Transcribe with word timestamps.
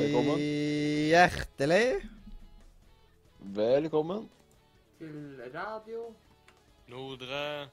Velkommen. 0.00 0.40
Hjertelig. 1.06 2.02
Velkommen. 3.38 4.26
Til 4.98 5.38
radio. 5.54 6.10
Nordre 6.90 7.68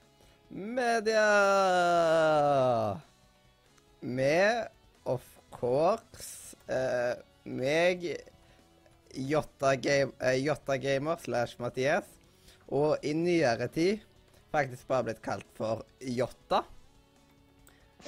Media. 0.49 1.25
Med, 4.01 4.67
of 5.05 5.25
course, 5.49 6.53
uh, 6.69 7.17
meg, 7.43 8.05
Jotta, 9.17 9.73
game, 9.81 10.13
eh, 10.21 10.45
Jotta 10.45 10.77
Gamer 10.77 11.17
slash 11.17 11.57
Mathias, 11.57 12.05
og 12.67 12.97
i 13.01 13.13
nyere 13.17 13.67
tid 13.73 14.05
faktisk 14.57 14.87
bare 14.89 15.09
blitt 15.09 15.23
kalt 15.25 15.47
for 15.57 15.83
Jotta. 15.99 16.63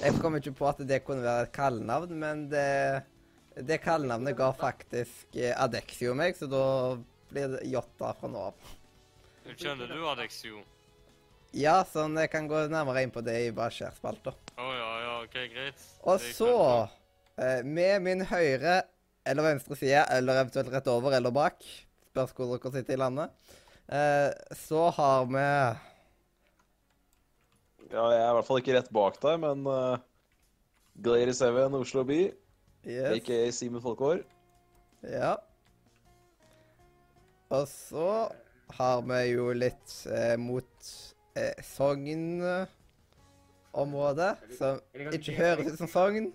Jeg 0.00 0.16
kom 0.22 0.36
ikke 0.38 0.54
på 0.56 0.68
at 0.70 0.82
det 0.88 1.02
kunne 1.04 1.24
være 1.24 1.48
et 1.48 1.54
kallenavn, 1.54 2.12
men 2.22 2.44
det, 2.52 3.02
det 3.58 3.80
kallenavnet 3.84 4.36
ga 4.38 4.50
faktisk 4.56 5.36
eh, 5.36 5.54
Adexio 5.58 6.14
meg, 6.16 6.38
så 6.38 6.48
da 6.50 6.64
blir 7.30 7.56
det 7.56 7.64
Jotta 7.70 8.12
fra 8.18 8.30
nå 8.30 8.44
av. 8.50 8.76
Kjenner 9.50 9.90
du 9.90 10.04
Adexio? 10.08 10.62
Ja, 11.56 11.80
sånn 11.88 12.14
jeg 12.20 12.30
kan 12.30 12.46
gå 12.46 12.62
nærmere 12.70 13.02
inn 13.02 13.12
på 13.12 13.22
det 13.26 13.34
i 13.48 13.52
Bashir-spalta. 13.54 14.32
Oh, 14.54 14.70
ja, 14.70 14.90
ja, 15.02 15.14
OK, 15.24 15.36
greit. 15.50 15.84
Og 16.06 16.22
så, 16.22 16.54
eh, 17.42 17.64
med 17.66 18.06
min 18.06 18.22
høyre 18.30 18.84
eller 19.26 19.50
venstre 19.50 19.76
side, 19.76 20.04
eller 20.14 20.44
eventuelt 20.44 20.70
rett 20.72 20.88
over 20.90 21.16
eller 21.18 21.34
bak, 21.34 21.58
spørs 22.10 22.32
hvor 22.36 22.54
dere 22.54 22.72
sitter 22.74 22.96
i 22.96 23.00
landet, 23.02 23.34
eh, 23.90 24.30
så 24.56 24.88
har 24.94 25.26
vi 25.30 25.46
Ja, 27.90 28.04
jeg 28.14 28.22
er 28.22 28.30
i 28.30 28.34
hvert 28.36 28.46
fall 28.46 28.60
ikke 28.62 28.76
rett 28.76 28.90
bak 28.94 29.16
deg, 29.22 29.40
men 29.42 29.66
uh, 29.66 29.98
Glady 31.02 31.32
Seven 31.34 31.74
Oslo 31.74 32.04
by, 32.06 32.20
yes, 32.86 33.16
aka 33.16 33.50
Simen 33.54 33.82
Folkår. 33.82 34.18
Ja. 35.02 35.34
Og 37.50 37.68
så 37.68 38.30
har 38.76 39.00
vi 39.02 39.20
jo 39.32 39.52
litt 39.56 40.06
eh, 40.06 40.36
mot 40.38 40.90
eh, 41.34 41.62
Sogn-området, 41.66 42.68
som 44.54 44.78
ikke 45.10 45.34
høres 45.34 45.72
ut 45.72 45.78
som 45.80 45.88
Sogn. 45.90 46.32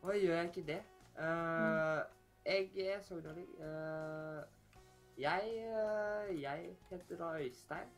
Hva 0.00 0.12
gjør 0.16 0.36
jeg 0.38 0.46
ikke 0.48 0.66
det? 0.70 0.80
Eh, 1.20 2.00
jeg 2.48 2.70
er 2.94 3.00
sogndøling. 3.04 3.48
Uh, 3.60 4.40
jeg, 5.18 5.42
uh, 5.68 6.42
jeg 6.42 6.70
heter 6.90 7.16
da 7.20 7.24
Øystein. 7.42 7.88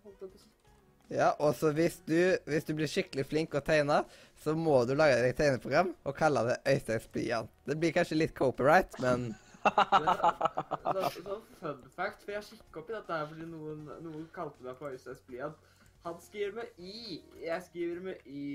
Ja, 1.11 1.33
og 1.43 1.57
så 1.59 1.73
hvis 1.75 1.99
du, 2.07 2.37
hvis 2.47 2.65
du 2.65 2.73
blir 2.79 2.89
skikkelig 2.89 3.25
flink 3.29 3.57
å 3.59 3.63
tegne, 3.65 4.03
så 4.41 4.55
må 4.57 4.79
du 4.89 4.95
lage 4.95 5.19
deg 5.19 5.33
et 5.33 5.41
tegneprogram 5.41 5.91
og 6.07 6.15
kalle 6.17 6.45
det 6.49 6.61
Øysteins 6.73 7.09
blyant. 7.13 7.51
Det 7.67 7.77
blir 7.81 7.93
kanskje 7.97 8.21
litt 8.21 8.35
copyright, 8.39 8.95
men 9.03 9.33
Sånn 10.93 11.11
så 11.23 11.37
fun 11.61 11.83
fact, 11.95 12.25
for 12.25 12.35
jeg 12.35 12.47
sjekket 12.49 12.79
opp 12.81 12.89
i 12.91 12.97
dette 12.97 13.19
her 13.19 13.29
fordi 13.31 13.49
noen, 13.51 13.85
noen 14.03 14.25
kalte 14.35 14.65
meg 14.67 14.79
for 14.79 14.95
Øysteins 14.95 15.23
blyant. 15.29 15.69
Han 16.07 16.17
skriver 16.23 16.57
med 16.57 16.81
Y, 16.83 17.21
jeg 17.45 17.67
skriver 17.69 18.01
med 18.09 18.25
Y. 18.27 18.47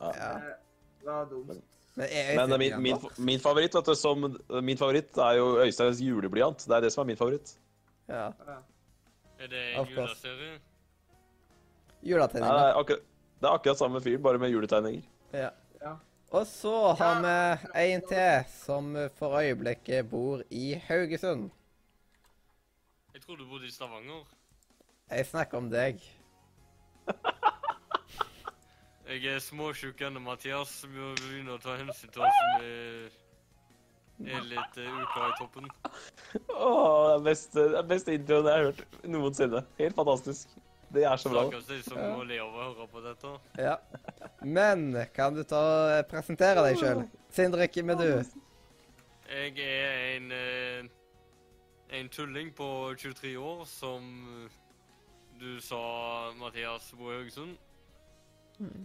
Ja. 0.00 0.12
ja. 0.14 0.30
Eh, 0.36 0.54
Det 1.02 1.10
var 1.10 1.28
dumt. 1.30 1.77
Men, 1.98 2.06
Øystein 2.06 2.58
min, 2.62 2.82
min, 2.82 2.98
min 3.26 3.40
favoritt 3.42 3.74
vet 3.74 3.88
du, 3.90 3.94
som, 3.98 4.26
min 4.62 4.78
favoritt 4.78 5.18
er 5.18 5.38
jo 5.40 5.46
Øysteins 5.64 6.00
juleblyant. 6.04 6.62
Det 6.68 6.76
er 6.76 6.84
det 6.86 6.92
som 6.94 7.02
er 7.02 7.08
min 7.10 7.18
favoritt. 7.18 7.56
Ja. 8.08 8.28
Er 9.38 9.50
det 9.50 9.62
Of 9.80 9.88
en 9.88 9.94
course. 9.96 10.20
Nei, 10.26 10.36
det, 10.38 10.60
Juletegninger. 12.08 12.54
er 12.54 12.78
akkurat, 12.78 13.02
det 13.40 13.48
er 13.48 13.56
akkurat 13.58 13.78
samme 13.80 14.00
fyr, 14.04 14.18
bare 14.22 14.38
med 14.38 14.50
juletegninger. 14.54 15.02
Ja. 15.34 15.48
Ja. 15.82 15.96
Og 16.30 16.46
så 16.46 16.92
har 16.98 17.18
vi 17.24 17.92
en 17.94 18.02
til 18.06 18.44
som 18.52 18.92
for 19.18 19.38
øyeblikket 19.40 20.08
bor 20.10 20.42
i 20.50 20.74
Haugesund. 20.88 21.50
Jeg 23.14 23.22
tror 23.22 23.36
du 23.36 23.46
bodde 23.50 23.66
i 23.66 23.70
Stavanger. 23.74 24.24
Jeg 25.10 25.26
snakker 25.26 25.58
om 25.58 25.70
deg. 25.72 25.98
Jeg 29.08 29.24
er 29.24 29.38
småsjuk 29.40 30.00
ennå, 30.04 30.20
Mathias. 30.20 30.82
Vi 30.84 30.98
må 31.00 31.14
begynne 31.16 31.54
å 31.56 31.60
ta 31.62 31.78
hensyn 31.80 32.10
til 32.12 32.24
oss 32.26 32.38
som 32.38 32.64
er, 32.66 33.12
er 34.36 34.42
litt 34.50 34.76
uh, 34.76 34.98
uklar 35.00 35.30
i 35.30 35.36
toppen. 35.38 35.68
Åh, 36.52 37.06
det 37.08 37.14
er 37.14 37.22
beste, 37.30 37.64
det 37.72 37.78
er 37.80 37.86
beste 37.88 38.16
introen 38.18 38.48
jeg 38.50 38.58
har 38.58 38.66
hørt 38.68 38.98
noensinne. 39.08 39.62
Helt 39.78 39.96
fantastisk. 39.96 40.52
Det 40.92 41.06
er 41.08 41.20
så 41.20 41.32
bra. 41.32 41.46
Stakkars 41.48 41.70
de 41.70 41.78
som 41.86 41.96
Ja. 42.00 42.10
må 42.16 42.26
le 42.28 42.36
av 42.44 42.52
å 42.52 42.66
høre 42.66 42.86
på 42.92 43.00
dette. 43.04 43.32
Ja. 43.60 43.76
Men 44.44 44.84
kan 45.16 45.36
du 45.36 45.42
ta 45.48 45.62
og 46.00 46.08
presentere 46.12 46.64
deg 46.68 46.78
sjøl? 46.80 47.02
Sindre, 47.32 47.68
hvem 47.72 47.92
er 47.94 48.00
du? 48.02 48.10
Jeg 49.28 49.58
er 49.60 49.96
en 50.16 50.32
eh, 50.32 50.88
en 51.96 52.08
tulling 52.12 52.52
på 52.56 52.68
23 53.00 53.34
år 53.40 53.64
som 53.68 54.04
du 55.40 55.60
sa, 55.64 55.80
Mathias, 56.36 56.90
Boe 56.98 57.14
Haugesund. 57.16 57.56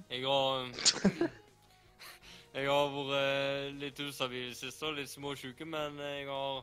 Jeg 0.10 0.24
har 0.26 0.68
Jeg 2.54 2.68
har 2.70 2.92
vært 2.94 3.14
eh, 3.18 3.72
litt 3.82 4.00
ustabil 4.06 4.44
i 4.46 4.50
det 4.52 4.58
siste 4.60 4.86
og 4.86 4.98
litt 5.00 5.10
småsjuk, 5.10 5.64
men 5.66 5.98
jeg 5.98 6.28
har 6.30 6.60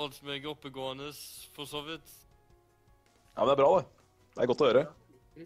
holdt 0.00 0.16
meg 0.26 0.46
oppegående 0.50 1.12
for 1.54 1.68
så 1.70 1.84
vidt. 1.86 2.08
Ja, 3.36 3.44
men 3.44 3.52
det 3.52 3.54
er 3.54 3.60
bra, 3.62 3.68
det. 3.78 3.84
Det 4.34 4.42
er 4.42 4.50
godt 4.50 4.64
å 4.64 4.70
høre. 4.72 4.82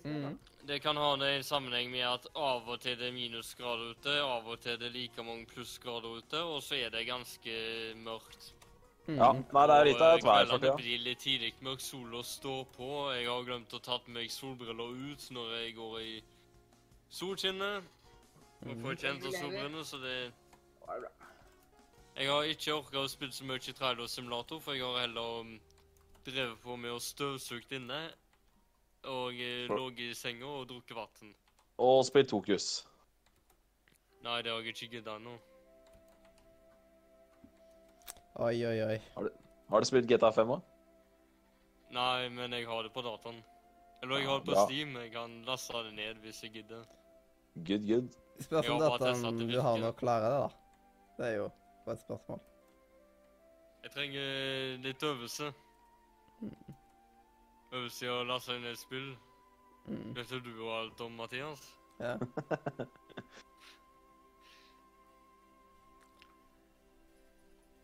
Mm. 0.04 0.38
Det 0.68 0.78
kan 0.84 0.96
ha 1.00 1.10
en 1.16 1.44
sammenheng 1.44 1.90
med 1.92 2.06
at 2.08 2.26
av 2.36 2.66
og 2.72 2.80
til 2.80 2.96
det 3.00 3.10
er 3.10 3.14
minusgrader 3.16 3.92
ute, 3.96 4.16
av 4.24 4.48
og 4.52 4.58
til 4.64 4.80
det 4.80 4.88
er 4.88 4.96
like 4.96 5.24
mange 5.24 5.44
plussgrader 5.52 6.18
ute, 6.22 6.40
og 6.48 6.62
så 6.64 6.76
er 6.80 6.90
det 6.96 7.04
ganske 7.08 7.58
mørkt. 8.00 8.54
Ja, 9.08 9.30
Mm. 9.32 9.44
nei, 9.56 9.66
det 9.70 9.76
er 9.76 9.86
litt 9.88 10.02
av 10.04 10.10
et 10.18 10.24
eh, 10.24 10.26
vær 10.28 10.42
for 10.50 10.58
Kveldene 10.58 10.58
tida. 10.64 10.74
blir 10.76 10.98
litt 11.04 11.20
tidlig 11.24 11.52
mørkt, 11.64 11.80
sola 11.84 12.20
står 12.24 12.64
på. 12.74 12.88
Jeg 13.16 13.28
har 13.28 13.44
glemt 13.46 13.72
å 13.72 13.80
tatt 13.80 14.08
meg 14.12 14.28
solbriller 14.32 14.90
ut 15.12 15.28
når 15.32 15.54
jeg 15.60 15.76
går 15.78 15.94
i 16.02 16.10
solskinnet. 17.10 17.84
Og 18.66 18.76
fortjent 18.82 19.24
av 19.24 19.34
solbrillene, 19.36 19.84
så 19.86 20.00
det. 20.02 20.16
Jeg 22.18 22.30
har 22.30 22.48
ikke 22.50 22.74
orka 22.74 23.04
å 23.04 23.10
spille 23.10 23.32
så 23.32 23.46
mye 23.46 23.62
i 23.62 23.74
trailer 23.76 24.08
simulator, 24.10 24.58
for 24.60 24.74
jeg 24.74 24.82
har 24.82 25.04
heller 25.04 25.42
um, 25.44 25.52
drevet 26.26 26.58
på 26.64 26.76
med 26.76 26.96
å 26.96 27.02
støvsuge 27.02 27.78
inne. 27.78 28.00
Og 29.08 29.38
eh, 29.38 29.68
ligget 29.70 30.10
i 30.10 30.14
senga 30.18 30.48
og 30.50 30.66
drukket 30.68 30.96
vann. 30.98 31.34
Og 31.78 32.00
spilt 32.06 32.32
Tokus. 32.32 32.82
Nei, 34.26 34.40
det 34.42 34.50
har 34.50 34.58
jeg 34.66 34.74
ikke 34.74 34.96
gidda 34.96 35.14
ennå. 35.20 35.36
Oi, 38.42 38.56
oi, 38.66 38.74
oi. 38.82 38.98
Har 39.70 39.80
du 39.80 39.86
spilt 39.86 40.10
GTA 40.10 40.32
5 40.34 40.50
òg? 40.56 40.66
Nei, 41.94 42.28
men 42.34 42.52
jeg 42.52 42.66
har 42.68 42.82
det 42.82 42.92
på 42.92 43.02
dataen. 43.06 43.38
Eller 44.02 44.20
jeg 44.20 44.28
har 44.28 44.42
det 44.42 44.50
på. 44.50 44.66
Steam. 44.66 44.96
Jeg 44.98 45.12
kan 45.14 45.38
laste 45.46 45.84
det 45.86 45.94
ned 45.94 46.20
hvis 46.26 46.42
jeg 46.42 46.58
gidder. 46.58 46.97
Good, 47.54 47.86
good. 47.88 48.08
Spørs 48.40 48.68
om 48.68 48.80
har 48.80 48.98
dette 48.98 49.26
om 49.28 49.38
du 49.38 49.60
har 49.60 49.78
noe 49.82 49.90
å 49.90 49.96
klare 49.98 50.28
det, 50.30 50.38
da. 50.44 50.50
Det 51.18 51.26
er 51.26 51.34
jo 51.40 51.48
bare 51.86 51.96
et 51.96 52.02
spørsmål. 52.04 52.40
Jeg 53.82 53.90
trenger 53.94 54.22
litt 54.84 55.02
øvelse. 55.02 55.52
Øvelse 57.72 58.06
i 58.06 58.08
å 58.12 58.22
laste 58.28 58.52
et 58.60 58.78
spill. 58.78 59.16
Mm. 59.88 60.14
Vet 60.16 60.30
du 60.44 60.50
jo 60.52 60.70
alt 60.74 61.00
om, 61.00 61.12
Mathias? 61.18 61.62
Ja. 61.98 62.18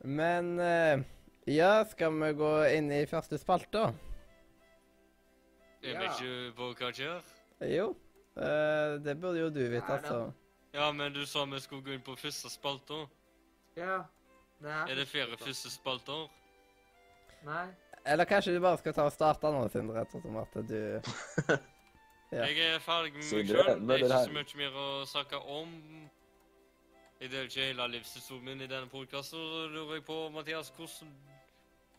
Men 0.05 0.58
eh, 0.61 1.00
Ja, 1.49 1.84
skal 1.84 2.12
vi 2.20 2.32
gå 2.37 2.64
inn 2.76 2.93
i 2.93 3.06
første 3.08 3.38
spalte? 3.40 3.94
Er 5.84 5.99
vi 5.99 6.05
ikke 6.08 6.52
på 6.56 6.70
hva 6.78 6.93
skjer? 6.96 7.20
Jo. 7.69 7.94
Eh, 8.37 8.97
det 9.05 9.17
burde 9.21 9.41
jo 9.41 9.51
du 9.51 9.63
vite, 9.69 9.93
altså. 9.93 10.33
Ja, 10.75 10.91
men 10.93 11.13
du 11.15 11.27
sa 11.27 11.45
vi 11.45 11.61
skulle 11.61 11.83
gå 11.83 11.95
inn 11.95 12.03
på 12.03 12.17
første 12.19 12.51
spalter. 12.51 13.07
Ja. 13.77 14.03
Det 14.63 14.71
er, 14.71 14.91
Er 14.91 14.95
det 14.95 15.09
flere 15.09 15.37
første 15.39 15.71
spalter? 15.71 16.27
Nei. 17.45 17.67
Eller 18.07 18.25
kanskje 18.25 18.55
du 18.55 18.61
bare 18.61 18.79
skal 18.79 18.95
ta 18.95 19.07
og 19.09 19.13
starte 19.13 19.51
nå, 19.53 19.69
Sindre, 19.73 20.03
ettersom 20.03 20.37
at 20.41 20.59
du 20.69 20.79
Ja. 22.35 22.47
Jeg 22.51 22.75
er 22.75 22.79
ferdig 22.83 23.13
med 23.13 23.21
meg 23.21 23.47
sjøl. 23.47 23.47
Det 23.47 23.95
er 23.95 24.03
ikke 24.03 24.21
så 24.25 24.33
mye 24.35 24.59
mer 24.59 24.79
å 24.81 24.87
snakke 25.07 25.39
om. 25.39 25.75
Jeg 27.21 27.31
deler 27.31 27.47
ikke 27.47 27.67
hele 27.69 27.87
livshistorien 27.93 28.49
min 28.49 28.65
i 28.65 28.67
denne 28.71 28.91
podkasten. 28.91 29.39
Så 29.39 29.69
lurer 29.71 30.01
jeg 30.01 30.05
på, 30.09 30.17
Mathias, 30.35 30.73
hvordan, 30.75 31.13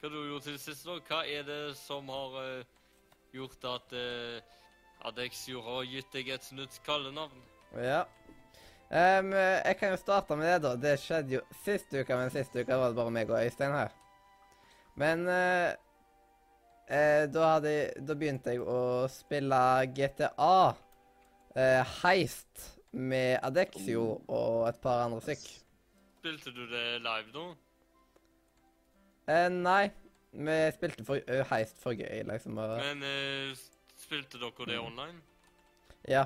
hva 0.02 0.12
du 0.12 0.18
har 0.20 0.28
gjort 0.34 0.48
til 0.50 0.58
det 0.58 0.64
siste? 0.66 0.90
da? 0.90 0.98
Hva 1.08 1.22
er 1.38 1.48
det 1.48 1.62
som 1.80 2.12
har 2.12 2.36
uh, 2.36 2.74
gjort 3.38 3.70
at 3.72 3.96
uh, 3.96 4.58
Adexio 5.06 5.62
har 5.66 5.86
gitt 5.90 6.12
deg 6.14 6.32
et 6.36 6.52
nytt 6.58 6.78
kallenavn? 6.86 7.42
Ja. 7.78 8.04
Um, 8.90 9.32
jeg 9.34 9.78
kan 9.80 9.94
jo 9.94 10.00
starte 10.00 10.38
med 10.38 10.48
det, 10.50 10.60
da. 10.66 10.76
Det 10.78 10.94
skjedde 11.02 11.38
jo 11.38 11.42
sist 11.64 11.94
uke, 11.94 12.18
men 12.18 12.34
sist 12.34 12.56
uke 12.56 12.70
var 12.70 12.94
det 12.94 13.00
bare 13.00 13.14
meg 13.14 13.34
og 13.34 13.42
Øystein 13.42 13.76
her. 13.76 13.94
Men 14.96 15.26
uh, 15.28 15.74
uh, 16.90 17.26
da, 17.32 17.50
hadde, 17.56 17.76
da 18.06 18.16
begynte 18.16 18.56
jeg 18.56 18.64
å 18.64 19.06
spille 19.12 19.60
GTA 19.98 20.56
uh, 20.72 21.96
Heist 22.04 22.72
med 22.96 23.40
Adexio 23.44 24.08
og 24.32 24.66
et 24.70 24.82
par 24.82 25.06
andre 25.06 25.22
stykk. 25.24 25.46
Spilte 26.22 26.54
du 26.56 26.64
det 26.72 26.86
live? 27.06 27.46
Eh, 29.28 29.48
nei, 29.50 29.90
vi 30.32 30.58
spilte 30.76 31.06
for, 31.06 31.22
eh, 31.28 31.46
Heist 31.50 31.82
for 31.82 31.94
gøy, 31.98 32.24
liksom. 32.30 32.56
Men 32.56 33.04
eh, 33.04 33.56
spilte 34.16 34.40
dere 34.40 34.72
det 34.72 34.80
online? 34.80 35.22
ja. 36.08 36.26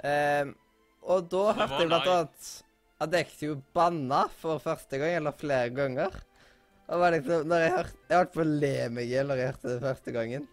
Um, 0.00 0.54
og 1.02 1.26
da 1.28 1.40
Så 1.52 1.56
hørte 1.58 1.78
jeg 1.80 1.88
blant 1.88 2.06
live? 2.08 2.64
annet 3.00 3.42
jo 3.42 3.54
banna 3.74 4.20
for 4.28 4.60
første 4.60 4.98
gang, 5.00 5.14
eller 5.16 5.32
flere 5.36 5.70
ganger. 5.72 6.14
Og 6.90 7.00
var 7.00 7.12
liksom, 7.14 7.46
når 7.48 7.60
jeg 7.62 7.72
hørte 7.72 7.98
Jeg 8.08 8.18
holdt 8.18 8.32
på 8.34 8.40
å 8.42 8.48
le 8.48 8.88
meg 8.90 9.04
i 9.04 9.12
hjel 9.12 9.28
når 9.30 9.40
jeg 9.40 9.50
hørte 9.52 9.68
det 9.70 9.82
første 9.84 10.14
gangen. 10.16 10.48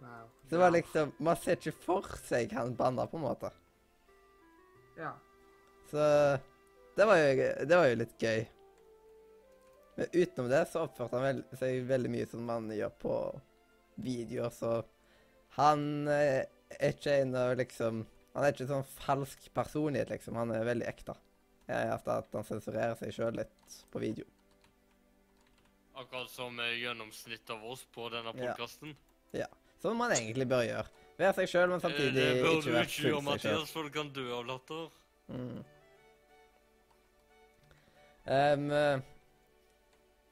Wow. 0.00 0.24
Så 0.42 0.50
det 0.50 0.58
var 0.58 0.72
liksom 0.74 1.12
Man 1.22 1.36
ser 1.38 1.60
ikke 1.60 1.84
for 1.84 2.08
seg 2.26 2.52
han 2.52 2.74
banna, 2.76 3.06
på 3.06 3.20
en 3.20 3.26
måte. 3.28 3.52
Ja. 4.98 5.12
Så 5.90 6.08
det 6.96 7.06
var 7.08 7.16
jo, 7.20 7.46
det 7.68 7.76
var 7.76 7.86
jo 7.88 8.00
litt 8.02 8.16
gøy. 8.18 8.42
Men 9.96 10.06
utenom 10.12 10.50
det 10.50 10.64
så 10.72 10.82
oppførte 10.86 11.20
han 11.20 11.28
vel, 11.28 11.44
seg 11.60 11.86
veldig 11.88 12.10
mye 12.12 12.28
som 12.28 12.44
man 12.48 12.68
gjør 12.72 12.92
på 13.00 13.16
videoer, 14.02 14.50
så 14.52 14.82
han 15.58 16.08
eh, 16.08 16.44
er 16.78 16.94
ikke 16.94 17.18
en 17.20 17.34
av 17.36 17.56
liksom 17.60 18.04
Han 18.32 18.46
er 18.46 18.54
ikke 18.54 18.64
sånn 18.70 18.86
falsk 18.88 19.50
personlighet, 19.52 20.08
liksom. 20.08 20.38
Han 20.40 20.54
er 20.56 20.62
veldig 20.64 20.86
ekte. 20.88 21.12
Har 21.68 21.90
at 21.92 22.30
han 22.32 22.46
sensurerer 22.48 22.94
seg 22.96 23.12
sjøl 23.12 23.36
litt 23.36 23.74
på 23.92 24.00
video. 24.00 24.24
Akkurat 26.00 26.32
som 26.32 26.56
eh, 26.64 26.78
gjennomsnittet 26.80 27.52
av 27.52 27.66
oss 27.74 27.84
på 27.92 28.08
denne 28.08 28.32
Ja. 28.40 28.56
ja. 29.36 29.50
Som 29.84 30.00
man 30.00 30.14
egentlig 30.16 30.48
bør 30.48 30.64
gjøre. 30.64 30.88
Være 31.18 31.34
seg 31.42 31.52
sjøl, 31.52 31.68
men 31.74 31.84
samtidig 31.84 32.08
ikke 32.08 32.24
være 32.24 32.46
fullt 32.46 32.64
seg 32.64 32.72
sjøl. 32.72 32.72
det 32.72 32.72
bør 32.72 32.88
du 32.88 32.88
ikke 32.88 33.08
gjøre. 33.10 33.22
Mathias, 33.28 33.76
for 33.76 33.84
du 33.84 33.94
kan 33.98 34.12
dø 34.16 34.26
av 34.32 34.48
latter. 34.48 34.88
Mm. 35.28 35.62
Eh, 38.32 39.04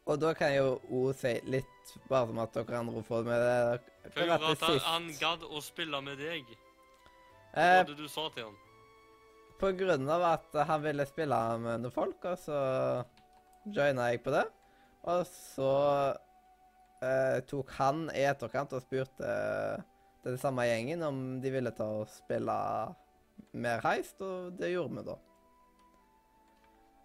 og 0.09 0.21
da 0.25 0.33
kan 0.35 0.55
jeg 0.55 0.65
jo 0.65 0.75
òg 1.03 1.13
si 1.21 1.37
litt, 1.53 1.97
bare 2.09 2.33
som 2.33 2.41
at 2.43 2.57
dere 2.57 2.81
andre 2.81 3.03
får 3.07 3.29
med 3.29 3.45
det 3.45 3.90
For 4.09 4.23
jeg 4.23 4.31
gjorde 4.31 4.51
at 4.55 4.65
han, 4.65 4.81
han 4.87 5.09
gadd 5.21 5.45
å 5.45 5.61
spille 5.65 6.01
med 6.05 6.19
deg. 6.19 6.49
Hva 7.53 7.63
Eh, 7.63 7.77
var 7.81 7.89
det 7.89 7.97
du 7.99 8.09
sa 8.09 8.29
til 8.35 8.47
han? 8.47 8.59
på 9.61 9.73
grunn 9.77 10.07
av 10.09 10.23
at 10.25 10.55
han 10.71 10.81
ville 10.81 11.05
spille 11.05 11.37
med 11.61 11.83
noen 11.83 11.93
folk, 11.93 12.23
og 12.25 12.39
så 12.41 12.61
joina 13.69 14.07
jeg 14.09 14.23
på 14.25 14.33
det. 14.33 14.47
Og 15.11 15.27
så 15.29 15.73
eh, 17.05 17.41
tok 17.51 17.75
han 17.77 18.07
i 18.15 18.23
etterkant 18.31 18.73
og 18.73 18.81
spurte 18.87 19.35
den 20.25 20.39
samme 20.41 20.65
gjengen 20.65 21.05
om 21.05 21.19
de 21.43 21.53
ville 21.53 21.73
ta 21.77 21.91
og 22.01 22.09
spille 22.09 22.57
mer 23.53 23.85
heist, 23.85 24.21
og 24.25 24.57
det 24.57 24.73
gjorde 24.73 24.97
vi 24.97 25.05
da. 25.11 25.19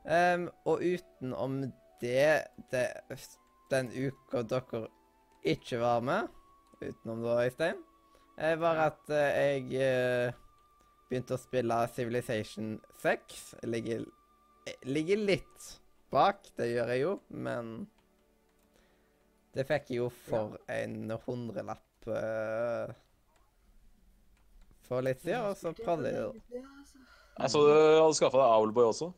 Um, 0.06 0.48
og 0.70 0.84
utenom 0.86 1.62
det, 2.00 2.46
det 2.72 2.88
Den 3.72 3.88
uka 3.90 4.44
dere 4.46 4.84
ikke 5.44 5.80
var 5.82 6.04
med, 6.06 6.28
utenom 6.92 7.24
da, 7.26 7.40
Øystein, 7.46 7.82
eh, 8.38 8.56
var 8.62 8.82
at 8.90 9.14
eh, 9.14 9.40
jeg 9.46 9.88
eh, 9.88 10.38
begynte 11.10 11.38
å 11.38 11.42
spille 11.42 11.80
Civilization 11.96 12.76
6. 13.02 13.42
Jeg 13.62 13.72
ligger, 13.72 14.06
jeg 14.68 14.94
ligger 14.98 15.26
litt 15.34 15.74
bak, 16.14 16.48
det 16.58 16.72
gjør 16.72 16.94
jeg 16.94 17.04
jo, 17.04 17.18
men 17.46 17.76
det 19.56 19.64
fikk 19.70 19.92
jeg 19.92 20.02
jo 20.02 20.12
for 20.28 20.58
en 20.72 21.14
hundrelapp 21.26 22.08
uh, 22.12 22.92
for 24.86 25.06
litt 25.06 25.22
siden, 25.24 25.48
og 25.48 25.56
så 25.58 25.72
prøvde 25.78 26.12
jeg 26.12 26.26
det. 26.52 26.64
Jeg 27.36 27.52
så 27.52 27.62
du 27.64 27.72
hadde 27.72 28.18
skaffa 28.18 28.42
deg 28.42 28.56
Owlboy 28.60 28.90
også. 28.90 29.10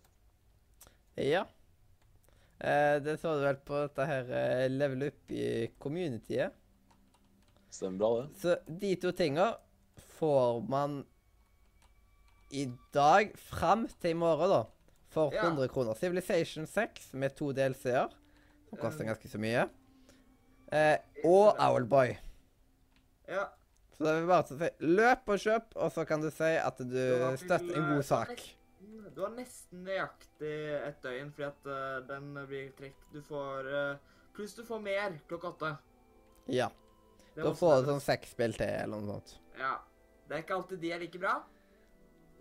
Ja. 1.22 1.44
Uh, 2.62 2.98
det 3.02 3.18
så 3.22 3.34
du 3.38 3.44
vel 3.48 3.60
på 3.66 3.82
dette 3.82 4.08
her 4.10 4.30
uh, 4.30 4.64
level 4.74 5.08
up 5.10 5.34
i 5.34 5.68
communityet. 5.82 6.54
Stemmer 7.70 8.00
bra, 8.00 8.12
det. 8.22 8.28
Så 8.42 8.56
de 8.68 8.96
to 8.96 9.12
tinga 9.12 9.52
får 10.18 10.62
man 10.70 11.02
i 12.52 12.66
dag 12.94 13.34
fram 13.38 13.88
til 14.02 14.16
i 14.16 14.18
morgen, 14.18 14.50
da. 14.50 14.64
For 15.10 15.34
Ja. 15.34 15.44
100 15.48 15.68
kroner. 15.68 15.94
Civilization 15.94 16.68
6 16.68 17.14
med 17.14 17.36
to 17.36 17.52
DLC-er, 17.52 18.08
som 18.70 18.78
koster 18.78 19.04
Um. 19.04 19.08
ganske 19.08 19.30
så 19.30 19.38
mye. 19.38 19.70
Eh, 20.72 20.98
og 21.26 21.56
Owlboy. 21.60 22.18
Ja. 23.28 23.46
Så 23.98 24.04
det 24.04 24.14
er 24.14 24.28
bare 24.28 24.46
si 24.48 24.70
løp 24.80 25.28
og 25.28 25.40
kjøp, 25.40 25.76
og 25.76 25.92
så 25.92 26.06
kan 26.06 26.22
du 26.22 26.30
si 26.30 26.44
at 26.44 26.78
du 26.78 27.38
støtter 27.38 27.78
en 27.78 27.84
eh, 27.84 27.96
god 27.96 28.04
sak. 28.04 28.58
Du 29.16 29.24
har 29.24 29.32
nesten 29.34 29.84
nøyaktig 29.88 30.52
et 30.88 31.00
døgn, 31.02 31.32
fordi 31.34 31.48
at 31.48 31.66
uh, 31.66 32.08
den 32.08 32.28
blir 32.48 32.68
trukket. 32.78 33.08
Du 33.14 33.22
får 33.26 33.66
uh, 33.66 33.98
Pluss 34.36 34.54
du 34.54 34.62
får 34.66 34.80
mer 34.80 35.16
klokka 35.28 35.48
åtte. 35.48 35.72
Ja. 36.54 36.68
Da 37.44 37.54
får 37.54 37.82
du 37.84 37.92
sånn 37.92 38.02
seks 38.02 38.32
spill 38.34 38.54
til, 38.58 38.68
eller 38.68 38.98
noe 39.02 39.18
sånt. 39.20 39.38
Ja. 39.60 39.76
Det 40.28 40.36
er 40.38 40.42
ikke 40.44 40.56
alltid 40.58 40.82
de 40.82 40.92
er 40.92 41.00
like 41.00 41.20
bra, 41.22 41.36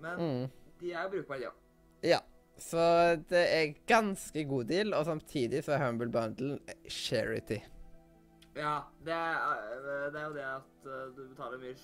men 0.00 0.18
Mm. 0.18 0.50
de 0.80 0.92
er 0.92 1.08
brukbare, 1.12 1.38
de 1.40 1.46
òg. 1.46 1.52
Ja. 2.02 2.20
Så 2.58 2.78
det 3.28 3.42
er 3.52 3.74
ganske 3.86 4.44
god 4.48 4.66
deal, 4.66 4.94
og 4.94 5.04
samtidig 5.06 5.62
så 5.64 5.72
er 5.76 5.84
Humble 5.84 6.08
Bundle 6.08 6.58
charity. 6.88 7.58
Ja, 8.56 8.80
det 9.04 9.12
er, 9.12 9.34
eh, 9.36 10.10
det 10.10 10.20
er 10.20 10.26
jo 10.26 10.32
det 10.32 10.44
at 10.48 10.86
eh, 10.86 11.10
du 11.16 11.22
betaler 11.34 11.58
mye 11.58 11.76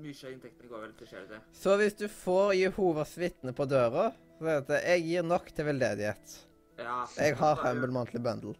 Mye 0.00 0.14
av 0.24 0.32
inntektene 0.32 0.68
går 0.70 0.80
vel 0.80 0.92
til 0.96 1.06
charity. 1.06 1.38
Så 1.52 1.76
hvis 1.76 1.94
du 1.94 2.06
får 2.08 2.54
Jehovas 2.56 3.12
vitne 3.20 3.52
på 3.52 3.66
døra, 3.68 4.06
så 4.38 4.40
det 4.64 4.70
at 4.70 4.86
jeg 4.88 5.02
gir 5.04 5.22
nok 5.22 5.50
til 5.54 5.66
veldedighet. 5.66 6.38
Ja. 6.78 7.04
Jeg 7.18 7.36
har 7.36 7.56
jo- 7.56 7.62
Humble 7.62 7.92
Monthly 7.92 8.18
Bundle. 8.24 8.54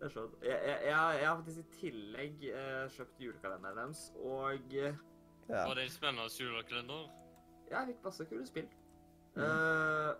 Det 0.00 0.06
er 0.08 0.12
sånn. 0.14 0.30
Jeg, 0.42 0.56
jeg, 0.64 0.76
jeg, 0.86 1.18
jeg 1.20 1.26
har 1.28 1.36
faktisk 1.36 1.60
i 1.60 1.78
tillegg 1.80 2.44
eh, 2.48 2.84
kjøpt 2.96 3.18
julekalenderen 3.20 3.76
deres, 3.82 4.04
og 4.16 4.74
eh, 4.74 4.94
Ja. 5.50 5.64
Var 5.66 5.74
det 5.76 5.84
en 5.84 5.90
spennende 5.96 6.30
julekalender? 6.40 7.08
jeg 7.70 7.86
fikk 7.86 8.00
masse 8.04 8.24
kule 8.26 8.46
spill. 8.48 8.66
Mm. 9.36 9.42
Uh, 9.44 10.12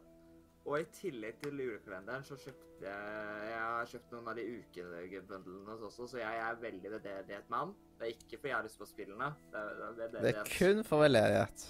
og 0.71 0.77
i 0.81 0.85
tillegg 0.95 1.41
til 1.43 1.59
julekalenderen 1.59 2.23
så 2.29 2.37
kjøpte 2.39 2.85
jeg 2.85 3.49
Jeg 3.51 3.59
har 3.65 3.89
kjøpt 3.91 4.13
noen 4.15 4.29
av 4.31 4.37
de 4.39 4.45
ukebundlene 4.61 5.75
også, 5.89 6.07
så 6.13 6.21
jeg 6.21 6.39
er 6.45 6.61
veldig 6.63 6.93
veldedighet 6.95 7.51
mann. 7.51 7.73
Det 7.99 8.07
er 8.07 8.13
ikke 8.15 8.39
fordi 8.39 8.49
jeg 8.53 8.57
har 8.57 8.67
lyst 8.69 8.79
på 8.81 8.87
spillene. 8.89 9.31
Det 9.53 9.65
det 9.81 10.05
er, 10.05 10.13
Det 10.21 10.35
er 10.37 10.53
kun 10.59 10.85
for 10.85 11.03
veldedighet. 11.03 11.65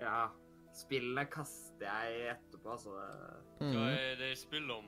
Ja. 0.00 0.28
Spillene 0.78 1.24
kaster 1.30 1.86
jeg 1.90 2.36
etterpå, 2.36 2.70
altså. 2.76 2.94
Hva 3.58 3.66
Mm. 3.66 3.76
er 3.98 4.16
det 4.20 4.32
spill 4.38 4.70
om? 4.70 4.86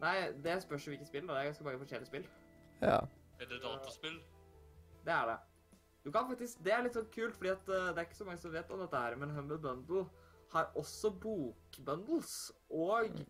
Nei, 0.00 0.16
det 0.44 0.62
spørs 0.62 0.86
jo 0.86 0.92
hvilke 0.92 1.06
spill. 1.08 1.26
da. 1.26 1.32
Det 1.32 1.40
er 1.40 1.50
ganske 1.50 1.64
mange 1.64 1.78
forskjellige 1.78 2.06
spill. 2.10 2.26
Ja. 2.82 2.98
Er 3.40 3.50
det 3.50 3.60
dataspill? 3.62 4.18
Det 5.04 5.12
er 5.12 5.26
det. 5.30 5.38
Du 6.04 6.10
kan 6.10 6.28
faktisk, 6.28 6.64
Det 6.64 6.72
er 6.72 6.84
litt 6.84 6.94
sånn 6.94 7.08
kult, 7.14 7.34
fordi 7.34 7.50
at 7.50 7.68
eh, 7.68 7.88
det 7.90 7.98
er 7.98 8.06
ikke 8.06 8.18
så 8.20 8.24
mange 8.28 8.38
som 8.42 8.52
vet 8.52 8.70
om 8.70 8.82
dette 8.82 9.00
her, 9.02 9.16
men 9.18 9.32
Humble 9.34 9.58
Bundle 9.58 10.04
har 10.52 10.68
også 10.78 11.10
bokbundles 11.10 12.34
og 12.70 13.10
mm. 13.10 13.24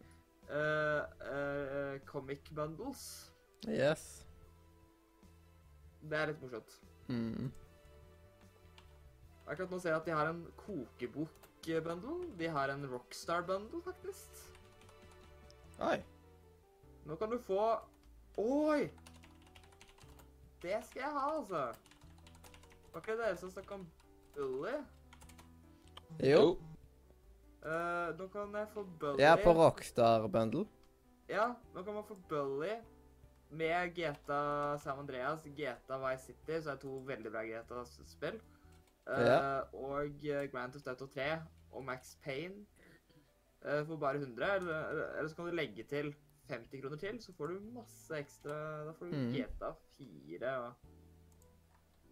uh, 0.51 1.05
uh, 1.25 1.95
comic 2.05 2.51
bundles. 2.55 3.33
Yes. 3.65 4.27
Det 6.03 6.19
er 6.19 6.31
litt 6.31 6.43
morsomt. 6.43 6.77
Mm. 7.09 7.49
Akkurat 9.47 9.71
nå 9.71 9.79
ser 9.81 9.95
jeg 9.95 10.01
at 10.03 10.11
de 10.11 10.15
har 10.19 10.29
en 10.35 10.43
kokebok-bundle. 10.61 12.19
De 12.39 12.51
har 12.59 12.75
en 12.75 12.85
Rockstar-bundle, 12.91 13.81
faktisk. 13.87 14.45
Oi. 15.87 15.99
Nå 17.07 17.17
kan 17.17 17.31
du 17.31 17.39
få 17.39 17.61
Oi! 18.37 18.91
Det 20.63 20.79
skal 20.85 21.01
jeg 21.01 21.11
ha, 21.13 21.37
altså. 21.39 21.61
Var 22.93 23.01
ikke 23.01 23.13
det 23.13 23.21
dere 23.21 23.37
som 23.37 23.51
snakka 23.53 23.75
om 23.79 23.85
Bully? 24.35 24.75
Jo. 26.25 26.43
Uh, 27.63 28.11
nå 28.19 28.27
kan 28.33 28.55
jeg 28.59 28.69
få 28.75 28.85
Bully 29.01 29.23
Jeg 29.23 29.31
er 29.33 29.45
på 29.45 29.55
Rockstar 29.57 30.27
Bundle. 30.27 30.67
Ja, 31.29 31.47
nå 31.75 31.83
kan 31.83 31.95
man 31.95 32.05
få 32.09 32.19
Bully 32.29 32.75
med 33.51 33.95
GTA 33.95 34.77
Sam 34.83 34.99
Andreas, 34.99 35.47
GTA 35.47 35.99
Vice 36.03 36.27
City, 36.27 36.61
så 36.63 36.71
er 36.71 36.75
det 36.75 36.83
to 36.83 36.99
veldig 37.07 37.33
bra 37.33 37.47
GTA-spill. 37.47 38.41
Uh, 39.07 39.23
Ja. 39.23 39.61
Og 39.73 40.27
eh, 40.27 40.51
Grand 40.51 40.73
Theft 40.73 40.89
Auto 40.89 41.07
3 41.07 41.43
og 41.73 41.85
Max 41.85 42.17
Payne 42.25 42.67
uh, 43.63 43.87
for 43.87 43.97
bare 43.97 44.19
100. 44.19 44.55
Eller, 44.55 44.89
eller 45.19 45.29
så 45.29 45.37
kan 45.37 45.47
du 45.47 45.55
legge 45.55 45.85
til 45.85 46.15
50 46.49 46.81
kroner 46.83 46.97
til, 46.97 47.23
så 47.23 47.33
får 47.37 47.47
du 47.47 47.61
masse 47.75 48.15
ekstra. 48.19 48.85
Da 48.87 48.93
får 48.93 49.07
du 49.07 49.17
Mm. 49.17 49.33
GTA 49.33 49.73
4 49.99 50.57
og 50.59 50.73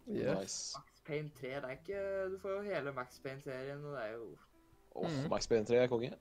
Yes. 0.09 0.75
Max 0.77 1.01
Payne 1.05 1.29
3. 1.29 1.47
Det 1.47 1.63
er 1.63 1.69
ikke 1.69 2.29
Du 2.33 2.37
får 2.39 2.49
jo 2.49 2.61
hele 2.61 2.91
Max 2.93 3.19
Payne-serien, 3.23 3.85
og 3.85 3.93
det 3.95 4.03
er 4.03 4.11
jo 4.13 4.37
Åh, 4.95 5.09
Mm. 5.23 5.29
Max 5.29 5.47
Payne 5.47 5.65
3 5.65 5.75
er 5.75 5.87
konge. 5.87 6.13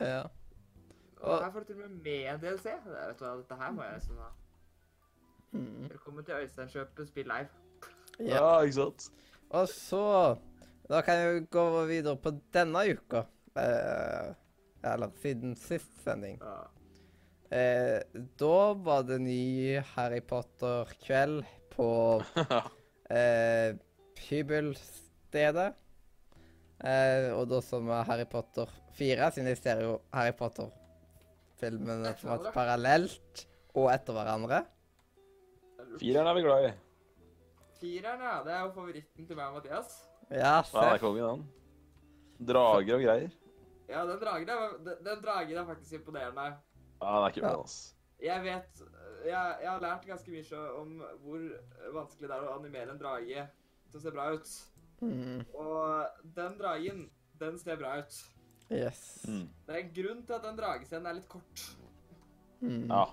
Ja. 0.00 0.22
Og 0.22 1.32
Og- 1.32 1.44
her 1.44 1.52
får 1.52 1.58
du 1.60 1.64
til 1.64 1.74
og 1.82 1.90
med 1.90 1.98
med 1.98 2.38
DLC. 2.38 2.62
Det- 2.64 3.08
Vet 3.08 3.18
du 3.20 3.24
hva, 3.24 3.36
dette 3.36 3.54
her 3.54 3.72
må 3.72 3.82
jeg 3.82 3.94
nesten 3.94 4.16
ha. 4.16 4.28
Mm. 5.52 5.82
Velkommen 5.90 6.24
til 6.24 6.34
Øysteinkjøpet 6.34 7.08
spill 7.08 7.26
live. 7.26 7.48
Ja. 8.20 8.24
Ja, 8.56 8.60
ikke 8.60 8.72
sant? 8.74 9.10
Og 9.50 9.68
så 9.68 10.36
Da 10.88 11.00
kan 11.00 11.34
vi 11.34 11.46
gå 11.46 11.84
videre 11.86 12.16
på 12.16 12.30
denne 12.54 12.78
uka. 12.96 13.18
Eh, 13.56 14.34
eller 14.84 15.10
siden 15.22 15.54
sist 15.58 16.02
sending. 16.04 16.38
Ja. 16.42 16.58
Eh, 17.50 18.00
da 18.36 18.74
var 18.74 19.02
det 19.08 19.18
ny 19.24 19.78
Harry 19.94 20.20
Potter-kveld 20.20 21.44
på 21.72 21.90
eh, 23.10 23.76
hybelstedet. 24.28 25.70
Eh, 26.78 27.30
og 27.34 27.48
da 27.50 27.62
som 27.64 27.88
er 27.90 28.04
Harry 28.06 28.26
Potter 28.30 28.70
4, 28.98 29.30
siden 29.34 29.48
jeg 29.50 29.60
ser 29.62 29.80
jo 29.86 29.94
Harry 30.14 30.34
Potter-filmene 30.36 32.12
parallelt 32.54 33.46
og 33.78 33.88
etter 33.94 34.14
hverandre. 34.14 34.62
Fireren 35.98 36.28
er 36.28 36.36
vi 36.36 36.44
glad 36.44 36.68
i. 36.68 36.74
Fireren, 37.78 38.22
ja. 38.22 38.36
Det 38.44 38.52
er 38.54 38.64
jo 38.66 38.72
favoritten 38.76 39.26
til 39.26 39.38
meg 39.38 39.50
og 39.50 39.60
Mathias. 39.60 40.00
Ja, 40.28 40.58
Ja, 40.60 40.60
det 40.60 40.88
er 40.92 41.00
kongen, 41.02 41.24
han. 41.24 41.46
Drager 42.48 42.98
og 42.98 43.04
greier. 43.06 43.37
Ja, 43.88 44.02
den 44.06 44.18
dragen 44.20 44.48
er, 44.52 44.74
den, 44.84 45.04
den 45.06 45.22
dragen 45.24 45.56
er 45.62 45.64
faktisk 45.68 45.92
imponerende. 46.00 46.48
Ja, 47.00 47.12
den 47.14 47.24
er 47.24 47.28
ikke 47.32 47.40
bra, 47.46 47.54
altså. 47.60 47.62
ass. 47.64 47.94
Jeg 48.20 48.42
vet 48.42 48.80
jeg, 49.24 49.56
jeg 49.62 49.70
har 49.70 49.80
lært 49.80 50.06
ganske 50.06 50.30
mye 50.30 50.58
om 50.80 50.90
hvor 51.22 51.44
vanskelig 51.94 52.28
det 52.28 52.36
er 52.36 52.46
å 52.48 52.56
animere 52.58 52.90
en 52.94 52.98
drage 53.00 53.44
til 53.90 53.98
å 53.98 54.02
se 54.02 54.12
bra 54.14 54.26
ut. 54.34 54.50
Mm, 55.00 55.44
Og 55.54 56.32
den 56.36 56.56
dragen, 56.58 57.04
den 57.40 57.58
ser 57.58 57.76
bra 57.78 57.96
ut. 58.00 58.18
yes. 58.70 59.24
Mm. 59.28 59.46
Det 59.66 59.74
er 59.74 59.82
en 59.84 59.92
grunn 59.94 60.22
til 60.26 60.34
at 60.36 60.42
den 60.48 60.58
dragescenen 60.58 61.06
er 61.06 61.18
litt 61.20 61.28
kort. 61.30 61.64
Mm. 62.60 62.88
Ja. 62.90 63.04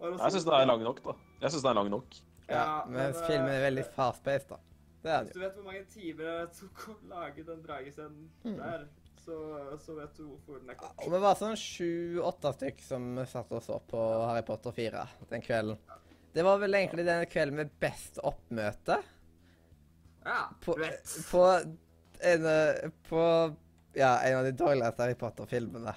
Jeg 0.00 0.32
syns 0.32 0.44
den 0.48 0.54
er 0.56 0.66
lang 0.68 0.82
nok, 0.84 1.02
da. 1.04 1.14
Jeg 1.42 1.50
synes 1.52 1.62
den 1.62 1.70
er 1.70 1.78
lang 1.82 1.90
nok. 1.92 2.16
Ja, 2.48 2.64
men, 2.88 3.14
filmen 3.26 3.50
er 3.52 3.58
eh, 3.60 3.66
veldig 3.68 3.84
fast-paced, 3.92 4.48
da. 4.48 4.56
Det 5.02 5.10
er 5.12 5.22
Hvis 5.26 5.34
du 5.36 5.40
vet 5.42 5.54
hvor 5.58 5.64
mange 5.68 5.84
timer 5.92 6.24
det 6.24 6.56
tok 6.58 6.84
å 6.88 6.94
lage 7.12 7.44
den 7.46 7.60
dragescenen 7.62 8.30
Mm. 8.44 8.56
der, 8.56 8.86
så, 9.28 9.78
så 9.84 9.94
vet 9.98 10.16
du 10.16 10.24
hvorfor 10.24 10.60
den 10.62 10.72
er 10.72 10.78
kort. 10.80 10.96
Og 11.04 11.12
vi 11.12 11.20
var 11.20 11.36
sånn 11.36 11.56
sju-åtte 11.60 12.52
stykk 12.56 12.82
som 12.86 13.08
satt 13.28 13.52
oss 13.58 13.68
opp 13.74 13.90
på 13.92 14.00
Harry 14.24 14.44
Potter 14.46 14.72
4 14.72 15.04
den 15.28 15.44
kvelden. 15.44 15.76
Det 16.32 16.44
var 16.46 16.60
vel 16.62 16.76
egentlig 16.78 17.04
den 17.08 17.24
kvelden 17.28 17.60
med 17.60 17.72
best 17.82 18.20
oppmøte 18.24 18.98
Ja, 20.24 20.40
på, 20.64 20.76
vet. 20.80 21.12
på, 21.30 21.44
en, 22.32 22.46
eh, 22.46 22.90
på 23.08 23.22
ja, 23.98 24.12
en 24.28 24.38
av 24.38 24.48
de 24.48 24.52
dårligste 24.56 25.04
Harry 25.04 25.16
Potter-filmene. 25.18 25.94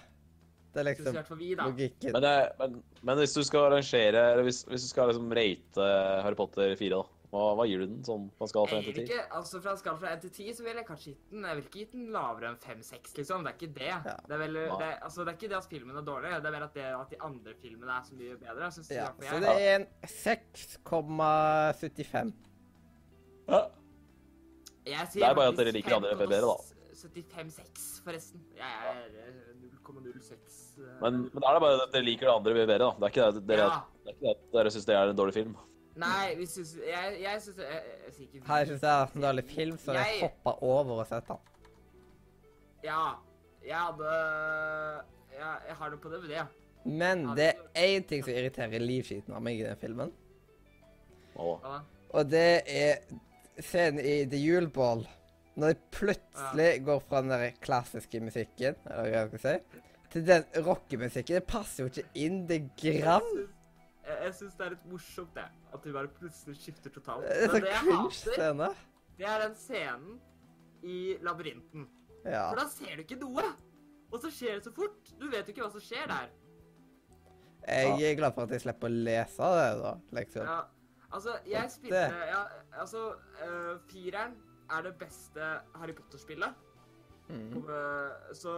Det 0.72 0.80
er 0.84 0.88
liksom 0.88 1.20
vi, 1.40 1.50
logikken. 1.60 2.16
Men, 2.16 2.28
men, 2.60 2.78
men 3.04 3.20
hvis 3.20 3.34
du 3.36 3.42
skal 3.44 3.66
arrangere 3.68 4.22
Eller 4.32 4.46
hvis, 4.48 4.62
hvis 4.70 4.86
du 4.86 4.88
skal 4.88 5.10
liksom 5.12 5.28
rate 5.36 5.88
Harry 6.24 6.38
Potter 6.40 6.76
4, 6.80 6.96
da. 6.96 7.21
Hva, 7.32 7.56
hva 7.56 7.64
gir 7.64 7.80
du 7.80 7.86
den 7.88 8.02
sånn 8.04 8.26
på 8.36 8.44
en 8.44 8.50
skala 8.52 8.68
fra 8.68 8.76
1 8.82 8.86
til 8.90 8.96
10? 8.98 9.04
ikke, 9.08 9.22
altså 9.38 9.62
Fra 9.64 9.72
en 9.72 9.78
skala 9.80 9.96
fra 10.02 10.10
1 10.18 10.24
til 10.26 10.32
10 10.36 10.52
så 10.58 10.62
vil 10.66 10.76
jeg 10.82 10.88
kanskje 10.90 11.12
gitt 11.14 11.24
den 11.32 11.46
Jeg 11.48 11.56
vil 11.56 11.64
ikke 11.70 11.80
gitt 11.80 11.94
den 11.96 12.10
lavere 12.12 12.50
enn 12.52 12.60
5-6, 12.60 13.14
liksom. 13.22 13.40
Det 13.46 13.50
er 13.54 13.56
ikke 13.56 13.72
det. 13.78 13.88
Ja. 13.88 13.96
Det, 14.28 14.34
er 14.36 14.42
vel, 14.42 14.56
det, 14.82 14.90
altså, 15.08 15.20
det 15.24 15.30
er 15.32 15.38
ikke 15.40 15.48
det 15.54 15.60
at 15.62 15.70
filmen 15.72 15.96
er 15.96 16.04
dårlig, 16.10 16.28
det 16.44 16.50
er 16.52 16.56
mer 16.58 16.66
at, 16.68 16.76
det, 16.76 16.84
at 16.98 17.08
de 17.14 17.20
andre 17.30 17.54
filmene 17.62 17.92
er 17.96 18.04
så 18.10 18.14
mye 18.20 18.36
bedre. 18.42 18.68
Synes 18.76 18.90
Ja, 18.92 19.08
jeg. 19.16 19.32
så 19.32 19.40
det 19.40 19.48
er 19.56 19.64
en 19.80 19.88
6,75. 20.12 22.36
Ja. 23.48 23.62
Jeg 24.92 25.08
Det 25.14 25.22
er 25.24 25.36
bare 25.38 25.52
at 25.54 25.58
dere 25.62 25.72
liker 25.76 25.94
andre 26.02 26.16
bedre, 26.18 26.42
da. 26.42 26.56
75-6, 27.02 28.02
forresten. 28.06 28.42
Jeg 28.58 28.72
er 28.92 29.06
eh, 29.24 29.32
0,06. 29.64 30.84
eh. 30.84 31.00
Men, 31.02 31.14
men 31.32 31.40
da 31.42 31.46
er 31.50 31.54
det 31.58 31.64
bare 31.64 31.80
at 31.88 31.94
dere 31.96 32.06
liker 32.06 32.26
det 32.28 32.34
andre 32.36 32.54
bedre, 32.60 32.78
da. 32.84 32.90
Det 33.00 33.06
er 33.08 33.12
ikke 33.16 33.26
det, 33.40 33.44
dere, 33.50 33.66
Ja. 33.72 33.80
det 34.04 34.10
er 34.12 34.16
ikke 34.18 34.26
det 34.28 34.34
at 34.36 34.42
dere 34.58 34.70
syns 34.76 34.86
det 34.90 34.96
er 35.00 35.06
en 35.14 35.18
dårlig 35.18 35.34
film. 35.40 35.54
Nei, 36.00 36.36
vi 36.40 36.46
syns 36.48 36.76
Jeg, 36.88 37.18
jeg 37.22 37.42
syns 37.44 37.58
jeg, 37.60 37.82
jeg, 38.06 38.14
sier 38.16 38.28
ikke 38.28 38.48
Her 38.48 38.66
syns 38.66 38.82
jeg 38.82 38.82
det 38.82 38.92
er 38.94 39.16
en 39.18 39.22
dårlig 39.26 39.44
film, 39.50 39.78
så 39.78 39.94
jeg 39.98 40.08
Jeg- 40.08 40.22
hoppa 40.22 40.54
over 40.66 41.02
og 41.04 41.08
sett 41.10 41.28
den. 41.28 41.38
Ja. 42.84 43.02
Jeg 43.66 43.78
hadde 43.78 44.14
Jeg, 45.36 45.58
jeg 45.68 45.76
har 45.78 45.90
det 45.90 46.00
på 46.02 46.10
DVD, 46.10 46.34
ja. 46.34 46.46
Men 46.86 47.26
det 47.38 47.52
er 47.76 47.98
én 48.00 48.08
ting 48.10 48.24
som 48.24 48.34
irriterer 48.34 48.80
livskiten 48.82 49.36
av 49.38 49.42
meg 49.46 49.60
i 49.60 49.64
den 49.68 49.78
filmen. 49.78 50.12
Å, 51.38 51.82
Og 52.14 52.30
det 52.30 52.64
er 52.68 52.98
scenen 53.62 54.00
i 54.04 54.26
The 54.26 54.40
Juleball. 54.42 55.06
Når 55.56 55.74
de 55.74 55.80
plutselig 55.92 56.70
går 56.88 57.00
fra 57.08 57.22
den 57.22 57.30
der 57.30 57.52
klassiske 57.62 58.20
musikken, 58.24 58.76
eller 58.88 59.04
hva 59.04 59.12
jeg 59.12 59.30
skal 59.30 59.40
si, 59.44 59.82
til 60.12 60.26
den 60.28 60.46
rockemusikken. 60.66 61.36
Det 61.38 61.46
passer 61.48 61.84
jo 61.84 61.90
ikke 61.92 62.08
inn 62.16 62.46
det 62.48 62.62
gram. 62.82 63.28
Jeg, 64.06 64.18
jeg 64.26 64.34
syns 64.40 64.58
det 64.58 64.66
er 64.66 64.76
litt 64.76 64.86
morsomt, 64.90 65.34
det. 65.38 65.48
At 65.74 65.84
de 65.86 65.94
bare 65.96 66.12
plutselig 66.18 66.58
skifter 66.58 66.94
totalt. 66.94 67.26
Er 67.30 67.52
Men 67.52 67.66
det 67.66 67.74
jeg 67.74 67.88
hater, 67.88 68.36
scene. 68.36 68.70
det 69.18 69.28
er 69.30 69.44
den 69.46 69.58
scenen 69.60 70.22
i 70.82 71.00
labyrinten. 71.22 71.88
Ja. 72.26 72.50
For 72.50 72.62
da 72.62 72.68
ser 72.70 72.98
du 72.98 73.06
ikke 73.06 73.20
noe! 73.22 73.46
Og 74.12 74.20
så 74.20 74.32
skjer 74.34 74.58
det 74.58 74.66
så 74.66 74.74
fort. 74.76 75.14
Du 75.20 75.30
vet 75.32 75.48
jo 75.48 75.54
ikke 75.54 75.64
hva 75.64 75.72
som 75.72 75.84
skjer 75.84 76.10
der. 76.12 76.32
Jeg 77.68 78.10
er 78.10 78.18
glad 78.18 78.34
for 78.36 78.48
at 78.48 78.56
jeg 78.56 78.64
slipper 78.66 78.90
å 78.90 79.02
lese 79.06 79.50
det, 79.56 79.70
da. 79.84 79.92
Liksom. 80.18 80.50
Ja, 80.50 80.58
altså, 81.12 81.36
jeg 81.48 81.72
spilte 81.72 82.02
ja, 82.32 82.42
Altså, 82.82 83.04
uh, 83.44 83.76
fireren 83.92 84.36
er 84.72 84.86
det 84.88 84.96
beste 85.00 85.54
Harry 85.78 85.96
Potter-spillet. 85.96 86.68
Mm. 87.30 87.62
Uh, 87.62 88.34
Så 88.36 88.56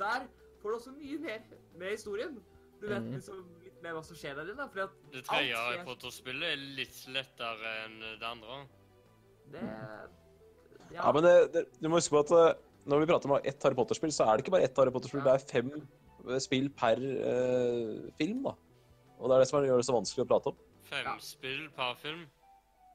der 0.00 0.26
får 0.62 0.72
du 0.72 0.78
også 0.80 0.94
mye 0.96 1.18
mer 1.22 1.44
med 1.78 1.90
historien. 1.94 2.40
Du 2.80 2.88
vet 2.88 3.02
mm. 3.02 3.12
liksom 3.12 3.44
mer 3.82 3.96
hva 3.96 4.02
som 4.04 4.16
skjer 4.18 4.34
der 4.38 4.52
inne. 4.52 4.68
Fordi 4.72 4.84
at 4.86 4.94
Det 5.12 5.24
tredje 5.26 5.56
Harry. 5.56 5.82
Potter-spillet 5.86 6.52
er 6.52 6.62
litt 6.78 7.00
lettere 7.14 7.72
enn 7.84 7.98
det 8.20 8.26
andre. 8.30 8.60
det 9.52 9.64
Ja, 10.92 11.02
Ja, 11.02 11.12
men 11.12 11.22
det, 11.24 11.34
det, 11.52 11.64
du 11.82 11.88
må 11.88 11.98
huske 11.98 12.14
på 12.14 12.20
at 12.22 12.30
eh, 12.30 12.60
når 12.86 13.00
vi 13.02 13.06
prater 13.10 13.30
om 13.30 13.40
ett 13.42 13.62
Harry 13.66 13.74
Potter-spill, 13.74 14.12
så 14.14 14.24
er 14.24 14.36
det 14.36 14.44
ikke 14.46 14.54
bare 14.54 14.62
ett 14.68 14.76
Harry 14.78 14.90
Potter-spill, 14.94 15.22
Ja. 15.24 15.32
det 15.32 15.42
er 15.42 15.52
fem 15.52 15.72
eh, 16.28 16.38
spill 16.38 16.70
per 16.70 16.96
uh, 17.02 18.06
film, 18.18 18.44
da. 18.46 18.52
Og 19.18 19.28
det 19.28 19.34
er 19.34 19.38
det 19.42 19.48
som 19.48 19.64
gjør 19.64 19.76
det 19.82 19.86
så 19.88 19.96
vanskelig 19.96 20.24
å 20.26 20.28
prate 20.30 20.52
om. 20.52 20.56
Fem 20.86 21.04
Ja. 21.04 21.16
spill 21.18 21.68
per 21.74 21.94
film. 21.98 22.26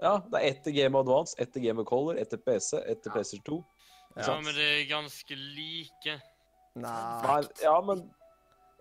Ja, 0.01 0.17
det 0.31 0.39
er 0.39 0.47
ett 0.49 0.63
til 0.63 0.73
Game 0.75 0.95
of 0.97 1.03
Advance, 1.05 1.35
ett 1.37 1.51
til 1.53 1.61
Game 1.67 1.79
of 1.83 1.85
Color, 1.87 2.15
ett 2.17 2.29
til 2.29 2.39
PC, 2.39 2.77
ett 2.79 3.03
til 3.03 3.09
Ja. 3.11 3.13
PlayStation 3.13 3.43
2. 3.43 3.65
Ja. 4.17 4.21
Ja, 4.27 4.35
men 4.41 4.55
det 4.55 4.67
er 4.81 4.85
ganske 4.89 5.35
like. 5.35 6.21
Nei. 6.75 7.21
Nei, 7.27 7.41
ja, 7.61 7.75
men 7.81 8.05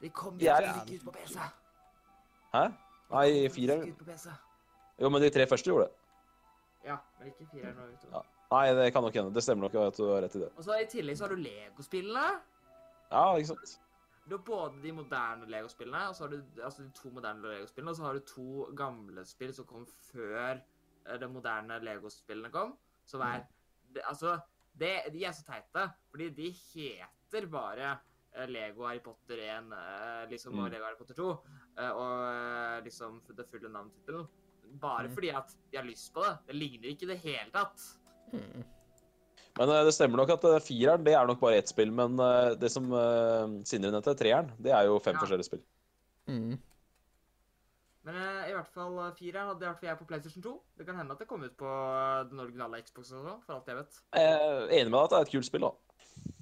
de 0.00 0.08
kommer 0.08 0.40
jo 0.40 0.54
ikke 0.54 0.94
ut 0.94 1.04
på 1.04 1.12
PC. 1.18 1.38
Hæ? 2.54 2.64
Nei, 3.10 3.48
fireren. 3.52 3.94
Jo, 5.00 5.08
men 5.08 5.22
de 5.22 5.30
tre 5.34 5.46
første 5.50 5.70
gjorde 5.70 5.88
det. 5.88 5.96
Ja, 6.84 6.96
men 7.18 7.30
ikke 7.32 7.46
fireren 7.50 7.78
og 7.78 7.92
utover. 7.92 8.16
Ja. 8.16 8.22
Nei, 8.50 8.64
det 8.74 8.88
kan 8.92 9.04
nok 9.06 9.14
hende. 9.14 9.34
Det 9.34 9.42
stemmer 9.46 9.68
nok 9.68 9.76
at 9.78 9.98
du 9.98 10.08
har 10.08 10.24
rett 10.24 10.34
i 10.34 10.42
det. 10.42 10.50
Og 10.58 10.66
så 10.66 10.80
I 10.82 10.88
tillegg 10.90 11.18
så 11.18 11.26
har 11.26 11.34
du 11.34 11.38
Lego-spillene. 11.44 12.26
Ja, 13.10 13.24
ikke 13.38 13.52
sant? 13.52 13.76
Du 14.26 14.36
har 14.36 14.42
både 14.46 14.82
de 14.82 14.92
moderne 14.94 15.46
Lego-spillene, 15.50 16.02
og 16.10 16.16
så 16.16 16.24
har 16.26 16.32
du 16.34 16.62
altså 16.64 16.82
de 16.82 16.90
to 16.94 17.10
moderne 17.14 17.46
Lego-spillene, 17.46 17.90
og 17.94 17.98
så 17.98 18.06
har 18.06 18.18
du 18.18 18.26
to 18.26 18.66
gamle 18.78 19.24
spill 19.26 19.54
som 19.54 19.66
kom 19.70 19.86
før 20.10 20.58
eh, 20.58 21.16
de 21.20 21.28
moderne 21.30 21.78
Lego-spillene 21.86 22.50
kom. 22.54 22.76
Som 23.06 23.22
er 23.26 23.44
det, 23.94 24.02
Altså, 24.06 24.38
det, 24.78 24.92
de 25.14 25.24
er 25.24 25.34
så 25.34 25.46
teite, 25.46 25.86
fordi 26.10 26.28
de 26.34 26.50
heter 26.50 27.46
bare 27.50 27.96
Lego 28.46 28.86
Harry 28.86 29.00
Potter 29.00 29.38
1 29.42 29.72
eh, 29.72 30.26
liksom, 30.30 30.54
og 30.58 30.66
Mm. 30.66 30.72
Lego 30.72 30.84
Harry 30.84 30.96
Potter 30.98 31.14
2, 31.14 31.30
eh, 31.78 31.90
og 31.90 32.12
eh, 32.30 32.80
liksom 32.84 33.20
det 33.36 33.46
fulle 33.50 33.68
navntittelen. 33.68 34.28
Bare 34.80 35.08
Mm. 35.08 35.14
fordi 35.16 35.30
at 35.34 35.54
de 35.72 35.76
har 35.76 35.84
lyst 35.84 36.12
på 36.14 36.22
det. 36.22 36.36
Det 36.46 36.54
ligner 36.54 36.88
ikke 36.92 37.02
i 37.02 37.12
det 37.14 37.18
hele 37.24 37.50
tatt. 37.50 37.80
Mm. 38.32 38.64
Men 39.58 39.68
eh, 39.68 39.84
det 39.84 39.94
stemmer 39.94 40.16
nok 40.22 40.30
at 40.30 40.44
eh, 40.44 40.60
fireren 40.62 41.02
det 41.04 41.14
er 41.14 41.26
nok 41.26 41.40
bare 41.40 41.58
ett 41.58 41.68
spill. 41.68 41.90
Men 41.90 42.18
eh, 42.20 42.54
det 42.54 42.70
som 42.70 42.84
Sindre 43.66 43.90
nevnte, 43.90 44.14
treeren, 44.16 44.52
det 44.62 44.70
er 44.72 44.84
jo 44.86 44.98
fem 45.00 45.14
Ja. 45.14 45.20
forskjellige 45.24 45.44
spill. 45.50 45.62
Mm. 46.28 46.58
Men 48.04 48.14
eh, 48.16 48.48
i 48.48 48.52
hvert 48.54 48.70
fall 48.72 48.94
eh, 48.98 49.10
fireren 49.18 49.48
hadde 49.50 49.60
i 49.66 49.68
hvert 49.68 49.80
fall 49.80 49.88
jeg 49.90 49.98
på 49.98 50.06
PlayStation 50.08 50.42
2. 50.42 50.54
Det 50.78 50.86
kan 50.86 50.96
hende 50.96 51.12
at 51.12 51.18
det 51.18 51.28
kom 51.28 51.42
ut 51.42 51.56
på 51.58 51.66
eh, 51.66 52.24
den 52.30 52.40
originale 52.40 52.80
Xbox 52.86 53.10
også, 53.12 53.42
for 53.44 53.54
alt 53.58 53.66
jeg 53.66 53.76
vet. 53.76 53.98
Jeg 54.14 54.32
er 54.38 54.68
enig 54.78 54.90
med 54.90 54.98
deg 55.00 55.04
at 55.04 55.10
det 55.10 55.18
er 55.18 55.26
et 55.28 55.32
kult 55.34 55.44
spill, 55.50 55.66
da. 55.66 55.72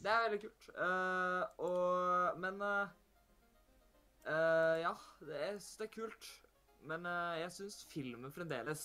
Det 0.03 0.11
er 0.13 0.25
veldig 0.29 0.41
kult. 0.45 0.69
Uh, 0.79 1.43
og 1.67 2.39
Men 2.43 2.61
uh, 2.63 2.91
uh, 4.27 4.77
Ja, 4.83 4.93
det, 5.21 5.41
synes 5.61 5.77
det 5.81 5.89
er 5.89 5.95
kult. 6.01 6.29
Men 6.89 7.05
jeg 7.41 7.51
syns 7.53 7.81
filmen 7.91 8.33
fremdeles 8.33 8.85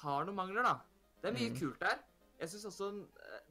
har 0.00 0.24
noen 0.24 0.36
mangler, 0.38 0.62
da. 0.64 0.76
Det 1.20 1.28
er 1.28 1.34
mye 1.36 1.50
Mm. 1.50 1.56
kult 1.58 1.80
der. 1.82 1.98
Jeg 2.40 2.48
synes 2.48 2.64
også 2.70 2.90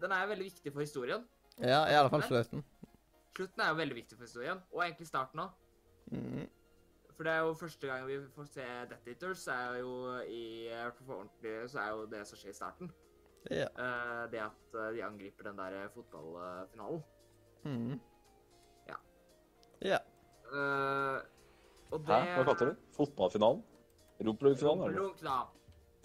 den, 0.01 0.11
er 0.11 0.27
veldig 0.27 0.45
viktig 0.47 0.73
for 0.73 0.79
historien. 0.79 1.27
Ja, 1.59 1.83
i 1.85 1.93
alle 1.99 2.09
fall 2.09 2.23
slutten. 2.23 2.63
Slutten 3.35 3.61
er 3.61 3.69
jo 3.69 3.75
veldig 3.75 3.95
viktig 3.95 4.17
for 4.17 4.25
historien, 4.25 4.63
og 4.71 4.81
egentlig 4.83 5.07
starten 5.07 5.39
òg. 5.43 5.51
Mm. 6.11 6.47
For 7.15 7.23
det 7.23 7.33
er 7.33 7.39
jo 7.43 7.53
første 7.53 7.87
gang 7.87 8.07
vi 8.07 8.17
får 8.35 8.47
se 8.47 8.65
Death 8.89 9.07
Eaters, 9.07 9.47
er 9.47 9.77
jo 9.83 9.91
i 10.23 10.69
ordentlig, 11.07 11.69
så 11.69 11.79
er 11.83 11.89
jo 11.89 12.05
det 12.05 12.27
som 12.27 12.37
skjer 12.39 12.49
i 12.49 12.57
starten. 12.57 12.91
Ja. 13.47 13.67
Uh, 13.79 14.31
det 14.31 14.41
at 14.43 14.75
eh, 14.75 14.89
de 14.95 15.03
angriper 15.03 15.47
den 15.47 15.57
der 15.57 15.87
fotballfinalen. 15.93 17.03
Mm. 17.63 17.99
Ja. 18.89 18.97
Ja. 19.81 19.99
Uh, 20.51 21.21
og 21.91 22.03
det 22.07 22.15
Hæ? 22.15 22.35
Hva 22.35 22.43
kalte 22.43 22.65
du 22.65 22.69
det? 22.69 22.77
Fotballfinalen? 22.97 23.63
Rumpelungfinalen, 24.27 24.83
er 24.83 24.91
det? 24.91 24.99
Rumpelunk. 24.99 25.55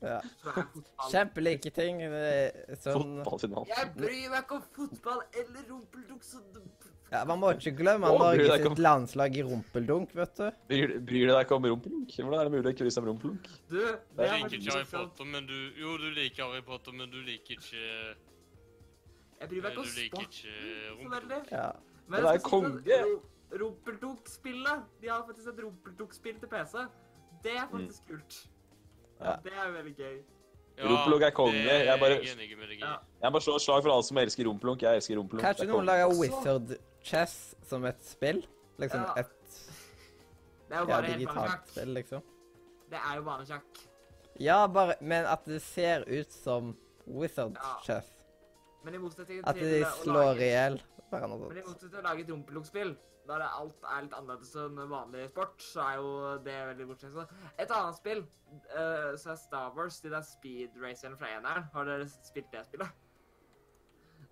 Ja. 0.05 0.21
Kjempelike 1.11 1.71
ting. 1.75 2.01
Sånn 2.85 3.19
Fotballfinalen. 3.25 3.71
Jeg 3.73 3.93
bryr 3.99 4.31
meg 4.31 4.41
ikke 4.45 4.61
om 4.61 4.65
fotball 4.79 5.23
eller 5.33 5.69
rumpeldunk, 5.71 6.25
så 6.25 6.43
Ja, 7.13 7.25
Man 7.25 7.39
må 7.39 7.51
ikke 7.55 7.71
glemme 7.77 8.09
Å, 8.09 8.17
bryr 8.19 8.39
deg 8.39 8.49
Norge 8.49 8.59
ikke 8.59 8.67
om- 8.71 8.75
sitt 8.77 8.83
landslag 8.85 9.37
i 9.37 9.43
rumpeldunk, 9.43 10.15
vet 10.15 10.35
du. 10.37 10.51
Bryr, 10.69 10.89
bryr 11.01 11.27
du 11.29 11.33
deg 11.35 11.47
ikke 11.47 11.55
om 11.57 11.63
rumpelunk? 11.65 12.09
Hvordan 12.17 12.41
er 12.41 12.45
det 12.49 12.53
mulig 12.53 12.65
å 12.67 12.73
ikke 12.75 12.85
bry 12.87 12.91
seg 12.91 13.03
om 13.05 13.09
rumpelunk? 13.13 13.45
Du, 13.69 13.77
det 13.77 14.01
Du 14.17 14.23
er 14.23 14.33
liker 14.35 14.57
ikke 14.59 14.73
Harry 14.73 14.85
morsomt. 14.85 15.11
Potter, 15.15 15.25
men 15.25 15.47
du 15.47 15.71
Jo, 15.79 15.97
du 15.99 16.11
liker 16.11 16.43
Harry 16.49 16.63
Potter, 16.63 16.93
men 16.93 17.11
du 17.11 17.19
liker 17.23 17.55
ikke 17.55 18.17
Jeg 19.41 19.49
bryr 19.49 19.63
meg 19.63 19.73
ikke 19.73 19.79
om 19.79 19.85
Du 19.85 19.91
sport 19.91 20.33
så 20.33 21.11
veldig. 21.15 21.51
Ja. 21.53 21.71
Men 22.09 22.21
Det 22.21 22.29
er 22.29 22.33
jeg 22.33 22.41
skal 22.41 22.51
si 22.51 22.57
konge. 22.57 22.99
at 22.99 23.61
Rumpeldunk-spillet 23.61 24.83
De 25.01 25.09
har 25.09 25.23
faktisk 25.29 25.49
et 25.49 25.61
rumpeldunk-spill 25.65 26.39
til 26.41 26.49
PC. 26.49 26.75
Det 27.45 27.53
er 27.55 27.67
faktisk 27.71 28.09
kult. 28.09 28.47
Ja, 29.21 29.37
det 29.45 29.53
er 29.53 29.71
veldig 29.71 29.95
gøy. 29.97 30.17
Rumpelunk 30.83 31.23
er 31.23 31.31
konge. 31.31 31.53
det 31.53 31.71
er 31.71 31.85
Jeg 31.85 32.01
bare- 32.01 32.19
jeg 32.25 32.35
enig 32.35 32.59
med 32.59 32.69
deg 32.69 32.79
i. 32.79 32.81
Ja. 32.81 32.97
Jeg 33.23 33.33
må 33.33 33.39
slå 33.41 33.55
et 33.55 33.63
slag 33.63 33.83
for 33.83 33.93
alle 33.93 34.03
som 34.03 34.17
elsker 34.19 34.45
rumpelunk. 34.49 34.83
Jeg 34.83 34.97
elsker 34.97 35.15
rumpelunk. 35.17 35.45
Kanskje 35.45 35.61
Det 35.61 35.69
er 35.69 35.73
noen 35.73 35.87
konge. 35.87 35.87
lager 35.87 36.09
Wizard 36.19 36.79
Chess 37.05 37.55
som 37.69 37.85
et 37.85 38.01
spill? 38.05 38.43
Liksom 38.81 39.01
Ja. 39.05 39.13
et 39.21 39.31
Det 40.69 40.77
er 40.77 40.81
jo 40.81 40.89
ja, 40.89 40.95
bare 40.97 41.03
helt 41.07 41.21
digitalt 41.21 41.69
spill, 41.69 41.95
liksom. 41.95 42.23
Det 42.91 42.99
er 42.99 43.17
jo 43.17 43.23
banesjakk. 43.23 43.83
Ja, 44.41 44.67
bare 44.67 44.95
Men 45.01 45.27
at 45.27 45.45
det 45.45 45.63
ser 45.63 46.05
ut 46.09 46.33
som 46.33 46.77
Wizard 47.07 47.57
Ja. 47.57 47.79
Chess. 47.85 48.11
Men 48.85 48.95
i 48.95 48.99
motsetning 48.99 49.43
At 49.47 49.55
de 49.55 49.85
slår 50.03 50.41
i 50.41 50.51
hjel 50.51 50.83
hverandre. 51.11 51.49
Men 51.49 51.59
i 51.59 51.67
motsetning 51.67 51.91
til 51.91 52.01
å 52.01 52.07
lage 52.09 52.25
et 52.25 52.31
rumpeldunk-spill, 52.31 52.97
der 53.29 53.41
alt 53.47 53.87
er 53.89 54.03
litt 54.03 54.13
annerledes 54.13 54.55
enn 54.61 54.77
vanlig 54.91 55.29
sport, 55.31 55.63
så 55.65 55.81
er 55.81 55.95
jo 55.97 56.39
det 56.45 56.57
veldig 56.69 56.87
bortsett. 56.91 57.39
Et 57.59 57.71
annet 57.71 57.97
spill, 57.97 58.21
uh, 58.75 59.15
så 59.17 59.31
er 59.33 59.37
Star 59.41 59.73
Wars, 59.77 60.01
de 60.01 60.11
der 60.13 60.21
speed 60.23 60.77
racerne 60.83 61.17
fra 61.17 61.31
eneren. 61.33 61.65
Har 61.73 61.85
dere 61.89 62.09
spilt 62.09 62.51
det 62.53 62.67
spillet? 62.67 62.89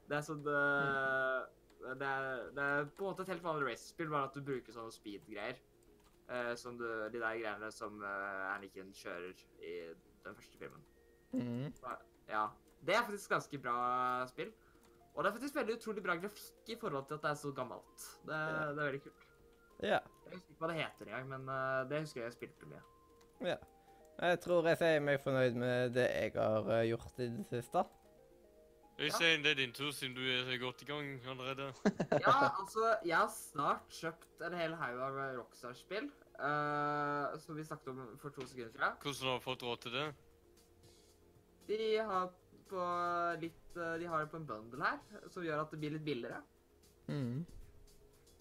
Det 0.09 0.19
er 0.19 0.25
sånn 0.27 0.45
eh, 0.45 1.45
det, 1.83 2.09
er, 2.09 2.49
det 2.57 2.65
er 2.65 2.89
på 2.97 3.05
en 3.05 3.11
måte 3.11 3.25
et 3.27 3.33
helt 3.33 3.45
vanlig 3.45 3.69
racespill, 3.71 4.11
bare 4.13 4.31
at 4.31 4.37
du 4.37 4.45
bruker 4.47 4.75
sånne 4.75 4.95
speed-greier. 4.95 5.61
Uh, 6.33 6.53
som 6.57 6.77
du, 6.79 6.87
de 6.87 7.19
der 7.19 7.39
greiene 7.41 7.69
som 7.75 7.99
uh, 8.01 8.53
Anniken 8.55 8.93
kjører 8.97 9.41
i 9.61 9.73
den 10.25 10.37
første 10.39 10.59
filmen. 10.61 10.85
Mhm. 11.35 11.73
Ja. 12.29 12.47
Det 12.87 12.95
er 12.95 13.05
faktisk 13.07 13.31
ganske 13.31 13.59
bra 13.63 13.75
spill. 14.31 14.53
Og 15.13 15.25
det 15.25 15.29
er 15.29 15.35
faktisk 15.35 15.57
veldig 15.59 15.77
utrolig 15.77 16.03
bra 16.03 16.17
grafikk 16.17 16.73
i 16.73 16.79
forhold 16.81 17.05
til 17.09 17.19
at 17.19 17.27
det 17.27 17.31
er 17.31 17.39
så 17.43 17.53
gammelt. 17.53 18.07
Det, 18.25 18.33
yeah. 18.33 18.71
det 18.73 18.81
er 18.81 18.89
veldig 18.89 19.03
kult. 19.03 19.29
Ja. 19.83 19.99
Jeg 19.99 20.39
husker 20.39 20.55
ikke 20.55 20.65
hva 20.65 20.71
det 20.71 20.79
heter 20.79 21.11
engang, 21.11 21.29
men 21.35 21.53
uh, 21.53 21.83
det 21.91 22.01
husker 22.07 22.23
jeg 22.23 22.31
jeg 22.31 22.39
spilte 22.39 22.73
mye. 22.73 22.83
ja. 23.51 23.61
Jeg 24.23 24.39
tror 24.45 24.67
jeg 24.69 24.79
sier 24.79 25.01
meg 25.03 25.21
fornøyd 25.25 25.57
med 25.59 25.95
det 25.97 26.05
jeg 26.05 26.35
har 26.37 26.69
eh, 26.77 26.85
gjort 26.91 27.21
i 27.25 27.29
det 27.33 27.47
siste. 27.49 27.83
Øystein, 29.03 29.43
det 29.45 29.51
er 29.51 29.55
din 29.55 29.73
tur, 29.75 29.91
siden 29.91 30.15
du 30.15 30.21
er 30.23 30.45
så 30.47 30.59
godt 30.61 30.83
i 30.83 30.85
gang 30.85 31.07
allerede. 31.27 31.73
Ja, 32.27 32.35
altså, 32.61 32.97
jeg 33.05 33.17
har 33.17 33.31
snart 33.35 33.89
kjøpt 33.91 34.45
en 34.47 34.55
hel 34.55 34.75
haug 34.79 35.01
av 35.07 35.17
Rockstar-spill. 35.39 36.11
Uh, 36.43 37.39
som 37.39 37.57
vi 37.57 37.65
snakket 37.65 37.89
om 37.89 38.19
for 38.19 38.29
to 38.29 38.47
sekunder 38.47 38.71
siden. 38.71 38.95
Hvordan 39.03 39.29
har 39.29 39.35
du 39.35 39.45
fått 39.45 39.63
råd 39.63 39.77
til 39.77 39.93
det? 39.93 40.07
De 41.69 41.97
har 41.99 42.31
på 42.73 42.85
litt 43.41 43.77
eh, 43.77 43.99
De 44.01 44.07
har 44.07 44.23
det 44.23 44.31
på 44.33 44.37
en 44.41 44.47
bundle 44.47 44.85
her, 44.85 44.99
som 45.31 45.45
gjør 45.45 45.61
at 45.63 45.71
det 45.71 45.79
blir 45.79 45.95
litt 45.95 46.05
billigere. 46.05 46.41
Mm. 47.07 47.45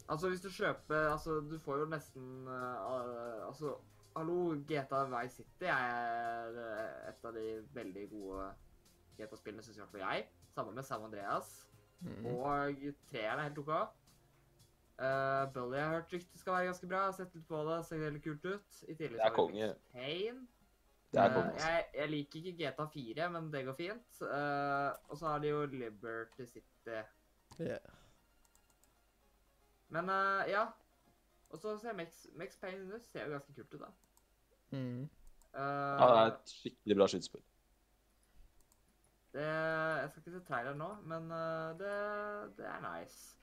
Altså, 0.08 0.30
hvis 0.30 0.42
du 0.42 0.50
kjøper 0.50 1.10
Altså, 1.12 1.40
du 1.42 1.58
får 1.60 1.84
jo 1.84 1.86
nesten 1.92 2.48
uh, 2.48 3.48
Altså, 3.48 3.76
hallo, 4.16 4.56
GTA 4.70 5.04
Vice 5.12 5.42
City 5.42 5.70
er 5.70 6.62
et 7.10 7.26
av 7.26 7.36
de 7.36 7.46
veldig 7.74 8.08
gode 8.12 8.48
GTA-spillene, 9.18 9.64
syns 9.64 9.78
i 9.78 9.84
hvert 9.84 9.94
fall 9.94 10.06
jeg. 10.08 10.30
Sammen 10.52 10.76
med 10.76 10.84
Sam 10.84 11.04
Andreas. 11.08 11.52
Mm. 12.02 12.26
Og 12.26 12.86
treeren 13.10 13.40
er 13.40 13.50
helt 13.50 13.60
OK. 13.62 13.74
Uh, 15.02 15.54
Bully 15.54 15.78
har 15.78 15.86
jeg 15.86 15.94
hørt 15.96 16.14
ryktet 16.14 16.40
skal 16.40 16.54
være 16.54 16.66
ganske 16.70 16.88
bra. 16.88 16.98
Jeg 16.98 17.06
har 17.06 17.18
sett 17.18 17.36
litt 17.36 17.48
på 17.50 17.62
det, 17.66 17.78
ser 17.88 18.02
veldig 18.04 18.24
kult 18.26 18.44
ut. 18.46 18.82
I 18.86 18.96
tillegg 18.96 19.18
Det 19.18 19.26
er 19.26 19.30
har 19.30 19.38
konge. 19.38 19.70
Det 21.12 21.20
er 21.20 21.26
Eh, 21.26 21.34
konge. 21.36 21.56
Uh, 21.56 21.64
jeg, 21.64 21.86
jeg 21.96 22.10
liker 22.10 22.40
ikke 22.40 22.58
GTA 22.60 22.86
4, 22.94 23.30
men 23.34 23.50
det 23.54 23.66
går 23.66 23.80
fint. 23.80 24.22
Uh, 24.22 24.92
og 25.10 25.18
så 25.18 25.28
har 25.28 25.42
de 25.44 25.50
jo 25.50 25.66
Liberty 25.66 26.46
City. 26.46 27.00
Yeah. 27.60 27.80
Men 29.90 30.10
uh, 30.10 30.44
ja. 30.50 30.68
Og 31.50 31.60
så 31.60 31.78
ser 31.78 31.94
Max, 31.94 32.26
Max 32.36 32.56
Payne 32.62 32.96
ut 32.96 33.06
ser 33.06 33.26
jo 33.26 33.34
ganske 33.34 33.54
kult 33.54 33.74
ut, 33.74 33.82
da. 33.82 33.90
Mm. 34.78 35.02
Uh, 35.52 35.60
Ja, 35.60 36.06
det 36.08 36.20
er 36.20 36.30
et 36.32 36.54
skikkelig 36.54 36.98
bra 37.02 37.08
skytespill. 37.12 37.44
Det, 39.34 39.44
jeg 40.02 40.10
skal 40.10 40.22
ikke 40.22 40.34
se 40.34 40.42
trailer 40.48 40.74
nå, 40.76 40.88
men 41.08 41.30
eh, 41.32 41.70
det, 41.80 41.92
det 42.58 42.66
er 42.68 42.82
nice. 42.84 43.38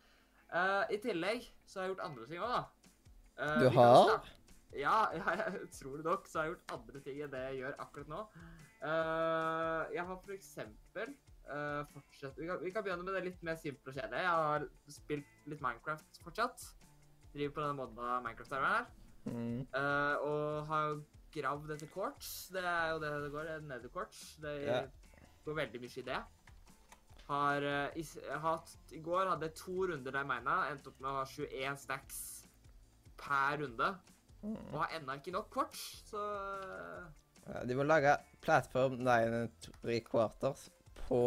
Uh, 0.49 0.85
I 0.93 0.99
tillegg 1.01 1.47
så 1.69 1.81
har 1.81 1.87
jeg 1.87 1.95
gjort 1.95 2.05
andre 2.07 2.27
ting 2.29 2.43
òg, 2.45 2.53
da. 2.57 2.93
Uh, 3.39 3.63
Du 3.63 3.69
har? 3.77 4.29
Ja, 4.77 4.99
ja, 5.21 5.35
jeg 5.41 5.71
tror 5.77 5.97
det 5.97 6.05
nok. 6.05 6.29
Så 6.29 6.39
har 6.39 6.49
jeg 6.49 6.55
gjort 6.55 6.77
andre 6.77 7.03
ting 7.05 7.23
enn 7.25 7.33
det 7.33 7.43
jeg 7.47 7.61
gjør 7.63 7.81
akkurat 7.85 8.13
nå. 8.13 8.21
Uh, 8.83 9.83
jeg 9.95 10.05
har 10.11 10.21
for 10.21 10.37
eksempel 10.37 11.17
fortsatt 11.89 12.37
vi 12.37 12.45
kan, 12.45 12.59
vi 12.61 12.71
kan 12.75 12.85
begynne 12.85 13.07
med 13.07 13.15
det 13.17 13.23
litt 13.25 13.45
mer 13.47 13.57
simple 13.57 13.89
og 13.89 13.97
kjedelige. 13.97 14.21
Jeg 14.21 14.49
har 14.51 14.65
spilt 14.93 15.47
litt 15.49 15.63
Minecraft 15.65 16.19
fortsatt. 16.21 16.67
Driver 17.33 17.55
på 17.57 17.63
denne 17.63 17.79
modda 17.79 18.19
Minecraft-serveren 18.27 18.75
her. 18.75 18.91
Mm. 19.33 19.63
Og 20.29 20.69
har 20.69 20.99
gravd 21.33 21.73
etter 21.73 21.89
quartz. 21.95 22.35
Det 22.53 22.61
er 22.61 22.93
jo 22.93 23.01
det 23.01 23.15
det 23.25 23.33
går. 23.33 23.49
Nether 23.65 23.95
quartz. 23.97 24.21
Det 24.45 24.53
Ja. 24.67 24.83
Går 25.49 25.59
veldig 25.63 25.81
mye 25.85 26.01
i 26.03 26.07
det. 26.09 26.19
Har, 27.29 27.65
eh, 27.69 28.01
i, 28.01 28.05
hatt, 28.45 28.75
I 28.97 29.01
går 29.05 29.29
hadde 29.33 29.51
jeg 29.51 29.59
to 29.61 29.89
runder 29.91 30.13
der 30.13 30.23
jeg 30.23 30.31
mener. 30.31 30.69
Endte 30.73 30.93
opp 30.93 31.01
med 31.03 31.11
å 31.11 31.17
ha 31.21 31.25
21 31.29 31.83
stacks 31.85 32.21
per 33.21 33.63
runde. 33.65 33.95
Mhm. 34.43 34.59
Og 34.73 34.83
har 34.85 34.99
ennå 34.99 35.19
ikke 35.19 35.35
nok 35.35 35.51
quartz, 35.51 35.81
så 36.13 36.23
de 37.69 37.77
må 37.77 37.85
lage 37.87 38.13
plattform 38.45 38.99
9 39.01 39.11
and 39.25 39.69
3 39.81 40.01
quarters 40.05 40.69
på 41.07 41.23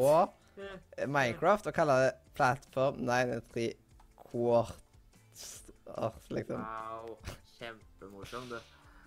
eh, 0.58 0.76
eh, 0.98 1.08
Minecraft 1.10 1.72
og 1.72 1.76
kalle 1.76 1.98
det 2.06 2.12
plattform 2.38 3.02
9 3.08 3.38
and 3.38 3.48
3 3.54 3.66
quarters, 4.32 6.30
liksom. 6.30 6.62
Wow. 6.62 7.18
Kjempemorsom, 7.58 8.48
du. 8.54 8.60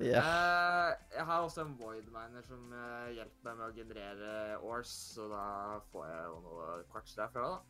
Ja. 0.03 0.19
Eh, 0.19 0.97
jeg 1.15 1.25
har 1.29 1.45
også 1.47 1.63
en 1.63 1.77
void 1.79 2.09
miner 2.11 2.43
som 2.43 2.73
eh, 2.75 3.13
hjelper 3.15 3.45
meg 3.47 3.57
med 3.61 3.67
å 3.69 3.77
generere 3.77 4.59
ores, 4.67 4.91
så 5.15 5.29
da 5.31 5.45
får 5.93 6.07
jeg 6.11 6.25
jo 6.33 6.41
noe 6.49 6.67
quartz 6.91 7.15
derfra, 7.15 7.45
da. 7.55 7.61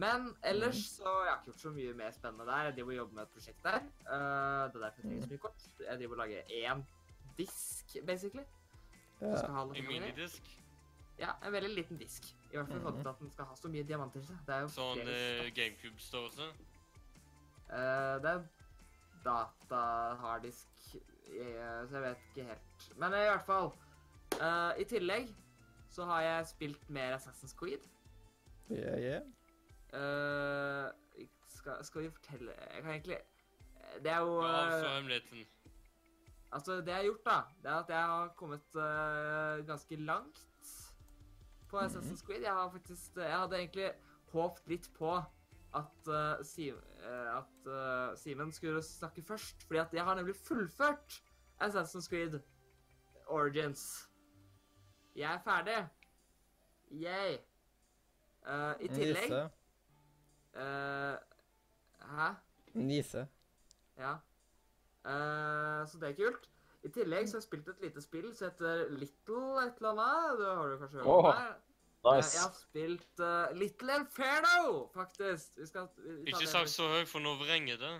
Men 0.00 0.30
ellers 0.42 0.80
så 0.96 1.04
jeg 1.22 1.28
har 1.30 1.36
ikke 1.38 1.52
gjort 1.52 1.60
så 1.60 1.70
mye 1.76 1.92
mer 1.94 2.10
spennende 2.16 2.46
der. 2.48 2.64
Jeg 2.70 2.74
driver 2.78 2.92
og 2.94 2.96
jobber 2.96 3.14
med 3.20 3.22
et 3.28 3.34
prosjekt 3.36 3.60
der. 3.62 3.76
Eh, 3.84 4.64
det 4.72 4.80
er 4.80 4.84
derfor 4.86 5.02
jeg 5.02 5.04
trenger 5.04 5.22
så 5.26 5.30
mye 5.34 5.42
kort. 5.44 5.66
Jeg 5.84 5.98
driver 6.00 6.16
og 6.16 6.22
lager 6.24 6.54
én 6.64 6.82
disk, 7.38 7.96
basically. 8.08 8.44
ja. 9.20 9.36
En 9.62 9.86
minidisk? 9.86 10.50
Ja, 11.18 11.36
en 11.46 11.52
veldig 11.54 11.70
liten 11.76 11.98
disk. 12.00 12.26
I 12.50 12.56
hvert 12.56 12.72
fall 12.82 12.96
til 12.98 13.08
at 13.12 13.20
den 13.20 13.30
skal 13.30 13.44
ha 13.52 13.54
så 13.60 13.68
mye 13.70 13.84
diamanter 13.86 14.20
i 14.20 14.26
seg. 14.26 14.40
Det 14.48 14.54
er 14.56 14.64
jo 14.64 14.72
Sånn. 14.74 15.04
GameCube-størrelse? 15.60 16.48
Eh, 17.70 18.16
det 18.24 18.32
er 18.32 18.42
data-harddisk, 19.24 20.68
eh, 20.94 21.80
så 21.88 21.96
jeg 21.96 22.02
vet 22.02 22.28
ikke 22.28 22.48
helt. 22.48 22.86
Men 22.96 23.16
i 23.16 23.24
hvert 23.28 23.46
fall 23.46 23.72
uh, 24.40 24.72
I 24.80 24.84
tillegg 24.88 25.30
så 25.90 26.04
har 26.10 26.20
jeg 26.22 26.46
spilt 26.46 26.90
mer 26.90 27.16
Assassin's 27.16 27.54
Creed. 27.58 27.86
Ja, 28.70 28.98
ja. 28.98 29.20
Uh, 29.94 30.90
skal, 31.54 31.84
skal 31.84 32.02
vi 32.02 32.10
fortelle 32.10 32.50
Jeg 32.74 32.82
kan 32.82 32.90
egentlig 32.90 33.18
Det 34.02 34.10
er 34.10 34.18
jo 34.18 34.40
eh, 34.42 34.64
altså. 34.64 35.44
Altså, 36.52 36.76
det 36.76 36.86
jeg 36.86 36.96
har 36.96 37.02
gjort, 37.02 37.26
da, 37.26 37.36
det 37.62 37.70
er 37.70 37.76
at 37.76 37.88
jeg 37.88 37.98
har 37.98 38.28
kommet 38.36 38.74
uh, 38.74 39.66
ganske 39.66 39.96
langt 39.96 40.46
på 41.70 41.78
Assassin's 41.78 42.26
Creed. 42.26 42.42
Jeg 42.42 42.52
har 42.52 42.70
faktisk 42.70 43.16
Jeg 43.16 43.38
hadde 43.38 43.56
egentlig 43.58 43.90
håpet 44.32 44.68
litt 44.68 44.90
på 44.98 45.16
at 45.74 46.08
uh, 46.08 46.44
Siv, 46.46 46.74
uh, 46.74 47.38
at 47.38 47.66
uh, 47.66 48.16
Simen 48.18 48.52
skulle 48.52 48.82
snakke 48.82 49.22
først, 49.22 49.64
fordi 49.66 49.78
at 49.80 49.92
jeg 49.94 50.04
har 50.04 50.14
nemlig 50.14 50.36
fullført 50.36 51.22
Assassin's 51.62 52.08
Creed 52.08 52.38
Origins. 53.26 54.08
Jeg 55.16 55.34
er 55.34 55.38
ferdig. 55.44 55.88
Yay. 56.90 57.36
Eh, 58.46 58.74
I 58.80 58.88
tillegg 58.88 59.30
Nise. 59.30 59.50
eh, 60.54 61.16
Hæ? 62.18 62.28
Nise. 62.74 63.28
Ja. 63.98 64.12
Eh, 65.06 65.86
så 65.88 65.98
det 66.00 66.08
er 66.10 66.14
kult. 66.18 66.50
I 66.82 66.88
tillegg 66.88 67.28
så 67.28 67.36
har 67.36 67.40
jeg 67.40 67.46
spilt 67.48 67.68
et 67.68 67.80
lite 67.86 68.02
spill 68.04 68.34
som 68.36 68.50
heter 68.50 68.88
Little 68.90 69.62
et 69.66 69.78
eller 69.80 69.90
annet. 69.94 70.38
Det 70.40 70.50
har 70.56 70.68
du 70.68 70.76
kanskje 70.78 70.98
hørt 70.98 71.06
om? 71.06 71.24
Her. 71.38 71.54
Nice. 72.04 72.36
Jeg 72.36 72.42
har 72.44 72.54
spilt 72.60 73.20
uh, 73.20 73.56
Little 73.56 73.98
Inferno, 74.00 74.88
faktisk. 74.94 75.52
Vi 75.56 75.66
skal, 75.66 75.88
vi, 75.96 76.16
vi 76.24 76.32
Ikke 76.34 76.46
sagt 76.46 76.70
så 76.70 76.88
høyt, 76.88 77.08
for 77.08 77.24
nå 77.24 77.34
vrenger 77.40 77.76
det. 77.80 77.94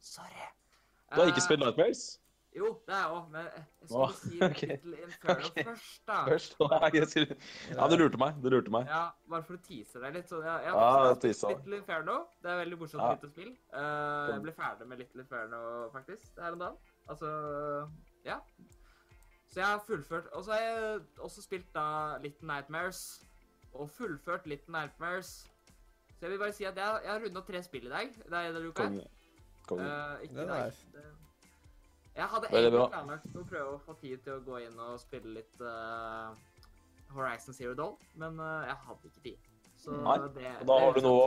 Sorry. 0.00 0.46
Du 1.14 1.20
har 1.20 1.26
ikke 1.32 1.42
Eh, 1.42 1.48
spilt 1.48 1.60
Nightmares? 1.60 2.04
Jo, 2.56 2.68
det 2.86 2.94
er 2.94 2.98
jeg 3.02 3.10
òg, 3.10 3.30
men 3.30 3.46
jeg 3.46 3.88
skulle 3.88 4.04
Åh, 4.04 4.12
si 4.14 4.36
ok. 4.46 4.60
Little 4.62 5.02
Inferno 5.02 5.46
okay. 5.50 5.64
først, 5.64 6.02
da. 6.06 6.18
Først. 6.28 6.52
Skulle... 7.10 7.36
Ja, 7.70 7.88
du 7.90 7.96
lurte 7.96 8.20
meg. 8.22 8.36
Du 8.42 8.48
lurte 8.48 8.70
meg. 8.70 8.86
Ja, 8.86 9.02
bare 9.30 9.42
for 9.48 9.58
å 9.58 9.62
tease 9.66 10.02
deg 10.04 10.14
litt. 10.14 10.28
Så 10.30 10.38
jeg, 10.44 10.62
jeg, 10.68 10.76
har 10.78 11.10
spilt 11.18 11.50
Little 11.50 11.80
Inferno. 11.80 12.16
Det 12.42 12.52
er 12.52 12.60
veldig 12.62 12.78
morsomt 12.78 13.02
Ja. 13.02 13.10
lite 13.16 13.30
spill. 13.32 13.50
Uh, 13.74 14.30
jeg 14.30 14.44
ble 14.46 14.54
ferdig 14.60 14.88
med 14.92 15.02
Little 15.02 15.26
Inferno, 15.26 15.60
faktisk, 15.96 16.30
her 16.38 16.54
om 16.54 16.62
dagen. 16.62 16.78
Altså, 17.10 17.34
ja. 18.24 18.38
Så 19.50 19.60
jeg 19.60 19.66
har 19.66 19.82
fullført. 19.86 20.30
Og 20.32 20.44
så 20.46 20.54
har 20.54 20.60
jeg 20.60 21.00
også 21.18 21.42
spilt 21.42 21.66
da 21.74 21.86
Little 22.22 22.46
Nightmares. 22.54 23.02
Og 23.74 23.90
fullført 23.90 24.46
litt 24.50 24.68
Nightmares. 24.70 25.34
Så 26.14 26.26
jeg 26.26 26.30
vil 26.30 26.40
bare 26.40 26.54
si 26.56 26.64
at 26.68 26.78
jeg, 26.78 27.00
jeg 27.04 27.12
har 27.12 27.22
runda 27.24 27.42
tre 27.44 27.62
spill 27.66 27.86
i 27.88 27.92
dag. 27.92 28.12
Det 28.24 28.40
er 28.40 28.52
det, 28.54 28.64
uka. 28.64 28.86
Konge. 28.86 29.06
Konge. 29.68 29.86
Eh, 29.88 30.26
ikke 30.28 30.34
Det 30.34 30.44
i 30.44 30.48
dag. 30.52 30.82
Jeg 32.14 32.30
hadde 32.30 32.50
egentlig 32.52 32.84
planlagt 32.92 33.34
å 33.34 33.42
prøve 33.50 33.70
å 33.74 33.80
få 33.82 33.96
tid 33.98 34.20
til 34.22 34.36
å 34.36 34.42
gå 34.46 34.60
inn 34.62 34.76
og 34.78 35.00
spille 35.02 35.32
litt 35.34 35.56
uh, 35.58 36.30
Horizon 37.10 37.56
Zero 37.56 37.74
Doll, 37.74 37.96
men 38.22 38.38
uh, 38.38 38.62
jeg 38.68 38.76
hadde 38.84 39.10
ikke 39.10 39.24
tid. 39.24 39.48
Så 39.82 39.96
Nei, 39.98 40.14
det, 40.36 40.52
Og 40.62 40.68
Da 40.70 40.76
har, 40.80 40.94
du 40.94 41.04
noe, 41.04 41.24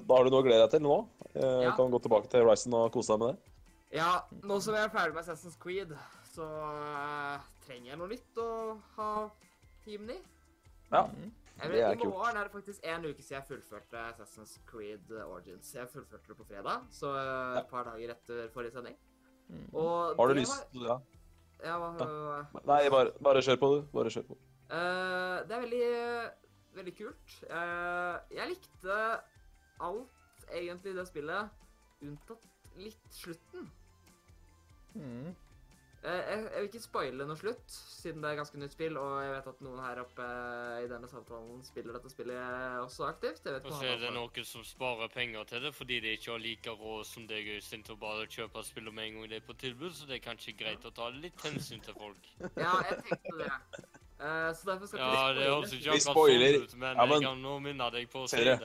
da 0.00 0.16
har 0.16 0.24
du 0.24 0.32
noe 0.32 0.40
å 0.40 0.46
glede 0.46 0.64
deg 0.64 0.72
til 0.72 0.82
nå. 0.86 0.96
Eh, 1.34 1.60
Ja. 1.66 1.74
Kan 1.76 1.92
gå 1.92 2.00
tilbake 2.02 2.30
til 2.32 2.42
Horizon 2.42 2.74
og 2.74 2.88
kose 2.94 3.12
deg 3.12 3.20
med 3.22 3.34
det. 3.36 3.52
Ja, 4.00 4.08
nå 4.46 4.56
som 4.64 4.74
jeg 4.74 4.86
er 4.88 4.90
ferdig 4.94 5.14
med 5.14 5.22
Assassin's 5.22 5.58
Creed, 5.60 5.92
så 6.32 6.46
uh, 6.48 7.36
trenger 7.66 7.92
jeg 7.92 8.00
noe 8.00 8.10
nytt 8.10 8.40
å 8.40 8.48
ha 8.96 9.10
timen 9.84 10.14
i. 10.16 10.18
Ja. 10.90 11.04
Mm. 11.04 11.28
Det 11.62 11.70
vet, 11.72 12.02
I 12.02 12.06
morgen 12.08 12.36
er 12.36 12.42
det 12.46 12.52
faktisk 12.52 12.84
en 12.88 13.04
uke 13.04 13.22
siden 13.22 13.36
jeg 13.40 13.46
fullførte 13.48 14.02
Assassin's 14.08 14.58
Creed 14.66 15.10
Origins. 15.24 15.74
Jeg 15.74 15.88
fullførte 15.92 16.28
det 16.28 16.36
på 16.36 16.44
fredag, 16.48 16.84
så 16.90 17.10
eh, 17.20 17.58
et 17.60 17.66
par 17.70 17.84
dager 17.88 18.14
etter 18.14 18.48
forrige 18.54 18.72
sending. 18.76 18.96
Mm. 19.48 19.66
Og 19.74 20.16
Har 20.16 20.26
du 20.26 20.34
det 20.34 20.40
lyst 20.42 20.74
var- 20.74 20.88
ja. 20.88 20.98
Ja, 21.64 21.76
hva, 21.78 22.46
Nei, 22.64 22.88
bare, 22.88 23.10
bare 23.22 23.42
kjør 23.44 23.58
på, 23.60 23.68
du. 23.74 23.82
Bare 23.92 24.10
kjør 24.10 24.24
på. 24.30 24.38
Uh, 24.70 25.42
det 25.44 25.52
er 25.56 25.60
veldig, 25.60 25.88
veldig 26.78 26.94
kult. 26.96 27.34
Uh, 27.50 28.16
jeg 28.32 28.48
likte 28.54 28.96
alt 29.80 30.46
egentlig 30.54 30.94
i 30.94 30.96
det 30.96 31.06
spillet, 31.08 31.50
unntatt 32.02 32.46
litt 32.80 33.12
slutten. 33.12 33.68
Mm. 34.94 35.34
Eh, 36.00 36.12
jeg, 36.16 36.44
jeg 36.44 36.60
vil 36.62 36.68
ikke 36.70 36.80
spoile 36.80 37.24
noe 37.28 37.36
slutt, 37.36 37.64
siden 37.68 38.22
det 38.24 38.30
er 38.30 38.36
ganske 38.38 38.56
nytt 38.56 38.72
spill, 38.72 38.94
og 38.96 39.18
jeg 39.20 39.32
vet 39.34 39.48
at 39.50 39.58
noen 39.66 39.82
her 39.84 39.98
oppe 40.00 40.28
i 40.80 40.86
denne 40.88 41.08
samtalen 41.10 41.58
spiller 41.66 41.92
dette 41.98 42.08
spillet 42.08 42.78
også 42.80 43.04
aktivt. 43.10 43.42
Jeg 43.44 43.58
vet 43.58 43.66
Og 43.68 43.74
så 43.76 43.90
er 43.90 44.00
det 44.00 44.12
noen 44.16 44.46
som 44.48 44.64
sparer 44.64 45.12
penger 45.12 45.44
til 45.50 45.66
det 45.66 45.74
fordi 45.76 45.98
de 46.00 46.14
ikke 46.16 46.32
har 46.32 46.40
like 46.40 46.76
råd 46.80 47.04
som 47.04 47.26
deg, 47.28 47.50
Øystein, 47.58 47.84
til 47.84 47.98
å 47.98 48.00
bare 48.00 48.24
kjøpe 48.32 48.64
spillet 48.64 48.96
med 48.96 49.10
en 49.10 49.18
gang 49.20 49.28
det 49.34 49.42
er 49.42 49.46
på 49.50 49.58
tilbud, 49.60 49.92
så 49.92 50.08
det 50.08 50.16
er 50.16 50.24
kanskje 50.24 50.56
greit 50.56 50.88
å 50.88 50.94
ta 50.96 51.10
litt 51.12 51.44
hensyn 51.44 51.84
til 51.84 51.98
folk. 52.00 52.32
Ja, 52.56 52.72
jeg 52.88 53.02
tenkte 53.04 53.36
det. 53.44 53.52
Uh, 54.20 54.50
så 54.56 54.72
derfor 54.72 54.88
skal 54.88 55.00
Ja, 55.04 55.28
det 55.36 55.44
vi 55.44 55.52
også 55.52 55.76
spoile. 55.76 55.84
ikke 55.84 55.92
Vi 55.92 56.00
spoiler. 56.08 56.62
ut, 56.64 56.74
men, 56.80 56.96
Ja, 56.96 57.04
men- 57.04 57.12
jeg 57.20 57.28
kan 57.28 57.42
nå 57.42 57.58
minne 57.60 57.92
deg 57.92 58.08
på 58.08 58.24
å 58.24 58.28
si 58.28 58.40
det. 58.44 58.56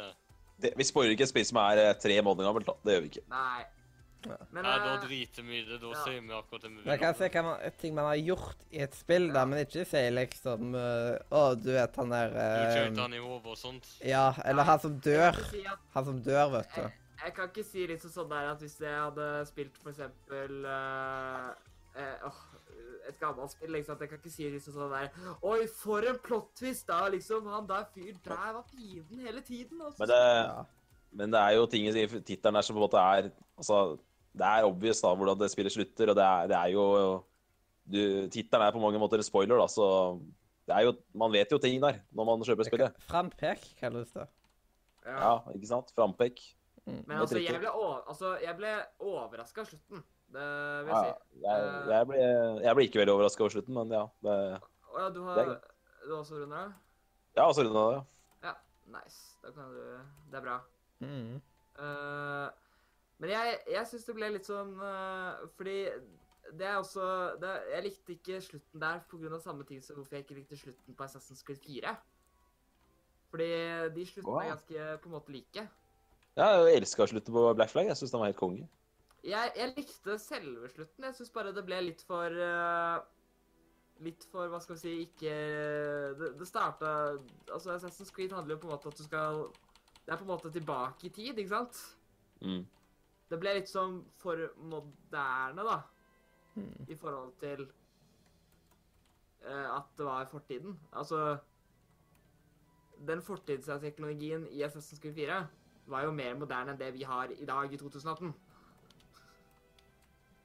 Det, 0.56 0.72
vi 0.78 0.84
spoiler 0.88 1.12
ikke 1.12 1.28
et 1.28 1.36
spill 1.36 1.46
som 1.46 1.58
er 1.60 1.78
eh, 1.84 1.94
tre 2.00 2.16
måneder 2.24 2.48
gammelt, 2.48 2.66
da. 2.66 2.74
Det 2.80 2.94
gjør 2.96 3.02
vi 3.04 3.10
ikke. 3.12 3.28
Nei. 3.28 3.66
Men 4.26 4.66
Nei, 4.66 4.74
da 4.82 4.92
eh, 4.94 5.04
driter 5.06 5.46
vi 5.46 5.60
i 5.60 5.64
det. 5.68 5.80
Da 5.82 5.92
ja. 5.92 6.02
sier 6.04 6.22
vi 6.22 6.34
akkurat 6.36 6.66
det 6.66 6.72
vi 6.72 6.78
vil. 6.80 6.90
jeg 6.92 7.02
kan 7.04 7.18
se 7.20 7.30
hva 7.36 7.44
man, 7.48 7.78
ting 7.82 7.96
man 7.98 8.10
har 8.10 8.20
gjort 8.20 8.66
i 8.72 8.82
et 8.86 8.98
spill, 8.98 9.30
da, 9.36 9.46
men 9.50 9.64
ikke 9.64 9.86
si 9.90 10.04
liksom 10.16 10.76
eh, 10.80 11.38
Å, 11.40 11.46
du 11.60 11.72
vet 11.76 12.02
han 12.02 12.14
der 12.16 12.36
Du 12.36 12.42
eh, 12.42 12.90
han 13.02 13.18
i 13.18 13.24
hodet 13.24 13.56
og 13.56 13.60
sånt. 13.60 13.90
Ja, 14.06 14.28
eller 14.46 14.68
han 14.68 14.84
som 14.84 15.00
dør. 15.08 15.40
si 15.52 15.64
at 15.70 15.90
Han 15.96 16.10
som 16.12 16.22
dør, 16.26 16.58
vet 16.58 16.78
du. 16.78 17.02
Jeg 17.26 17.34
kan 17.38 17.50
ikke 17.50 17.64
si 17.66 17.86
liksom 17.90 18.12
sånn 18.14 18.30
der 18.30 18.52
at 18.52 18.62
hvis 18.62 18.76
jeg 18.84 18.94
hadde 18.94 19.30
spilt 19.50 19.78
for 19.82 19.90
eksempel 19.94 20.68
uh, 20.68 21.54
uh, 21.98 22.42
et 23.10 23.18
gammelt 23.22 23.54
spill, 23.54 23.72
liksom, 23.74 23.96
at 23.96 24.04
jeg 24.04 24.12
kan 24.12 24.20
ikke 24.22 24.34
si 24.34 24.50
liksom 24.54 24.76
sånn 24.76 24.94
der 24.94 25.38
Oi, 25.48 25.66
for 25.72 26.06
en 26.06 26.20
plot 26.22 26.52
twist, 26.60 26.86
da, 26.90 27.06
liksom. 27.14 27.48
Han 27.54 27.70
der 27.70 27.88
fyren 27.94 28.20
der 28.26 28.52
var 28.58 28.66
fienden 28.70 29.26
hele 29.26 29.42
tiden. 29.46 29.82
Altså. 29.82 30.04
Men 30.04 30.12
det, 30.12 30.68
men 31.16 31.34
det 31.34 31.42
er 31.42 31.56
jo 31.58 31.70
ting 31.72 31.88
i 31.90 32.06
tittelen 32.18 32.60
der 32.60 32.68
som 32.68 32.76
på 32.76 32.82
en 32.82 32.88
måte 32.88 33.02
er 33.02 33.32
Altså, 33.56 33.98
det 34.36 34.48
er 34.48 34.66
obvious 34.68 35.00
da 35.04 35.14
hvordan 35.16 35.40
det 35.40 35.52
spillet 35.54 35.74
slutter, 35.74 36.12
og 36.12 36.18
det 36.20 36.24
er, 36.26 36.48
det 36.52 36.58
er 36.60 36.74
jo 36.76 36.86
du, 37.86 38.00
Tittelen 38.34 38.66
er 38.66 38.74
på 38.74 38.82
mange 38.82 39.00
måter 39.00 39.22
en 39.22 39.28
spoiler, 39.28 39.58
da, 39.62 39.68
så 39.70 39.86
det 40.66 40.74
er 40.74 40.88
jo 40.88 40.96
Man 41.14 41.32
vet 41.32 41.52
jo 41.54 41.60
ting 41.62 41.78
der 41.84 42.00
når 42.12 42.26
man 42.32 42.42
kjøper 42.48 42.66
spillet. 42.66 42.96
Frampek 43.06 43.62
kalles 43.80 44.10
det. 44.16 44.26
Ja, 45.06 45.36
ikke 45.54 45.68
sant? 45.70 45.92
Frampek. 45.96 46.42
Mm. 46.86 47.04
Men 47.08 47.20
altså, 47.22 47.38
jeg 47.42 47.60
ble, 47.62 47.70
altså, 48.10 48.32
jeg 48.42 48.58
ble 48.58 48.72
overraska 49.06 49.62
av 49.62 49.70
slutten. 49.70 50.02
Det 50.36 50.46
vil 50.88 50.90
Ja, 50.90 51.02
jeg 51.06 51.14
si. 51.14 51.40
jeg, 51.46 51.70
jeg, 51.94 52.08
ble, 52.10 52.18
jeg 52.66 52.76
ble 52.80 52.86
ikke 52.90 53.00
veldig 53.04 53.14
overraska 53.14 53.46
over 53.46 53.54
slutten, 53.54 53.78
men 53.78 53.94
ja. 53.94 54.02
Det, 54.26 54.36
oh, 54.90 54.98
ja, 55.00 55.08
du 55.14 55.20
Det 55.22 55.30
har 55.30 55.54
er 55.54 55.56
Du 56.06 56.12
har 56.16 56.20
også 56.24 56.42
runda? 56.42 56.64
ja, 57.38 57.46
også 57.46 57.66
runda 57.68 57.86
det. 57.94 58.02
Ja. 58.50 58.54
Nice. 58.98 59.22
Da 59.46 59.52
kan 59.54 59.70
du 59.70 59.82
Det 60.34 60.38
er 60.42 60.46
bra. 60.50 60.58
Mm. 61.06 61.36
Eh, 61.86 62.50
men 63.20 63.30
jeg, 63.32 63.58
jeg 63.72 63.88
syns 63.88 64.06
det 64.10 64.16
ble 64.18 64.30
litt 64.34 64.48
sånn 64.48 64.74
uh, 64.82 65.46
Fordi 65.56 65.76
det 66.60 66.66
er 66.68 66.76
også 66.78 67.06
det, 67.42 67.54
Jeg 67.72 67.84
likte 67.88 68.14
ikke 68.18 68.42
slutten 68.44 68.82
der 68.84 69.00
pga. 69.10 69.40
samme 69.40 69.64
ting 69.66 69.80
som 69.82 69.96
hvorfor 69.96 70.18
jeg 70.18 70.26
ikke 70.26 70.36
likte 70.42 70.58
slutten 70.60 70.94
på 70.98 71.04
Assassin's 71.08 71.44
Creed 71.48 71.62
4. 71.64 71.96
Fordi 73.32 73.50
de 73.96 74.06
sluttene 74.06 74.44
er 74.44 74.50
Wow. 74.50 74.52
ganske 74.54 74.98
på 75.02 75.10
en 75.10 75.16
måte 75.16 75.32
like. 75.34 75.68
Ja, 76.36 76.46
jeg 76.68 76.78
elska 76.82 77.08
slutten 77.08 77.34
på 77.34 77.54
Black 77.56 77.72
Flag. 77.72 77.88
Jeg 77.88 77.98
syns 77.98 78.12
den 78.12 78.20
var 78.20 78.28
helt 78.30 78.38
konge. 78.40 78.68
Jeg, 79.24 79.52
jeg 79.56 79.74
likte 79.78 80.20
selve 80.22 80.70
slutten. 80.70 81.04
Jeg 81.08 81.16
syns 81.18 81.32
bare 81.34 81.54
det 81.56 81.66
ble 81.66 81.82
litt 81.82 82.04
for 82.06 82.30
uh, 82.30 83.00
Litt 84.04 84.26
for, 84.28 84.50
hva 84.52 84.60
skal 84.60 84.76
vi 84.76 84.82
si, 84.82 84.94
ikke 85.08 85.34
Det, 86.20 86.34
det 86.36 86.48
starta 86.50 86.90
Altså, 87.48 87.72
Assassin's 87.78 88.12
Creed 88.12 88.34
handler 88.36 88.58
jo 88.58 88.60
på 88.66 88.68
en 88.68 88.74
måte 88.76 88.92
at 88.92 88.98
du 89.00 89.04
skal 89.08 89.46
Det 90.04 90.12
er 90.12 90.18
på 90.20 90.26
en 90.28 90.34
måte 90.34 90.52
tilbake 90.52 91.08
i 91.08 91.14
tid, 91.16 91.38
ikke 91.40 91.54
sant? 91.54 91.80
Mm. 92.44 92.66
Det 93.30 93.40
ble 93.42 93.56
litt 93.58 93.70
sånn 93.72 94.00
for 94.22 94.40
moderne, 94.62 95.66
da. 95.66 95.82
Hmm. 96.56 96.86
i 96.88 96.96
forhold 96.96 97.34
til 97.40 97.66
eh, 99.44 99.76
at 99.76 99.90
det 99.98 100.06
var 100.08 100.26
fortiden. 100.32 100.80
Altså 100.94 101.38
Den 103.08 103.22
fortidsteknologien 103.22 104.48
i 104.48 104.64
Assassin's 104.64 105.02
Creed 105.04 105.16
4 105.16 105.40
var 105.92 106.06
jo 106.06 106.14
mer 106.16 106.38
moderne 106.40 106.72
enn 106.72 106.80
det 106.80 106.94
vi 106.96 107.04
har 107.04 107.34
i 107.36 107.46
dag, 107.46 107.74
i 107.74 107.78
2018. 107.78 108.32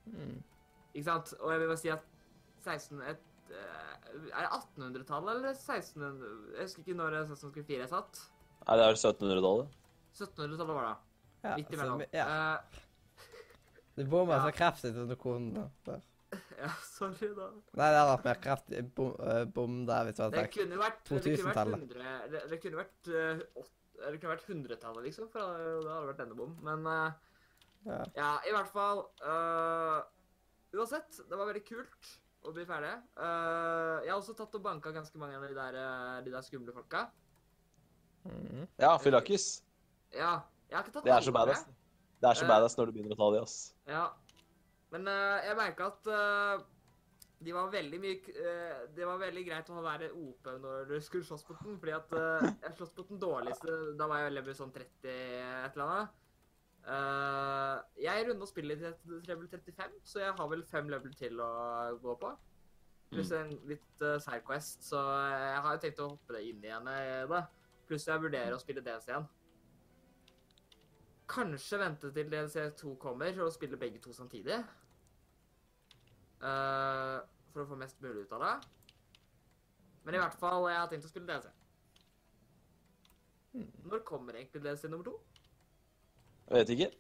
Hmm. 0.05 0.43
Ikke 0.95 1.05
sant? 1.07 1.33
Og 1.39 1.53
jeg 1.53 1.61
vil 1.61 1.71
bare 1.71 1.83
si 1.85 1.93
at 1.95 2.03
16... 2.65 3.03
Et, 3.13 3.23
eh, 3.55 3.95
er 4.35 4.49
det 4.49 4.51
1800-tallet 4.51 5.37
eller 5.37 5.55
1600 5.55 6.57
Jeg 6.57 6.67
husker 6.67 6.83
ikke 6.83 6.99
når 6.99 7.21
Assassin's 7.21 7.55
Creed 7.55 7.71
4 7.71 7.87
er 7.87 7.93
satt. 7.95 8.25
Nei, 8.67 8.77
det 8.77 8.89
er 8.89 8.99
1700-tallet. 8.99 9.79
1700-tallet 10.19 10.75
var 10.75 10.89
det. 10.89 11.10
Ja, 11.43 11.57
Midt 11.57 11.69
så 11.69 11.75
imellom. 11.75 11.99
vi- 11.99 12.09
ja. 12.13 12.27
Eh, 12.55 12.81
Du 13.97 14.05
bomma 14.07 14.37
Ja. 14.37 14.45
så 14.47 14.53
kraftig 14.57 14.97
under 14.97 15.17
konen, 15.17 15.55
da. 15.55 15.65
der. 15.85 16.01
ja, 16.63 16.69
sorry, 16.83 17.29
da. 17.35 17.49
Nei, 17.75 17.89
det 17.91 17.99
hadde 17.99 18.13
vært 18.13 18.25
mer 18.25 18.39
kraftig 18.45 18.95
bom, 18.95 19.17
eh, 19.21 19.45
bom 19.45 19.81
der, 19.87 20.05
hvis 20.05 20.17
du 20.17 20.23
hadde 20.23 20.37
Det 20.37 20.45
sagt 20.45 20.55
kunne 20.55 20.79
vært 20.79 21.03
det 21.03 21.09
kunne 21.11 21.25
vært 21.25 21.27
2000-tallet. 21.27 21.89
Det, 22.31 22.43
det 22.51 22.61
kunne 22.63 22.79
vært 22.81 23.11
Det 24.01 24.21
kunne 24.21 24.33
vært 24.33 24.47
100-tallet, 24.47 25.03
liksom. 25.05 25.29
For 25.29 25.41
det 25.41 25.83
det 25.85 25.91
hadde 25.91 26.07
vært 26.13 26.23
denne 26.23 26.37
bom. 26.39 26.55
Men 26.65 26.87
uh, 26.87 27.11
ja. 27.85 28.05
ja, 28.17 28.31
i 28.49 28.53
hvert 28.55 28.71
fall 28.73 29.03
uh, 29.27 30.01
Uansett, 30.73 31.19
det 31.29 31.37
var 31.37 31.51
veldig 31.51 31.65
kult 31.67 32.13
å 32.47 32.55
bli 32.55 32.65
ferdig. 32.65 32.95
Uh, 33.19 33.99
jeg 34.07 34.13
har 34.13 34.21
også 34.21 34.37
tatt 34.39 34.55
og 34.55 34.63
banka 34.63 34.93
ganske 34.95 35.19
mange 35.19 35.37
av 35.37 35.43
de 35.45 35.53
der, 35.59 35.77
de 36.25 36.31
der 36.31 36.47
skumle 36.47 36.73
folka. 36.73 37.09
Mm. 38.25 38.69
Ja, 38.79 38.95
fyllakis. 39.03 39.63
Ja, 40.15 40.39
jeg 40.71 40.77
har 40.79 40.85
ikke 40.87 40.97
tatt 40.97 41.07
Det 41.07 41.15
er 41.15 41.25
så 41.27 41.33
badass. 41.35 41.65
Det 42.21 42.29
er 42.29 42.37
så 42.39 42.45
Eh. 42.45 42.51
badass 42.51 42.77
når 42.79 42.87
du 42.87 42.93
begynner 42.93 43.17
å 43.17 43.21
ta 43.21 43.31
de, 43.35 43.41
ass. 43.43 43.57
Ja. 43.91 44.05
Men 44.95 45.09
uh, 45.09 45.39
jeg 45.47 45.57
merka 45.59 45.89
at 45.91 46.11
uh, 46.11 46.63
de 47.41 47.53
var 47.57 47.71
veldig 47.73 47.99
mye 48.03 48.47
Det 48.93 49.07
var 49.07 49.21
veldig 49.23 49.43
greit 49.47 49.71
å 49.71 49.81
være 49.81 50.11
OP 50.13 50.49
når 50.61 50.91
du 50.91 50.97
skulle 51.01 51.25
slåss 51.25 51.47
mot 51.49 51.63
den, 51.65 51.79
fordi 51.81 51.95
at 51.97 52.11
jeg 52.67 52.75
sloss 52.77 52.93
mot 52.99 53.09
den 53.09 53.23
dårligste 53.23 53.77
Da 53.97 54.09
var 54.11 54.27
jeg 54.27 54.35
level 54.35 54.57
sånn 54.59 54.75
30 54.75 55.09
et 55.09 55.79
eller 55.79 55.87
annet. 55.87 56.19
Jeg 57.97 58.27
runda 58.29 58.49
spillet 58.51 58.83
til 58.83 59.25
level 59.31 59.49
35, 59.49 59.97
så 60.05 60.21
jeg 60.21 60.37
har 60.37 60.53
vel 60.53 60.67
fem 60.69 60.93
level 60.93 61.15
til 61.17 61.41
å 61.41 61.51
gå 62.03 62.19
på. 62.21 62.35
Pluss 63.11 63.33
en 63.35 63.51
litt 63.67 64.05
uh, 64.05 64.21
Sidequest, 64.23 64.85
så 64.87 65.01
jeg 65.33 65.63
har 65.65 65.75
jo 65.75 65.83
tenkt 65.83 66.03
å 66.03 66.13
hoppe 66.13 66.37
det 66.37 66.45
inn 66.47 66.63
igjen. 66.63 66.87
i 66.87 67.27
det. 67.31 67.41
Pluss 67.89 68.07
jeg 68.07 68.23
vurderer 68.23 68.55
å 68.55 68.61
spille 68.63 68.85
DS 68.87 69.09
igjen. 69.09 69.27
Kanskje 71.31 71.79
vente 71.79 72.11
til 72.15 72.31
DLC2 72.33 72.97
kommer 72.99 73.37
og 73.45 73.53
spille 73.55 73.79
begge 73.79 74.01
to 74.03 74.13
samtidig. 74.13 74.59
Uh, 76.41 77.21
for 77.53 77.63
å 77.63 77.69
få 77.71 77.79
mest 77.79 78.01
mulig 78.03 78.25
ut 78.25 78.33
av 78.39 78.43
det. 78.47 78.55
Men 80.07 80.17
i 80.17 80.23
hvert 80.23 80.39
fall, 80.41 80.67
jeg 80.71 80.81
har 80.81 80.89
tenkt 80.91 81.07
å 81.07 81.11
spille 81.13 81.29
DLC. 81.29 81.51
Når 83.91 84.03
kommer 84.07 84.39
egentlig 84.39 84.63
DLC 84.65 84.89
nummer 84.91 85.07
to? 85.07 85.17
Jeg 86.51 86.63
vet 86.63 86.73
ikke. 86.75 86.91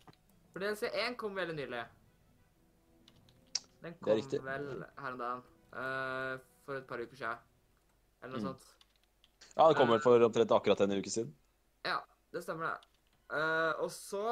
For 0.53 0.62
DLC1 0.62 1.16
kom 1.19 1.38
veldig 1.38 1.57
nylig. 1.57 1.83
Den 3.81 3.95
Det 3.97 4.12
er 4.12 4.21
kom 4.21 4.45
vel 4.45 4.85
her 4.99 5.14
om 5.14 5.19
dagen. 5.25 5.43
Uh, 5.73 6.37
for 6.66 6.77
et 6.77 6.87
par 6.87 7.01
uker 7.01 7.16
siden. 7.16 7.38
Eller 8.23 8.37
noe 8.37 8.40
Mm. 8.40 8.47
sånt. 8.51 8.64
Ja, 9.57 9.69
det 9.69 9.77
kom 9.77 9.88
vel 9.88 10.01
for 10.01 10.21
omtrent 10.21 10.51
akkurat 10.51 10.81
en 10.81 10.93
uke 10.93 11.11
siden. 11.11 11.35
Ja, 11.85 11.99
det 12.33 12.43
stemmer 12.45 12.66
det. 12.66 12.89
Eh, 13.31 13.73
og 13.85 13.90
så 13.95 14.25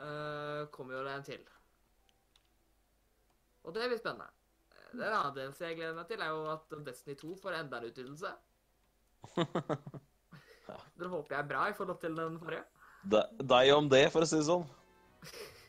uh, 0.00 0.66
kommer 0.74 0.96
jo 0.98 1.04
det 1.06 1.14
en 1.14 1.26
til. 1.26 1.42
Og 3.62 3.74
det 3.76 3.86
blir 3.90 4.00
spennende. 4.00 4.30
Det 4.90 5.04
en 5.06 5.14
annen 5.14 5.36
del 5.36 5.52
jeg 5.54 5.76
gleder 5.78 5.94
meg 5.94 6.08
til, 6.10 6.22
er 6.24 6.32
jo 6.32 6.40
at 6.50 6.72
Destiny 6.86 7.14
2 7.20 7.36
får 7.38 7.60
enda 7.60 7.78
en 7.78 7.90
utvidelse. 7.92 8.32
Det 11.00 11.08
håper 11.08 11.34
jeg 11.34 11.42
er 11.42 11.48
bra 11.48 11.62
i 11.66 11.74
forhold 11.74 11.98
til 11.98 12.14
den 12.14 12.36
forrige. 12.38 12.62
De- 13.10 13.46
Deg 13.52 13.70
om 13.74 13.88
det, 13.90 14.04
for 14.12 14.22
å 14.22 14.28
si 14.28 14.38
det 14.38 14.46
sånn. 14.46 14.66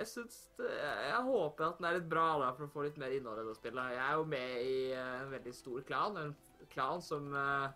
Jeg 0.00 0.08
syns 0.08 0.36
det, 0.56 0.68
jeg, 0.72 1.16
håper 1.26 1.64
at 1.66 1.76
den 1.76 1.86
er 1.90 1.96
litt 1.98 2.06
bra 2.08 2.38
da, 2.40 2.46
for 2.56 2.64
å 2.64 2.72
få 2.72 2.86
litt 2.86 2.96
mer 2.96 3.12
innhold 3.12 3.42
i 3.42 3.44
det 3.44 3.56
spillet. 3.58 3.90
Jeg 3.92 4.00
er 4.00 4.14
jo 4.16 4.22
med 4.32 4.52
i 4.64 4.76
eh, 4.96 5.16
en 5.18 5.32
veldig 5.34 5.52
stor 5.52 5.82
klan. 5.84 6.16
En 6.16 6.30
klan 6.72 7.02
som 7.04 7.26
eh, 7.36 7.66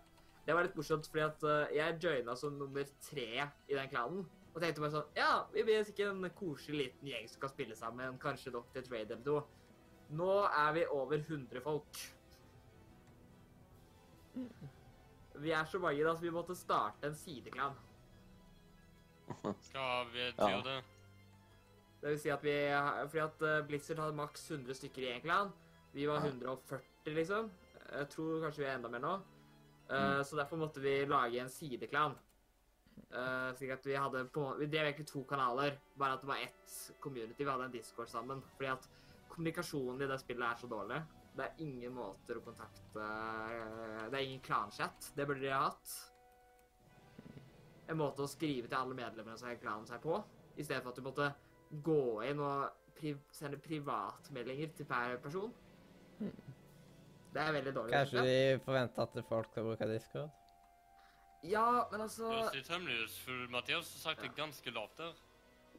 Det 0.45 0.53
var 0.53 0.63
litt 0.67 0.75
morsomt, 0.77 1.07
fordi 1.09 1.23
at 1.25 1.43
eh, 1.49 1.75
jeg 1.79 1.99
joina 2.03 2.35
som 2.37 2.53
nummer 2.59 2.85
tre 3.01 3.27
i 3.67 3.73
den 3.73 3.89
klanen. 3.89 4.25
Og 4.53 4.61
tenkte 4.61 4.79
bare 4.83 4.93
sånn 4.93 5.17
Ja, 5.17 5.45
vi 5.51 5.63
blir 5.67 5.83
sikkert 5.83 6.13
en 6.13 6.29
koselig 6.37 6.77
liten 6.85 7.09
gjeng 7.09 7.25
som 7.27 7.41
kan 7.41 7.49
spille 7.51 7.75
sammen. 7.75 8.19
Kanskje 8.21 8.53
nok 8.53 8.69
til 8.71 8.83
et 8.83 8.91
raid 8.93 9.11
eller. 9.11 9.43
Nå 10.15 10.29
er 10.45 10.73
vi 10.77 10.85
over 10.93 11.17
100 11.17 11.61
folk. 11.65 12.03
Vi 15.35 15.51
er 15.51 15.65
så 15.67 15.79
mange 15.83 16.03
da, 16.05 16.13
så 16.15 16.21
vi 16.23 16.31
måtte 16.31 16.55
starte 16.55 17.09
en 17.09 17.15
sideklan. 17.17 17.75
Skal 19.65 20.11
vi 20.13 20.27
Ja. 20.37 20.61
det? 20.61 20.83
Det 22.01 22.09
vil 22.11 22.19
si 22.19 22.29
at 22.29 22.43
vi 22.43 22.53
Fordi 23.09 23.19
at 23.23 23.41
eh, 23.41 23.61
Blizzard 23.67 23.97
hadde 23.99 24.15
maks 24.15 24.51
100 24.51 24.73
stykker 24.77 25.01
i 25.01 25.13
en 25.15 25.21
klan. 25.21 25.51
Vi 25.93 26.05
var 26.05 26.21
Ja. 26.21 26.29
140, 26.31 26.79
liksom. 27.15 27.51
Jeg 27.91 28.09
tror 28.09 28.41
kanskje 28.41 28.59
vi 28.63 28.65
er 28.69 28.75
enda 28.75 28.89
mer 28.89 28.99
nå. 28.99 29.21
Eh. 29.89 30.21
Så 30.23 30.35
derfor 30.35 30.57
måtte 30.57 30.83
vi 30.83 31.05
lage 31.05 31.41
en 31.41 31.51
sideklan. 31.51 32.15
Uh, 33.11 33.51
slik 33.55 33.73
at 33.75 33.85
vi 33.85 33.95
hadde 33.99 34.21
på 34.33 34.41
Vi 34.59 34.65
drev 34.71 34.87
egentlig 34.87 35.07
to 35.07 35.23
kanaler, 35.27 35.75
bare 35.99 36.15
at 36.15 36.23
det 36.23 36.27
var 36.27 36.41
ett 36.43 36.75
community. 36.99 37.43
Vi 37.43 37.49
hadde 37.49 37.67
en 37.67 37.75
discord 37.75 38.09
sammen. 38.09 38.41
Fordi 38.55 38.71
at 38.71 38.89
kommunikasjonen 39.29 40.01
i 40.01 40.09
det 40.09 40.19
spillet 40.19 40.47
er 40.47 40.61
så 40.61 40.67
dårlig. 40.71 41.01
Det 41.35 41.43
er 41.43 41.63
ingen 41.65 41.95
måter 41.97 42.39
å 42.39 42.43
kontakte 42.43 43.03
eh, 43.03 44.05
Det 44.07 44.19
er 44.19 44.23
ingen 44.23 44.43
klanchat. 44.43 45.11
Det 45.15 45.25
burde 45.27 45.43
de 45.43 45.51
ha 45.51 45.65
hatt. 45.67 45.95
En 47.91 47.99
måte 47.99 48.23
å 48.23 48.31
skrive 48.31 48.69
til 48.69 48.77
alle 48.77 48.95
medlemmene 48.97 49.37
som 49.37 49.49
har 49.49 49.59
klanen 49.61 49.85
seg 49.85 49.99
på, 50.01 50.15
i 50.55 50.63
stedet 50.63 50.81
for 50.81 50.93
at 50.93 50.97
du 50.97 51.05
måtte 51.05 51.27
gå 51.85 52.23
inn 52.25 52.39
og 52.41 52.71
pri 52.95 53.11
sende 53.35 53.59
privatmeldinger 53.61 54.71
til 54.77 54.87
hver 54.89 55.19
person. 55.21 55.51
Det 57.35 57.43
er 57.43 57.51
veldig 57.51 57.75
dårlig. 57.75 57.91
Kanskje 57.91 58.21
de 58.23 58.33
jeg. 58.33 58.59
forventer 58.63 59.01
at 59.03 59.23
folk 59.27 59.47
skal 59.51 59.63
bruke 59.67 59.87
Discord? 59.91 60.29
Ja, 61.43 61.69
men 61.91 62.01
altså 62.01 62.31
Just 62.31 62.55
litt 62.55 63.17
for 63.21 63.49
Mathias. 63.51 63.91
Du 63.91 63.99
sagt 63.99 64.21
det 64.23 64.31
ganske 64.37 64.71
lavt 64.71 64.97
der. 64.97 65.15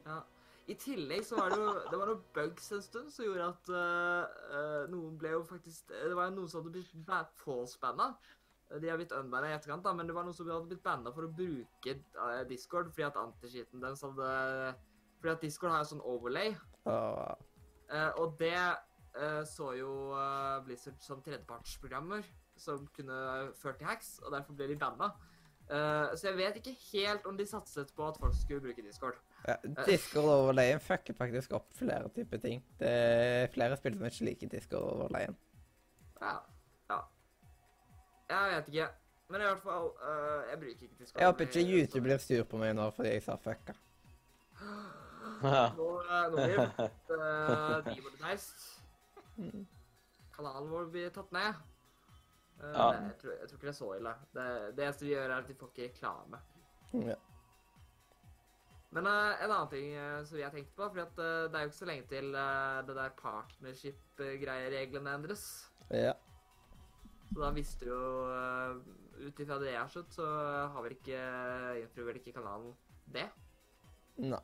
ja. 0.05 0.19
I 0.67 0.75
tillegg 0.75 1.23
så 1.23 1.37
var 1.39 1.53
det 1.53 1.57
jo 1.61 1.73
Det 1.91 1.97
var 1.99 2.09
noen 2.09 2.23
bugs 2.35 2.71
en 2.75 2.81
stund 2.83 3.11
som 3.11 3.23
gjorde 3.25 3.45
at 3.53 3.69
uh, 3.71 4.81
noen 4.91 5.13
ble 5.19 5.29
jo 5.31 5.43
faktisk 5.47 5.93
Det 5.93 6.15
var 6.15 6.33
noen 6.35 6.49
som 6.51 6.59
hadde 6.59 6.73
blitt 6.75 7.37
false-banna. 7.39 8.09
De 8.67 8.89
har 8.89 8.99
blitt 8.99 9.15
unbanna 9.15 9.47
i 9.47 9.55
etterkant, 9.55 9.85
da, 9.85 9.93
men 9.95 10.09
det 10.09 10.15
var 10.15 10.27
noen 10.27 10.35
som 10.35 10.49
hadde 10.51 10.67
blitt 10.67 10.83
banna 10.83 11.13
for 11.15 11.23
å 11.23 11.31
bruke 11.31 11.93
Discord 12.49 12.91
fordi 12.91 13.05
at 13.07 13.19
antiskiten 13.21 13.79
deres 13.79 14.03
hadde 14.03 14.31
Fordi 15.21 15.31
at 15.31 15.45
Discord 15.45 15.71
har 15.71 15.85
jo 15.85 15.93
sånn 15.95 16.03
overlay. 16.03 16.51
Og, 16.85 17.45
Uh, 17.87 18.11
og 18.19 18.33
det 18.35 18.51
eh, 18.51 18.73
så 19.47 19.71
jo 19.77 19.91
eh, 20.17 20.65
Blizzard 20.65 20.99
som 21.01 21.21
tredjepartsprogrammer 21.25 22.27
som 22.57 22.87
kunne 22.95 23.17
ført 23.61 23.77
til 23.77 23.87
hacks, 23.87 24.17
og 24.25 24.31
derfor 24.33 24.57
ble 24.57 24.67
de 24.71 24.77
banna. 24.81 25.11
Uh, 25.67 26.15
så 26.15 26.29
jeg 26.29 26.37
vet 26.37 26.55
ikke 26.55 26.71
helt 26.93 27.25
om 27.27 27.37
de 27.37 27.45
satset 27.45 27.89
på 27.95 28.05
at 28.07 28.17
folk 28.19 28.35
skulle 28.41 28.61
bruke 28.63 28.81
Discord. 28.81 29.17
ja, 29.47 29.55
Discord-overlayen 29.85 30.79
fucker 30.79 31.13
faktisk 31.17 31.51
opp 31.59 31.73
flere 31.75 32.09
typer 32.15 32.37
ting. 32.37 32.63
Det 32.79 32.89
er 32.89 33.51
flere 33.53 33.77
spill 33.77 33.97
som 33.97 34.07
ikke 34.07 34.29
liker 34.29 34.53
Discord-overlayen. 34.53 35.35
Ja. 36.21 36.37
ja. 36.89 37.01
Jeg 38.29 38.55
vet 38.55 38.71
ikke. 38.73 38.87
Men 39.29 39.41
i 39.41 39.43
hvert 39.43 39.61
fall, 39.63 39.91
uh, 40.01 40.49
jeg 40.51 40.59
bruker 40.59 40.87
ikke 40.87 40.95
Discord. 40.99 41.19
Jeg 41.19 41.27
håper 41.27 41.45
ikke 41.45 41.67
YouTube 41.73 42.03
blir 42.07 42.17
sur 42.17 42.43
på 42.43 42.63
meg 42.63 42.73
nå 42.79 42.87
fordi 42.95 43.11
jeg 43.17 43.27
sa 43.27 43.35
fucka. 43.35 43.75
Nå, 45.41 45.49
eh, 45.49 46.31
nå 46.31 46.35
blir 46.35 46.57
det 46.57 46.89
uh, 47.11 47.85
demonetized. 47.91 48.76
Kanalen 50.37 50.69
vår 50.69 50.91
blir 50.93 51.09
tatt 51.15 51.31
ned. 51.35 51.53
Uh, 52.57 52.73
Ja. 52.73 52.93
jeg, 52.93 53.15
tror, 53.21 53.31
jeg 53.37 53.47
tror 53.47 53.57
ikke 53.57 53.67
det 53.67 53.73
er 53.73 53.77
så 53.77 53.89
ille. 53.95 54.13
Det, 54.33 54.45
det 54.77 54.83
eneste 54.85 55.05
vi 55.05 55.11
gjør, 55.13 55.29
er 55.29 55.37
at 55.37 55.47
de 55.47 55.55
får 55.55 55.71
ikke 55.73 55.87
reklame. 55.91 56.39
Ja. 57.07 57.15
Men 58.97 59.09
uh, 59.09 59.43
en 59.43 59.51
annen 59.51 59.69
ting 59.69 59.91
uh, 59.97 60.21
som 60.25 60.37
vi 60.37 60.45
har 60.45 60.53
tenkt 60.55 60.73
på, 60.75 60.87
for 60.89 61.01
at, 61.03 61.15
det 61.17 61.55
er 61.59 61.65
jo 61.65 61.71
ikke 61.71 61.81
så 61.81 61.89
lenge 61.89 62.07
til 62.09 62.31
det 62.33 62.95
der 62.97 63.17
partnership-greiereglene 63.21 65.17
endres. 65.19 65.45
ja. 65.91 66.13
Så 67.27 67.41
da 67.43 67.49
mister 67.51 67.89
jo 67.89 68.01
uh, 68.31 68.77
Ut 69.17 69.39
ifra 69.43 69.57
det 69.59 69.73
jeg 69.73 69.81
har 69.81 69.89
skjønt, 69.91 70.13
så 70.15 70.25
har 70.71 70.83
vel 70.85 70.93
ikke 70.95 71.17
innfrir 71.81 72.05
vel 72.07 72.19
ikke 72.21 72.31
kanalen 72.37 72.71
det. 73.11 73.25
Nei. 74.21 74.39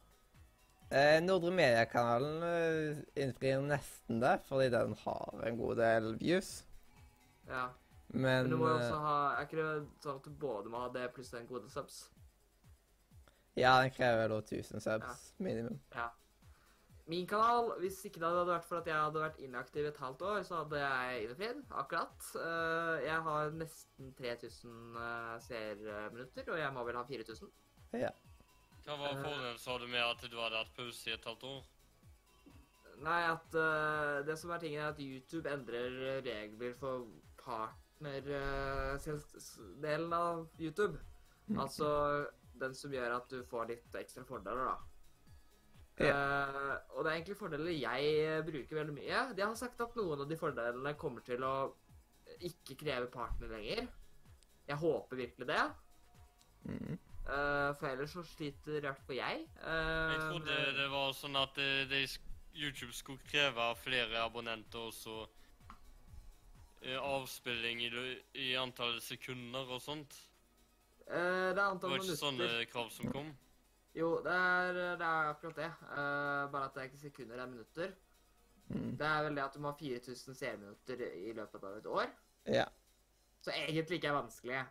Eh, 0.94 1.20
Nordre 1.24 1.50
Media-kanalen 1.52 2.44
eh, 2.46 2.98
innfrir 3.24 3.64
nesten 3.66 4.20
det, 4.22 4.36
fordi 4.46 4.70
den 4.70 4.94
har 5.02 5.40
en 5.48 5.58
god 5.58 5.80
del 5.82 6.12
views. 6.20 6.52
Ja. 7.48 7.70
Men, 8.14 8.44
Men 8.44 8.50
du 8.52 8.58
må 8.62 8.68
jo 8.68 8.76
eh, 8.76 8.84
også 8.84 8.98
ha 9.02 9.14
Er 9.34 9.48
ikke 9.48 9.58
det 9.58 9.70
sånn 10.04 10.20
at 10.20 10.28
du 10.28 10.36
både 10.38 10.70
må 10.70 10.84
ha 10.84 10.90
det 10.94 11.08
pluss 11.16 11.32
en 11.34 11.48
gode 11.50 11.72
subs? 11.74 12.04
Ja, 13.58 13.80
den 13.82 13.90
krever 13.96 14.30
da 14.30 14.38
1000 14.44 14.84
subs 14.86 15.24
minimum. 15.42 15.80
Ja. 15.96 16.12
Min 17.10 17.26
kanal, 17.28 17.74
hvis 17.82 17.98
ikke 18.08 18.22
det 18.22 18.30
hadde 18.30 18.46
vært 18.48 18.68
for 18.70 18.80
at 18.80 18.88
jeg 18.88 18.96
hadde 18.96 19.24
vært 19.24 19.42
inaktiv 19.44 19.88
et 19.90 19.98
halvt 20.00 20.22
år, 20.30 20.38
så 20.48 20.62
hadde 20.62 20.80
jeg 20.80 21.26
innfridd. 21.26 21.64
Akkurat. 21.82 22.30
Eh, 22.40 23.02
jeg 23.08 23.18
har 23.26 23.58
nesten 23.58 24.14
3000 24.22 24.78
uh, 24.96 25.34
seerminutter, 25.44 26.54
og 26.54 26.62
jeg 26.62 26.72
må 26.78 26.86
vel 26.88 27.02
ha 27.02 27.04
4000. 27.10 27.52
Ja. 28.00 28.14
Hva 28.84 28.98
var 29.00 29.10
Eh. 29.14 29.24
fordelen, 29.24 29.58
sa 29.58 29.78
du, 29.78 29.88
med 29.88 30.04
at 30.04 30.22
du 30.30 30.38
hadde 30.40 30.58
hatt 30.58 30.76
pause 30.76 31.10
i 31.10 31.14
et 31.14 31.26
halvt 31.26 31.44
år? 31.44 31.64
Nei, 33.04 33.22
at 33.32 33.56
uh, 33.56 34.26
det 34.28 34.38
som 34.40 34.52
er 34.52 34.60
tingen, 34.60 34.82
er 34.82 34.88
at 34.94 35.00
YouTube 35.00 35.50
endrer 35.50 36.22
regler 36.24 36.74
for 36.80 37.08
partnerdelen 37.44 40.14
av 40.14 40.48
YouTube. 40.60 41.00
Altså 41.60 42.26
den 42.60 42.76
som 42.76 42.92
gjør 42.94 43.16
at 43.18 43.30
du 43.32 43.44
får 43.50 43.68
litt 43.72 43.96
ekstra 44.00 44.24
fordeler, 44.28 44.66
da. 44.66 44.76
Eh, 46.02 46.76
og 46.96 47.04
det 47.04 47.10
er 47.12 47.16
egentlig 47.20 47.38
fordeler 47.38 47.72
jeg 47.76 48.44
bruker 48.48 48.76
veldig 48.80 48.96
mye. 48.96 49.20
De 49.38 49.42
har 49.46 49.56
sagt 49.60 49.82
at 49.84 49.96
noen 50.00 50.22
av 50.24 50.28
de 50.30 50.38
fordelene 50.40 50.96
kommer 50.98 51.22
til 51.26 51.42
å 51.46 51.56
ikke 52.42 52.76
kreve 52.80 53.08
partner 53.14 53.48
lenger. 53.54 53.88
Jeg 54.68 54.78
håper 54.80 55.16
virkelig 55.20 55.48
det. 55.50 55.64
Mm. 56.66 56.98
Eh, 57.24 57.70
for 57.80 57.88
ellers 57.88 58.12
så 58.12 58.24
sliter 58.28 58.78
i 58.78 58.84
hvert 58.84 59.00
fall 59.08 59.16
jeg. 59.16 59.46
Uh, 59.64 60.12
Jeg 60.12 60.20
trodde 60.28 60.58
det 60.76 60.90
var 60.92 61.14
sånn 61.16 61.38
at 61.40 61.58
eh, 61.64 61.86
de, 61.88 62.02
YouTube 62.54 62.94
skulle 62.94 63.24
kreve 63.32 63.70
flere 63.80 64.20
abonnenter 64.26 64.80
og 64.90 64.94
så 64.94 65.24
avspilling 66.84 67.80
i, 67.82 67.90
i 68.36 68.50
antall 68.60 68.98
sekunder 69.02 69.70
og 69.72 69.80
sånt. 69.82 70.18
eh, 71.08 71.16
det 71.16 71.24
er 71.24 71.54
Det 71.56 71.64
antall 71.64 71.90
var 71.90 71.96
ikke 71.98 72.10
minutter. 72.10 72.20
sånne 72.26 72.66
krav 72.74 72.90
som 72.92 73.12
kom. 73.12 73.30
Jo, 73.96 74.10
det 74.26 74.32
er, 74.34 74.74
det 74.74 75.06
er 75.08 75.30
akkurat 75.32 75.56
det. 75.56 75.70
Eh, 75.70 76.52
bare 76.52 76.66
at 76.66 76.74
det 76.76 76.82
er 76.82 76.90
ikke 76.90 77.00
sekunder, 77.06 77.36
det 77.36 77.44
er 77.46 77.52
minutter. 77.54 77.94
Mm. 78.68 78.98
Det 78.98 79.08
er 79.08 79.24
vel 79.24 79.36
det 79.36 79.44
at 79.44 79.54
du 79.56 79.60
må 79.64 79.72
ha 79.72 79.78
4000 79.80 80.36
seerminutter 80.36 81.04
i 81.14 81.34
løpet 81.38 81.64
av 81.64 81.78
et 81.78 81.86
år. 81.86 82.14
Ja. 82.48 82.66
Så 83.44 83.52
egentlig 83.56 84.00
ikke 84.02 84.08
er 84.12 84.18
vanskelig. 84.20 84.62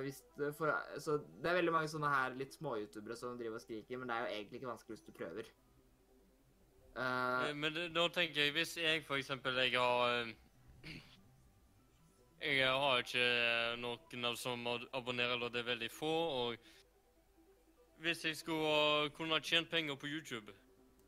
Hvis 0.00 0.22
det, 0.38 0.54
for, 0.56 0.72
så 0.98 1.18
det 1.42 1.50
er 1.50 1.58
veldig 1.58 1.72
mange 1.72 1.88
sånne 1.92 2.08
her 2.08 2.36
litt 2.38 2.54
små-youtubere 2.56 3.16
som 3.16 3.36
driver 3.38 3.58
og 3.58 3.64
skriker, 3.64 3.98
men 4.00 4.08
det 4.08 4.16
er 4.16 4.22
jo 4.24 4.36
egentlig 4.38 4.60
ikke 4.60 4.70
vanskelig 4.70 4.96
hvis 4.96 5.04
du 5.04 5.12
prøver. 5.18 5.50
Eh, 6.96 7.56
Men 7.56 7.74
det, 7.74 7.90
da 7.94 8.08
tenker 8.08 8.42
jeg, 8.42 8.52
hvis 8.52 8.76
jeg 8.76 9.02
for 9.04 9.16
eksempel 9.16 9.56
jeg 9.58 9.72
har 9.74 10.26
Jeg 12.40 12.68
har 12.68 12.98
ikke 12.98 13.76
noen 13.80 14.24
av 14.24 14.36
som 14.36 14.66
abonnerer, 14.92 15.32
eller 15.34 15.48
det 15.48 15.60
er 15.62 15.70
veldig 15.70 15.90
få, 15.90 16.12
og 16.12 16.56
hvis 18.04 18.24
jeg 18.24 18.36
skulle 18.36 19.10
kunne 19.16 19.40
tjent 19.40 19.70
penger 19.70 19.96
på 19.96 20.06
YouTube, 20.06 20.52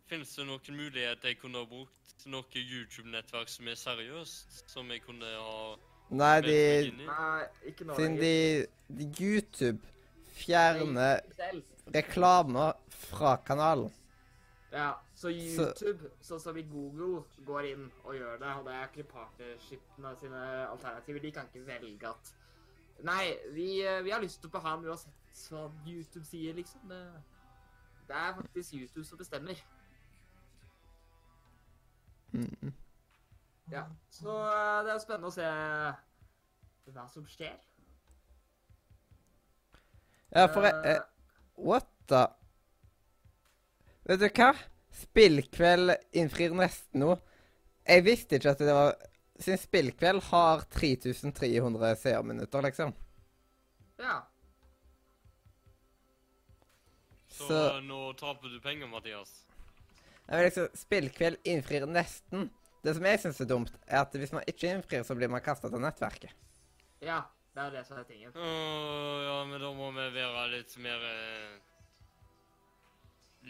finnes 0.09 0.33
det 0.37 0.47
noen 0.47 0.77
mulighet 0.77 1.25
jeg 1.25 1.39
kunne 1.39 1.59
ha 1.61 1.69
brukt 1.69 2.25
noe 2.27 2.63
YouTube-nettverk 2.63 3.49
som 3.53 3.69
er 3.69 3.75
seriøst, 3.75 4.63
som 4.71 4.91
jeg 4.91 5.03
kunne 5.05 5.27
ha 5.27 5.77
Nei, 6.09 6.41
de 6.41 6.59
nei, 7.03 7.47
ikke 7.67 7.85
Siden 7.97 8.17
de, 8.21 8.67
de 8.99 9.07
YouTube 9.19 9.81
fjerner 10.37 11.21
reklamer 11.95 12.77
fra 12.89 13.37
kanalen. 13.47 13.91
Ja, 14.71 14.93
så 15.17 15.31
YouTube, 15.33 16.11
sånn 16.21 16.41
som 16.43 16.57
i 16.61 16.65
Google, 16.69 17.23
går 17.49 17.71
inn 17.71 17.87
og 18.05 18.17
gjør 18.19 18.41
det, 18.43 18.55
og 18.59 18.67
det 18.67 18.75
er 18.77 18.91
ikke 18.91 19.07
partnershipene 19.15 20.13
sine 20.21 20.43
alternativer. 20.67 21.23
De 21.23 21.33
kan 21.33 21.49
ikke 21.51 21.67
velge 21.67 22.11
at 22.11 22.35
Nei, 23.05 23.37
vi, 23.53 23.83
eh, 23.85 24.01
vi 24.01 24.09
har 24.09 24.23
lyst 24.23 24.41
til 24.41 24.49
å 24.57 24.61
ha 24.65 24.71
den 24.77 24.89
uansett 24.89 25.41
hva 25.51 25.67
YouTube 25.85 26.25
sier, 26.25 26.55
liksom. 26.57 26.81
Det, 26.89 27.01
det 28.09 28.17
er 28.17 28.31
faktisk 28.39 28.79
YouTube 28.79 29.05
som 29.05 29.21
bestemmer. 29.21 29.61
Mm. 32.33 32.73
Ja, 33.73 33.83
så 34.11 34.35
eh, 34.47 34.85
det 34.87 34.93
er 34.95 35.01
spennende 35.03 35.31
å 35.31 35.35
se 35.35 35.47
hva 36.95 37.07
som 37.11 37.27
skjer. 37.27 37.57
Ja, 40.31 40.47
for 40.53 40.67
jeg, 40.67 40.75
eh, 40.91 41.03
What 41.57 41.89
the 42.11 42.27
Vet 44.07 44.21
du 44.23 44.29
hva? 44.29 44.53
Spillkveld 44.97 45.95
innfrir 46.17 46.55
nesten 46.57 47.03
noe. 47.03 47.19
Jeg 47.87 48.05
visste 48.07 48.39
ikke 48.39 48.55
at 48.55 48.63
det 48.63 48.75
var 48.75 48.95
Siden 49.37 49.61
spillkveld 49.61 50.23
har 50.31 50.63
3300 50.73 51.91
seerminutter, 52.01 52.63
liksom. 52.65 52.95
ja. 54.01 54.23
Så, 57.29 57.49
Så 57.51 57.59
nå 57.85 57.99
taper 58.17 58.49
du 58.49 58.57
penger, 58.65 58.89
Mathias. 58.89 59.43
jeg 60.25 60.39
vil 60.39 60.47
liksom, 60.47 60.71
Spillkveld 60.81 61.37
innfrir 61.45 61.85
nesten. 61.91 62.49
Det 62.87 62.93
som 62.95 63.07
jeg 63.09 63.19
syns 63.19 63.41
er 63.43 63.49
dumt, 63.51 63.73
er 63.87 64.05
at 64.05 64.13
hvis 64.15 64.31
man 64.31 64.45
ikke 64.47 64.69
innfrir, 64.71 65.03
så 65.03 65.15
blir 65.19 65.31
man 65.33 65.43
kasta 65.43 65.67
til 65.73 65.83
nettverket. 65.83 66.31
Ja, 67.03 67.25
det 67.55 67.65
er 67.65 67.73
det 67.75 67.83
som 67.89 67.99
er 67.99 68.05
tingen. 68.07 68.31
Åh, 68.37 69.25
ja, 69.27 69.41
men 69.51 69.59
da 69.59 69.73
må 69.75 69.89
vi 69.91 70.05
være 70.15 70.45
litt 70.53 70.77
mer 70.85 71.03
eh, 71.09 71.57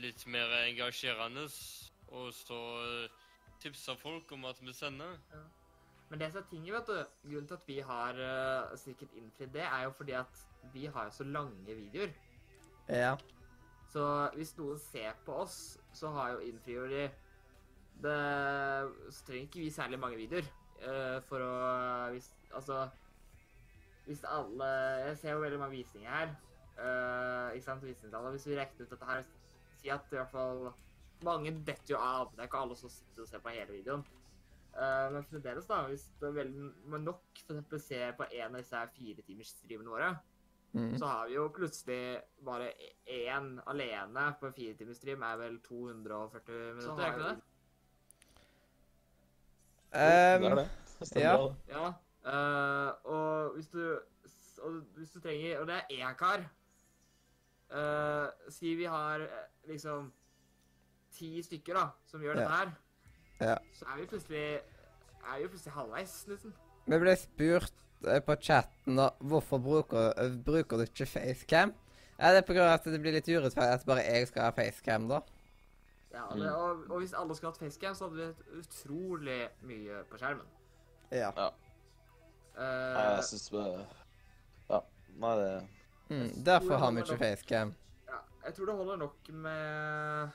Litt 0.01 0.25
mer 0.29 0.51
engasjerende. 0.63 1.45
Og 2.17 2.33
så 2.37 2.63
eh, 2.87 3.21
tipse 3.61 3.97
folk 4.01 4.33
om 4.33 4.49
at 4.49 4.61
vi 4.65 4.73
sender. 4.77 5.21
Men 6.09 6.21
det 6.21 6.31
som 6.33 6.41
er 6.41 6.49
tingen, 6.51 6.73
vet 6.73 6.89
du, 6.89 6.97
grunnen 7.29 7.51
til 7.51 7.59
at 7.59 7.69
vi 7.69 7.79
har 7.91 8.21
uh, 8.21 8.75
sikkert 8.79 9.15
innfridd 9.19 9.53
det, 9.53 9.65
er 9.67 9.85
jo 9.85 9.93
fordi 9.99 10.17
at 10.17 10.43
vi 10.73 10.87
har 10.87 11.09
jo 11.09 11.17
så 11.17 11.25
lange 11.25 11.77
videoer. 11.77 12.13
Ja. 12.89 13.17
Så 13.93 14.05
hvis 14.37 14.57
noen 14.57 14.79
ser 14.81 15.17
på 15.27 15.41
oss, 15.45 15.79
så 15.93 16.13
har 16.15 16.37
jo 16.37 16.45
innfrir 16.47 16.89
de 16.93 17.07
det 18.03 19.13
Så 19.15 19.25
trenger 19.27 19.47
ikke 19.47 19.63
vi 19.65 19.71
særlig 19.71 19.99
mange 20.01 20.19
videoer 20.21 20.49
uh, 20.83 21.21
for 21.29 21.45
å 21.45 21.53
hvis, 22.15 22.31
Altså 22.55 22.89
Hvis 24.07 24.25
alle 24.29 24.69
Jeg 25.07 25.17
ser 25.23 25.33
jo 25.33 25.45
veldig 25.45 25.61
mange 25.63 25.79
visninger 25.79 26.11
her. 26.11 26.35
Uh, 26.77 27.55
ikke 27.57 27.65
sant? 27.71 27.87
Visningstallet. 27.87 28.37
Hvis 28.37 28.47
vi 28.47 28.59
regner 28.59 28.85
ut 28.85 28.93
dette 28.93 29.09
her 29.09 29.25
Si 29.81 29.89
at 29.93 30.13
i 30.13 30.21
hvert 30.21 30.35
fall 30.35 30.69
Mange 31.25 31.55
detter 31.65 31.95
jo 31.95 32.03
av. 32.03 32.31
Det 32.35 32.45
er 32.45 32.51
ikke 32.51 32.63
alle 32.67 32.77
som 32.77 32.93
sitter 32.93 33.25
og 33.25 33.29
ser 33.31 33.41
på 33.41 33.55
hele 33.55 33.73
videoen. 33.79 34.05
Uh, 34.77 35.09
men 35.15 35.25
fremdeles, 35.25 35.65
da, 35.65 35.79
hvis 35.89 36.03
det 36.21 36.29
er 36.29 36.35
veldig 36.37 36.65
men 36.93 37.07
nok 37.07 37.39
for 37.47 37.79
å 37.79 37.81
ser 37.81 38.11
på 38.19 38.27
en 38.27 38.51
av 38.51 38.59
disse 38.61 38.77
her 38.77 38.91
firetimersstreamene 38.93 39.89
våre, 39.89 40.11
Mm. 40.77 40.99
så 40.99 41.07
har 41.07 41.29
vi 41.29 41.35
jo 41.35 41.49
plutselig 41.49 42.21
bare 42.45 42.73
én 43.09 43.61
alene 43.67 44.25
på 44.41 44.47
en 44.47 44.53
firetimersstream 44.53 45.23
er 45.25 45.39
vel 45.41 45.55
240 45.65 46.75
minutter, 46.77 47.03
er 47.03 47.15
ikke 47.15 47.29
det? 47.31 47.37
Det 49.93 50.03
er 50.03 50.37
Um, 50.37 50.57
det. 50.57 50.69
Det 50.99 51.09
stemmer 51.09 51.31
ja. 51.31 51.37
det. 51.37 51.55
Ja. 51.69 51.87
Uh, 52.27 52.93
og 53.05 53.55
hvis 53.55 53.69
du 53.69 53.99
og 54.63 54.81
hvis 54.97 55.11
du 55.11 55.21
trenger 55.21 55.59
Og 55.61 55.67
det 55.69 55.75
er 55.75 56.11
én 56.11 56.17
kar. 56.19 56.41
Uh, 57.71 58.51
si 58.51 58.75
vi 58.75 58.85
har 58.85 59.21
eh, 59.21 59.47
liksom 59.69 60.13
ti 61.13 61.43
stykker 61.43 61.75
da, 61.75 61.87
som 62.07 62.23
gjør 62.23 62.37
Ja. 62.37 62.41
dette 62.41 62.57
her. 62.57 62.71
Ja. 63.41 63.57
Så 63.75 63.85
er 63.85 64.01
vi 64.01 64.07
plutselig 64.07 64.61
er 65.27 65.41
vi 65.43 65.49
plutselig 65.49 65.73
halvveis, 65.75 66.15
nesten. 66.31 66.55
Vi 66.87 66.99
ble 67.03 67.17
spurt 67.19 67.73
eh, 68.07 68.21
på 68.23 68.37
chatten 68.41 68.97
da, 69.01 69.09
hvorfor 69.19 69.59
bruker, 69.59 70.13
eh, 70.23 70.37
bruker 70.47 70.77
du 70.79 70.87
ikke 70.87 71.07
facecam. 71.07 71.75
Ja, 72.19 72.33
Det 72.33 72.49
er 72.49 72.63
av 72.63 72.75
at 72.79 72.85
det 72.85 73.01
blir 73.01 73.13
litt 73.13 73.29
urettferdig 73.29 73.75
at 73.75 73.87
bare 73.87 74.05
jeg 74.07 74.29
skal 74.29 74.43
ha 74.43 74.51
facecam, 74.57 75.09
da. 75.09 75.21
Ja, 76.17 76.25
og, 76.31 76.39
det, 76.41 76.51
og, 76.53 76.85
og 76.91 77.01
hvis 77.03 77.13
alle 77.13 77.35
skulle 77.37 77.53
hatt 77.53 77.61
facecam, 77.61 77.95
så 77.95 78.07
hadde 78.07 78.17
vi 78.17 78.27
hatt 78.31 78.61
utrolig 78.63 79.41
mye 79.69 80.03
på 80.09 80.21
skjermen. 80.21 80.47
Ja. 81.13 81.31
ja. 81.37 81.49
Uh, 82.57 82.63
Nei, 82.97 83.03
jeg 83.19 83.27
syns 83.29 83.51
Ja. 84.71 84.81
Nei, 85.21 85.35
det 85.43 85.51
Mm, 86.07 86.29
derfor 86.47 86.79
har 86.79 86.93
vi 86.95 87.01
ikke 87.03 87.17
facecam. 87.19 87.73
ja, 88.07 88.19
jeg 88.45 88.55
tror 88.55 88.67
det 88.67 88.75
holder 88.79 88.97
nok 88.97 89.29
med 89.29 90.29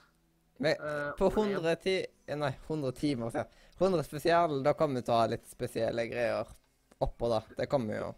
Men 0.59 0.71
eh, 0.71 1.11
på 1.17 1.29
Ole 1.29 1.53
100 1.55 1.75
ti... 1.75 1.93
eh, 2.27 2.35
Nei, 2.37 2.51
100 2.67 2.91
timer 2.91 3.29
siden. 3.29 3.47
100 3.79 4.03
spesial, 4.03 4.63
da 4.63 4.73
kommer 4.73 4.99
vi 4.99 5.05
til 5.07 5.13
å 5.15 5.21
ha 5.21 5.29
litt 5.31 5.47
spesielle 5.49 6.05
greier 6.11 6.51
oppå, 6.99 7.29
da. 7.31 7.39
Det 7.57 7.69
kommer 7.71 7.97
jo. 7.97 8.09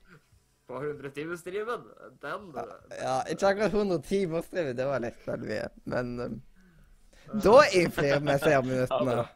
På 0.68 0.82
100-timersstreamen. 0.82 1.86
Den 2.24 2.50
Ja, 2.98 3.22
ikke 3.30 3.54
akkurat 3.54 3.74
100 3.74 4.02
timer 4.02 4.42
striven. 4.42 4.76
det 4.76 4.90
var 4.90 5.00
litt 5.06 5.28
veldig 5.28 5.48
mye. 5.54 5.70
Men 5.94 6.20
um, 6.20 6.42
da 7.32 7.56
innfrir 7.72 8.20
vi 8.20 8.40
seerminuttene. 8.40 9.18
Ja, 9.22 9.30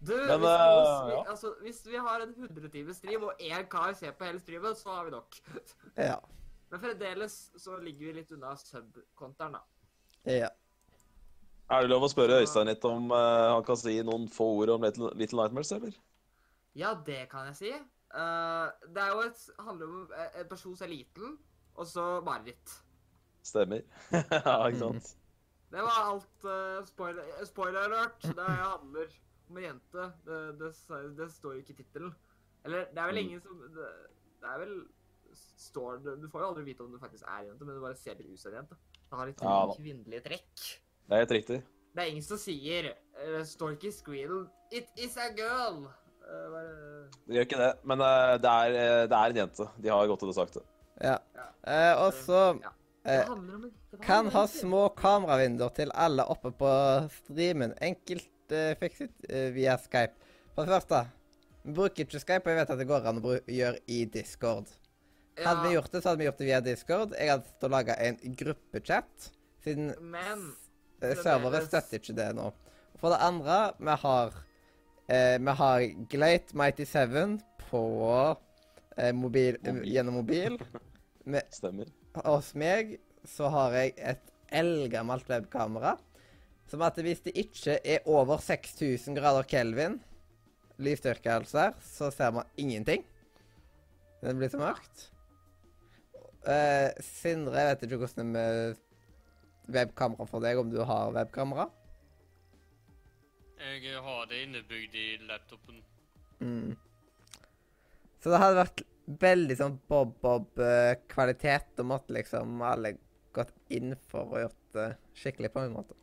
Du, 0.00 0.14
Men, 0.14 0.40
hvis, 0.40 0.48
eh, 0.48 0.66
hvis, 0.78 1.06
vi, 1.06 1.12
ja. 1.12 1.22
altså, 1.28 1.54
hvis 1.60 1.86
vi 1.86 1.96
har 1.96 2.20
en 2.22 2.34
100-times 2.34 2.96
stream, 2.96 3.22
og 3.26 3.40
én 3.42 3.64
kar 3.70 3.92
ser 3.98 4.12
på 4.14 4.28
hele 4.28 4.40
streamen, 4.40 4.76
så 4.78 4.92
har 4.94 5.04
vi 5.04 5.10
nok. 5.10 5.38
Ja. 5.96 6.20
Men 6.70 6.80
fremdeles 6.80 7.34
så 7.58 7.80
ligger 7.82 8.06
vi 8.06 8.12
litt 8.20 8.30
unna 8.32 8.54
sub-konteren, 8.60 9.58
da. 9.58 9.64
ja. 10.30 10.52
Er 11.68 11.84
det 11.84 11.90
lov 11.90 12.06
å 12.06 12.08
spørre 12.08 12.38
Øystein 12.40 12.70
litt 12.70 12.84
om 12.88 13.10
uh, 13.12 13.50
han 13.52 13.64
kan 13.66 13.76
si 13.76 13.98
noen 14.06 14.24
få 14.32 14.46
ord 14.62 14.70
om 14.76 14.86
Little, 14.86 15.10
Little 15.18 15.42
Nightmares, 15.42 15.72
eller? 15.76 15.98
Ja, 16.78 16.94
det 16.94 17.26
kan 17.32 17.50
jeg 17.50 17.58
si. 17.58 17.72
Uh, 18.14 18.70
det 18.94 19.02
er 19.02 19.10
jo 19.12 19.24
et, 19.26 19.42
handler 19.66 19.90
om 19.90 20.14
en 20.14 20.48
person 20.48 20.78
som 20.78 20.86
er 20.86 20.94
liten, 20.94 21.34
og 21.74 21.90
så 21.90 22.06
mareritt. 22.24 22.78
Stemmer. 23.44 23.82
ja, 24.14 24.54
ikke 24.68 24.80
sant? 24.80 25.17
Det 25.70 25.82
var 25.84 25.98
alt 26.12 26.44
uh, 26.48 26.84
spoiler, 26.88 27.24
spoiler 27.44 27.80
alert. 27.88 28.22
Det 28.22 28.44
handler 28.48 29.10
om 29.50 29.56
en 29.60 29.62
jente. 29.66 30.06
Det, 30.26 30.38
det, 30.60 30.70
det 31.18 31.28
står 31.34 31.54
jo 31.58 31.64
ikke 31.64 31.74
i 31.76 31.80
tittelen. 31.82 32.14
Eller, 32.64 32.86
det 32.92 32.98
er 33.02 33.06
vel 33.10 33.18
Mm. 33.20 33.26
ingen 33.26 33.40
som 33.44 33.58
det, 33.76 33.90
det 34.42 34.48
er 34.48 34.58
vel 34.64 34.72
står 35.58 35.98
Du 36.22 36.28
får 36.32 36.40
jo 36.40 36.46
aldri 36.48 36.64
vite 36.64 36.82
om 36.82 36.92
du 36.92 36.98
faktisk 36.98 37.24
er 37.28 37.42
en 37.42 37.46
jente, 37.50 37.64
men 37.68 37.76
du 37.76 37.80
bare 37.84 37.96
ser 38.00 38.14
det 38.18 38.26
ut 38.26 38.40
som 38.40 38.52
en 38.52 38.56
jente. 38.62 38.76
Det 39.08 39.18
har 39.18 39.26
litt 39.30 39.42
Ja 39.44 39.58
kvinnelige 39.76 40.22
trekk. 40.24 40.64
Det 41.08 41.14
er 41.16 41.22
helt 41.22 41.36
riktig. 41.36 41.58
Det 41.94 42.02
er 42.04 42.10
ingen 42.12 42.22
som 42.24 42.38
sier 42.40 42.90
eh, 42.92 43.28
Det 43.38 43.44
står 43.48 43.76
ikke 43.76 43.88
i 43.88 43.94
screenen 43.96 44.48
'It 44.72 44.88
is 44.96 45.16
a 45.16 45.28
girl'. 45.36 45.86
Uh, 46.28 46.48
bare, 46.52 46.72
Det 47.26 47.34
gjør 47.38 47.46
ikke 47.46 47.60
det, 47.62 47.70
men 47.84 48.00
uh, 48.04 48.34
det, 48.36 48.50
er, 48.52 48.74
eh, 48.76 49.04
det 49.08 49.16
er 49.16 49.30
en 49.32 49.36
jente. 49.42 49.68
De 49.80 49.88
har 49.88 50.06
gått 50.10 50.22
ut 50.22 50.28
det 50.28 50.34
sagt 50.36 50.54
det. 50.58 50.64
ja. 51.00 51.16
Ja. 51.34 51.46
Eh, 51.64 51.94
og 52.04 52.12
så 52.12 52.40
Ja. 52.62 52.72
Eh, 53.08 54.00
kan 54.04 54.28
ha 54.34 54.44
små 54.50 54.88
kameravinduer 54.98 55.72
til 55.76 55.92
alle 55.94 56.26
oppe 56.30 56.52
på 56.58 56.72
streamen. 57.20 57.74
Enkelt 57.84 58.54
eh, 58.54 58.74
fikset 58.80 59.28
eh, 59.28 59.48
via 59.56 59.78
Skype. 59.80 60.16
For 60.54 60.66
det 60.66 60.74
første, 60.76 61.04
vi 61.64 61.74
bruker 61.76 62.04
ikke 62.04 62.20
Skype, 62.22 62.44
og 62.44 62.52
jeg 62.52 62.60
vet 62.60 62.74
at 62.74 62.82
det 62.82 62.88
går 62.88 63.08
an 63.10 63.22
å 63.22 63.34
gjøre 63.46 63.82
i 63.86 64.02
Discord. 64.12 64.70
Hadde 65.38 65.68
vi 65.68 65.74
gjort 65.76 65.92
det, 65.92 66.02
så 66.02 66.10
hadde 66.10 66.22
vi 66.22 66.26
gjort 66.26 66.40
det 66.40 66.48
via 66.48 66.62
Discord. 66.64 67.14
Jeg 67.18 67.30
hadde 67.30 67.46
stått 67.46 67.68
og 67.68 67.74
laga 67.76 67.94
en 68.02 68.18
gruppechat, 68.40 69.28
siden 69.62 69.92
Men 70.02 70.48
servere 70.98 71.62
støtter 71.66 72.00
ikke 72.00 72.16
det 72.18 72.32
nå. 72.38 72.50
For 72.98 73.14
det 73.14 73.20
andre, 73.22 73.58
vi 73.78 73.94
har 74.02 74.34
eh, 75.06 75.36
Vi 75.38 75.54
har 75.60 75.86
Glate 76.10 76.58
Mighty 76.58 76.84
Seven 76.88 77.38
på 77.68 77.84
eh, 78.96 79.12
mobil, 79.14 79.60
Mobil. 79.62 79.92
gjennom 79.92 80.18
mobil. 80.22 80.58
Stemmer. 81.58 81.97
Hos 82.24 82.52
meg 82.58 82.96
så 83.28 83.50
har 83.52 83.76
jeg 83.76 83.94
et 83.98 84.32
eldgammelt 84.54 85.28
webkamera. 85.30 85.96
Som 86.68 86.84
at 86.84 86.98
hvis 87.00 87.22
det 87.24 87.32
ikke 87.40 87.78
er 87.80 88.08
over 88.08 88.40
6000 88.44 89.16
grader 89.16 89.46
kelvin, 89.48 89.98
lysstyrke 90.78 91.32
altså, 91.32 91.70
så 91.80 92.10
ser 92.14 92.34
man 92.36 92.50
ingenting. 92.56 93.04
Det 94.20 94.34
blir 94.36 94.50
så 94.52 94.60
mørkt. 94.60 95.08
Eh, 96.48 96.90
Sindre, 97.04 97.56
jeg 97.60 97.70
vet 97.70 97.82
ikke 97.86 98.00
hvordan 98.02 98.34
det 98.34 98.42
er 98.42 98.74
med 98.74 98.84
webkamera 99.74 100.26
for 100.28 100.44
deg, 100.44 100.58
om 100.60 100.70
du 100.72 100.80
har 100.84 101.12
webkamera? 101.16 101.68
Jeg 103.58 104.02
har 104.02 104.28
det 104.30 104.42
innebygd 104.44 104.94
i 104.94 105.08
laptopen. 105.26 105.82
Mm. 106.40 106.76
Så 108.22 108.30
det 108.30 108.38
hadde 108.42 108.60
vært 108.60 108.84
veldig 109.08 109.56
sånn 109.56 109.78
bob-bob-kvalitet. 109.88 111.72
Da 111.78 111.86
måtte 111.86 112.12
liksom 112.16 112.60
alle 112.62 112.96
gått 113.36 113.54
inn 113.72 113.94
for 114.10 114.34
å 114.34 114.44
gjort 114.44 114.76
det 114.76 114.88
skikkelig 115.18 115.52
på 115.54 115.64
en 115.64 115.74
måte. 115.76 115.96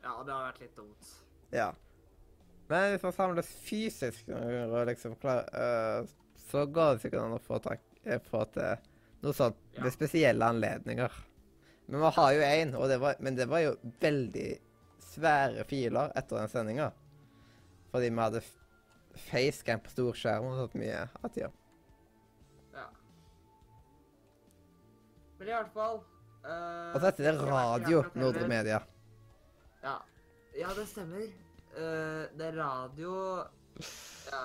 Ja, 0.00 0.14
det 0.24 0.32
har 0.32 0.46
vært 0.48 0.62
litt 0.64 0.76
dumt. 0.78 1.10
Ja. 1.52 1.70
Men 2.70 2.92
hvis 2.94 3.04
man 3.04 3.16
samles 3.16 3.50
fysisk 3.66 4.30
og 4.32 4.86
liksom 4.88 5.16
klar, 5.20 5.42
uh, 5.52 6.06
så 6.50 6.64
går 6.66 6.94
det 6.94 7.04
sikkert 7.04 7.24
an 7.24 7.36
å 7.36 7.42
få, 7.42 7.58
tak, 7.62 7.82
eh, 8.04 8.22
få 8.30 8.44
til 8.54 8.86
noe 9.20 9.36
sånt 9.36 9.58
Ja. 9.76 9.82
ved 9.84 9.92
spesielle 9.92 10.46
anledninger. 10.46 11.12
Men 11.88 12.00
vi 12.00 12.10
har 12.16 12.32
jo 12.32 12.40
én, 12.40 12.74
og 12.74 12.88
det 12.88 13.00
var, 13.02 13.16
men 13.18 13.34
det 13.36 13.48
var 13.48 13.58
jo 13.64 13.76
veldig 14.00 14.58
svære 15.02 15.64
filer 15.66 16.12
etter 16.16 16.38
den 16.38 16.48
sendinga. 16.48 16.92
Fordi 17.90 18.10
vi 18.10 18.22
hadde 18.22 18.42
facecam 19.28 19.80
på 19.80 19.90
storskjerm 19.90 20.46
og 20.46 20.56
sånt 20.60 20.78
mye 20.78 21.08
tida. 21.34 21.50
Ja. 21.50 21.59
Men 25.40 25.48
i 25.48 25.52
hvert 25.54 25.70
fall 25.72 26.02
uh, 26.44 26.92
Og 26.92 27.00
så 27.00 27.06
er 27.08 27.14
det 27.16 27.24
jeg 27.24 27.32
vet 27.32 27.38
ikke 27.40 27.52
Radio 27.56 28.00
Nordre 28.20 28.48
Media. 28.48 28.80
Ja. 29.80 29.94
ja, 30.52 30.72
det 30.76 30.84
stemmer. 30.90 31.24
Uh, 31.72 32.28
det 32.36 32.50
er 32.50 32.58
radio 32.60 33.14
Ja. 34.28 34.42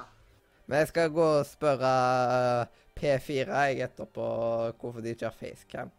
Men 0.65 0.79
jeg 0.79 0.87
skal 0.93 1.11
gå 1.13 1.25
og 1.39 1.45
spørre 1.45 1.89
eh, 2.33 2.79
P4 2.97 3.57
jeg 3.67 3.83
etterpå 3.85 4.23
hvorfor 4.79 5.03
de 5.03 5.11
ikke 5.13 5.27
har 5.27 5.35
facecam. 5.37 5.91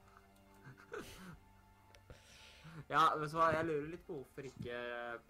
ja, 2.94 3.04
vet 3.20 3.30
du 3.30 3.36
hva, 3.38 3.52
jeg 3.54 3.68
lurer 3.68 3.86
litt 3.92 4.02
på 4.08 4.16
hvorfor 4.16 4.48
ikke 4.48 4.80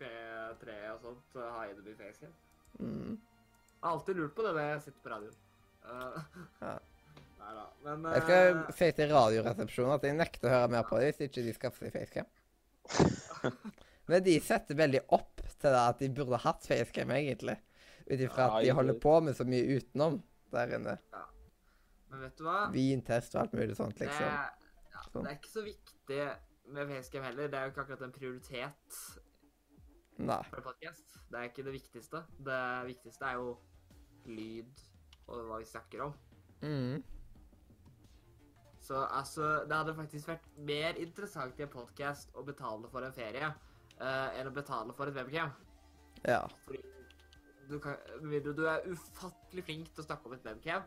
P3 0.01 0.79
og 0.95 1.05
sånt 1.05 1.37
eh, 1.37 1.53
har 1.53 1.69
Enemy 1.75 1.99
Facecam. 2.01 2.33
Mm. 2.79 3.19
Jeg 3.19 3.85
har 3.85 3.93
alltid 3.93 4.23
lurt 4.23 4.39
på 4.39 4.47
det 4.47 4.57
når 4.57 4.71
jeg 4.71 4.85
sitter 4.87 5.05
på 5.05 5.17
radioen. 5.19 5.41
Uh, 5.85 6.21
Ja. 6.63 6.77
Nei 7.37 7.53
da, 7.55 7.65
men 7.85 8.07
Jeg 8.15 8.25
skal 8.25 8.57
uh, 8.57 8.71
si 8.75 8.89
til 8.97 9.13
Radioresepsjonen 9.13 9.95
at 9.97 10.07
jeg 10.09 10.17
nekter 10.19 10.49
å 10.49 10.55
høre 10.55 10.71
mer 10.73 10.87
på 10.89 10.99
det 11.01 11.11
hvis 11.13 11.29
ikke 11.29 11.45
de 11.47 11.55
skaffer 11.57 11.87
seg 11.87 11.97
facecam. 11.99 12.31
Men 14.07 14.23
de 14.23 14.37
setter 14.39 14.79
veldig 14.79 15.01
opp 15.17 15.41
til 15.43 15.73
det 15.75 15.81
at 15.83 16.03
de 16.03 16.09
burde 16.15 16.39
hatt 16.45 16.67
facecam, 16.67 17.11
egentlig. 17.11 17.57
Ut 18.07 18.21
ifra 18.23 18.51
at 18.53 18.61
de 18.63 18.75
holder 18.79 18.99
på 19.03 19.17
med 19.27 19.35
så 19.35 19.47
mye 19.49 19.79
utenom 19.81 20.21
der 20.55 20.77
inne. 20.77 20.95
Men 22.13 22.23
vet 22.23 22.37
du 22.39 22.45
hva? 22.47 22.61
Vintest 22.75 23.35
og 23.35 23.43
alt 23.43 23.57
mulig 23.59 23.75
sånt, 23.79 23.97
Det, 23.99 24.07
liksom. 24.07 24.29
ja, 24.31 25.03
Sånn. 25.11 25.27
det 25.27 25.33
er 25.33 25.41
ikke 25.41 25.51
så 25.51 25.65
viktig 25.67 26.21
med 26.77 26.93
facecam 26.93 27.27
heller. 27.27 27.51
Det 27.51 27.59
er 27.59 27.67
jo 27.67 27.75
ikke 27.75 27.83
akkurat 27.87 28.05
en 28.07 28.15
prioritet 28.15 29.01
Nei. 30.23 30.39
for 30.53 30.69
podcast. 30.71 31.19
Det 31.27 31.41
er 31.41 31.51
ikke 31.51 31.67
det 31.67 31.75
viktigste. 31.75 32.23
Det 32.47 32.63
viktigste 32.93 33.27
er 33.27 33.41
jo 33.43 33.57
lyd 34.31 34.87
og 35.27 35.51
hva 35.51 35.59
vi 35.59 35.67
snakker 35.67 36.07
om. 36.07 36.15
Mm. 36.63 37.03
Så 38.87 39.01
altså, 39.11 39.65
det 39.67 39.75
hadde 39.75 39.95
faktisk 39.97 40.29
vært 40.31 40.45
mer 40.69 40.99
interessant 41.03 41.59
i 41.59 41.65
en 41.65 41.71
podcast 41.73 42.31
å 42.39 42.45
betale 42.47 42.87
for 42.93 43.03
en 43.03 43.15
ferie 43.15 43.49
uh, 43.49 44.29
enn 44.39 44.47
å 44.47 44.53
betale 44.55 44.95
for 44.95 45.11
et 45.11 45.17
webcam. 45.17 45.51
Ja. 46.23 46.45
Fordi 46.67 46.83
du 47.67 47.81
kan, 47.83 47.99
du 48.23 48.63
er 48.71 48.87
ufattelig 48.87 49.65
flink 49.67 49.91
til 49.91 50.05
å 50.05 50.07
snakke 50.07 50.31
om 50.31 50.37
et 50.37 50.47
webcam, 50.47 50.87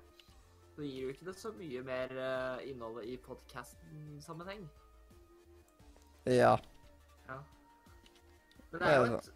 så 0.76 0.86
gir 0.86 1.10
jo 1.10 1.12
ikke 1.12 1.28
det 1.28 1.36
så 1.41 1.52
mye 1.58 1.82
mer 1.84 2.16
uh, 2.16 2.64
innhold 2.70 3.04
i 3.04 3.18
podcasten-sammenheng. 3.26 4.64
Ja. 6.30 6.56
Ja. 7.28 7.41
Men 8.72 8.80
det 8.80 8.88
er, 8.88 8.95
jo 8.95 9.20
et, 9.20 9.30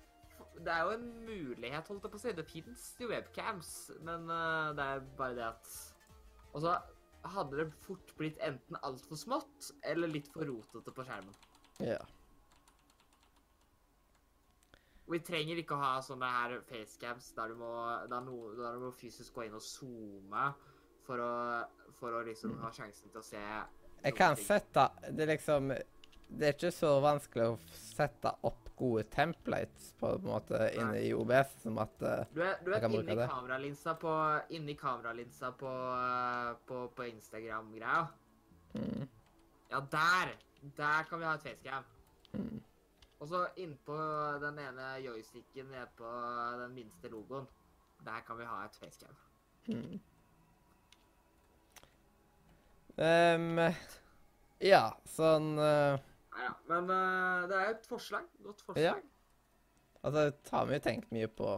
det 0.64 0.72
er 0.72 0.88
jo 0.88 0.96
en 0.96 1.08
mulighet, 1.26 1.92
holdt 1.92 2.08
jeg 2.08 2.16
på 2.16 2.22
å 2.22 2.24
si. 2.24 2.38
Det 2.40 2.48
fins 2.48 2.90
jo 3.02 3.12
webcams, 3.12 3.76
men 4.08 4.32
uh, 4.32 4.72
det 4.78 4.88
er 4.88 5.08
bare 5.20 5.40
det 5.42 5.50
at 5.52 5.80
Og 6.54 6.62
så 6.64 6.78
hadde 7.24 7.62
det 7.62 7.70
fort 7.86 8.12
blitt 8.20 8.40
enten 8.44 8.78
altfor 8.84 9.20
smått 9.20 9.72
eller 9.88 10.12
litt 10.12 10.28
for 10.34 10.48
rotete 10.48 10.92
på 10.92 11.06
skjermen. 11.08 11.36
Ja. 11.84 12.02
Og 15.04 15.18
vi 15.18 15.20
trenger 15.28 15.60
ikke 15.60 15.76
å 15.76 15.84
ha 15.84 15.94
sånne 16.04 16.28
her 16.32 16.58
facecams 16.68 17.32
der 17.36 17.52
du 17.52 17.60
må, 17.60 17.72
der 18.12 18.24
no, 18.24 18.38
der 18.56 18.78
du 18.78 18.86
må 18.86 18.92
fysisk 18.96 19.36
gå 19.36 19.48
inn 19.48 19.58
og 19.58 19.64
zoome 19.64 20.46
for 21.04 21.20
å, 21.20 21.34
for 22.00 22.16
å 22.16 22.22
liksom 22.28 22.56
ha 22.64 22.72
sjansen 22.72 23.12
til 23.12 23.20
å 23.20 23.26
se 23.26 23.42
Jeg 24.04 24.16
kan 24.16 24.38
sette 24.40 24.86
Det 25.12 25.28
liksom 25.28 25.74
Det 26.28 26.48
er 26.48 26.54
ikke 26.56 26.72
så 26.74 26.92
vanskelig 27.04 27.46
å 27.52 27.58
sette 27.78 28.32
opp 28.50 28.70
gode 28.76 29.04
templates 29.14 29.92
på 30.00 30.16
en 30.16 30.24
måte 30.26 30.58
inne 30.74 30.98
i 31.06 31.12
OBS 31.14 31.52
som 31.62 31.78
at 31.84 32.02
uh, 32.02 32.24
Du 32.34 32.42
er, 32.42 32.56
du 32.66 32.72
Jeg 32.72 32.80
er 32.80 32.82
kan 32.82 32.92
bruke 32.96 33.16
det. 33.20 33.28
kameralinsa 33.30 33.94
på, 34.02 34.14
inni 34.58 34.74
kameralinsa 34.76 35.52
på, 35.60 35.70
eh, 35.94 36.50
på, 36.68 36.80
på 36.98 37.06
Instagram-greia. 37.12 38.08
mm, 38.74 39.08
Ja, 39.70 39.80
der! 39.92 40.34
Der 40.78 41.04
kan 41.10 41.20
vi 41.20 41.26
ha 41.26 41.34
et 41.36 41.42
facecam. 41.44 41.84
mm. 42.34 42.62
Og 43.20 43.28
så 43.30 43.46
innpå 43.58 43.96
den 44.42 44.58
ene 44.60 44.88
joysticken 45.06 45.66
nede 45.72 45.88
på 45.98 46.10
den 46.60 46.74
minste 46.76 47.08
logoen. 47.10 47.46
Der 48.06 48.20
kan 48.28 48.38
vi 48.38 48.44
ha 48.46 48.66
et 48.66 48.76
facecam. 48.76 49.16
Mm. 49.68 50.00
Um, 52.98 53.60
ja, 54.62 54.82
sånn 55.10 55.54
eh, 55.58 55.96
Ja, 56.38 56.50
da. 56.50 56.54
Men 56.70 56.90
uh, 56.90 57.48
det 57.50 57.60
er 57.60 57.74
et 57.76 57.90
forslag. 57.90 58.30
Godt 58.44 58.64
Ja. 58.64 58.68
forslag. 58.70 59.10
Altså, 60.04 60.24
har 60.52 60.66
vi 60.68 60.78
jo 60.78 60.84
tenkt 60.84 61.12
mye 61.16 61.28
på 61.32 61.50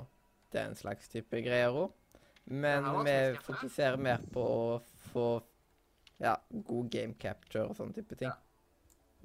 den 0.54 0.76
slags 0.78 1.10
type 1.10 1.42
greier 1.42 1.74
òg. 1.74 1.94
Men 2.46 2.86
vi 3.08 3.16
fokuserer 3.42 3.98
mer 3.98 4.22
på 4.34 4.42
å 4.42 4.80
få 5.10 5.30
ja, 6.22 6.36
god 6.50 6.92
game 6.94 7.16
capture 7.18 7.66
og 7.66 7.78
sånne 7.80 7.98
type 7.98 8.18
ting. 8.20 8.30
Ja. 8.30 8.38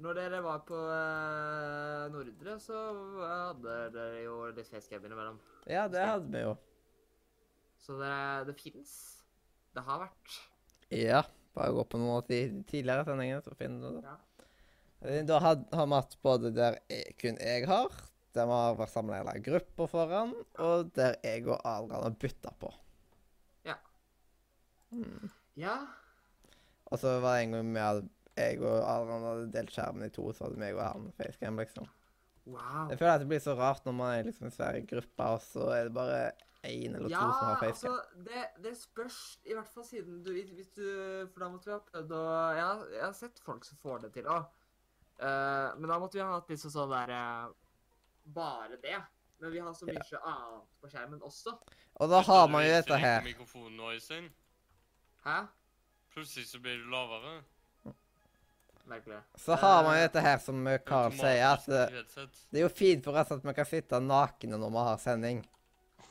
Når 0.01 0.17
dere 0.17 0.39
var 0.41 0.63
på 0.65 0.73
uh, 0.73 2.07
Nordre, 2.09 2.55
så 2.63 2.79
hadde 3.21 3.75
dere 3.93 4.23
jo 4.23 4.39
litt 4.49 4.71
facecam 4.71 5.05
innimellom. 5.05 5.37
Ja, 5.69 5.85
det 5.91 6.01
hadde 6.01 6.31
vi 6.33 6.41
jo. 6.41 6.55
Så 7.81 7.99
det, 7.99 8.15
det 8.49 8.57
fins. 8.57 8.95
Det 9.75 9.85
har 9.85 10.01
vært. 10.07 10.39
Ja. 10.89 11.21
Bare 11.53 11.75
gå 11.75 11.83
på 11.91 11.99
noen 11.99 12.17
av 12.17 12.27
de 12.29 12.41
tidligere 12.69 13.05
sendingene, 13.05 13.43
så 13.45 13.53
finner 13.59 13.83
du 13.83 13.99
det. 13.99 14.09
Ja. 14.09 14.17
Eh, 15.01 15.23
Da 15.25 15.39
had, 15.39 15.65
har 15.73 15.87
vi 15.87 15.97
hatt 15.97 16.17
både 16.23 16.51
der 16.55 16.77
jeg, 16.89 17.15
kun 17.21 17.37
jeg 17.41 17.67
har, 17.69 17.91
der 18.35 18.45
vi 18.49 18.57
har 18.59 18.75
vært 18.79 18.93
samla 18.93 19.21
hele 19.21 19.35
grupper 19.43 19.89
foran, 19.91 20.33
og 20.61 20.91
der 20.95 21.17
jeg 21.25 21.47
og 21.47 21.59
Adrian 21.65 22.03
har 22.05 22.17
bytta 22.21 22.53
på. 22.61 22.71
Ja. 23.67 23.75
Mm. 24.91 25.31
Ja. 25.59 25.77
Og 26.91 26.99
så 26.99 27.15
var 27.23 27.37
det 27.37 27.47
en 27.47 27.55
gang 27.57 27.73
vi 27.73 27.79
hadde, 27.85 28.09
jeg 28.37 28.61
og 28.61 28.77
Adrian 28.83 29.25
hadde 29.29 29.49
delt 29.55 29.73
skjermen 29.73 30.05
i 30.07 30.13
to, 30.13 30.29
så 30.35 30.47
hadde 30.47 30.61
meg 30.61 30.77
og 30.77 30.85
han 30.85 31.09
facecam, 31.17 31.59
liksom. 31.59 31.89
Wow. 32.45 32.87
Jeg 32.89 32.97
føler 32.97 33.13
at 33.13 33.21
det 33.21 33.27
blir 33.29 33.41
så 33.43 33.53
rart 33.57 33.85
når 33.85 33.93
man 33.93 34.15
er 34.15 34.23
liksom 34.27 34.47
i 34.49 34.53
svære 34.53 34.85
grupper, 34.89 35.35
og 35.37 35.43
så 35.45 35.67
er 35.75 35.83
det 35.89 35.93
bare 35.93 36.21
én 36.65 36.93
eller 36.95 37.09
to 37.09 37.17
som 37.17 37.45
har 37.49 37.59
facecam. 37.61 37.93
altså, 37.97 38.23
det, 38.25 38.41
det 38.63 38.73
spørs, 38.77 39.19
i 39.49 39.53
hvert 39.57 39.69
fall 39.69 39.85
siden 39.85 40.23
du, 40.25 40.31
hvis 40.33 40.71
du 40.77 40.83
For 41.33 41.41
da 41.41 41.47
måtte 41.49 41.69
vi 41.69 41.73
ha 41.73 41.79
prøvd 41.85 42.11
å 42.17 42.23
Jeg, 42.57 42.89
jeg 42.95 43.03
har 43.05 43.15
sett 43.17 43.41
folk 43.45 43.65
som 43.65 43.79
får 43.81 44.03
det 44.05 44.11
til 44.17 44.29
òg. 44.29 44.49
Men 45.77 45.89
da 45.89 45.97
måtte 46.01 46.17
vi 46.17 46.23
ha 46.23 46.31
hatt 46.33 46.49
liksom 46.49 46.71
sånn 46.73 46.89
derre 46.91 47.17
eh, 47.45 47.51
Bare 48.33 48.77
det. 48.81 48.97
Men 49.41 49.51
vi 49.51 49.59
har 49.59 49.73
så 49.73 49.87
Ja. 49.89 49.93
mye 49.97 50.19
annet 50.29 50.67
på 50.81 50.89
skjermen 50.91 51.21
også. 51.25 51.55
Og 51.99 52.09
da 52.09 52.21
har 52.21 52.47
man 52.47 52.63
jo 52.65 52.69
dette 52.75 52.97
her. 53.01 53.21
Mikrofonnoisen. 53.25 54.29
Hæ? 55.25 55.39
Plutselig 56.13 56.47
så 56.47 56.59
blir 56.61 56.77
du 56.77 56.89
lavere. 56.91 57.41
Merkelig. 58.85 59.21
Så 59.37 59.55
har 59.55 59.83
man 59.83 59.95
jo 59.97 60.03
dette 60.07 60.21
her 60.25 60.37
som 60.41 60.67
eh, 60.67 60.77
Carl 60.85 61.11
sier, 61.15 61.45
at 61.53 61.67
eh, 61.69 62.03
det 62.51 62.59
er 62.61 62.65
jo 62.65 62.69
fint 62.69 63.03
for 63.05 63.17
oss 63.17 63.31
at 63.31 63.43
vi 63.45 63.53
kan 63.53 63.65
sitte 63.69 63.99
nakne 64.03 64.57
når 64.57 64.71
vi 64.77 64.85
har 64.89 64.97
sending. 65.01 65.43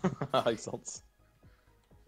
Ja, 0.32 0.44
ikke 0.48 0.62
sant? 0.62 1.02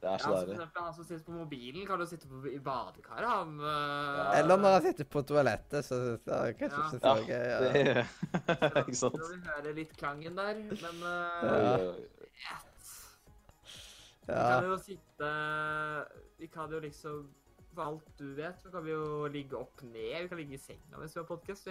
Det 0.03 0.09
er 0.11 0.17
Ja, 0.17 0.19
så 0.19 0.31
ja, 0.35 0.39
deilig. 0.43 0.69
han 0.75 0.95
som 0.97 1.05
sitter 1.07 1.25
på 1.29 1.33
mobilen, 1.37 1.85
kan 1.87 2.01
jo 2.03 2.07
sitte 2.11 2.27
på, 2.27 2.41
i 2.51 2.59
badekaret, 2.59 3.29
han. 3.29 3.53
eh, 3.61 4.39
Eller 4.41 4.57
når 4.59 4.73
han 4.75 4.83
sitter 4.89 5.07
på 5.13 5.23
toalettet, 5.29 5.85
så 5.87 5.99
det 6.25 6.39
er 6.39 6.57
kanskje 6.59 6.99
Ja. 7.05 7.15
ikke 7.21 7.39
Ja, 7.39 7.59
så 7.63 7.71
gøy. 7.71 7.85
det 7.85 7.95
Ja. 7.95 8.83
Ikke 8.83 8.97
sant? 8.99 9.21
Vi 9.31 9.39
hører 9.47 9.75
litt 9.79 9.95
klangen 9.97 10.35
der, 10.41 10.55
men 10.83 11.07
uh, 11.07 11.95
Ja. 12.43 12.59
Vi 14.27 14.35
kan 14.35 14.65
jo 14.71 14.77
sitte 14.79 15.31
Vi 16.39 16.47
kan 16.53 16.71
jo 16.71 16.81
liksom 16.83 17.23
For 17.75 17.83
alt 17.89 18.11
du 18.19 18.35
vet, 18.37 18.59
så 18.63 18.71
kan 18.71 18.85
vi 18.85 18.91
jo 18.93 19.27
ligge 19.33 19.57
opp 19.57 19.81
ned. 19.83 20.23
Vi 20.23 20.29
kan 20.29 20.39
ligge 20.43 20.59
i 20.59 20.61
senga 20.61 20.99
mens 21.01 21.15
vi 21.17 21.21
har 21.23 21.27
podkast. 21.31 21.71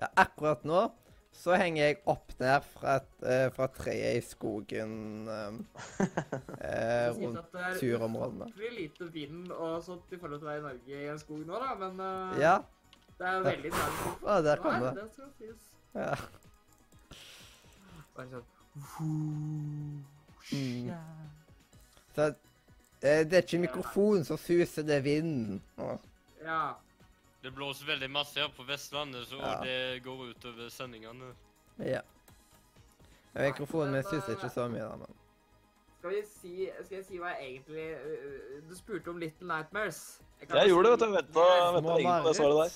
ja, 0.00 0.08
akkurat 0.16 0.64
nå 0.66 0.80
så 1.36 1.56
henger 1.60 1.82
jeg 1.84 1.98
opp 2.10 2.32
der 2.40 2.64
fra, 2.64 2.96
et, 3.00 3.12
eh, 3.28 3.44
fra 3.54 3.68
treet 3.76 4.18
i 4.18 4.22
skogen 4.24 4.94
um, 5.36 5.60
uh, 6.00 7.10
rundt 7.18 7.58
turområdene. 7.80 8.48
Det 8.56 8.70
er 8.70 8.74
lite 8.78 9.10
vind 9.14 9.52
og 9.52 9.78
sånt 9.84 10.16
i 10.16 10.18
forhold 10.20 10.40
til 10.40 10.48
å 10.48 10.50
være 10.50 10.62
i 10.62 10.66
Norge 10.66 11.04
i 11.04 11.12
en 11.12 11.22
skog 11.22 11.44
nå, 11.46 11.60
da, 11.62 11.70
men 11.84 12.02
uh, 12.02 12.40
Ja. 12.40 12.56
det 13.20 13.30
er 13.30 13.46
veldig 13.46 13.72
nærmest. 13.76 14.24
Å, 14.24 14.40
der 14.48 14.64
kom 14.64 14.74
Nei, 14.74 14.82
det. 14.88 14.94
det 14.98 15.08
skal 15.14 15.32
sies. 15.38 15.72
ja. 15.94 16.12
Bare 18.16 18.28
sånn 18.32 18.52
Mm. 20.52 20.92
Så 22.14 22.26
det 23.00 23.32
er 23.32 23.40
ikke 23.40 23.58
mikrofonen 23.58 24.24
som 24.24 24.36
suser, 24.36 24.84
det 24.84 24.98
er 24.98 25.04
vinden. 25.04 25.62
Ja. 26.44 26.74
Det 27.46 27.52
blåser 27.54 27.86
veldig 27.86 28.08
masse 28.10 28.40
her 28.40 28.48
på 28.50 28.64
Vestlandet, 28.66 29.28
så 29.30 29.36
Ja. 29.38 29.60
det 29.62 30.02
går 30.02 30.30
utover 30.30 30.68
sendingene. 30.68 31.28
Ja. 31.78 32.00
Mikrofonen 33.34 33.92
min 33.92 34.02
syns 34.02 34.28
ikke 34.28 34.48
så 34.50 34.64
mye, 34.68 34.82
da, 34.82 34.96
men 34.96 35.12
Skal, 35.98 36.10
vi 36.10 36.22
si, 36.26 36.70
skal 36.84 36.96
jeg 36.96 37.04
si 37.04 37.18
hva 37.18 37.28
jeg 37.36 37.44
egentlig 37.46 37.84
øh, 37.94 38.62
Du 38.68 38.74
spurte 38.74 39.08
om 39.10 39.18
Little 39.22 39.46
Nightmares. 39.46 40.22
Jeg, 40.40 40.48
Jeg 40.50 40.68
jo 40.68 40.74
gjorde 40.74 40.90
det, 40.90 40.98
vet 40.98 41.06
du. 41.06 41.12
Venta 41.12 41.44
Little 41.44 41.74
venta 41.76 41.96
lenge 41.96 42.22
på 42.22 42.28
det 42.28 42.36
svaret 42.36 42.58
der. 42.64 42.72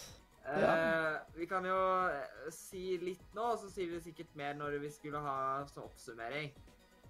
Eh, 0.51 1.39
vi 1.39 1.47
kan 1.47 1.67
jo 1.67 1.81
eh, 2.09 2.53
si 2.55 2.83
litt 3.03 3.35
nå, 3.35 3.43
og 3.43 3.59
så 3.59 3.71
sier 3.71 3.91
vi 3.91 4.01
sikkert 4.05 4.37
mer 4.37 4.55
når 4.55 4.79
vi 4.85 4.91
skulle 4.91 5.19
ha 5.25 5.65
sånn 5.73 5.83
oppsummering. 5.89 6.53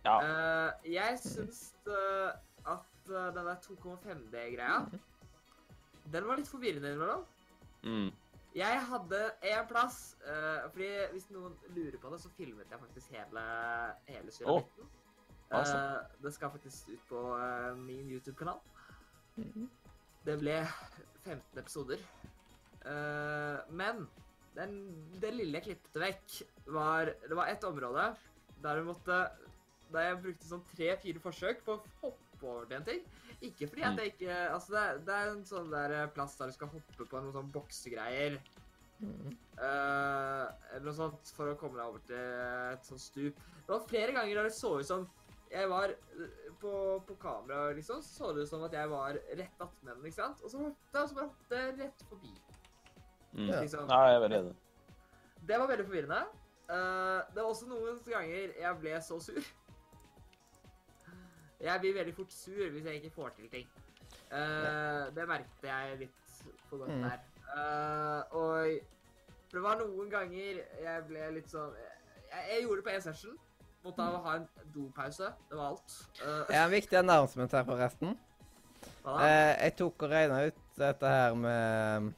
Ja. 0.05 0.17
Uh, 0.25 0.89
jeg 0.89 1.19
syns 1.21 1.75
at 2.65 2.89
den 3.05 3.45
der 3.45 3.61
2,5D-greia 3.61 4.79
Den 6.13 6.25
var 6.25 6.41
litt 6.41 6.49
forvirrende 6.49 6.89
innimellom. 6.95 7.29
Mm. 7.85 8.11
Jeg 8.55 8.81
hadde 8.91 9.19
en 9.47 9.67
plass 9.71 9.99
uh, 10.27 10.67
fordi 10.73 10.89
Hvis 11.13 11.29
noen 11.31 11.55
lurer 11.71 11.99
på 12.03 12.11
det, 12.11 12.19
så 12.21 12.33
filmet 12.35 12.71
jeg 12.71 12.81
faktisk 12.81 13.13
hele, 13.15 13.45
hele 14.11 14.35
Syramitten. 14.35 14.89
Altså. 15.51 15.77
Uh, 15.77 16.25
det 16.25 16.33
skal 16.35 16.51
faktisk 16.51 16.91
ut 16.95 17.05
på 17.09 17.21
uh, 17.37 17.79
min 17.79 18.11
YouTube-kanal. 18.11 18.59
Mhm. 19.37 19.71
Det 20.27 20.37
ble 20.39 20.57
15 21.25 21.59
episoder. 21.63 22.03
Uh, 22.85 23.61
men 23.71 24.05
den, 24.57 24.75
det 25.23 25.33
lille 25.35 25.61
jeg 25.61 25.67
klippet 25.69 26.01
vekk, 26.01 26.37
var 26.75 27.13
Det 27.29 27.37
var 27.37 27.51
ett 27.53 27.65
område 27.65 28.07
der 28.63 28.79
du 28.81 28.85
måtte 28.85 29.19
Der 29.93 30.07
jeg 30.07 30.23
brukte 30.23 30.49
sånn 30.49 30.63
tre-fire 30.73 31.21
forsøk 31.23 31.65
på 31.67 31.77
å 31.77 31.83
hoppe 32.03 32.47
over 32.47 32.65
til 32.69 32.77
en 32.79 32.87
ting. 32.87 33.01
Ikke 33.41 33.69
fordi 33.71 33.83
at 33.83 33.93
Mm. 33.95 33.99
jeg 34.03 34.13
ikke 34.15 34.35
Altså, 34.53 34.73
det, 34.73 34.81
er- 34.83 34.99
det 35.07 35.15
er 35.15 35.31
en 35.33 35.45
sånn 35.49 35.71
der 35.73 35.91
eh, 36.03 36.07
plass 36.13 36.37
der 36.37 36.47
du 36.47 36.53
skal 36.53 36.69
hoppe 36.69 37.07
på 37.09 37.21
noen 37.23 37.33
sånn 37.33 37.53
boksegreier. 37.55 38.37
Eh, 39.61 40.45
eller 40.75 40.85
noe 40.87 40.97
sånt 40.97 41.31
for 41.37 41.51
å 41.53 41.57
komme 41.61 41.79
deg 41.81 41.87
over 41.89 42.03
til 42.09 42.21
et 42.75 42.85
sånt 42.89 43.01
stup. 43.03 43.41
Det 43.67 43.73
var 43.73 43.87
flere 43.89 44.13
ganger 44.17 44.35
der 44.41 44.49
det 44.49 44.55
så 44.57 44.75
ut 44.81 44.87
som 44.89 45.07
jeg 45.51 45.69
var 45.69 45.91
eh, 45.91 46.51
på, 46.61 46.73
på 47.09 47.17
kamera, 47.23 47.73
liksom, 47.77 48.03
så 48.07 48.29
så 48.29 48.33
det 48.37 48.45
ut 48.45 48.53
som 48.53 48.63
at 48.67 48.77
jeg 48.77 48.89
var 48.93 49.17
rett 49.19 49.65
attmed 49.65 49.95
den, 49.97 50.05
ikke 50.07 50.21
sant? 50.21 50.43
Og 50.45 50.53
så 50.53 50.61
hoppet 50.63 50.95
jeg, 50.95 51.03
og 51.03 51.09
så 51.11 51.17
bare 51.19 51.31
hoppet 51.33 51.57
jeg 51.59 51.79
rett 51.81 52.05
forbi. 52.11 52.35
Mm. 53.33 53.49
Liksom. 53.61 53.87
Nei, 53.91 54.03
jeg 54.11 54.17
er 54.19 54.23
veldig 54.27 54.39
enig. 54.45 54.55
Det 55.49 55.59
var 55.63 55.71
veldig 55.73 55.87
forvirrende. 55.89 56.21
Uh, 56.71 57.21
det 57.35 57.41
var 57.43 57.49
også 57.51 57.67
noen 57.67 57.99
ganger 58.07 58.53
jeg 58.61 58.77
ble 58.85 58.99
så 59.03 59.17
sur. 59.23 59.41
Jeg 61.61 61.81
blir 61.81 61.95
veldig 61.95 62.15
fort 62.17 62.33
sur 62.33 62.71
hvis 62.73 62.85
jeg 62.89 62.95
ikke 63.01 63.11
får 63.15 63.29
til 63.37 63.51
ting. 63.53 63.69
Uh, 64.33 65.11
det 65.15 65.27
merket 65.29 65.67
jeg 65.67 65.99
litt 65.99 66.41
på 66.71 66.79
godt 66.81 66.91
Mm. 66.95 67.03
der. 67.03 67.19
Uh, 67.51 68.37
og 68.37 68.81
det 69.53 69.63
var 69.63 69.79
noen 69.81 70.11
ganger 70.11 70.61
jeg 70.83 71.05
ble 71.09 71.31
litt 71.35 71.51
sånn 71.51 71.73
Jeg, 72.31 72.43
jeg 72.53 72.63
gjorde 72.63 72.77
det 72.77 72.85
på 72.87 72.91
én 72.95 73.03
session. 73.03 73.37
Måtte 73.85 74.03
ha 74.03 74.35
en 74.37 74.49
dopause. 74.75 75.33
Det 75.51 75.57
var 75.59 75.67
alt. 75.73 75.95
Uh. 76.23 76.45
Jeg 76.51 76.59
har 76.61 76.67
en 76.67 76.75
viktig 76.77 76.99
announcement 76.99 77.53
her, 77.53 77.65
forresten. 77.65 78.19
hva 79.03 79.17
da? 79.19 79.31
Jeg 79.65 79.77
tok 79.77 80.03
og 80.07 80.11
regna 80.13 80.43
ut 80.47 80.61
dette 80.79 81.07
her 81.11 81.35
med 81.35 82.13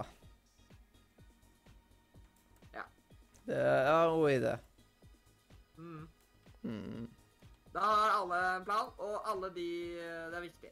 Ja. 2.73 2.85
Det 3.45 3.59
er 3.59 3.91
en 3.91 4.15
god 4.17 4.31
idé. 4.31 4.53
Mm. 5.82 6.07
Mm. 6.63 7.09
Da 7.73 7.79
har 7.88 8.15
alle 8.19 8.39
en 8.55 8.65
plan, 8.67 8.91
og 9.01 9.29
alle 9.32 9.49
de 9.55 9.67
Det 9.97 10.38
er 10.38 10.43
viktig. 10.45 10.71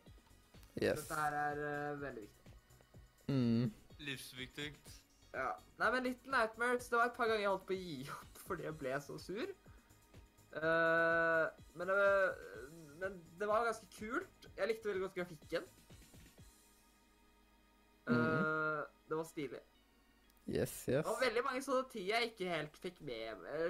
Yes. 0.80 1.02
Dette 1.02 1.18
her 1.20 1.38
er 1.38 1.62
uh, 1.64 2.02
veldig 2.02 2.22
viktig. 2.22 2.52
Mm. 3.30 3.74
Livsviktig. 4.00 4.68
Ja. 5.34 5.50
Nei, 5.80 5.90
men 5.94 6.06
Little 6.08 6.32
Nightmares 6.34 6.88
Det 6.90 6.98
var 6.98 7.10
et 7.12 7.18
par 7.18 7.28
ganger 7.30 7.44
jeg 7.44 7.52
holdt 7.52 7.66
på 7.70 7.76
å 7.76 7.82
gi 7.82 7.98
opp 8.16 8.40
fordi 8.48 8.66
jeg 8.66 8.78
ble 8.82 8.94
så 9.06 9.18
sur. 9.22 9.56
Uh, 10.56 11.46
men, 11.78 11.86
det 11.86 11.96
var, 12.00 12.40
men 13.02 13.20
det 13.40 13.50
var 13.50 13.68
ganske 13.68 13.90
kult. 13.98 14.48
Jeg 14.58 14.72
likte 14.72 14.90
veldig 14.90 15.04
godt 15.08 15.20
grafikken. 15.20 15.68
Uh, 18.10 18.16
Mhm. 18.16 18.56
Det 19.10 19.18
var 19.18 19.24
stilig. 19.26 19.60
Yes, 20.50 20.72
yes. 20.90 21.06
Det 21.06 21.06
var 21.06 21.24
veldig 21.24 21.44
mange 21.46 21.62
sånne 21.66 21.86
ting 21.92 22.08
jeg 22.10 22.30
ikke 22.32 22.50
helt 22.50 22.78
fikk 22.78 23.02
med 23.06 23.46
eh, 23.54 23.68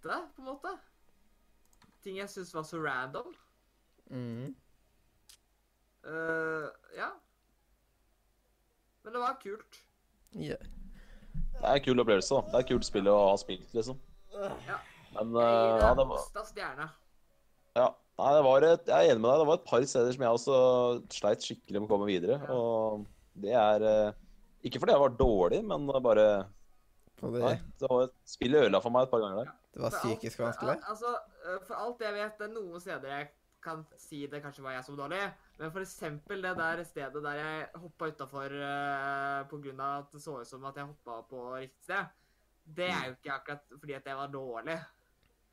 Skjønte, 0.00 0.32
på 0.34 0.40
en 0.40 0.48
måte. 0.48 0.70
Ting 2.00 2.16
jeg 2.16 2.30
syns 2.32 2.54
var 2.56 2.64
så 2.64 2.78
random. 2.80 3.34
Mm. 4.08 4.54
Uh, 6.06 6.68
ja. 6.96 7.10
Men 9.04 9.12
det 9.16 9.20
var 9.20 9.36
kult. 9.42 9.80
Yeah. 10.32 10.64
Det 11.52 11.66
er 11.66 11.74
en 11.74 11.84
kul 11.84 12.00
opplevelse. 12.00 12.34
da. 12.34 12.46
Det 12.48 12.56
er 12.56 12.64
et 12.64 12.70
kult 12.72 12.88
spill 12.88 13.12
å 13.12 13.18
ha 13.26 13.36
spilt, 13.40 13.68
liksom. 13.76 14.00
Ja. 14.32 14.78
Men 15.10 15.36
eh, 15.36 15.76
ja, 15.82 15.90
det 15.98 16.06
var, 16.06 16.24
stjerne. 16.48 16.86
ja. 17.76 17.88
Nei, 18.20 18.32
det 18.36 18.42
var 18.44 18.64
et, 18.68 18.82
jeg 18.86 19.08
er 19.08 19.14
enig 19.14 19.22
med 19.24 19.30
deg. 19.32 19.40
Det 19.40 19.48
var 19.48 19.58
et 19.58 19.68
par 19.68 19.84
steder 19.88 20.14
som 20.14 20.24
jeg 20.24 20.38
også 20.38 20.56
sleit 21.12 21.44
skikkelig 21.44 21.80
med 21.80 21.88
å 21.88 21.92
komme 21.92 22.08
videre. 22.08 22.36
Ja. 22.40 22.56
Og 22.56 23.06
det 23.40 23.54
er 23.56 23.84
eh, 23.90 24.18
Ikke 24.68 24.80
fordi 24.80 24.96
jeg 24.96 25.02
var 25.02 25.16
dårlig, 25.18 25.60
men 25.66 25.88
bare 26.04 26.20
det. 26.20 26.34
Nei. 27.36 27.56
Det 27.80 27.88
var 27.90 28.12
Spillet 28.28 28.68
ødela 28.68 28.80
for 28.84 28.94
meg 28.94 29.08
et 29.08 29.12
par 29.12 29.24
ganger 29.24 29.42
der. 29.42 29.56
Det 29.72 29.82
var 29.82 29.90
For 29.90 29.96
alt- 29.98 30.04
psykisk 30.06 30.38
vanskelig. 30.42 30.76
al- 30.76 30.88
Altså, 30.90 31.12
eh, 31.44 31.58
for 31.66 31.74
alt 31.74 32.00
jeg 32.00 32.14
vet, 32.14 32.38
det 32.38 32.48
er 32.48 32.54
noen 32.54 32.80
steder 32.80 33.08
jeg 33.18 33.30
kan 33.62 33.82
si 34.00 34.26
det 34.26 34.40
kanskje 34.42 34.62
var 34.64 34.72
jeg 34.72 34.84
som 34.86 34.96
var 34.96 35.08
dårlig, 35.08 35.32
men 35.58 35.70
for 35.70 35.80
eksempel 35.84 36.40
det 36.42 36.54
der 36.56 36.80
stedet 36.88 37.22
der 37.22 37.34
jeg 37.36 37.66
hoppa 37.82 38.06
utafor 38.08 38.54
uh, 38.56 39.42
på 39.50 39.58
grunn 39.60 39.80
av 39.84 40.04
at 40.06 40.12
det 40.14 40.22
så 40.24 40.38
ut 40.40 40.48
som 40.48 40.64
at 40.64 40.76
jeg 40.80 40.86
hoppa 40.88 41.18
på 41.28 41.42
riktig 41.58 41.82
sted, 41.84 42.06
det 42.64 42.88
er 42.88 43.04
jo 43.10 43.16
ikke 43.18 43.34
akkurat 43.34 43.74
fordi 43.80 43.92
at 43.98 44.06
jeg 44.08 44.16
var 44.16 44.28
dårlig. 44.32 44.78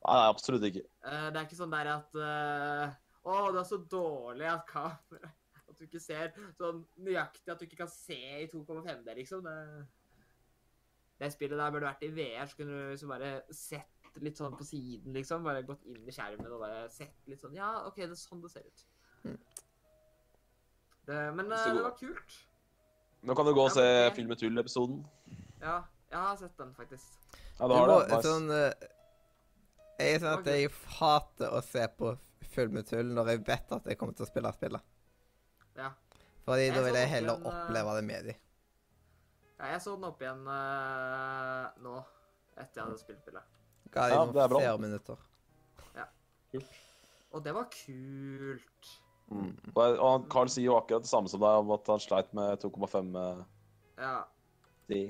Nei, 0.08 0.14
nei, 0.14 0.30
absolutt 0.30 0.64
ikke. 0.70 0.86
Uh, 1.04 1.28
det 1.34 1.36
er 1.42 1.46
ikke 1.50 1.60
sånn 1.60 1.74
der 1.76 1.88
at 1.98 2.16
uh, 2.16 2.96
Å, 3.28 3.52
du 3.52 3.58
er 3.60 3.68
så 3.68 3.78
dårlig 3.92 4.46
at 4.48 4.66
kamera 4.70 5.32
At 5.68 5.76
du 5.80 5.84
ikke 5.84 6.00
ser 6.00 6.32
sånn 6.56 6.86
nøyaktig 7.04 7.52
at 7.52 7.60
du 7.60 7.66
ikke 7.68 7.82
kan 7.84 7.90
se 7.92 8.16
i 8.16 8.48
2,5D, 8.48 9.16
liksom. 9.18 9.44
Det, 9.44 9.88
det 11.20 11.32
spillet 11.34 11.58
der 11.60 11.72
burde 11.74 11.90
vært 11.90 12.06
i 12.08 12.12
VR, 12.14 12.46
så 12.48 12.56
kunne 12.60 12.78
du 12.78 12.92
liksom 12.94 13.10
bare 13.12 13.42
sett 13.52 13.97
litt 14.24 14.40
sånn 14.40 14.56
på 14.58 14.66
siden, 14.68 15.14
liksom. 15.16 15.46
Bare 15.48 15.64
gått 15.68 15.86
inn 15.90 16.04
i 16.08 16.14
skjermen 16.14 16.52
og 16.52 16.62
bare 16.64 16.84
sett 16.94 17.28
litt 17.30 17.42
sånn 17.42 17.56
Ja, 17.58 17.72
OK, 17.88 18.00
det 18.02 18.12
er 18.12 18.20
sånn 18.20 18.42
det 18.44 18.52
ser 18.54 18.68
ut. 18.68 18.86
Mm. 19.24 19.38
Det, 21.08 21.18
men 21.38 21.52
eh, 21.52 21.66
det 21.66 21.76
det 21.78 21.84
var 21.86 21.96
kult. 22.00 22.38
Nå 23.28 23.36
kan 23.36 23.48
du 23.48 23.54
gå 23.56 23.64
og 23.66 23.74
se 23.74 23.84
ja, 23.84 24.12
Film 24.16 24.30
med 24.32 24.40
tull-episoden. 24.42 25.00
Ja, 25.62 25.82
jeg 26.12 26.20
har 26.20 26.36
sett 26.40 26.58
den, 26.60 26.74
faktisk. 26.78 27.16
Ja, 27.58 27.68
Du 27.68 27.74
har 27.74 27.88
det. 27.90 28.00
Nice. 28.12 28.22
sånn, 28.28 28.52
eh, 28.54 28.90
jeg 29.98 30.16
er 30.16 30.20
sånn 30.22 30.36
at 30.40 30.50
jeg 30.52 30.74
hater 31.00 31.56
å 31.58 31.62
se 31.66 31.88
på 31.98 32.12
full 32.54 32.70
med 32.74 32.86
tull 32.90 33.10
når 33.18 33.32
jeg 33.34 33.46
vet 33.48 33.74
at 33.80 33.88
jeg 33.90 33.98
kommer 33.98 34.18
til 34.18 34.28
å 34.28 34.30
spille 34.30 34.52
spillet. 34.54 34.94
Ja. 35.78 35.92
Fordi 36.46 36.68
Jeg 36.68 36.76
da 36.78 36.84
vil 36.86 36.96
jeg 36.96 37.10
heller 37.12 37.36
en, 37.36 37.46
eh, 37.46 37.64
oppleve 37.66 37.96
det 37.98 38.04
med 38.08 38.30
de. 38.30 38.36
ja 39.60 39.72
jeg 39.74 39.82
så 39.82 39.96
den 39.96 40.06
opp 40.08 40.22
igjen 40.22 40.46
uh, 40.48 41.66
nå, 41.84 41.96
etter 42.56 42.80
jeg 42.80 42.86
hadde 42.86 43.00
spilt 43.02 43.22
spillet. 43.26 43.57
Ja, 43.98 44.22
dem 44.22 44.34
det 44.36 44.44
er 44.44 44.54
bra. 44.54 44.62
flere 44.62 44.84
minutter. 44.86 45.24
Og 47.36 47.44
det 47.44 47.54
var 47.54 47.68
kult. 47.70 48.94
Mm. 49.28 49.52
Og 49.76 50.00
og 50.00 50.28
Carl 50.32 50.50
sier 50.50 50.70
jo 50.70 50.78
akkurat 50.78 51.04
det 51.04 51.10
samme 51.12 51.30
som 51.30 51.42
deg, 51.44 51.60
om 51.62 51.74
at 51.76 51.90
han 51.92 52.00
sleit 52.00 52.32
med 52.38 52.64
2,5 52.64 53.18
eh, 53.20 53.44
Ja. 53.98 54.22
de. 54.88 55.02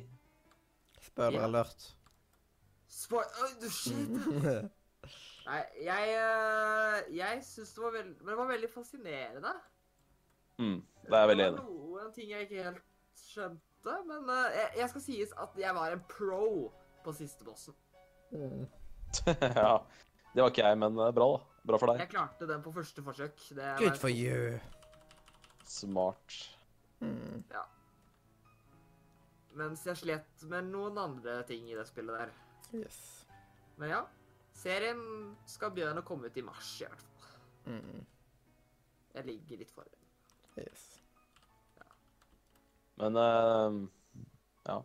Spoiler 1.01 1.39
Ja. 1.39 1.45
alert. 1.45 1.95
Spoil... 2.87 3.29
Oi, 3.43 3.51
du 3.61 3.69
shit! 3.69 4.09
Nei, 5.47 5.61
jeg 5.79 6.15
uh, 6.19 7.15
Jeg 7.15 7.43
syns 7.45 7.69
det 7.73 7.83
var 7.83 7.93
veldig 7.93 8.15
Men 8.19 8.27
det 8.27 8.37
var 8.37 8.47
veldig 8.47 8.69
fascinerende. 8.69 9.53
Mm. 10.57 10.81
Det 11.05 11.13
er 11.13 11.19
jeg 11.19 11.29
veldig 11.29 11.45
enig 11.45 11.57
Det 11.57 11.63
var 11.63 11.71
noen 11.71 12.13
ting 12.13 12.31
jeg 12.31 12.47
ikke 12.47 12.63
helt 12.63 12.83
skjønte, 13.17 13.93
men 14.09 14.29
eh, 14.33 14.55
jeg, 14.57 14.71
jeg 14.81 14.89
skal 14.89 15.01
sies 15.01 15.31
at 15.37 15.59
jeg 15.61 15.75
var 15.75 15.93
en 15.93 16.01
pro 16.09 16.73
på 17.05 17.13
siste 17.13 17.45
bossen. 17.45 17.75
Mm. 18.31 18.65
ja. 19.61 19.85
Det 20.33 20.43
var 20.43 20.51
ikke 20.51 20.65
jeg, 20.67 20.79
men 20.83 20.99
eh, 21.01 21.13
bra, 21.15 21.29
da. 21.35 21.61
Bra 21.67 21.79
for 21.81 21.91
deg. 21.91 22.03
Jeg 22.05 22.11
klarte 22.13 22.47
den 22.47 22.61
på 22.63 22.71
første 22.75 23.03
forsøk. 23.03 23.39
Det 23.57 23.71
Good 23.81 23.97
for 23.99 24.13
you. 24.13 24.57
Smart. 25.67 26.37
Mm. 27.01 27.43
Mens 29.57 29.83
jeg 29.85 29.99
slet 29.99 30.45
med 30.51 30.69
noen 30.71 30.99
andre 31.01 31.41
ting 31.49 31.67
i 31.71 31.75
det 31.75 31.87
spillet 31.89 32.21
der. 32.21 32.35
Yes. 32.77 33.01
Men 33.81 33.95
ja. 33.95 34.03
Serien 34.57 35.01
skal 35.45 35.73
begynne 35.73 36.01
å 36.01 36.05
komme 36.05 36.31
ut 36.31 36.37
i 36.39 36.45
mars, 36.45 36.69
i 36.81 36.87
hvert 36.87 37.03
fall. 37.03 37.33
Mm. 37.67 38.05
Jeg 39.17 39.27
ligger 39.27 39.61
litt 39.61 39.73
foran. 39.73 40.07
Yes. 40.57 40.85
Men 42.97 43.17
uh, 43.17 43.83
Ja. 44.65 44.79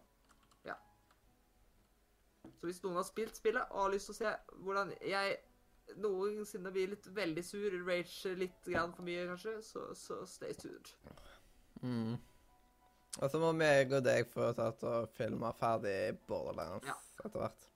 Så 2.62 2.68
hvis 2.70 2.82
noen 2.84 2.94
har 3.00 3.06
spilt 3.08 3.34
spillet 3.34 3.72
og 3.74 3.80
har 3.88 3.90
lyst 3.90 4.06
til 4.06 4.14
å 4.14 4.18
se 4.20 4.32
hvordan 4.62 4.92
jeg 5.02 5.32
noensinne 5.98 6.70
blir 6.72 6.92
litt 6.92 7.08
veldig 7.10 7.42
sur, 7.44 7.74
rage 7.88 8.34
litt 8.38 8.68
grann 8.70 8.92
for 8.94 9.02
mye 9.02 9.24
kanskje, 9.32 9.56
så, 9.66 9.88
så 9.98 10.20
stay 10.30 10.54
tuned. 10.54 10.92
Mm. 11.82 12.12
Og 13.18 13.26
så 13.32 13.40
må 13.42 13.50
meg 13.52 13.90
og 13.92 14.04
deg 14.06 14.30
få 14.30 14.52
tatt 14.56 14.84
og 14.88 15.10
filme 15.18 15.50
ferdig 15.58 16.14
Borderlands 16.30 16.86
Ja. 16.86 16.94
etter 17.26 17.42
hvert. 17.42 17.66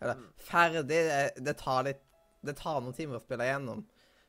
Eller 0.00 0.14
Mm. 0.14 0.28
ferdig 0.46 0.84
det, 0.86 1.02
det 1.42 1.56
tar 1.58 1.82
litt 1.88 2.04
Det 2.46 2.54
tar 2.56 2.78
noen 2.80 2.94
timer 2.94 3.18
å 3.18 3.20
spille 3.20 3.42
gjennom. 3.42 3.80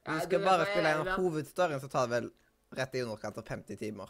Hvis 0.04 0.24
du 0.24 0.26
skal 0.32 0.40
bare 0.42 0.66
spille 0.66 0.90
gjennom 0.90 1.06
med 1.06 1.20
hovedstoryen, 1.22 1.80
så 1.80 1.88
tar 1.94 2.08
det 2.08 2.16
vel 2.16 2.32
rett 2.74 2.96
i 2.98 3.04
underkant 3.06 3.38
av 3.38 3.46
50 3.46 3.78
timer. 3.78 4.10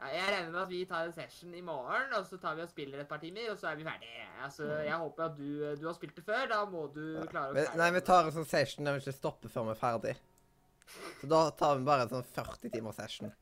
Ja, 0.00 0.08
jeg 0.14 0.28
regner 0.32 0.52
med 0.54 0.60
at 0.62 0.70
vi 0.70 0.78
tar 0.88 1.04
en 1.04 1.12
session 1.12 1.52
i 1.52 1.60
morgen, 1.60 2.14
og 2.16 2.24
så 2.24 2.38
tar 2.40 2.54
vi 2.56 2.64
og 2.64 2.70
spiller 2.70 3.02
et 3.02 3.08
par 3.08 3.20
timer, 3.20 3.50
og 3.52 3.58
så 3.60 3.68
er 3.68 3.76
vi 3.76 3.84
ferdige. 3.84 4.28
Altså, 4.46 4.68
jeg 4.86 4.96
håper 5.02 5.26
at 5.26 5.36
du, 5.36 5.50
du 5.76 5.84
har 5.84 5.96
spilt 5.98 6.16
det 6.16 6.24
før. 6.24 6.46
Da 6.48 6.60
må 6.70 6.86
du 6.94 7.02
klare 7.28 7.52
å 7.52 7.56
klare 7.58 7.76
nei, 7.76 7.90
vi 7.98 8.02
tar 8.06 8.24
en 8.24 8.36
sånn 8.38 8.48
session 8.48 8.88
der 8.88 8.96
vi 8.96 9.04
ikke 9.04 9.16
stopper 9.18 9.52
før 9.52 9.68
vi 9.68 9.74
er 9.74 9.80
ferdig. 9.82 10.14
Så 11.20 11.28
da 11.30 11.42
tar 11.58 11.76
vi 11.76 11.86
bare 11.86 12.06
en 12.06 12.14
sånn 12.14 12.26
40 12.32 12.72
timers 12.72 12.96
session. 12.96 13.34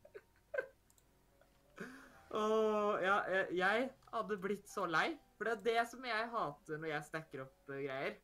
Åh, 2.29 2.99
ja, 3.07 3.21
jeg, 3.33 3.47
jeg 3.57 3.87
hadde 4.13 4.41
blitt 4.43 4.67
så 4.69 4.85
lei. 4.91 5.13
For 5.39 5.47
det 5.47 5.55
er 5.55 5.65
det 5.69 5.87
som 5.93 6.03
jeg 6.05 6.31
hater 6.33 6.83
når 6.83 6.91
jeg 6.91 7.07
stacker 7.07 7.45
opp 7.47 7.71
eh, 7.71 7.85
greier. 7.87 8.19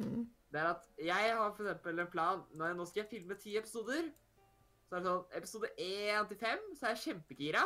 Mm. 0.00 0.24
Det 0.48 0.60
er 0.62 0.70
at 0.70 0.86
jeg 1.04 1.32
har 1.36 1.52
for 1.52 1.66
eksempel 1.66 2.00
en 2.00 2.10
plan 2.10 2.44
nå 2.56 2.86
skal 2.88 3.02
jeg 3.02 3.10
filme 3.12 3.36
ti 3.36 3.58
episoder. 3.60 4.08
Så 4.88 4.96
er 4.96 5.02
det 5.04 5.10
sånn 5.10 5.36
Episode 5.36 5.68
1 5.76 6.28
til 6.30 6.38
5, 6.40 6.62
så 6.78 6.86
er 6.88 6.94
jeg 6.94 7.02
kjempegira. 7.04 7.64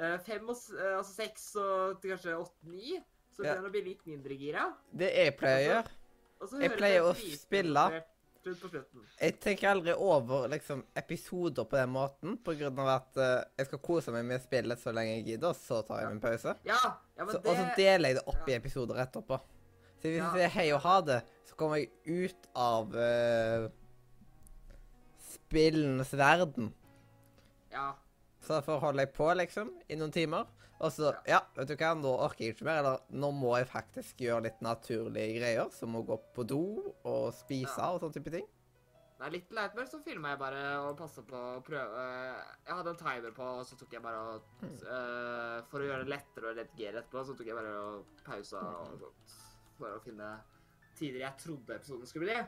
Uh, 0.00 0.16
Fem 0.24 0.46
og 0.48 0.60
eh, 0.78 0.92
altså 0.96 1.12
seks 1.12 1.48
og 1.60 1.98
til 2.00 2.14
kanskje 2.14 2.36
åtte-ni, 2.38 3.00
så 3.34 3.42
Ja. 3.42 3.56
begynner 3.56 3.66
jeg 3.66 3.70
å 3.70 3.74
bli 3.74 3.82
litt 3.88 4.06
mindre 4.06 4.36
gira. 4.38 4.68
Det 4.92 5.10
jeg 5.10 5.36
pleier 5.36 5.60
å 5.60 5.74
gjøre 5.74 6.62
Jeg 6.62 6.76
pleier 6.78 7.02
å 7.04 7.12
spille. 7.14 7.84
Jeg 9.20 9.34
tenker 9.42 9.68
aldri 9.68 9.92
over 9.92 10.46
liksom, 10.48 10.84
episoder 10.96 11.66
på 11.68 11.76
den 11.76 11.90
måten, 11.92 12.38
av 12.46 12.88
at 12.88 13.18
uh, 13.20 13.42
jeg 13.58 13.66
skal 13.66 13.82
kose 13.84 14.14
meg 14.14 14.24
med 14.24 14.40
spillet 14.40 14.80
så 14.80 14.94
lenge 14.96 15.18
jeg 15.18 15.26
gidder, 15.34 15.52
så 15.52 15.82
tar 15.84 16.00
jeg 16.00 16.14
min 16.14 16.22
pause. 16.22 16.54
Ja, 16.64 16.78
ja 17.18 17.26
Så, 17.26 17.36
det 17.36 17.50
og 17.50 17.58
så 17.58 17.66
deler 17.76 18.08
jeg 18.08 18.16
det 18.16 18.24
opp 18.32 18.48
i 18.48 18.56
episoder 18.56 19.02
etterpå. 19.04 19.40
Så 20.00 20.08
hvis 20.08 20.16
Ja. 20.22 20.30
jeg 20.32 20.38
sier 20.38 20.54
hei 20.56 20.72
og 20.72 20.80
ha 20.80 21.00
det, 21.04 21.20
så 21.44 21.58
kommer 21.60 21.82
jeg 21.82 21.90
ut 22.06 22.48
av 22.56 22.96
uh, 22.96 23.68
spillenes 25.50 26.12
verden. 26.14 26.70
Ja. 27.74 27.92
Så 28.40 28.54
derfor 28.56 28.78
holder 28.80 29.04
jeg 29.04 29.12
på, 29.16 29.26
liksom, 29.36 29.74
i 29.90 29.98
noen 29.98 30.14
timer. 30.14 30.46
Og 30.80 30.92
så 30.94 31.10
Ja, 31.28 31.42
vet 31.58 31.68
du 31.68 31.74
hva, 31.76 31.90
nå 31.98 32.08
orker 32.24 32.46
jeg 32.46 32.54
ikke 32.54 32.64
mer. 32.70 32.78
Eller 32.80 33.02
nå 33.12 33.28
må 33.36 33.50
jeg 33.58 33.68
faktisk 33.68 34.22
gjøre 34.24 34.46
litt 34.46 34.62
naturlige 34.64 35.34
greier, 35.36 35.68
som 35.76 35.98
å 35.98 36.04
gå 36.08 36.16
på 36.34 36.46
do 36.48 36.62
og 37.04 37.34
spise 37.36 37.76
Ja. 37.76 37.90
og 37.92 38.00
sånne 38.00 38.16
type 38.16 38.32
ting. 38.32 38.46
Nei, 39.20 39.28
litt 39.34 39.50
Lightmare 39.52 39.84
så 39.90 39.98
filma 40.00 40.30
jeg 40.32 40.38
bare 40.40 40.60
og 40.80 40.94
passa 40.96 41.20
på 41.20 41.36
å 41.36 41.60
prøve 41.60 42.04
Jeg 42.64 42.72
hadde 42.72 42.88
en 42.94 42.96
timer 42.96 43.34
på, 43.36 43.42
og 43.58 43.66
så 43.68 43.76
tok 43.76 43.92
jeg 43.92 44.00
bare 44.00 44.16
og 44.16 44.62
eh, 44.64 45.58
For 45.68 45.82
å 45.82 45.84
gjøre 45.90 46.06
det 46.06 46.14
lettere 46.14 46.48
å 46.48 46.54
redigere 46.56 47.02
etterpå, 47.02 47.26
så 47.28 47.34
tok 47.36 47.50
jeg 47.50 47.58
bare 47.58 47.74
og 47.82 48.06
pausa 48.24 48.62
og 48.86 48.94
sånt. 49.02 49.34
For 49.76 49.92
å 49.92 50.00
finne 50.00 50.30
tider 50.96 51.20
jeg 51.26 51.36
trodde 51.44 51.76
episoden 51.76 52.08
skulle 52.08 52.30
bli. 52.30 52.38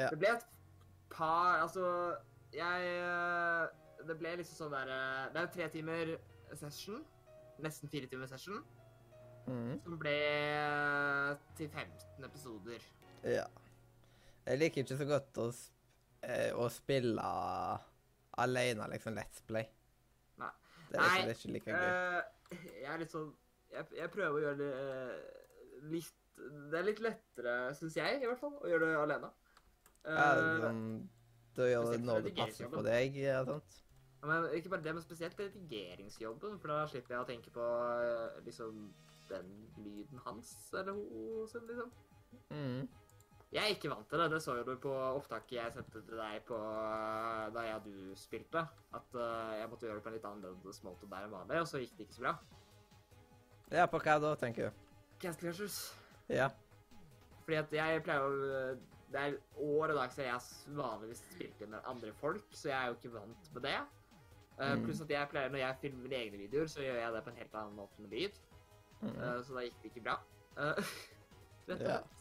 Ja. 0.00 0.08
Det 0.08 0.16
ble 0.18 0.32
et 0.38 0.46
par 1.12 1.60
Altså, 1.60 2.16
jeg 2.54 2.88
eh, 3.00 3.64
Det 4.08 4.16
ble 4.20 4.36
liksom 4.40 4.58
sånn 4.58 4.74
der 4.74 4.90
eh, 4.94 5.20
Det 5.32 5.40
er 5.40 5.46
jo 5.46 5.52
tre 5.56 5.68
timer 5.72 6.14
session. 6.60 7.04
Nesten 7.64 7.90
fire 7.92 8.08
timer 8.10 8.30
session. 8.30 8.60
Mm. 9.46 9.78
Som 9.84 9.98
ble 10.00 10.14
til 11.58 11.68
15 11.68 12.24
episoder. 12.28 12.84
Ja. 13.24 13.44
Jeg 14.44 14.60
liker 14.60 14.84
ikke 14.84 14.98
så 15.00 15.06
godt 15.08 15.40
å, 15.40 15.46
eh, 16.24 16.50
å 16.56 16.68
spille 16.72 17.24
alene, 18.44 18.88
liksom 18.92 19.16
Let's 19.16 19.40
Play. 19.46 19.68
Nei. 20.40 20.50
Det 20.90 21.00
er 21.00 21.26
liksom 21.30 21.56
ikke 21.56 21.72
like 21.72 21.78
gøy. 21.78 21.88
Eh, 21.88 22.68
jeg 22.82 22.90
er 22.92 23.00
litt 23.02 23.14
sånn 23.14 23.32
jeg, 23.74 23.88
jeg 23.98 24.10
prøver 24.14 24.36
å 24.36 24.42
gjøre 24.44 24.58
det 24.60 24.70
eh, 24.78 25.40
litt 25.90 26.20
Det 26.34 26.78
er 26.78 26.86
litt 26.88 27.00
lettere, 27.02 27.52
syns 27.78 27.96
jeg, 27.96 28.20
i 28.22 28.26
hvert 28.26 28.40
fall, 28.40 28.56
å 28.58 28.70
gjøre 28.70 28.88
det 28.90 29.00
alene. 29.00 29.28
Ja, 30.04 30.24
Eh, 30.34 30.64
sånn, 30.64 30.80
da 31.56 31.66
å 31.66 31.70
gjøre 31.70 32.02
når 32.02 32.28
det 32.28 32.34
passer 32.38 32.70
for 32.72 32.86
deg 32.86 33.18
sant? 33.48 33.80
Ja, 34.24 34.28
men 34.30 34.46
ikke 34.56 34.70
bare 34.72 34.84
det, 34.86 34.94
men 34.96 35.04
spesielt 35.04 35.40
redigeringsjobben, 35.40 36.58
for 36.60 36.72
da 36.72 36.84
slipper 36.88 37.12
jeg 37.12 37.24
å 37.24 37.28
tenke 37.28 37.50
på 37.52 37.64
eh, 38.00 38.38
liksom 38.46 38.86
den 39.28 39.50
lyden 39.76 40.22
hans 40.24 40.54
eller 40.72 40.96
hun 40.96 41.48
sin, 41.50 41.66
liksom. 41.68 41.90
Mm. 42.48 42.86
Jeg 43.54 43.62
er 43.62 43.74
ikke 43.76 43.90
vant 43.92 44.08
til 44.10 44.18
det. 44.18 44.30
Det 44.32 44.40
så 44.42 44.56
jo 44.58 44.64
du 44.66 44.72
på 44.82 44.94
opptaket 44.94 45.52
jeg 45.58 45.74
sendte 45.76 46.00
til 46.02 46.18
deg 46.18 46.40
på 46.48 46.56
eh, 46.56 47.44
da 47.54 47.66
jeg 47.68 47.76
og 47.76 47.84
du 47.86 48.16
spilte. 48.18 48.64
At 48.96 49.18
eh, 49.26 49.52
jeg 49.60 49.68
måtte 49.70 49.86
gjøre 49.86 50.00
det 50.00 50.06
på 50.06 50.10
en 50.10 50.16
litt 50.16 50.26
annerledes 50.30 50.80
måte 50.88 51.10
der 51.12 51.28
enn 51.28 51.36
vanlig, 51.36 51.60
og 51.60 51.68
så 51.70 51.82
gikk 51.82 51.92
det 51.98 52.08
ikke 52.08 52.16
så 52.16 52.24
bra. 52.24 52.34
Ja, 53.76 53.86
på 53.92 54.00
hva 54.02 54.16
da, 54.24 54.32
tenker 54.40 54.70
du? 54.70 54.82
Castle 55.20 55.50
Crashers. 55.50 55.78
Ja. 56.32 56.48
Fordi 57.44 57.60
at 57.60 57.76
jeg 57.76 58.02
pleier 58.08 58.24
å 58.24 58.72
Det 59.14 59.20
er 59.22 59.36
år 59.62 59.92
og 59.92 59.98
dag 60.00 60.10
siden 60.12 60.26
jeg 60.32 60.76
vanligvis 60.78 61.20
spilte 61.30 61.66
med 61.70 61.86
andre 61.86 62.10
folk, 62.18 62.48
så 62.50 62.68
jeg 62.72 62.78
er 62.80 62.86
jo 62.90 62.96
ikke 62.98 63.12
vant 63.14 63.52
med 63.54 63.62
det. 63.68 63.76
Uh, 64.58 64.72
Mm. 64.74 64.84
Pluss 64.86 65.00
at 65.02 65.10
jeg 65.10 65.28
pleier, 65.30 65.48
når 65.50 65.58
jeg 65.58 65.76
filmer 65.80 66.02
mine 66.02 66.18
egne 66.18 66.38
videoer, 66.38 66.66
så 66.70 66.82
gjør 66.82 66.98
jeg 67.00 67.12
det 67.14 67.22
på 67.24 67.30
en 67.30 67.36
helt 67.42 67.54
annen 67.58 67.76
måte 67.78 68.02
med 68.02 68.10
lyd. 68.14 68.36
Eh, 69.04 69.40
så 69.44 69.54
da 69.56 69.64
gikk 69.66 69.78
det 69.82 69.90
ikke 69.90 70.02
bra. 70.06 70.14
Uh, 70.58 70.92
Rett 71.68 71.80
og 71.80 71.88
Ja. 71.88 71.96
slett. 71.98 72.20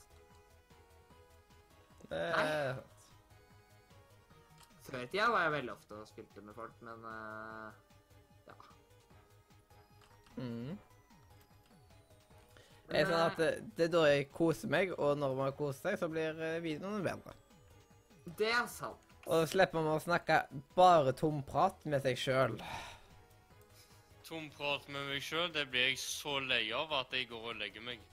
Eh, 2.14 2.76
Før 4.84 5.00
i 5.06 5.08
tida 5.08 5.28
var 5.32 5.42
jeg 5.46 5.52
veldig 5.58 5.72
ofte 5.74 5.96
og 5.96 6.08
spilte 6.10 6.42
med 6.42 6.54
folk, 6.58 6.82
men 6.82 7.06
uh, 7.06 7.72
ja. 8.48 8.58
mhm. 10.38 10.78
Er 12.94 13.08
sånn 13.10 13.20
eh, 13.20 13.26
at 13.26 13.40
det, 13.42 13.52
det 13.78 13.88
er 13.88 13.94
da 13.96 14.04
jeg 14.10 14.30
koser 14.34 14.72
meg, 14.72 14.94
og 14.98 15.18
når 15.18 15.36
man 15.40 15.56
koser 15.58 15.90
seg, 15.90 16.00
så 16.02 16.10
blir 16.12 16.38
videoen 16.38 16.64
videoene 16.66 17.04
bedre. 17.06 17.36
Det 18.40 18.52
er 18.54 18.68
sant. 18.72 19.14
Og 19.24 19.44
da 19.44 19.48
slipper 19.48 19.80
man 19.80 19.96
å 19.96 20.02
snakke 20.04 20.42
bare 20.76 21.14
tomprat 21.16 21.86
med 21.88 22.04
seg 22.04 22.20
sjøl. 22.20 22.58
Tom 24.28 24.50
prat 24.56 24.88
med 24.92 25.10
meg 25.10 25.24
sjøl, 25.24 25.50
det 25.56 25.66
blir 25.72 25.90
jeg 25.92 26.00
så 26.00 26.38
lei 26.44 26.66
av 26.76 26.92
at 26.96 27.12
jeg 27.16 27.28
går 27.32 27.50
og 27.52 27.60
legger 27.60 27.84
meg. 27.84 28.04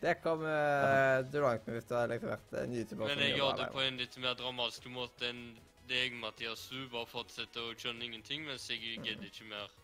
Det 0.00 0.14
kommer 0.22 1.22
du 1.28 1.40
langt 1.42 1.66
med 1.66 1.76
hvis 1.76 1.88
du 1.90 1.94
har 1.94 2.08
liksom 2.08 2.30
vært 2.30 2.54
en 2.62 2.72
YouTuber 2.72 3.10
Men 3.10 3.18
jeg 3.20 3.34
gjør 3.36 3.58
det 3.58 3.66
på 3.74 3.82
en 3.84 3.98
litt 4.00 4.16
mer 4.22 4.38
dramatisk 4.38 4.86
måte 4.94 5.28
enn 5.28 5.42
deg, 5.90 6.14
Mathias. 6.22 6.62
Du 6.72 6.86
bare 6.88 7.10
fortsetter 7.10 7.66
å 7.66 7.74
skjønne 7.76 8.06
ingenting, 8.06 8.46
mens 8.46 8.68
jeg 8.70 8.80
gidder 8.80 9.26
ikke 9.28 9.48
mer. 9.50 9.74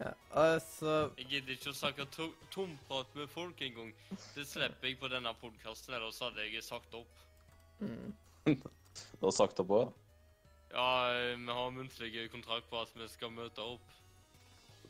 Ja. 0.00 0.10
altså... 0.30 1.10
Jeg 1.18 1.26
gidder 1.30 1.54
ikke 1.54 1.70
å 1.70 1.76
snakke 1.78 2.06
to 2.10 2.28
tomprat 2.50 3.12
med 3.14 3.28
folk 3.30 3.60
engang. 3.62 3.92
Det 4.34 4.46
slipper 4.48 4.90
jeg 4.90 4.98
på 4.98 5.10
denne 5.12 5.30
podkasten, 5.40 5.94
ellers 5.94 6.18
hadde 6.22 6.46
jeg 6.48 6.64
sagt 6.66 6.94
opp. 6.98 7.20
mm, 7.78 8.14
Du 9.20 9.26
har 9.26 9.34
sagt 9.34 9.60
opp 9.62 9.70
òg? 9.74 9.92
Ja, 10.74 10.88
vi 11.38 11.54
har 11.58 11.70
muntlig 11.70 12.30
kontrakt 12.32 12.66
på 12.70 12.80
at 12.80 12.90
vi 12.98 13.06
skal 13.08 13.30
møte 13.30 13.62
opp. 13.62 13.92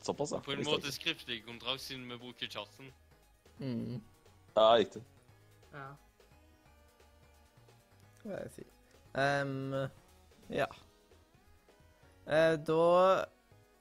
Såpass, 0.01 0.31
ja. 0.33 0.39
På 0.39 0.53
en 0.53 0.65
måte 0.65 0.91
skriftlig 0.93 1.43
kontrakt, 1.45 1.81
siden 1.81 2.09
vi 2.09 2.17
bruker 2.17 2.49
chatten. 2.49 2.91
mm, 3.57 4.01
Ja, 4.55 4.75
riktig. 4.77 5.03
Ja. 5.73 5.91
Hva 8.23 8.31
skal 8.31 8.35
jeg 8.41 8.51
si 8.55 8.65
um, 9.13 9.73
Ja. 10.49 10.67
Uh, 12.25 12.55
da 12.65 13.25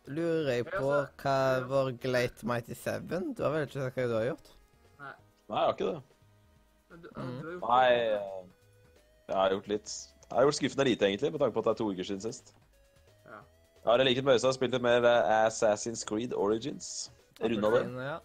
lurer 0.06 0.50
jeg 0.58 0.66
på 0.68 0.88
hva 1.22 1.36
vår 1.68 1.92
Glate 2.02 2.46
Mighty 2.48 2.76
Seven 2.76 3.32
Du 3.36 3.42
har 3.44 3.54
vel 3.54 3.64
ikke 3.66 3.80
sagt 3.80 4.00
hva 4.00 4.08
du 4.10 4.16
har 4.18 4.26
gjort? 4.30 4.50
Nei, 5.00 5.12
Nei, 5.48 5.56
jeg 5.56 5.64
har 5.64 5.72
ikke 5.76 5.88
det. 5.88 6.02
Men 6.90 7.04
du, 7.04 7.08
du 7.14 7.64
har 7.64 7.70
Nei, 7.70 7.94
eh, 7.94 8.44
jeg 9.28 9.38
har 9.38 9.54
gjort 9.56 9.70
litt 9.72 9.94
Jeg 9.94 10.36
har 10.36 10.46
gjort 10.48 10.58
skuffende 10.60 10.88
lite, 10.90 11.08
egentlig, 11.08 11.32
med 11.32 11.42
tanke 11.44 11.56
på 11.56 11.64
at 11.64 11.70
det 11.70 11.74
er 11.74 11.80
to 11.80 11.88
uker 11.92 12.08
siden 12.10 12.24
sist. 12.24 12.54
Ja. 13.24 13.40
Jeg 13.80 13.90
har 13.90 14.02
i 14.04 14.06
likhet 14.08 14.26
med 14.26 14.38
Øystein 14.38 14.56
spilt 14.56 14.76
litt 14.76 14.84
mer 14.84 15.08
eh, 15.08 15.32
Assassin's 15.46 16.04
Creed 16.08 16.34
Origins. 16.34 16.92
Runda 17.42 17.72
det. 17.74 17.82
Ja. 18.10 18.18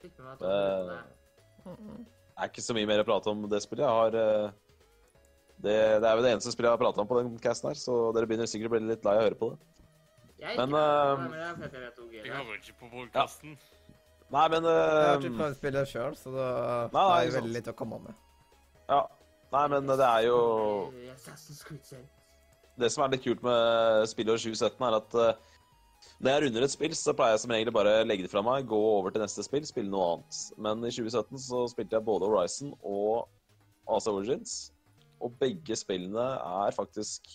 Fikk 0.00 0.16
med 0.18 0.26
meg 0.26 0.32
at 0.32 0.40
du 0.40 0.48
har 0.48 0.64
gjort 0.64 0.90
det. 0.94 1.76
Mm, 1.76 2.04
er 2.40 2.50
ikke 2.50 2.64
så 2.64 2.76
mye 2.76 2.88
mer 2.88 3.02
å 3.02 3.06
prate 3.08 3.32
om 3.32 3.48
det 3.52 3.60
spillet. 3.64 3.84
Jeg 3.84 4.00
har 4.00 4.20
eh, 4.20 4.52
det, 5.60 5.76
det 6.00 6.08
er 6.08 6.16
jo 6.16 6.24
det 6.24 6.32
eneste 6.32 6.52
spillet 6.54 6.70
jeg 6.70 6.78
har 6.78 6.80
pratet 6.80 7.02
om 7.02 7.08
på 7.10 7.18
den 7.20 7.34
casten 7.42 7.68
her, 7.68 7.76
så 7.76 7.98
dere 8.16 8.28
begynner 8.28 8.48
sikkert 8.48 8.70
å 8.70 8.74
bli 8.76 8.86
litt 8.88 9.04
lei 9.04 9.16
av 9.18 9.20
å 9.20 9.26
høre 9.26 9.40
på 9.40 9.50
det. 9.52 9.69
Jeg 10.40 10.56
Men, 10.56 10.74
eh, 10.74 11.14
fordi 11.20 12.16
jeg 12.16 12.26
er. 12.26 12.34
hører 12.34 12.58
ikke 12.58 12.76
på 12.80 12.90
podkasten. 12.94 13.58
Nei, 14.30 14.48
men 14.48 14.64
Jeg 14.64 15.06
har 15.06 15.18
ikke 15.18 15.36
prøvd 15.36 15.54
å 15.54 15.58
spillet 15.58 15.88
sjøl, 15.90 16.14
så 16.16 16.30
da 16.32 16.44
Nei, 16.94 17.06
nei, 17.08 17.24
er 17.26 17.32
veldig 17.34 17.54
litt 17.56 17.70
å 17.72 17.74
komme 17.76 17.98
med. 18.04 18.14
Ja. 18.88 19.00
Nei, 19.50 19.66
men 19.72 19.86
det 19.90 20.06
er 20.06 20.26
jo. 20.28 20.40
Det 22.78 22.90
som 22.94 23.04
er 23.04 23.14
litt 23.16 23.24
kult 23.24 23.42
med 23.42 24.06
spillet 24.08 24.44
2017, 24.46 24.86
er 24.86 24.96
at 25.00 25.16
uh, 25.18 25.56
Når 26.22 26.30
jeg 26.32 26.42
runder 26.44 26.64
et 26.64 26.72
spill, 26.72 26.94
så 26.96 27.12
pleier 27.16 27.34
jeg 27.34 27.42
som 27.42 27.52
regel 27.52 27.74
bare 27.74 27.98
å 28.00 28.06
legge 28.06 28.24
det 28.24 28.32
fra 28.32 28.40
meg, 28.46 28.68
gå 28.70 28.78
over 28.78 29.12
til 29.12 29.20
neste 29.20 29.44
spill, 29.44 29.66
spille 29.68 29.90
noe 29.92 30.14
annet. 30.14 30.38
Men 30.56 30.86
i 30.86 30.92
2017 30.94 31.42
så 31.44 31.66
spilte 31.68 31.98
jeg 31.98 32.06
både 32.06 32.30
Horizon 32.30 32.72
og 32.80 33.26
Asa 33.90 34.14
Origins. 34.14 34.70
Og 35.20 35.34
begge 35.42 35.76
spillene 35.76 36.24
er 36.38 36.72
faktisk 36.72 37.28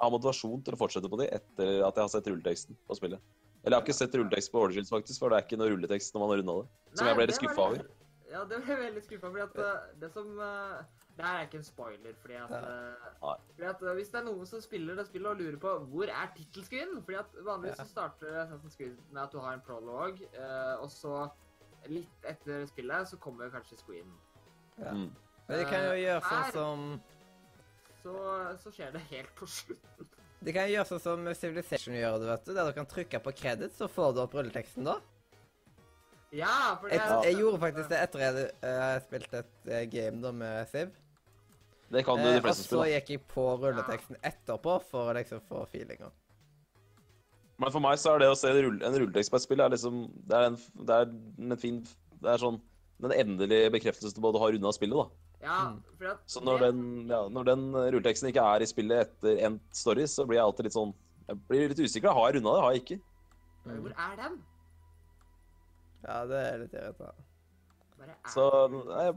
har 0.00 0.10
motivasjon 0.12 0.62
til 0.64 0.74
å 0.76 0.78
fortsette 0.80 1.08
på 1.10 1.18
de 1.22 1.26
etter 1.32 1.82
at 1.86 1.94
jeg 1.96 2.02
har 2.04 2.08
sett 2.12 2.26
rulleteksten 2.30 2.76
på 2.86 2.96
spillet. 2.98 3.20
Eller 3.64 3.76
jeg 3.76 3.80
har 3.80 3.86
ikke 3.86 3.98
sett 3.98 4.14
rulletekst 4.14 4.52
på 4.52 4.60
Origins, 4.62 4.90
faktisk, 4.92 5.18
for 5.22 5.32
det 5.32 5.38
er 5.38 5.46
ikke 5.46 5.58
noe 5.58 5.70
rulletekst 5.72 6.14
når 6.14 6.20
man 6.22 6.30
har 6.30 6.42
runda 6.42 6.56
det. 6.62 6.68
Som 6.96 7.04
Nei, 7.06 7.08
jeg 7.12 7.16
ble 7.18 7.26
litt 7.30 7.38
skuffa 7.40 7.64
over. 7.70 7.86
Ja, 8.26 8.44
det 8.44 8.58
ble 8.62 8.74
jeg 8.74 8.82
veldig 8.82 9.02
skuffa 9.06 9.28
fordi 9.32 9.42
at 9.46 9.58
eh, 9.62 9.82
det 10.02 10.08
som 10.12 10.30
eh, 10.42 10.78
Det 11.16 11.24
her 11.24 11.36
er 11.38 11.44
ikke 11.46 11.58
en 11.60 11.64
spoiler, 11.64 12.16
fordi 12.20 12.34
at, 12.36 12.50
Ja. 12.50 12.58
eh, 12.58 13.36
fordi 13.54 13.68
at 13.70 13.84
Hvis 13.96 14.10
det 14.12 14.18
er 14.20 14.24
noen 14.26 14.46
som 14.50 14.60
spiller 14.60 14.96
det 14.98 15.06
spillet 15.06 15.30
og 15.30 15.38
lurer 15.40 15.56
på 15.62 15.74
hvor 15.92 16.10
er 16.10 16.32
tittelscreen 16.36 16.96
Fordi 17.06 17.16
at 17.22 17.38
vanligvis 17.46 17.78
Ja. 17.78 17.84
så 17.84 17.88
starter 17.94 18.40
Assassin's 18.42 18.76
Creed 18.76 18.98
med 19.12 19.22
at 19.22 19.32
du 19.32 19.38
har 19.38 19.54
en 19.54 19.62
prolog, 19.64 20.20
eh, 20.34 20.74
og 20.82 20.90
så 20.90 21.30
litt 21.86 22.26
etter 22.26 22.66
spillet 22.66 23.08
så 23.08 23.16
kommer 23.22 23.48
kanskje 23.54 23.78
screenen. 23.78 24.18
Ja. 24.76 24.90
Mm. 24.92 25.10
Men 25.48 25.58
de 25.58 25.64
kan 25.70 25.84
jo 25.86 25.94
gjøre 26.02 26.20
sånn 26.20 26.42
her- 26.42 26.52
som 26.52 27.00
Så, 28.06 28.14
så 28.62 28.70
skjer 28.70 28.92
det 28.94 29.00
helt 29.10 29.30
på 29.34 29.48
slutten. 29.50 30.06
De 30.46 30.52
kan 30.54 30.68
gjøre 30.70 30.86
sånn 30.86 31.00
som 31.02 31.24
Civilization 31.34 31.96
gjør 31.96 32.20
det, 32.22 32.28
vet 32.28 32.44
du. 32.46 32.52
Der 32.54 32.68
du 32.68 32.76
kan 32.76 32.86
trykke 32.86 33.18
på 33.24 33.32
kreditt, 33.34 33.74
så 33.74 33.88
får 33.90 34.12
du 34.14 34.20
opp 34.22 34.36
rulleteksten 34.36 34.86
da. 34.86 35.00
Ja, 36.36 36.76
for 36.78 36.90
det 36.90 37.00
Jeg, 37.00 37.16
jeg 37.24 37.40
gjorde 37.40 37.58
faktisk 37.64 37.90
det 37.90 37.98
etter 38.04 38.22
jeg 38.22 38.36
spilte 38.36 39.02
spilt 39.08 39.34
et 39.40 39.72
eh, 39.72 39.88
game 39.90 40.22
da 40.22 40.32
med 40.34 40.70
Civ. 40.70 40.94
Det 41.90 42.04
kan 42.06 42.22
du 42.22 42.28
Eh, 42.28 42.36
de 42.36 42.38
og 42.38 42.46
fleste 42.46 42.68
spille. 42.68 42.78
Og 42.78 42.86
så 42.86 42.92
gikk 42.92 43.12
jeg 43.16 43.24
på 43.32 43.48
rulleteksten 43.64 44.22
etterpå 44.30 44.78
for 44.86 45.10
å 45.10 45.18
liksom 45.18 45.42
få 45.50 45.64
feelinga. 45.72 46.12
Men 47.58 47.74
for 47.74 47.82
meg 47.82 47.98
så 47.98 48.14
er 48.14 48.22
det 48.22 48.30
å 48.30 48.38
se 48.38 48.54
en, 48.54 48.62
rull, 48.68 48.80
en 48.86 48.98
rulletekst 49.00 49.34
på 49.34 49.40
et 49.40 49.48
spill 49.48 49.62
er 49.64 49.72
liksom 49.72 50.02
Det 50.28 50.38
er 50.38 50.50
en, 50.50 50.58
det 50.76 50.96
er 51.00 51.06
en 51.40 51.56
fin 51.56 51.78
Det 52.20 52.28
er 52.34 52.42
sånn 52.42 52.58
den 53.00 53.12
endelige 53.12 53.70
bekreftelsen 53.74 54.22
på 54.22 54.30
at 54.30 54.36
du 54.36 54.40
har 54.40 54.52
runda 54.54 54.70
spillet, 54.72 54.96
da. 54.96 55.25
Ja, 55.42 55.56
Mm. 55.68 55.82
for 55.98 56.06
at 56.10 56.20
Så 56.26 56.40
når 56.40 56.58
den, 56.58 57.08
ja, 57.08 57.28
når 57.28 57.44
den 57.44 57.64
rulleteksten 57.74 58.28
ikke 58.30 58.44
er 58.54 58.62
i 58.62 58.66
spillet 58.66 59.06
etter 59.06 59.42
endt 59.46 59.62
story, 59.76 60.06
så 60.08 60.24
blir 60.26 60.38
jeg 60.38 60.46
alltid 60.46 60.64
litt 60.64 60.76
sånn 60.76 60.94
Jeg 61.28 61.36
blir 61.48 61.68
litt 61.68 61.78
usikker. 61.78 62.12
Har 62.14 62.30
jeg 62.30 62.36
runda 62.38 62.52
det? 62.54 62.62
Har 62.62 62.72
jeg 62.72 62.82
ikke? 62.84 63.00
Hvor 63.66 63.92
er 63.98 64.16
den? 64.16 64.36
Ja, 66.06 66.18
det 66.30 66.40
er 66.40 66.58
litt 66.62 66.74
irriterende. 66.74 67.24
vet, 67.98 68.08
er 68.08 68.30
Så 68.30 68.44
nei, 68.70 69.04
jeg, 69.08 69.14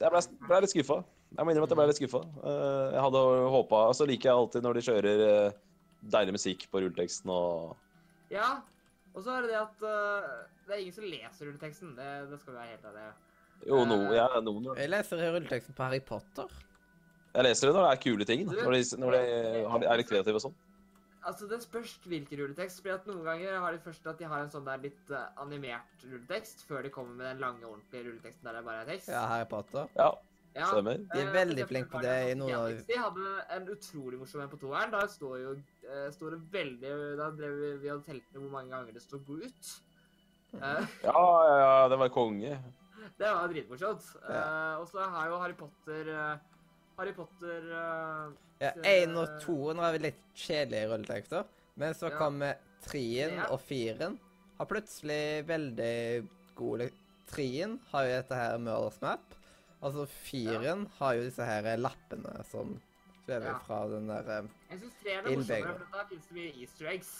jeg 0.00 0.10
ble, 0.12 0.20
ble 0.50 0.60
litt 0.60 0.74
skuffa. 0.74 0.98
Jeg 1.36 1.44
må 1.44 1.52
innrømme 1.52 1.66
at 1.66 1.72
jeg 1.74 1.80
ble 1.80 1.86
litt 1.90 2.00
skuffa. 2.00 2.20
Eh, 2.44 2.92
Jeg 2.94 3.02
hadde 3.06 3.22
håpa 3.56 3.80
Og 3.88 3.94
så 3.98 4.06
liker 4.06 4.28
jeg 4.30 4.36
alltid 4.40 4.62
når 4.66 4.78
de 4.78 4.84
kjører 4.86 5.22
eh, 5.26 5.56
deilig 6.12 6.36
musikk 6.36 6.66
på 6.70 6.82
rulleteksten 6.84 7.32
og 7.32 7.76
Ja, 8.30 8.60
og 9.14 9.22
så 9.24 9.32
er 9.38 9.46
det 9.46 9.54
det 9.54 9.60
at 9.62 9.82
uh, 9.86 10.44
det 10.66 10.74
er 10.74 10.80
ingen 10.82 10.92
som 10.92 11.04
leser 11.08 11.46
rulleteksten. 11.48 11.94
Det, 11.96 12.08
det 12.30 12.38
skal 12.42 12.52
vi 12.52 12.58
være 12.58 12.72
helt 12.74 12.88
ærlige. 12.90 13.12
Jo, 13.66 13.84
no, 13.88 13.96
jeg, 14.14 14.42
noen 14.46 14.68
Jeg 14.76 14.90
leser 14.92 15.22
rulleteksten 15.32 15.74
på 15.74 15.82
Harry 15.86 16.00
Potter. 16.00 16.52
Jeg 17.36 17.44
leser 17.44 17.68
det 17.68 17.74
når 17.76 17.84
det 17.86 17.90
er 17.92 18.02
kule 18.04 18.24
ting. 18.28 18.46
Når 18.46 18.76
de, 18.76 18.82
når 19.00 19.16
de 19.16 19.88
er 19.90 20.00
litt 20.00 20.08
kreative 20.08 20.38
og 20.40 20.44
sånn. 20.48 20.54
Altså, 21.26 21.48
Det 21.50 21.58
spørs 21.64 21.96
hvilken 22.06 22.38
rulletekst. 22.38 22.80
fordi 22.82 22.94
at 22.94 23.06
Noen 23.10 23.24
ganger 23.26 23.58
har 23.58 23.72
de 23.74 23.80
først 23.82 24.06
at 24.06 24.18
de 24.20 24.28
har 24.30 24.44
en 24.44 24.52
sånn 24.52 24.64
der 24.64 24.78
litt 24.78 25.10
øh, 25.10 25.24
animert 25.42 26.04
rulletekst, 26.06 26.62
før 26.68 26.86
de 26.86 26.92
kommer 26.94 27.16
med 27.18 27.26
den 27.32 27.42
lange, 27.42 27.66
ordentlige 27.66 28.06
rulleteksten 28.06 28.46
der 28.46 28.60
det 28.60 28.64
bare 28.68 28.84
er 28.84 28.90
tekst. 28.92 29.10
Ja, 29.10 29.26
Harry 29.32 29.48
Potter. 29.50 29.88
Ja, 29.98 30.12
Ja, 30.56 30.70
stemmer. 30.70 31.02
De 31.10 31.18
er 31.20 31.26
eh, 31.26 31.32
veldig 31.34 31.64
flinke 31.68 31.90
på 31.92 32.00
det 32.00 32.14
i 32.30 32.36
noen 32.38 32.54
av- 32.54 32.78
De 32.88 32.96
hadde 32.96 33.32
en 33.58 33.66
utrolig 33.74 34.18
morsom 34.22 34.40
en 34.40 34.48
på 34.48 34.56
toeren. 34.62 34.94
Da 34.94 35.02
står 35.10 35.34
jo 35.42 35.50
eh, 35.84 36.06
står 36.14 36.30
det 36.36 36.40
veldig 36.54 36.94
Da 37.18 37.26
drev 37.42 37.58
vi, 37.60 37.72
vi 37.82 37.90
og 37.92 38.06
telt 38.06 38.24
ned 38.32 38.40
hvor 38.40 38.54
mange 38.54 38.70
ganger 38.72 38.92
det 38.94 39.02
sto 39.02 39.18
'gå 39.18 39.42
ut'. 39.42 39.74
Uh. 40.54 40.86
Ja, 41.04 41.12
ja, 41.12 41.56
ja, 41.60 41.88
det 41.92 41.98
var 41.98 42.08
konge. 42.08 42.54
Det 43.20 43.30
var 43.32 43.48
dritmorsomt. 43.52 44.04
Ja. 44.28 44.42
Uh, 44.42 44.80
og 44.82 44.88
så 44.90 45.06
har 45.14 45.28
jo 45.30 45.38
Harry 45.42 45.54
Potter 45.58 46.10
uh, 46.12 46.36
Harry 46.98 47.12
Potter 47.16 47.66
uh, 47.72 48.32
Ja, 48.60 48.70
Én 48.88 49.12
og 49.20 49.34
toen 49.42 49.76
var 49.82 49.96
litt 50.00 50.20
kjedelige 50.34 50.88
rulletekster, 50.92 51.44
men 51.76 51.92
så 51.94 52.08
Ja. 52.10 52.18
kommer 52.18 52.54
treen 52.86 53.36
Ja. 53.36 53.50
og 53.52 53.60
firen. 53.60 54.18
Har 54.58 54.66
plutselig 54.70 55.44
veldig 55.48 56.28
gode 56.56 56.90
Treen 57.28 57.80
har 57.90 58.04
jo 58.06 58.12
dette 58.14 58.34
her 58.38 58.58
Murders 58.62 59.00
Map. 59.02 59.34
Altså 59.82 60.06
firen 60.08 60.86
har 60.98 61.14
jo 61.18 61.24
disse 61.26 61.44
her 61.44 61.76
lappene 61.76 62.44
som 62.48 62.80
svever 63.26 63.50
Ja. 63.50 63.58
fra 63.66 63.80
den 63.90 64.06
der 64.08 64.22
innbyggeren. 64.22 64.50
Jeg 64.70 64.78
syns 64.80 64.94
treeren 65.02 65.26
er 65.26 65.36
morsommere, 65.36 65.78
for 65.78 65.98
da 65.98 66.04
fins 66.08 66.26
det 66.30 66.36
mye 66.38 66.52
easter 66.62 66.86
eggs. 66.92 67.10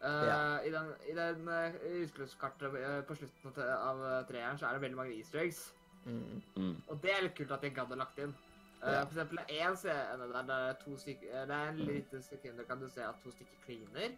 Eh, 0.00 0.26
Ja. 0.28 0.60
I 0.62 0.70
den, 0.70 0.92
i 1.10 1.14
den 1.14 1.48
uh, 1.48 1.54
eh, 1.64 3.00
på 3.02 3.14
slutten 3.18 3.48
av 3.50 3.52
tre- 3.54 3.78
av 3.78 4.02
eh, 4.06 4.26
treeren 4.28 4.58
så 4.58 4.66
er 4.68 4.72
det 4.76 4.80
veldig 4.84 4.96
mange 4.96 5.16
easter 5.16 5.40
eggs. 5.40 5.74
mm. 6.04 6.42
Mm. 6.56 6.76
Og 6.88 7.00
det 7.02 7.10
er 7.16 7.22
litt 7.22 7.34
kult 7.36 7.50
at 7.52 7.60
de 7.62 7.70
gadd 7.70 7.90
å 7.92 7.98
lagt 7.98 8.18
inn. 8.18 8.34
Uh, 8.82 8.92
Ja. 8.92 9.00
For 9.04 9.10
eksempel 9.18 9.38
én 9.50 9.74
scene 9.76 10.28
der 10.32 10.42
det 10.46 10.54
er 10.54 10.72
to 10.84 10.96
stykker 10.96 11.46
Det 11.50 11.54
er 11.56 11.68
en 11.68 11.76
liten 11.82 12.22
sekund 12.22 12.60
kan 12.68 12.78
du 12.80 12.88
se 12.88 13.02
at 13.02 13.14
to 13.24 13.30
stykker 13.30 13.58
kliner. 13.66 14.14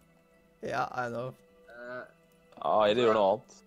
Ja, 0.63 0.85
I 1.07 1.09
know. 1.09 1.33
Uh, 1.71 2.05
Ja, 2.61 2.87
eller 2.87 3.03
gjør 3.07 3.15
noe 3.15 3.33
annet. 3.33 3.63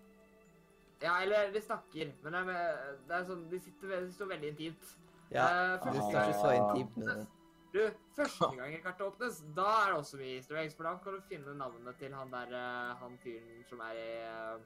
ja, 1.02 1.16
eller 1.22 1.50
de 1.52 1.60
snakker, 1.60 2.12
men 2.22 2.32
det 2.32 2.40
er, 2.40 2.44
med, 2.44 2.76
det 3.08 3.16
er 3.16 3.24
sånn 3.24 3.50
De 3.50 3.58
sitter 3.60 3.88
de 4.00 4.12
står 4.12 4.26
veldig 4.36 4.48
intimt. 4.54 4.92
Ja, 5.32 5.46
uh, 5.74 5.80
første 5.82 6.02
skal 6.10 6.28
ikke 6.28 6.40
så 6.40 6.52
intimt 6.60 6.96
med 6.96 7.06
noen. 7.10 7.26
Du, 7.74 7.80
første 8.14 8.46
gang 8.54 8.74
kartet 8.84 9.02
åpnes, 9.02 9.40
da 9.56 9.64
er 9.82 9.88
det 9.90 9.96
også 9.98 10.18
mye 10.20 10.36
easter 10.36 10.58
eggs, 10.60 10.76
for 10.78 10.86
da 10.86 10.92
kan 11.02 11.16
du 11.16 11.24
finne 11.26 11.54
navnet 11.58 11.96
til 11.98 12.12
han 12.14 12.30
der 12.30 12.52
eh, 12.54 12.92
Han 13.00 13.16
fyren 13.18 13.64
som 13.66 13.80
er 13.82 13.96
i 13.98 14.10
uh, 14.30 14.60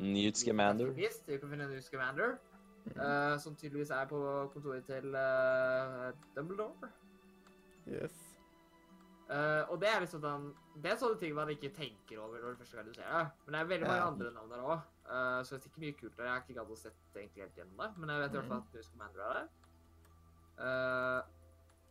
Newt 0.00 0.40
Scamander. 0.40 0.88
Du 0.94 1.38
kan 1.42 1.50
finne 1.52 1.66
Newt 1.68 1.84
Scamander. 1.84 2.38
uh, 2.96 3.34
som 3.42 3.56
tydeligvis 3.56 3.90
er 3.90 4.06
på 4.08 4.20
kontoret 4.54 4.84
til 4.88 5.12
uh, 5.14 6.14
Dumbledore. 6.36 6.88
Yes. 7.86 8.16
Uh, 9.26 9.66
og 9.72 9.80
det 9.82 9.88
er 9.90 10.00
liksom 10.04 10.20
sånn 10.22 10.44
Det 10.82 10.90
er 10.92 10.98
sånne 11.00 11.18
ting 11.18 11.32
man 11.34 11.48
ikke 11.50 11.72
tenker 11.74 12.20
over 12.22 12.38
når 12.40 12.54
du 12.54 12.60
første 12.62 12.76
gang 12.78 12.86
du 12.88 12.94
ser 12.94 13.10
det. 13.10 13.22
Men 13.44 13.54
det 13.56 13.60
er 13.60 13.70
veldig 13.74 13.88
mange 13.90 14.00
Ja. 14.00 14.08
andre 14.12 14.32
navn 14.32 14.50
der 14.54 14.64
òg, 14.64 14.80
så 15.44 15.56
det 15.56 15.64
er 15.66 15.70
ikke 15.70 15.84
mye 15.84 15.96
kult. 16.00 16.16
der. 16.16 16.24
Jeg 16.24 16.32
har 16.32 16.42
ikke 16.46 16.58
gadd 16.60 16.70
å 16.72 16.76
sette 16.78 17.20
egentlig 17.20 17.42
helt 17.42 17.58
gjennom 17.60 17.80
det, 17.84 17.88
men 17.98 18.08
jeg 18.14 18.20
vet 18.24 18.30
i 18.30 18.38
hvert 18.38 18.48
fall 18.52 18.62
at 18.64 18.74
Newt 18.74 18.88
Scamander 18.88 19.24
er 19.28 19.32
der. 19.40 19.48
Eh, 20.56 21.22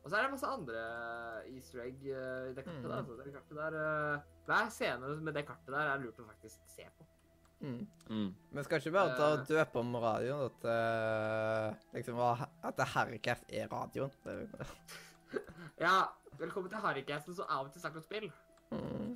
og 0.05 0.11
så 0.11 0.17
er 0.19 0.21
det 0.27 0.31
masse 0.35 0.45
andre 0.53 0.81
easter 1.49 1.81
egg 1.81 2.03
eh, 2.05 2.51
i 2.51 2.53
det 2.53 2.63
kartet 2.67 2.83
Mm. 2.85 2.91
der. 2.91 2.97
Altså, 3.01 3.15
det 3.25 3.33
kartet 3.33 3.57
der 3.57 3.77
eh, 3.81 4.19
Hver 4.45 4.69
scene 4.69 5.15
med 5.25 5.33
det 5.33 5.45
kartet 5.47 5.73
der 5.73 5.89
er 5.95 6.03
lurt 6.03 6.19
å 6.21 6.27
faktisk 6.29 6.61
se 6.69 6.85
på. 6.99 7.07
Mm. 7.65 7.87
Mm. 8.09 8.27
Men 8.53 8.63
skal 8.67 8.77
ikke 8.83 8.91
bare 8.93 9.15
ta 9.17 9.31
Eh. 9.31 9.39
og 9.39 9.47
døpe 9.49 9.79
om 9.81 9.95
radioen 9.95 10.45
at, 10.45 10.65
liksom, 11.95 12.19
at 12.21 12.77
det 12.77 12.85
Harrycast 12.93 13.45
er 13.49 13.67
radioen. 13.71 14.11
Ja, 15.81 16.05
velkommen 16.39 16.69
til 16.71 16.79
Harrycasten, 16.79 17.35
som 17.35 17.47
av 17.49 17.65
og 17.65 17.71
til 17.73 17.81
snakker 17.81 17.99
om 17.99 18.03
spill. 18.05 18.27
Mm. 18.71 19.15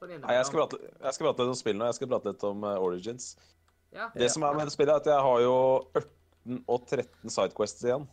Sånn 0.00 0.10
Nei, 0.24 0.32
jeg 0.34 0.46
skal, 0.48 0.58
prate, 0.62 0.80
jeg 1.04 1.14
skal 1.14 1.26
prate 1.28 1.44
litt 1.44 1.52
om 1.52 1.58
spill 1.60 1.76
nå. 1.78 1.86
jeg 1.90 1.98
skal 2.00 2.08
prate 2.10 2.32
litt 2.32 2.42
om 2.48 2.64
uh, 2.66 2.72
Origins. 2.82 3.28
Ja. 3.94 4.08
Det 4.16 4.26
som 4.32 4.42
er 4.48 4.56
med 4.58 4.66
det 4.66 4.74
spillet, 4.74 4.92
er 4.96 5.04
at 5.04 5.06
jeg 5.12 5.22
har 5.28 5.44
jo 5.44 5.54
18 5.94 6.58
og 6.66 6.88
13 6.90 7.30
sidequests 7.36 7.84
igjen. 7.86 8.08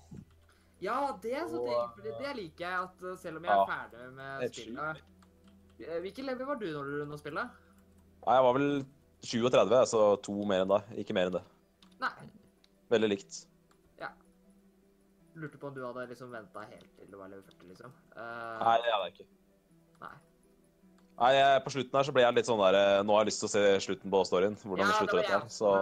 Ja, 0.83 0.99
det 1.23 1.33
er 1.39 1.47
så 1.47 1.63
digg, 1.63 1.95
fordi 1.95 2.13
det 2.19 2.35
liker 2.41 2.67
jeg 2.67 2.85
at 2.89 3.03
uh, 3.07 3.17
selv 3.19 3.39
om 3.39 3.47
jeg 3.47 3.55
er 3.55 3.69
ferdig 3.71 4.07
med 4.19 4.47
spillet 4.51 5.03
Eh, 5.81 5.99
Hvilken 6.03 6.27
level 6.29 6.47
var 6.47 6.59
du 6.61 6.67
når 6.71 6.89
du 6.89 6.97
runda 7.01 7.17
spillet? 7.19 7.61
Nei, 8.23 8.35
jeg 8.37 8.45
var 8.45 8.57
vel 8.57 8.69
37, 9.23 9.79
så 9.91 10.03
to 10.23 10.35
mer 10.47 10.63
enn 10.63 10.71
det. 10.71 10.81
Ikke 11.03 11.15
mer 11.17 11.29
enn 11.29 11.37
det. 11.37 11.43
Nei. 12.03 12.11
Veldig 12.93 13.09
likt. 13.09 13.39
Ja. 13.99 14.11
Lurte 15.39 15.59
på 15.59 15.71
om 15.71 15.75
du 15.75 15.81
hadde 15.85 16.05
liksom 16.11 16.31
venta 16.33 16.65
helt 16.67 16.91
til 16.99 17.09
du 17.09 17.17
var 17.19 17.31
level 17.31 17.43
40, 17.49 17.71
liksom. 17.71 17.95
Uh... 18.15 18.61
Nei, 18.61 18.77
det 18.85 18.93
hadde 18.93 19.07
jeg 19.07 19.15
ikke. 19.17 19.29
Nei. 20.03 20.13
Nei, 21.13 21.31
jeg, 21.37 21.63
På 21.65 21.71
slutten 21.75 21.99
her 21.99 22.07
så 22.07 22.13
ble 22.15 22.23
jeg 22.25 22.35
litt 22.39 22.47
sånn 22.49 22.61
der 22.63 22.75
eh, 22.75 22.99
Nå 23.05 23.13
har 23.13 23.21
jeg 23.21 23.29
lyst 23.29 23.43
til 23.43 23.47
å 23.47 23.53
se 23.53 23.63
slutten 23.85 24.13
på 24.13 24.21
storyen. 24.27 24.55
Hvordan 24.63 24.87
Ja, 24.87 24.91
det 24.91 25.01
slutter 25.01 25.19
dette 25.19 25.35
her. 25.35 25.49
Så. 25.53 25.73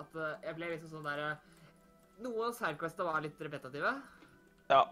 At 0.00 0.14
uh, 0.16 0.34
jeg 0.46 0.56
ble 0.56 0.74
liksom 0.74 0.92
sånn 0.92 1.08
der 1.08 1.24
Noen 2.20 2.54
sidequester 2.56 3.06
var 3.08 3.22
litt 3.24 3.38
repetitive. 3.40 3.94
ja. 4.68 4.84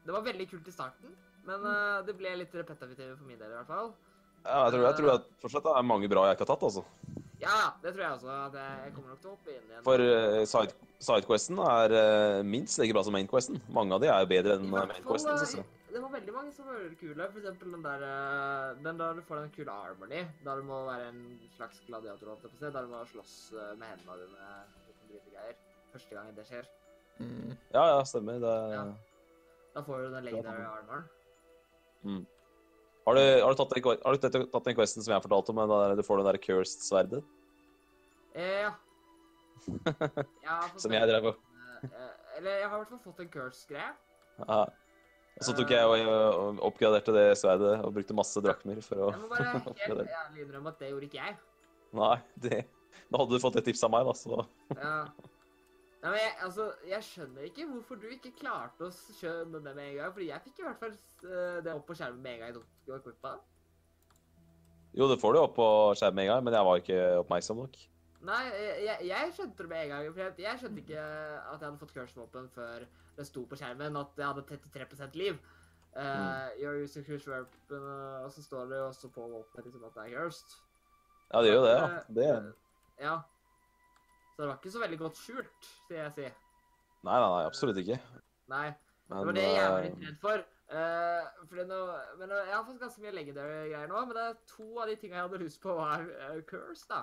Det 0.00 0.14
var 0.16 0.22
veldig 0.24 0.46
kult 0.48 0.68
i 0.68 0.72
starten, 0.72 1.10
men 1.46 1.64
uh, 1.68 2.00
det 2.06 2.14
ble 2.16 2.30
litt 2.40 2.54
repetitive 2.56 3.12
for 3.18 3.26
min 3.28 3.38
del 3.38 3.50
i 3.52 3.56
hvert 3.58 3.68
fall. 3.68 3.90
ja 4.46 4.62
jeg 4.64 4.72
tror, 4.72 4.84
jeg 4.86 4.96
tror 4.96 5.10
at 5.12 5.26
fortsatt 5.42 5.66
det 5.66 5.74
er 5.76 5.86
mange 5.86 6.08
bra 6.10 6.24
jeg 6.26 6.38
ikke 6.38 6.46
har 6.46 6.50
tatt, 6.54 6.64
altså. 6.70 6.84
Ja, 7.40 7.58
det 7.82 7.92
tror 7.92 8.04
jeg 8.04 8.14
også. 8.16 8.30
at 8.32 8.56
jeg, 8.56 8.94
kommer 8.96 9.12
nok 9.12 9.20
til 9.20 9.30
å 9.30 9.34
hoppe 9.36 9.52
inn 9.52 9.68
igjen. 9.68 9.84
For 9.84 10.06
uh, 10.06 10.40
side, 10.48 10.88
sidequesten 11.04 11.62
er 11.66 11.94
uh, 11.96 12.40
minst 12.56 12.80
like 12.80 12.96
bra 12.96 13.04
som 13.06 13.16
mainquesten. 13.16 13.60
Mange 13.76 13.96
av 13.96 14.02
de 14.02 14.10
er 14.12 14.24
jo 14.24 14.32
bedre 14.32 14.56
enn 14.56 14.66
mainquesten, 14.72 15.62
eh. 15.62 15.76
Det 15.90 16.00
var 16.00 16.12
veldig 16.16 16.34
mange 16.34 16.52
som 16.56 16.68
var 16.70 16.84
kule. 17.00 17.30
For 17.30 17.40
eksempel 17.40 17.72
den 17.76 17.86
der 17.86 18.04
Den 18.84 19.00
der 19.00 19.16
du 19.18 19.24
får 19.26 19.42
den 19.44 19.56
kule 19.56 19.72
armoren 19.74 20.14
i. 20.16 20.26
Der 20.46 20.60
du 20.60 20.68
må 20.68 20.84
være 20.86 21.08
en 21.12 21.24
slags 21.56 21.80
gladiator. 21.88 22.38
Der 22.60 22.78
du 22.78 22.92
må 22.92 23.02
slåss 23.10 23.34
med 23.80 23.88
hendene 23.88 24.22
dine. 24.22 24.52
Dritegreier. 25.10 25.58
Første 25.92 26.14
gangen 26.14 26.36
det 26.36 26.46
skjer. 26.48 26.68
Mm. 27.20 27.56
Ja, 27.74 27.84
ja, 27.96 28.02
stemmer. 28.08 28.38
Det... 28.42 28.56
Ja. 28.74 28.84
Da 29.74 29.82
får 29.86 30.04
du 30.04 30.14
den 30.14 30.28
legendary 30.28 30.66
armoren. 30.66 31.08
Har 33.06 33.16
du, 33.16 33.22
har 33.42 33.50
du 33.50 33.58
tatt 33.58 33.74
den, 33.74 33.84
har 34.04 34.16
du 34.16 34.22
tatt 34.22 34.36
tatt 34.52 34.66
den 34.68 34.76
questen 34.78 35.04
som 35.04 35.14
jeg 35.14 35.24
fortalte 35.24 35.52
om, 35.52 35.58
men 35.60 35.70
der, 35.72 35.96
du 35.98 36.04
får 36.06 36.20
den 36.20 36.28
der 36.30 36.38
cursed 36.42 36.84
sverdet? 36.84 37.22
Eh, 38.38 38.66
ja. 38.66 38.74
Jeg 40.46 40.80
Som 40.80 40.94
jeg 40.94 41.08
drev 41.10 41.26
på. 41.26 41.32
Eh, 41.84 42.12
Eller 42.38 42.60
jeg 42.62 42.68
har 42.70 42.76
i 42.78 42.80
hvert 42.80 42.92
fall 42.92 43.00
fått 43.02 43.18
en 43.24 43.32
cursed-greie. 43.32 43.90
Ja. 44.40 44.60
Og 45.40 45.46
så 45.46 45.54
tok 45.56 45.70
jeg 45.72 45.88
og, 45.88 46.08
og 46.10 46.62
oppgraderte 46.68 47.12
det 47.16 47.24
sverdet 47.40 47.74
og 47.84 47.92
brukte 47.96 48.16
masse 48.16 48.40
drakmer 48.44 48.80
for 48.84 49.06
å 49.06 49.10
Jeg 49.12 49.20
må 49.22 49.28
bare 49.30 49.52
helt 49.82 50.00
ærlig 50.04 50.44
innrømme 50.44 50.72
at 50.72 50.80
det 50.82 50.90
gjorde 50.92 51.08
ikke 51.08 51.20
jeg. 51.20 51.36
Nei, 51.96 52.16
det 52.44 52.58
Da 53.10 53.20
hadde 53.20 53.32
du 53.34 53.42
fått 53.42 53.58
et 53.60 53.68
tips 53.70 53.84
av 53.86 53.92
meg, 53.94 54.08
da, 54.08 54.16
så 54.16 54.42
Ja. 54.76 54.96
Nei, 56.00 56.10
men 56.14 56.16
jeg, 56.16 56.32
altså, 56.46 56.66
jeg 56.88 57.04
skjønner 57.04 57.46
ikke 57.50 57.66
hvorfor 57.68 57.98
du 58.00 58.06
ikke 58.08 58.32
klarte 58.38 58.86
å 58.86 58.92
skjønne 59.18 59.60
det 59.60 59.74
med 59.76 59.84
en 59.84 59.96
gang. 59.98 60.12
Fordi 60.16 60.28
jeg 60.30 60.44
fikk 60.46 60.62
i 60.62 60.64
hvert 60.64 60.80
fall 60.80 60.94
eh, 60.96 61.58
det 61.66 61.74
opp 61.74 61.86
på 61.90 61.96
skjermen 61.98 62.22
med 62.24 62.32
en 62.32 62.40
gang 62.40 62.52
jeg 62.52 62.56
tok 62.56 62.94
equippa. 62.96 63.32
Jo, 64.96 65.06
det 65.10 65.20
får 65.20 65.36
du 65.36 65.40
opp 65.42 65.54
på 65.58 65.68
skjermen 66.00 66.22
med 66.22 66.24
en 66.24 66.32
gang, 66.32 66.46
men 66.46 66.56
jeg 66.56 66.68
var 66.70 66.80
ikke 66.80 67.00
oppmerksom 67.20 67.60
nok. 67.60 67.76
Nei, 68.30 68.40
jeg, 68.84 68.96
jeg, 69.08 69.34
skjønte 69.36 69.64
det 69.64 69.70
med 69.72 69.82
en 69.84 69.92
gang. 69.92 70.08
For 70.14 70.22
jeg, 70.24 70.36
jeg 70.44 70.62
skjønte 70.62 70.82
ikke 70.84 71.04
at 71.04 71.52
jeg 71.52 71.66
hadde 71.66 71.80
fått 71.82 71.94
curse-våpen 71.98 72.48
før 72.52 72.86
det 73.18 73.26
sto 73.28 73.44
på 73.48 73.58
skjermen 73.60 74.00
at 74.00 74.20
jeg 74.20 74.28
hadde 74.30 74.46
33% 74.48 75.20
liv. 75.20 75.36
Uh, 75.90 76.48
Your 76.56 76.78
using 76.78 77.04
curse 77.04 77.26
weapon, 77.26 77.82
uh, 77.82 78.24
og 78.24 78.32
så 78.32 78.44
står 78.44 78.68
det 78.70 78.76
jo 78.78 78.86
også 78.86 79.08
på 79.10 79.24
våpenet 79.26 79.66
liksom 79.66 79.86
at 79.88 79.96
det 79.96 80.04
er 80.06 80.16
cursed. 80.16 80.52
Ja, 81.32 81.40
det 81.42 81.50
gjør 81.50 81.58
jo 81.58 81.64
det, 81.66 81.72
ja. 81.76 81.88
Det 82.08 82.28
Ja. 83.00 83.14
Så 84.40 84.44
det 84.44 84.48
var 84.48 84.56
ikke 84.56 84.70
så 84.72 84.80
veldig 84.80 84.96
godt 85.02 85.18
skjult, 85.20 85.66
sier 85.84 85.98
jeg 86.00 86.12
si. 86.14 86.22
Nei, 87.04 87.16
nei, 87.20 87.26
nei, 87.28 87.40
absolutt 87.44 87.80
ikke. 87.82 87.98
Nei. 88.48 88.70
Det 89.10 89.18
var 89.28 89.36
det 89.36 89.42
jeg 89.44 89.66
var 89.66 89.74
eh, 89.74 89.84
litt 89.84 90.06
redd 90.06 90.16
for. 90.22 90.44
Eh, 90.80 91.26
fordi 91.50 91.66
nå, 91.68 91.80
men 92.22 92.32
eh, 92.32 92.48
Jeg 92.48 92.54
har 92.54 92.64
fått 92.70 92.80
ganske 92.80 93.04
mye 93.04 93.12
legendary 93.18 93.58
greier 93.68 93.92
nå, 93.92 94.00
men 94.06 94.16
det 94.16 94.24
er 94.30 94.40
to 94.54 94.70
av 94.80 94.88
de 94.88 94.96
tingene 94.96 95.20
jeg 95.20 95.26
hadde 95.28 95.42
lyst 95.44 95.60
på, 95.60 95.76
var 95.76 96.08
uh, 96.08 96.40
curse, 96.48 96.88
da. 96.88 97.02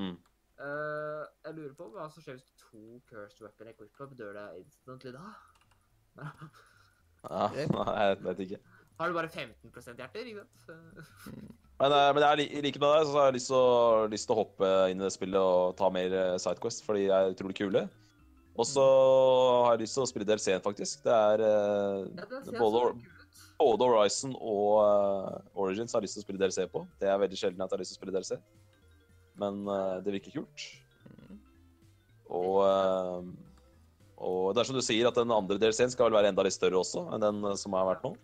mm. 0.00 0.16
Uh, 0.64 1.28
jeg 1.44 1.58
lurer 1.58 1.76
på 1.76 1.92
hva 1.92 2.08
som 2.08 2.24
skjer 2.24 2.40
hvis 2.40 2.48
to 2.64 3.02
cursed 3.12 3.44
weapon 3.44 3.68
equipment 3.74 4.16
dør 4.16 4.32
det 4.40 4.48
instantly 4.62 5.12
da? 5.12 5.36
Ja, 6.16 7.48
nei, 7.76 7.88
jeg 8.00 8.20
vet 8.30 8.46
ikke. 8.46 8.66
Har 8.96 9.12
du 9.12 9.20
bare 9.20 9.28
15% 9.28 10.00
hjerter, 10.00 10.32
ikke 10.32 10.48
sant? 10.64 11.66
Men, 11.80 11.94
eh, 11.96 12.10
men 12.12 12.24
jeg 12.26 12.48
liker 12.60 12.80
li- 12.80 12.82
med 12.82 12.90
deg, 12.92 13.06
så 13.08 13.16
har 13.16 13.30
jeg 13.30 13.36
lyst 13.38 13.48
til, 14.28 14.34
å, 14.36 14.40
hoppe 14.42 14.70
inn 14.92 15.00
i 15.00 15.06
det 15.06 15.14
spillet 15.14 15.40
og 15.40 15.76
ta 15.78 15.88
mer 15.92 16.12
eh, 16.12 16.36
Sidequest, 16.42 16.84
fordi 16.84 17.06
de 17.08 17.14
er 17.16 17.32
utrolig 17.32 17.56
kule. 17.56 17.86
Og 18.60 18.66
så 18.68 18.84
har 19.64 19.76
jeg 19.78 19.86
lyst 19.86 19.96
til 19.96 20.04
å 20.04 20.10
spille 20.10 20.26
DLC-en, 20.28 20.60
faktisk. 20.60 21.00
Det 21.06 21.14
er 21.14 21.44
eh, 21.46 22.02
Ja, 22.18 22.26
det 22.44 22.58
både, 22.58 23.84
Horizon 23.84 24.32
og 24.40 24.80
uh, 24.80 25.34
Origins 25.52 25.92
har 25.92 26.00
jeg 26.00 26.08
lyst 26.08 26.16
til 26.16 26.22
å 26.22 26.26
spille 26.26 26.40
DLC 26.40 26.64
på. 26.72 26.84
Det 27.00 27.08
er 27.08 27.20
veldig 27.20 27.38
sjelden 27.38 27.60
at 27.60 27.68
jeg 27.68 27.76
har 27.76 27.82
lyst 27.82 27.92
til 27.92 27.98
å 27.98 28.00
spille 28.00 28.14
DLC. 28.16 28.38
Men 29.40 29.60
uh, 29.68 29.98
det 30.04 30.14
virker 30.16 30.38
kult. 30.38 30.64
Og, 32.30 32.56
uh, 32.64 33.20
og 34.16 34.54
det 34.56 34.62
er 34.62 34.70
som 34.70 34.78
du 34.78 34.84
sier, 34.84 35.08
at 35.08 35.20
den 35.20 35.32
andre 35.36 35.60
DLC-en 35.60 35.92
skal 35.92 36.08
vel 36.08 36.18
være 36.20 36.32
enda 36.32 36.44
litt 36.46 36.56
større 36.56 36.80
også 36.80 37.06
enn 37.12 37.24
den 37.24 37.52
som 37.60 37.76
har 37.76 37.88
vært 37.92 38.08
nå. 38.08 38.14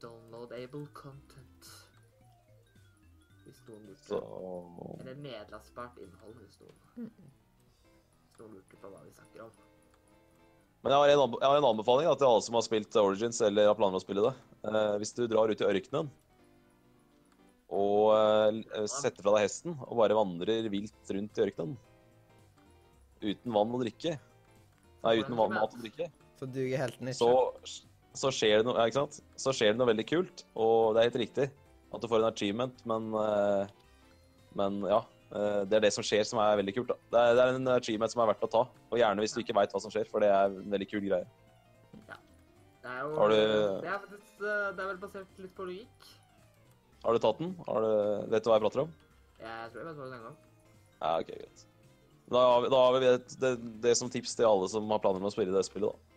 Downloadable 0.00 0.86
content. 0.96 1.31
Så. 4.12 4.96
Eller 5.00 5.20
nedlastbart 5.24 6.00
innhold, 6.02 6.38
hvis 6.40 6.58
noen 6.62 7.10
Hvis 7.10 8.40
noen 8.40 8.56
lurte 8.58 8.80
på 8.80 8.90
hva 8.92 9.04
vi 9.04 9.14
snakker 9.16 9.44
om. 9.46 9.52
Men 10.82 10.94
jeg 10.94 10.98
har 10.98 11.12
en, 11.12 11.36
jeg 11.38 11.46
har 11.46 11.60
en 11.60 11.68
anbefaling 11.68 12.08
da, 12.10 12.16
til 12.18 12.26
alle 12.26 12.42
som 12.42 12.58
har 12.58 12.64
spilt 12.66 12.96
Origins 12.98 13.38
eller 13.46 13.70
har 13.70 13.78
planer 13.78 13.94
om 13.94 14.00
å 14.00 14.02
spille 14.02 14.24
det. 14.24 14.32
Eh, 14.66 14.94
hvis 15.02 15.14
du 15.14 15.24
drar 15.30 15.50
ut 15.50 15.62
i 15.62 15.68
ørkenen 15.68 16.10
og 17.72 18.10
eh, 18.12 18.84
setter 18.90 19.24
fra 19.24 19.36
deg 19.36 19.46
hesten 19.46 19.76
og 19.86 19.96
bare 20.02 20.16
vandrer 20.18 20.68
vilt 20.72 21.14
rundt 21.14 21.38
i 21.38 21.44
ørkenen 21.46 21.78
uten 23.22 23.54
vann 23.54 23.72
og 23.72 23.84
drikke 23.84 24.18
Nei, 25.02 25.16
uten 25.18 25.34
vann, 25.34 25.54
mat 25.56 25.72
og 25.74 25.80
drikke. 25.82 26.06
Så 26.38 26.46
duger 26.46 26.78
helten 26.78 27.08
ikke. 27.10 27.18
Så, 27.18 27.80
så 28.14 28.30
skjer 28.34 28.60
det 28.60 28.68
noe 28.68 28.76
ja, 28.78 28.84
ikke 28.86 29.00
sant? 29.00 29.16
Så 29.40 29.54
skjer 29.56 29.72
det 29.72 29.80
noe 29.80 29.88
veldig 29.88 30.04
kult, 30.06 30.44
og 30.54 30.94
det 30.94 31.00
er 31.00 31.08
helt 31.08 31.22
riktig 31.24 31.46
at 31.92 32.04
du 32.04 32.06
får 32.08 32.22
en 32.22 32.28
achievement, 32.28 32.84
men 32.88 33.08
eh, 33.18 33.72
Men 34.58 34.80
ja. 34.88 35.00
eh, 35.34 35.60
Det 35.68 35.78
er 35.78 35.84
det 35.86 35.92
som 35.94 36.04
skjer 36.04 36.24
som 36.28 36.38
er 36.42 36.56
veldig 36.60 36.74
kult. 36.76 36.88
da. 36.92 36.96
Det 37.14 37.20
er, 37.22 37.34
det 37.38 37.44
er 37.46 37.54
en 37.60 37.68
achievement 37.76 38.12
som 38.12 38.22
er 38.24 38.32
verdt 38.32 38.46
å 38.48 38.50
ta, 38.52 38.62
og 38.90 38.98
gjerne 38.98 39.24
hvis 39.24 39.34
du 39.36 39.40
ikke 39.42 39.56
veit 39.56 39.72
hva 39.72 39.80
som 39.80 39.90
skjer, 39.94 40.08
for 40.10 40.20
det 40.24 40.28
er 40.32 40.50
en 40.50 40.70
veldig 40.74 40.88
kul 40.90 41.00
greie. 41.06 41.26
Ja. 42.08 42.16
Det 42.82 42.90
er 42.90 43.00
jo 43.06 43.16
Har 43.16 43.28
du- 43.28 43.36
det, 43.36 43.88
er, 43.88 43.98
faktisk, 44.06 44.34
eh, 44.42 44.70
det 44.76 44.80
er 44.84 44.88
vel 44.92 45.00
basert 45.02 45.38
litt 45.38 45.54
på 45.56 45.66
logikk. 45.68 46.08
Har 47.04 47.12
du 47.12 47.18
tatt 47.18 47.38
den? 47.42 47.56
Har 47.66 47.80
du, 47.82 47.92
vet 48.30 48.44
du 48.44 48.50
hva 48.50 48.58
jeg 48.60 48.64
prater 48.68 48.80
om? 48.84 48.92
Jeg 49.42 49.70
tror 49.72 49.80
jeg 49.82 49.86
vet 49.90 49.96
hva 49.98 50.06
du 50.06 50.12
tenker 50.12 50.30
om. 50.30 50.36
Ja, 51.02 51.18
ok, 51.18 51.26
greit. 51.34 51.64
Da 52.32 52.38
har 52.48 52.60
vi, 52.62 52.68
da 52.72 52.76
har 52.86 52.92
vi 52.94 53.00
det, 53.04 53.38
det, 53.42 53.50
det 53.82 53.96
som 53.98 54.08
tips 54.08 54.36
til 54.38 54.46
alle 54.46 54.68
som 54.70 54.86
har 54.94 55.00
planer 55.02 55.18
om 55.20 55.26
å 55.26 55.32
spille 55.34 55.52
det 55.52 55.64
spillet, 55.66 55.90
da. 55.90 56.11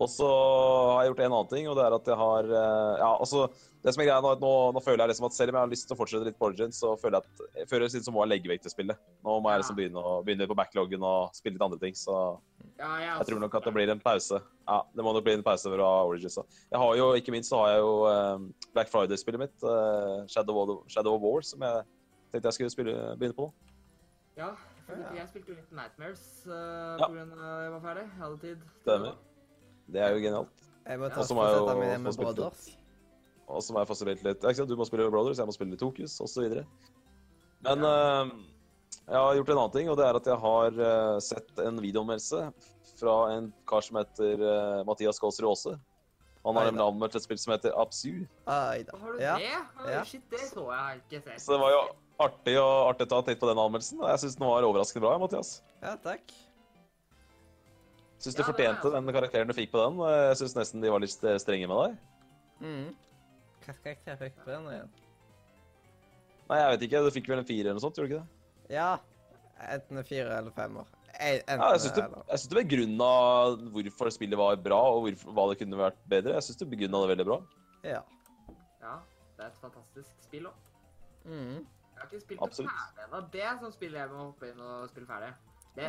Og 0.00 0.08
så 0.08 0.26
har 0.26 1.02
jeg 1.02 1.10
gjort 1.10 1.18
en 1.20 1.34
annen 1.34 1.48
ting, 1.50 1.66
og 1.68 1.74
det 1.76 1.82
er 1.84 1.94
at 1.96 2.06
jeg 2.08 2.16
har 2.16 2.46
eh, 2.48 2.92
Ja, 3.02 3.10
altså 3.20 3.42
Det 3.84 3.92
som 3.92 4.00
er 4.00 4.08
greia 4.08 4.22
nå, 4.24 4.30
nå, 4.40 4.52
nå 4.76 4.80
føler 4.84 5.02
jeg 5.04 5.12
liksom 5.12 5.26
at 5.28 5.36
selv 5.36 5.52
om 5.52 5.58
jeg 5.58 5.66
har 5.66 5.72
lyst 5.74 5.86
til 5.88 5.96
å 5.96 5.98
fortsette 5.98 6.28
litt 6.28 6.38
på 6.40 6.48
Origins, 6.48 6.78
så 6.80 6.94
føler 7.00 7.18
jeg 7.18 7.28
at 7.28 7.68
før 7.68 7.78
eller 7.82 7.92
siden 7.92 8.06
så 8.06 8.14
må 8.14 8.22
jeg 8.24 8.32
legge 8.32 8.50
vekk 8.52 8.64
det 8.64 8.72
spillet. 8.72 9.02
Nå 9.26 9.36
må 9.44 9.52
jeg 9.52 9.62
liksom 9.62 9.78
begynne, 9.78 10.00
å, 10.00 10.14
begynne 10.24 10.48
på 10.48 10.56
backloggen 10.56 11.04
og 11.04 11.36
spille 11.36 11.56
litt 11.58 11.66
andre 11.66 11.80
ting, 11.84 11.96
så 11.96 12.16
Ja, 12.80 12.90
jeg, 13.00 13.10
jeg 13.10 13.28
tror 13.30 13.44
nok 13.44 13.56
at 13.60 13.68
det 13.68 13.74
blir 13.76 13.92
en 13.92 14.02
pause. 14.04 14.40
Ja, 14.64 14.80
det 14.96 15.04
må 15.04 15.14
nok 15.16 15.24
bli 15.28 15.36
en 15.36 15.44
pause 15.44 15.72
fra 15.72 15.88
Origins. 16.08 16.36
da. 16.40 16.44
Jeg 16.72 16.82
har 16.84 16.98
jo, 17.00 17.08
ikke 17.20 17.36
minst 17.36 17.52
så 17.52 17.60
har 17.60 17.74
jeg 17.74 17.84
jo 17.84 17.94
eh, 18.08 18.48
Black 18.76 18.92
Friday-spillet 18.92 19.44
mitt, 19.44 19.56
eh, 19.64 20.18
Shadow, 20.32 20.60
of, 20.64 20.76
Shadow 20.92 21.16
of 21.16 21.24
War, 21.24 21.44
som 21.44 21.64
jeg 21.68 21.84
tenkte 22.32 22.48
jeg 22.48 22.56
skulle 22.60 22.76
spille, 22.76 22.98
begynne 23.20 23.36
på. 23.36 23.48
nå. 23.48 23.70
Ja, 24.40 24.54
jeg 25.14 25.26
spilte 25.30 25.52
jo 25.52 25.58
litt 25.58 25.74
Nightmares 25.74 26.22
uh, 26.48 26.96
Ja. 27.00 27.06
at 27.06 27.16
jeg 27.16 27.74
var 27.74 27.82
ferdig. 27.84 28.06
Jeg 28.06 28.22
hadde 28.24 28.38
tid. 28.44 28.70
Stemmer. 28.84 29.18
Det 29.90 30.02
er 30.04 30.14
jo 30.14 30.22
genialt. 30.22 30.68
Jeg 30.86 31.00
må 31.00 31.10
ta 31.12 31.24
så 31.26 31.36
må 31.36 31.46
jeg 31.46 31.56
jo 31.56 31.64
sette 31.64 31.78
meg 31.78 31.88
ned 31.88 31.96
få 31.96 32.04
med 32.04 32.16
spilt 32.16 32.28
litt. 32.30 32.38
Brothers. 32.40 32.68
Og 33.50 33.64
så 33.66 33.74
må 33.74 33.82
jeg 33.82 33.90
få 33.90 33.98
spilt 33.98 34.24
litt 34.26 34.46
ikke 34.46 34.60
sant? 34.60 34.70
Du 34.70 34.78
må 34.78 34.86
spille 34.88 35.10
Brothers, 35.10 35.42
jeg 35.42 35.50
må 35.50 35.54
spille 35.56 35.78
Tokus, 35.80 36.16
osv. 36.22 36.56
Men 37.66 37.86
eh, 37.90 38.32
jeg 39.10 39.18
har 39.18 39.38
gjort 39.38 39.52
en 39.52 39.60
annen 39.60 39.74
ting, 39.74 39.88
og 39.90 39.98
det 39.98 40.06
er 40.06 40.18
at 40.18 40.28
jeg 40.30 40.38
har 40.44 40.76
uh, 40.78 41.16
sett 41.24 41.62
en 41.64 41.80
videoanmeldelse 41.82 42.42
fra 43.00 43.14
en 43.34 43.48
kar 43.68 43.82
som 43.82 43.98
heter 43.98 44.42
uh, 44.44 44.82
Mathias 44.86 45.18
Kåsrud 45.18 45.48
Aase. 45.50 45.74
Han 46.44 46.56
har 46.56 46.70
nemlig 46.70 46.84
anmeldt 46.86 47.16
et 47.18 47.24
spill 47.26 47.40
som 47.40 47.52
heter 47.52 47.74
Absu. 47.76 48.22
Aida. 48.48 48.94
Har 48.96 49.12
du 49.12 49.18
Ja. 49.20 49.34
det? 49.36 49.50
Ja. 49.92 50.04
Shit, 50.08 50.22
det 50.30 50.46
så 50.48 50.64
jeg 50.72 51.02
ikke 51.02 51.22
sett. 51.26 51.42
Så 51.42 51.52
det 51.52 51.60
var 51.60 51.74
jo 51.74 51.80
artig 52.24 52.54
å 52.60 52.68
artig 52.88 53.08
ta 53.10 53.20
titt 53.26 53.42
på 53.42 53.50
den 53.50 53.60
anmeldelsen. 53.60 54.00
Jeg 54.08 54.22
syns 54.22 54.38
den 54.38 54.46
var 54.46 54.68
overraskende 54.68 55.04
bra, 55.04 55.18
Mathias. 55.20 55.58
Ja, 55.82 55.96
takk. 56.00 56.32
Syns 58.20 58.36
du 58.36 58.42
Ja, 58.42 58.46
fortjente 58.50 58.90
den 58.92 59.06
karakteren 59.16 59.48
du 59.48 59.54
fikk 59.56 59.70
på 59.72 59.80
den. 59.80 60.00
Jeg 60.04 60.36
syns 60.42 60.54
nesten 60.58 60.82
de 60.84 60.90
var 60.92 61.00
litt 61.00 61.14
strenge 61.40 61.68
med 61.70 61.78
deg. 61.80 61.94
Mm. 62.60 62.90
Hva 63.64 63.74
jeg 63.84 64.18
fikk 64.20 64.36
på 64.44 64.50
den 64.52 64.66
igjen? 64.74 64.90
Nei, 66.50 66.58
jeg 66.60 66.70
vet 66.74 66.84
ikke. 66.88 67.00
Du 67.06 67.10
fikk 67.14 67.28
vel 67.30 67.40
en 67.40 67.48
fire 67.48 67.64
eller 67.70 67.78
noe 67.78 67.84
sånt, 67.84 67.96
gjorde 67.96 68.10
du 68.10 68.14
ikke 68.18 68.24
det? 68.24 68.74
Ja. 68.76 68.90
Enten 69.70 70.00
en 70.00 70.04
fire 70.08 70.36
eller 70.40 70.52
femmer. 70.56 70.84
En- 71.20 71.40
Enten 71.46 71.60
Ja, 71.64 71.70
jeg 71.72 71.80
syns 71.84 71.94
du, 71.96 72.00
eller. 72.02 72.22
jeg 72.30 72.38
synes 72.38 72.48
du 72.52 72.56
begrunna 72.60 73.10
hvorfor 73.74 74.10
spillet 74.12 74.38
var 74.38 74.56
bra, 74.56 74.80
og 74.94 75.02
hvorfor, 75.06 75.32
hva 75.36 75.48
det 75.50 75.58
kunne 75.64 75.76
vært 75.80 75.98
bedre. 76.08 76.32
Jeg 76.36 76.42
syns 76.48 76.56
du 76.60 76.66
begrunna 76.66 77.00
det 77.06 77.10
veldig 77.16 77.26
bra. 77.28 77.38
Ja. 77.84 78.02
Ja, 78.80 78.94
det 79.36 79.44
er 79.44 79.48
et 79.48 79.60
fantastisk 79.60 80.12
spill 80.24 80.46
òg. 80.48 80.70
Mm. 81.24 81.60
Jeg 81.60 82.00
har 82.00 82.08
ikke 82.08 82.20
spilt 82.24 82.40
Absolutt. 82.42 82.70
det 82.72 82.80
ferdig 82.80 83.08
ennå. 83.08 83.30
Det 83.32 83.42
er 83.44 83.58
sånn 83.60 83.72
spill 83.72 83.92
jeg 83.92 84.08
må 84.08 84.16
hoppe 84.30 84.48
inn 84.52 84.60
og 84.60 84.88
spille 84.88 85.06
ferdig. 85.06 85.32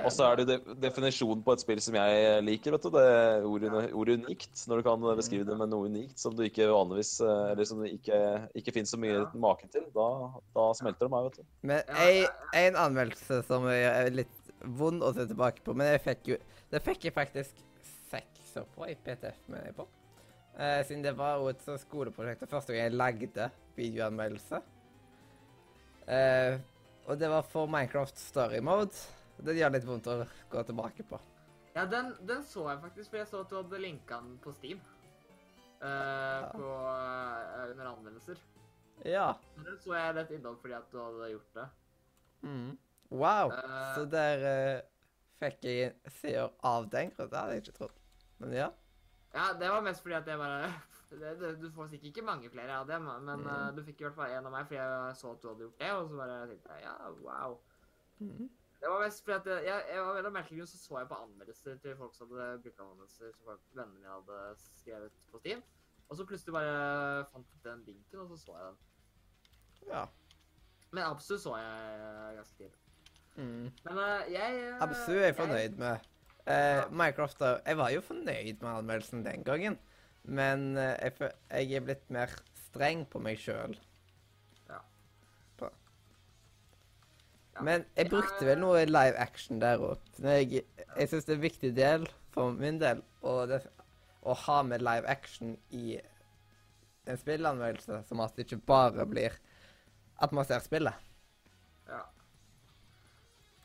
Og 0.06 0.12
så 0.14 0.24
er 0.30 0.38
det 0.38 0.46
jo 0.54 0.74
definisjonen 0.80 1.42
på 1.44 1.54
et 1.56 1.62
spill 1.64 1.80
som 1.84 1.96
jeg 1.98 2.44
liker, 2.46 2.72
vet 2.76 2.84
du. 2.86 2.90
Det 2.94 3.02
er 3.02 3.46
ordet, 3.50 3.72
ordet 3.98 4.18
unikt. 4.22 4.62
Når 4.70 4.80
du 4.80 4.84
kan 4.86 5.02
beskrive 5.18 5.48
det 5.48 5.58
med 5.58 5.72
noe 5.74 5.90
unikt 5.90 6.22
som 6.22 6.36
du 6.38 6.44
ikke 6.46 6.68
vanligvis 6.70 7.16
eh, 7.26 7.52
Eller 7.52 7.68
som 7.68 7.82
det 7.84 7.90
ikke, 7.98 8.20
ikke 8.62 8.74
finnes 8.78 8.94
så 8.94 9.00
mye 9.02 9.18
Ja. 9.18 9.26
maken 9.42 9.72
til. 9.74 9.88
Da, 9.96 10.06
da 10.56 10.68
smelter 10.78 11.08
det 11.08 11.12
meg, 11.16 11.28
vet 11.28 11.40
du. 11.42 11.50
Men 11.68 11.82
Ja, 11.90 12.30
en 12.62 12.78
anmeldelse 12.86 13.42
som 13.50 13.66
er 13.74 14.12
litt 14.14 14.38
vond 14.62 15.02
å 15.04 15.10
se 15.18 15.26
tilbake 15.28 15.64
på, 15.66 15.74
men 15.74 15.90
jeg 15.96 16.04
fikk 16.06 16.28
jo 16.36 16.38
Det 16.72 16.84
fikk 16.86 17.08
jeg 17.10 17.14
faktisk 17.18 17.64
sekser 18.12 18.68
på 18.76 18.86
i 18.88 18.94
PTF, 18.96 19.42
mener 19.50 19.72
jeg 19.72 19.76
på. 19.82 19.88
Eh, 20.60 20.82
siden 20.86 21.02
det 21.04 21.16
var 21.18 21.40
jo 21.42 21.50
et 21.52 21.66
skoleprosjekt, 21.82 22.44
og 22.46 22.50
første 22.54 22.72
gang 22.76 22.86
jeg 22.86 22.96
lagde 23.00 23.50
videoanmeldelse. 23.76 24.62
Eh, 26.12 26.60
og 27.08 27.18
det 27.20 27.30
var 27.32 27.42
for 27.50 27.68
Minecraft 27.72 28.20
Story 28.20 28.60
Mode. 28.64 28.94
Det 29.42 29.56
gjør 29.58 29.72
litt 29.74 29.86
vondt 29.88 30.08
å 30.12 30.16
gå 30.52 30.64
tilbake 30.68 31.04
på. 31.10 31.20
Ja, 31.74 31.86
den, 31.88 32.12
den 32.28 32.44
så 32.44 32.66
jeg 32.70 32.82
faktisk, 32.84 33.10
for 33.14 33.18
jeg 33.22 33.28
så 33.32 33.42
at 33.46 33.50
du 33.50 33.56
hadde 33.58 33.80
linka 33.82 34.20
den 34.22 34.36
på 34.44 34.52
Steam. 34.54 34.82
Eh, 35.82 36.42
på, 36.52 36.68
uh, 36.68 37.72
under 37.72 37.88
anmeldelser. 37.96 38.38
Ja. 39.08 39.32
Den 39.66 39.80
så 39.82 39.96
jeg 39.98 40.14
litt 40.20 40.34
innhold 40.36 40.60
fordi 40.62 40.76
at 40.78 40.92
du 40.94 41.00
hadde 41.02 41.32
gjort 41.32 41.56
det. 41.58 41.66
Mm. 42.46 42.76
Wow. 43.10 43.50
Uh, 43.56 43.96
Så 43.96 44.06
der 44.12 44.46
fikk 45.42 45.66
jeg 45.66 45.96
seer 46.20 46.52
av 46.68 46.86
den 46.94 47.10
grunn. 47.16 47.32
Det 47.32 47.40
hadde 47.40 47.56
jeg 47.58 47.66
ikke 47.66 47.78
trodd. 47.80 47.98
Men 48.44 48.54
ja. 48.60 48.70
Ja, 49.34 49.48
det 49.58 49.72
var 49.72 49.82
mest 49.86 50.04
fordi 50.04 50.18
at 50.20 50.28
jeg 50.28 50.38
bare 50.38 50.70
det, 51.22 51.34
det, 51.40 51.52
Du 51.64 51.70
får 51.74 51.90
sikkert 51.96 52.12
ikke 52.12 52.28
mange 52.28 52.50
flere 52.54 52.78
av 52.84 52.88
dem, 52.90 53.08
men 53.26 53.42
Mm. 53.48 53.76
du 53.78 53.82
fikk 53.88 54.02
i 54.04 54.06
hvert 54.10 54.18
fall 54.20 54.34
en 54.38 54.50
av 54.50 54.54
meg 54.54 54.68
fordi 54.70 54.82
jeg 54.84 55.16
så 55.24 55.32
at 55.34 55.42
du 55.42 55.48
hadde 55.50 55.66
gjort 55.66 55.80
det, 55.82 55.92
og 55.98 56.10
så 56.12 56.20
bare 56.20 56.40
tenkte 56.52 56.76
jeg 56.78 56.84
ja, 56.86 56.96
wow. 57.26 57.58
Mhm. 58.22 58.50
Det 58.82 58.90
var 58.90 59.04
mest 59.04 59.24
fordi 59.24 59.36
at 59.38 59.50
jeg, 59.52 59.66
jeg, 59.68 59.84
jeg 59.94 60.06
var 60.06 60.16
veldig 60.18 60.32
merkelig 60.34 60.60
grunn 60.60 60.70
så 60.72 60.80
så 60.82 60.98
jeg 61.00 61.10
på 61.12 61.20
anmeldelser 61.26 61.76
til 61.84 61.98
folk 62.00 62.16
som 62.18 62.32
hadde 62.32 62.62
brukeranmeldelser 62.64 63.36
som 63.36 63.50
folk, 63.52 63.66
vennene 63.78 64.00
mine 64.00 64.16
hadde 64.16 64.40
skrevet 64.64 65.20
på 65.32 65.42
Steam. 65.44 65.62
Og 66.10 66.18
så 66.18 66.26
plutselig 66.28 66.56
bare 66.56 67.26
fant 67.32 67.52
jeg 67.54 67.66
den 67.68 67.84
linken, 67.88 68.24
og 68.24 68.32
så 68.32 68.40
så 68.42 68.56
jeg 68.58 68.72
den. 68.72 68.80
Ja. 69.92 70.06
Men 70.92 71.04
Absu 71.04 71.38
så 71.38 71.54
jeg 71.62 72.40
ganske 72.40 72.58
tidlig. 72.58 72.80
Mm. 73.36 73.70
Men 73.86 74.02
uh, 74.02 74.34
jeg 74.34 74.64
uh, 74.74 74.82
Absu 74.84 75.12
er 75.12 75.30
jeg 75.30 75.38
fornøyd 75.38 75.78
med. 75.80 76.10
Eh, 76.50 76.84
Minecraft 76.90 77.40
da, 77.40 77.50
Jeg 77.66 77.78
var 77.78 77.92
jo 77.94 78.02
fornøyd 78.02 78.62
med 78.62 78.70
anmeldelsen 78.70 79.26
den 79.26 79.44
gangen, 79.46 79.78
men 80.24 80.78
eh, 80.78 80.96
jeg, 80.98 81.32
jeg 81.52 81.78
er 81.78 81.86
blitt 81.86 82.10
mer 82.10 82.34
streng 82.66 83.06
på 83.10 83.22
meg 83.22 83.38
sjøl. 83.42 83.76
Men 87.60 87.84
jeg 87.98 88.10
brukte 88.10 88.46
vel 88.48 88.62
noe 88.62 88.86
live 88.88 89.18
action 89.20 89.60
der 89.62 89.82
òg. 89.84 90.00
Jeg, 90.24 90.64
jeg 90.96 91.10
syns 91.12 91.28
det 91.28 91.34
er 91.34 91.40
en 91.40 91.44
viktig 91.44 91.72
del 91.76 92.08
for 92.32 92.56
min 92.56 92.80
del 92.80 93.04
å, 93.28 93.42
det, 93.50 93.60
å 94.24 94.36
ha 94.46 94.62
med 94.64 94.84
live 94.86 95.10
action 95.12 95.58
i 95.76 96.00
en 97.10 97.20
spillanmeldelse, 97.20 98.04
som 98.08 98.24
at 98.24 98.38
det 98.38 98.48
ikke 98.48 98.62
bare 98.72 99.06
blir 99.10 99.36
at 100.22 100.34
man 100.38 100.48
ser 100.48 100.64
spillet. 100.64 101.08
Ja. 101.90 102.02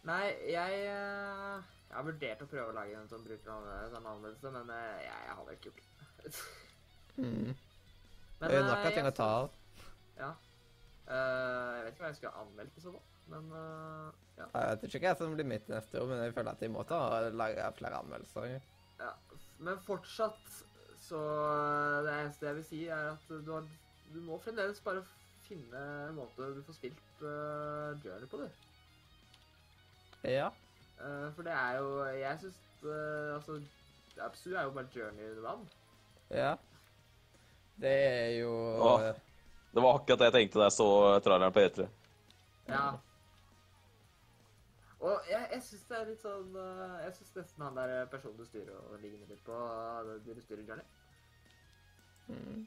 Nei, 0.06 0.24
jeg 0.50 0.82
eh, 0.86 1.72
Jeg 1.86 1.96
har 1.96 2.06
vurdert 2.06 2.42
å 2.42 2.48
prøve 2.50 2.70
å 2.70 2.74
lage 2.76 2.96
en 2.98 3.08
sånn 3.10 3.24
brukeranmeldelse, 3.26 4.40
sånn 4.42 4.56
men 4.58 4.72
eh, 4.74 5.04
jeg, 5.04 5.20
jeg 5.28 5.36
har 5.36 5.44
vel 5.46 5.58
ikke 5.58 5.70
gjort 5.70 5.84
det. 5.84 6.36
Mm. 7.16 7.54
Men, 8.36 8.42
Det 8.42 8.48
er 8.50 8.58
jo 8.58 8.60
eh, 8.60 8.66
nok 8.68 8.82
av 8.84 8.92
ting 8.92 9.06
å 9.08 9.12
ta 9.16 9.26
av. 9.38 9.46
Ja. 10.18 10.26
Uh, 11.06 11.14
jeg 11.16 11.84
vet 11.86 11.94
ikke 11.94 12.02
hva 12.02 12.10
jeg 12.10 12.18
skulle 12.18 12.40
anmeldt 12.42 12.76
i 12.76 12.82
så 12.82 12.90
fall, 12.92 13.04
men 13.30 13.50
uh, 13.52 14.12
ja. 14.36 14.46
Jeg 14.52 14.70
vet 14.70 14.86
ikke 14.88 15.02
hva 15.08 15.14
som 15.18 15.34
blir 15.34 15.48
mitt 15.48 15.68
neste 15.70 16.00
år, 16.00 16.08
men 16.10 16.22
jeg 16.24 16.34
føler 16.36 16.52
at 16.52 16.62
jeg 16.62 16.72
må 16.74 16.84
ta 16.88 16.98
og 17.08 17.36
lage 17.38 17.72
flere 17.78 18.00
anmeldelser. 18.02 18.58
ja. 19.00 19.12
Men 19.58 19.78
fortsatt 19.86 20.64
så 21.00 21.16
eh, 21.16 22.04
Det 22.04 22.12
eneste 22.12 22.46
jeg 22.46 22.56
vil 22.58 22.64
si, 22.66 22.80
er 22.92 23.12
at 23.14 23.28
du, 23.30 23.52
har, 23.52 23.66
du 24.14 24.20
må 24.26 24.38
fremdeles 24.42 24.82
bare 24.84 25.04
finne 25.46 25.82
en 26.08 26.16
måte 26.18 26.48
du 26.56 26.62
får 26.66 26.74
spilt 26.80 27.22
uh, 27.22 27.94
Journey 28.02 28.26
på, 28.26 28.40
du. 28.42 28.48
Ja. 30.26 30.48
Uh, 30.98 31.28
for 31.36 31.46
det 31.46 31.54
er 31.54 31.76
jo 31.78 31.90
Jeg 32.18 32.38
syns 32.42 32.62
Altså, 32.86 33.60
Absu 34.20 34.50
er 34.52 34.66
jo 34.66 34.70
bare 34.74 34.90
Journey-vann. 34.94 35.62
Ja. 36.30 36.54
Det 37.80 37.92
er 37.92 38.28
jo 38.40 38.52
Åh. 38.82 39.06
Det 39.72 39.82
var 39.82 39.98
akkurat 39.98 40.18
det 40.18 40.28
jeg 40.28 40.36
tenkte 40.36 40.60
da 40.60 40.68
jeg 40.68 40.76
så 40.76 40.88
traileren 41.24 41.54
på 41.54 41.64
E3. 41.66 41.86
Ja. 42.68 42.84
Og 45.06 45.28
jeg, 45.30 45.48
jeg 45.52 45.62
syns 45.62 45.84
det 45.88 45.98
er 45.98 46.08
litt 46.08 46.22
sånn 46.22 46.56
eh, 46.58 46.94
Jeg 47.04 47.12
syns 47.18 47.34
nesten 47.36 47.62
han 47.66 47.76
der 47.78 47.92
personen 48.10 48.40
du 48.40 48.46
styrer 48.48 48.74
og 48.80 48.96
ligner 49.02 49.28
litt 49.30 49.44
på, 49.46 49.54
eh, 49.54 50.16
det 50.26 50.34
du 50.38 50.42
styrer 50.42 50.64
Johnny. 50.66 50.86
mm. 52.32 52.64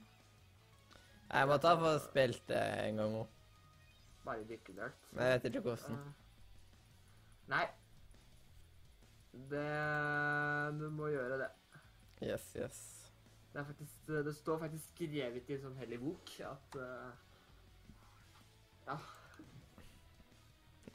Jeg 1.30 1.60
ta 1.62 1.76
for 1.78 1.92
å 1.92 2.00
spilt 2.02 2.48
det 2.50 2.62
en 2.88 3.02
gang 3.04 3.18
òg, 3.20 3.36
Bare 4.24 4.46
dykkenørt. 4.50 5.04
men 5.12 5.28
jeg 5.28 5.36
vet 5.36 5.50
ikke 5.52 5.62
hvordan. 5.68 6.00
Nei. 7.50 7.66
Det 9.52 9.68
Du 10.80 10.88
må 10.94 11.12
gjøre 11.14 11.38
det. 11.44 11.52
Yes, 12.22 12.50
yes. 12.58 12.80
Det, 13.54 13.66
faktisk, 13.66 14.08
det 14.08 14.36
står 14.36 14.60
faktisk 14.60 14.92
skrevet 14.94 15.50
i 15.50 15.56
en 15.56 15.64
sånn 15.68 15.78
hellig 15.80 16.00
bok 16.02 16.34
at 16.46 16.76
uh, 16.78 17.14
Ja. 18.90 18.98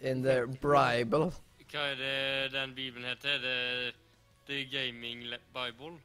In 0.04 0.22
the 0.22 0.46
Bible. 0.60 1.32
Hva 1.72 1.84
er 1.90 1.96
det 1.98 2.52
den 2.52 2.74
bibelen 2.76 3.08
heter? 3.08 3.38
Det, 3.40 3.54
det 3.88 3.94
The 4.46 4.64
Gaming 4.68 5.24
Bible? 5.54 5.96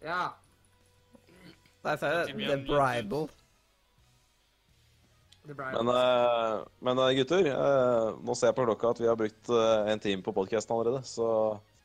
Ja. 0.00 0.30
Nei, 1.84 1.96
sa 2.00 2.08
jeg 2.14 2.32
det 2.32 2.46
The 2.48 2.56
Bible. 2.64 3.28
Men, 5.46 5.88
uh, 5.88 6.64
men 6.82 6.98
uh, 6.98 7.12
gutter, 7.14 7.46
uh, 7.54 8.16
nå 8.24 8.34
ser 8.34 8.50
jeg 8.50 8.56
på 8.56 8.64
klokka 8.66 8.90
at 8.96 9.00
vi 9.04 9.06
har 9.06 9.18
brukt 9.20 9.50
en 9.52 10.00
time 10.02 10.24
på 10.26 10.34
podkasten 10.34 10.74
allerede, 10.74 11.04
så 11.06 11.28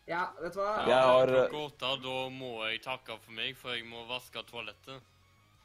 Ja, 0.07 0.25
vet 0.41 0.55
du 0.55 0.59
hva? 0.59 0.87
Jeg 0.87 0.97
har- 0.97 1.27
Klokka 1.51 1.65
åtte, 1.67 1.91
da 2.03 2.29
må 2.33 2.65
jeg 2.65 2.81
takke 2.81 3.19
for 3.19 3.31
meg, 3.31 3.55
for 3.57 3.75
jeg 3.75 3.85
må 3.85 4.07
vaske 4.09 4.41
toalettet. 4.49 5.01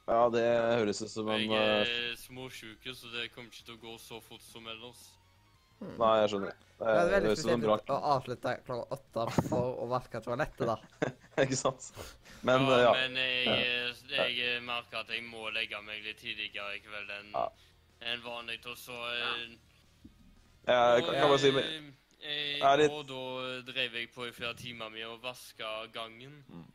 ja, 0.09 0.29
det 0.29 0.45
høres 0.79 1.03
ut 1.03 1.11
som 1.11 1.29
en 1.29 1.41
Jeg 1.41 1.51
eh, 1.51 2.11
er 2.13 2.17
småsjuk, 2.17 2.85
så 2.85 3.07
det 3.15 3.33
kommer 3.33 3.49
ikke 3.49 3.65
til 3.65 3.75
å 3.75 3.81
gå 3.81 3.99
så 3.99 4.21
fort 4.21 4.43
som 4.43 4.67
ellers. 4.67 5.16
Nei, 5.81 6.13
jeg 6.23 6.31
skjønner. 6.33 6.55
Det 6.77 6.87
Det 6.87 6.93
er 7.01 7.11
veldig 7.11 7.31
spesielt 7.37 7.91
å 7.91 7.97
avslutte 8.15 8.53
klokka 8.67 8.97
åtte 8.97 9.43
for 9.49 9.79
å 9.83 9.87
vaske 9.89 10.21
toalettet, 10.25 10.67
da. 10.69 10.77
Ikke 11.45 11.57
sant? 11.57 11.87
Men 12.45 12.67
ja, 12.69 12.77
eh, 12.77 12.83
ja. 12.83 12.93
men 12.97 13.17
jeg, 13.17 14.37
jeg 14.37 14.63
merker 14.65 15.01
at 15.01 15.13
jeg 15.13 15.25
må 15.25 15.49
legge 15.53 15.81
meg 15.85 16.03
litt 16.05 16.21
tidligere 16.21 16.77
i 16.77 16.83
kveld 16.85 17.13
enn 17.19 17.31
Ja. 17.33 17.47
en 18.13 18.25
vanlig. 18.25 18.61
Og 18.69 18.77
så 18.81 18.97
ja. 19.17 19.33
Jeg 20.67 21.05
kan, 21.07 21.15
kan 21.15 21.29
bare 21.31 21.39
si 21.41 21.51
og, 21.53 21.61
jeg, 21.63 21.83
eh, 22.21 22.61
eh, 22.61 22.65
er 22.71 22.77
litt- 22.83 22.93
Og 22.93 23.07
da 23.09 23.73
drev 23.73 23.95
jeg 24.01 24.11
på 24.15 24.27
i 24.29 24.33
flere 24.37 24.55
timer 24.55 24.91
med 24.91 25.07
å 25.07 25.17
vaske 25.23 25.73
gangen. 25.93 26.43
Mm. 26.49 26.67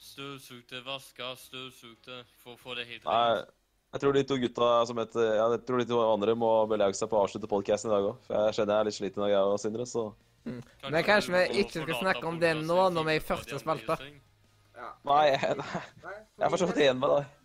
Støvsugde, 0.00 0.80
vaske, 0.84 1.26
støvsugde 1.36 2.24
for 2.42 2.56
å 2.56 2.60
få 2.60 2.74
det 2.76 2.86
helt 2.88 3.06
rent. 3.06 3.48
Jeg 3.90 4.02
tror 4.02 4.14
de 4.14 4.22
to 4.26 4.36
gutta 4.38 4.70
som 4.86 4.98
heter 5.02 5.34
Ja, 5.34 5.46
jeg 5.54 5.62
tror 5.66 5.82
de 5.82 5.86
to 5.90 6.00
andre 6.04 6.34
må 6.38 6.50
belage 6.70 6.94
seg 6.98 7.10
på 7.10 7.18
å 7.18 7.24
avslutte 7.26 7.50
podkasten 7.50 7.90
i 7.90 7.94
dag 7.96 8.08
òg. 8.12 8.20
For 8.26 8.36
jeg 8.36 8.56
skjønner 8.58 8.76
jeg 8.76 8.84
er 8.84 8.88
litt 8.88 8.98
sliten 8.98 9.22
i 9.22 9.24
dag, 9.24 9.32
jeg 9.34 9.50
og 9.50 9.60
Sindre, 9.62 9.86
så 9.90 10.04
Men 10.46 11.02
kanskje 11.04 11.34
vi 11.34 11.64
ikke 11.64 11.82
skal 11.82 11.98
snakke 12.04 12.26
om 12.30 12.38
det 12.40 12.54
nå, 12.62 12.80
når 12.94 13.08
vi 13.08 13.16
er 13.16 13.20
i 13.20 13.26
første 13.32 13.58
spalte? 13.60 13.98
ja. 14.80 14.88
Nei, 15.04 15.24
jeg, 15.34 15.56
nei, 15.58 15.82
jeg 16.38 16.46
er 16.46 16.52
for 16.54 16.62
så 16.62 16.70
vidt 16.70 16.82
enig 16.86 17.00
med 17.02 17.12
deg. 17.16 17.36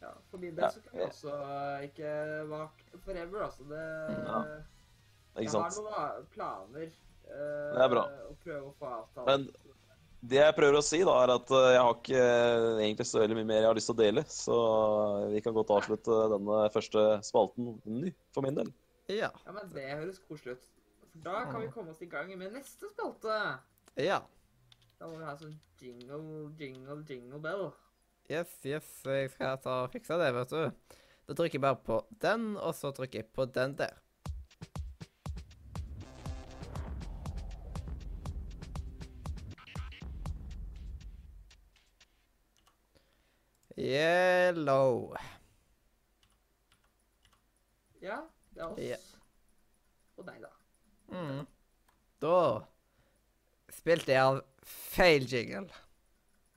Ja, 0.00 0.12
for 0.30 0.40
min 0.40 0.54
del 0.56 0.70
så 0.72 0.80
kan 0.86 0.94
vi 0.96 1.04
også 1.08 1.34
eh, 1.34 1.84
ikke 1.90 2.12
vake 2.48 3.02
forever, 3.04 3.42
altså. 3.48 3.66
Det 3.68 3.82
Ja, 3.82 4.38
Ikke 5.42 5.52
sant. 5.52 5.76
Jeg 5.76 5.92
har 5.92 6.14
noen 6.16 6.30
planer. 6.34 6.88
Uh, 7.28 7.74
Det 7.74 7.82
er 7.84 7.90
bra. 7.92 8.04
Å 8.30 8.36
prøve 8.44 8.62
å 8.70 8.72
få 8.78 8.92
avtale. 9.02 9.26
Men 9.28 9.67
det 10.20 10.40
jeg 10.40 10.54
prøver 10.56 10.78
å 10.78 10.82
si, 10.82 10.98
da, 11.06 11.14
er 11.22 11.32
at 11.36 11.50
eh, 11.54 11.68
jeg 11.74 11.82
har 11.84 11.92
ikke 11.94 12.22
eh, 12.22 12.80
egentlig 12.82 13.06
så 13.06 13.20
veldig 13.22 13.36
mye 13.38 13.48
mer 13.48 13.60
jeg 13.60 13.68
har 13.68 13.78
lyst 13.78 13.90
til 13.90 13.96
å 13.96 14.00
dele. 14.00 14.24
Så 14.32 14.56
vi 15.34 15.42
kan 15.44 15.54
godt 15.56 15.74
avslutte 15.76 16.16
denne 16.34 16.62
første 16.74 17.04
spalten 17.26 17.76
ny, 17.86 18.12
for 18.34 18.46
min 18.46 18.58
del. 18.58 18.72
Ja. 19.12 19.30
Ja, 19.46 19.54
men 19.54 19.70
det 19.74 19.86
høres 19.92 20.18
koselig 20.26 20.58
ut. 20.58 20.66
For 20.98 21.22
da 21.24 21.44
kan 21.48 21.62
vi 21.62 21.70
komme 21.74 21.94
oss 21.94 22.02
i 22.04 22.10
gang 22.10 22.32
med 22.34 22.56
neste 22.56 22.90
spalte. 22.90 23.38
Ja. 23.98 24.22
Da 24.98 25.06
må 25.06 25.20
vi 25.20 25.28
ha 25.28 25.36
sånn 25.38 25.54
jingle, 25.78 26.48
jingle, 26.58 26.98
jingle 27.06 27.38
bell. 27.42 27.68
Yes, 28.28 28.50
yes. 28.66 28.90
Jeg 29.06 29.30
skal 29.32 29.60
ta 29.62 29.84
og 29.86 29.94
fikse 29.94 30.18
det, 30.20 30.32
vet 30.34 30.50
du. 30.52 30.98
Da 31.28 31.36
trykker 31.36 31.60
jeg 31.60 31.64
bare 31.64 31.78
på 31.84 32.02
den, 32.24 32.50
og 32.56 32.74
så 32.76 32.90
trykker 32.96 33.22
jeg 33.22 33.30
på 33.36 33.46
den 33.54 33.78
der. 33.78 33.94
Yellow. 43.88 45.14
Ja, 48.02 48.20
det 48.54 48.62
er 48.62 48.66
oss. 48.66 48.80
Ja. 48.82 48.96
Og 50.18 50.26
deg, 50.26 50.42
da. 50.42 50.50
Mm. 51.14 51.46
Da 52.20 52.38
spilte 53.72 54.12
jeg 54.12 54.24
av 54.26 54.40
feil 54.68 55.24
jingle. 55.24 55.70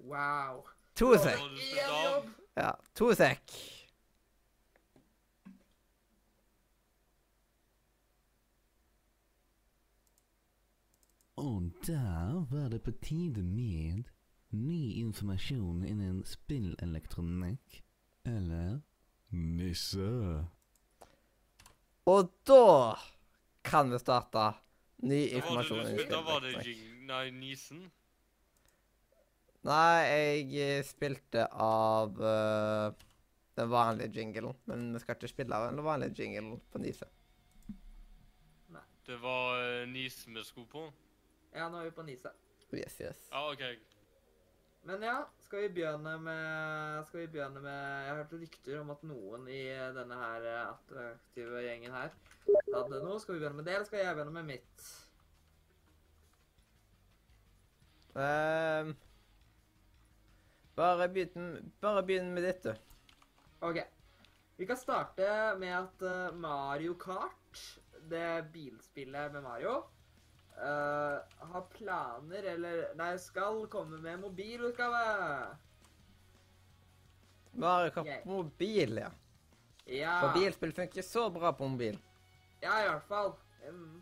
Wow. 0.02 0.66
To 1.00 1.14
sekk. 1.22 1.46
Ja, 2.58 2.74
to 2.98 3.14
sek. 3.16 3.54
Og 11.42 11.72
der 11.88 12.46
var 12.52 12.68
det 12.70 12.84
på 12.84 12.92
tide 13.02 13.44
med 13.44 14.04
ny 14.52 15.00
informasjon 15.02 15.86
innen 15.88 16.24
spillelektronikk. 16.28 17.82
Eller 18.28 18.82
nisse. 19.32 20.10
Og 22.10 22.30
da 22.48 22.98
kan 23.64 23.92
vi 23.92 24.00
starte 24.02 24.52
ny 25.02 25.22
Da 25.22 25.22
var 25.22 25.30
det, 25.30 25.36
informasjon. 25.36 26.10
da 26.10 26.22
var 26.22 26.42
det 26.46 26.54
jing... 26.66 26.88
Nei, 27.12 27.30
Nisen. 27.36 27.86
Nei, 29.68 30.02
jeg 30.08 30.46
eh, 30.62 30.84
spilte 30.86 31.46
av 31.52 32.18
uh, 32.18 32.94
den 33.58 33.70
vanlige 33.70 34.22
jinglen. 34.22 34.56
Men 34.70 34.92
vi 34.94 35.02
skal 35.04 35.18
ikke 35.18 35.32
spille 35.32 35.58
av 35.58 35.70
den 35.70 35.84
vanlige 35.86 36.24
jinglen 36.24 36.62
på 36.72 36.82
Nise. 36.82 37.10
Det 39.06 39.18
var 39.22 39.60
uh, 39.60 39.88
Nisen 39.90 40.38
vi 40.38 40.44
skulle 40.46 40.70
på. 40.72 40.86
Ja, 41.54 41.68
nå 41.70 41.82
er 41.82 41.90
vi 41.90 41.96
på 41.98 42.06
Nise. 42.08 42.32
Yes, 42.72 43.02
yes. 43.02 43.26
Ja, 43.32 43.50
OK. 43.52 43.91
Men 44.90 45.04
ja, 45.06 45.18
skal 45.46 45.62
vi 45.62 45.70
begynne 45.76 46.16
med 46.18 47.06
Skal 47.06 47.20
vi 47.20 47.28
begynne 47.36 47.62
med 47.62 47.76
Jeg 48.06 48.10
har 48.10 48.18
hørt 48.24 48.34
rykter 48.34 48.80
om 48.82 48.90
at 48.96 49.04
noen 49.06 49.46
i 49.52 49.62
denne 49.98 50.18
her 50.24 50.48
eh, 50.50 50.72
attraktive 50.72 51.62
gjengen 51.68 51.94
her 51.94 52.10
hadde 52.72 53.04
noe. 53.04 53.20
Skal 53.22 53.38
vi 53.38 53.44
begynne 53.44 53.60
med 53.60 53.70
det, 53.70 53.78
eller 53.78 53.88
skal 53.88 54.02
jeg 54.02 54.18
begynne 54.18 54.36
med 54.40 54.50
mitt? 54.50 54.90
Um, 58.12 58.90
bare, 60.76 61.08
begynn, 61.14 61.72
bare 61.80 62.04
begynn 62.04 62.34
med 62.36 62.44
ditt, 62.44 62.66
du. 62.66 62.74
OK. 63.70 63.80
Vi 64.58 64.68
kan 64.68 64.78
starte 64.78 65.30
med 65.62 65.78
at 65.78 66.04
eh, 66.10 66.34
Mario 66.38 66.98
Kart, 67.00 67.62
det 68.12 68.50
bilspillet 68.54 69.32
med 69.34 69.46
Mario, 69.46 69.78
eh, 70.58 71.48
har 71.54 71.66
planer, 71.78 72.44
eller 72.54 72.84
Nei, 73.00 73.18
skal 73.20 73.66
komme 73.72 73.98
med 74.02 74.20
mobilutgave. 74.20 75.02
Mario 77.52 77.92
Kart 77.92 78.24
på 78.24 78.30
mobil, 78.30 78.98
ja. 78.98 79.12
Ja. 79.86 80.28
Mobilspill 80.28 80.74
funker 80.74 81.02
så 81.02 81.30
bra 81.30 81.54
på 81.54 81.68
mobil. 81.68 82.00
Ja, 82.62 82.78
i 82.84 82.88
hvert 82.88 83.08
fall. 83.08 83.34
Um, 83.68 84.02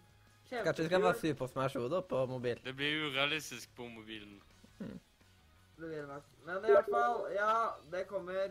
Kanskje 0.50 0.74
det 0.84 0.86
skal 0.90 1.04
være 1.04 1.20
Super 1.20 1.48
Smash 1.48 1.78
Bros. 1.78 2.06
på 2.10 2.26
mobil. 2.26 2.60
Det 2.64 2.74
blir 2.76 3.10
urealistisk 3.10 3.76
på 3.76 3.88
mobilen. 3.88 4.42
Det 4.80 5.88
blir 5.88 6.02
det 6.02 6.08
nok. 6.08 6.24
Men 6.46 6.58
i 6.58 6.72
hvert 6.72 6.90
fall, 6.94 7.22
ja, 7.36 7.54
det 7.92 8.08
kommer. 8.08 8.50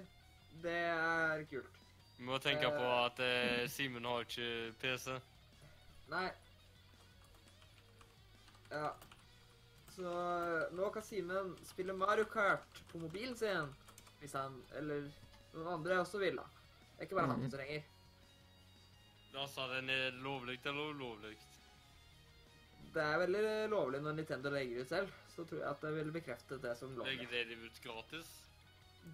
Det 0.62 0.78
er 0.90 1.44
kult. 1.50 1.74
Vi 2.18 2.24
må 2.24 2.38
tenke 2.42 2.70
på 2.70 2.86
at 3.04 3.20
eh, 3.22 3.68
Simen 3.70 4.04
har 4.04 4.24
ikke 4.26 4.72
PC. 4.80 5.18
Nei. 6.10 6.28
Ja. 8.70 8.94
Så 9.94 10.10
nå 10.76 10.90
kan 10.94 11.02
Simen 11.02 11.54
spille 11.66 11.92
Mario 11.96 12.24
Kart 12.30 12.82
på 12.92 12.98
mobilen 13.02 13.36
sin. 13.36 13.70
Hvis 14.20 14.34
han, 14.34 14.60
eller 14.78 15.06
noen 15.54 15.72
andre 15.78 16.00
også 16.02 16.18
vil, 16.22 16.36
da. 16.38 16.44
Det 16.96 17.00
er 17.04 17.06
ikke 17.08 17.16
bare 17.20 17.30
han 17.32 17.40
Mhm. 17.40 17.50
som 17.50 17.58
trenger. 17.58 17.82
Da 19.32 19.46
sa 19.46 19.66
den 19.68 19.90
er 19.90 20.10
lovlig 20.22 20.58
eller 20.64 20.92
ulovlig. 20.94 21.36
Det 22.94 23.02
er 23.04 23.18
veldig 23.18 23.68
lovlig 23.70 24.00
når 24.02 24.14
Nintendo 24.16 24.50
legger 24.50 24.80
ut 24.80 24.88
selv. 24.88 25.10
Så 25.36 25.44
tror 25.46 25.58
jeg 25.60 25.68
at 25.70 25.80
det 25.80 25.92
vil 25.94 26.10
bekrefte 26.12 26.58
det 26.62 26.76
som 26.78 26.94
lovlig. 26.96 27.18
Legger 27.18 27.30
det 27.30 27.48
de 27.48 27.66
ut 27.66 27.80
gratis? 27.84 28.26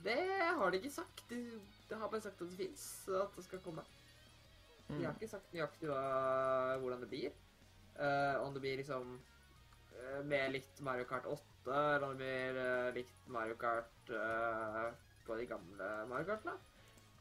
Det 0.05 0.19
har 0.59 0.71
de 0.71 0.79
ikke 0.79 0.91
sagt. 0.95 1.25
De, 1.29 1.61
de 1.91 1.95
har 1.95 2.09
bare 2.09 2.21
sagt 2.25 2.41
at 2.41 2.49
det 2.51 2.57
fins, 2.57 3.09
at 3.09 3.37
det 3.37 3.45
skal 3.45 3.59
komme. 3.61 3.85
De 4.89 5.03
har 5.05 5.13
Mm. 5.13 5.17
ikke 5.21 5.29
sagt 5.31 5.53
nøyaktig 5.53 5.89
hva, 5.89 6.79
hvordan 6.81 7.01
det 7.01 7.09
blir. 7.11 7.33
Uh, 7.99 8.41
om 8.47 8.53
det 8.55 8.61
blir 8.63 8.77
liksom 8.77 9.19
eh, 10.03 10.21
mer 10.25 10.49
likt 10.55 10.81
Mario 10.85 11.07
Kart 11.09 11.27
8, 11.27 11.75
eller 11.95 12.09
det 12.09 12.17
blir 12.21 12.93
likt 12.99 13.27
Mario 13.33 13.57
Kart 13.61 14.11
uh, 14.11 14.91
på 15.27 15.37
de 15.39 15.47
gamle 15.49 15.91
Mario 16.11 16.29
Kartene. 16.29 16.59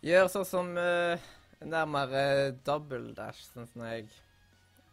Gjør 0.04 0.28
sånn 0.32 0.48
som 0.48 0.72
uh, 0.76 1.30
nærmere 1.64 2.24
double 2.68 3.14
dash, 3.16 3.46
sånn 3.54 3.70
som 3.72 3.86
jeg 3.88 4.10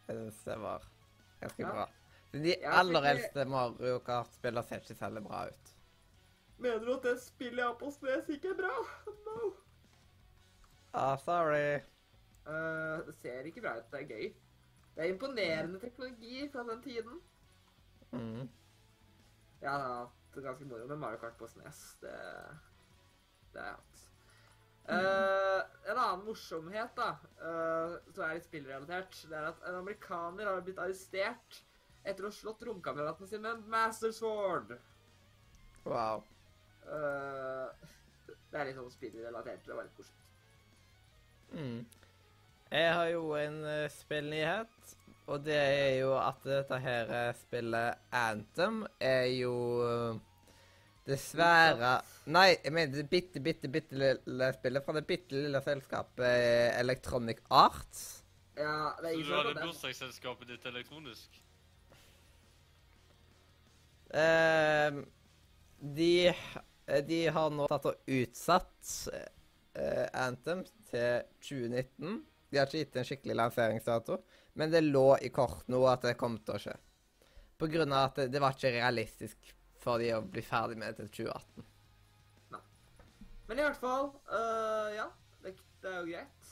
synes 0.05 0.37
det 0.47 0.57
var 0.61 0.85
ganske 1.41 1.65
Ja. 1.65 1.73
bra. 1.73 1.87
De 2.31 2.53
aller 2.63 3.09
eldste 3.09 3.43
Mario 3.45 3.97
Kart-spillene 4.07 4.63
ser 4.63 4.79
ikke 4.79 4.95
særlig 4.95 5.23
bra 5.25 5.41
ut. 5.49 5.73
Mener 6.61 6.85
du 6.85 6.93
at 6.93 7.03
det 7.03 7.17
spillet 7.19 7.59
jeg 7.59 7.67
har 7.67 7.75
på 7.79 7.89
Snes 7.91 8.29
ikke 8.29 8.53
er 8.53 8.59
bra? 8.61 8.75
No. 9.31 9.49
Ah, 10.93 11.15
sorry. 11.17 11.81
Uh, 12.45 13.03
det 13.07 13.15
ser 13.21 13.45
ikke 13.47 13.61
bra 13.63 13.77
ut. 13.79 13.91
Det 13.91 14.01
er 14.01 14.07
gøy. 14.07 14.31
Det 14.95 15.03
er 15.03 15.11
imponerende 15.13 15.79
teknologi 15.79 16.49
fra 16.51 16.63
den 16.67 16.81
tiden. 16.83 17.19
Mm. 18.11 18.49
Jeg 19.61 19.69
har 19.69 19.87
hatt 20.01 20.43
ganske 20.43 20.67
moro 20.67 20.87
med 20.87 20.99
Mario 20.99 21.21
Kart 21.21 21.37
på 21.39 21.47
Snes. 21.47 21.81
Det, 22.01 22.15
det 23.53 23.61
har 23.61 23.73
jeg 23.73 23.79
hatt. 23.79 24.07
Eh, 24.91 25.91
en 25.91 25.97
annen 25.97 26.23
morsomhet 26.25 26.95
da, 26.97 27.11
uh, 27.43 27.93
som 28.11 28.23
er 28.25 28.37
litt 28.37 28.47
spillrelatert, 28.47 29.19
det 29.29 29.37
er 29.37 29.49
at 29.51 29.61
en 29.69 29.77
amerikaner 29.79 30.49
har 30.49 30.63
blitt 30.65 30.81
arrestert 30.81 31.59
etter 32.01 32.25
å 32.25 32.31
ha 32.31 32.35
slått 32.35 32.65
romkameraten 32.65 33.29
sin 33.29 33.43
med 33.43 33.53
en 33.53 33.69
Master 33.71 34.11
Sword. 34.15 34.73
Wow. 35.85 36.25
Uh, 36.87 37.69
det 38.51 38.57
er 38.57 38.67
litt 38.67 38.79
sånn 38.79 38.91
spillrelatert. 38.93 39.63
Det 39.67 39.77
var 39.77 39.87
litt 39.87 40.01
morsomt. 40.01 40.27
Mm. 41.51 41.79
Jeg 42.71 42.93
har 42.97 43.07
jo 43.11 43.23
en 43.37 43.59
uh, 43.67 43.85
spillnyhet, 43.93 44.95
og 45.31 45.45
det 45.45 45.57
er 45.57 45.93
jo 46.01 46.11
at 46.19 46.43
dette 46.43 46.77
her 46.83 47.11
spillet 47.39 48.13
Anthem 48.15 48.81
er 48.99 49.27
jo 49.31 49.53
eh, 49.85 50.19
dessverre 51.07 51.99
Nei, 52.31 52.49
jeg 52.57 52.73
mener 52.75 52.99
det 52.99 53.07
bitte, 53.09 53.41
bitte, 53.43 53.69
bitte 53.71 53.97
lille 53.97 54.49
spillet 54.57 54.85
fra 54.85 54.95
det 54.97 55.05
bitte 55.09 55.37
lille 55.37 55.61
selskapet 55.65 56.25
eh, 56.27 56.79
Electronic 56.79 57.41
Arts. 57.49 58.03
Ja, 58.57 58.91
det 59.01 59.13
er 59.13 59.23
Så 59.23 59.29
du 59.29 59.37
hadde 59.37 59.63
bursdagsselskapet 59.63 60.51
ditt 60.51 60.67
elektronisk? 60.69 61.39
Eh, 64.11 64.99
de, 65.97 66.13
de 67.07 67.21
har 67.31 67.53
nå 67.55 67.67
tatt 67.71 67.87
og 67.89 68.11
utsatt 68.19 68.91
eh, 69.15 70.07
Anthem 70.21 70.65
til 70.91 71.23
2019. 71.47 72.21
De 72.51 72.59
har 72.59 72.67
ikke 72.67 72.83
gitt 72.83 72.99
en 72.99 73.07
skikkelig 73.07 73.37
lanseringsdato, 73.39 74.19
men 74.53 74.71
det 74.71 74.81
lå 74.81 75.17
i 75.21 75.29
kort 75.33 75.67
nå 75.71 75.81
at 75.89 76.05
det 76.07 76.17
kom 76.19 76.37
til 76.43 76.57
å 76.57 76.61
skje. 76.65 76.75
På 77.61 77.69
grunn 77.71 77.93
av 77.93 78.09
at 78.09 78.21
det, 78.21 78.27
det 78.33 78.41
var 78.41 78.55
ikke 78.55 78.73
realistisk 78.73 79.53
for 79.81 80.01
de 80.01 80.11
å 80.15 80.21
bli 80.25 80.43
ferdig 80.45 80.77
med 80.81 80.91
det 80.91 81.05
til 81.05 81.25
2018. 81.25 81.69
Nei. 82.55 82.61
Men 83.47 83.61
i 83.61 83.65
hvert 83.65 83.81
fall, 83.81 84.11
uh, 84.31 84.89
ja, 84.95 85.07
det, 85.43 85.55
det 85.83 85.91
er 85.91 85.97
jo 85.99 86.11
greit. 86.11 86.51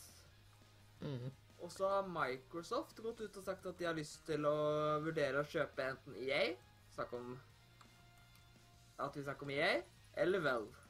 Mm. 1.03 1.29
Og 1.59 1.71
så 1.73 1.89
har 1.91 2.07
Microsoft 2.11 2.99
gått 3.03 3.21
ut 3.21 3.37
og 3.41 3.45
sagt 3.45 3.67
at 3.67 3.79
de 3.79 3.87
har 3.87 3.97
lyst 3.97 4.21
til 4.27 4.45
å 4.47 4.55
vurdere 5.03 5.41
å 5.41 5.47
kjøpe 5.47 5.89
enten 5.91 6.15
EA, 6.23 6.53
snakk 6.95 7.11
om 7.17 7.33
at 8.99 9.15
vi 9.15 9.23
snakker 9.25 9.47
om 9.47 9.51
EA, 9.55 9.73
eller 10.19 10.43
Valve. 10.43 10.85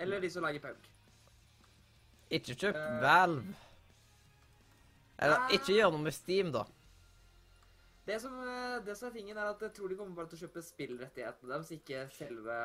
Eller 0.00 0.24
de 0.24 0.30
som 0.32 0.44
lager 0.44 0.62
Punk. 0.64 0.88
Ikke 2.32 2.56
kjøp 2.56 2.78
uh, 2.78 2.96
Valve. 3.04 3.58
Eller 5.22 5.38
Ah. 5.38 5.50
ikke 5.54 5.76
gjør 5.76 5.92
noe 5.94 6.02
med 6.02 6.14
Steam, 6.16 6.50
da. 6.54 6.64
Det 8.06 8.16
som, 8.20 8.34
øh, 8.42 8.80
det 8.84 8.96
som 8.98 9.08
er 9.08 9.12
tingen 9.14 9.36
er 9.38 9.50
at 9.52 9.60
jeg 9.62 9.72
tror 9.76 9.88
de 9.92 9.96
kommer 9.96 10.16
bare 10.16 10.28
til 10.32 10.38
å 10.40 10.48
kjøpe 10.48 10.62
spillrettighetene 10.66 11.52
deres, 11.52 11.70
ikke 11.70 12.00
selve 12.16 12.56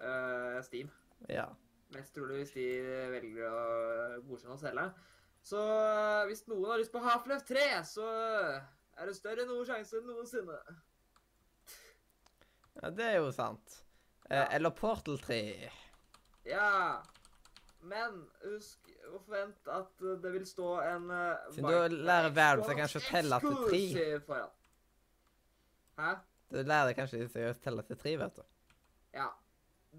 uh, 0.00 0.62
Steam. 0.64 0.88
Ja. 1.28 1.46
Mest 1.94 2.14
trolig 2.16 2.40
hvis 2.40 2.54
de 2.56 2.64
velger 3.12 3.52
å 3.52 4.22
godkjenne 4.26 4.56
å 4.56 4.60
selge. 4.62 4.86
Så 5.46 5.60
øh, 5.60 6.24
hvis 6.26 6.46
noen 6.48 6.70
har 6.72 6.80
lyst 6.80 6.92
på 6.94 7.02
Half-Life 7.04 7.46
3, 7.46 7.66
så 7.86 8.06
er 8.96 9.06
det 9.06 9.14
større 9.18 9.44
noe 9.46 9.64
sjanse 9.68 10.00
enn 10.00 10.08
noensinne. 10.08 10.56
ja, 12.82 12.90
det 12.90 13.04
er 13.12 13.18
jo 13.20 13.30
sant. 13.32 13.82
Eh, 14.30 14.36
Ja. 14.36 14.46
Eller 14.56 14.70
Portal 14.74 15.18
3. 15.22 15.70
Ja, 16.46 17.02
men 17.90 18.20
husk 18.44 18.90
å 19.10 19.20
forvente 19.20 19.72
at 19.72 20.04
uh, 20.04 20.14
det 20.22 20.32
vil 20.34 20.46
stå 20.48 20.70
en 20.84 21.10
uh, 21.12 21.48
Siden 21.54 21.70
du 21.70 21.96
lærer 22.08 22.34
Valve 22.36 22.68
seg 22.68 22.80
kanskje 22.80 23.02
å 23.02 23.06
telle 23.06 23.40
til 23.44 23.58
tre. 23.62 24.04
Foran. 24.26 24.54
Hæ? 25.96 26.12
Du 26.52 26.60
lærer 26.62 26.96
kanskje 26.98 27.24
å 27.26 27.56
telle 27.62 27.84
til 27.88 28.00
tre, 28.02 28.14
vet 28.20 28.38
du. 28.38 28.44
Ja. 29.16 29.30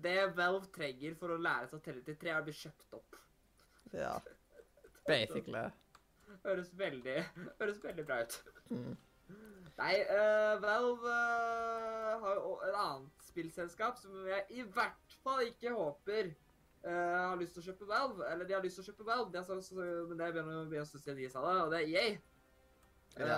Det 0.08 0.18
Valve 0.38 0.70
trenger 0.76 1.18
for 1.20 1.34
å 1.34 1.40
lære 1.42 1.72
seg 1.72 1.80
å 1.80 1.86
telle 1.88 2.06
til 2.06 2.20
tre, 2.22 2.34
er 2.34 2.42
å 2.42 2.46
bli 2.46 2.56
kjøpt 2.56 2.98
opp. 3.00 3.20
Ja. 3.96 4.14
Basically. 5.10 5.66
Høres 6.44 6.72
veldig, 6.78 7.20
høres 7.60 7.84
veldig 7.84 8.06
bra 8.08 8.22
ut. 8.24 8.42
Mm. 8.70 8.96
Nei, 9.78 9.94
uh, 10.10 10.58
Valve 10.62 11.14
uh, 11.14 12.14
har 12.24 12.40
jo 12.40 12.54
et 12.66 12.78
annet 12.82 13.26
spillselskap 13.28 14.00
som 14.02 14.16
jeg 14.26 14.46
i 14.58 14.64
hvert 14.74 15.18
fall 15.24 15.44
ikke 15.46 15.74
håper 15.76 16.32
har 16.86 17.38
lyst 17.40 17.58
til 17.58 17.64
å 17.64 17.68
kjøpe 17.72 17.88
Valve. 17.90 18.26
Eller 18.32 18.48
de 18.48 18.56
har 18.56 18.64
lyst 18.64 18.80
til 18.80 18.86
å 18.86 18.88
kjøpe 18.92 19.08
Valve, 19.08 19.32
det 19.34 19.44
så, 19.48 19.60
så, 19.62 19.76
men 19.78 20.18
det 20.20 20.32
begynner 20.34 20.62
å 20.62 20.70
bli 20.70 20.80
en 20.82 20.90
stund 20.90 21.04
siden 21.04 21.20
de 21.20 21.30
sa 21.32 21.44
det, 21.46 21.56
og 21.64 21.72
det 21.74 21.82
er 21.82 21.94
EA. 21.94 22.18
Ja. 23.18 23.38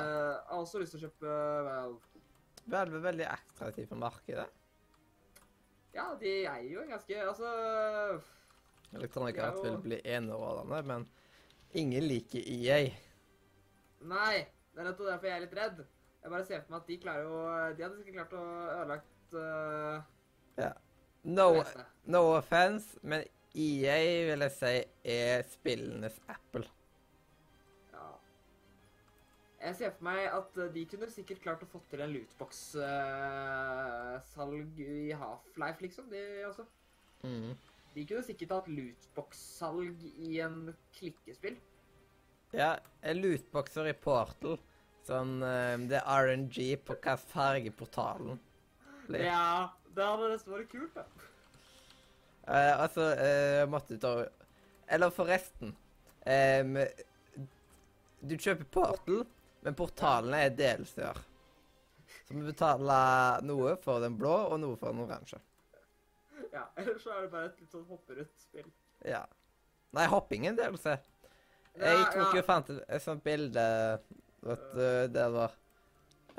har 0.50 0.60
også 0.60 0.82
lyst 0.82 0.96
til 0.96 1.00
å 1.00 1.08
kjøpe 1.08 1.36
Valve. 1.70 2.24
Valve 2.70 3.00
er 3.00 3.06
veldig 3.06 3.30
attraktiv 3.30 3.88
på 3.90 4.00
markedet. 4.00 4.50
Ja, 5.96 6.12
de 6.20 6.34
er 6.46 6.66
jo 6.70 6.84
en 6.84 6.92
ganske 6.92 7.16
Altså 7.18 7.48
Elektronika 8.94 9.42
Ja, 9.42 9.54
og- 9.54 9.64
vil 9.66 9.78
bli 9.82 10.02
enerådende, 10.06 10.84
men 10.86 11.08
ingen 11.74 12.04
liker 12.04 12.42
EA. 12.46 12.92
Nei, 14.02 14.48
det 14.74 14.82
er 14.82 14.92
nettopp 14.92 15.10
derfor 15.10 15.28
jeg 15.28 15.36
er 15.36 15.46
litt 15.46 15.58
redd. 15.58 15.86
Jeg 16.22 16.32
bare 16.32 16.46
ser 16.46 16.62
for 16.62 16.72
meg 16.72 16.82
at 16.82 16.88
de 16.88 16.98
klarer 17.00 17.24
jo 17.24 17.76
De 17.76 17.84
hadde 17.84 17.98
sikkert 17.98 18.16
klart 18.16 18.34
å 18.34 18.44
ødelagt 18.82 19.34
uh, 19.34 20.02
No, 21.30 21.50
no 22.10 22.22
offense, 22.38 22.98
men 23.04 23.24
EA 23.54 24.26
vil 24.30 24.42
jeg 24.46 24.52
si 24.56 24.84
er 25.14 25.44
spillenes 25.50 26.20
Apple. 26.30 26.68
Ja. 27.94 28.08
Jeg 29.66 29.76
ser 29.80 29.92
for 29.98 30.04
meg 30.10 30.20
at 30.30 30.58
eh, 30.58 30.74
de 30.76 30.82
kunne 30.92 31.10
sikkert 31.12 31.42
klart 31.44 31.64
å 31.66 31.72
få 31.72 31.80
til 31.92 32.02
en 32.06 32.14
lootbox-salg 32.14 34.70
i 34.86 34.88
Half-Life, 35.18 35.80
liksom. 35.86 36.06
De, 36.14 36.22
altså. 36.48 36.64
Mm. 37.26 37.52
de 37.96 38.02
kunne 38.08 38.24
sikkert 38.24 38.52
hatt 38.56 38.68
lootbox-salg 38.72 39.98
i 40.30 40.32
en 40.46 40.58
klikkespill. 40.98 41.58
Ja, 42.56 42.72
en 43.06 43.18
lootboxer 43.22 43.86
i 43.92 43.96
Portal. 43.98 44.56
Sånn 45.10 45.34
eh, 45.46 45.76
Det 45.90 46.00
er 46.00 46.06
RNG 46.30 46.58
på 46.86 46.94
hva 47.02 47.16
farge 47.18 47.72
portalen 47.74 48.40
blir. 49.08 49.24
Ja, 49.26 49.70
det 50.00 50.08
hadde 50.08 50.30
nesten 50.34 50.54
vært 50.56 50.72
kult, 50.72 50.96
da. 50.96 51.04
Eh, 52.50 52.74
altså, 52.82 53.10
eh, 53.22 53.66
måtte 53.70 54.00
ta 54.02 54.14
Eller 54.90 55.12
forresten 55.14 55.76
em, 56.26 56.80
Du 58.26 58.34
kjøper 58.36 58.66
Portal, 58.74 59.20
men 59.64 59.76
portalene 59.78 60.40
er 60.48 60.56
DLC-er. 60.58 61.20
Så 62.26 62.34
vi 62.34 62.42
betaler 62.48 63.44
noe 63.46 63.76
for 63.84 64.02
den 64.04 64.16
blå 64.18 64.34
og 64.50 64.58
noe 64.64 64.78
for 64.82 64.92
den 64.92 65.04
oransje. 65.06 65.38
Ja, 66.54 66.64
Ellers 66.80 67.04
så 67.06 67.14
er 67.14 67.22
det 67.28 67.32
bare 67.36 67.52
et 67.52 67.60
litt 67.62 67.72
sånn 67.76 67.86
hopperut-spill. 67.90 68.68
Ja. 69.06 69.22
Nei, 69.96 70.06
hopping 70.10 70.48
er 70.48 70.54
en 70.56 70.58
DLC. 70.60 70.96
Jeg 71.80 72.00
Ja, 72.00 72.10
tok 72.12 72.34
jo 72.36 72.42
ja. 72.42 72.46
fant 72.50 72.70
et, 72.74 72.82
et 72.90 73.04
sånt 73.06 73.24
bilde 73.24 73.64
vet 74.44 74.66
du, 74.74 74.84
der 75.14 75.30
var 75.36 75.54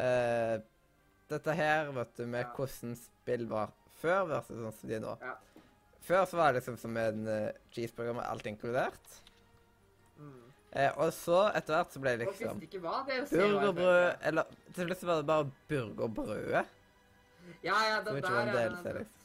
eh, 0.03 0.57
Dette 1.31 1.55
her, 1.55 1.91
vet 1.95 2.17
du, 2.19 2.27
med 2.27 2.43
Ja. 2.45 2.51
hvordan 2.57 2.97
spill 2.99 3.47
var 3.51 3.71
før 4.01 4.27
versus 4.27 4.57
sånn 4.59 4.73
som 4.81 4.89
de 4.91 4.97
er 4.97 5.03
nå. 5.05 5.17
Ja. 5.23 5.35
Før 6.01 6.25
så 6.27 6.37
var 6.41 6.53
det 6.53 6.61
liksom 6.61 6.79
som 6.81 6.97
en 6.97 7.27
uh, 7.29 7.51
cheeseburger 7.75 8.17
med 8.17 8.25
alt 8.25 8.47
inkludert. 8.49 9.19
Mm. 10.19 10.51
Eh, 10.73 10.91
og 11.03 11.13
så, 11.13 11.39
etter 11.55 11.75
hvert, 11.75 11.93
så 11.93 12.01
ble 12.03 12.11
det 12.17 12.27
liksom 12.29 12.61
det 12.61 12.69
burgerbrød 13.33 14.21
Eller 14.29 14.51
til 14.75 14.87
slutt 14.87 15.01
så 15.01 15.07
var 15.09 15.17
det 15.19 15.27
bare 15.27 15.49
burgerbrødet. 15.69 16.67
Ja, 17.65 17.79
ja, 17.89 17.97
Som 18.05 18.17
ikke 18.21 18.31
var 18.31 18.47
en 18.47 18.55
DLC, 18.55 18.85
liksom. 19.01 19.17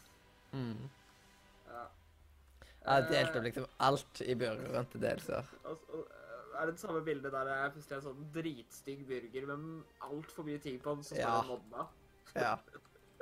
Mm. 0.55 0.89
Ja. 1.69 1.83
Jeg 2.85 3.07
delte 3.11 3.19
Eh, 3.19 3.37
opp 3.37 3.43
liksom 3.43 3.67
alt 3.79 4.21
i 4.21 4.35
burgeren 4.35 4.89
til 4.91 5.01
delser. 5.01 5.51
Er 6.55 6.65
det 6.65 6.75
det 6.75 6.79
samme 6.81 7.01
bildet 7.05 7.31
der 7.33 7.45
det 7.47 7.53
er 7.53 7.69
plutselig 7.73 7.97
en 7.97 8.05
sånn 8.07 8.25
dritstygg 8.35 9.05
burger 9.07 9.47
med 9.51 9.83
altfor 10.01 10.43
mye 10.47 10.59
ting 10.63 10.79
på 10.79 10.95
den, 10.95 11.03
så 11.03 11.15
står 11.15 11.21
Ja. 11.23 11.41
det 11.41 11.47
modda. 11.51 11.87
Ja. 12.35 12.55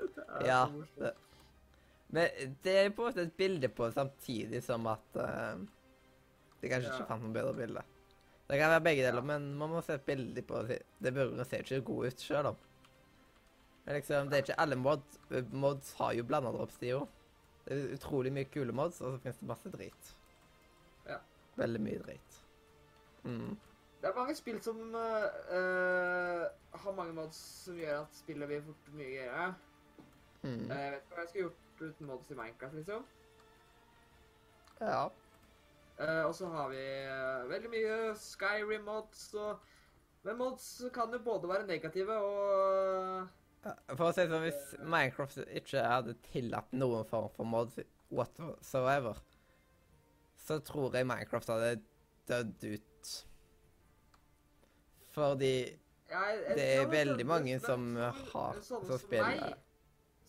Det 0.03 0.23
er 0.27 0.45
Ja, 0.45 0.65
det- 0.97 1.15
Men 2.10 2.30
det 2.64 2.73
er 2.77 2.89
på 2.89 3.05
en 3.05 3.14
måte 3.14 3.22
et 3.22 3.38
bilde 3.38 3.69
på 3.69 3.85
det 3.85 3.93
samtidig 3.95 4.64
som 4.64 4.85
at 4.88 5.15
uh, 5.15 5.55
de 6.61 6.69
kanskje 6.69 6.89
Ja. 6.89 6.97
ikke 6.97 7.07
fant 7.07 7.23
noe 7.23 7.34
bedre 7.34 7.53
bilde. 7.53 7.84
Det 8.49 8.60
kan 8.60 8.69
være 8.69 8.84
begge 8.84 9.03
deler, 9.05 9.22
Ja. 9.22 9.22
men 9.22 9.55
man 9.57 9.69
må 9.69 9.81
se 9.84 9.93
et 9.93 10.05
bilde 10.05 10.41
på 10.41 10.68
det. 10.68 10.81
Det 11.01 11.14
burgeren 11.14 11.45
ser 11.45 11.64
ikke 11.64 11.81
god 11.85 12.05
ut 12.07 12.19
sjøl 12.19 12.45
om. 12.45 12.55
Men 13.85 13.95
liksom, 13.95 14.30
det 14.30 14.38
er 14.38 14.41
ikke 14.43 14.60
alle 14.60 14.76
mods. 14.76 15.19
Mods 15.51 15.93
har 15.93 16.14
jo 16.14 16.23
blanda 16.23 16.49
jo. 16.81 17.07
Det 17.65 17.72
er 17.77 17.95
utrolig 17.95 18.31
mye 18.34 18.45
kule 18.45 18.72
mods, 18.72 19.01
og 19.01 19.14
så 19.14 19.22
finnes 19.22 19.38
det 19.39 19.47
masse 19.47 19.69
drit. 19.72 20.15
Ja. 21.07 21.18
Veldig 21.57 21.81
mye 21.81 21.99
drit. 22.03 22.32
Mm. 23.24 23.58
Det 24.02 24.10
er 24.10 24.16
mange 24.16 24.36
spill 24.36 24.58
som 24.64 24.80
øh, 24.95 26.45
har 26.74 26.95
mange 26.95 27.14
mods 27.16 27.36
som 27.36 27.78
gjør 27.80 28.02
at 28.02 28.18
spillet 28.18 28.50
blir 28.50 28.64
fort 28.66 28.90
mye 28.98 29.12
gøyere. 29.14 29.54
Mm. 30.44 30.50
Uh, 30.50 30.70
Jeg 30.76 30.91
vet 30.91 30.98
ikke 30.98 31.16
hva 31.16 31.22
jeg 31.22 31.30
skulle 31.30 31.44
gjort 31.44 31.84
uten 31.90 32.10
mods 32.10 32.32
i 32.32 32.36
Minecraft, 32.36 32.76
liksom. 32.76 33.06
Ja. 34.82 35.04
Uh, 36.00 36.26
og 36.26 36.36
så 36.36 36.50
har 36.52 36.68
vi 36.74 36.84
veldig 37.54 37.72
mye 37.72 37.95
Skyrim-mods 38.18 39.34
og 39.38 39.70
Men 40.24 40.38
mods 40.40 40.66
kan 40.94 41.12
jo 41.14 41.20
både 41.20 41.50
være 41.50 41.68
negative 41.68 42.16
og 42.16 43.28
For 43.95 44.08
å 44.08 44.14
si 44.16 44.24
det 44.24 44.32
sånn, 44.32 44.45
hvis 44.48 44.64
Minecraft 44.80 45.44
ikke 45.48 45.84
hadde 45.88 46.16
tillatt 46.32 46.72
noen 46.76 47.06
form 47.08 47.30
for 47.36 47.48
mods 47.48 47.80
whatsoever, 48.12 49.20
så 50.44 50.60
tror 50.60 50.95
jeg 50.95 51.08
Minecraft 51.08 51.54
hadde 51.56 51.78
dødd 52.28 52.68
ut. 52.74 52.90
Fordi 55.14 55.80
Ja, 56.14 56.20
jeg- 56.30 56.44
jeg- 56.48 56.56
Det 56.56 56.66
er 56.78 56.86
veldig 56.92 57.26
mange 57.26 57.60
som 57.60 57.96
har- 57.96 58.62
som 58.62 58.98
spiller. 59.00 59.56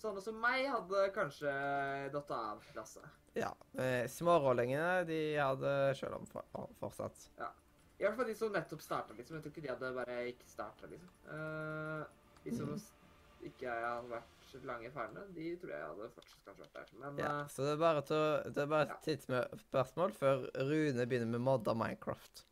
Sånne 0.01 0.23
som 0.23 0.41
meg 0.41 0.67
hadde 0.69 1.13
kanskje 1.15 2.13
datt 2.13 2.31
av 2.31 2.63
klasse. 2.73 3.01
ja, 3.35 3.55
eh, 3.79 4.07
smårollingene 4.07 5.07
de 5.07 5.35
hadde 5.37 5.95
sjøl 5.95 6.15
om 6.15 6.27
for, 6.27 6.45
fortsatt. 6.81 7.29
I 7.99 8.05
hvert 8.05 8.17
fall 8.17 8.27
de 8.27 8.35
som 8.35 8.53
nettopp 8.53 8.83
starta, 8.83 9.15
liksom. 9.17 9.37
Jeg 9.37 9.45
tror 9.45 9.53
ikke 9.53 9.63
de 9.63 9.69
hadde 9.69 9.95
bare 9.95 10.17
ikke 10.33 10.49
starta, 10.51 10.87
liksom. 10.91 11.11
Uh, 11.27 12.05
de 12.45 12.57
som 12.57 12.73
mm. 12.75 12.81
ikke 13.49 13.71
hadde 13.71 14.09
vært 14.11 14.65
lange 14.65 14.91
ferdene, 14.95 15.35
de 15.35 15.57
tror 15.57 15.71
jeg 15.71 15.87
hadde 15.89 16.09
fortsatt 16.17 16.49
kanskje 16.49 16.65
vært 16.65 16.75
der. 16.75 16.99
Men 16.99 17.19
Ja, 17.19 17.41
eh, 17.41 17.47
så 17.47 17.63
det 17.63 17.73
er 17.73 17.77
bare, 17.77 18.03
til, 18.03 18.53
det 18.53 18.63
er 18.63 18.67
bare 18.67 18.87
Ja. 18.87 18.95
et 18.95 19.03
tidsspørsmål 19.09 20.13
før 20.13 20.51
Rune 20.55 21.07
begynner 21.07 21.31
med 21.31 21.41
modda 21.41 21.75
Minecraft. 21.75 22.45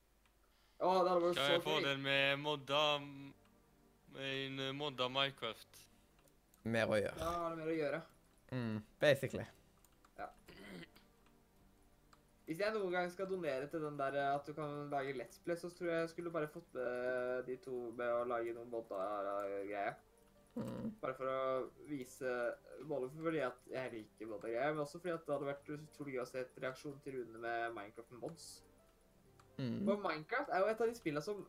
Å, 0.82 0.92
det 1.04 1.12
hadde 1.12 1.24
vært 1.24 1.38
Kan 1.38 1.46
så 1.46 1.54
jeg 1.56 1.62
få 1.64 1.76
gøy. 1.78 1.86
den 1.86 2.02
med 2.04 2.42
modda 2.42 2.82
med 4.12 4.28
en 4.28 4.60
eh, 4.66 4.72
modda 4.76 5.08
Minecraft? 5.08 5.80
Mer 6.74 6.90
å 6.92 6.98
gjøre. 7.00 7.18
Har 7.26 7.50
det 7.54 7.58
mer 7.62 7.72
å 7.72 7.76
gjøre. 7.78 8.00
Mm, 8.52 8.76
basically. 9.00 9.46
Ja. 10.18 10.26
Hvis 12.46 12.60
jeg 12.60 12.74
noen 12.74 12.92
gang 12.92 13.10
skal 13.14 13.28
donere 13.30 13.68
til 13.70 13.84
den 13.86 13.98
der 13.98 14.16
eh, 14.18 14.30
at 14.34 14.46
du 14.46 14.52
kan 14.56 14.74
lage 14.92 15.14
Let's 15.16 15.38
Play, 15.44 15.56
så 15.58 15.70
tror 15.72 15.88
jeg 15.92 16.00
jeg 16.04 16.10
skulle 16.12 16.32
bare 16.34 16.50
fått 16.52 16.74
med 16.76 17.46
de 17.48 17.56
to 17.64 17.76
med 17.98 18.10
å 18.12 18.24
lage 18.28 18.54
noen 18.56 18.70
modda-greier. 18.72 19.94
Mm. 20.52 20.90
Bare 21.00 21.14
for 21.16 21.24
å 21.32 21.44
vise 21.88 22.28
Både 22.84 23.06
fordi 23.14 23.38
at 23.40 23.62
jeg 23.72 23.88
liker 23.94 24.28
modda-greier, 24.28 24.74
men 24.74 24.82
også 24.84 24.98
fordi 25.00 25.14
at 25.14 25.22
det 25.24 25.32
hadde 25.32 25.48
vært 25.48 25.70
utrolig 25.78 26.18
gøy 26.18 26.20
å 26.20 26.28
se 26.28 26.42
et 26.42 26.58
reaksjon 26.60 26.98
til 27.06 27.16
Rune 27.22 27.40
med 27.40 27.72
Minecraft 27.78 28.18
mods. 28.20 28.48
Mm. 29.62 29.78
For 29.86 30.02
Minecraft 30.02 30.50
er 30.50 30.62
jo 30.62 30.70
et 30.72 30.82
av 30.82 30.90
de 30.90 30.98
spillene 30.98 31.22
som 31.24 31.40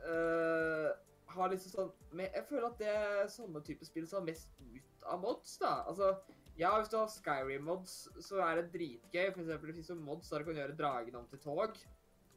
uh, 0.00 0.88
har 1.34 1.52
liksom 1.52 1.72
sånn 1.74 1.90
men 2.16 2.30
Jeg 2.32 2.46
føler 2.48 2.68
at 2.70 2.80
det 2.80 2.90
er 2.92 3.32
sånne 3.32 3.62
type 3.66 3.86
spill 3.86 4.06
som 4.08 4.22
har 4.22 4.30
mest 4.30 4.52
ut 4.64 5.08
av 5.08 5.20
mods, 5.22 5.58
da. 5.60 5.72
Altså, 5.90 6.14
ja, 6.58 6.72
hvis 6.74 6.90
du 6.90 6.96
har 6.98 7.10
Skyrim-mods, 7.12 7.96
så 8.24 8.40
er 8.42 8.58
det 8.58 8.72
dritgøy. 8.72 9.28
For 9.34 9.44
eksempel, 9.44 9.70
det 9.70 9.76
finnes 9.76 9.92
jo 9.92 9.98
mods 10.00 10.32
der 10.32 10.42
du 10.42 10.48
kan 10.48 10.58
gjøre 10.58 10.78
dragen 10.78 11.20
om 11.20 11.28
til 11.30 11.42
tog. 11.44 11.76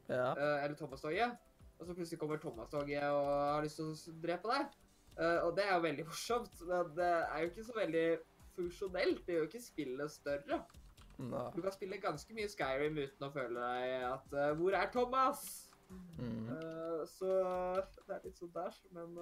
Ja. 0.08 0.28
Uh, 0.36 0.58
eller 0.62 0.76
Thomas-toget. 0.78 1.40
Og 1.78 1.88
så 1.88 1.96
plutselig 1.98 2.20
kommer 2.20 2.38
Thomas-toget 2.38 3.02
og 3.02 3.30
har 3.32 3.64
lyst 3.64 3.80
til 3.80 3.90
å 3.90 4.20
drepe 4.22 4.52
deg. 4.52 4.76
Uh, 5.16 5.40
og 5.48 5.56
det 5.56 5.66
er 5.66 5.74
jo 5.74 5.86
veldig 5.88 6.06
morsomt, 6.12 6.62
men 6.68 6.94
det 6.96 7.10
er 7.10 7.42
jo 7.42 7.50
ikke 7.50 7.66
så 7.66 7.76
veldig 7.80 8.06
funksjonelt. 8.56 9.24
Det 9.26 9.34
gjør 9.34 9.44
jo 9.44 9.50
ikke 9.50 9.64
spillet 9.64 10.14
større. 10.14 10.62
Du 11.18 11.60
kan 11.62 11.74
spille 11.74 12.00
ganske 12.02 12.34
mye 12.36 12.48
Skyrim 12.50 12.96
uten 12.98 13.26
å 13.26 13.32
føle 13.34 13.60
deg 13.60 14.06
at 14.08 14.34
uh, 14.34 14.52
Hvor 14.58 14.76
er 14.78 14.88
Thomas? 14.94 15.44
Mm. 16.18 16.48
Uh, 16.48 17.02
så 17.10 17.30
det 18.06 18.16
er 18.16 18.24
litt 18.24 18.38
sånn 18.40 18.52
der, 18.54 18.78
men 18.96 19.18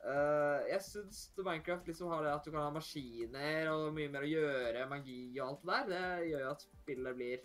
uh, 0.00 0.60
Jeg 0.70 0.80
syns 0.86 1.26
Minecraft 1.36 1.90
liksom 1.90 2.08
har 2.14 2.24
det 2.24 2.32
at 2.32 2.46
du 2.46 2.52
kan 2.54 2.64
ha 2.64 2.72
maskiner 2.72 3.68
og 3.74 3.90
mye 3.96 4.12
mer 4.12 4.24
å 4.24 4.32
gjøre, 4.32 4.88
magi 4.90 5.22
og 5.38 5.46
alt 5.50 5.60
det 5.64 5.72
der. 5.74 5.90
Det 5.90 6.30
gjør 6.30 6.46
jo 6.46 6.54
at 6.54 6.64
spillet 6.68 7.20
blir 7.20 7.44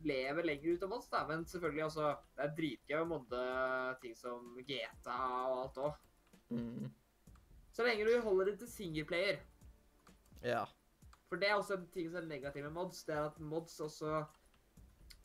lever 0.00 0.46
lenger 0.48 0.76
ut 0.76 0.84
av 0.86 0.92
oss, 0.96 1.08
da. 1.12 1.24
Men 1.28 1.44
selvfølgelig 1.48 1.84
også 1.84 2.06
Det 2.36 2.44
er 2.44 2.54
dritgøy 2.56 2.98
å 3.00 3.08
modde 3.08 3.42
ting 4.02 4.16
som 4.16 4.56
GTA 4.64 5.18
og 5.50 5.56
alt 5.64 5.80
òg. 5.84 5.98
Mm. 6.50 6.90
Så 7.70 7.86
lenge 7.86 8.06
du 8.08 8.14
holder 8.24 8.50
det 8.50 8.58
til 8.62 8.70
singleplayer. 8.72 9.40
Ja. 10.42 10.64
For 11.30 11.38
det 11.38 11.48
er 11.48 11.54
også 11.60 11.76
en 11.78 11.86
ting 11.94 12.08
som 12.10 12.24
er 12.24 12.26
negativ 12.26 12.64
med 12.66 12.74
mods. 12.74 13.04
Det 13.06 13.14
er 13.14 13.24
at 13.28 13.36
mods 13.40 13.76
også 13.80 14.24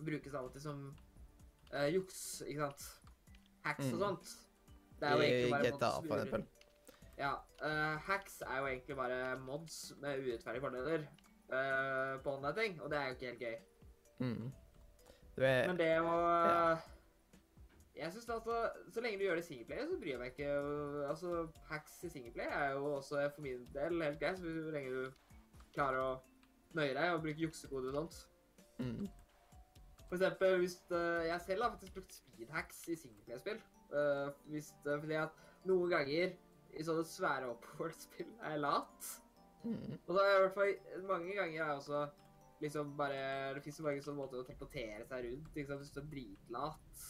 brukes 0.06 0.34
av 0.38 0.46
og 0.46 0.52
til 0.54 0.62
som 0.62 0.82
uh, 1.74 1.88
juks, 1.94 2.20
ikke 2.46 2.62
sant? 2.68 2.84
Hacks 3.66 3.88
og 3.88 3.94
Mm. 3.96 4.00
sånt. 4.04 4.34
Det 5.00 5.08
er 5.10 5.16
jo 5.16 5.22
egentlig 5.26 5.52
bare 5.52 5.64
GTA, 5.72 5.90
mods 5.96 6.08
for 6.08 6.16
eksempel. 6.16 6.46
Ja. 7.18 7.32
Uh, 7.64 7.96
hacks 8.06 8.42
er 8.46 8.60
jo 8.60 8.68
egentlig 8.68 8.96
bare 8.96 9.40
mods 9.40 9.80
med 10.02 10.20
urettferdige 10.22 10.62
fordeler 10.62 11.08
uh, 11.50 12.22
på 12.24 12.36
online 12.38 12.56
ting, 12.62 12.82
og 12.82 12.92
det 12.92 12.98
er 13.00 13.06
jo 13.08 13.14
ikke 13.18 13.26
helt 13.26 13.40
gøy. 13.40 13.56
Mm. 14.20 14.52
Det 15.36 15.48
er 15.50 15.68
Men 15.68 15.78
det 15.80 15.90
å 16.02 16.14
Ja. 16.20 16.76
Jeg 17.96 18.12
synes 18.12 18.30
altså, 18.30 18.70
Så 18.94 19.02
lenge 19.02 19.18
du 19.18 19.24
gjør 19.24 19.36
det 19.40 19.44
i 19.44 19.48
singleplayer, 19.48 19.86
så 19.88 19.98
bryr 20.00 20.10
jeg 20.10 20.20
meg 20.20 20.32
ikke. 20.34 20.50
Altså, 21.10 21.48
Hacks 21.70 22.04
i 22.04 22.10
singleplayer 22.10 22.52
er 22.52 22.72
jo 22.76 22.86
også 22.96 23.30
for 23.36 23.42
min 23.42 23.66
del 23.74 24.02
helt 24.04 24.20
greit, 24.20 24.38
så 24.40 24.72
lenge 24.72 24.92
du 24.92 25.12
klarer 25.76 26.02
å 26.02 26.10
nøye 26.76 26.96
deg 26.96 27.14
og 27.14 27.22
bruke 27.24 27.46
juksekode 27.46 27.92
og 27.92 28.00
sånt. 28.00 28.18
mm. 28.80 29.06
For 30.06 30.20
eksempel 30.20 30.60
hvis 30.62 30.76
uh, 30.92 31.24
Jeg 31.26 31.42
selv 31.42 31.64
har 31.64 31.72
faktisk 31.74 31.96
brukt 31.98 32.14
speedhacks 32.14 32.84
i 32.94 32.98
singleplayerspill. 33.00 33.62
Uh, 33.90 34.28
hvis 34.54 34.74
uh, 34.86 35.00
fordi 35.00 35.18
at 35.20 35.40
noen 35.66 35.90
ganger 35.90 36.36
i 36.76 36.84
sånne 36.86 37.06
svære 37.08 37.50
opphold-spill 37.54 38.30
er 38.44 38.56
jeg 38.56 38.62
lat. 38.62 39.10
Mm. 39.64 39.98
Og 39.98 40.12
så 40.12 40.20
har 40.20 40.30
jeg 40.30 40.38
i 40.38 40.44
hvert 40.44 40.60
fall 40.60 41.08
mange 41.10 41.34
ganger 41.34 41.58
er 41.58 41.72
jeg 41.72 41.82
også 41.82 42.06
liksom 42.62 42.94
bare 42.98 43.54
Det 43.56 43.64
fins 43.66 43.76
så 43.82 43.84
mange 43.84 44.04
sånne 44.04 44.20
måter 44.22 44.40
å 44.40 44.46
teleportere 44.48 45.06
seg 45.10 45.26
rundt. 45.28 45.52
Ikke 45.56 45.70
sant? 45.72 45.84
Hvis 45.84 45.96
du 45.96 46.02
er 46.02 46.10
dritlat. 46.14 47.04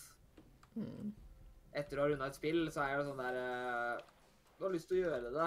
Mm. 0.75 1.13
etter 1.71 1.99
å 1.99 2.03
ha 2.03 2.07
runda 2.11 2.27
et 2.27 2.35
spill, 2.35 2.65
så 2.71 2.83
er 2.83 2.97
det 2.99 3.05
sånn 3.07 3.19
der 3.21 3.37
uh, 3.39 4.01
Du 4.57 4.65
har 4.65 4.73
lyst 4.73 4.89
til 4.89 4.97
å 4.97 5.05
gjøre 5.05 5.29
det 5.31 5.45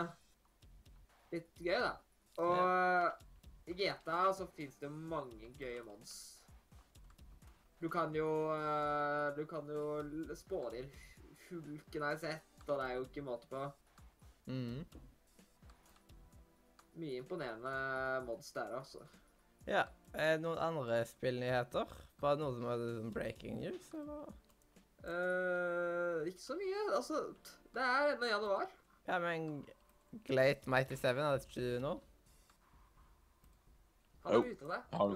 litt 1.33 1.61
gøy, 1.61 1.77
da. 1.85 1.91
Og 2.39 3.69
i 3.69 3.75
GTA 3.77 4.33
så 4.33 4.47
fins 4.57 4.79
det 4.81 4.91
mange 4.91 5.51
gøye 5.59 5.83
mons. 5.87 6.15
Du 7.81 7.89
kan 7.89 8.15
jo 8.15 8.29
eh, 8.55 9.37
Du 9.37 9.45
kan 9.47 9.69
jo 9.71 9.83
spåne 10.35 10.83
inn 10.83 10.89
hulken, 11.49 12.03
har 12.03 12.17
jeg 12.17 12.21
sett, 12.25 12.65
og 12.67 12.75
det 12.77 12.87
er 12.87 12.97
jo 12.97 13.05
ikke 13.07 13.25
måte 13.25 13.49
på. 13.49 13.61
Mm. 14.49 14.83
Mye 16.99 17.21
imponerende 17.23 17.73
mods 18.27 18.51
der, 18.53 18.75
altså. 18.81 19.05
Ja. 19.69 19.87
Er 20.13 20.37
det 20.37 20.43
noen 20.43 20.61
andre 20.61 21.03
spillnyheter? 21.09 21.89
Var 22.21 22.37
det 22.37 22.43
noe 22.43 22.57
som 22.57 22.67
var 22.69 22.83
sånn 22.83 23.15
breaking 23.15 23.63
news, 23.63 23.89
eller? 23.97 24.29
Uh, 25.05 26.27
ikke 26.29 26.43
så 26.43 26.57
mye. 26.59 26.85
Altså, 26.97 27.23
det 27.77 27.85
er 27.85 28.13
ennå 28.15 28.29
januar. 28.29 28.73
Ja, 29.07 29.19
men 29.23 29.65
Glate 30.27 30.69
Mighty 30.71 30.97
Seven, 30.97 31.25
er 31.25 31.37
det 31.37 31.49
ikke 31.49 31.65
du 31.65 31.81
nå? 31.85 31.95
Har 34.25 34.35
Jo, 34.35 34.43
du 34.43 34.49
vite 34.49 34.69
deg. 34.69 34.83
har. 34.99 35.15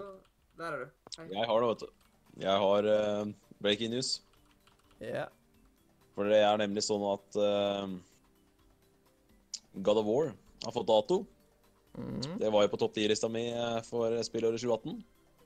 Der 0.58 0.72
er 0.76 0.84
du. 0.84 0.90
Hei. 1.18 1.26
Jeg 1.32 1.46
har 1.48 1.60
det, 1.60 1.68
vet 1.72 1.80
du. 1.80 1.92
Jeg 2.42 2.58
har 2.64 2.88
uh, 2.88 3.32
breaking 3.60 3.90
news. 3.92 4.10
Ja. 5.02 5.26
For 6.14 6.28
det 6.28 6.40
er 6.44 6.56
nemlig 6.60 6.82
sånn 6.86 7.02
at 7.08 7.38
uh, 7.40 7.88
God 9.82 10.02
of 10.02 10.06
War 10.08 10.32
har 10.64 10.72
fått 10.76 10.88
dato. 10.90 11.22
Mhm. 11.98 12.38
Det 12.40 12.50
var 12.52 12.62
jo 12.64 12.70
på 12.72 12.78
topp 12.80 12.94
10-lista 12.96 13.28
mi 13.28 13.50
eh, 13.52 13.80
for 13.84 14.14
spillåret 14.24 14.60
2018. 14.62 15.02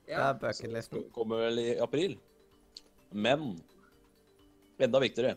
Ja. 0.07 0.29
er 0.29 0.37
bucketlisten. 0.39 1.01
Kommer 1.11 1.41
vel 1.47 1.59
i 1.59 1.69
april. 1.83 2.13
Men 3.11 3.57
enda 4.79 5.01
viktigere 5.03 5.33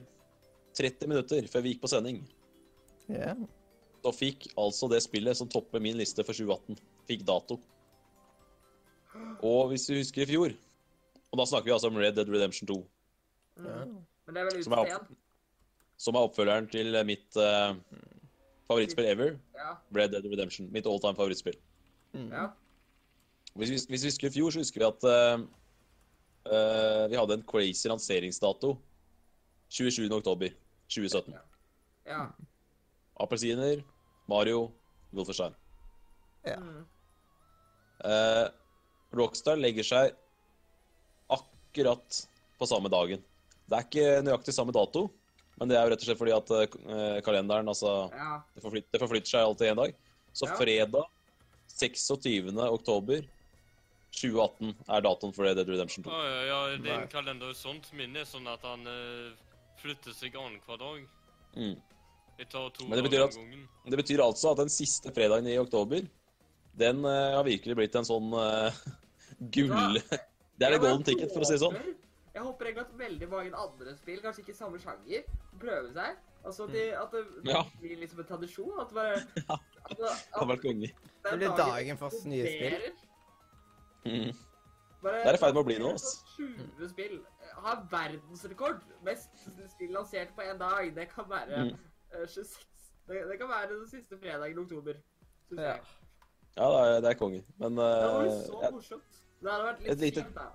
30 0.78 1.08
minutter 1.10 1.48
før 1.50 1.64
vi 1.64 1.72
gikk 1.72 1.80
på 1.82 1.90
sending, 1.90 2.20
Ja. 3.10 3.34
så 4.04 4.12
fikk 4.14 4.46
altså 4.56 4.86
det 4.92 5.00
spillet 5.02 5.36
som 5.36 5.48
topper 5.50 5.82
min 5.82 5.98
liste 5.98 6.22
for 6.22 6.32
2018, 6.36 6.78
fikk 7.10 7.24
dato. 7.26 7.58
Og 9.42 9.70
hvis 9.72 9.86
du 9.88 9.94
husker 9.96 10.22
i 10.22 10.28
fjor 10.30 10.52
Og 11.32 11.38
da 11.40 11.46
snakker 11.48 11.70
vi 11.70 11.72
altså 11.74 11.88
om 11.90 11.96
Red 11.98 12.14
Dead 12.18 12.28
Redemption 12.30 12.68
2, 12.68 12.76
ja. 13.58 13.84
Mm. 13.84 13.96
Men 14.26 14.36
det 14.36 14.42
er 14.42 14.48
vel 14.50 14.64
Som 14.64 14.76
er 14.78 14.92
som 16.00 16.16
er 16.16 16.24
oppfølgeren 16.24 16.68
til 16.72 16.96
mitt 17.04 17.36
uh, 17.36 17.76
favorittspill 18.70 19.08
ever, 19.10 19.34
Ja. 19.56 19.74
Red 19.92 20.14
Dead 20.14 20.24
Redemption. 20.24 20.70
Mitt 20.72 20.86
all 20.88 21.00
time 21.00 21.16
favorittspill. 21.18 21.58
Mm. 22.12 22.30
ja. 22.32 22.46
Hvis 23.54 23.70
vi, 23.70 23.78
hvis 23.88 24.04
vi 24.04 24.08
husker 24.08 24.28
i 24.28 24.32
fjor, 24.32 24.50
så 24.50 24.62
husker 24.62 24.80
vi 24.80 24.86
at 24.86 25.04
uh, 25.04 25.42
uh, 26.46 27.04
vi 27.10 27.18
hadde 27.18 27.36
en 27.36 27.44
crazy 27.44 27.88
lanseringsdato 27.88 28.78
27. 29.68 30.08
oktober 30.12 30.48
2017. 30.88 31.34
ja. 32.06 32.26
Appelsiner, 33.20 33.82
Mario, 34.28 34.70
Wolfenstein. 35.12 35.54
Ja. 36.46 36.56
Mm. 36.56 36.86
Rockstar 39.16 39.58
legger 39.58 39.86
seg 39.86 40.12
akkurat 41.28 42.20
på 42.58 42.66
samme 42.66 42.90
dagen. 42.92 43.22
Det 43.70 43.78
er 43.78 43.86
ikke 43.86 44.22
nøyaktig 44.26 44.54
samme 44.54 44.74
dato, 44.74 45.06
men 45.58 45.70
det 45.70 45.76
er 45.78 45.86
jo 45.86 45.92
rett 45.92 46.02
og 46.04 46.08
slett 46.08 46.20
fordi 46.20 46.34
at 46.34 46.52
eh, 46.56 47.18
kalenderen 47.26 47.68
altså, 47.70 47.92
ja. 48.14 48.40
det, 48.54 48.62
forflytter, 48.64 48.90
det 48.94 49.02
forflytter 49.02 49.32
seg 49.34 49.46
alltid 49.46 49.72
en 49.72 49.82
dag. 49.84 49.94
Så 50.32 50.46
Ja. 50.46 50.56
fredag 50.58 51.06
26. 51.70 52.50
oktober 52.70 53.22
2018 54.14 54.74
er 54.90 55.04
datoen 55.06 55.34
for 55.34 55.46
Dead 55.46 55.68
Redemption 55.68 56.04
2. 56.04 56.10
Ja, 56.10 56.42
ja, 56.46 56.60
ja, 56.82 57.06
kalender 57.10 57.50
er 57.52 57.58
sånt 57.58 57.92
min 57.94 58.16
er 58.18 58.26
sånn 58.26 58.46
at 58.50 58.62
han 58.66 58.82
uh, 58.86 59.30
flytter 59.78 60.14
seg 60.16 60.34
annenhver 60.34 60.80
dag. 60.80 61.04
Mm. 61.54 61.76
Jeg 62.40 62.48
tar 62.50 62.70
to 62.74 62.88
Men 62.88 62.98
det 62.98 63.04
betyr 63.06 63.24
at- 63.26 63.38
Det 63.90 63.98
betyr 64.00 64.22
altså 64.24 64.50
at 64.52 64.62
den 64.64 64.68
siste 64.72 65.12
fredagen 65.14 65.46
i 65.46 65.58
oktober, 65.58 66.02
den 66.78 67.04
eh, 67.04 67.34
har 67.36 67.44
virkelig 67.44 67.76
blitt 67.76 67.94
en 67.96 68.04
sånn 68.04 68.32
uh, 68.34 68.70
gull... 69.56 70.00
Det 70.60 70.66
er 70.68 70.74
det 70.74 70.80
golden 70.82 71.02
ticket, 71.06 71.30
for 71.32 71.40
å 71.40 71.46
si 71.48 71.54
det 71.56 71.62
sånn. 71.62 71.76
Jeg 72.34 72.42
håper 72.44 72.66
egentlig 72.68 72.82
at 72.84 72.90
veldig 73.00 73.28
mange 73.30 73.52
andre 73.56 73.94
spill, 73.96 74.18
kanskje 74.20 74.42
ikke 74.44 74.54
samme 74.58 74.76
sjanger, 74.78 75.22
prøver 75.58 75.88
seg. 75.94 76.18
Altså 76.44 76.66
at, 76.66 76.72
de, 76.74 76.82
at 77.00 77.14
det 77.16 77.22
Mm. 77.40 77.48
Ja. 77.48 77.62
blir 77.80 77.96
liksom 78.02 78.20
en 78.20 78.28
tradisjon. 78.28 78.74
At 78.80 78.92
bare 78.92 79.14
Ja. 79.48 79.56
at, 79.56 79.96
Det 79.96 80.10
har 80.36 80.46
vært 80.50 80.60
konge. 80.66 80.90
Det 81.24 81.32
blir 81.40 81.56
dagen 81.56 81.96
for 82.02 82.12
nye 82.28 82.52
spill. 82.52 82.92
Mm. 84.04 84.36
Bare, 85.00 85.22
Det 85.24 85.32
er 85.32 85.38
i 85.38 85.40
ferd 85.46 85.56
med 85.56 85.62
å 85.62 85.66
bli 85.70 85.78
noe, 85.80 85.94
ass. 85.96 86.10
20 86.36 86.88
spill. 86.92 87.16
Har 87.64 87.80
verdensrekord. 87.92 88.84
Mest 89.08 89.32
spill 89.72 89.96
lansert 89.96 90.34
på 90.36 90.44
én 90.44 90.60
dag. 90.60 90.92
Det 90.96 91.08
kan 91.14 91.24
være 91.32 91.64
Mm. 91.64 91.72
eh, 92.12 92.26
26. 92.28 92.68
Det, 93.08 93.24
det 93.32 93.38
kan 93.40 93.48
være 93.48 93.72
den 93.78 93.88
siste 93.88 94.20
fredagen 94.20 94.58
i 94.58 94.60
oktober. 94.60 95.00
Synes 95.48 95.60
Ja. 95.64 95.72
jeg. 95.72 95.80
Ja, 96.56 96.66
det 96.70 96.80
er, 96.96 97.00
det 97.00 97.10
er 97.10 97.18
konge. 97.20 97.44
Men 97.58 97.76
Det 97.76 97.84
var 97.86 98.24
jo 98.26 98.34
så 98.46 98.72
morsomt. 98.74 99.20
Det 99.40 99.50
hadde 99.50 99.64
vært 99.64 99.80
Et 99.80 99.88
litt 99.88 100.00
lite- 100.00 100.22
kjipt, 100.24 100.34
da. 100.34 100.48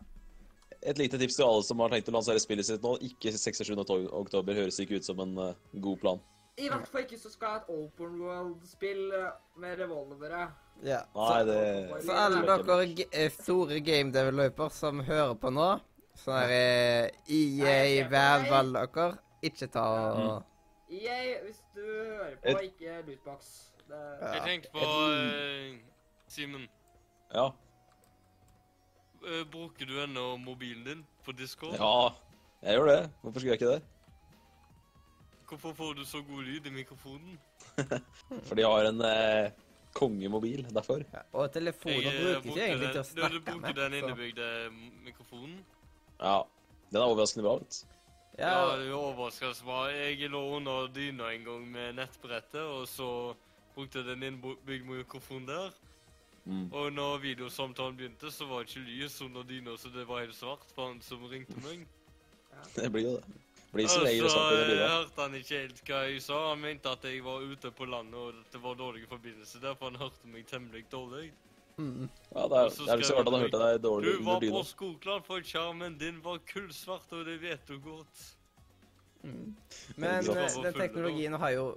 et 0.92 0.98
lite 0.98 1.18
tips 1.18 1.36
til 1.40 1.46
alle 1.48 1.64
som 1.64 1.80
har 1.80 1.90
tenkt 1.90 2.10
å 2.10 2.14
lansere 2.14 2.40
spillet 2.44 2.66
sitt 2.68 2.82
nå. 2.86 2.98
Ikke 3.02 3.32
26. 3.34 4.10
oktober 4.12 4.54
høres 4.54 4.80
ikke 4.80 5.00
ut 5.00 5.06
som 5.08 5.20
en 5.24 5.38
uh, 5.38 5.54
god 5.82 6.00
plan. 6.04 6.20
I 6.58 6.70
hvert 6.70 6.88
fall 6.88 7.02
ikke 7.04 7.18
så 7.20 7.30
skal 7.34 7.58
et 7.58 7.72
open 7.74 8.20
world-spill 8.22 9.12
eh, 9.12 9.32
med 9.60 9.80
revolvere. 9.80 10.46
ja. 10.86 11.02
Nei, 11.16 11.40
Så, 11.42 11.46
det 11.50 12.04
så 12.06 12.12
alle 12.16 12.44
dere 12.46 12.86
g- 12.96 13.08
eh, 13.12 13.30
store 13.32 13.80
game 13.84 14.12
developer 14.12 14.70
som 14.72 15.02
hører 15.04 15.34
på 15.36 15.52
nå, 15.52 15.66
sånn 16.16 16.38
her 16.40 16.48
det 16.48 17.12
EA, 17.28 17.74
jeg 17.98 18.10
Valve, 18.12 18.56
alle 18.56 18.86
dere, 18.88 19.18
ikke 19.44 19.68
ta 19.74 19.84
og 20.14 20.44
EA, 20.90 21.42
hvis 21.44 21.60
du 21.76 21.82
hører 21.84 22.38
på, 22.46 22.56
ikke 22.70 23.02
lootbox. 23.10 23.52
Det, 23.88 24.02
Jeg 24.34 24.42
tenkte 24.46 24.70
på 24.74 24.80
uh, 24.80 25.76
Simen. 26.28 26.68
Ja. 27.34 27.50
Uh, 29.26 29.44
bruker 29.52 29.86
du 29.86 30.00
ennå 30.04 30.38
mobilen 30.38 30.84
din 30.86 31.04
på 31.26 31.32
Discord? 31.32 31.76
ja, 31.78 32.10
jeg 32.66 32.80
gjør 32.80 32.90
det. 32.92 33.12
Hvorfor 33.22 33.40
skulle 33.40 33.54
jeg 33.54 33.62
ikke 33.62 33.74
det? 33.76 33.82
Hvorfor 35.50 35.74
får 35.74 35.94
du 35.94 36.06
så 36.06 36.22
god 36.26 36.44
lyd 36.44 36.66
i 36.66 36.70
mikrofonen? 36.74 37.40
Fordi 38.48 38.62
jeg 38.62 38.70
har 38.70 38.88
en 38.90 39.02
eh, 39.06 39.52
kongemobil, 39.94 40.66
derfor. 40.74 41.04
ja. 41.14 41.22
Og 41.34 41.52
telefoner 41.54 42.02
jeg, 42.02 42.14
brukes 42.22 42.42
bruker 42.42 42.50
ikke 42.50 42.66
egentlig 42.66 42.92
til 42.92 43.00
å 43.00 43.04
snakke 43.04 43.30
med. 43.30 43.36
du 43.36 43.52
bruker 43.52 43.68
med. 43.68 43.76
den 43.76 43.92
så- 43.92 44.00
innebygde 44.00 44.48
mikrofonen? 45.06 45.60
Ja. 46.20 46.40
Den 46.90 47.02
er 47.02 47.06
overraskende 47.06 47.46
bra. 47.46 47.54
vet 47.60 47.70
du. 47.70 47.94
Ja, 48.40 48.50
Ja, 48.50 48.78
det 48.78 48.88
er 48.90 48.98
overraskende 48.98 49.66
bra. 49.66 49.86
Jeg 49.94 50.30
lå 50.30 50.42
under 50.58 50.88
dyna 50.88 51.30
en 51.34 51.46
gang 51.46 51.72
med 51.72 51.94
nettbrettet, 51.96 52.62
og 52.62 52.88
så 52.88 53.36
brukte 53.76 54.04
den 54.04 54.24
innebygd 54.24 54.88
mikrofon 54.90 55.48
der. 55.48 55.74
Mm. 56.46 56.74
Og 56.74 56.94
når 56.94 57.18
videosamtalen 57.18 57.98
begynte, 57.98 58.32
så 58.32 58.46
var 58.46 58.64
det 58.64 58.70
ikke 58.70 58.86
lys 58.90 59.22
under 59.22 59.44
dyna, 59.44 59.78
så 59.78 59.90
det 59.90 60.06
var 60.08 60.22
helt 60.22 60.36
svart 60.36 60.68
for 60.76 60.92
han 60.92 61.02
som 61.02 61.26
ringte 61.32 61.58
meg. 61.66 61.88
Det 62.76 62.92
blir 62.92 63.04
jo 63.04 63.16
det. 63.18 63.24
Det 63.76 63.78
blir 63.78 63.88
så 63.88 64.04
regel 64.06 64.24
altså, 64.24 64.40
under 64.40 64.56
blir 64.56 64.70
bilen. 64.70 64.92
hørte 64.92 65.22
han 65.22 65.34
ikke 65.36 65.58
helt 65.60 65.80
hva 65.88 65.98
jeg 66.08 66.22
sa. 66.24 66.38
Han 66.50 66.62
mente 66.64 66.92
at 66.96 67.04
jeg 67.04 67.24
var 67.26 67.42
ute 67.44 67.72
på 67.76 67.88
landet, 67.92 68.20
og 68.20 68.30
at 68.30 68.54
det 68.54 68.62
var 68.64 68.78
dårlig 68.80 69.02
forbindelse 69.10 69.60
der, 69.60 69.76
for 69.76 69.92
han 69.92 70.00
hørte 70.00 70.32
meg 70.32 70.46
temmelig 70.48 70.86
dårlig. 70.92 71.34
mm. 71.78 72.08
Ja, 72.36 72.46
det 72.48 72.62
er, 72.62 72.70
det 72.70 72.94
er 72.94 73.04
så 73.04 73.18
rart 73.18 73.32
han 73.34 73.44
hørte 73.44 73.60
deg 73.66 73.82
dårlig 73.84 74.14
under 74.14 74.40
dyna. 74.40 74.40
Du 74.40 74.52
var 74.54 74.62
på. 74.62 74.64
Skogland, 74.70 75.28
for 75.28 75.50
skjermen 75.52 75.98
din 76.00 76.24
var 76.24 76.40
kullsvart, 76.54 77.12
og 77.12 77.26
det 77.26 77.36
vet 77.42 77.68
du 77.68 77.76
godt. 77.84 78.24
Mm. 79.26 79.56
Men 79.96 80.30
eh, 80.38 80.62
den 80.64 80.80
teknologien 80.80 81.34
har 81.34 81.58
jo 81.58 81.68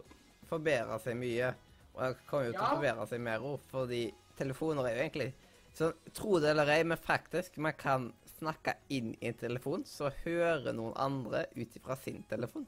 forbedra 0.49 1.01
seg 1.03 1.19
mye. 1.19 1.51
Og 1.99 2.05
jeg 2.05 2.17
kommer 2.29 2.47
jo 2.47 2.53
Ja. 2.55 2.69
forbedre 2.77 3.07
seg 3.11 3.21
mer 3.21 3.41
òg, 3.43 3.61
fordi 3.73 4.13
telefoner 4.39 4.87
er 4.87 4.95
jo 4.97 5.03
egentlig 5.11 5.35
Så 5.75 5.93
tro 6.15 6.39
det 6.41 6.51
eller 6.51 6.67
ei, 6.73 6.83
men 6.83 6.99
faktisk, 6.99 7.57
man 7.59 7.73
kan 7.79 8.13
snakke 8.39 8.73
inn 8.91 9.13
i 9.21 9.29
en 9.29 9.35
telefon, 9.35 9.85
så 9.87 10.11
hører 10.25 10.73
noen 10.75 10.93
andre 10.97 11.45
ut 11.55 11.77
ifra 11.77 11.97
sin 11.97 12.25
telefon. 12.29 12.67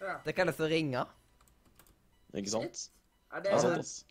ja. 0.00 0.18
Det 0.24 0.34
kalles 0.36 0.56
å 0.60 0.68
ringe. 0.68 1.06
Ikke 2.34 2.50
sant? 2.52 2.90
Er 3.32 3.40
Det 3.40 3.52
er 3.52 3.56
Altså, 3.56 3.74
sant. 3.82 4.04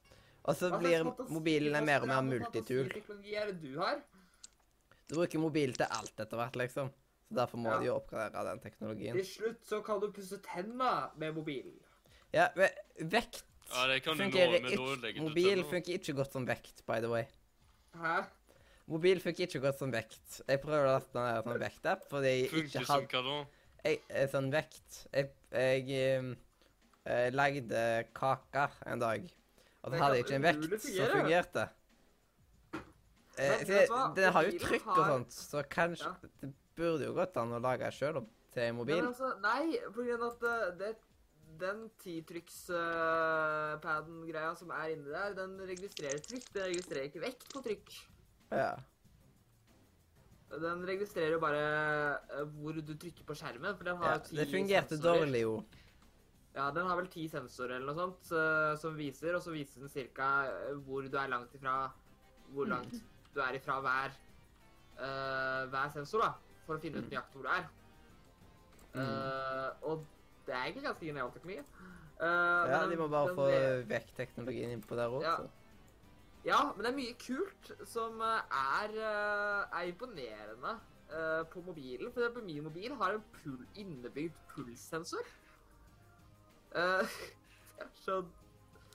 Og 0.45 0.55
så 0.55 0.69
blir 0.79 1.03
mobilene 1.03 1.29
mobilen 1.35 1.85
mer 1.85 2.01
og 2.01 2.07
mer 2.07 2.21
multitool. 2.21 2.87
er 2.87 3.45
det 3.51 3.61
du 3.61 3.79
har? 3.79 4.01
Du 5.07 5.15
bruker 5.15 5.39
mobil 5.39 5.73
til 5.73 5.85
alt 5.89 6.15
etter 6.17 6.37
hvert, 6.37 6.55
liksom. 6.55 6.89
Så 7.29 7.35
derfor 7.35 7.57
må 7.57 7.69
Ja. 7.73 7.79
de 7.79 7.85
jo 7.85 7.95
oppgradere 7.99 8.45
den 8.49 8.59
teknologien. 8.59 9.13
Til 9.13 9.25
slutt 9.25 9.65
så 9.67 9.83
kan 9.83 9.99
du 9.99 10.11
pusse 10.11 10.37
tenna 10.41 11.11
med 11.15 11.35
mobilen. 11.35 11.73
Ja, 12.33 12.47
ve- 12.55 12.73
vekt 13.01 13.43
Ja, 13.67 13.83
det 13.91 13.99
kan 14.05 14.17
du 14.17 14.23
nå, 14.23 14.45
men 14.63 15.01
da 15.03 15.11
Mobil 15.21 15.63
funker 15.67 15.99
ikke 15.99 16.15
godt 16.21 16.35
som 16.35 16.47
vekt, 16.47 16.83
by 16.87 17.01
the 17.03 17.11
way. 17.11 17.27
Hæ? 17.97 18.17
Mobil 18.87 19.19
funker 19.19 19.47
ikke 19.47 19.61
godt 19.65 19.79
som 19.81 19.91
vekt. 19.91 20.41
Jeg 20.47 20.61
prøver 20.63 20.87
å 20.87 20.95
laste 20.95 21.17
ned 21.19 21.39
en 21.41 21.47
sånn 21.49 21.63
vektapp 21.65 22.05
fordi 22.11 22.33
jeg 22.33 22.51
Funker 22.53 22.67
ikke 22.69 22.85
som 22.87 23.07
hva 23.11 23.23
da? 23.25 23.37
jeg, 23.83 24.03
eh, 24.07 24.27
Sånn 24.31 24.51
vekt 24.53 24.99
Jeg, 25.11 25.31
jeg 25.51 26.37
jeg 27.07 27.25
eh, 27.27 27.33
lagde 27.33 27.81
kake 28.15 28.67
en 28.91 28.99
dag, 28.99 29.27
og 29.83 29.93
så 29.93 29.99
hadde 30.01 30.15
jeg 30.17 30.25
ikke 30.25 30.35
en 30.35 30.43
vekt 30.43 30.81
som 30.83 31.11
fungerte. 31.13 31.67
Eh, 33.37 33.61
den 34.17 34.33
har 34.33 34.47
jo 34.47 34.57
trykk 34.59 34.89
og 34.91 35.03
sånt, 35.11 35.37
så 35.51 35.63
kanskje 35.71 36.09
Ja. 36.09 36.31
Det 36.41 36.83
burde 36.83 37.07
jo 37.07 37.13
gått 37.15 37.37
an 37.39 37.55
å 37.55 37.59
lage 37.63 37.87
sjøl 37.95 38.19
til 38.53 38.73
mobil? 38.75 38.99
men 38.99 39.07
altså, 39.07 39.31
nei, 39.41 39.77
fordi 39.95 40.11
at 40.17 40.43
eh, 40.49 40.65
det, 40.81 40.91
den 41.59 41.89
titrykkspaden-greia 42.03 44.55
som 44.59 44.69
er 44.75 44.87
inni 44.93 45.09
der, 45.11 45.33
den 45.37 45.51
registrerer 45.69 46.19
trykk. 46.25 46.47
Den 46.55 46.63
registrerer 46.71 47.05
ikke 47.09 47.23
vekt 47.23 47.47
på 47.53 47.59
trykk. 47.65 47.87
Ja. 48.51 48.73
Den 50.63 50.79
registrerer 50.87 51.33
jo 51.35 51.41
bare 51.43 51.63
eh, 52.37 52.45
hvor 52.59 52.73
du 52.77 52.93
trykker 52.93 53.23
på 53.27 53.35
skjermen. 53.35 53.75
for 53.75 53.83
den 53.89 53.97
har 54.01 54.09
ja. 54.15 54.19
ti 54.23 54.31
Det 54.37 54.47
fungerte 54.51 54.93
sensorer. 54.95 55.19
dårlig, 55.25 55.41
jo. 55.41 55.53
Ja, 56.57 56.65
den 56.73 56.85
har 56.89 56.95
vel 56.97 57.09
ti 57.13 57.23
sensorer 57.29 57.75
eller 57.75 57.87
noe 57.91 57.99
sånt 57.99 58.23
som 58.81 58.95
viser, 58.97 59.35
og 59.37 59.41
så 59.45 59.51
viser 59.53 59.77
den 59.83 59.91
cirka 59.93 60.27
eh, 60.49 60.77
hvor 60.87 61.01
du 61.05 61.17
er 61.17 61.29
langt 61.29 61.53
ifra 61.53 61.73
Hvor 62.55 62.65
langt 62.65 62.95
du 63.35 63.39
er 63.43 63.53
ifra 63.53 63.75
hver, 63.83 64.09
uh, 64.97 65.63
hver 65.69 65.89
sensor, 65.93 66.19
da. 66.23 66.31
For 66.65 66.73
å 66.77 66.81
finne 66.81 66.97
ut 67.03 67.09
nøyaktig 67.11 67.35
hvor 67.37 67.45
du 67.45 67.51
er. 67.53 67.65
Eh, 68.97 69.89
og 69.89 70.05
det 70.47 70.55
er 70.55 70.63
egentlig 70.63 70.87
ganske 70.87 71.05
genial 71.05 71.31
teknologi. 71.35 71.61
Uh, 72.17 72.25
Ja, 72.71 72.79
men 72.81 72.89
de 72.89 72.97
må 72.97 73.07
bare 73.11 73.27
den 73.29 73.37
få 73.37 73.45
vet- 73.51 73.87
vekk 73.91 74.13
teknologien 74.17 74.71
innpå 74.73 74.95
der 74.97 75.11
òg. 75.13 75.21
Ja. 75.27 75.37
Ja, 76.47 76.59
men 76.75 76.85
det 76.85 76.91
er 76.93 76.95
mye 76.97 77.15
kult 77.19 77.71
som 77.91 78.21
eh, 78.23 78.53
er, 78.55 78.93
eh, 78.95 79.79
er 79.81 79.89
imponerende 79.89 80.77
uh, 81.11 81.43
på 81.51 81.59
mobilen. 81.65 82.07
For 82.13 82.21
eksempel 82.23 82.45
min 82.47 82.63
mobil 82.63 82.93
har 82.95 83.17
en 83.17 83.23
pul 83.41 83.65
innebygd 83.75 84.37
pulssensor. 84.53 85.27
Uh, 86.71 87.03
så 88.05 88.21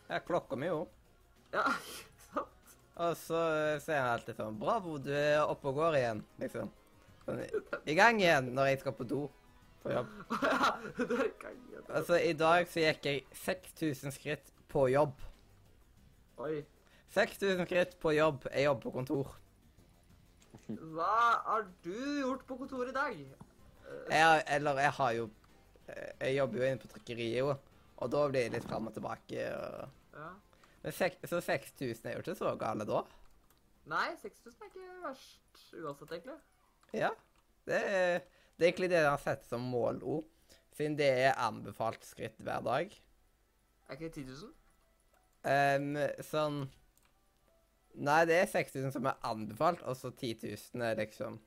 Ja, 0.08 0.18
klokka 0.24 0.56
mi 0.56 0.70
òg. 0.72 0.88
Ja, 1.52 1.66
ikke 2.00 2.24
sant? 2.30 2.78
Og 3.02 3.16
så 3.16 3.42
ser 3.42 3.84
sier 3.84 4.00
han 4.00 4.14
alltid 4.16 4.36
sånn 4.40 4.58
'Bravo, 4.60 4.96
du 4.98 5.12
er 5.12 5.42
oppe 5.44 5.68
og 5.68 5.74
går 5.80 5.98
igjen', 6.00 6.24
liksom. 6.40 6.70
Sånn, 7.26 7.44
I 7.86 7.94
gang 7.94 8.20
igjen 8.20 8.50
når 8.54 8.72
jeg 8.72 8.80
skal 8.80 8.96
på 8.96 9.04
do 9.08 9.22
på 9.82 9.92
jobb. 9.96 10.10
Altså, 11.92 12.16
i 12.16 12.32
dag 12.32 12.68
så 12.70 12.80
gikk 12.80 13.06
jeg 13.08 13.24
6000 13.36 14.14
skritt 14.14 14.52
på 14.72 14.86
jobb. 14.88 15.18
Oi. 16.40 16.62
6000 17.12 17.66
skritt 17.66 17.96
på 18.00 18.14
jobb. 18.16 18.46
Jeg 18.48 18.64
jobber 18.64 18.86
på 18.86 18.92
kontor. 18.94 19.34
Hva 20.94 21.16
har 21.44 21.66
du 21.84 21.98
gjort 22.22 22.46
på 22.48 22.56
kontoret 22.62 22.92
i 22.92 22.96
dag? 22.96 23.18
Jeg, 24.08 24.44
eller 24.56 24.80
jeg 24.80 24.92
har 24.96 25.12
jo 25.12 25.26
eh, 25.88 26.12
Jeg 26.20 26.36
jobber 26.36 26.58
jo 26.58 26.68
inne 26.68 26.80
på 26.80 26.92
trykkeriet, 26.94 27.38
jo. 27.42 27.54
Og 28.02 28.12
da 28.14 28.22
blir 28.30 28.46
det 28.46 28.56
litt 28.56 28.68
fram 28.68 28.88
og 28.88 28.96
tilbake. 28.96 29.44
Og... 29.52 30.16
Ja. 30.16 30.30
Men 30.82 30.96
sek, 30.96 31.18
så 31.28 31.40
6000 31.44 32.08
er 32.08 32.16
jo 32.16 32.24
ikke 32.24 32.38
så 32.38 32.54
gale 32.58 32.86
da. 32.88 33.02
Nei, 33.92 34.08
6000 34.22 34.64
er 34.64 34.70
ikke 34.70 34.88
verst 35.02 35.66
uansett, 35.76 36.16
egentlig. 36.16 36.38
Ja. 36.96 37.12
Det 37.68 37.78
er, 37.78 38.24
det 38.62 38.68
er 38.68 38.70
egentlig 38.70 38.92
det 38.92 39.00
han 39.02 39.18
setter 39.18 39.48
som 39.50 39.64
mål 39.66 39.96
òg. 40.06 40.28
Siden 40.72 40.94
det 40.96 41.08
er 41.26 41.40
anbefalt 41.42 42.04
skritt 42.06 42.38
hver 42.38 42.62
dag. 42.62 42.92
Er 43.88 43.96
ikke 43.98 44.06
det 44.06 44.22
10 44.22 44.28
000? 44.30 44.52
Um, 45.42 45.96
sånn 46.22 46.60
Nei, 48.06 48.20
det 48.30 48.36
er 48.38 48.46
6000 48.46 48.94
som 48.94 49.08
er 49.10 49.18
anbefalt, 49.26 49.82
og 49.82 49.98
så 49.98 50.12
10 50.14 50.46
000 50.46 50.84
er 50.86 51.00
liksom 51.02 51.40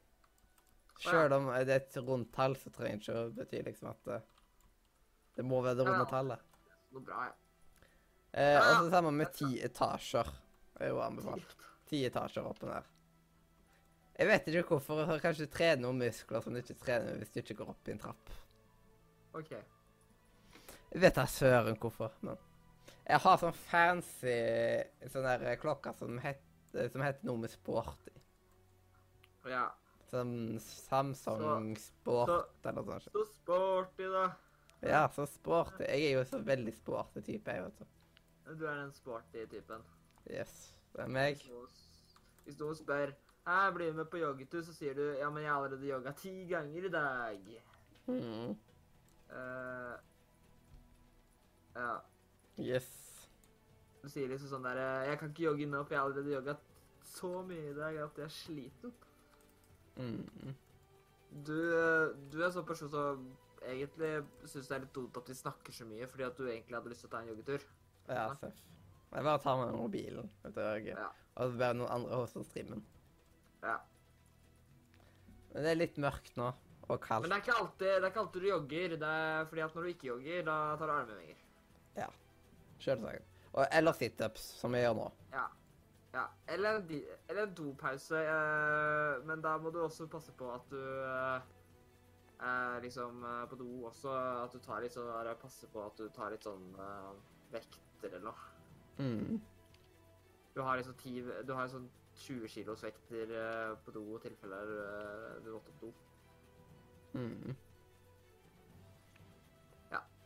Sjøl 0.99 1.31
om 1.37 1.47
det 1.55 1.71
er 1.71 1.79
et 1.79 1.97
rundt 2.03 2.29
tall, 2.35 2.53
så 2.59 2.69
trenger 2.75 2.99
det 2.99 3.07
ikke 3.07 3.15
å 3.23 3.31
bety 3.39 3.61
liksom 3.65 3.89
at 3.91 4.11
det, 4.11 4.19
det 5.39 5.47
må 5.47 5.63
være 5.63 5.79
det 5.79 5.87
runde 5.87 6.05
tallet. 6.11 6.43
Noe 6.95 7.07
bra, 7.07 7.25
ja. 7.27 7.33
Eh, 8.35 8.59
og 8.59 8.83
så 8.83 8.91
sammen 8.91 9.17
med 9.19 9.31
ti 9.35 9.49
etasjer 9.63 10.29
er 10.83 10.91
jo 10.91 11.01
anbefalt. 11.03 11.55
Ti 11.87 12.03
etasjer 12.07 12.47
opp 12.47 12.63
og 12.63 12.71
ned. 12.71 12.94
Jeg 14.15 14.27
vet 14.29 14.47
ikke 14.47 14.75
hvorfor. 14.75 15.03
Har 15.09 15.21
kanskje 15.23 15.47
trene 15.51 15.83
noen 15.83 15.99
muskler 15.99 16.43
som 16.43 16.55
du 16.55 16.61
ikke 16.61 16.77
trener 16.79 17.17
hvis 17.19 17.33
du 17.33 17.41
ikke 17.41 17.57
går 17.61 17.71
opp 17.73 17.89
i 17.89 17.95
en 17.95 18.01
trapp. 18.01 18.35
OK. 19.35 19.51
Jeg 20.93 21.01
vet 21.03 21.17
da 21.17 21.25
søren 21.27 21.79
hvorfor. 21.81 22.13
men 22.23 22.37
Jeg 23.03 23.19
har 23.25 23.41
sånn 23.41 23.57
fancy 23.65 24.37
sånn 25.11 25.27
der 25.27 25.59
klokke 25.59 25.91
som 25.99 26.15
heter, 26.23 26.87
som 26.93 27.03
heter 27.03 27.27
noe 27.27 27.43
med 27.43 27.51
sport 27.51 28.07
i. 28.13 28.15
Ja. 29.51 29.67
Sånn 30.09 30.55
Samsung 30.61 31.73
Sport 31.81 32.63
eller 32.63 32.85
noe 32.85 33.01
sånt. 33.03 33.17
Så 33.17 33.25
sporty, 33.33 34.07
da. 34.13 34.25
Ja, 34.85 35.03
så 35.11 35.25
sporty. 35.27 35.83
Jeg 35.83 36.07
er 36.07 36.17
jo 36.19 36.23
så 36.29 36.39
veldig 36.45 36.73
sporty 36.77 37.23
type, 37.25 37.51
jeg, 37.51 37.67
vet 37.67 37.83
du. 37.83 37.91
Du 38.55 38.65
er 38.69 38.79
den 38.79 38.93
sporty 38.93 39.45
typen. 39.49 39.83
Yes. 40.29 40.55
Det 40.93 41.03
er 41.03 41.11
meg. 41.11 41.41
Hvis 42.45 42.59
noen 42.61 42.77
spør 42.77 43.13
Hæ, 43.45 43.71
blir 43.73 43.93
med 43.93 44.05
på 44.09 44.17
joggetur, 44.17 44.61
så 44.65 44.73
sier 44.73 44.95
du 44.97 45.03
ja, 45.19 45.29
men 45.29 45.43
jeg 45.43 45.51
har 45.51 45.61
allerede 45.61 45.87
jogga 45.87 46.11
ti 46.17 46.33
ganger 46.49 46.87
i 46.87 46.89
dag. 46.89 47.49
Mm. 48.07 48.55
Uh, 49.29 49.95
ja. 51.75 51.91
Yes. 52.59 52.89
Du 54.01 54.09
sier 54.09 54.29
liksom 54.29 54.51
sånn 54.51 54.65
der 54.67 54.77
eh, 54.77 55.07
Jeg 55.09 55.17
kan 55.19 55.31
ikke 55.31 55.43
jogge 55.47 55.65
nå, 55.67 55.81
for 55.83 55.95
jeg 55.95 55.99
har 55.99 56.09
allerede 56.11 56.33
jogga 56.35 56.53
så 57.15 57.31
mye 57.47 57.71
i 57.71 57.75
dag 57.77 57.97
at 58.03 58.19
jeg 58.21 58.25
er 58.25 58.33
sliten. 58.33 58.93
Mm. 59.97 60.53
Du, 61.47 61.57
eh, 61.57 62.13
du 62.31 62.37
er 62.41 62.53
sånn 62.53 62.67
person 62.67 62.91
som 62.93 63.25
egentlig 63.65 64.11
syns 64.45 64.69
det 64.69 64.77
er 64.77 64.85
litt 64.85 64.95
dumt 64.95 65.17
at 65.19 65.29
vi 65.29 65.37
snakker 65.37 65.73
så 65.73 65.87
mye, 65.89 66.07
fordi 66.09 66.27
at 66.27 66.37
du 66.37 66.45
egentlig 66.47 66.77
hadde 66.77 66.93
lyst 66.93 67.05
til 67.05 67.11
å 67.11 67.15
ta 67.15 67.21
en 67.23 67.31
joggetur. 67.33 67.65
Ja, 68.09 68.27
seff. 68.41 68.61
Jeg 69.11 69.23
bare 69.29 69.41
tar 69.41 69.61
med 69.61 69.77
mobilen. 69.77 70.29
Vet 70.43 70.57
du, 70.57 70.61
jeg, 70.61 70.97
Ja. 70.97 71.09
Og 71.35 71.51
så 71.51 71.59
bare 71.59 71.75
noen 71.75 71.91
andre 71.91 72.21
hoster 72.21 72.45
streamen. 72.47 72.83
Ja. 73.63 73.79
Men 75.53 75.63
det 75.63 75.71
er 75.71 75.79
litt 75.79 75.97
mørkt 76.03 76.35
nå, 76.35 76.51
og 76.89 76.99
kaldt. 77.01 77.25
Men 77.25 77.31
det 77.31 77.39
er 77.39 77.45
ikke 77.45 77.57
alltid, 77.61 77.87
det 77.87 78.03
er 78.03 78.11
ikke 78.11 78.23
alltid 78.25 78.41
du 78.43 78.51
jogger. 78.51 78.95
Det 78.99 79.15
er 79.23 79.49
fordi 79.49 79.65
at 79.65 79.75
når 79.75 79.85
du 79.87 79.93
ikke 79.93 80.11
jogger, 80.11 80.45
da 80.49 80.59
tar 80.75 80.91
du 80.91 80.95
armhevinger. 80.99 81.41
Selvsagt. 82.85 83.23
Og, 83.53 83.67
eller 83.71 83.95
situps, 83.95 84.41
som 84.59 84.75
vi 84.75 84.81
gjør 84.83 84.97
nå. 84.97 85.05
Ja. 85.33 85.45
ja. 86.13 86.25
Eller, 86.51 86.81
en, 86.81 87.03
eller 87.29 87.43
en 87.47 87.53
dopause. 87.55 88.19
Eh, 88.19 89.25
men 89.27 89.43
da 89.43 89.55
må 89.61 89.71
du 89.71 89.79
også 89.83 90.09
passe 90.11 90.35
på 90.35 90.49
at 90.51 90.67
du 90.71 90.81
eh, 91.07 92.75
liksom 92.83 93.23
eh, 93.23 93.43
på 93.49 93.59
do 93.61 93.69
også 93.87 94.11
At 94.43 94.53
du 94.53 94.59
tar 94.59 94.83
litt 94.83 94.97
sånn 94.97 95.31
Passer 95.39 95.71
på 95.71 95.85
at 95.85 95.95
du 95.97 96.09
tar 96.15 96.35
litt 96.35 96.43
sånn 96.43 96.67
eh, 96.75 97.11
vekter 97.55 98.11
eller 98.11 98.27
noe. 98.27 98.51
Mm. 98.99 99.39
Du 100.55 100.61
har 100.63 100.79
liksom 100.79 100.99
ti 100.99 101.21
Du 101.47 101.55
har 101.55 101.71
sånn 101.71 101.87
20 102.15 102.47
kilos 102.47 102.83
vekter 102.83 103.31
eh, 103.35 103.71
på 103.85 103.91
do 103.95 104.03
i 104.15 104.21
tilfelle 104.23 104.59
eh, 104.81 105.31
du 105.43 105.51
måtte 105.53 105.73
på 105.79 105.87
do. 105.87 105.93
Mm. 107.15 107.55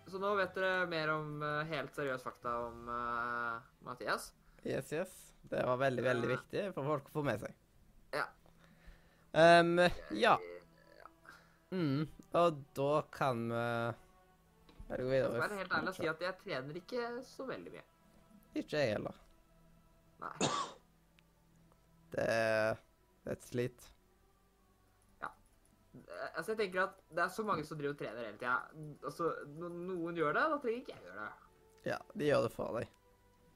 Så 0.10 0.18
nå 0.18 0.30
vet 0.40 0.56
dere 0.58 0.88
mer 0.90 1.12
om 1.14 1.42
eh, 1.46 1.68
helt 1.70 1.94
seriøse 1.94 2.26
fakta 2.26 2.54
om 2.66 2.88
uh, 2.90 3.60
Mathias. 3.86 4.32
Yes, 4.64 4.90
yes. 4.94 5.12
Det 5.52 5.62
var 5.66 5.78
veldig, 5.78 6.04
veldig 6.04 6.30
Ja. 6.30 6.36
viktig 6.36 6.64
for 6.74 6.88
folk 6.88 7.12
å 7.12 7.14
få 7.20 7.24
med 7.28 7.44
seg. 7.44 7.54
Ja. 8.16 8.26
Um, 9.38 9.78
ja. 10.18 10.34
Mm. 11.70 12.08
Og 12.40 12.64
da 12.74 12.90
kan 13.14 13.46
vi 13.54 13.62
Bare 14.90 15.06
gå 15.06 15.14
Jeg 15.14 15.30
skal 15.30 15.44
være 15.44 15.62
helt 15.62 15.78
ærlig 15.78 15.94
og 15.94 16.00
si 16.00 16.10
at 16.10 16.26
jeg 16.26 16.40
trener 16.42 16.82
ikke 16.82 17.06
så 17.30 17.46
veldig 17.46 17.76
mye. 17.78 17.86
Ikke 18.58 18.82
jeg 18.82 18.96
heller. 18.98 19.24
Nei. 20.26 20.36
Det 22.14 22.26
er 22.28 22.78
er 23.26 23.36
et 23.38 23.44
slit. 23.46 23.88
Eh, 25.22 26.38
Altså, 26.38 26.52
jeg 26.52 26.58
tenker 26.60 26.84
at 26.84 26.98
det 27.10 27.24
er 27.24 27.32
så 27.34 27.44
mange 27.44 27.64
som 27.66 27.78
driver 27.78 27.96
og 27.96 28.00
trener 28.00 28.26
hele 28.26 28.38
tida. 28.38 28.56
Altså, 29.04 29.30
når 29.58 29.70
noen 29.90 30.18
gjør 30.18 30.34
det, 30.38 30.44
da 30.52 30.58
trenger 30.62 30.80
ikke 30.82 30.94
jeg 30.96 31.06
gjøre 31.08 31.26
det. 31.26 31.50
Ja, 31.90 31.98
de 32.20 32.28
gjør 32.28 32.46
det 32.46 32.52
for 32.54 32.78
deg. 32.78 32.92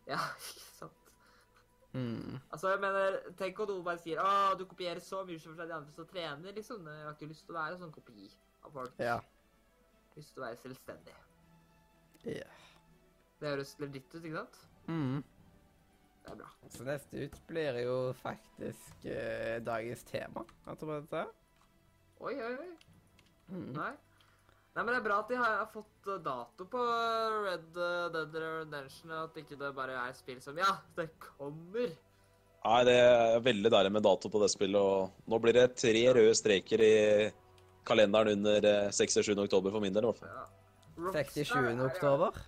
Ja, 0.07 0.19
ikke 0.49 0.65
sant? 0.79 1.11
Mm. 1.93 2.39
Altså, 2.49 2.71
jeg 2.73 2.81
mener, 2.81 3.19
tenk 3.37 3.59
om 3.61 3.69
noen 3.69 3.85
bare 3.85 4.01
sier 4.01 4.21
å, 4.23 4.55
du 4.57 4.65
kopierer 4.69 5.01
så 5.03 5.21
mye 5.27 5.39
fra 5.43 5.67
de 5.69 5.75
andre 5.77 5.93
som 5.93 6.07
trener, 6.09 6.55
liksom. 6.57 6.87
Jeg 6.89 7.05
har 7.05 7.13
ikke 7.13 7.29
lyst 7.29 7.45
til 7.45 7.53
å 7.55 7.59
være 7.59 7.77
en 7.77 7.83
sånn 7.85 7.93
kopi 7.95 8.29
av 8.65 8.73
folk. 8.79 8.97
Ja. 9.01 9.19
Lyst 10.17 10.33
til 10.33 10.41
å 10.43 10.47
være 10.47 10.61
selvstendig. 10.63 11.15
ja. 12.33 12.49
Det 13.43 13.49
høres 13.51 13.73
legit 13.81 14.05
ut, 14.13 14.21
ikke 14.23 14.39
sant? 14.39 14.59
Mm. 14.87 15.23
Det 16.23 16.31
er 16.31 16.39
bra. 16.39 16.49
Så 16.71 16.85
neste 16.87 17.25
ut 17.25 17.35
blir 17.49 17.77
jo 17.83 17.97
faktisk 18.21 19.05
eh, 19.11 19.57
dagens 19.65 20.03
tema. 20.07 20.45
Jeg 20.67 20.79
tror 20.79 21.01
det 21.11 21.19
er. 21.19 21.31
Oi, 22.23 22.33
oi, 22.39 22.53
oi. 22.63 22.71
Mm. 23.51 23.69
Nei. 23.75 23.91
Nei, 24.73 24.81
men 24.81 24.89
det 24.89 24.95
er 25.01 25.05
bra 25.05 25.17
at 25.21 25.29
de 25.29 25.37
har 25.37 25.67
fått 25.73 26.07
eh, 26.09 26.21
dato 26.25 26.65
på 26.71 26.85
Red 27.43 27.75
eh, 27.77 28.07
Dead 28.15 28.37
Redemption, 28.45 29.11
og 29.11 29.27
at 29.27 29.37
ikke 29.43 29.59
det 29.59 29.73
bare 29.77 29.99
er 30.07 30.15
spill 30.17 30.39
som 30.41 30.57
Ja, 30.57 30.71
det 30.97 31.09
kommer! 31.21 31.91
Nei, 32.63 32.79
det 32.87 32.95
er 32.95 33.41
veldig 33.43 33.69
deilig 33.75 33.91
med 33.91 34.05
dato 34.07 34.31
på 34.31 34.39
det 34.41 34.47
spillet, 34.53 34.79
og 34.79 35.29
nå 35.29 35.39
blir 35.43 35.57
det 35.59 35.67
tre 35.75 36.03
røde 36.15 36.33
streker 36.39 36.81
i 36.87 36.93
kalenderen 37.85 38.37
under 38.39 38.63
eh, 38.71 38.89
6.-7. 38.95 39.35
oktober 39.43 39.75
for 39.75 39.83
min 39.83 39.93
del, 39.93 40.07
i 40.07 40.13
hvert 40.13 40.23
fall. 40.23 40.31
Ja. 40.31 40.47
Rockstar 41.03 41.27
67. 41.43 41.55
er- 41.59 41.85
oktober. 41.89 42.41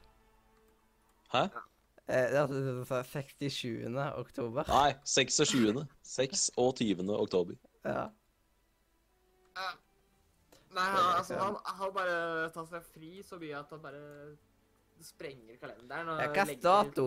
Hæ? 1.35 1.43
Eh, 1.51 1.63
det 2.07 2.37
er 2.37 2.41
altså 2.43 3.01
67. 3.11 3.85
oktober. 4.15 4.67
Nei, 4.69 4.91
6.-7. 5.09 5.85
6 6.05 6.51
og 6.61 6.75
20. 6.77 7.09
oktober. 7.09 7.55
Ja. 7.85 8.05
Nei, 10.75 10.89
altså, 11.17 11.37
han, 11.39 11.55
har 11.79 11.93
bare 11.95 12.17
tatt 12.53 12.69
seg 12.73 12.83
fri 12.91 13.11
så 13.23 13.39
mye 13.39 13.55
at 13.57 13.71
han 13.71 13.81
bare 13.81 14.03
sprenger 15.03 15.57
kalenderen 15.61 16.11
og 16.11 16.19
Ja, 16.19 16.27
hva 16.35 16.43
er 16.43 16.59
dato? 16.61 17.05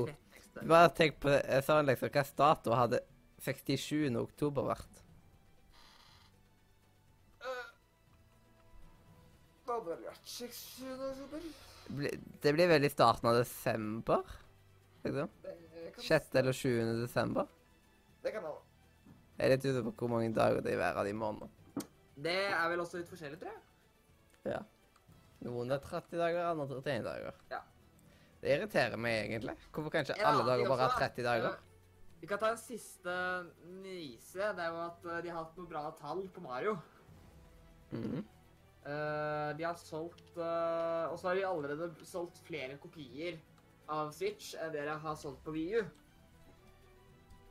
Bare 0.59 0.89
tenk 0.97 1.20
på 1.23 1.31
jeg 1.37 1.65
sa 1.66 1.79
liksom, 1.85 2.12
hva 2.15 2.25
dato 2.41 2.79
hadde 2.79 3.03
67. 3.45 4.09
oktober 4.19 4.70
vært? 4.73 5.05
Hadde 9.69 9.85
det 9.85 9.95
vel 9.95 10.05
vært 10.09 10.35
67. 10.35 10.85
oktober. 11.12 11.49
Det 12.43 12.53
blir 12.57 12.73
vel 12.73 12.89
i 12.89 12.93
starten 12.93 13.29
av 13.31 13.37
desember? 13.39 14.25
Liksom. 15.05 15.31
Det 15.45 15.93
kan 15.95 16.05
6. 16.05 16.35
eller 16.41 16.53
7. 16.53 16.69
desember? 17.03 17.47
Det 18.23 18.33
kan 18.35 18.43
være. 18.43 18.65
Jeg 19.39 19.47
er 19.47 19.55
litt 19.55 19.66
ute 19.69 19.85
på 19.87 19.95
hvor 20.01 20.11
mange 20.16 20.35
dager 20.35 20.61
det 20.65 20.73
er 20.75 20.81
hver 20.81 20.99
av 20.99 21.07
de 21.07 21.15
månedene. 21.15 21.87
Det 22.19 22.39
er 22.51 22.69
vel 22.73 22.81
også 22.83 22.99
litt 22.99 23.11
forskjellig, 23.11 23.39
tror 23.39 23.53
jeg. 23.53 24.55
Ja. 24.55 24.62
Noen 25.47 25.70
er 25.70 25.83
30 25.83 26.19
dager, 26.19 26.49
andre 26.51 26.66
31 26.66 27.05
dager. 27.07 27.37
Ja. 27.53 27.61
Det 28.43 28.55
irriterer 28.55 28.99
meg 28.99 29.20
egentlig. 29.29 29.55
Hvorfor 29.75 29.95
kan 29.95 30.07
ikke 30.07 30.19
alle 30.27 30.47
dager 30.47 30.70
bare 30.70 30.89
ha 30.89 30.97
30 30.99 31.27
dager? 31.27 31.59
Vi 32.19 32.27
kan 32.27 32.41
ta 32.43 32.51
en 32.51 32.59
siste 32.59 33.15
nise. 33.83 34.51
Det 34.57 34.65
er 34.65 34.73
jo 34.75 34.81
at 34.83 35.07
eh, 35.07 35.20
de 35.23 35.31
har 35.31 35.45
hatt 35.45 35.59
noe 35.59 35.70
bra 35.70 35.85
tall 36.01 36.25
på 36.35 36.43
Mario. 36.43 36.75
Mm 37.91 38.03
-hmm. 38.03 38.25
uh, 38.85 39.57
de 39.57 39.65
har 39.65 39.75
solgt 39.75 40.37
uh, 40.37 41.12
Og 41.12 41.19
så 41.19 41.29
har 41.29 41.35
de 41.35 41.47
allerede 41.47 41.95
solgt 42.05 42.39
flere 42.45 42.77
kopier 42.77 43.39
av 43.93 44.12
Switch 44.12 44.52
enn 44.60 44.74
dere 44.74 44.98
har 45.02 45.16
solgt 45.19 45.43
på 45.47 45.55
VU. 45.56 45.81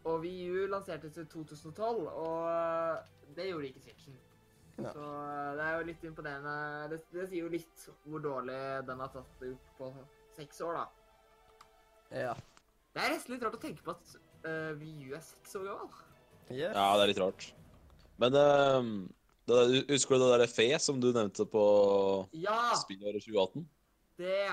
Og 0.08 0.22
VU 0.24 0.68
lanserte 0.72 1.10
i 1.10 1.26
2012, 1.34 2.06
og 2.08 2.46
eh, 2.48 3.10
det 3.36 3.50
gjorde 3.50 3.72
ikke 3.72 3.84
Switchen. 3.84 4.20
Ja. 4.78 4.92
Så 4.94 5.02
eh, 5.02 5.50
det 5.58 5.66
er 5.66 5.74
jo 5.74 5.88
litt 5.90 6.06
imponerende. 6.08 6.54
Det, 6.94 7.02
det 7.16 7.26
sier 7.32 7.48
jo 7.48 7.52
litt 7.52 7.88
hvor 8.06 8.24
dårlig 8.24 8.60
den 8.88 9.04
har 9.04 9.12
tatt 9.14 9.42
det 9.42 9.52
ut 9.56 9.74
på 9.80 9.92
seks 10.38 10.62
år, 10.64 10.80
da. 10.80 10.86
Ja. 12.24 12.34
Det 12.94 13.04
er 13.04 13.14
nesten 13.14 13.36
litt 13.36 13.44
rart 13.46 13.58
å 13.58 13.62
tenke 13.62 13.84
på 13.86 13.94
at 13.94 14.14
uh, 14.48 14.72
VU 14.80 15.12
er 15.18 15.24
seks 15.26 15.58
år 15.60 15.68
gammel. 15.68 16.04
Yes. 16.48 16.72
Ja, 16.72 16.86
det 16.96 17.04
er 17.04 17.12
litt 17.12 17.20
rart. 17.22 17.50
Men 18.22 18.38
uh, 18.38 18.88
det, 19.50 19.58
husker 19.92 20.16
du 20.18 20.24
det 20.24 20.40
der 20.42 20.50
Fe 20.50 20.70
som 20.82 21.02
du 21.04 21.10
nevnte 21.12 21.46
på 21.50 21.66
Ja, 22.40 22.72
spillåret 22.80 23.28
2018? 23.28 23.68
det 24.18 24.48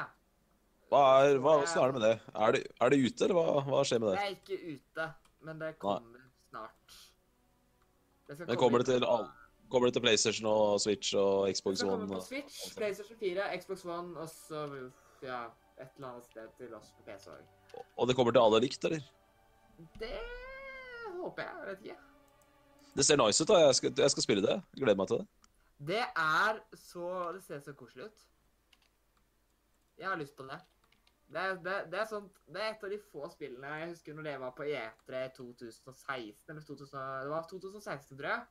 Hva 0.95 1.03
er, 1.27 1.39
hva, 1.43 1.55
hvordan 1.59 1.81
er 1.83 1.93
det 1.93 1.95
med 1.99 2.05
det? 2.07 2.13
Er 2.47 2.55
det, 2.55 2.61
er 2.87 2.93
det 2.95 2.99
ute, 3.03 3.25
eller 3.27 3.39
hva, 3.41 3.63
hva 3.67 3.81
skjer 3.89 4.03
med 4.03 4.13
Det 4.13 4.19
det? 4.19 4.27
er 4.27 4.37
ikke 4.37 4.59
ute, 4.77 5.07
men 5.49 5.63
det 5.65 5.71
kommer 5.83 6.21
snart. 6.51 6.99
Det 8.29 8.39
Men 8.47 8.57
kommer 8.61 8.85
det 8.85 8.87
til 8.93 9.07
Kommer 9.73 9.89
det 9.89 9.95
til 9.97 10.03
PlayStation 10.05 10.47
og 10.47 10.77
Switch 10.81 11.15
og 11.19 11.49
Xbox 11.51 11.83
One? 11.83 12.05
Det 12.05 12.09
kommer 12.09 12.21
på 12.21 12.27
Switch, 12.29 12.77
PlayStation 12.77 13.19
4, 13.19 13.47
Xbox 13.59 13.85
One 13.85 14.21
og 14.21 14.29
så 14.31 14.61
ja, 15.25 15.41
et 15.81 15.89
eller 15.97 16.09
annet 16.13 16.29
sted 16.29 16.53
til 16.61 16.75
oss 16.77 16.93
på 16.95 17.03
PC 17.09 17.33
òg. 17.33 17.81
Og 17.99 18.07
det 18.09 18.15
kommer 18.19 18.37
til 18.37 18.45
alle 18.45 18.61
likt, 18.63 18.85
eller? 18.87 19.03
Det 19.99 20.13
håper 21.17 21.43
jeg. 21.43 21.57
Jeg 21.59 21.71
vet 21.73 21.89
ikke. 21.89 21.97
Det 22.95 23.07
ser 23.09 23.19
nice 23.19 23.43
ut, 23.43 23.49
da. 23.51 23.59
Jeg 23.65 23.75
skal, 23.81 23.95
jeg 24.05 24.15
skal 24.15 24.27
spille 24.29 24.45
det. 24.47 24.61
Gleder 24.79 25.01
meg 25.01 25.11
til 25.11 25.25
det. 25.25 25.27
Det 25.89 26.05
er 26.05 26.61
så 26.79 27.09
Det 27.35 27.43
ser 27.43 27.65
så 27.65 27.73
koselig 27.75 28.05
ut. 28.13 28.29
Jeg 29.99 30.09
har 30.09 30.17
lyst 30.21 30.37
på 30.37 30.47
det. 30.47 30.61
Det 31.33 31.41
er, 31.41 31.55
det, 31.65 31.77
det, 31.91 31.99
er 32.01 32.09
sånt, 32.09 32.37
det 32.53 32.61
er 32.63 32.75
et 32.75 32.85
av 32.85 32.93
de 32.93 32.99
få 33.11 33.29
spillene 33.33 33.71
jeg 33.81 33.89
husker 33.95 34.15
når 34.15 34.27
det 34.29 34.35
var 34.43 34.53
på 34.59 34.67
E3 34.69 35.23
2016, 35.37 36.45
eller 36.53 36.67
2000, 36.69 37.01
det 37.25 37.33
var 37.33 37.49
2016, 37.51 38.19
tror 38.19 38.29
jeg. 38.29 38.45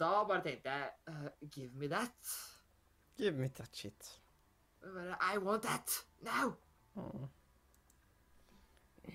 Da 0.00 0.12
bare 0.28 0.44
tenkte 0.44 0.76
jeg 0.76 0.92
«Uh, 1.08 1.48
Give 1.56 1.72
me 1.74 1.88
that. 1.88 2.36
Give 3.16 3.32
me 3.32 3.48
that 3.48 3.76
shit. 3.76 4.12
Bare, 4.82 5.16
I 5.34 5.38
want 5.38 5.62
that 5.62 6.04
now! 6.20 6.54
Mm. 6.94 7.28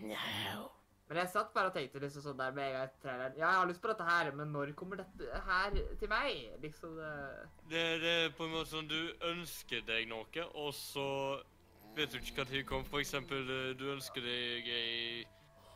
No. 0.01 0.69
Men 1.11 1.17
jeg 1.19 1.29
satt 1.33 1.49
bare 1.51 1.67
og 1.67 1.73
tenkte 1.75 1.99
liksom 1.99 2.23
sånn 2.23 2.37
der 2.39 2.53
med 2.55 2.69
en 2.69 2.75
gang 2.77 2.91
traileren 3.03 3.33
Ja, 3.35 3.49
jeg 3.49 3.59
har 3.59 3.65
lyst 3.67 3.81
på 3.83 3.89
dette 3.91 4.05
her, 4.07 4.29
men 4.31 4.53
når 4.55 4.69
kommer 4.79 5.01
dette 5.01 5.41
her 5.43 5.73
til 5.99 6.07
meg? 6.11 6.37
Liksom 6.63 6.93
det 6.95 7.09
Det, 7.73 7.81
det 7.99 8.13
er 8.13 8.29
på 8.37 8.47
en 8.47 8.53
måte 8.53 8.71
sånn 8.71 8.87
du 8.87 9.11
ønsker 9.27 9.83
deg 9.89 10.07
noe, 10.07 10.45
og 10.55 10.71
så 10.77 11.09
vet 11.95 12.11
du 12.11 12.17
ikke 12.17 12.39
hva 12.39 12.47
tid 12.47 12.57
det 12.61 12.65
kommer. 12.69 12.89
For 12.89 13.03
eksempel, 13.03 13.43
eh, 13.49 13.69
du 13.79 13.85
ønsker 13.91 14.23
deg 14.25 14.71
ei 14.71 15.25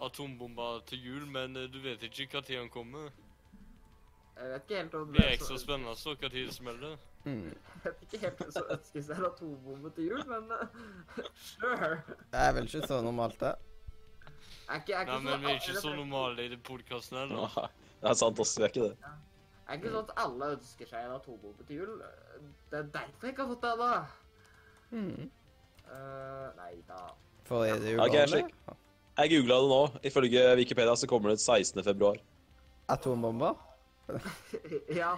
atombombe 0.06 0.72
til 0.90 1.06
jul, 1.10 1.28
men 1.32 1.56
eh, 1.58 1.70
du 1.72 1.80
vet 1.84 2.04
ikke 2.04 2.28
hva 2.34 2.42
tid 2.46 2.60
den 2.60 2.72
kommer. 2.74 3.12
Jeg 4.36 4.50
vet 4.52 4.64
ikke 4.66 4.80
helt 4.82 4.96
om 5.00 5.14
Det 5.14 5.22
er 5.24 5.34
ekstra 5.38 5.58
spennende 5.60 5.94
så 5.96 6.16
hva 6.16 6.30
tid 6.32 6.50
det 6.50 6.56
smeller. 6.56 6.98
Mm. 7.26 7.54
Jeg 7.86 7.86
vet 7.86 8.02
ikke 8.08 8.20
helt 8.26 8.42
hvem 8.42 8.52
som 8.58 8.74
ønsker 8.76 9.06
seg 9.06 9.22
en 9.22 9.30
atombombe 9.30 9.92
til 9.96 10.10
jul, 10.12 10.26
men 10.32 10.52
uh, 10.52 11.22
sure. 11.52 11.94
Det 12.34 12.42
er 12.42 12.52
vel 12.58 12.68
ikke 12.70 12.88
så 12.88 13.00
normalt, 13.06 13.40
det. 13.40 13.54
Er 14.66 14.82
ikke, 14.82 14.94
er 14.94 15.06
ikke 15.06 15.14
Nei, 15.14 15.22
men 15.30 15.42
vi 15.42 15.52
er 15.54 15.62
ikke 15.62 15.80
så 15.80 15.94
normale 15.96 16.46
i 16.46 16.52
den 16.52 16.62
podkasten 16.66 17.18
heller. 17.22 17.56
Det 18.02 18.12
er 18.12 18.20
sant, 18.20 18.40
også. 18.40 18.60
Vi 18.60 18.68
er 18.68 18.74
ikke 18.74 18.90
det. 18.90 19.16
Er 19.66 19.80
ikke 19.80 19.94
sånn 19.94 20.04
at 20.10 20.14
alle 20.26 20.52
ønsker 20.58 20.90
seg 20.90 21.08
en 21.08 21.16
atombombe 21.16 21.66
til 21.70 21.82
jul? 21.82 21.98
Det 22.70 22.80
er 22.82 22.94
derfor 22.98 23.30
jeg 23.30 23.36
ikke 23.36 23.46
har 23.46 23.52
fått 23.54 23.66
det 23.66 23.74
ennå. 23.76 23.92
Mm. 24.92 25.32
Uh, 25.90 26.50
nei 26.60 26.74
da. 26.90 27.02
For 27.46 27.66
er 27.66 27.80
det 27.80 27.94
Ok, 28.00 28.10
uvanlig? 28.16 28.28
slik. 28.32 28.56
Jeg 29.16 29.32
googla 29.32 29.60
det 29.64 29.70
nå. 29.72 29.82
Ifølge 30.10 30.46
Wikipedia 30.60 30.96
så 31.00 31.08
kommer 31.08 31.30
det 31.32 31.40
ut 31.40 31.46
16. 31.46 31.84
februar. 31.86 32.18
Atombomber? 32.92 33.56
ja. 35.02 35.14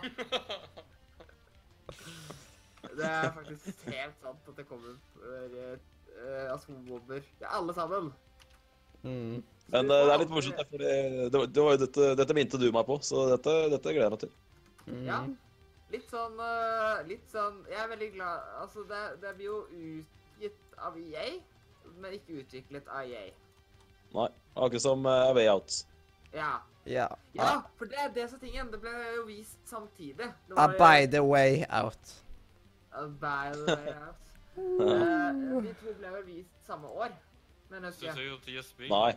Det 2.98 3.06
er 3.06 3.32
faktisk 3.36 3.84
helt 3.92 4.22
sant 4.24 4.48
at 4.50 4.58
det 4.58 4.66
kommer 4.70 4.96
uh, 5.24 6.54
atombomber. 6.54 7.22
Det 7.40 7.46
er 7.46 7.56
alle 7.60 7.74
sammen. 7.78 8.12
Mm. 9.04 9.44
Men 9.74 9.92
uh, 9.92 9.98
det 10.08 10.14
er 10.14 10.22
litt 10.24 10.32
morsomt, 10.34 10.62
for 10.70 10.82
det, 10.82 10.94
det, 11.34 11.42
var- 11.64 11.76
jo 11.76 11.82
dette, 11.84 12.14
dette 12.22 12.38
minte 12.38 12.60
du 12.62 12.70
meg 12.74 12.88
på, 12.88 12.98
så 13.06 13.28
dette, 13.34 13.54
dette 13.74 13.94
gleder 13.94 14.08
jeg 14.08 14.16
meg 14.16 14.24
til. 14.24 14.32
Mm. 14.88 15.04
Ja. 15.10 15.20
Litt 15.92 16.08
sånn 16.12 16.36
uh, 16.40 17.00
Litt 17.08 17.30
sånn 17.32 17.62
Jeg 17.72 17.78
er 17.80 17.90
veldig 17.92 18.08
glad 18.18 18.48
Altså, 18.60 18.82
det, 18.90 19.02
det 19.22 19.30
blir 19.38 19.46
jo 19.48 19.58
utgitt 20.38 20.78
av 20.78 20.98
EA, 20.98 21.28
men 21.98 22.14
ikke 22.14 22.42
utviklet 22.44 22.88
av 22.88 23.06
EA. 23.10 23.32
Nei, 24.14 24.28
akkurat 24.56 24.82
som 24.82 25.06
uh, 25.06 25.34
Way 25.36 25.48
Out. 25.52 25.82
Ja. 26.34 26.58
Ja. 26.88 27.08
Ja, 27.36 27.62
for 27.78 27.86
det 27.92 27.98
er 28.00 28.14
det 28.16 28.30
som 28.30 28.40
er 28.40 28.46
tingen. 28.46 28.70
Det 28.72 28.80
ble 28.82 28.92
jo 29.18 29.26
vist 29.28 29.58
samtidig. 29.68 30.18
Det 30.48 30.56
Ah, 30.56 30.68
var 30.68 30.74
jo- 30.74 30.78
by 30.80 31.12
the 31.12 31.24
way 31.24 31.66
out. 31.82 32.14
Uh, 32.96 33.08
by 33.20 33.52
the 33.54 33.76
way 33.76 33.94
out. 34.08 34.24
Uh, 34.58 35.62
de 35.64 35.74
to 35.82 35.94
ble 36.00 36.12
vel 36.16 36.24
vist 36.26 36.66
samme 36.66 36.88
år, 36.88 37.12
men 37.70 37.82
Så 37.82 38.08
husker 38.08 38.22
jeg. 38.22 38.90
Nei. 38.90 39.14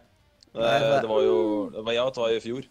Nei, 0.55 0.65
Eh, 0.65 0.81
det- 0.81 1.03
det 1.03 1.09
var 1.09 1.21
jo 1.23 1.71
Way 1.87 1.99
Out 2.03 2.17
var 2.17 2.29
i 2.29 2.41
fjor. 2.41 2.63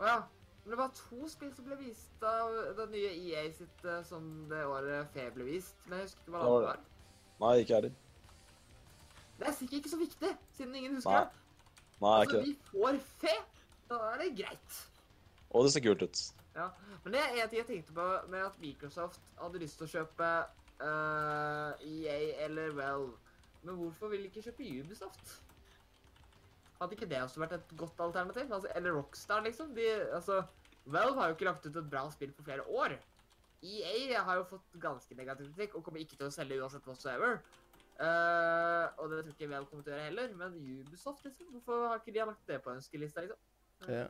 Å 0.00 0.06
ja. 0.06 0.22
Men 0.64 0.70
det 0.70 0.78
var 0.78 0.90
to 0.94 1.28
spill 1.28 1.54
som 1.54 1.64
ble 1.64 1.76
vist 1.76 2.22
av 2.22 2.52
det 2.76 2.90
nye 2.90 3.10
EA 3.18 3.50
sitt 3.52 3.84
uh, 3.84 4.02
som 4.04 4.46
det 4.50 4.64
året 4.66 5.06
Fe 5.14 5.30
ble 5.34 5.44
vist. 5.44 5.74
Men 5.86 5.98
jeg 5.98 6.06
husker 6.08 6.20
ikke 6.26 6.30
hva 6.36 6.42
det 6.60 6.66
var. 6.66 6.78
Nei, 7.42 7.56
ikke 7.62 7.74
heller. 7.74 7.94
Det 9.38 9.48
er 9.48 9.54
sikkert 9.58 9.80
ikke 9.80 9.90
så 9.90 9.98
viktig, 9.98 10.30
siden 10.56 10.74
ingen 10.78 10.94
husker 10.94 11.10
Nei, 11.10 11.24
det. 11.24 11.80
Nei, 12.02 12.12
Altså, 12.20 12.22
ikke 12.22 12.38
det. 12.38 12.46
vi 12.46 12.70
får 12.70 13.00
Fe. 13.22 13.34
Da 13.90 13.98
er 14.12 14.22
det 14.22 14.28
greit. 14.38 14.78
Og 15.50 15.64
det 15.66 15.72
ser 15.74 15.84
kult 15.84 16.02
ut. 16.06 16.20
Ja, 16.54 16.68
men 17.04 17.14
det 17.14 17.20
er 17.20 17.42
en 17.42 17.50
ting 17.50 17.58
jeg 17.58 17.66
tenkte 17.68 17.94
på 17.96 18.06
med 18.32 18.44
at 18.44 18.58
Microsoft 18.60 19.20
hadde 19.40 19.60
lyst 19.60 19.80
til 19.80 19.88
å 19.88 19.92
kjøpe 19.92 20.28
uh, 20.84 21.82
EA 21.82 22.18
eller 22.46 22.74
Valve. 22.76 23.16
Men 23.62 23.78
hvorfor 23.78 24.12
vil 24.12 24.24
de 24.24 24.30
ikke 24.30 24.44
kjøpe 24.46 24.68
Ubisoft? 24.82 25.34
Hadde 26.80 26.96
ikke 26.96 27.08
det 27.10 27.20
også 27.22 27.42
vært 27.42 27.56
et 27.58 27.74
godt 27.78 28.00
alternativ? 28.02 28.48
Altså, 28.52 28.70
eller 28.74 28.96
Rockstar, 28.98 29.42
liksom? 29.46 29.74
De, 29.76 29.86
altså, 30.14 30.42
Valve 30.84 31.20
har 31.20 31.30
jo 31.30 31.36
ikke 31.38 31.50
lagt 31.50 31.66
ut 31.66 31.76
et 31.78 31.90
bra 31.90 32.06
spill 32.10 32.32
på 32.36 32.46
flere 32.46 32.66
år. 32.66 32.96
EA 33.62 34.22
har 34.26 34.40
jo 34.40 34.48
fått 34.50 34.74
ganske 34.82 35.14
negativ 35.14 35.52
kritikk 35.52 35.76
og 35.78 35.84
kommer 35.86 36.02
ikke 36.02 36.18
til 36.18 36.26
å 36.26 36.34
selge 36.34 36.58
uansett 36.58 36.86
whatsoever. 36.88 37.38
Uh, 38.00 38.88
og 38.98 39.10
det 39.12 39.20
tror 39.22 39.34
ikke 39.34 39.48
Valve 39.50 39.68
kommer 39.70 39.84
til 39.86 39.92
å 39.92 39.96
gjøre 39.96 40.06
heller. 40.08 40.36
Men 40.40 40.58
Ubisoft, 40.58 41.24
liksom? 41.26 41.50
Hvorfor 41.54 41.86
har 41.86 42.00
ikke 42.00 42.14
de 42.16 42.26
lagt 42.26 42.48
det 42.50 42.58
på 42.64 42.74
ønskelista, 42.74 43.22
liksom? 43.22 43.42
Ja. 43.86 44.06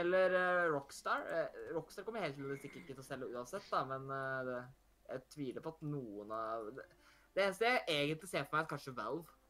Eller 0.00 0.36
uh, 0.36 0.64
Rockstar. 0.74 1.24
Uh, 1.26 1.62
Rockstar 1.78 2.06
kommer 2.06 2.22
helt 2.22 2.38
sikkert 2.62 2.82
ikke 2.82 2.92
til 2.92 3.02
å 3.02 3.06
selge 3.06 3.30
uansett, 3.32 3.66
da, 3.70 3.82
men 3.90 4.06
det, 4.46 4.60
jeg 5.08 5.26
tviler 5.34 5.64
på 5.64 5.74
at 5.74 5.82
noen 5.86 6.30
av 6.34 6.70
Det, 6.76 6.86
det 7.34 7.42
eneste 7.48 7.66
jeg 7.66 7.82
egentlig 7.88 8.30
ser 8.30 8.46
for 8.46 8.58
meg, 8.58 8.64
er 8.64 8.70
kanskje 8.70 8.96
Valve 8.96 9.40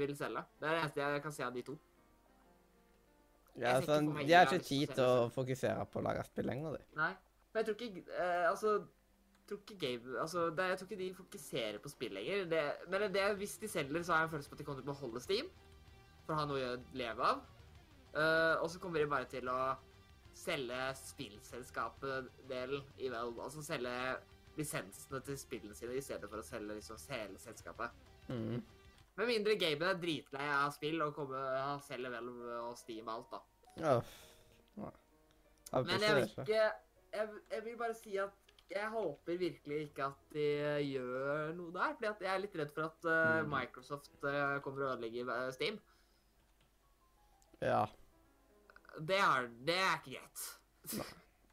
vil 0.00 0.16
selge. 0.16 0.42
Det 0.60 0.68
er 0.68 0.76
det 0.76 0.82
eneste 0.84 1.02
jeg 1.02 1.22
kan 1.24 1.34
se 1.34 1.44
av 1.44 1.54
de 1.54 1.66
to. 1.66 1.76
Ja 3.58 3.74
altså, 3.76 3.96
sånn, 3.96 4.12
de 4.20 4.32
har 4.36 4.46
ikke 4.46 4.64
tid 4.66 4.94
til 4.94 5.04
å 5.04 5.28
fokusere 5.34 5.84
på 5.90 6.00
å 6.00 6.06
lage 6.06 6.24
spill 6.28 6.48
lenger, 6.50 6.78
de. 6.78 6.86
Nei. 7.00 7.12
Men 7.50 7.60
jeg 7.60 7.66
tror 7.66 7.80
ikke 7.82 8.02
eh, 8.14 8.44
Altså 8.46 8.72
tror 9.50 9.58
ikke 9.58 9.86
game, 9.86 10.20
altså, 10.20 10.50
det, 10.50 10.62
jeg 10.62 10.78
tror 10.78 10.88
ikke 10.90 11.02
de 11.02 11.14
fokuserer 11.14 11.78
på 11.82 11.88
spill 11.88 12.12
lenger. 12.14 12.44
Det, 12.44 12.62
men 12.88 13.14
det, 13.14 13.36
hvis 13.36 13.56
de 13.58 13.68
selger, 13.68 14.02
så 14.02 14.12
har 14.12 14.18
jeg 14.20 14.24
en 14.24 14.30
følelse 14.30 14.50
på 14.50 14.54
at 14.54 14.58
de 14.58 14.64
kommer 14.64 14.80
til 14.80 14.88
å 14.88 14.92
beholde 14.92 15.22
Steam. 15.24 15.48
For 16.26 16.34
å 16.34 16.38
ha 16.38 16.46
noe 16.46 16.74
å 16.74 16.76
leve 16.94 17.30
av. 17.32 17.40
Uh, 18.14 18.62
og 18.62 18.70
så 18.70 18.78
kommer 18.82 19.02
de 19.02 19.10
bare 19.10 19.26
til 19.30 19.48
å 19.50 19.60
selge 20.34 20.78
spillselskapet-delen 20.98 22.86
i 22.98 23.10
Valve. 23.10 23.42
Altså 23.42 23.62
selge 23.66 23.94
lisensene 24.58 25.20
til 25.26 25.38
spillene 25.38 25.74
sine 25.78 25.98
i 25.98 26.04
stedet 26.04 26.30
for 26.30 26.42
å 26.42 26.46
selge 26.46 26.78
liksom 26.78 27.00
hele 27.10 27.38
selskapet. 27.42 27.98
Mm. 28.28 28.60
Med 29.18 29.26
mindre 29.26 29.56
gamen 29.60 29.82
er 29.88 29.98
dritlei 30.00 30.46
av 30.54 30.70
spill 30.72 31.02
og 31.04 31.14
kommer, 31.16 31.80
selv 31.84 32.12
Valve 32.14 32.58
og 32.62 32.76
Steam 32.78 33.08
og 33.08 33.14
alt, 33.14 33.30
da. 33.32 33.40
Ja. 33.80 33.96
Jeg 35.70 35.84
Men 35.86 36.00
jeg 36.02 36.14
vil 36.16 36.24
ikke. 36.28 36.44
jeg, 36.50 37.28
jeg 37.50 37.64
vil 37.64 37.76
bare 37.78 37.94
si 37.94 38.16
at 38.18 38.36
jeg 38.70 38.88
håper 38.90 39.36
virkelig 39.38 39.78
ikke 39.88 40.04
at 40.06 40.34
de 40.34 40.46
gjør 40.86 41.52
noe 41.58 41.72
der. 41.74 41.94
fordi 41.98 42.24
jeg 42.28 42.34
er 42.34 42.42
litt 42.44 42.56
redd 42.60 42.70
for 42.74 42.86
at 42.86 43.08
Mm. 43.44 43.48
Microsoft 43.50 44.10
uh, 44.24 44.60
kommer 44.62 44.84
og 44.86 44.92
ødelegger 44.94 45.30
eh, 45.34 45.52
Steam. 45.52 45.80
Ja. 47.60 47.84
Det 48.98 49.18
er, 49.18 49.48
det 49.66 49.74
er 49.76 49.98
ikke 49.98 50.14
greit. 50.16 50.44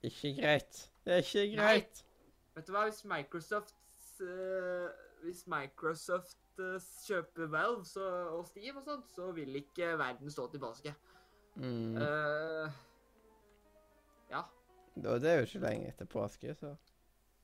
Ikke 0.03 0.31
greit. 0.41 0.79
Det 1.05 1.13
er 1.13 1.17
ikke 1.25 1.43
Nei. 1.55 1.57
greit. 1.57 2.03
Vet 2.55 2.67
du 2.67 2.71
hva, 2.73 2.83
hvis 2.87 3.03
Microsoft 3.05 3.75
eh, 4.21 4.87
Hvis 5.23 5.45
Microsoft 5.49 6.61
eh, 6.61 6.89
kjøper 7.07 7.49
Valve 7.51 7.85
så, 7.85 8.05
og 8.35 8.45
Steam 8.49 8.77
og 8.79 8.85
sånt, 8.85 9.09
så 9.11 9.31
vil 9.35 9.55
ikke 9.59 9.95
verden 9.99 10.31
stå 10.31 10.47
tilbake. 10.53 10.93
Mm. 11.57 11.97
Uh, 11.97 12.69
ja. 14.29 14.43
Da, 14.95 15.15
det 15.17 15.31
er 15.31 15.39
jo 15.39 15.47
ikke 15.47 15.63
lenge 15.63 15.89
etter 15.89 16.09
påske, 16.09 16.53
så 16.57 16.75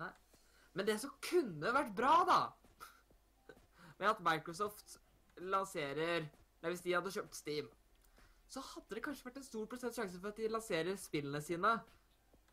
Nei. 0.02 0.12
Men 0.78 0.86
det 0.86 1.00
som 1.02 1.16
kunne 1.26 1.74
vært 1.74 1.96
bra, 1.98 2.12
da 2.30 2.38
Med 3.98 4.12
at 4.12 4.22
Microsoft 4.22 5.00
lanserer 5.42 6.28
Nei, 6.28 6.70
hvis 6.70 6.86
de 6.86 6.94
hadde 6.94 7.12
kjøpt 7.16 7.36
Steam, 7.36 7.72
så 8.48 8.62
hadde 8.62 8.96
det 8.96 9.04
kanskje 9.04 9.26
vært 9.26 9.42
en 9.42 9.48
stor 9.50 9.66
prosent 9.68 9.98
sjanse 9.98 10.20
for 10.22 10.30
at 10.30 10.38
de 10.40 10.52
lanserer 10.52 10.96
spillene 11.02 11.42
sine 11.44 11.74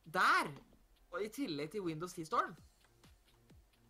der. 0.02 0.48
Og 1.12 1.22
i 1.22 1.28
tillegg 1.34 1.70
til 1.74 1.84
Windows 1.84 2.16
10-storen. 2.16 2.56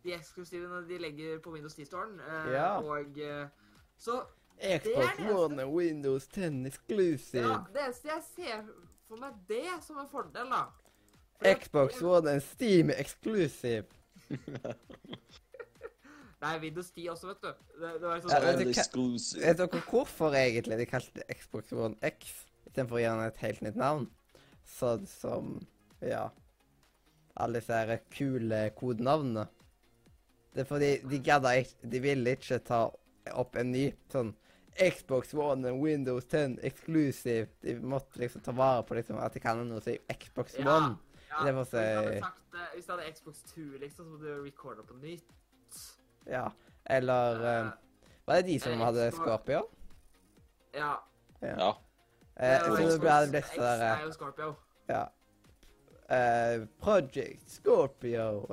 De 0.04 0.14
eksklusivene 0.16 0.82
de 0.88 0.98
legger 0.98 1.40
på 1.44 1.52
Windows 1.54 1.74
10-storen. 1.78 2.20
Uh, 2.20 2.52
Ja. 2.52 2.68
Og 2.80 3.18
uh, 3.20 3.48
Så 4.00 4.22
Xbox 4.60 5.20
One 5.20 5.62
and 5.62 5.72
Windows 5.72 6.26
10 6.26 6.66
exclusive. 6.66 7.46
ja, 7.46 7.58
det 7.72 7.84
eneste 7.86 8.08
jeg 8.08 8.22
ser 8.36 8.62
for 9.08 9.16
meg 9.20 9.36
det 9.48 9.64
som 9.82 9.98
en 9.98 10.08
fordel, 10.10 10.52
da. 10.52 10.64
For 11.38 11.60
Xbox 11.62 11.96
jeg... 12.00 12.08
One 12.08 12.30
and 12.30 12.44
Steam 12.44 12.90
exclusive. 12.90 13.84
Nei, 16.40 16.58
Windows 16.60 16.90
10 16.90 17.08
også, 17.12 17.26
vet 17.26 17.42
du. 17.42 17.48
Det, 17.80 17.88
det 18.00 18.06
var 18.06 18.20
sånn 18.20 18.32
Ja, 18.32 18.40
vet 18.44 18.60
du. 18.60 18.68
Vet 19.40 19.58
dere 19.60 19.80
hvorfor 19.90 20.36
egentlig 20.36 20.78
de 20.80 20.86
kalte 20.88 21.20
det 21.20 21.36
Xbox 21.40 21.72
One 21.76 21.96
X 22.06 22.30
istedenfor 22.66 22.96
å 22.96 23.02
gi 23.02 23.08
den 23.08 23.24
et 23.26 23.40
helt 23.44 23.64
nytt 23.66 23.80
navn? 23.80 24.06
Sånn 24.78 25.08
som 25.10 25.58
Ja. 26.04 26.28
Alle 27.40 27.60
disse 27.60 27.98
kule 28.12 28.60
kodenavnene. 28.76 29.46
Det 30.54 30.64
er 30.64 30.66
fordi 30.66 30.90
de 31.10 31.18
gadda 31.22 31.52
ikke 31.60 31.90
De 31.92 32.00
ville 32.02 32.30
ikke 32.34 32.58
ta 32.66 32.80
opp 33.38 33.56
en 33.60 33.70
ny 33.72 33.84
sånn 34.10 34.32
Xbox 34.80 35.34
One 35.34 35.68
and 35.68 35.82
Windows 35.82 36.24
10 36.24 36.58
exclusive. 36.64 37.48
De 37.62 37.74
måtte 37.82 38.18
liksom 38.18 38.40
ta 38.40 38.52
vare 38.56 38.82
på 38.86 38.94
liksom 38.96 39.18
at 39.20 39.34
de 39.34 39.42
kan 39.42 39.60
noe 39.68 39.82
som 39.84 39.98
Xbox 40.14 40.56
Ja, 40.58 40.76
One. 40.76 40.96
ja, 41.28 41.44
Det 41.44 41.54
får 41.54 41.60
hvis 41.60 41.70
du 41.70 41.76
hadde 41.76 42.20
sagt, 42.22 42.40
Hvis 42.74 42.86
du 42.86 42.92
hadde 42.92 43.12
Xbox 43.12 43.42
2, 43.42 43.60
liksom, 43.80 44.04
så 44.04 44.10
måtte 44.10 44.24
du 44.24 44.44
recorde 44.44 44.86
på 44.86 44.96
nytt. 45.02 45.36
Ja. 46.26 46.48
Eller 46.86 47.44
uh, 47.66 47.70
Var 48.26 48.34
det 48.34 48.46
de 48.46 48.58
som 48.60 48.72
eh, 48.72 48.78
hadde 48.78 49.10
Xbox- 49.10 49.22
Scorpio? 49.22 49.62
Ja. 50.74 50.94
Ja. 51.42 51.54
ja. 51.58 51.70
Uh, 52.40 52.64
så 52.64 52.76
det 52.76 52.86
Xbox 52.86 52.98
ble 52.98 53.16
det 53.20 53.30
blitt 53.34 53.54
sånn 53.54 53.64
der 53.66 53.86
er 53.90 54.04
jo 54.06 54.12
Scorpio. 54.16 54.54
Ja. 54.88 55.04
Eh, 56.10 56.66
Project 56.82 57.50
Scorpio. 57.50 58.46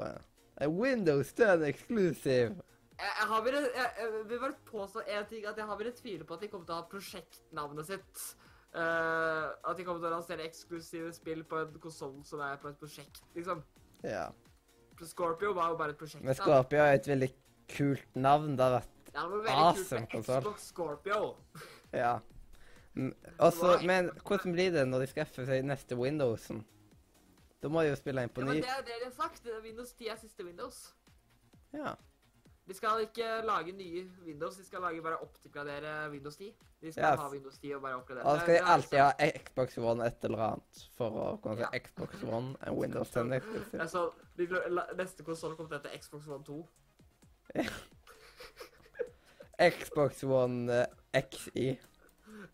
Windows 0.66 1.34
10 1.38 1.64
exclusive. 1.68 2.56
Jeg, 2.98 3.12
jeg 3.20 3.28
har 3.30 3.42
bare, 3.46 3.62
jeg, 3.76 3.90
jeg 4.00 4.26
vil 4.30 4.40
bare 4.42 4.56
påstå 4.66 5.04
en 5.06 5.26
ting, 5.30 5.46
at 5.46 5.58
jeg 5.58 5.66
har 5.70 5.78
bare 5.78 5.94
tviler 5.94 6.26
på 6.26 6.34
at 6.34 6.42
de 6.42 6.50
kommer 6.50 6.66
til 6.66 6.74
å 6.74 6.80
ha 6.80 6.88
prosjektnavnet 6.90 7.90
sitt. 7.92 8.24
Uh, 8.74 9.54
at 9.70 9.78
de 9.78 9.86
kommer 9.86 10.02
til 10.02 10.10
å 10.10 10.16
lansere 10.18 10.46
eksklusive 10.46 11.14
spill 11.16 11.44
på 11.48 11.62
en 11.62 11.78
konsoll 11.82 12.18
som 12.28 12.42
er 12.46 12.58
på 12.62 12.72
et 12.72 12.80
prosjekt, 12.82 13.22
liksom. 13.38 13.62
Ja. 14.06 14.28
Scorpio 15.06 15.54
var 15.54 15.72
jo 15.72 15.78
bare 15.80 15.94
et 15.94 16.00
prosjekt. 16.02 16.26
Men. 16.26 16.38
Scorpio 16.38 16.82
er 16.82 16.98
et 16.98 17.10
veldig 17.10 17.30
kult 17.70 18.18
navn. 18.18 18.56
Det 18.58 18.66
har 18.66 18.80
vært 18.80 18.94
det 19.18 19.24
var 19.24 19.30
veldig 19.32 19.54
awesome 19.54 20.08
kult 20.12 20.28
med 20.28 20.42
Xbox 20.42 20.66
Scorpio. 20.72 21.22
Ja. 21.94 22.18
Mm, 22.94 23.14
Også, 23.48 23.78
men 23.86 24.12
hvordan 24.26 24.54
blir 24.54 24.74
det 24.74 24.84
når 24.90 25.06
de 25.06 25.12
skaffer 25.14 25.48
seg 25.48 25.66
neste 25.66 25.98
Windowsen? 25.98 26.64
Da 27.62 27.70
må 27.74 27.82
de 27.82 27.90
jo 27.90 27.96
spille 27.98 28.22
inn 28.24 28.30
på 28.30 28.42
Ja, 28.44 28.46
men 28.52 28.62
det 28.62 28.70
er 28.70 28.84
det 28.86 29.00
de 29.02 29.06
har 29.10 29.16
sagt. 29.18 29.48
Windows 29.64 29.94
10 29.98 30.08
er 30.14 30.16
siste 30.22 30.46
Windows. 30.46 30.94
Ja. 31.74 31.96
De 32.68 32.74
skal 32.76 33.00
ikke 33.06 33.28
lage 33.48 33.72
nye 33.72 34.02
Windows, 34.26 34.58
de 34.60 34.66
skal 34.68 34.82
lage 34.84 35.02
bare 35.02 35.18
oppgradere 35.24 36.10
Windows 36.12 36.36
10. 36.38 36.50
De 36.82 36.92
skal 36.92 37.04
Ja. 37.04 37.16
ha 37.16 37.30
Windows 37.32 37.58
10 37.58 37.72
og 37.76 37.82
bare 37.82 37.96
oppgradere. 37.96 38.24
Da 38.34 38.40
skal 38.40 38.54
de 38.54 38.62
alltid 38.74 39.00
ha 39.00 39.12
Xbox 39.46 39.78
One 39.78 40.06
et 40.08 40.24
eller 40.28 40.44
annet 40.50 40.84
for 40.98 41.10
å 41.10 41.38
kunne 41.42 41.60
Ja. 41.64 41.70
si 41.72 41.80
Xbox 41.88 42.24
One 42.24 42.56
og 42.68 42.78
Windows 42.78 43.10
10 43.10 43.20
jeg 43.32 43.42
exclusive. 43.42 43.82
er 43.82 43.88
sånn, 43.88 44.12
de, 44.38 44.48
neste 44.98 45.24
konsoll 45.24 45.56
kommer 45.56 45.70
til 45.70 45.80
å 45.80 45.82
hete 45.88 46.02
Xbox 46.04 46.28
One 46.28 46.44
2. 46.44 46.66
Xbox 49.60 50.24
One 50.24 50.82
uh, 50.82 50.86
XI. 51.22 51.80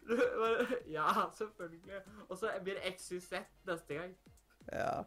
ja, 0.98 1.08
selvfølgelig. 1.38 2.02
Og 2.30 2.38
så 2.38 2.52
blir 2.64 2.74
det 2.80 2.94
XYZ 2.98 3.34
neste 3.68 3.94
gang. 3.98 4.14
Ja. 4.72 5.04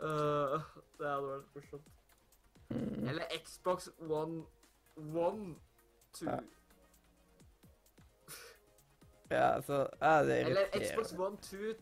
Øh, 0.00 0.60
det 0.98 1.08
hadde 1.08 1.28
vært 1.28 1.54
morsomt. 1.54 1.88
Mm. 2.70 3.08
Eller 3.08 3.24
Xbox 3.44 3.88
One 3.98 4.44
One 4.96 5.54
Two. 6.12 6.30
Ja. 6.30 6.38
Ja, 9.30 9.60
så 9.62 9.88
ja, 10.00 10.24
det 10.24 10.40
er 10.40 10.46
Eller. 10.46 10.66
Xbox 10.72 11.12
One 11.18 11.36
Two 11.36 11.74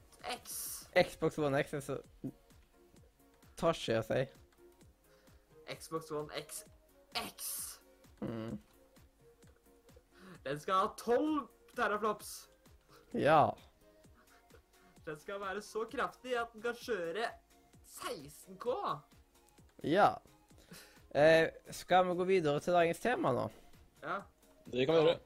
X. 0.44 0.84
Xbox 1.08 1.38
One 1.38 1.62
X 1.62 1.72
er 1.74 1.80
så 1.80 1.98
Tashi 3.56 3.94
å 3.98 4.02
si. 4.06 4.24
Xbox 5.74 6.10
One 6.10 6.28
X 6.38 6.64
X. 7.14 7.50
Mm. 8.20 8.58
Den 10.44 10.60
skal 10.60 10.74
ha 10.74 10.86
12 10.98 11.48
teraflops. 11.76 12.50
Ja. 13.14 13.50
Den 15.06 15.18
skal 15.18 15.40
være 15.40 15.62
så 15.62 15.86
kraftig 15.90 16.36
at 16.38 16.52
den 16.54 16.62
kan 16.62 16.76
kjøre 16.78 17.26
16K. 17.86 18.74
Ja. 19.84 20.12
Eh, 21.14 21.48
skal 21.74 22.06
vi 22.08 22.14
gå 22.16 22.24
videre 22.28 22.60
til 22.62 22.72
dagens 22.76 23.02
tema 23.02 23.32
nå? 23.34 23.48
Ja. 24.02 24.20
Det 24.72 24.86
kan 24.86 24.94
vi 24.94 25.08
gjøre. 25.08 25.18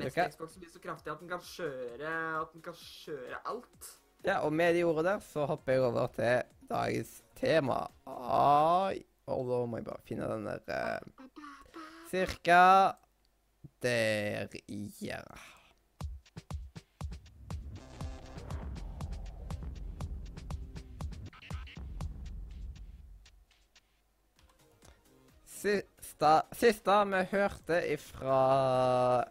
Neste? 0.00 0.28
Xbox 0.32 0.54
blir 0.56 0.70
så 0.72 0.80
kraftig 0.80 1.12
at 1.12 1.20
den 1.20 1.28
kan 1.28 1.42
kjøre 1.44 2.12
At 2.40 2.52
den 2.54 2.62
kan 2.64 2.76
kjøre 2.78 3.42
alt. 3.44 3.90
Ja, 4.24 4.38
og 4.46 4.52
med 4.54 4.74
de 4.74 4.86
ordene 4.88 5.10
der 5.10 5.24
så 5.26 5.44
hopper 5.50 5.72
jeg 5.74 5.82
over 5.82 6.06
til 6.14 6.68
dagens 6.70 7.18
tema. 7.36 7.82
Ai. 8.06 9.02
Og 9.26 9.46
da 9.50 9.58
må 9.66 9.78
jeg 9.78 9.86
bare 9.86 10.06
finne 10.06 10.30
den 10.30 10.46
der 10.46 10.62
eh, 10.70 11.26
Cirka 12.10 12.92
der, 13.82 14.48
ja. 15.02 15.20
Sista, 25.62 26.30
siste 26.58 26.94
vi 27.12 27.20
hørte 27.30 27.76
ifra 27.92 28.38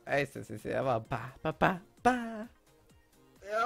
Øystein 0.08 0.46
sin 0.48 0.60
side, 0.64 0.84
var 0.86 1.00
ba, 1.10 1.20
ba, 1.44 1.52
ba, 1.60 1.72
ba. 2.04 2.14
Ja. 3.50 3.66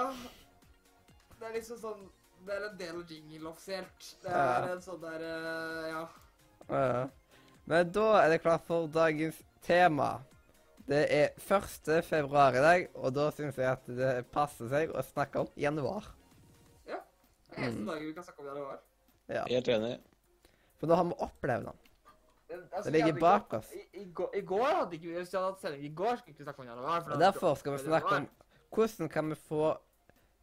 Det 1.40 1.46
er 1.50 1.54
liksom 1.60 1.78
sånn 1.82 2.06
Det 2.46 2.54
er 2.54 2.64
en 2.70 2.78
del 2.78 2.96
av 3.00 3.10
jingle 3.12 3.50
offisielt. 3.50 4.08
Det 4.22 4.30
Ja. 4.32 4.66
er 4.66 4.72
en 4.76 4.82
sånn 4.82 5.02
der 5.02 5.22
eh, 5.26 5.90
Ja. 5.90 6.08
Ja. 6.70 7.08
Men 7.66 7.92
da 7.92 8.08
er 8.22 8.30
det 8.30 8.42
klart 8.44 8.62
for 8.68 8.88
dagens 8.88 9.40
tema. 9.62 10.24
Det 10.88 11.08
er 11.10 11.30
1. 11.42 12.04
februar 12.06 12.54
i 12.54 12.62
dag, 12.62 12.88
og 12.94 13.14
da 13.14 13.32
syns 13.32 13.56
jeg 13.58 13.66
at 13.66 13.86
det 13.88 14.32
passer 14.32 14.70
seg 14.70 14.92
å 14.94 15.02
snakke 15.02 15.40
om 15.40 15.48
januar. 15.58 16.06
Ja. 16.88 17.00
Det 17.50 17.58
er 17.58 17.64
eneste 17.64 17.80
Mm. 17.82 17.88
dagen 17.88 18.06
vi 18.08 18.14
kan 18.14 18.24
snakke 18.24 18.40
om 18.40 18.46
januar. 18.46 18.80
Ja. 19.30 19.44
Helt 19.50 19.68
enig. 19.68 20.00
For 20.80 20.88
da 20.88 20.96
har 20.96 21.04
vi 21.06 21.14
opplevd 21.20 21.66
den. 21.66 21.80
Det, 22.48 22.58
altså, 22.72 22.92
Det 22.92 22.94
ligger 22.94 23.20
bak 23.20 23.54
oss. 23.54 23.72
I, 23.74 24.02
i, 24.02 24.06
går, 24.14 24.36
I 24.38 24.42
går 24.42 24.66
hadde 24.66 24.96
ikke 24.96 25.08
vi 25.08 25.18
Hvis 25.18 25.34
vi 25.34 25.38
hadde 25.38 25.50
hatt 25.50 25.62
sending 25.62 25.84
i 25.84 25.94
går, 25.98 26.16
skulle 26.20 26.34
vi 26.34 26.36
ikke 26.36 26.44
snakke 26.44 26.62
om 26.62 26.68
januar. 26.68 27.10
Og 27.12 27.20
derfor 27.20 27.56
skal 27.56 27.74
vi 27.74 27.84
snakke 27.88 28.16
om 28.16 28.30
hvordan 28.76 29.10
kan 29.10 29.30
vi 29.30 29.36
få 29.40 29.74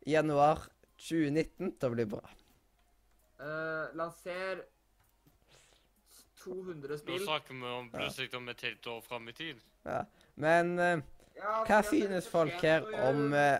januar 0.06 0.66
2019 0.98 1.72
til 1.78 1.88
å 1.88 1.94
bli 1.94 2.06
bra. 2.10 2.22
Uh, 3.42 3.90
lanser 3.98 4.62
200 6.42 6.90
Nå 6.90 6.98
spill. 6.98 7.24
snakker 7.26 7.54
vi 7.54 7.72
om 7.78 7.90
plutselig 7.90 8.34
om 8.38 8.48
et 8.50 8.64
helt 8.66 8.86
år 8.86 9.00
fram 9.06 9.28
i 9.28 9.34
tid. 9.36 9.62
Ja. 9.86 10.04
Men 10.34 10.78
uh, 10.78 11.02
Ja, 11.36 11.62
hva 11.64 11.78
synes 11.86 12.26
folk 12.28 12.58
her 12.60 12.84
om 13.08 13.32
uh, 13.32 13.56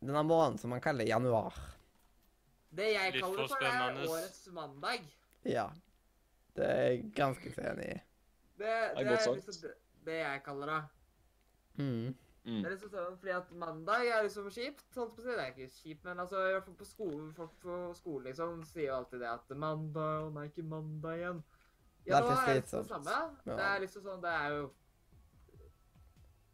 denne 0.00 0.22
måneden 0.24 0.58
som 0.58 0.72
man 0.72 0.80
kaller 0.82 1.04
januar. 1.04 1.56
Det 2.70 2.92
jeg 2.94 3.12
Litt 3.16 3.24
kaller 3.24 3.48
for 3.50 3.56
for, 3.56 3.66
er 3.66 4.02
årets 4.08 4.48
mandag. 4.54 5.06
Ja. 5.44 5.66
Det 6.56 6.66
er 6.66 6.80
jeg 6.90 7.04
ganske 7.16 7.52
så 7.54 7.60
enig 7.72 7.86
i. 7.94 8.00
Det, 8.60 8.66
er 8.70 8.94
det 8.98 9.06
er 9.14 9.34
liksom 9.34 9.62
det, 9.62 9.74
det 10.04 10.18
jeg 10.20 10.42
kaller 10.44 10.66
det. 10.72 10.80
Mm. 11.80 12.10
Mm. 12.40 12.62
Det 12.62 12.66
er 12.66 12.72
liksom 12.74 12.90
sånn, 12.92 13.16
fordi 13.20 13.32
at 13.36 13.50
mandag 13.60 14.06
er 14.08 14.22
liksom 14.24 14.50
kjipt. 14.52 14.84
Sånn 14.94 15.10
på 15.14 15.22
å. 15.22 15.28
Det 15.28 15.44
er 15.44 15.52
ikke 15.52 15.68
kjipt, 15.76 16.04
men 16.08 16.20
altså, 16.24 16.40
i 16.48 16.54
hvert 16.56 16.66
fall 16.66 16.76
på 16.80 16.88
skolen, 16.88 17.30
folk 17.36 17.52
på 17.62 17.78
skolen 17.98 18.30
liksom 18.30 18.62
sier 18.68 18.88
jo 18.90 18.98
alltid 18.98 19.20
det 19.20 19.30
at 19.30 19.54
mandag, 19.60 20.26
og 20.26 20.34
nei, 20.36 20.46
ikke 20.48 20.64
mandag 20.68 21.20
igjen. 21.20 21.42
Det 22.00 22.14
er 22.14 22.16
Ja, 22.16 22.20
nå 22.24 22.32
er 22.32 22.46
det 22.46 22.54
liksom 22.62 22.82
det 22.86 22.92
samme. 22.94 23.18
Ja. 23.44 23.56
Det 23.56 23.64
er 23.68 23.80
liksom 23.84 24.06
sånn, 24.08 24.22
det 24.24 24.34
er 24.40 24.54
jo 24.56 24.70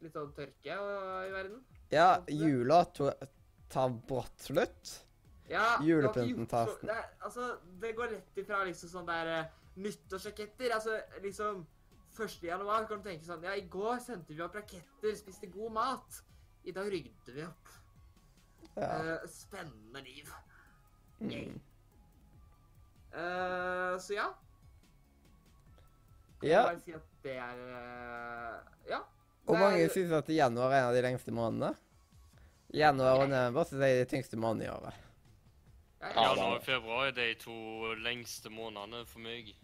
litt 0.03 0.13
sånn 0.19 0.33
tørke 0.37 0.79
og- 0.83 1.27
i 1.29 1.33
verden. 1.33 1.65
Ja, 1.91 2.09
jula 2.29 2.85
to 2.93 3.11
tar 3.71 3.91
brått 3.91 4.39
slutt. 4.39 5.03
Ja, 5.49 5.79
Julepynten 5.81 6.49
tas 6.49 6.77
Det, 6.81 6.97
altså, 7.23 7.57
det 7.79 7.93
går 7.95 8.09
rett 8.11 8.37
ifra 8.37 8.65
liksom 8.67 8.89
sånn 8.91 9.07
der 9.07 9.27
eh, 9.27 9.45
nyttårsraketter. 9.77 10.71
Altså, 10.75 10.97
liksom 11.23 11.67
1. 12.17 12.43
januar 12.43 12.87
kan 12.89 13.03
du 13.03 13.09
tenke 13.11 13.25
sånn 13.27 13.43
Ja, 13.45 13.53
i 13.57 13.67
går 13.69 13.99
sendte 14.05 14.33
vi 14.35 14.43
opp 14.45 14.55
raketter, 14.57 15.15
spiste 15.19 15.51
god 15.53 15.73
mat. 15.77 16.23
I 16.67 16.73
dag 16.75 16.89
rydder 16.93 17.37
vi 17.37 17.45
opp. 17.47 17.69
Ja. 18.77 18.89
Uh, 19.23 19.29
spennende 19.31 20.01
liv. 20.05 20.33
Mm. 21.21 21.61
Eh, 23.17 23.99
så 23.99 24.13
ja. 24.13 24.27
Kan 26.41 26.51
ja. 26.51 26.63
bare 26.67 26.81
si 26.85 26.93
at 26.93 27.07
det 27.25 27.37
er 27.41 27.61
uh, 27.65 28.59
Ja. 28.91 28.99
Og 29.47 29.55
mange 29.59 29.85
er- 29.87 29.93
syns 29.95 30.13
at 30.13 30.29
januar 30.29 30.73
er 30.75 30.81
en 30.83 30.89
av 30.91 30.95
de 30.95 31.03
lengste 31.07 31.33
månedene. 31.33 31.75
Januar 32.75 33.23
og 33.23 33.29
november 33.31 33.65
synes 33.65 33.83
jeg 33.87 33.95
er 33.95 34.05
de 34.05 34.11
tyngste 34.11 34.37
månedene 34.37 34.67
i 34.67 34.75
året. 34.75 34.95
ja, 36.01 36.09
Ja, 36.09 36.09
ja. 36.09 36.35
det 36.35 36.41
Januar 36.41 36.57
og 36.59 36.63
februar 36.65 37.07
er 37.07 37.11
de 37.17 37.35
to 37.41 37.95
lengste 38.03 38.51
månedene 38.51 39.07
for 39.07 39.19
meg. 39.21 39.55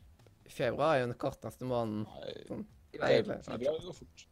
Februar 0.50 0.96
er 0.96 1.02
jo 1.02 1.08
den 1.12 1.18
korteste 1.18 1.68
måneden. 1.68 2.06
Sånn. 2.48 2.66
i. 2.92 3.00
Egentlig. 3.00 3.40
februar 3.46 3.82
går 3.86 3.96
fort. 3.96 4.28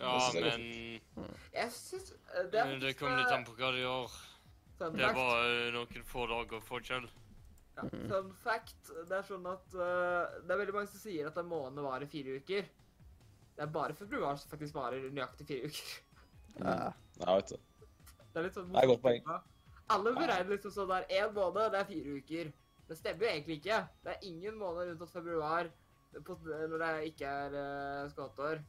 Ja, 0.00 0.18
synes 0.30 0.56
men 0.56 1.00
Jeg 1.52 1.72
syns 1.76 2.12
eh, 2.12 2.44
det 2.52 2.60
er 2.60 2.68
men 2.70 2.78
det 2.80 2.94
kommer 2.96 3.18
litt 3.20 3.28
eh, 3.28 3.36
an 3.36 3.44
på 3.44 3.56
hva 3.58 3.72
de 3.74 3.82
gjør. 3.82 4.14
Det 4.80 5.04
er 5.04 5.16
bare 5.16 5.72
noen 5.74 6.06
få 6.08 6.24
dager 6.30 6.62
forskjell. 6.64 7.08
Ja, 7.76 7.84
fun 7.90 8.30
fact. 8.40 8.78
Det 8.88 9.16
er 9.18 9.26
sånn 9.28 9.44
at 9.48 9.76
uh, 9.76 10.38
det 10.46 10.54
er 10.54 10.60
veldig 10.62 10.76
mange 10.78 10.92
som 10.92 11.02
sier 11.02 11.28
at 11.28 11.36
en 11.40 11.50
måned 11.50 11.84
varer 11.84 12.08
fire 12.10 12.38
uker. 12.40 12.70
Det 13.56 13.66
er 13.66 13.74
bare 13.74 13.96
februar 13.96 14.38
som 14.40 14.52
faktisk 14.54 14.78
varer 14.78 15.10
nøyaktig 15.12 15.48
fire 15.50 15.68
uker. 15.68 15.92
Ja. 16.60 16.72
jeg 17.20 17.36
vet 17.36 17.52
det. 17.52 17.60
Det 18.30 18.40
er 18.40 18.46
litt 18.46 18.56
sånn 18.56 18.72
Det 18.72 18.80
er 18.80 18.86
et 18.86 18.90
godt 18.90 19.04
poeng. 19.04 19.28
Alle 19.90 20.14
beregner 20.16 20.54
liksom 20.54 20.72
sånn 20.74 20.90
der 20.90 21.06
én 21.12 21.32
måned, 21.36 21.74
det 21.74 21.82
er 21.82 21.88
fire 21.88 22.16
uker. 22.20 22.50
Det 22.90 22.96
stemmer 22.98 23.22
jo 23.26 23.30
egentlig 23.30 23.56
ikke. 23.60 23.76
Det 24.04 24.12
er 24.16 24.24
ingen 24.26 24.56
måned 24.58 24.88
unntatt 24.96 25.12
februar 25.14 25.68
på, 26.26 26.34
når 26.42 26.80
det 26.82 26.88
ikke 27.12 27.28
er 27.30 27.52
uh, 27.54 28.08
skatteår. 28.10 28.62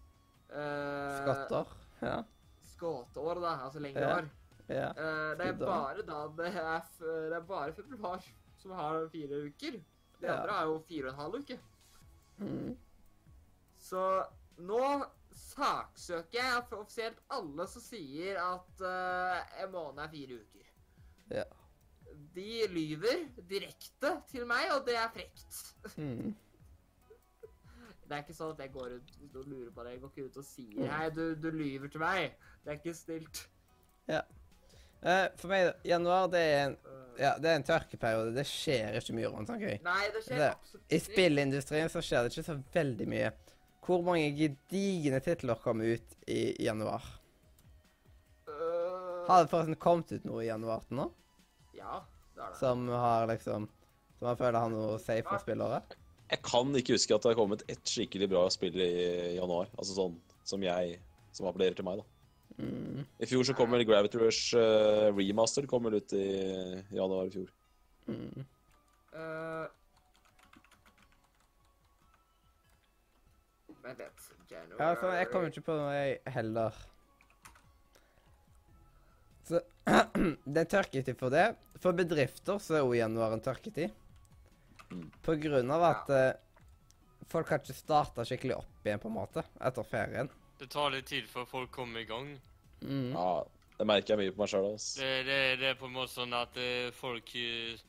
Uh, 0.51 1.15
Skatter. 1.23 1.71
Ja. 2.05 2.17
Skatteår, 2.75 3.41
da. 3.41 3.53
Altså 3.65 3.81
lengre 3.81 4.03
Ja. 4.05 4.11
år. 4.19 4.27
ja. 4.69 4.89
Uh, 4.93 5.31
det 5.39 5.47
er 5.47 5.57
bare 5.57 6.05
da 6.05 6.19
det 6.37 6.51
er, 6.53 6.85
det 7.01 7.33
er 7.39 7.47
bare 7.49 7.73
februar 7.73 8.21
som 8.61 8.71
har 8.77 9.07
fire 9.09 9.41
uker. 9.47 9.79
De 10.21 10.27
Ja. 10.27 10.35
andre 10.35 10.53
har 10.53 10.65
jo 10.69 10.77
fire 10.87 11.07
og 11.07 11.13
en 11.13 11.19
halv 11.19 11.35
uke. 11.41 11.59
Mm. 12.37 12.77
Så 13.81 14.03
nå 14.61 14.83
saksøker 15.33 16.37
jeg 16.37 16.77
offisielt 16.77 17.17
alle 17.33 17.65
som 17.67 17.81
sier 17.81 18.37
at 18.37 18.85
uh, 18.85 19.63
en 19.63 19.71
måned 19.73 20.03
er 20.05 20.13
fire 20.13 20.37
uker. 20.43 20.69
Ja. 21.31 21.43
De 22.35 22.67
lyver 22.71 23.25
direkte 23.49 24.11
til 24.31 24.45
meg, 24.49 24.69
og 24.75 24.85
det 24.87 24.95
er 24.95 25.09
frekt. 25.13 25.59
Mm. 25.97 26.33
Det 28.11 28.17
er 28.17 28.23
ikke 28.25 28.35
sånn 28.35 28.49
at 28.51 28.59
jeg 28.59 28.71
går 28.73 28.89
rundt 28.91 29.35
og 29.39 29.45
lurer 29.47 29.69
på 29.71 29.83
det. 29.85 29.91
Jeg 29.93 30.01
går 30.01 30.09
ikke 30.11 30.25
ut 30.27 30.37
og 30.41 30.43
sier 30.43 30.81
Mm. 30.83 30.89
hei, 30.91 31.09
du, 31.15 31.21
du 31.39 31.45
lyver 31.55 31.87
til 31.93 32.01
meg. 32.03 32.33
Det 32.65 32.73
er 32.73 32.79
ikke 32.81 32.93
snilt. 32.97 33.39
Ja. 34.11 34.21
for 35.39 35.47
meg, 35.47 35.69
januar, 35.87 36.27
det 36.33 36.41
er 36.41 36.65
en 36.65 36.77
Eh, 36.81 36.97
Ja, 37.21 37.33
det 37.37 37.45
er 37.51 37.55
en 37.59 37.63
tørkeperiode. 37.67 38.33
Det 38.35 38.45
skjer 38.47 38.95
ikke 38.97 39.13
mye 39.13 39.27
rundt 39.31 39.49
omkring. 39.51 39.81
Nei, 39.83 40.03
det 40.13 40.21
skjer 40.25 40.37
Det- 40.39 40.51
absolutt 40.55 40.93
I 40.95 40.99
spillindustrien 40.99 41.89
så 41.91 42.01
skjer 42.01 42.23
det 42.23 42.31
ikke 42.31 42.45
så 42.47 42.55
veldig 42.73 43.07
mye. 43.07 43.31
Hvor 43.85 44.01
mange 44.03 44.29
gedigne 44.37 45.19
titler 45.19 45.55
kom 45.63 45.81
ut 45.81 46.15
i 46.27 46.55
januar? 46.63 47.03
Uh, 48.47 49.27
Har 49.27 49.43
det 49.43 49.51
forresten 49.51 49.75
kommet 49.79 50.11
ut 50.11 50.25
noe 50.25 50.43
i 50.43 50.47
januar 50.47 50.81
til 50.87 50.97
nå? 50.97 51.11
Ja, 51.81 51.97
det 52.35 52.45
er 52.45 52.53
det. 52.53 52.59
Som 52.61 52.85
har 52.93 53.27
liksom 53.31 53.67
Som 54.19 54.29
man 54.29 54.39
føler 54.39 54.59
har 54.61 54.71
noe 54.71 54.95
å 54.95 55.01
si 55.01 55.17
for 55.25 55.41
spillere? 55.41 55.81
Jeg 56.31 56.43
kan 56.47 56.71
ikke 56.79 56.95
huske 56.95 57.15
at 57.15 57.25
det 57.25 57.33
har 57.33 57.39
kommet 57.41 57.65
ett 57.71 57.91
skikkelig 57.91 58.29
bra 58.31 58.45
spill 58.53 58.77
i 58.79 58.91
januar. 59.35 59.71
Altså 59.75 59.97
sånn 59.97 60.17
som 60.47 60.63
jeg 60.63 60.99
Som 61.35 61.47
appellerer 61.47 61.77
til 61.77 61.87
meg, 61.87 62.01
da. 62.01 62.07
Mm. 62.61 63.05
I 63.23 63.27
fjor 63.29 63.45
så 63.47 63.53
kommer 63.55 63.81
Gravity 63.87 64.19
Rush 64.19 64.57
uh, 64.59 65.07
Remaster 65.15 65.65
kommer 65.65 65.95
ut 65.95 66.13
i 66.13 66.25
januar 66.91 67.29
i 67.29 67.31
fjor. 67.33 67.53
Mm. 68.11 68.43
Uh, 69.15 69.69
Vent 73.81 74.03
litt. 74.03 74.27
January 74.51 74.77
Ja, 74.83 74.95
så 74.99 75.13
jeg 75.15 75.29
kommer 75.31 75.51
ikke 75.53 75.63
på 75.69 75.77
noe, 75.79 75.93
jeg 75.95 76.35
heller. 76.35 76.75
Det 79.85 80.61
er 80.61 80.69
tørketid 80.69 81.17
for 81.19 81.33
det. 81.33 81.47
For 81.81 81.97
bedrifter 81.97 82.59
så 82.61 82.77
er 82.77 82.83
jo 82.85 82.97
januar 82.97 83.33
en 83.35 83.43
tørketid. 83.43 83.93
Mm. 84.91 85.07
På 85.23 85.35
grunn 85.39 85.71
av 85.73 85.85
at 85.87 86.11
ja. 86.11 86.25
folk 87.31 87.49
har 87.49 87.61
ikke 87.63 87.77
starta 87.77 88.25
skikkelig 88.27 88.59
opp 88.59 88.85
igjen, 88.85 89.01
på 89.01 89.09
en 89.09 89.17
måte, 89.17 89.43
etter 89.63 89.87
ferien. 89.87 90.29
Det 90.59 90.69
tar 90.69 90.91
litt 90.93 91.07
tid 91.09 91.29
før 91.31 91.47
folk 91.49 91.71
kommer 91.73 92.03
i 92.03 92.09
gang. 92.09 92.35
Mm. 92.83 93.13
Ja, 93.15 93.29
det 93.79 93.87
merker 93.89 94.13
jeg 94.13 94.21
mye 94.21 94.35
på 94.35 94.43
meg 94.43 94.51
sjøl. 94.51 94.67
Det, 94.77 95.13
det, 95.25 95.39
det 95.61 95.71
er 95.71 95.79
på 95.79 95.87
en 95.89 95.95
måte 95.95 96.13
sånn 96.13 96.35
at 96.37 96.59
eh, 96.61 96.91
folk 96.93 97.33
eh, 97.39 97.79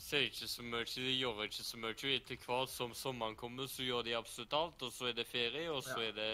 ser 0.00 0.28
ikke 0.28 0.46
så 0.48 0.64
mye, 0.66 0.86
de 0.86 1.16
gjør 1.16 1.42
ikke 1.48 1.66
så 1.66 1.80
mye. 1.82 1.96
Etter 2.14 2.38
hvert 2.44 2.70
som 2.70 2.94
sommeren 2.94 3.34
kommer, 3.38 3.66
så 3.70 3.82
gjør 3.86 4.06
de 4.06 4.14
absolutt 4.18 4.54
alt. 4.56 4.86
Og 4.86 4.94
så 4.94 5.10
er 5.10 5.18
det 5.18 5.26
ferie, 5.30 5.66
og 5.72 5.82
så 5.82 5.98
Ja. 5.98 6.12
er 6.12 6.16
det 6.20 6.32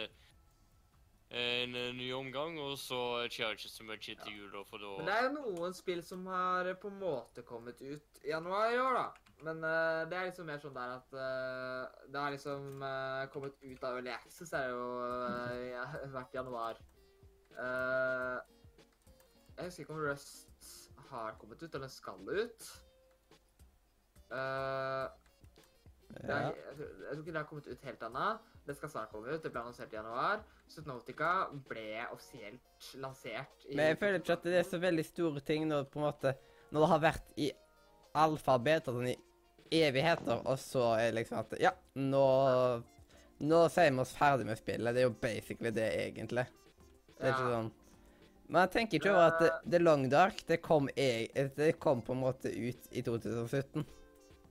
en 1.28 1.74
eh, 1.74 1.92
ny 1.96 2.12
omgang, 2.14 2.58
og 2.62 2.76
så 2.78 2.98
skjer 3.26 3.50
det 3.50 3.60
ikke 3.60 3.72
så 3.72 3.86
mye 3.86 3.98
til 3.98 4.34
jul. 4.36 4.50
da, 4.52 4.64
For 4.68 4.82
Men 4.98 5.08
det 5.08 5.14
er 5.16 5.24
jo 5.26 5.32
noen 5.36 5.74
spill 5.74 6.02
som 6.06 6.26
har 6.30 6.70
på 6.80 6.90
en 6.92 7.00
måte 7.00 7.42
kommet 7.46 7.82
ut 7.82 8.20
i 8.22 8.30
januar 8.30 8.74
i 8.74 8.78
år, 8.78 9.00
da. 9.00 9.06
Men 9.44 9.58
uh, 9.60 10.06
det 10.08 10.16
er 10.16 10.30
liksom 10.30 10.46
mer 10.48 10.60
sånn 10.62 10.72
der 10.72 10.94
at 10.94 11.10
uh, 11.12 12.04
det 12.08 12.20
har 12.22 12.30
liksom 12.32 12.80
uh, 12.80 13.26
kommet 13.34 13.58
ut 13.60 13.82
av 13.84 13.98
Early 13.98 14.14
Access, 14.14 14.54
er 14.56 14.70
jo 14.70 14.86
uh, 15.02 15.56
ja, 15.66 15.82
hvert 16.14 16.38
januar. 16.38 16.80
Eh, 17.56 18.38
jeg 19.56 19.64
husker 19.64 19.82
ikke 19.82 19.94
om 19.94 20.00
Rust 20.04 20.90
har 21.08 21.36
kommet 21.40 21.62
ut, 21.62 21.74
eller 21.74 21.88
skal 21.88 22.28
ut. 22.28 22.66
Uh, 24.26 25.06
ja. 26.26 26.34
er, 26.34 26.52
jeg, 26.52 26.76
tror- 26.76 27.00
jeg 27.00 27.12
tror 27.12 27.22
ikke 27.22 27.32
det 27.32 27.40
har 27.40 27.48
kommet 27.48 27.66
ut 27.66 27.86
helt 27.88 28.02
ennå. 28.02 28.26
Det 28.66 28.74
skal 28.74 28.90
snart 28.90 29.12
komme 29.12 29.30
ut. 29.30 29.42
Det 29.42 29.52
ble 29.54 29.62
annonsert 29.62 29.92
i 29.94 29.98
januar. 29.98 30.42
Subnotica 30.68 31.30
ble 31.68 32.02
offisielt 32.10 32.90
lansert 32.98 33.68
i 33.68 33.76
Men 33.78 33.92
jeg 33.92 34.00
føler 34.00 34.18
ikke 34.18 34.34
at 34.34 34.48
det 34.48 34.58
er 34.58 34.66
så 34.66 34.80
veldig 34.82 35.04
store 35.06 35.42
ting 35.46 35.68
når 35.70 35.86
på 35.92 36.00
en 36.00 36.08
måte 36.08 36.34
Når 36.74 36.82
det 36.82 36.90
har 36.90 37.02
vært 37.04 37.32
i 37.38 37.52
alfabet 38.16 38.90
sånn 38.90 39.12
i 39.12 39.16
evigheter, 39.82 40.42
og 40.46 40.58
så 40.58 40.92
er 40.96 41.10
det 41.10 41.20
liksom 41.20 41.40
at 41.44 41.56
Ja, 41.62 41.72
nå 41.94 42.26
Nå 43.46 43.58
sier 43.68 43.92
vi 43.92 44.00
oss 44.00 44.14
ferdig 44.16 44.46
med 44.48 44.56
spillet. 44.56 44.94
Det 44.96 45.02
er 45.02 45.04
jo 45.04 45.16
basically 45.20 45.70
det, 45.76 45.90
egentlig. 46.06 46.46
Det 47.18 47.26
er 47.26 47.34
ikke 47.34 47.50
sånn 47.52 47.72
Men 48.46 48.62
jeg 48.62 48.72
tenker 48.72 48.98
ikke 48.98 49.12
over 49.12 49.26
at 49.26 49.66
The 49.68 49.80
Long 49.82 50.06
Dark 50.08 50.40
det 50.48 50.62
kom, 50.64 50.88
e 50.96 51.28
det 51.56 51.74
kom 51.82 52.00
på 52.02 52.14
en 52.16 52.22
måte 52.22 52.50
ut 52.50 52.88
i 52.90 53.02
2017. 53.02 53.84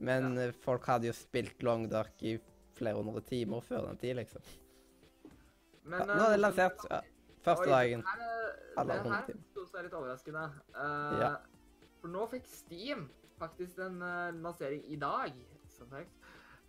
Men 0.05 0.35
ja. 0.37 0.51
folk 0.63 0.85
hadde 0.91 1.09
jo 1.09 1.15
spilt 1.15 1.63
Long 1.63 1.87
Dark 1.89 2.21
i 2.23 2.35
flere 2.77 3.01
hundre 3.01 3.21
timer 3.25 3.61
før 3.65 3.87
den 3.89 3.97
tid, 4.01 4.15
liksom. 4.19 4.41
Men, 5.83 5.99
Ja, 5.99 6.05
eh, 6.05 6.15
nå 6.17 6.23
er 6.27 6.31
det 6.35 6.39
lansert. 6.41 6.85
Ja, 6.91 6.99
første 7.45 7.69
dagen. 7.69 8.01
Det 8.01 8.07
her, 8.07 8.21
timer. 8.21 8.79
Alle 8.81 8.93
det 8.93 9.11
her 9.11 9.25
synes 9.53 9.71
jeg 9.71 9.79
er 9.79 9.83
litt 9.89 9.93
overraskende. 9.99 10.45
Uh, 10.75 11.19
Ja. 11.21 11.35
For 12.01 12.07
nå 12.13 12.25
fikk 12.29 12.45
Steam 12.47 13.07
faktisk 13.39 13.79
en 13.81 14.01
uh, 14.01 14.31
lansering 14.43 14.83
i 14.91 14.95
dag, 15.01 15.33
som 15.69 15.89
sagt. 15.89 16.11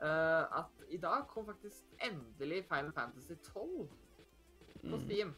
Uh, 0.00 0.44
at 0.60 0.84
i 0.92 0.98
dag 1.00 1.26
kom 1.28 1.46
faktisk 1.48 1.84
endelig 2.04 2.64
Final 2.68 2.92
Fantasy 2.92 3.34
12 3.52 3.88
på 4.86 4.96
Mm. 4.96 5.00
Steam. 5.04 5.34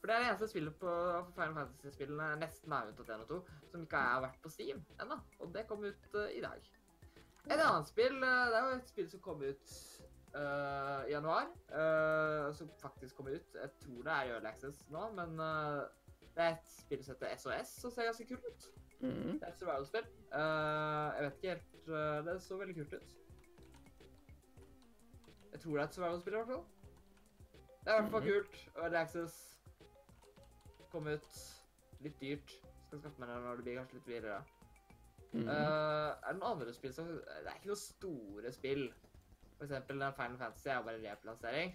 For 0.00 0.06
det 0.06 0.14
er 0.14 0.20
det 0.20 0.28
eneste 0.28 0.48
spillet 0.48 0.74
på 0.78 0.90
Final 1.34 1.54
Fantasy-spillene, 1.54 2.26
nesten 2.38 2.70
meg 2.70 2.90
unntatt 2.92 3.08
1 3.10 3.24
og 3.24 3.28
2, 3.28 3.38
som 3.72 3.82
ikke 3.82 3.96
har 4.04 4.20
vært 4.22 4.36
på 4.44 4.50
Steam 4.52 4.82
ennå. 5.02 5.16
Og 5.40 5.54
det 5.54 5.64
kom 5.66 5.82
ut 5.84 6.14
uh, 6.14 6.28
i 6.30 6.40
dag. 6.44 6.68
Et 7.48 7.60
annet 7.64 7.88
spill 7.88 8.16
eh, 8.22 8.46
Det 8.50 8.56
er 8.58 8.66
jo 8.66 8.76
et 8.76 8.90
spill 8.90 9.06
som 9.10 9.20
kom 9.24 9.42
ut 9.42 9.74
uh, 10.34 11.04
i 11.08 11.12
januar. 11.14 11.46
Uh, 11.72 12.54
som 12.54 12.68
faktisk 12.82 13.16
kom 13.16 13.30
ut. 13.32 13.54
Jeg 13.54 13.70
tror 13.84 14.02
det 14.02 14.12
er 14.12 14.22
i 14.28 14.34
Early 14.34 14.50
Access 14.50 14.82
nå, 14.92 15.06
men 15.16 15.36
Det 15.38 16.44
er 16.44 16.50
et 16.56 16.68
spill 16.70 17.04
som 17.04 17.14
heter 17.16 17.36
SOS, 17.40 17.68
som 17.80 17.90
ser 17.90 18.04
ganske 18.10 18.26
kult 18.28 18.44
ut. 18.50 18.68
Mm. 19.00 19.38
Det 19.38 19.42
er 19.46 19.52
et 19.52 19.58
survival-spill. 19.58 20.06
Jeg 20.32 21.24
vet 21.24 21.36
ikke 21.38 21.48
helt 21.54 22.26
Det 22.26 22.34
så 22.42 22.56
veldig 22.58 22.74
kult 22.74 22.92
ut. 22.98 23.14
Jeg 25.52 25.60
tror 25.60 25.72
det 25.72 25.80
er 25.80 25.86
et 25.88 25.94
survival-spill, 25.94 26.34
i 26.34 26.36
hvert 26.36 26.52
fall. 26.52 26.64
Det 27.84 27.92
er 27.94 27.98
i 27.98 28.00
hvert 28.02 28.10
fall 28.10 28.20
Mhm. 28.20 28.28
kult. 28.28 28.68
Early 28.76 28.96
Access 28.96 29.58
kom 30.92 31.06
ut. 31.06 31.28
Litt 32.00 32.20
dyrt. 32.20 32.50
Skal 32.86 33.00
skaffe 33.00 33.18
meg 33.20 33.28
det 33.28 33.36
når 33.42 33.56
det 33.56 33.64
blir 33.64 33.76
kanskje 33.78 33.94
litt 33.94 34.06
billigere. 34.06 34.42
Mm. 35.32 35.44
Eh, 35.44 35.52
er 35.52 36.32
det 36.32 36.38
noen 36.40 36.54
andre 36.54 36.72
spill 36.72 36.94
som 36.96 37.08
Det 37.10 37.44
er 37.44 37.58
ikke 37.58 37.68
noen 37.70 37.80
store 37.82 38.52
spill. 38.52 38.86
For 39.58 39.66
eksempel 39.66 40.00
den 40.00 40.14
Final 40.16 40.38
Fantasy 40.40 40.68
er 40.72 40.82
bare 40.86 41.02
replassering. 41.02 41.74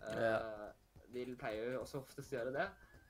Uh, 0.00 0.14
yeah. 0.16 0.68
De 1.12 1.24
pleier 1.36 1.72
jo 1.74 1.80
også 1.82 1.98
oftest 2.00 2.32
å 2.32 2.36
gjøre 2.38 2.54
det. 2.54 2.68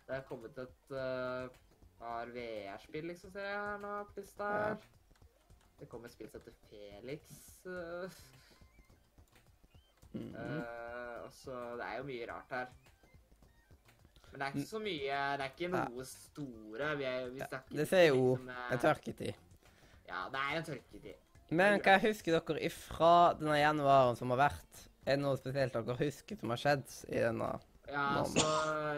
Det 0.09 0.17
er 0.17 0.25
kommet 0.27 0.59
et 0.59 0.95
uh, 0.97 1.53
par 2.01 2.33
VR-spill, 2.35 3.07
liksom, 3.13 3.31
ser 3.31 3.47
jeg 3.47 3.61
her 3.61 3.79
nå 3.83 3.93
på 4.09 4.17
lista 4.23 4.49
her. 4.57 4.87
Det 5.79 5.89
kom 5.93 6.05
et 6.09 6.13
spill 6.17 6.31
som 6.33 6.41
heter 6.41 6.57
Felix. 6.71 7.37
Uh, 7.67 8.21
Mm. 10.11 10.35
eh, 10.35 11.23
og 11.23 11.33
så 11.33 11.77
Det 11.79 11.85
er 11.87 11.97
jo 11.99 12.03
mye 12.03 12.27
rart 12.33 12.51
her. 12.51 12.67
Men 14.31 14.43
det 14.43 14.47
er 14.47 14.55
ikke 14.55 14.69
så 14.69 14.81
mye 14.83 15.23
Det 15.41 15.47
er 15.47 15.55
ikke 15.55 15.71
noe 15.73 16.05
store. 16.07 16.91
Vi, 17.01 17.07
er, 17.09 17.25
vi 17.35 17.41
snakker 17.43 17.81
det 17.81 17.87
sier 17.91 18.07
jo 18.11 18.21
liksom, 18.37 18.53
en 18.75 18.85
tørketid. 18.85 19.49
Ja, 20.11 20.21
det 20.31 20.45
er 20.45 20.61
en 20.61 20.69
tørketid. 20.69 21.27
Men 21.51 21.81
hva 21.83 21.97
husker 22.05 22.37
dere 22.37 22.63
ifra 22.69 23.15
denne 23.39 23.59
januaren 23.59 24.19
som 24.19 24.31
har 24.35 24.45
vært? 24.47 24.87
Er 25.03 25.17
det 25.17 25.25
noe 25.25 25.39
spesielt 25.41 25.75
dere 25.75 25.99
husker 25.99 26.39
som 26.39 26.55
har 26.55 26.63
skjedd 26.63 26.87
i 27.11 27.25
denne? 27.25 27.51
Ja, 27.91 28.07
altså 28.21 28.47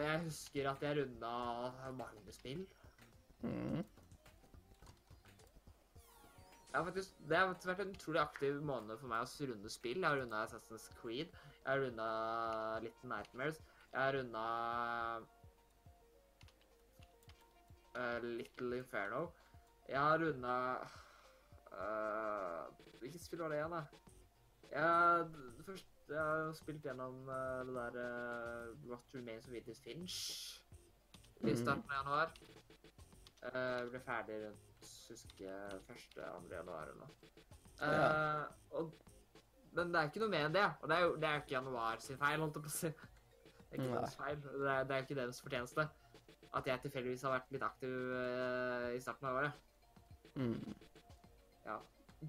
Jeg 0.02 0.20
husker 0.26 0.70
at 0.74 0.84
jeg 0.84 0.98
runda 1.00 1.32
mange 1.96 2.34
spill. 2.36 2.66
Mm. 3.40 3.80
Jeg 6.72 6.80
har 6.80 6.84
faktisk, 6.84 7.16
det 7.28 7.36
har 7.36 7.48
vært 7.52 7.80
en 7.84 7.90
utrolig 7.92 8.20
aktiv 8.20 8.60
måned 8.64 8.96
for 8.96 9.08
meg 9.10 9.24
å 9.24 9.48
runde 9.50 9.72
spill. 9.72 9.98
Jeg 10.00 10.08
har 10.08 10.20
runda 10.20 10.44
Assassin's 10.46 10.86
Creed. 11.00 11.32
Jeg 11.58 11.68
har 11.68 11.82
runda 11.84 12.06
Little 12.84 13.10
Nightmares. 13.10 13.60
Jeg 13.92 14.14
runda 14.14 14.42
eh, 17.96 18.18
Little 18.22 18.76
Inferno. 18.78 19.26
Jeg 19.88 20.00
har 20.00 20.18
runda 20.22 20.54
uh, 21.72 22.68
Hvilket 23.02 23.20
spill 23.24 23.42
var 23.42 23.48
det 23.52 23.58
igjen, 23.58 23.74
da? 23.74 23.82
Jeg, 24.72 25.26
først, 25.66 25.88
jeg 26.08 26.20
har 26.22 26.52
spilt 26.56 26.82
gjennom 26.86 27.18
uh, 27.28 27.60
det 27.66 27.74
der 27.76 27.98
uh, 28.00 28.88
What 28.88 29.04
Remains 29.14 29.48
of 29.48 29.52
Edith 29.58 29.82
Finch 29.84 30.16
i 31.42 31.44
Mhm. 31.50 31.56
starten 31.56 31.90
av 31.90 31.96
januar. 32.04 32.32
Uh, 33.42 33.90
ble 33.90 34.00
ferdig 34.06 34.36
rundt 34.44 34.90
husker 35.10 35.44
jeg, 35.44 35.80
1.-2. 35.90 36.52
januar 36.54 36.82
eller 36.82 37.00
noe. 37.02 37.10
Uh, 37.82 37.88
Ja. 37.90 38.44
og, 38.70 38.92
men 39.72 39.90
det 39.92 40.00
er 40.00 40.04
ikke 40.08 40.20
noe 40.22 40.30
mer 40.30 40.46
enn 40.46 40.54
det. 40.54 40.68
Og 40.80 40.88
det 40.88 40.96
er 40.96 41.02
jo 41.08 41.16
det 41.16 41.28
er 41.28 41.40
ikke 41.42 41.56
januar 41.58 41.98
sin 42.00 42.18
feil, 42.20 42.40
holdt 42.40 42.54
jeg 42.60 42.62
på 42.62 42.70
å 42.70 42.76
si. 42.78 42.92
Det 43.72 43.78
er 43.78 43.82
ikke 43.82 43.88
Nei. 43.88 43.98
deres 43.98 44.16
feil. 44.20 44.40
Det 44.44 44.70
er, 44.70 44.84
det 44.84 44.96
er 44.96 45.04
ikke 45.06 45.16
deres 45.16 45.40
fortjeneste. 45.40 45.88
At 46.52 46.66
jeg 46.68 46.82
tilfeldigvis 46.84 47.22
har 47.24 47.32
vært 47.38 47.52
litt 47.54 47.62
aktiv 47.64 47.92
uh, 48.12 48.88
i 48.92 49.00
starten 49.00 49.30
av 49.30 49.38
året. 49.40 49.68
Mm. 50.36 50.74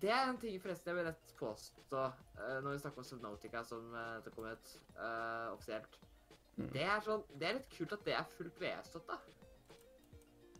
Det 0.01 0.09
er 0.09 0.25
en 0.25 0.39
ting 0.41 0.55
forresten 0.61 0.89
jeg 0.89 0.97
vil 0.97 1.05
rett 1.05 1.33
påstå 1.37 1.99
uh, 2.07 2.57
når 2.63 2.71
vi 2.71 2.79
snakker 2.81 3.03
om 3.03 3.05
Subnautica 3.05 3.61
som 3.67 3.91
uh, 3.93 4.15
det 4.25 4.31
kom 4.33 4.47
ut 4.49 4.71
uh, 4.97 5.51
offisielt. 5.53 5.99
Mm. 6.55 6.69
Det 6.73 6.85
er 6.87 7.03
sånn, 7.05 7.25
det 7.37 7.49
er 7.49 7.59
litt 7.59 7.69
kult 7.75 7.93
at 7.93 8.07
det 8.07 8.15
er 8.17 8.31
fullt 8.37 8.61
VR-støtta. 8.61 9.19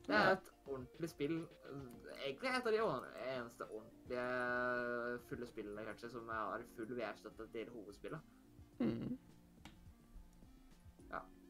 Det 0.03 0.15
er 0.19 0.34
et 0.35 0.47
ordentlig 0.68 1.10
spill. 1.10 1.35
eh, 1.69 2.23
Egentlig 2.27 2.49
et 2.49 2.68
av 2.68 2.73
de 2.76 2.81
eneste 3.34 3.68
ordentlige 3.69 5.19
fulle 5.30 5.47
spillene 5.47 5.85
kanskje 5.88 6.10
som 6.11 6.27
har 6.30 6.65
full 6.76 6.91
VR-støtte 6.97 7.47
til 7.53 7.72
hovedspillet. 7.72 8.34
Mm. 8.80 9.18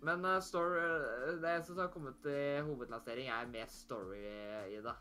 Men 0.04 0.26
uh, 0.26 0.40
story, 0.44 0.80
eh, 0.84 1.34
det 1.42 1.66
som 1.66 1.78
har 1.80 1.88
kommet 1.94 2.26
i 2.28 2.62
hovedlansering, 2.68 3.30
er 3.32 3.52
mer 3.52 3.70
story 3.72 4.20
i 4.70 4.82
det. 4.84 4.96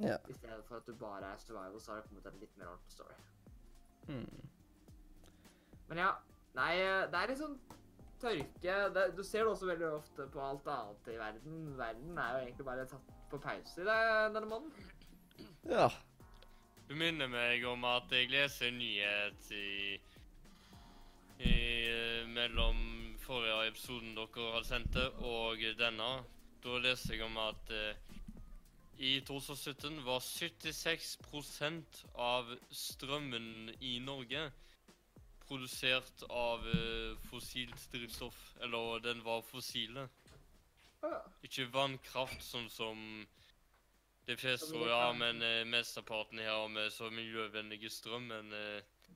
Ja. 0.00 0.16
I 0.28 0.34
stedet 0.34 0.64
for 0.66 0.80
at 0.80 0.86
du 0.86 0.94
bare 0.98 1.32
er 1.32 1.38
survival, 1.38 1.80
så 1.80 1.92
har 1.92 2.00
det 2.00 2.08
kommet 2.08 2.26
en 2.26 2.40
litt 2.40 2.56
mer 2.58 2.72
ordentlig 2.72 2.92
story. 2.92 3.14
Mm. 4.08 4.48
Men 5.88 5.98
ja, 5.98 6.10
nei, 6.56 6.72
det 7.12 7.20
er 7.20 7.30
litt 7.30 7.42
sånn 7.42 7.58
tørke. 8.20 8.76
Det, 8.94 9.06
du 9.16 9.22
ser 9.24 9.44
det 9.44 9.54
også 9.54 9.70
veldig 9.70 9.90
ofte 9.94 10.26
på 10.32 10.42
alt 10.44 10.68
annet 10.70 11.10
i 11.10 11.18
verden. 11.18 11.58
Verden 11.78 12.18
er 12.18 12.36
jo 12.36 12.44
egentlig 12.44 12.68
bare 12.68 12.86
tatt 12.90 13.16
på 13.30 13.38
pause 13.42 13.82
i 13.82 13.86
det, 13.86 13.98
denne 14.34 14.46
måneden. 14.46 14.94
ja. 15.70 15.90
Du 16.90 16.96
minner 16.98 17.28
meg 17.30 17.62
om 17.70 17.84
at 17.86 18.10
jeg 18.10 18.32
leser 18.32 18.72
nyhet 18.74 19.52
i, 19.54 19.94
i 21.38 21.52
eh, 21.86 22.24
mellom 22.26 22.80
forrige 23.30 23.68
episoden 23.70 24.16
dere 24.16 24.52
hadde 24.56 24.66
sendt 24.66 24.94
det, 24.96 25.06
og 25.22 25.60
denne. 25.78 26.08
Da 26.64 26.78
leser 26.82 27.14
jeg 27.14 27.22
om 27.22 27.36
at 27.38 27.70
eh, 27.70 28.16
i 28.98 29.12
2017 29.24 30.00
var 30.04 30.18
76% 30.24 32.00
av 32.18 32.50
strømmen 32.74 33.70
i 33.86 33.94
Norge 34.02 34.42
produsert 35.46 36.24
av 36.26 36.66
eh, 36.72 37.14
fossilt 37.30 37.86
drivstoff. 37.94 38.40
Eller 38.66 39.06
den 39.06 39.22
var 39.24 39.46
fossile. 39.46 40.08
Ikke 41.46 41.70
vannkraft, 41.72 42.42
sånn 42.44 42.66
som 42.68 42.98
de 44.26 44.36
fleste 44.36 44.74
tror, 44.74 44.90
ja, 44.90 45.06
men 45.16 45.38
eh, 45.42 45.62
mesteparten 45.70 46.42
her 46.42 46.52
har 46.52 46.68
med 46.68 46.90
så 46.92 47.08
miljøvennlig 47.14 47.94
strøm, 47.94 48.26
men 48.34 48.52
eh, 48.58 49.14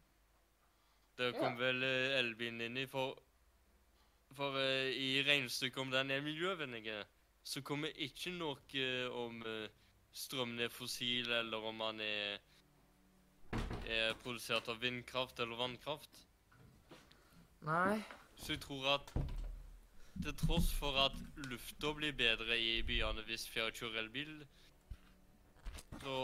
det 1.19 1.35
kom 1.37 1.59
vel 1.59 1.83
eh, 1.87 2.17
elbilen 2.23 2.63
inn 2.65 2.81
i, 2.87 2.89
for, 2.91 3.19
for 4.37 4.57
uh, 4.59 4.91
i 4.91 5.23
regnestykket 5.27 5.83
om 5.83 5.93
den 5.93 6.11
er 6.11 6.25
miljøvennlig, 6.25 6.97
så 7.45 7.61
kommer 7.63 7.93
ikke 8.01 8.33
noe 8.33 8.57
eh, 8.81 9.07
om 9.13 9.43
uh, 9.45 9.69
strømmen 10.15 10.63
er 10.65 10.73
fossil, 10.73 11.31
eller 11.33 11.67
om 11.69 11.83
den 11.85 12.01
er, 12.07 12.39
er 13.85 14.15
produsert 14.23 14.69
av 14.73 14.81
vindkraft 14.81 15.41
eller 15.45 15.61
vannkraft. 15.61 16.23
Nei. 17.69 18.01
Så 18.41 18.55
jeg 18.55 18.63
tror 18.65 18.89
at 18.97 19.15
til 20.23 20.37
tross 20.39 20.71
for 20.73 20.97
at 21.05 21.17
lufta 21.51 21.91
blir 21.97 22.15
bedre 22.17 22.57
i 22.61 22.79
byene 22.87 23.25
hvis 23.27 23.49
flere 23.51 23.75
kjører 23.75 24.05
elbil, 24.05 24.37
så 26.01 26.19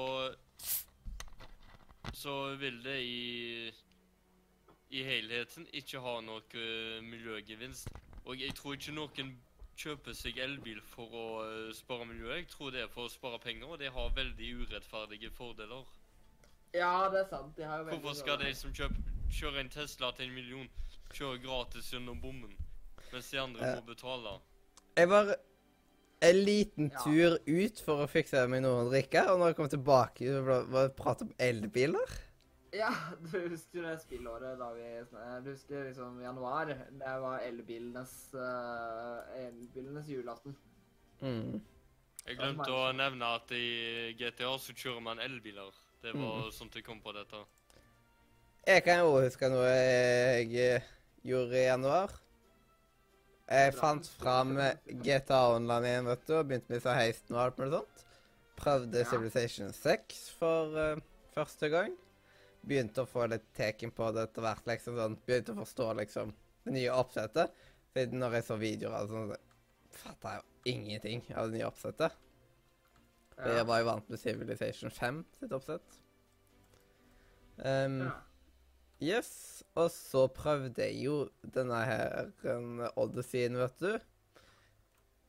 så 2.15 2.57
vil 2.57 2.83
det 2.85 2.99
i 3.03 3.71
i 4.91 5.05
helheten 5.07 5.69
ikke 5.77 6.01
har 6.03 6.21
noe 6.27 6.43
eh, 6.55 6.99
miljøgevinst. 7.07 7.89
Og 8.27 8.41
jeg 8.41 8.55
tror 8.59 8.77
ikke 8.77 8.95
noen 8.97 9.33
kjøper 9.81 10.17
seg 10.17 10.39
elbil 10.43 10.81
for 10.85 11.15
å 11.17 11.27
eh, 11.45 11.69
spare 11.77 12.09
miljøet. 12.09 12.43
Jeg 12.43 12.49
tror 12.53 12.75
det 12.75 12.85
er 12.85 12.93
for 12.93 13.07
å 13.07 13.13
spare 13.13 13.41
penger, 13.43 13.71
og 13.71 13.81
det 13.81 13.93
har 13.95 14.17
veldig 14.17 14.51
urettferdige 14.63 15.31
fordeler. 15.37 15.87
Ja, 16.75 17.09
det 17.13 17.25
er 17.25 17.29
sant. 17.31 17.55
De 17.57 17.67
har 17.67 17.83
jo 17.83 17.91
Hvorfor 17.95 18.19
skal 18.19 18.41
de 18.43 18.51
som 18.55 18.75
kjøper, 18.75 19.15
kjører 19.31 19.63
en 19.65 19.71
Tesla 19.75 20.11
til 20.17 20.29
en 20.29 20.35
million, 20.35 20.67
kjøre 21.15 21.39
gratis 21.43 21.93
gjennom 21.95 22.19
bommen, 22.23 22.53
mens 23.11 23.31
de 23.31 23.41
andre 23.43 23.77
må 23.77 23.87
betale? 23.89 24.37
Jeg 24.99 25.11
var 25.11 25.33
en 26.21 26.41
liten 26.45 26.91
tur 27.01 27.39
ut 27.47 27.81
for 27.85 28.05
å 28.05 28.09
fikse 28.11 28.43
meg 28.51 28.63
noe 28.67 28.85
å 28.85 28.91
drikke, 28.91 29.23
og 29.33 29.41
når 29.41 29.53
jeg 29.53 29.59
kom 29.59 29.71
tilbake, 29.73 30.35
var 30.47 30.67
var 30.71 30.91
det 30.91 30.97
prat 30.99 31.25
om 31.25 31.33
elbiler. 31.41 32.19
Ja, 32.73 32.91
du 33.33 33.49
husker 33.51 33.83
det 33.83 33.97
spillåret 34.05 34.59
da 34.61 34.69
vi 34.77 34.87
Du 35.45 35.51
husker 35.51 35.85
liksom 35.89 36.21
januar. 36.23 36.67
Det 37.01 37.15
var 37.23 37.39
elbilenes 37.47 38.13
uh, 38.35 39.21
elbilenes 39.41 40.07
julaften. 40.09 40.57
Mm. 41.21 41.61
Jeg 42.27 42.37
glemte 42.37 42.71
å 42.71 42.91
nevne 42.95 43.31
at 43.41 43.51
i 43.57 44.13
GTA 44.19 44.53
så 44.61 44.75
kjører 44.77 45.01
man 45.03 45.19
elbiler. 45.25 45.73
Det 46.03 46.13
var 46.15 46.47
Mm. 46.47 46.53
sånt 46.53 46.75
jeg 46.77 46.85
kom 46.85 47.01
på 47.01 47.13
dette. 47.13 47.37
Jeg 48.67 48.83
kan 48.85 48.99
jo 49.03 49.21
huske 49.21 49.49
noe 49.51 49.67
jeg 49.67 50.55
eh, 50.55 50.83
gjorde 51.25 51.57
i 51.59 51.65
januar. 51.67 52.13
Jeg 53.51 53.75
fant 53.75 54.07
fram 54.21 54.53
GTA 55.03 55.41
Online 55.57 55.89
igjen, 55.91 56.07
vet 56.07 56.27
du, 56.29 56.35
og 56.39 56.47
begynte 56.47 56.71
med 56.71 56.79
disse 56.79 56.95
heisene 56.95 57.37
og 57.37 57.43
alt 57.43 57.59
mulig 57.59 57.73
sånt. 57.81 58.05
Prøvde 58.61 58.99
Ja. 59.03 59.09
Civilization 59.11 59.73
6 59.73 60.21
for 60.39 60.77
uh, 60.77 61.01
første 61.35 61.69
gang. 61.73 61.97
Begynte 62.67 63.05
å 63.05 63.09
få 63.09 63.27
litt 63.31 63.47
teken 63.57 63.93
på 63.97 64.11
det 64.15 64.27
etter 64.29 64.45
hvert, 64.45 64.67
liksom 64.69 64.99
sånn. 64.99 65.19
Begynte 65.27 65.55
å 65.55 65.61
forstå 65.63 65.93
liksom 66.03 66.33
det 66.67 66.75
nye 66.77 66.93
oppsettet. 66.95 67.55
Siden 67.95 68.21
når 68.23 68.39
jeg 68.39 68.47
så 68.47 68.57
videoer 68.61 68.97
av 69.01 69.11
sånn, 69.11 69.31
fatta 69.91 70.35
jeg 70.35 70.43
jo 70.43 70.75
ingenting 70.75 71.23
av 71.35 71.49
det 71.49 71.59
nye 71.59 71.69
oppsettet. 71.71 72.19
Ja. 73.41 73.55
jeg 73.57 73.67
var 73.71 73.81
jo 73.81 73.87
vant 73.89 74.11
med 74.13 74.21
Civilization 74.21 74.93
5 74.93 75.23
sitt 75.39 75.55
oppsett. 75.57 76.01
Um, 77.57 78.03
Ja. 78.05 78.19
Yes, 79.01 79.63
og 79.81 79.89
så 79.95 80.27
prøvde 80.29 80.85
jeg 80.85 80.99
jo 81.07 81.15
denne 81.41 81.79
her 81.89 82.27
en 82.53 82.83
Odysseyen, 83.01 83.57
vet 83.57 83.79
du. 83.81 83.95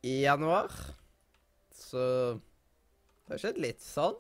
i 0.04 0.24
januar. 0.26 0.74
Så 1.72 2.02
det 2.36 3.32
har 3.32 3.42
skjedd 3.46 3.62
litt 3.64 3.80
sånn. 3.86 4.18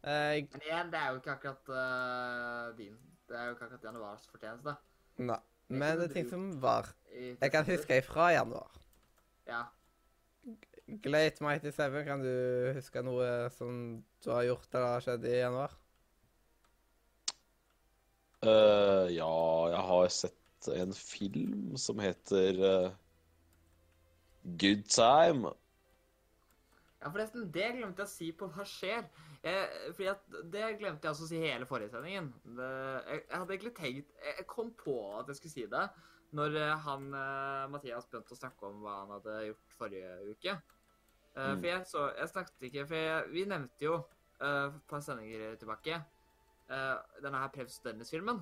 Eh, 0.00 0.40
Men 0.52 0.62
igjen, 0.64 0.92
det 0.92 0.98
er 1.00 1.10
jo 1.10 1.18
ikke 1.20 1.34
akkurat 1.34 1.68
uh, 1.68 2.76
din 2.78 2.94
Det 3.28 3.36
er 3.36 3.50
jo 3.50 3.56
ikke 3.56 3.66
akkurat 3.66 3.84
januars 3.84 4.26
fortjeneste. 4.30 4.76
nei. 5.18 5.40
Men 5.68 5.98
det 6.00 6.08
er 6.08 6.14
ting 6.14 6.30
som 6.30 6.46
var. 6.62 6.88
Jeg 7.14 7.50
kan 7.52 7.64
huske 7.64 7.98
ifra 8.00 8.32
januar. 8.34 8.72
Ja. 9.46 9.60
Glade 11.02 11.38
Mighty 11.44 11.70
Seven, 11.70 12.02
kan 12.04 12.24
du 12.24 12.72
huske 12.74 13.02
noe 13.06 13.50
som 13.54 14.02
du 14.24 14.30
har 14.32 14.48
gjort 14.48 14.74
eller 14.74 14.96
har 14.96 15.04
skjedd 15.04 15.28
i 15.30 15.36
januar? 15.36 15.76
Uh, 18.42 19.06
ja, 19.12 19.30
jeg 19.70 19.84
har 19.92 20.08
sett 20.16 20.68
en 20.74 20.94
film 20.96 21.76
som 21.78 22.00
heter 22.02 22.58
uh, 22.64 22.90
Good 24.58 24.88
Time. 24.88 25.52
ja, 27.00 27.10
forresten, 27.12 27.46
det 27.52 27.68
glemte 27.76 28.02
jeg 28.02 28.08
å 28.08 28.12
si 28.16 28.32
på 28.32 28.48
Hva 28.50 28.64
skjer? 28.66 29.04
Jeg, 29.40 29.92
fordi 29.96 30.08
at 30.10 30.24
Det 30.52 30.66
glemte 30.76 31.06
jeg 31.06 31.14
også 31.14 31.24
å 31.24 31.28
si 31.30 31.38
hele 31.40 31.64
forrige 31.68 31.94
sendingen. 31.94 32.26
Det, 32.44 32.66
jeg, 33.08 33.22
jeg 33.22 33.38
hadde 33.38 33.54
egentlig 33.54 33.72
tenkt 33.78 34.10
Jeg 34.26 34.46
kom 34.50 34.72
på 34.76 34.96
at 35.16 35.30
jeg 35.32 35.38
skulle 35.38 35.54
si 35.54 35.66
det 35.70 35.86
når 36.36 36.56
eh, 36.60 36.82
han 36.84 37.06
eh, 37.18 37.64
Mathias 37.72 38.04
begynte 38.06 38.36
å 38.36 38.38
snakke 38.38 38.68
om 38.68 38.84
hva 38.84 39.00
han 39.00 39.08
hadde 39.16 39.32
gjort 39.48 39.72
forrige 39.74 40.12
uke. 40.30 40.52
Eh, 40.52 40.68
Mm. 41.40 41.60
For 41.60 41.66
jeg 41.68 41.86
så 41.86 42.04
Jeg 42.18 42.28
snakket 42.32 42.64
ikke 42.66 42.84
For 42.90 42.98
jeg, 42.98 43.26
vi 43.30 43.44
nevnte 43.46 43.84
jo 43.84 43.92
uh, 44.42 44.72
på 44.90 44.96
en 44.96 45.04
sendinger 45.04 45.54
tilbake 45.60 46.00
uh, 46.70 46.96
denne 47.22 47.38
her 47.38 47.52
Prevs 47.54 47.78
Dennis-filmen. 47.84 48.40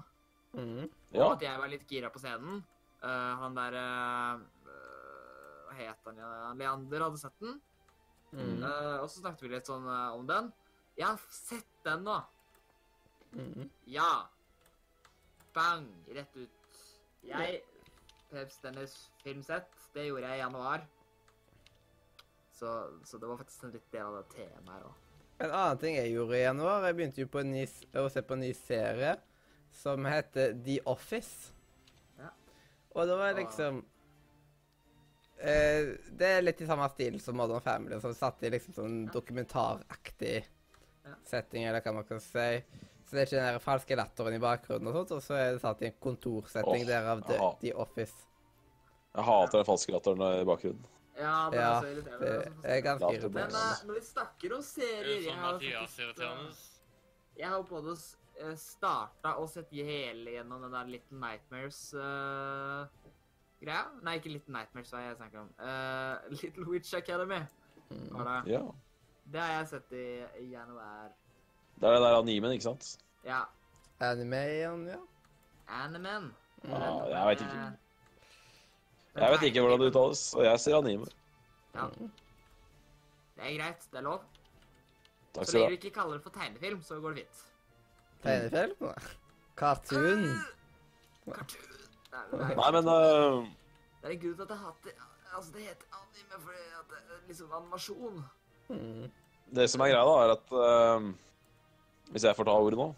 Mhm. 0.56 0.86
Ja. 1.12 1.26
Og 1.26 1.34
at 1.34 1.44
jeg 1.44 1.60
var 1.60 1.68
litt 1.68 1.84
gira 1.90 2.08
på 2.12 2.22
scenen. 2.22 2.62
Uh, 3.02 3.34
han 3.42 3.56
der 3.58 3.76
Hva 5.68 5.76
het 5.76 6.08
han? 6.08 6.56
Leander 6.58 7.04
hadde 7.06 7.20
sett 7.20 7.36
den. 7.44 7.60
Eh, 8.36 8.96
og 9.00 9.06
så 9.08 9.22
snakket 9.22 9.44
vi 9.44 9.52
litt 9.52 9.68
sånn 9.68 9.86
om 9.88 10.26
den. 10.28 10.50
Jeg 10.98 11.06
har 11.06 11.20
sett 11.30 11.82
den 11.86 12.04
nå. 12.06 12.18
Mhm. 13.32 13.70
Ja. 13.84 14.28
Bang! 15.54 15.90
Rett 16.14 16.36
ut. 16.36 16.50
Jeg 17.22 17.62
Peps 18.30 18.60
Dennis 18.60 19.10
filmsett. 19.22 19.70
Det 19.94 20.04
gjorde 20.08 20.28
jeg 20.28 20.38
i 20.38 20.42
januar. 20.42 20.86
Så, 22.52 22.70
så 23.04 23.18
det 23.18 23.28
var 23.30 23.38
faktisk 23.38 23.64
en 23.64 23.76
litt 23.76 23.92
del 23.92 24.08
av 24.08 24.16
det 24.18 24.24
temaet 24.34 24.88
òg. 24.88 25.04
En 25.38 25.52
annen 25.54 25.78
ting 25.78 25.94
jeg 25.94 26.10
gjorde 26.10 26.34
i 26.34 26.42
januar, 26.42 26.86
jeg 26.88 26.96
begynte 26.98 27.22
jo 27.22 27.28
på 27.30 27.40
en 27.44 27.52
ny, 27.54 27.62
å 27.94 28.08
se 28.10 28.24
på 28.26 28.34
en 28.34 28.42
ny 28.42 28.50
serie 28.58 29.12
som 29.70 30.08
heter 30.08 30.56
The 30.66 30.80
Office. 30.90 31.52
Ja. 32.18 32.32
Og 32.98 33.06
da 33.06 33.18
var 33.20 33.30
det 33.30 33.44
liksom 33.44 33.78
eh, 35.38 35.94
Det 36.18 36.30
er 36.32 36.42
litt 36.42 36.64
i 36.64 36.66
samme 36.66 36.88
stil 36.90 37.20
som 37.22 37.38
Modern 37.38 37.62
Family, 37.62 38.00
som 38.02 38.16
satt 38.18 38.42
i 38.42 38.50
liksom 38.50 38.74
sånn 38.80 38.98
dokumentaraktig. 39.14 40.40
Setting, 41.28 41.62
eller 41.68 41.80
hva 41.84 41.92
man 41.98 42.06
kan 42.08 42.20
si. 42.22 42.50
Så 43.08 43.16
det 43.16 43.20
er 43.22 43.26
ikke 43.26 43.38
den 43.38 43.48
der 43.48 43.58
falske 43.64 43.94
latteren 43.96 44.34
i 44.36 44.42
bakgrunnen, 44.42 44.88
og 44.90 44.94
sånt, 44.98 45.10
og 45.16 45.22
så 45.24 45.32
er 45.38 45.46
det 45.54 45.60
satt 45.62 45.82
i 45.82 45.86
en 45.88 45.98
kontorsetting 46.04 46.82
der 46.84 46.90
derav 47.00 47.18
The, 47.24 47.34
jaha. 47.38 47.50
The 47.62 47.70
Office. 47.86 48.16
Jeg 49.14 49.24
hater 49.24 49.56
den 49.58 49.66
falske 49.70 49.90
latteren 49.94 50.20
i 50.28 50.44
bakgrunnen. 50.48 50.84
Ja, 51.18 51.48
det 51.50 51.58
er 51.58 51.62
Ja, 51.62 51.80
så 51.80 51.86
irriterende. 51.86 52.52
Det 52.62 52.70
er 52.70 52.80
ganske 52.84 53.14
irriterende. 53.14 53.40
Men 53.40 53.50
eh, 53.56 53.86
når 53.86 53.94
vi 53.94 54.00
snakker 54.06 54.52
om 54.54 54.62
serier 54.62 55.02
er 55.02 55.06
jeg 55.14 55.22
sånn 55.24 55.38
har 55.42 55.52
faktisk, 55.64 55.98
eh. 56.20 56.26
Jeg 57.38 57.48
har 57.54 57.62
både 57.70 57.92
eh, 58.42 58.56
starta 58.60 59.30
og 59.40 59.48
sett 59.50 59.70
hele 59.74 60.30
gjennom 60.36 60.58
den 60.66 60.72
der 60.76 60.84
Little 60.92 61.18
Nightmares-greia. 61.24 63.82
Nei, 64.04 64.14
ikke 64.20 64.32
Little 64.36 64.52
Nightmares, 64.54 64.90
hva 64.92 64.98
jeg 65.06 65.16
snakker 65.18 65.38
om. 65.42 65.48
Uh, 65.58 66.14
Little 66.36 66.66
Witch 66.70 66.92
Academy. 66.94 67.40
Mm. 67.88 68.08
Var 68.12 68.22
det. 68.30 68.40
Ja. 68.52 68.62
Det 69.32 69.40
har 69.40 69.50
jeg 69.58 69.68
sett 69.72 69.92
i, 69.92 70.06
i 70.42 70.46
januar. 70.52 71.10
Det 71.78 71.88
er 71.88 71.94
den 71.94 72.02
der 72.06 72.16
animen, 72.18 72.52
ikke 72.56 72.64
sant? 72.70 72.88
Ja. 73.26 73.42
Anime 74.00 74.40
igjen, 74.54 74.86
ja. 74.88 74.98
Animen. 75.82 76.30
Ja, 76.64 76.78
jeg 77.12 77.26
vet 77.28 77.44
ikke. 77.44 77.66
Jeg 79.18 79.32
vet 79.34 79.42
ikke 79.48 79.60
hvordan 79.64 79.80
det 79.82 79.90
uttales, 79.92 80.22
og 80.34 80.44
jeg 80.46 80.60
sier 80.62 80.78
anime. 80.78 81.06
Ja. 81.74 81.86
Det 81.98 83.44
er 83.46 83.56
greit, 83.58 83.86
det 83.92 84.00
er 84.00 84.06
lov. 84.06 84.24
Takk 85.34 85.44
Så 85.44 85.50
skal 85.50 85.60
lenge 85.60 85.70
du 85.70 85.74
du 85.76 85.76
ha. 85.76 85.80
ikke 85.82 85.94
kaller 86.00 86.18
det 86.18 86.22
for 86.26 86.34
tegnefilm, 86.38 86.80
så 86.82 87.00
går 87.02 87.14
det 87.18 87.24
fint. 87.26 87.44
Tegnefilm? 88.24 88.88
Cartoon? 89.58 90.24
Cartoon. 91.28 91.74
Nei, 92.08 92.22
nei. 92.32 92.54
Nei, 92.56 92.70
men 92.78 92.88
uh... 92.88 93.46
Det 94.00 94.08
er 94.08 94.14
en 94.16 94.20
grunn 94.24 94.36
til 94.38 94.42
at 94.46 94.54
jeg 94.54 94.60
hater 94.64 95.04
Altså, 95.36 95.50
det 95.54 95.62
heter 95.68 95.86
anime 96.00 96.38
fordi 96.40 96.62
at 96.80 96.86
det 96.90 96.98
er 97.16 97.26
liksom 97.28 97.52
animasjon. 97.58 98.22
Mm. 98.68 99.06
det 99.56 99.64
som 99.72 99.82
er 99.84 99.92
greia, 99.94 100.04
da, 100.04 100.16
er 100.24 100.32
at 100.34 100.50
uh, 100.52 101.06
Hvis 102.12 102.26
jeg 102.28 102.36
får 102.36 102.48
ta 102.50 102.56
ordet 102.56 102.76
nå 102.76 102.90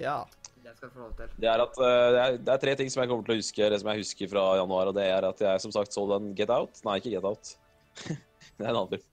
Ja. 0.00 0.22
Det 0.64 0.72
skal 0.76 0.88
du 0.88 0.94
få 0.94 1.02
lov 1.02 1.12
til. 1.18 1.30
Det 1.42 1.48
er 1.50 1.60
at 1.64 1.78
uh, 1.80 1.84
det, 1.84 2.20
er, 2.22 2.34
det 2.46 2.52
er 2.54 2.62
tre 2.62 2.74
ting 2.78 2.90
som 2.92 3.02
jeg 3.02 3.10
kommer 3.10 3.26
til 3.26 3.34
å 3.34 3.40
huske, 3.40 3.70
det 3.72 3.80
som 3.82 3.90
jeg 3.90 4.02
husker 4.04 4.30
fra 4.30 4.44
januar, 4.60 4.90
og 4.90 4.96
det 4.96 5.06
er 5.08 5.26
at 5.26 5.40
jeg 5.42 5.62
som 5.64 5.72
sagt 5.74 5.96
så 5.96 6.04
den 6.12 6.30
Get 6.38 6.52
Out. 6.54 6.82
Nei, 6.86 6.98
ikke 7.00 7.14
Get 7.16 7.26
Out. 7.26 7.54
det 8.06 8.64
er 8.64 8.68
en 8.68 8.76
annen 8.76 8.92
film. 8.92 9.06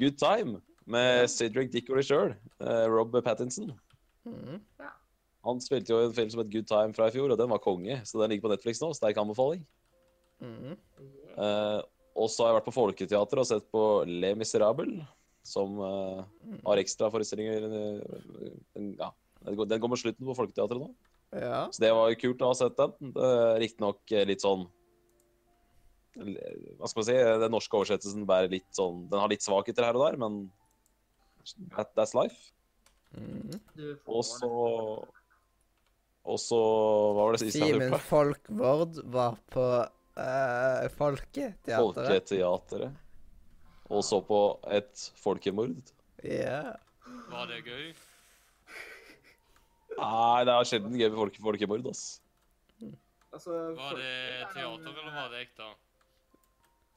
Good 0.00 0.16
Time 0.22 0.62
med 0.88 1.26
Cedric 1.32 1.72
Dickory 1.74 2.04
sjøl. 2.06 2.32
Rob 2.92 3.12
Pattinson. 3.26 3.74
Mm. 4.24 4.62
Han 5.46 5.62
spilte 5.62 5.92
jo 5.92 6.00
en 6.02 6.14
film 6.14 6.30
som 6.32 6.42
het 6.42 6.50
Good 6.52 6.66
Time 6.70 6.94
fra 6.96 7.10
i 7.10 7.14
fjor, 7.14 7.30
og 7.30 7.38
den 7.38 7.50
var 7.52 7.62
konge. 7.62 8.00
Så 8.06 8.18
den 8.18 8.32
ligger 8.32 8.48
på 8.48 8.54
Netflix 8.54 8.80
nå. 8.82 8.90
Sterk 8.96 9.18
anbefaling. 9.20 9.62
Mm. 10.42 10.74
Uh, 11.36 11.80
og 12.16 12.30
så 12.32 12.44
har 12.44 12.50
jeg 12.50 12.58
vært 12.58 12.68
på 12.70 12.76
Folketeatret 12.76 13.42
og 13.42 13.48
sett 13.48 13.68
på 13.72 13.82
Le 14.08 14.32
Miserable, 14.38 15.04
som 15.46 15.78
uh, 15.78 16.24
har 16.66 16.82
ekstra 16.82 17.10
forestillinger 17.12 17.66
eh, 17.70 18.88
Ja, 18.98 19.12
den 19.46 19.58
går, 19.58 19.90
med 19.92 20.00
slutten 20.00 20.26
på 20.26 20.34
Folketeatret 20.36 20.82
nå. 20.82 20.90
Ja. 21.34 21.66
Så 21.74 21.82
det 21.82 21.92
var 21.94 22.10
jo 22.10 22.18
kult 22.20 22.42
å 22.42 22.50
ha 22.52 22.56
sett 22.58 22.76
den. 22.78 23.12
Uh, 23.14 23.54
Riktignok 23.62 24.14
eh, 24.14 24.26
litt 24.28 24.44
sånn 24.44 24.66
Hva 26.16 26.88
skal 26.88 27.00
man 27.00 27.08
si? 27.08 27.16
Den 27.42 27.54
norske 27.54 27.78
oversettelsen 27.78 28.26
bærer 28.28 28.52
litt 28.52 28.68
sånn 28.74 29.04
Den 29.10 29.20
har 29.20 29.32
litt 29.32 29.44
svakheter 29.44 29.88
her 29.88 29.98
og 29.98 30.06
der, 30.06 30.18
men 30.22 30.38
that, 31.74 31.92
that's 31.98 32.14
life. 32.16 32.52
Mm. 33.16 33.58
Og 34.10 34.22
så 34.26 34.50
Og 36.26 36.40
så 36.42 36.60
Hva 37.16 37.26
var 37.26 37.36
det 37.36 37.42
siste 37.44 37.62
jeg 37.62 37.76
Simen? 37.76 37.98
Folkvord 38.06 39.02
var 39.14 39.38
på 39.52 39.66
uh, 39.66 40.86
Folketeatret. 40.96 41.74
Folketeatret. 41.74 43.02
Og 43.90 44.02
så 44.04 44.18
på 44.26 44.40
et 44.74 45.04
folkemord. 45.22 45.76
Ja. 46.26 46.74
Var 47.30 47.46
det 47.50 47.60
gøy? 47.66 47.92
Nei, 49.96 50.44
det 50.44 50.52
er 50.52 50.68
sjelden 50.68 50.96
gøy 50.98 51.08
med 51.08 51.18
folke, 51.20 51.42
folkemord, 51.44 51.86
ass. 51.92 52.04
Altså, 53.32 53.52
Var 53.76 53.98
det 53.98 54.12
teater, 54.54 54.90
eller 54.90 55.12
var 55.14 55.32
det 55.32 55.42
ekte? 55.46 55.68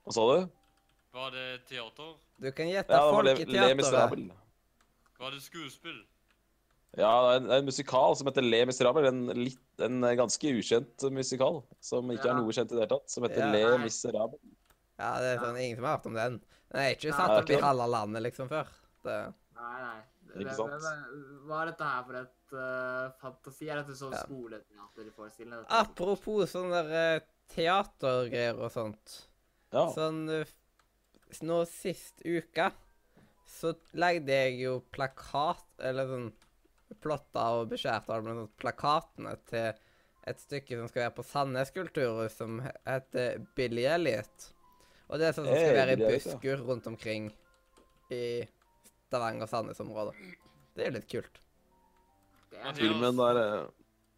Hva 0.06 0.16
sa 0.16 0.26
du? 0.30 0.48
Var 1.16 1.34
det 1.36 1.48
teater? 1.70 2.14
Du 2.40 2.52
kan 2.56 2.70
gjette 2.72 2.96
Ja, 2.96 3.74
Miserable. 3.76 4.30
Var 5.20 5.36
det 5.36 5.42
skuespill? 5.44 6.00
Ja, 6.98 7.10
det 7.22 7.34
er 7.34 7.38
en, 7.38 7.48
det 7.50 7.54
er 7.54 7.62
en 7.62 7.68
musikal 7.70 8.16
som 8.18 8.30
heter 8.30 8.46
Le 8.46 8.64
Miserable. 8.66 9.08
En, 9.12 9.26
litt, 9.38 9.60
en 9.86 10.00
ganske 10.18 10.54
ukjent 10.58 11.06
musikal 11.14 11.60
som 11.86 12.10
ikke 12.10 12.26
Ja. 12.26 12.32
er 12.34 12.40
noe 12.40 12.56
kjent 12.56 12.72
i 12.72 12.76
det 12.78 12.82
hele 12.82 12.94
tatt. 12.96 13.12
Som 13.14 13.28
heter 13.28 13.44
Ja. 13.46 13.52
Le 13.54 13.78
Miserable. 13.84 14.40
Ja, 15.00 15.12
det 15.22 15.36
er 15.36 15.44
sånn 15.44 15.60
ingen 15.60 15.78
som 15.78 15.86
har 15.86 15.98
hørt 15.98 16.08
om 16.10 16.18
den. 16.18 16.40
Den 16.72 16.82
er 16.84 16.96
ikke 16.96 17.14
satt 17.16 17.32
opp 17.34 17.50
i 17.50 17.56
ikke. 17.56 17.66
halve 17.66 17.88
landet 17.90 18.22
liksom 18.28 18.50
før. 18.52 18.68
Det, 19.04 19.18
Nei, 19.60 19.80
nei. 19.82 20.00
Ikke 20.40 20.54
Hvem- 20.54 20.80
sant? 20.80 21.08
Hva 21.50 21.62
er 21.64 21.66
dette 21.72 21.84
her 21.90 22.04
for 22.06 22.16
et 22.20 22.54
uh, 22.54 23.10
fantasi? 23.20 23.70
Er 23.70 23.82
dette 23.82 23.96
sånn 23.98 24.14
Ja. 24.14 24.22
skoleteaterforestilling? 24.24 25.66
Apropos 25.70 26.52
sånne 26.54 26.84
der, 26.88 27.16
eh, 27.16 27.26
teatergreier 27.56 28.60
og 28.62 28.70
sånt. 28.72 29.16
Ja. 29.74 29.88
Sånn 29.94 30.30
eh, 30.30 30.46
Nå 31.46 31.60
sist 31.70 32.22
uke 32.26 32.72
så 33.50 33.76
lagde 33.94 34.30
jeg 34.34 34.62
jo 34.64 34.80
plakat, 34.94 35.66
eller 35.80 36.08
sånn 36.10 36.32
plotta 37.02 37.44
og 37.60 37.70
beskjærte 37.70 38.10
alle 38.16 38.24
med 38.26 38.40
sånn 38.40 38.56
plakatene 38.58 39.36
til 39.50 39.74
et 40.30 40.38
stykke 40.42 40.78
som 40.80 40.88
skal 40.90 41.04
være 41.08 41.16
på 41.20 41.26
Sandnes 41.26 41.72
kulturhus, 41.74 42.36
som 42.38 42.60
heter 42.86 43.40
Billy 43.58 43.86
Elliot. 43.86 44.50
Og 45.10 45.18
det 45.20 45.28
er 45.30 45.34
sånn 45.34 45.48
som 45.50 45.56
skal 45.58 45.76
være 45.80 45.94
i 45.96 46.00
Billy 46.00 46.18
busker 46.20 46.60
rundt 46.68 46.88
omkring 46.92 47.30
i 48.14 48.24
Stavanger-Sandnes-området. 49.10 50.14
Det 50.76 50.84
er 50.86 50.92
jo 50.92 50.96
litt 51.00 51.10
kult. 51.10 51.40
Det 52.52 52.60
er 52.62 52.78
Filmen 52.78 53.18
der 53.18 53.40
eh, 53.42 53.64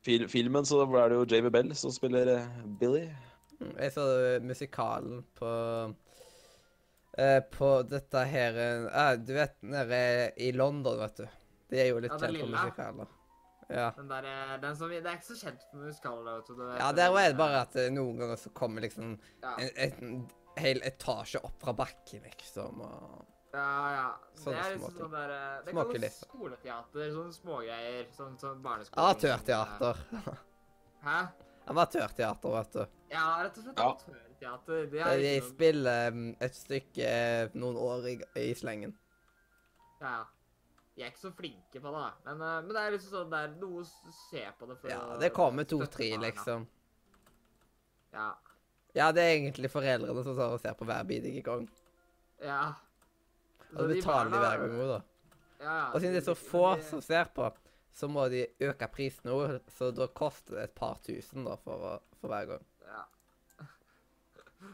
fil, 0.03 0.25
Filmen 0.31 0.67
så 0.67 0.81
er 0.85 1.11
det 1.13 1.17
jo 1.19 1.25
Jamie 1.31 1.51
Bell 1.53 1.71
som 1.79 1.93
spiller 1.95 2.27
eh, 2.35 2.49
Billy. 2.79 3.05
Mm, 3.61 3.73
Jeg 3.77 3.93
så 3.95 4.05
musikalen 4.41 5.21
på 5.37 5.49
eh, 7.17 7.39
På 7.53 7.69
dette 7.85 8.23
her 8.25 8.55
Du 9.21 9.33
vet 9.37 9.57
nede 9.61 9.99
i 10.41 10.51
London, 10.55 10.97
vet 11.03 11.21
du. 11.21 11.27
De 11.71 11.79
er 11.79 11.91
jo 11.91 11.99
litt 12.03 12.11
Ja, 12.11 12.19
kjent 12.25 12.41
for 12.41 12.51
musikaler. 12.55 13.11
Ja. 13.71 13.85
Den 13.95 14.09
der, 14.11 14.25
den 14.59 14.75
som, 14.75 14.89
det 14.91 14.99
er 15.07 15.13
ikke 15.15 15.29
så 15.29 15.37
kjent 15.45 15.61
for 15.69 15.85
musikaler. 15.85 16.39
vet 16.41 16.49
du. 16.49 16.55
Det- 16.59 16.79
ja, 16.81 16.91
der 16.91 17.11
var 17.15 17.27
det 17.29 17.37
bare 17.39 17.61
at 17.63 17.77
noen 17.95 18.17
ganger 18.19 18.35
så 18.41 18.49
kommer 18.51 18.83
liksom 18.83 19.13
Ja. 19.43 19.53
en, 19.57 19.69
en, 19.85 20.25
hel 20.57 20.81
etasje 20.83 21.39
opp 21.43 21.59
fra 21.61 21.73
bakken, 21.73 22.23
liksom. 22.23 22.81
Og 22.81 23.27
Ja, 23.53 23.91
ja. 23.91 24.07
Sånne 24.39 24.55
det 24.57 24.65
er 24.65 24.75
liksom 24.77 24.97
sånn 24.97 25.11
der 25.11 25.31
eh, 25.35 25.61
Det 25.65 25.73
kalles 25.75 26.19
skoleteater. 26.25 27.11
Sånne 27.15 27.33
smågreier. 27.35 28.05
Sånn, 28.15 28.37
sånn 28.39 28.61
barneskole. 28.63 29.03
amatørteater. 29.05 30.03
Hæ? 31.07 31.17
Amatørteater, 31.71 32.55
vet 32.57 32.71
du. 32.73 32.85
Ja, 33.11 33.25
rett 33.43 33.57
og 33.57 33.63
slett 33.65 33.79
Ja. 33.79 33.89
amatørteater. 33.91 34.85
Det 34.85 34.91
De 34.91 34.99
er 34.99 35.17
liksom, 35.23 35.51
spiller 35.55 36.11
mm, 36.11 36.35
et 36.47 36.55
stykke 36.55 37.07
eh, 37.07 37.49
noen 37.53 37.75
år 37.77 38.07
i, 38.09 38.15
i 38.39 38.53
slengen. 38.55 38.95
Ja. 40.01 40.21
De 40.95 41.03
er 41.05 41.11
ikke 41.11 41.21
så 41.27 41.31
flinke 41.35 41.79
på 41.79 41.91
det, 41.91 41.99
da. 42.01 42.13
Men, 42.25 42.41
eh, 42.47 42.61
men 42.65 42.73
det 42.75 42.81
er 42.85 42.91
liksom 42.95 43.11
sånn 43.17 43.29
det 43.31 43.41
er 43.45 43.53
noe 43.61 43.83
å 43.83 44.13
se 44.29 44.45
på 44.59 44.67
det 44.71 44.79
for 44.81 44.89
Ja, 44.91 45.01
å 45.15 45.19
det 45.21 45.29
kommer 45.35 45.63
to-tre, 45.67 46.09
liksom. 46.23 46.65
Ja. 48.13 48.31
Ja, 48.95 49.11
det 49.15 49.23
er 49.23 49.35
egentlig 49.37 49.69
foreldrene 49.71 50.23
som 50.25 50.35
tar 50.35 50.51
og 50.55 50.59
ser 50.59 50.73
på 50.75 50.85
hver 50.85 51.03
bidige 51.07 51.41
gang. 51.45 51.69
Ja. 52.43 52.73
Og 53.71 53.77
så 53.79 53.87
betaler 53.87 54.29
de 54.29 54.35
barna- 54.35 54.39
hver 54.41 54.57
gang 54.65 54.79
òg, 54.81 54.87
da. 54.91 55.01
Ja, 55.61 55.75
ja. 55.77 55.85
Og 55.93 56.01
siden 56.01 56.13
det 56.17 56.21
er 56.23 56.33
så 56.33 56.35
få 56.35 56.75
de- 56.75 56.83
som 56.89 57.01
ser 57.01 57.25
på, 57.35 57.51
så 57.93 58.07
må 58.09 58.25
de 58.29 58.47
øke 58.59 58.87
prisen 58.91 59.29
nå, 59.29 59.59
så 59.69 59.91
da 59.95 60.07
koster 60.07 60.55
det 60.55 60.63
et 60.63 60.75
par 60.75 60.97
tusen 61.05 61.45
da 61.45 61.55
for, 61.55 61.77
å- 61.77 62.17
for 62.19 62.27
hver 62.27 62.45
gang. 62.47 62.65
Ja. 62.87 63.03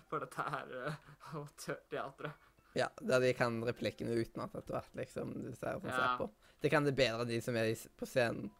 For 0.10 0.20
dette 0.20 0.42
er 0.42 0.88
uh, 0.88 0.94
amatørteatret. 1.34 2.32
Ja, 2.78 2.90
der 3.02 3.20
de 3.24 3.34
kan 3.34 3.56
replikkene 3.66 4.14
utenat 4.20 4.54
etter 4.56 4.76
hvert, 4.76 4.90
liksom. 5.00 5.32
Du 5.34 5.54
ser 5.56 5.80
som 5.80 5.90
Ja. 5.90 5.96
ser 5.96 6.18
på. 6.20 6.30
Det 6.62 6.70
kan 6.70 6.84
det 6.86 6.96
bedre 6.96 7.22
enn 7.24 7.28
de 7.28 7.40
som 7.42 7.56
er 7.56 7.72
på 7.98 8.06
scenen. 8.06 8.52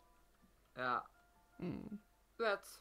Ja. 0.78 1.02
Mm. 1.60 2.00
Du 2.38 2.44
vet, 2.44 2.72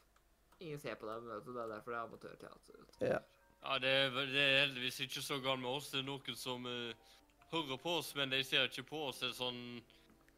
ingen 0.59 0.79
ser 0.79 0.95
på 0.95 1.05
det, 1.07 1.17
vet 1.27 1.45
du. 1.45 1.53
Det 1.53 1.63
er 1.63 1.67
derfor 1.75 1.91
det 1.91 1.97
er 1.99 2.03
amatørteater. 2.07 2.79
vet. 2.79 3.01
Ja. 3.09 3.19
Ja, 3.63 3.77
det 3.81 3.89
er, 3.89 4.09
det 4.31 4.41
er 4.41 4.59
heldigvis 4.65 4.99
ikke 4.99 5.21
så 5.21 5.39
galt 5.43 5.59
med 5.61 5.69
oss. 5.69 5.89
Det 5.91 5.99
er 5.99 6.05
noen 6.07 6.35
som 6.37 6.65
uh, 6.65 6.93
hører 7.51 7.79
på 7.81 7.95
oss, 7.99 8.13
men 8.15 8.29
de 8.31 8.43
ser 8.45 8.67
ikke 8.69 8.83
på 8.91 9.01
oss. 9.09 9.19
Det 9.23 9.31
er 9.31 9.37
sånn 9.37 9.61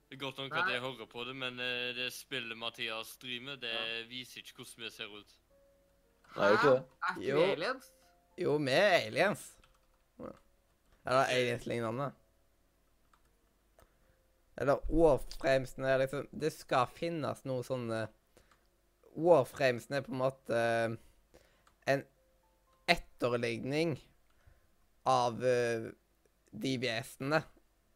Det 0.10 0.16
er 0.18 0.22
godt 0.24 0.40
nok 0.42 0.56
at 0.58 0.72
jeg 0.74 0.82
hører 0.82 1.06
på 1.06 1.24
det, 1.28 1.36
men 1.38 1.60
uh, 1.62 1.90
det 1.94 2.08
spillet 2.16 2.58
Mathias 2.58 3.12
driver 3.22 3.46
med, 3.52 3.60
det 3.62 4.08
viser 4.10 4.42
ikke 4.42 4.64
hvordan 4.64 4.86
vi 4.86 4.90
ser 4.96 5.12
ut. 5.14 5.36
Hæ? 6.36 6.42
er 6.42 6.56
ikke. 6.56 6.72
Er 6.76 7.20
ikke 7.20 7.28
Jo. 7.28 7.38
vi 7.38 7.52
aliens? 7.52 7.92
Jo, 8.40 8.56
vi 8.58 8.72
er 8.72 8.96
aliens. 9.04 9.44
Ja. 10.20 10.32
Eller 11.06 11.36
aliens-lignende. 11.36 12.12
Eller 14.60 14.82
warframesene 14.92 15.88
er 15.88 16.02
liksom 16.02 16.28
Det 16.32 16.52
skal 16.54 16.90
finnes 16.92 17.46
noe 17.48 17.64
sånne 17.64 18.08
Warframesene 19.18 20.00
er 20.00 20.06
på 20.06 20.14
en 20.14 20.22
måte 20.22 20.60
eh, 20.60 20.98
en 21.94 22.04
etterligning 22.90 23.96
av 25.10 25.40
uh, 25.42 25.90
de 26.52 26.74
vesenene. 26.82 27.42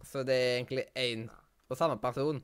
Så 0.03 0.23
det 0.27 0.35
er 0.35 0.55
egentlig 0.57 0.85
én 0.99 1.27
og 1.69 1.77
samme 1.79 1.97
person 2.01 2.41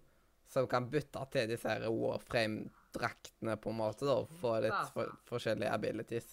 som 0.50 0.68
kan 0.70 0.88
bytte 0.90 1.22
til 1.34 1.50
disse 1.52 1.70
her 1.70 1.86
Warframe-draktene, 1.94 3.58
på 3.62 3.70
en 3.70 3.78
måte, 3.78 4.08
da, 4.08 4.18
og 4.24 4.32
få 4.42 4.56
litt 4.64 4.94
for, 4.96 5.12
forskjellige 5.30 5.74
abilities. 5.74 6.30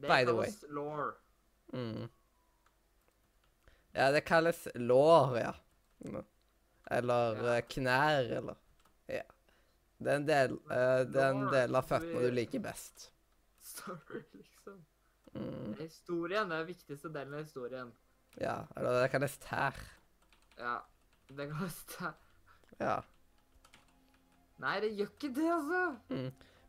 By 0.00 0.24
the 0.28 0.34
way. 0.36 0.52
Mm. 1.72 2.08
Ja, 3.92 4.10
det 4.12 4.24
kalles 4.28 4.66
lår, 4.74 5.38
ja. 5.40 5.54
Eller 6.90 7.44
eh, 7.54 7.62
knær, 7.68 8.32
eller 8.40 8.60
Ja. 9.10 9.24
Det 10.00 10.12
er 10.12 10.16
en 10.16 10.28
del, 10.28 10.54
uh, 10.70 11.02
det 11.04 11.20
er 11.20 11.34
en 11.34 11.48
del 11.52 11.76
av 11.76 11.88
føttene 11.88 12.22
du 12.24 12.32
liker 12.32 12.62
best. 12.64 13.10
Story, 13.70 14.22
liksom. 14.32 14.78
Mm. 15.34 15.74
Historien 15.78 16.48
er 16.48 16.62
den 16.62 16.70
viktigste 16.70 17.10
delen 17.12 17.36
av 17.36 17.44
historien. 17.44 17.92
Ja, 18.40 18.62
eller 18.76 18.96
det 18.96 19.10
kan 19.10 19.20
kalles 19.20 19.36
stær. 19.36 19.76
Ja. 20.56 20.78
Det 21.28 21.46
kan 21.50 21.58
kalles 21.58 21.80
stær. 21.84 22.16
Ja. 22.80 22.96
Nei, 24.60 24.78
det 24.84 24.94
gjør 24.96 25.12
ikke 25.12 25.32
det, 25.36 25.50
altså. 25.52 25.84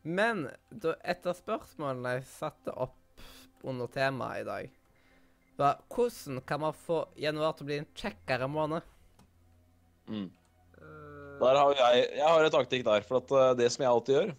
Men 0.02 0.44
da, 0.70 0.94
et 1.04 1.26
av 1.28 1.36
spørsmålene 1.38 2.16
jeg 2.18 2.28
satte 2.30 2.74
opp 2.84 3.24
under 3.68 3.90
temaet 3.92 4.42
i 4.42 4.46
dag, 4.48 4.78
var 5.56 5.82
hvordan 5.92 6.40
kan 6.46 6.62
man 6.64 6.76
få 6.76 7.04
januar 7.20 7.56
til 7.56 7.66
å 7.66 7.70
bli 7.70 7.80
en 7.82 7.90
kjekkere 7.96 8.48
måned? 8.50 8.86
Mm. 10.08 10.30
Der 11.42 11.58
har 11.58 11.74
jeg, 11.74 12.06
jeg 12.18 12.28
har 12.28 12.44
en 12.46 12.54
taktikk 12.54 12.86
der. 12.86 13.04
For 13.06 13.18
at 13.18 13.34
eh, 13.38 13.50
det 13.62 13.68
som 13.74 13.84
jeg 13.84 13.92
alltid 13.92 14.18
gjør, 14.18 14.32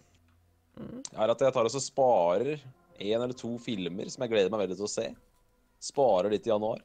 er 1.14 1.32
at 1.34 1.44
jeg 1.44 1.54
tar 1.54 1.68
og 1.68 1.82
sparer 1.82 2.56
en 2.94 3.22
eller 3.22 3.36
to 3.36 3.54
filmer 3.62 4.08
som 4.10 4.24
jeg 4.24 4.32
gleder 4.32 4.52
meg 4.52 4.64
veldig 4.64 4.78
til 4.78 4.88
å 4.88 4.90
se. 4.90 5.06
Sparer 5.84 6.32
litt 6.32 6.46
i 6.48 6.52
januar. 6.52 6.82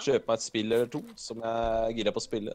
Kjøper 0.00 0.28
meg 0.28 0.38
et 0.38 0.44
spill 0.44 0.70
eller 0.72 0.90
to 0.92 1.02
som 1.20 1.42
jeg 1.42 1.72
er 1.88 1.96
gira 1.98 2.14
på 2.14 2.22
å 2.22 2.26
spille. 2.26 2.54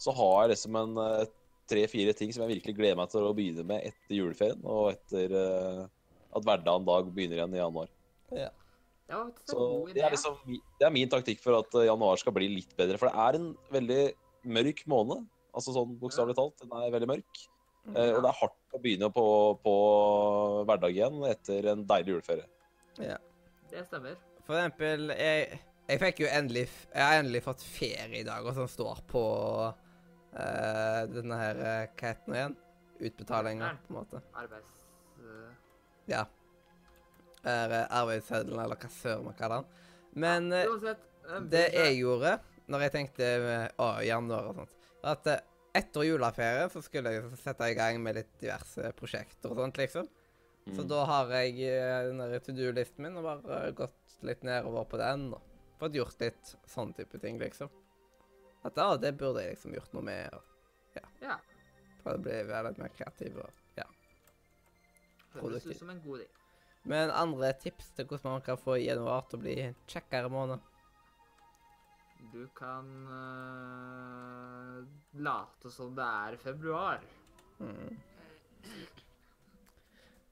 Så 0.00 0.14
har 0.16 0.36
jeg 0.44 0.52
liksom 0.54 0.78
en 0.80 1.00
eh, 1.04 1.24
tre-fire 1.70 2.14
ting 2.16 2.32
som 2.34 2.44
jeg 2.44 2.56
virkelig 2.56 2.76
gleder 2.78 3.00
meg 3.00 3.10
til 3.12 3.26
å 3.26 3.34
begynne 3.36 3.66
med 3.66 3.90
etter 3.90 4.16
juleferien 4.16 4.62
og 4.64 4.92
etter 4.94 5.34
eh, 5.40 5.82
at 6.30 6.46
hverdagen 6.46 6.86
dag 6.86 7.10
begynner 7.10 7.40
igjen 7.40 7.56
i 7.56 7.60
januar. 7.60 7.90
det 8.30 8.46
var 9.10 9.26
faktisk 9.26 9.50
en 9.50 9.56
Så 9.56 9.66
god 9.66 9.90
idé. 9.90 9.94
det 9.98 10.06
er 10.06 10.14
liksom 10.14 10.40
det 10.80 10.86
er 10.86 10.94
min 10.94 11.10
taktikk 11.10 11.42
for 11.42 11.58
at 11.58 11.78
januar 11.90 12.20
skal 12.22 12.34
bli 12.36 12.48
litt 12.60 12.72
bedre. 12.78 12.98
For 13.00 13.10
det 13.10 13.26
er 13.26 13.38
en 13.40 13.52
veldig 13.74 14.02
mørk 14.56 14.84
måned. 14.90 15.26
Altså 15.50 15.74
sånn 15.74 15.96
bokstavelig 16.00 16.36
talt. 16.38 16.60
Den 16.62 16.76
er 16.78 16.94
veldig 16.94 17.10
mørk. 17.14 17.42
Ja. 17.80 18.02
og 18.12 18.18
det 18.20 18.28
er 18.28 18.36
hardt 18.36 18.74
å 18.76 18.78
begynne 18.84 19.08
på, 19.08 19.22
på 19.64 19.72
hverdag 20.68 20.92
igjen 20.92 21.22
etter 21.30 21.70
en 21.72 21.86
deilig 21.88 22.12
juleferie. 22.12 22.44
Ja. 23.00 23.16
Det 23.70 23.86
stemmer. 23.86 24.18
For 24.44 24.58
eksempel, 24.58 25.12
jeg, 25.16 25.60
jeg 25.88 26.00
fikk 26.02 26.20
jo 26.24 26.28
endelig 26.28 26.64
Jeg 26.66 27.02
har 27.06 27.20
endelig 27.20 27.40
fått 27.44 27.62
ferie 27.64 28.20
i 28.20 28.26
dag, 28.26 28.44
og 28.44 28.56
sånn 28.56 28.68
står 28.70 29.00
på 29.10 29.22
uh, 29.70 31.00
denne 31.12 31.38
her 31.40 31.62
eh, 31.62 31.84
Hva 31.94 32.10
heter 32.10 32.26
den 32.26 32.38
igjen? 32.40 32.56
Utbetalinga, 33.00 33.72
på 33.86 33.94
en 33.94 33.98
måte. 34.02 34.22
Arbeids... 34.36 34.84
Uh... 35.22 35.48
Ja. 36.10 36.26
Er 37.48 37.72
eh, 37.72 37.86
arbeidsseddelen, 37.96 38.60
eller 38.60 38.76
hva 38.76 38.90
søren 38.92 39.24
man 39.30 39.38
kaller 39.38 39.62
den. 39.62 39.86
Men 40.20 40.50
ja, 40.52 40.66
Uansett. 40.68 41.06
eh, 41.24 41.40
det 41.54 41.66
jeg 41.78 42.00
gjorde 42.02 42.34
når 42.70 42.84
jeg 42.86 42.94
tenkte 42.94 43.30
eh, 43.38 43.66
å, 43.80 43.88
januar 44.04 44.50
og 44.50 44.60
sånt, 44.60 44.79
at 45.04 45.26
eh, 45.26 45.40
etter 45.74 46.02
juleferie 46.08 46.68
så 46.72 46.82
skulle 46.82 47.12
jeg 47.14 47.30
sette 47.38 47.68
i 47.70 47.74
gang 47.78 48.00
med 48.02 48.16
litt 48.18 48.32
diverse 48.40 48.90
prosjekter 48.98 49.50
og 49.52 49.56
sånt, 49.62 49.76
liksom. 49.78 50.08
Så 50.70 50.82
Mm. 50.84 50.88
da 50.88 51.04
har 51.08 51.30
jeg 51.30 51.54
eh, 51.64 52.02
den 52.10 52.18
der 52.18 52.38
to 52.44 52.52
do-listen 52.52 53.02
min 53.06 53.16
og 53.16 53.24
bare 53.24 53.60
eh, 53.66 53.70
gått 53.72 54.18
litt 54.22 54.42
nedover 54.44 54.84
på 54.84 54.98
den 55.00 55.32
og 55.34 55.40
fått 55.80 55.94
gjort 55.96 56.20
litt 56.20 56.50
sånn 56.68 56.92
type 56.94 57.18
ting, 57.22 57.38
liksom. 57.40 57.70
At 58.64 58.76
ja, 58.76 58.96
det 59.00 59.14
burde 59.16 59.40
jeg 59.42 59.54
liksom 59.56 59.72
gjort 59.74 59.92
noe 59.96 60.02
med. 60.02 60.34
Og, 60.34 60.42
Ja. 61.22 61.38
for 62.02 62.16
å 62.18 62.22
bli 62.22 62.42
litt 62.44 62.78
mer 62.78 62.92
kreativ. 62.98 63.38
Og, 63.40 63.50
ja. 63.78 63.84
Høres 65.34 65.66
ut 65.66 65.76
som 65.78 65.90
en 65.90 66.00
god 66.04 66.20
idé. 66.20 66.26
Men 66.84 67.10
andre 67.10 67.52
tips 67.60 67.90
til 67.96 68.04
hvordan 68.08 68.32
man 68.32 68.40
kan 68.42 68.56
få 68.60 68.76
januar 68.80 69.22
til 69.28 69.38
å 69.38 69.42
bli 69.42 69.54
en 69.60 69.76
kjekkere 69.86 70.28
måned? 70.32 70.60
Du 72.32 72.46
kan 72.56 72.86
eh, 73.08 74.49
late 75.12 75.70
som 75.70 75.94
det 75.96 76.06
er 76.06 76.36
februar. 76.40 77.00
Mm. 77.58 77.98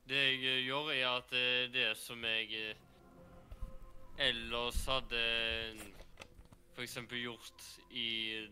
Det 0.08 0.16
jeg 0.16 0.44
eh, 0.44 0.64
gjør, 0.64 0.90
er 0.94 1.08
at 1.10 1.32
eh, 1.36 1.72
det 1.72 1.88
som 2.00 2.22
jeg 2.24 2.48
eh, 2.56 2.76
ellers 4.28 4.84
hadde 4.88 5.22
for 6.72 6.82
eksempel 6.82 7.20
gjort 7.20 7.66
i 7.90 8.46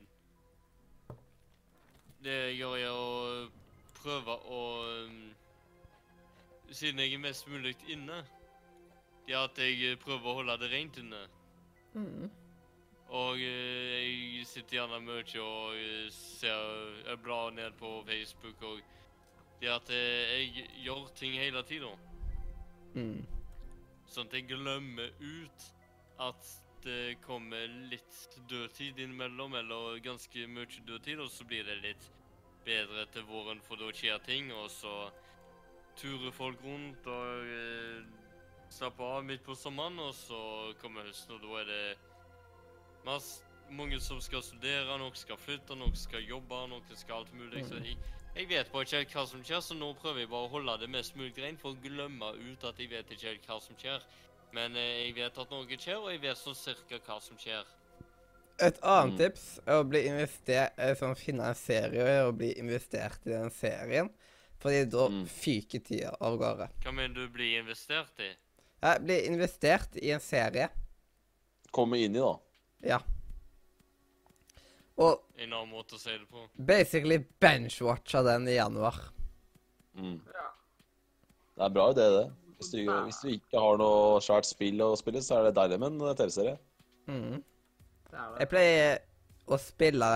Det 2.25 2.33
jeg 2.33 2.57
gjør, 2.59 2.77
er 2.77 2.93
å 2.93 3.49
prøve 3.97 4.37
å 4.51 4.63
um, 5.07 5.21
Siden 6.71 7.01
jeg 7.01 7.15
er 7.15 7.23
mest 7.23 7.49
mulig 7.49 7.77
inne, 7.89 8.25
det 9.27 9.35
er 9.35 9.45
at 9.47 9.59
jeg 9.63 9.99
prøver 10.03 10.27
å 10.27 10.35
holde 10.41 10.57
det 10.59 10.71
rent 10.73 10.99
inne. 10.99 11.21
Mm. 11.95 12.31
Og 13.15 13.39
eh, 13.39 14.39
jeg 14.39 14.47
sitter 14.51 14.81
gjerne 14.81 14.99
mye 15.05 15.43
og 15.43 15.79
eh, 15.79 16.09
ser 16.11 17.03
Jeg 17.07 17.21
blar 17.23 17.53
ned 17.55 17.77
på 17.79 18.03
Facebook 18.07 18.63
og 18.67 18.81
Det 19.61 19.71
at 19.71 19.91
eh, 19.95 20.35
jeg 20.35 20.69
gjør 20.85 21.07
ting 21.17 21.39
hele 21.39 21.63
tida. 21.65 21.93
Mm. 22.97 23.23
Sånn 24.11 24.29
at 24.29 24.35
jeg 24.37 24.49
glemmer 24.51 25.13
ut 25.21 25.69
at 26.21 26.51
det 26.87 27.17
kommer 27.25 27.67
litt 27.91 28.37
dødtid 28.49 28.99
innimellom, 29.03 29.57
eller 29.59 29.99
ganske 30.05 30.47
mye 30.47 30.85
dødtid, 30.87 31.19
og 31.21 31.31
så 31.33 31.45
blir 31.49 31.65
det 31.67 31.81
litt 31.83 32.05
bedre 32.67 33.07
til 33.15 33.27
våren, 33.27 33.63
for 33.65 33.81
da 33.81 33.89
skjer 33.95 34.21
ting, 34.27 34.53
og 34.55 34.69
så 34.71 35.09
turer 35.99 36.35
folk 36.37 36.63
rundt 36.63 37.09
og 37.11 37.51
eh, 37.57 38.05
slapper 38.71 39.17
av 39.19 39.27
midt 39.27 39.45
på 39.47 39.57
sommeren, 39.59 39.99
og 40.05 40.15
så 40.15 40.41
kommer 40.83 41.09
høsten, 41.09 41.37
og 41.37 41.43
da 41.47 41.61
er 41.63 41.73
det 41.73 42.16
mange 43.71 44.01
som 44.01 44.21
skal 44.21 44.43
studere, 44.43 44.99
noen 44.99 45.17
skal 45.19 45.39
flytte, 45.41 45.77
noen 45.79 45.95
skal 45.99 46.25
jobbe, 46.27 46.61
noen 46.71 46.99
skal 46.99 47.23
alt 47.23 47.33
mulig. 47.39 47.65
Så 47.69 47.79
jeg, 47.83 47.97
jeg 48.37 48.49
vet 48.51 48.71
bare 48.73 48.87
ikke 48.87 49.01
helt 49.03 49.17
hva 49.17 49.27
som 49.31 49.45
skjer, 49.47 49.63
så 49.65 49.79
nå 49.79 49.93
prøver 50.01 50.25
jeg 50.25 50.31
bare 50.33 50.49
å 50.49 50.53
holde 50.53 50.79
det 50.83 50.91
mest 50.93 51.17
mulig 51.17 51.35
rent 51.43 51.63
for 51.63 51.75
å 51.75 51.83
glemme 51.83 52.33
ut 52.37 52.65
at 52.69 52.79
jeg 52.83 52.91
vet 52.93 53.11
ikke 53.15 53.31
helt 53.33 53.49
hva 53.51 53.59
som 53.63 53.79
skjer. 53.81 54.07
Men 54.55 54.77
eh, 54.79 55.07
jeg 55.07 55.17
vet 55.17 55.39
at 55.43 55.51
noe 55.53 55.79
skjer, 55.79 55.99
og 55.99 56.13
jeg 56.13 56.23
vet 56.23 56.39
sånn 56.39 56.59
cirka 56.59 57.01
hva 57.07 57.19
som 57.23 57.39
skjer. 57.41 57.67
Et 58.59 58.79
annet 58.89 59.13
Mm. 59.13 59.19
tips 59.21 59.43
er 59.67 59.83
å 59.83 59.85
bli 59.85 60.01
investert, 60.09 60.79
er 60.81 60.95
sånn, 60.97 61.17
finne 61.19 61.45
en 61.51 61.59
serie 61.59 62.23
og 62.25 62.39
bli 62.39 62.55
investert 62.57 63.27
i 63.27 63.35
den 63.35 63.51
serien. 63.53 64.09
Fordi 64.63 64.85
da 64.89 65.11
Mm. 65.11 65.27
fyker 65.29 65.83
tida 65.85 66.15
av 66.21 66.39
gårde. 66.41 66.71
Hva 66.83 66.93
mener 66.93 67.15
du 67.15 67.29
blir 67.29 67.59
investert 67.61 68.19
i? 68.25 68.31
Ja, 68.83 68.99
bli 68.99 69.27
investert 69.27 69.97
i 70.01 70.11
en 70.15 70.21
serie. 70.21 70.71
Komme 71.71 71.99
inn 72.01 72.17
i, 72.17 72.19
da. 72.19 72.33
Ja. 72.87 73.01
Og 74.97 75.21
En 75.37 75.53
annen 75.53 75.69
måte 75.75 75.97
å 75.97 76.01
si 76.01 76.15
det 76.15 76.25
på. 76.31 76.47
basically 76.57 77.19
benchwatcha 77.43 78.23
den 78.25 78.47
i 78.49 78.55
januar. 78.57 78.97
Mm. 79.97 80.21
Ja. 80.33 80.47
Det 81.57 81.65
er 81.67 81.75
bra 81.75 81.91
idé, 81.93 82.07
det. 82.15 82.25
Hvis 82.57 82.71
du, 82.73 82.79
hvis 83.05 83.19
du 83.21 83.29
ikke 83.35 83.61
har 83.61 83.77
noe 83.81 84.21
svært 84.25 84.49
spill 84.49 84.81
å 84.81 84.95
spille, 84.97 85.21
så 85.25 85.39
er 85.41 85.51
det 85.51 85.57
deilig 85.59 85.79
med 85.83 85.99
en 86.01 86.17
TV-serie. 86.17 86.57
Mm. 87.09 87.43
Det 88.09 88.17
er 88.17 88.31
det. 88.33 88.39
Jeg 88.41 88.51
pleier 88.55 88.99
å 89.53 89.59
spille 89.61 90.09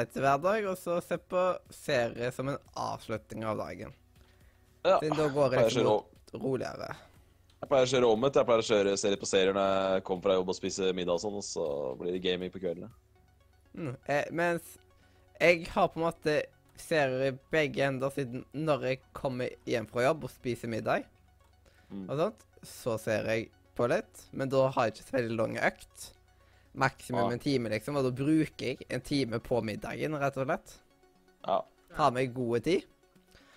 litt 0.00 0.16
hver 0.16 0.40
dag, 0.42 0.64
og 0.72 0.78
så 0.80 0.96
se 1.04 1.18
på 1.20 1.42
serie 1.70 2.32
som 2.32 2.48
en 2.48 2.58
avslutning 2.80 3.44
av 3.44 3.60
dagen. 3.60 3.92
Ja. 4.82 4.96
Siden 4.98 5.18
da 5.20 5.28
går 5.28 5.52
det 5.52 5.60
pleier 5.60 5.76
å 5.76 5.98
litt 6.00 6.32
ro- 6.32 6.40
roligere. 6.48 6.88
Jeg 7.62 7.70
pleier 7.70 7.86
å 7.86 7.90
kjøre 7.92 8.08
omvendt. 8.12 8.34
Jeg 8.40 8.48
pleier 8.48 8.62
å 8.64 8.68
kjøre 8.68 8.96
serie 9.00 9.20
på 9.20 9.28
serier 9.30 9.54
når 9.56 9.68
jeg 9.94 10.04
kommer 10.08 10.26
fra 10.26 10.34
jobb 10.38 10.50
og 10.52 10.58
spiser 10.58 10.96
middag 10.98 11.14
og 11.18 11.22
sånn, 11.22 11.38
og 11.38 11.46
så 11.46 11.66
blir 12.00 12.16
det 12.16 12.22
gaming 12.24 12.50
på 12.52 12.60
kveldene. 12.62 12.90
Mm. 13.78 13.94
Eh, 14.12 14.24
mens 14.34 14.74
jeg 15.40 15.66
har 15.72 15.88
på 15.88 16.00
en 16.00 16.06
måte 16.10 16.34
serier 16.76 17.28
i 17.30 17.38
begge 17.54 17.84
ender, 17.86 18.10
siden 18.12 18.44
når 18.52 18.86
jeg 18.90 19.00
kommer 19.16 19.48
hjem 19.68 19.86
fra 19.90 20.04
jobb 20.08 20.24
og 20.28 20.34
spiser 20.34 20.68
middag, 20.72 21.04
Mm. 21.92 22.06
og 22.08 22.16
sånt, 22.18 22.44
så 22.64 22.98
ser 22.98 23.26
jeg 23.28 23.50
på 23.76 23.84
litt. 23.86 24.22
Men 24.32 24.48
da 24.48 24.62
har 24.70 24.86
jeg 24.86 24.94
ikke 24.94 25.04
så 25.10 25.16
veldig 25.18 25.36
lang 25.36 25.56
økt. 25.58 26.06
Maksimum 26.74 27.26
Ja. 27.28 27.32
en 27.32 27.38
time, 27.38 27.68
liksom. 27.68 27.96
Og 27.96 28.04
da 28.04 28.10
bruker 28.10 28.56
jeg 28.66 28.78
en 28.88 29.00
time 29.02 29.38
på 29.38 29.62
middagen, 29.62 30.14
rett 30.18 30.36
og 30.38 30.46
slett. 30.46 30.78
Ja, 31.46 31.60
Har 31.92 32.10
meg 32.10 32.32
gode 32.32 32.60
tid. 32.64 32.84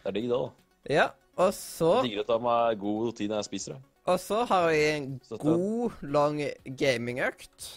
det 0.03 0.05
er 0.05 0.11
digg, 0.11 0.27
da. 0.29 0.51
Ja, 0.89 1.09
og 1.37 1.53
så 1.53 2.03
Digger 2.03 2.23
å 2.23 2.27
ta 2.27 2.37
meg 2.39 2.77
god 2.79 3.15
tid 3.15 3.29
når 3.29 3.37
jeg 3.37 3.45
spiser 3.45 3.73
det. 3.75 3.81
Og 4.05 4.19
så 4.21 4.43
har 4.45 4.67
vi 4.69 4.81
en 4.91 5.07
god, 5.41 5.91
lang 6.05 6.39
gamingøkt. 6.77 7.69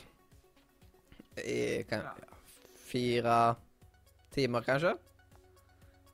I 1.41 1.83
kan, 1.89 2.03
Ja. 2.05 2.13
fire 2.89 3.37
timer, 4.35 4.61
kanskje. 4.67 4.97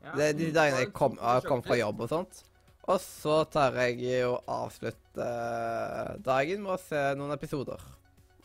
Ja. 0.04 0.12
Det 0.14 0.24
er 0.28 0.32
de 0.38 0.46
Mm. 0.48 0.52
dagene 0.54 0.78
jeg 0.84 0.92
kom, 0.92 1.16
jeg 1.20 1.42
kom 1.44 1.62
fra 1.62 1.74
jobb 1.76 2.00
og 2.00 2.08
sånt. 2.08 2.42
Og 2.86 3.00
så 3.00 3.44
tar 3.50 3.72
jeg 3.72 4.24
og 4.26 4.44
avslutter 4.46 6.18
dagen 6.22 6.62
med 6.62 6.72
å 6.72 6.78
se 6.78 7.14
noen 7.16 7.32
episoder 7.32 7.80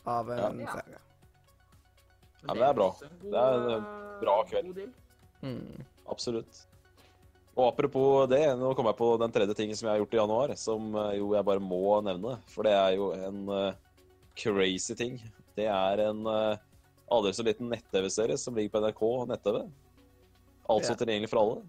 av 0.07 0.29
en 0.31 0.59
Ja. 0.59 0.71
serie. 0.71 0.97
Ja, 2.41 2.53
men 2.53 2.57
det 2.57 2.69
er 2.69 2.73
bra. 2.73 2.95
Det 2.99 3.33
er 3.33 3.53
en 3.53 3.83
eh, 3.83 4.19
bra 4.21 4.43
kveld. 4.45 4.93
Mm. 5.43 5.85
Absolutt. 6.09 6.65
Og 7.59 7.65
apropos 7.67 8.29
det, 8.31 8.43
nå 8.55 8.71
kom 8.77 8.87
jeg 8.87 8.95
på 8.95 9.09
den 9.19 9.33
tredje 9.35 9.55
tingen 9.57 9.75
som 9.75 9.89
jeg 9.89 9.97
har 9.97 10.01
gjort 10.03 10.13
i 10.15 10.19
januar, 10.21 10.51
som 10.55 10.93
eh, 10.95 11.17
jo 11.19 11.33
jeg 11.35 11.47
bare 11.49 11.63
må 11.63 11.81
nevne. 12.05 12.37
For 12.47 12.63
det 12.63 12.71
er 12.77 12.93
jo 12.95 13.09
en 13.17 13.41
uh, 13.51 13.73
crazy 14.39 14.95
ting. 14.95 15.17
Det 15.57 15.65
er 15.67 16.05
en 16.05 16.21
uh, 16.23 16.55
aldri 17.11 17.33
så 17.35 17.43
liten 17.43 17.67
nett-TV-serie 17.73 18.39
som 18.39 18.55
ligger 18.55 18.77
på 18.77 18.83
NRK 18.85 19.03
nett-TV. 19.33 19.59
Altså 20.69 20.93
Ja. 20.93 21.01
tilgjengelig 21.01 21.31
for 21.33 21.41
alle. 21.43 21.59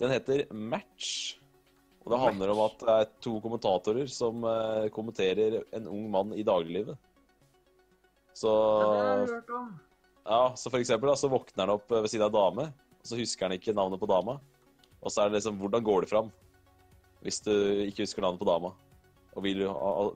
Den 0.00 0.14
heter 0.14 0.46
Match. 0.54 1.36
Og 2.06 2.14
det 2.14 2.24
handler 2.24 2.54
om 2.54 2.64
at 2.64 2.80
det 2.80 2.94
er 2.94 3.14
to 3.20 3.36
kommentatorer 3.44 4.08
som 4.08 4.44
uh, 4.48 4.88
kommenterer 4.94 5.60
en 5.76 5.92
ung 5.92 6.08
mann 6.14 6.32
i 6.32 6.46
dagliglivet. 6.46 6.96
Så 8.38 8.48
Ja, 8.48 8.92
det 8.94 9.00
har 9.02 9.18
jeg 9.18 9.32
hørt 9.34 9.50
om. 9.58 9.72
ja, 10.24 10.44
så 10.56 10.70
for 10.70 10.80
eksempel 10.80 11.10
da, 11.10 11.16
så 11.20 11.28
våkner 11.28 11.66
han 11.66 11.74
opp 11.74 11.90
ved 11.90 12.08
siden 12.08 12.30
av 12.30 12.32
dame, 12.32 12.70
og 12.70 13.10
så 13.10 13.18
husker 13.18 13.44
han 13.50 13.58
ikke 13.58 13.76
navnet 13.76 14.00
på 14.00 14.08
dama. 14.08 14.38
Og 15.02 15.12
så 15.14 15.22
er 15.24 15.30
det 15.30 15.38
liksom, 15.38 15.58
hvordan 15.60 15.84
går 15.86 16.04
det 16.04 16.10
fram 16.10 16.30
hvis 17.22 17.40
du 17.42 17.50
ikke 17.88 18.04
husker 18.04 18.22
navnet 18.22 18.38
på 18.40 18.46
dama? 18.46 18.70
Og 19.34 19.42
vil, 19.44 19.62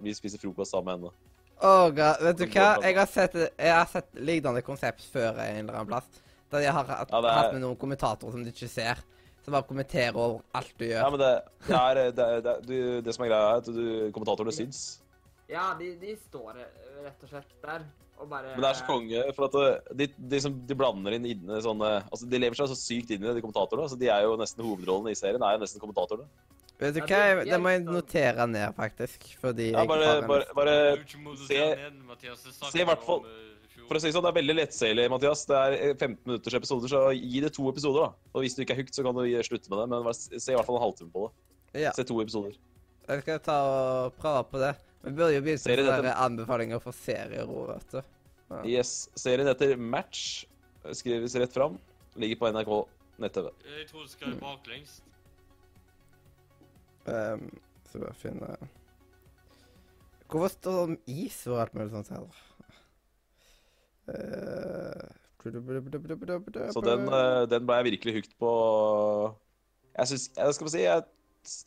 vi 0.03 0.15
spiser 0.15 0.37
spise 0.37 0.43
frokost 0.43 0.71
sammen 0.75 1.01
med 1.03 1.09
henne. 1.11 1.31
Åh, 1.63 1.89
God. 1.95 2.23
vet 2.27 2.39
du 2.41 2.45
hva? 2.51 2.69
Jeg 2.83 2.97
har 2.99 3.07
sett, 3.11 3.35
jeg 3.39 3.75
har 3.75 3.87
sett 3.91 4.09
lignende 4.19 4.63
konsept 4.67 5.05
før 5.13 5.39
en 5.45 5.61
eller 5.63 5.79
annen 5.79 5.91
plass. 5.93 6.09
Der 6.51 6.65
jeg 6.67 6.75
har 6.75 6.85
hatt, 6.89 7.11
Ja, 7.13 7.21
er- 7.23 7.39
hatt 7.39 7.53
med 7.55 7.63
noen 7.63 7.77
kommentatorer 7.79 8.35
som 8.35 8.43
du 8.43 8.51
ikke 8.51 8.69
ser. 8.69 8.99
Som 9.45 9.55
bare 9.57 9.67
kommenterer 9.67 10.15
over 10.15 10.43
alt 10.55 10.75
du 10.79 10.85
gjør. 10.87 11.01
Ja, 11.03 11.11
men 11.11 11.19
det, 11.19 11.31
det 11.67 11.79
er, 11.79 12.01
det, 12.19 12.27
det, 12.45 12.57
du, 12.67 12.77
det 13.03 13.15
som 13.15 13.25
er 13.25 13.31
greia 13.33 13.49
er 13.53 13.63
at 13.63 13.71
du, 13.75 14.11
kommentatorene 14.15 14.55
syns. 14.55 14.83
Ja, 15.51 15.73
de, 15.79 15.97
de 16.01 16.15
står 16.29 16.61
rett 17.03 17.25
og 17.27 17.29
slett 17.33 17.57
der 17.63 17.87
bare 18.31 18.55
Men 18.55 18.61
det 18.63 18.71
er 18.71 18.79
så 18.81 18.87
konge, 18.87 19.23
for 19.35 19.45
at 19.49 19.55
eh, 19.61 19.95
de, 20.03 20.07
de, 20.19 20.41
som, 20.41 20.55
de 20.67 20.75
blander 20.75 21.13
inn 21.19 21.25
inne 21.27 21.61
sånne 21.65 21.91
Altså, 22.11 22.29
de 22.29 22.39
lever 22.39 22.55
seg 22.59 22.69
så 22.73 22.77
sykt 22.79 23.11
inn 23.11 23.23
i 23.23 23.27
det, 23.29 23.37
de 23.37 23.45
kommentatorene. 23.45 23.89
Så 23.91 23.99
de 23.99 24.09
er 24.09 24.23
jo 24.27 24.37
nesten 24.41 24.65
hovedrollene 24.65 25.11
i 25.15 25.19
serien, 25.19 25.43
er 25.43 25.57
jo 25.59 25.63
nesten 25.65 25.81
kommentatorene. 25.83 26.29
Vet 26.83 26.95
du 26.95 27.01
hva? 27.01 27.07
det- 27.07 27.19
Jeg- 27.19 27.47
Det 27.53 27.61
må 27.63 27.69
jeg 27.71 27.85
jeg- 27.85 27.93
notere 27.95 28.47
ned, 28.49 28.75
faktisk. 28.75 29.19
Fordi 29.41 29.71
Ja, 29.73 29.79
jeg 29.81 29.89
bare, 29.89 30.05
har 30.05 30.23
en 30.23 30.29
bare, 30.29 30.45
bare 30.55 30.97
bare, 30.97 31.07
se- 31.47 32.53
se 32.73 32.81
i 32.81 32.85
hvert 32.85 33.03
fall- 33.05 33.21
om, 33.21 33.25
eh. 33.27 33.49
For 33.89 33.97
å 33.99 34.01
si 34.01 34.07
det 34.09 34.15
sånn, 34.15 34.23
det 34.25 34.31
er 34.37 34.41
veldig 34.43 34.57
lettseilig, 34.57 35.11
Mathias. 35.11 35.45
Det 35.47 35.57
er 35.57 35.73
eh, 35.91 35.95
15 35.95 36.19
minutters 36.27 36.55
episoder, 36.55 36.89
så 36.89 37.01
gi 37.13 37.41
det 37.41 37.53
to 37.53 37.69
episoder, 37.69 38.07
da. 38.07 38.13
Og 38.35 38.43
hvis 38.43 38.55
du 38.57 38.63
ikke 38.65 38.71
er 38.73 38.77
hooked, 38.81 38.95
så 38.95 39.03
kan 39.05 39.15
du 39.15 39.21
slutte 39.43 39.69
med 39.71 39.79
det, 39.83 39.89
men 39.91 40.03
bare 40.05 40.15
se 40.15 40.53
i 40.53 40.57
hvert 40.57 40.65
fall 40.67 40.77
en 40.77 40.83
halvtime 40.87 41.11
på 41.13 41.29
det. 41.29 41.83
Ja, 41.83 41.93
Se 41.93 42.05
to 42.05 42.15
episoder. 42.21 42.55
jeg 43.09 43.23
skal 43.23 43.39
ta 43.41 43.53
og 44.07 44.17
prøve 44.19 44.45
på 44.51 44.59
det. 44.59 44.77
Vi 45.03 45.11
burde 45.11 45.33
jo 45.35 45.43
begynne 45.43 45.59
Serie 45.59 45.83
med 45.83 45.89
dette- 45.89 46.03
sånne 46.03 46.17
anbefalinger 46.27 46.81
for 46.83 46.93
serier 46.95 47.47
òg, 47.47 47.73
vet 47.75 47.91
du. 47.91 48.03
Ja. 48.53 48.63
Yes. 48.65 49.09
Serien 49.19 49.47
heter 49.49 49.77
Match. 49.77 50.45
Skrives 50.93 51.35
rett 51.39 51.53
fram. 51.55 51.79
Ligger 52.17 52.37
på 52.39 52.51
NRK 52.53 52.73
nett-TV. 53.23 53.51
Jeg 53.79 53.89
tror 53.89 54.03
du 54.03 54.09
skal 54.13 54.37
baklengs. 54.41 55.01
Um, 57.07 57.49
så 57.91 57.99
bare 57.99 58.15
finne 58.15 58.57
Hvorfor 60.31 60.53
står 60.55 60.77
det 60.77 60.83
om 60.87 60.93
is 61.11 61.41
og 61.51 61.59
alt 61.61 61.75
mulig 61.75 61.91
sånt 61.91 62.09
her? 62.15 62.29
Uh, 64.09 65.09
Så 65.43 66.81
den, 66.87 67.09
eh, 67.11 67.47
den 67.51 67.67
ble 67.67 67.75
jeg 67.81 67.85
virkelig 67.91 68.15
hooked 68.15 68.37
på. 68.39 68.53
Jeg 69.99 70.07
syns 70.13 70.29
Jeg 70.37 70.55
skal 70.55 70.67
få 70.69 70.71
si, 70.71 70.83
jeg, 70.85 71.03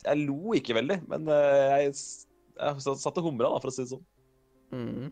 jeg 0.06 0.22
lo 0.24 0.54
ikke 0.56 0.74
veldig, 0.78 0.96
men 1.12 1.28
eh, 1.28 1.84
jeg, 1.84 1.92
jeg 2.56 2.98
satt 3.02 3.20
og 3.20 3.28
humra, 3.28 3.50
da, 3.52 3.60
for 3.62 3.70
å 3.70 3.74
si 3.74 3.84
det 3.84 3.92
sånn. 3.94 4.04
mm. 4.74 5.06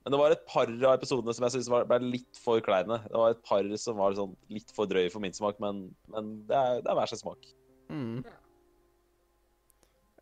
Men 0.00 0.14
det 0.14 0.18
var 0.22 0.32
et 0.32 0.46
par 0.48 0.70
av 0.70 0.94
episodene 0.96 1.32
som 1.36 1.44
jeg 1.44 1.52
syns 1.58 1.66
ble 1.68 1.96
litt 2.00 2.38
for 2.40 2.62
kleine. 2.64 2.96
Det 3.04 3.18
var 3.20 3.34
et 3.34 3.42
par 3.44 3.66
som 3.76 3.98
var 4.00 4.14
sånn 4.16 4.30
litt 4.48 4.70
for 4.72 4.88
drøye 4.88 5.10
for 5.12 5.20
min 5.20 5.34
smak, 5.36 5.58
men, 5.60 5.82
men 6.08 6.30
det, 6.48 6.56
er, 6.56 6.80
det 6.80 6.88
er 6.88 6.96
hver 6.96 7.10
sin 7.10 7.20
smak. 7.20 7.50
Mm. 7.92 8.22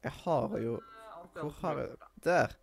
Jeg 0.02 0.14
har 0.24 0.58
jo 0.64 0.74
er 0.80 1.44
Hvor 1.44 1.54
har 1.62 1.78
jeg. 1.84 1.94
Der. 2.26 2.56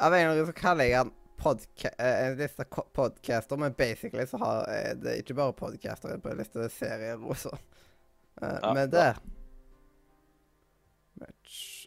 Av 0.00 0.10
en 0.10 0.18
eller 0.18 0.32
annen 0.32 0.40
grunn 0.40 0.50
så 0.50 0.56
kaller 0.58 0.90
jeg 0.90 1.06
den 1.06 1.14
podca 1.38 1.92
eh, 2.02 2.18
en 2.26 2.36
liste 2.40 2.66
podcaster, 2.98 3.60
men 3.62 3.78
basically 3.78 4.26
så 4.26 4.40
har 4.42 4.66
jeg 4.72 5.00
det 5.04 5.16
ikke 5.22 5.38
bare 5.38 5.54
podcaster 5.62 6.18
på 6.18 6.32
en 6.32 6.40
liste 6.42 6.66
serier 6.74 7.22
også. 7.22 7.54
Eh, 8.42 8.58
Ja, 8.62 8.72
men 8.74 8.90
der 8.90 9.22
Match 11.20 11.85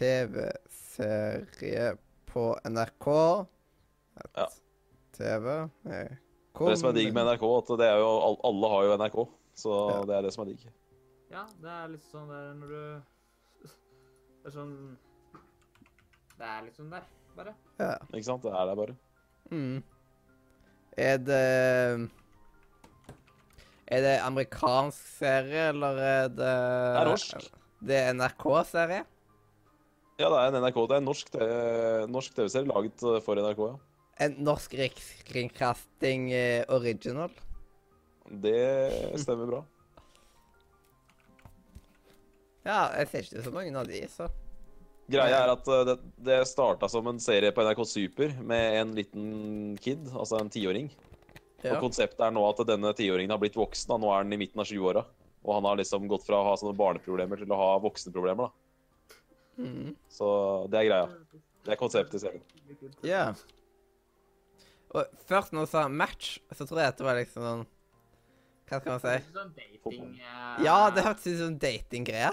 TV-serie 0.00 1.96
på 2.30 2.44
NRK. 2.64 3.06
Et 4.20 4.30
Ja. 4.36 4.46
TV 5.12 5.68
Det 5.84 6.78
som 6.78 6.88
er 6.88 6.92
digg 6.96 7.12
med 7.14 7.26
NRK, 7.26 7.44
at 7.58 7.66
det 7.78 7.86
er 7.88 7.98
jo, 8.00 8.10
alle 8.44 8.68
har 8.72 8.82
jo 8.84 8.96
NRK. 8.96 9.18
Så 9.54 9.70
Ja. 9.90 10.04
det 10.04 10.14
er 10.16 10.22
det 10.22 10.32
som 10.32 10.42
er 10.46 10.48
digg. 10.52 10.62
Ja, 11.30 11.44
det 11.60 11.68
er 11.70 11.88
litt 11.88 12.02
sånn 12.10 12.28
der 12.28 12.54
når 12.54 12.68
du 12.68 13.02
Det 14.42 14.46
er 14.46 14.50
sånn 14.56 14.96
Det 16.38 16.46
er 16.46 16.70
sånn 16.72 16.90
der, 16.90 17.02
bare. 17.36 17.54
Ja. 17.78 17.98
Ikke 18.14 18.24
sant? 18.24 18.42
Det 18.42 18.52
er 18.52 18.66
der 18.66 18.76
bare. 18.76 18.96
Mm. 19.50 19.82
Er 20.96 21.18
det 21.18 22.10
Er 23.90 24.00
det 24.00 24.20
amerikansk 24.22 25.06
serie, 25.18 25.68
eller 25.70 25.96
er 25.98 26.28
det 26.28 26.36
Det 26.36 26.46
er 26.46 27.04
norsk. 27.04 27.50
Det 27.82 27.96
er 27.96 28.12
NRK-serie? 28.14 29.04
Ja, 30.20 30.28
det 30.28 30.36
er 30.36 30.50
en 30.50 30.60
NRK. 30.60 30.78
Det 30.84 30.96
er 30.96 31.00
en 31.00 31.08
norsk, 31.08 31.36
norsk 32.12 32.34
TV-serie 32.36 32.68
laget 32.68 33.04
eh, 33.08 33.20
for 33.24 33.40
NRK, 33.40 33.62
ja. 33.70 33.78
En 34.20 34.34
norsk 34.44 34.74
rikskringkasting 34.76 36.26
eh, 36.36 36.64
original? 36.76 37.32
Det 38.28 38.58
stemmer 39.24 39.48
bra. 39.54 39.64
Ja, 42.60 42.90
jeg 42.92 43.08
ser 43.08 43.24
ikke 43.24 43.42
så 43.46 43.50
mange 43.54 43.72
av 43.80 43.86
de, 43.88 43.98
så 44.12 44.26
Greia 45.10 45.38
er 45.42 45.50
at 45.54 45.68
eh, 45.72 45.84
det, 45.88 45.94
det 46.26 46.36
starta 46.46 46.90
som 46.92 47.08
en 47.08 47.20
serie 47.22 47.50
på 47.56 47.64
NRK 47.64 47.80
Super 47.88 48.34
med 48.46 48.76
en 48.82 48.92
liten 48.98 49.24
kid, 49.80 50.04
altså 50.12 50.38
en 50.38 50.52
tiåring. 50.52 50.90
ja. 51.64 51.72
Og 51.72 51.86
konseptet 51.86 52.20
er 52.26 52.34
nå 52.36 52.44
at 52.46 52.60
denne 52.68 52.92
tiåringen 52.96 53.32
har 53.32 53.40
blitt 53.40 53.56
voksen. 53.58 53.90
Da. 53.90 53.98
Nå 53.98 54.12
er 54.12 54.22
han 54.22 54.36
i 54.36 54.38
midten 54.44 54.60
av 54.60 54.68
20-åra. 54.68 55.06
Og 55.40 55.54
han 55.56 55.66
har 55.70 55.80
liksom 55.80 56.04
gått 56.12 56.26
fra 56.28 56.42
å 56.42 56.50
ha 56.50 56.58
sånne 56.60 56.76
barneproblemer 56.76 57.40
til 57.40 57.56
å 57.56 57.58
ha 57.58 57.70
voksne 57.82 58.12
problemer. 58.12 58.50
da. 58.50 58.69
Mm. 59.60 59.94
Så 60.08 60.26
det 60.72 60.80
er 60.80 60.88
greia. 60.88 61.08
Det 61.64 61.74
er 61.74 61.78
konseptet 61.80 62.16
i 62.16 62.22
serien. 62.22 62.44
Ja. 63.04 63.24
Og 64.94 65.06
først 65.28 65.52
når 65.54 65.66
du 65.66 65.70
sa 65.70 65.84
match, 65.88 66.38
så 66.56 66.66
tror 66.66 66.80
jeg 66.82 66.92
at 66.94 66.98
det 66.98 67.06
var 67.06 67.18
liksom 67.20 67.44
sånn 67.46 67.66
Hva 68.70 68.78
skal 68.80 68.92
man 68.94 69.02
si? 69.02 69.16
Sånn 69.34 69.52
dating 69.56 70.06
Uh... 70.20 70.60
Ja, 70.62 70.76
det 70.94 71.02
hørtes 71.02 71.26
ut 71.26 71.38
som 71.40 71.56
datinggreie. 71.58 72.30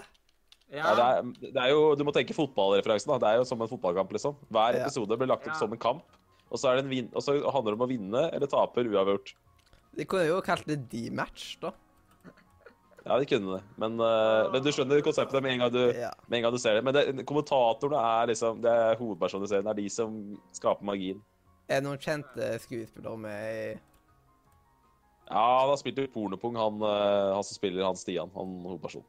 Ja, 0.69 0.83
Ja, 0.83 0.91
det, 0.97 1.05
er, 1.07 1.51
det 1.55 1.61
er 1.63 1.69
jo, 1.71 1.83
du 1.95 2.03
må 2.03 2.11
tenke 2.13 2.35
fotballreferansen. 2.35 3.09
da. 3.13 3.17
Det 3.23 3.29
er 3.29 3.37
jo 3.39 3.45
som 3.47 3.61
en 3.63 3.69
fotballkamp. 3.71 4.11
liksom. 4.11 4.35
Hver 4.51 4.75
Ja. 4.77 4.85
episode 4.85 5.17
blir 5.17 5.29
lagt 5.31 5.47
opp 5.47 5.53
Ja. 5.55 5.59
som 5.59 5.71
en 5.73 5.79
kamp. 5.79 6.03
Og 6.51 6.59
så, 6.59 6.69
er 6.69 6.75
det 6.77 6.83
en 6.85 6.89
vin 6.91 7.09
og 7.13 7.21
så 7.23 7.35
handler 7.51 7.73
det 7.73 7.79
om 7.81 7.85
å 7.87 7.89
vinne 7.89 8.23
eller 8.33 8.47
tape 8.47 8.83
uavgjort. 8.83 9.33
De 9.97 10.05
kunne 10.05 10.27
jo 10.27 10.41
kalt 10.41 10.65
det 10.67 10.89
D-match, 10.91 11.57
da. 11.59 11.71
Ja, 13.07 13.17
de 13.19 13.25
kunne 13.25 13.55
det. 13.55 13.63
Men, 13.79 13.95
uh, 14.01 14.49
men 14.51 14.63
du 14.63 14.67
skjønner 14.75 14.99
konseptet 15.05 15.43
med 15.43 15.53
en 15.53 15.61
gang 15.63 15.71
du, 15.71 15.83
en 15.95 16.41
gang 16.43 16.51
du 16.51 16.59
ser 16.59 16.75
det. 16.75 16.83
Men 16.83 16.95
det, 16.95 17.25
kommentatorene 17.29 18.01
er 18.03 18.31
liksom, 18.33 18.59
det 18.63 18.73
er 18.73 18.99
hovedpersonen 18.99 19.47
i 19.47 19.51
serien. 19.51 19.67
Det 19.69 19.71
er 19.71 19.79
de 19.79 19.91
som 19.93 20.17
skaper 20.57 20.87
magien. 20.87 21.21
Er 21.67 21.79
det 21.79 21.87
noen 21.87 22.01
kjente 22.03 22.49
skuespillere 22.63 23.19
med 23.19 23.47
i 23.47 23.61
Ja, 25.27 25.45
han 25.61 25.71
har 25.71 25.79
spilt 25.79 25.99
i 25.99 26.07
Pornopung, 26.11 26.55
han, 26.59 26.83
eh, 26.83 27.31
han 27.35 27.43
som 27.43 27.55
spiller 27.55 27.83
han 27.83 27.99
Stian. 27.99 28.31
Han 28.35 28.53
hovedpersonen. 28.67 29.07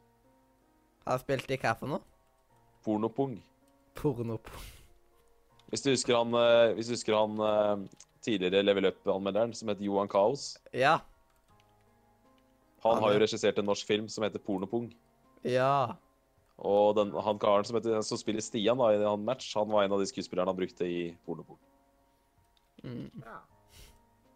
Har 1.09 1.21
spilt 1.23 1.51
i 1.55 1.59
hva 1.59 1.75
for 1.79 1.91
noe? 1.91 2.03
Pornopung. 2.87 3.39
Pornopung. 3.99 4.67
Hvis 5.71 5.85
du 5.85 5.91
husker 5.93 6.19
han, 6.19 6.35
eh, 6.39 6.75
hvis 6.79 6.91
du 6.91 6.95
husker 6.95 7.19
han 7.19 7.89
tidligere 8.23 8.63
Level 8.63 8.91
Up-anmelderen 8.91 9.55
som 9.55 9.71
het 9.71 9.83
Johan 9.83 10.11
Kaos. 10.11 10.57
Ja. 10.75 10.99
Han 12.85 13.03
har 13.03 13.15
jo 13.15 13.19
er- 13.19 13.25
regissert 13.27 13.59
en 13.59 13.67
norsk 13.67 13.87
film 13.87 14.09
som 14.09 14.25
heter 14.25 14.39
Pornopung. 14.43 14.91
Ja. 15.47 15.97
Og 16.59 16.95
den, 16.99 17.13
han 17.15 17.39
karen 17.39 17.65
som, 17.65 17.77
heter, 17.79 18.01
som 18.03 18.19
spiller 18.19 18.43
Stian 18.43 18.79
da, 18.79 18.91
i 18.95 19.03
han 19.05 19.25
match, 19.25 19.53
han 19.55 19.69
var 19.71 19.85
en 19.87 19.93
av 19.95 20.01
de 20.03 20.07
skuespillerne 20.11 20.51
han 20.51 20.59
brukte 20.59 20.87
i 20.87 21.17
Pornopung. 21.27 21.59
Mm. 22.85 23.11
ja. 23.25 23.39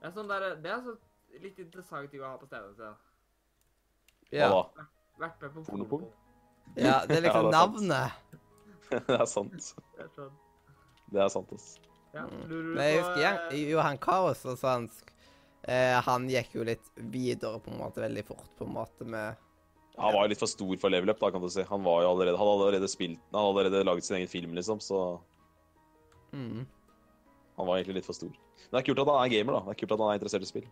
Det 0.03 0.09
er 0.09 0.15
sånn 0.17 0.31
der, 0.31 0.49
det 0.59 0.71
er 0.75 0.81
så 0.83 0.97
litt 1.43 1.59
interessant 1.63 2.11
ting 2.11 2.23
å 2.23 2.33
ha 2.33 2.39
på 2.41 2.47
stedet 2.49 2.75
sitt. 2.75 3.09
Ja. 4.35 4.49
Hva 4.51 4.63
da? 4.75 4.87
Vært 5.23 5.43
med 5.45 5.55
på 5.55 5.63
Pornopung? 5.69 6.07
Ja. 6.75 7.03
Det 7.07 7.21
er 7.21 7.27
liksom 7.29 7.47
Ja, 7.47 7.47
det 7.47 7.47
er 7.47 7.53
navnet. 7.55 8.13
det 9.09 9.19
er 9.21 9.27
sant. 9.31 9.75
Det 11.13 11.21
er 11.23 11.29
sant, 11.31 11.53
ass. 11.55 11.69
ja. 12.15 12.25
Mm. 12.27 12.43
Lurer 12.49 12.63
du 12.67 12.75
Men 12.77 12.85
jeg 12.89 12.99
husker 13.03 13.23
Jan, 13.23 13.39
eh, 13.53 13.63
Johan 13.71 13.99
Kaos 14.03 14.43
og 14.49 14.59
sånn 14.61 14.89
eh, 15.69 15.99
Han 16.07 16.29
gikk 16.31 16.57
jo 16.59 16.67
litt 16.67 16.93
videre 16.97 17.61
på 17.63 17.73
en 17.73 17.81
måte, 17.81 18.03
veldig 18.05 18.25
fort 18.27 18.53
på 18.59 18.69
en 18.69 18.77
måte 18.77 19.07
med 19.09 19.41
Han 19.99 20.15
var 20.17 20.27
jo 20.27 20.33
litt 20.33 20.43
for 20.43 20.51
stor 20.51 20.77
for 20.83 20.95
Level 20.95 21.13
Up, 21.13 21.21
da, 21.21 21.33
kan 21.35 21.43
du 21.43 21.49
si. 21.53 21.65
Han 21.69 21.85
var 21.87 22.05
jo 22.05 22.13
allerede, 22.15 22.39
hadde 22.41 22.55
allerede 22.59 22.91
spilt 22.91 23.21
Han 23.31 23.41
hadde 23.41 23.67
allerede 23.67 23.89
laget 23.89 24.09
sin 24.09 24.19
egen 24.21 24.31
film, 24.31 24.55
liksom, 24.59 24.81
så 24.81 25.03
mm. 26.33 26.63
han 27.57 27.67
var 27.67 27.79
egentlig 27.79 28.01
litt 28.01 28.09
for 28.09 28.19
stor. 28.19 28.33
Men 28.69 28.79
det 28.79 28.85
er 28.85 28.87
kult 28.91 29.03
at 29.03 29.11
han 29.13 29.25
er 29.25 29.35
gamer, 29.35 29.59
da. 29.59 29.65
Det 29.67 29.75
er 29.75 29.83
kult 29.83 29.97
at 29.97 30.05
han 30.05 30.13
er 30.13 30.21
interessert 30.21 30.47
i 30.47 30.53
spill. 30.53 30.71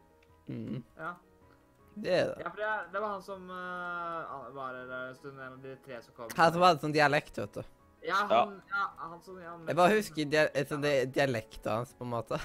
Mm. 0.51 0.79
Ja. 0.99 1.17
Det 2.01 2.13
er 2.15 2.29
det. 2.31 2.37
ja, 2.45 2.51
for 2.51 2.63
det, 2.63 2.71
det 2.93 3.01
var 3.03 3.11
han 3.13 3.23
som 3.23 3.51
uh, 3.51 4.51
var 4.55 4.77
her 4.79 4.93
en 5.11 5.17
stund, 5.19 5.41
en 5.41 5.53
av 5.53 5.59
de 5.65 5.75
tre 5.85 5.99
som 6.03 6.15
kom. 6.17 6.31
Han 6.39 6.53
som 6.55 6.65
hadde 6.65 6.85
sånn 6.85 6.95
dialekt, 6.95 7.41
vet 7.43 7.59
du. 7.59 7.80
Ja, 8.03 8.15
han, 8.31 8.55
ja. 8.71 8.85
han 8.97 9.19
som 9.21 9.37
jeg, 9.37 9.57
Jeg 9.69 9.77
bare 9.77 9.97
husker 9.99 10.29
dia 10.33 10.45
sånn 10.69 10.85
dialekten 11.13 11.73
hans, 11.73 11.91
på 11.99 12.07
en 12.07 12.13
måte. 12.15 12.39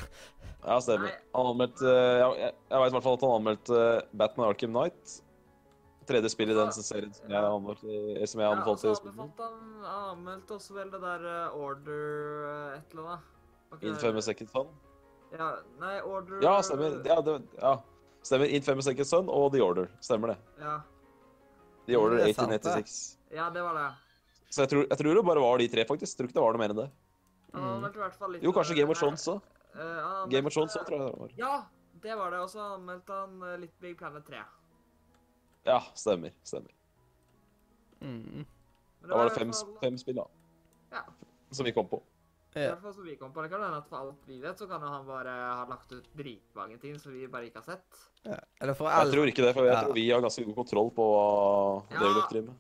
Ja, 0.66 0.80
stemmer. 0.84 1.14
Han 1.36 1.52
anmeldte 1.54 1.86
eh, 1.88 2.18
Jeg, 2.20 2.32
jeg, 2.42 2.56
jeg 2.72 2.82
vet 2.82 2.90
i 2.90 2.96
hvert 2.98 3.06
fall 3.06 3.16
at 3.20 3.24
han 3.28 3.36
anmeldte 3.38 3.78
eh, 3.84 4.02
Batman 4.20 4.50
Arkham 4.50 4.74
Knight. 4.76 5.14
Tredje 6.06 6.30
spill 6.30 6.52
i 6.54 6.58
den 6.58 6.74
serien 6.76 7.14
som 7.18 7.32
jeg 7.34 7.48
anmeldte, 7.50 8.28
som 8.30 8.42
jeg 8.42 8.46
Ja, 8.46 8.52
og 8.52 8.58
anbefalte. 8.60 8.92
så 8.98 9.08
anbefalte 9.10 9.48
han 9.48 9.86
Han 9.86 10.10
anmeldte 10.18 10.58
også 10.60 10.76
vel 10.78 10.92
det 10.94 11.02
der 11.02 11.28
eh, 11.32 11.56
Order 11.58 12.04
eh, 12.50 12.78
et 12.80 12.92
eller 12.94 13.08
annet. 13.16 13.32
Okay. 13.74 13.90
Infamous 13.90 14.28
Second 14.30 14.52
Son. 14.54 14.68
Ja, 15.34 15.48
nei, 15.82 15.96
Order 16.06 16.44
Ja, 16.46 16.58
stemmer. 16.64 17.00
Ja, 17.08 17.22
det, 17.26 17.40
ja. 17.62 17.74
Stemmer. 18.26 18.52
Infamous 18.60 18.86
Second 18.92 19.08
Son 19.10 19.30
og 19.30 19.52
The 19.56 19.64
Order. 19.66 19.88
Stemmer 20.02 20.34
det. 20.36 20.38
Ja, 20.62 20.76
The 21.88 21.98
Order 21.98 22.18
Det 22.22 22.30
er 22.30 22.38
sant, 22.38 22.50
det. 22.54 22.60
1886. 22.62 23.00
ja 23.36 23.50
det 23.54 23.64
var 23.66 23.80
det. 23.80 23.90
Så 24.56 24.64
jeg 24.64 24.72
tror, 24.72 24.86
jeg 24.88 24.98
tror 25.02 25.18
det 25.20 25.24
bare 25.28 25.42
var 25.44 25.58
de 25.60 25.68
tre, 25.68 25.84
faktisk. 25.90 26.14
Jeg 26.14 26.18
Tror 26.22 26.30
ikke 26.30 26.38
det 26.40 26.44
var 26.46 26.56
noe 26.56 26.62
mer 26.64 26.74
enn 26.76 26.80
det. 26.80 26.90
Mm. 27.56 27.86
i 27.88 28.00
hvert 28.00 28.16
fall 28.20 28.32
litt 28.36 28.44
Jo, 28.44 28.52
kanskje 28.56 28.72
eh, 28.76 28.80
Game 28.82 28.92
of 28.94 29.00
Thrones 29.00 29.26
òg. 29.32 29.42
Uh, 29.76 29.82
han 30.06 30.30
Game 30.32 30.48
of 30.48 30.54
Thrones 30.56 30.76
òg, 30.80 30.86
tror 30.88 30.98
jeg 31.02 31.12
det 31.12 31.20
var. 31.20 31.34
Ja, 31.40 31.54
det 32.06 32.16
var 32.20 32.32
det. 32.32 32.40
Og 32.46 32.50
så 32.54 32.64
anmeldte 32.76 33.20
han 33.20 33.36
eh, 33.50 33.58
litt 33.66 33.76
Big 33.84 33.98
Planet 34.00 34.26
3. 34.28 34.42
Ja, 35.68 35.80
stemmer. 35.98 36.32
stemmer. 36.48 36.72
Mm. 38.02 38.46
Da 39.08 39.18
var 39.18 39.30
det 39.30 39.36
fem, 39.38 39.52
fall- 39.54 39.78
fem 39.82 39.98
spill, 39.98 40.16
da. 40.20 40.26
Ja. 40.92 41.04
Som 41.52 41.66
vi 41.68 41.72
kom 41.76 41.88
på. 41.88 42.02
I 42.56 42.62
Ja. 42.64 42.70
hvert 42.76 42.82
fall 42.86 42.94
som 42.94 43.04
vi 43.04 43.16
kom 43.20 43.34
på. 43.34 43.42
Det 43.44 43.50
kan 43.52 43.62
hende 43.62 43.78
at 43.82 43.88
for 43.90 43.98
alt 44.00 44.22
vi 44.28 44.40
vet, 44.40 44.58
så 44.58 44.68
kan 44.70 44.82
han 44.82 45.06
bare 45.06 45.28
ha 45.28 45.66
lagt 45.68 45.92
ut 45.92 46.06
dritmange 46.16 46.80
ting 46.80 46.98
som 47.00 47.12
vi 47.12 47.28
bare 47.28 47.50
ikke 47.50 47.60
har 47.60 47.76
sett. 47.76 48.00
ja. 48.24 48.40
Eller 48.62 48.74
for 48.74 48.88
Jeg 48.90 49.12
tror 49.12 49.28
ikke 49.28 49.44
det, 49.44 49.54
for 49.54 49.66
jeg 49.66 49.74
Ja. 49.76 49.84
tror 49.84 49.94
vi 49.94 50.10
har 50.12 50.22
ganske 50.22 50.46
god 50.46 50.56
kontroll 50.56 50.92
på 50.92 51.04
hva 51.04 51.84
Ja. 51.92 52.00
David 52.00 52.24
driver 52.30 52.48
med. 52.48 52.56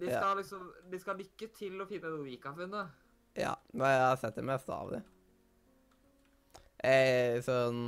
De 0.00 0.08
Ja. 0.08 0.20
skal 0.20 0.36
liksom 0.40 0.66
De 0.90 0.98
skal 0.98 1.18
lykke 1.20 1.48
til 1.56 1.80
å 1.82 1.86
finne 1.88 2.10
noe 2.10 2.24
vi 2.24 2.38
har 2.42 2.54
funnet. 2.56 2.90
Ja, 3.38 3.54
men 3.72 3.86
jeg 3.92 4.00
har 4.06 4.16
sett 4.20 4.34
det 4.38 4.44
meste 4.44 4.72
av 4.74 4.90
det. 4.94 5.02
Jeg 6.82 7.42
sånn 7.44 7.82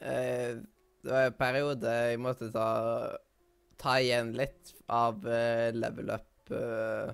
eh, 0.00 0.60
Det 1.02 1.10
var 1.10 1.26
en 1.26 1.38
periode 1.38 1.94
jeg 2.12 2.20
måtte 2.22 2.52
ta 2.54 2.68
ta 3.82 3.96
igjen 3.98 4.30
litt 4.38 4.70
av 4.94 5.24
eh, 5.26 5.72
level 5.74 6.12
up 6.14 6.52
eh, 6.54 7.10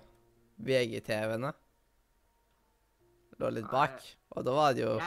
VGTV-ene. 0.61 1.55
Lå 3.41 3.51
litt 3.55 3.71
bak. 3.71 4.03
Og 4.37 4.45
da 4.45 4.53
var 4.53 4.75
det 4.77 4.83
jo 4.85 4.99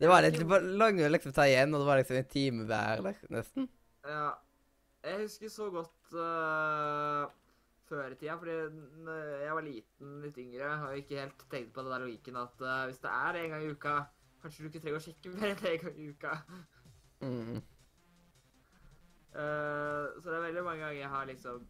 Det 0.00 0.08
var 0.10 0.24
litt 0.24 0.40
å 0.42 1.12
liksom 1.12 1.34
ta 1.36 1.46
igjen, 1.46 1.74
og 1.74 1.82
det 1.84 1.88
var 1.88 2.00
liksom 2.00 2.18
en 2.18 2.28
time 2.32 2.66
hver, 2.66 3.02
nesten. 3.30 3.68
ja, 4.06 4.34
jeg 5.04 5.20
husker 5.22 5.48
så 5.48 5.70
godt 5.70 6.12
uh, 6.12 7.30
før 7.88 8.12
i 8.12 8.16
tida, 8.18 8.36
fordi 8.36 8.56
jeg 9.44 9.54
var 9.54 9.64
liten, 9.64 10.20
litt 10.24 10.38
yngre, 10.42 10.70
og 10.88 10.98
ikke 10.98 11.20
helt 11.22 11.44
tenkte 11.50 11.72
på 11.74 11.84
den 11.86 11.92
der 11.94 12.04
logikken 12.04 12.36
at 12.36 12.60
uh, 12.60 12.84
hvis 12.88 13.00
det 13.04 13.10
er 13.10 13.40
en 13.40 13.50
gang 13.54 13.64
i 13.64 13.72
uka, 13.72 13.96
kanskje 14.42 14.62
du 14.62 14.68
ikke 14.68 14.84
trenger 14.84 15.00
å 15.00 15.06
sjekke 15.06 15.34
mer 15.34 15.54
enn 15.54 15.66
en 15.72 15.82
gang 15.84 15.98
i 15.98 16.10
uka. 16.12 16.36
Mm. 17.22 17.58
Uh, 19.34 20.06
så 20.20 20.28
det 20.28 20.36
er 20.36 20.46
veldig 20.48 20.64
mange 20.66 20.84
ganger 20.84 21.00
jeg 21.00 21.12
har 21.14 21.28
liksom 21.30 21.66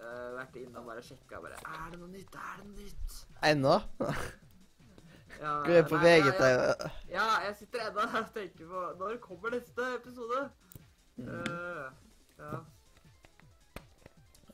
uh, 0.00 0.28
vært 0.38 0.60
innom 0.60 0.84
og 0.84 0.92
bare 0.92 1.02
sjekka 1.04 1.40
bare 1.42 1.58
Er 1.60 1.88
det 1.92 2.00
noe 2.00 2.12
nytt? 2.12 2.36
Er 2.36 2.60
det 2.60 2.68
noe 2.68 2.84
nytt? 2.84 3.16
Ennå? 3.50 3.78
Ja, 5.40 5.54
Gå 5.66 5.78
inn 5.80 5.88
på 5.88 6.00
nei, 6.00 6.18
ja. 6.20 6.34
Ja, 6.40 6.68
ja, 7.14 7.26
jeg 7.48 7.56
sitter 7.62 7.88
ennå 7.88 8.06
og 8.06 8.30
tenker 8.36 8.70
på 8.70 8.84
Når 9.00 9.18
kommer 9.24 9.56
neste 9.56 9.88
episode? 9.96 10.46
Eh, 11.20 11.86
ja. 12.40 12.60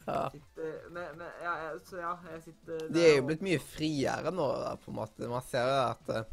Ja. 0.06 0.30
Sitter, 0.30 0.74
men, 0.94 1.16
men, 1.18 1.30
ja, 1.42 1.52
jeg- 1.64 1.80
så 1.88 1.96
ja, 1.98 2.12
jeg 2.30 2.42
sitter 2.44 2.84
De 2.94 3.00
er 3.02 3.16
jo 3.16 3.24
blitt 3.26 3.40
mye 3.42 3.58
friere 3.58 4.30
nå, 4.30 4.44
da, 4.62 4.76
på 4.78 4.92
en 4.92 4.98
måte. 5.00 5.26
Man 5.28 5.42
ser 5.42 5.66
jo 5.66 5.80
at 5.82 6.12
eh, 6.14 6.28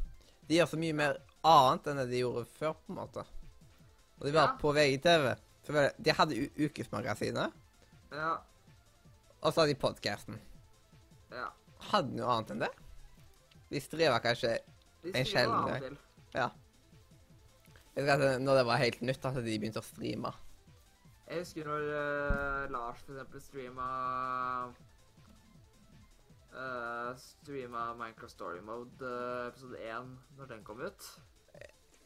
de 0.47 0.59
gjør 0.59 0.69
så 0.69 0.77
mye 0.77 0.93
mer 0.99 1.17
annet 1.43 1.87
enn 1.89 1.97
det 2.03 2.05
de 2.11 2.19
gjorde 2.21 2.43
før, 2.59 2.75
på 2.83 2.93
en 2.93 2.99
måte. 2.99 3.23
Og 4.19 4.27
de 4.27 4.33
var 4.35 4.51
Ja. 4.51 4.57
på 4.61 4.73
VGTV. 4.77 5.33
For 5.65 5.89
De 5.97 6.11
hadde 6.11 6.49
Ukesmagasinet, 6.59 7.53
Ja, 8.11 8.33
og 9.41 9.53
så 9.53 9.61
hadde 9.63 9.73
de 9.73 9.79
podkasten. 9.81 10.37
ja. 11.31 11.47
Hadde 11.89 12.13
noe 12.15 12.29
annet 12.29 12.51
enn 12.51 12.59
det? 12.59 12.69
De 13.71 13.79
strever 13.81 14.19
kanskje 14.23 14.59
De 15.03 15.11
En 15.15 15.25
sjelden 15.25 15.65
gang. 15.67 15.97
Ja. 16.35 16.49
Jeg 17.95 18.05
vet 18.05 18.21
at 18.21 18.39
når 18.41 18.55
det 18.61 18.65
var 18.65 18.77
helt 18.77 19.01
nytt, 19.01 19.25
at 19.25 19.33
de 19.35 19.59
begynte 19.59 19.81
å 19.81 19.83
streame. 19.83 20.31
Jeg 21.27 21.39
husker 21.39 21.67
når 21.67 21.85
uh, 21.87 22.71
Lars 22.73 22.99
for 23.05 23.13
eksempel 23.15 23.41
streama 23.41 23.85
uh, 26.53 27.13
Streama 27.17 27.85
Minecraft 27.97 28.33
Story 28.33 28.59
Mode 28.65 28.99
uh, 29.07 29.47
episode 29.47 29.79
1 29.79 30.11
når 30.37 30.51
den 30.51 30.63
kom 30.67 30.81
ut. 30.83 31.07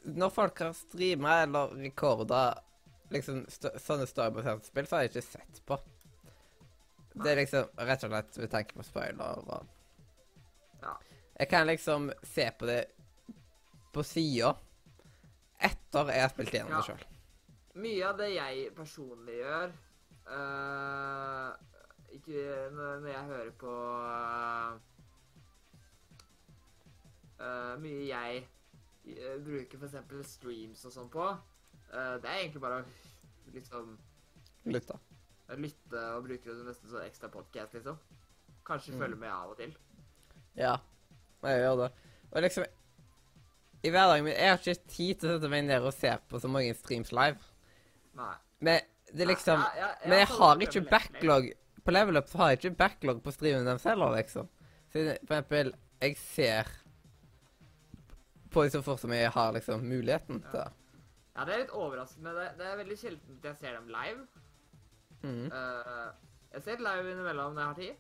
Når 0.08 0.30
folk 0.32 0.62
har 0.64 0.76
streama 0.78 1.42
eller 1.44 1.74
rekorda 1.82 2.44
liksom 3.12 3.42
st 3.52 3.74
sånne 3.82 4.06
storybaserte 4.08 4.70
spill, 4.70 4.88
så 4.88 4.96
har 5.00 5.06
jeg 5.08 5.16
ikke 5.16 5.26
sett 5.26 5.62
på. 5.68 5.80
Det 7.18 7.32
er 7.32 7.40
liksom 7.42 7.70
rett 7.90 8.04
og 8.06 8.14
slett 8.14 8.40
med 8.44 8.52
tanke 8.54 8.78
på 8.78 8.86
spoiler 8.86 9.42
og 9.42 9.74
Ja. 10.84 10.94
Jeg 11.40 11.50
kan 11.50 11.68
liksom 11.68 12.12
se 12.24 12.52
på 12.60 12.66
det 12.70 12.84
på 13.94 14.04
sida 14.06 14.54
etter 15.60 16.12
jeg 16.14 16.22
har 16.22 16.30
spilt 16.30 16.54
gjennom 16.54 16.72
Ja. 16.72 16.78
det 16.78 16.86
sjøl. 16.92 17.17
Mye 17.78 18.06
av 18.08 18.18
det 18.18 18.30
jeg 18.34 18.70
personlig 18.78 19.36
gjør 19.38 19.74
uh, 20.32 21.52
Ikke 22.18 22.44
når, 22.74 23.08
jeg 23.12 23.26
hører 23.30 23.52
på 23.62 23.74
eh, 27.38 27.74
Mye 27.84 28.06
jeg 28.08 28.40
uh, 29.12 29.36
bruker 29.46 29.78
f.eks. 29.84 30.32
streams 30.32 30.86
og 30.90 30.96
sånn 30.96 31.12
på. 31.14 31.28
det 31.92 32.28
er 32.28 32.40
egentlig 32.42 32.62
bare 32.64 32.82
å 32.82 33.54
liksom 33.54 33.94
Lytte. 34.68 34.98
lytte 35.56 36.02
og 36.18 36.26
bruke 36.26 36.50
det 36.52 36.66
nesten 36.68 36.90
som 36.92 37.00
ekstra 37.06 37.30
podkast, 37.32 37.78
liksom. 37.78 37.96
kanskje 38.68 38.92
Mm. 38.94 39.00
følge 39.00 39.16
med 39.22 39.30
av 39.32 39.54
og 39.54 39.58
til. 39.62 39.72
Ja, 40.58 40.74
jeg 41.44 41.62
gjør 41.62 41.78
det. 41.84 41.92
Og 42.32 42.42
liksom 42.44 42.66
I 43.84 43.90
hverdagen 43.94 44.26
min 44.26 44.34
Jeg 44.34 44.50
har 44.50 44.58
ikke 44.58 44.90
tid 44.90 45.16
til 45.22 45.30
å 45.30 45.38
sette 45.38 45.50
meg 45.50 45.64
ned 45.70 45.86
og 45.86 45.94
se 45.94 46.12
på 46.30 46.40
så 46.40 46.50
mange 46.52 46.74
streams 46.76 47.12
live. 47.16 47.38
Nei. 48.18 48.34
Men 48.66 48.82
det 49.14 49.24
er 49.24 49.30
liksom 49.32 49.62
Ja, 49.62 49.70
ja, 49.78 49.88
ja, 50.02 50.10
Men 50.10 50.20
jeg 50.20 50.28
har 50.34 50.64
ikke 50.66 50.82
backlog 50.90 51.46
På 51.86 51.94
level 51.96 52.18
up 52.20 52.28
så 52.28 52.38
har 52.42 52.50
jeg 52.52 52.58
ikke 52.60 52.78
backlog 52.82 53.22
på 53.24 53.32
streamen 53.32 53.66
deres 53.70 53.86
heller, 53.88 54.16
liksom. 54.18 54.50
Så 54.92 55.04
for 55.28 55.36
eksempel, 55.38 55.70
jeg 56.02 56.18
ser 56.20 56.68
på 58.52 58.64
det 58.64 58.72
så 58.74 58.82
fort 58.84 59.00
som 59.00 59.12
jeg 59.14 59.30
har 59.32 59.52
liksom 59.56 59.84
muligheten 59.88 60.42
til 60.50 60.60
det. 60.60 60.68
Ja, 61.38 61.46
det 61.46 61.54
er 61.54 61.62
litt 61.62 61.74
overraskende. 61.78 62.32
Det, 62.34 62.46
det 62.58 62.66
er 62.66 62.78
veldig 62.80 62.98
sjelden 62.98 63.40
jeg 63.44 63.58
ser 63.60 63.76
dem 63.78 63.88
live. 63.94 64.24
Mhm. 65.22 65.52
Uh, 65.52 66.08
jeg 66.56 66.64
ser 66.66 66.82
live 66.82 67.12
innimellom 67.12 67.54
når 67.54 67.62
jeg 67.62 67.68
har 67.68 67.80
tid, 67.82 67.96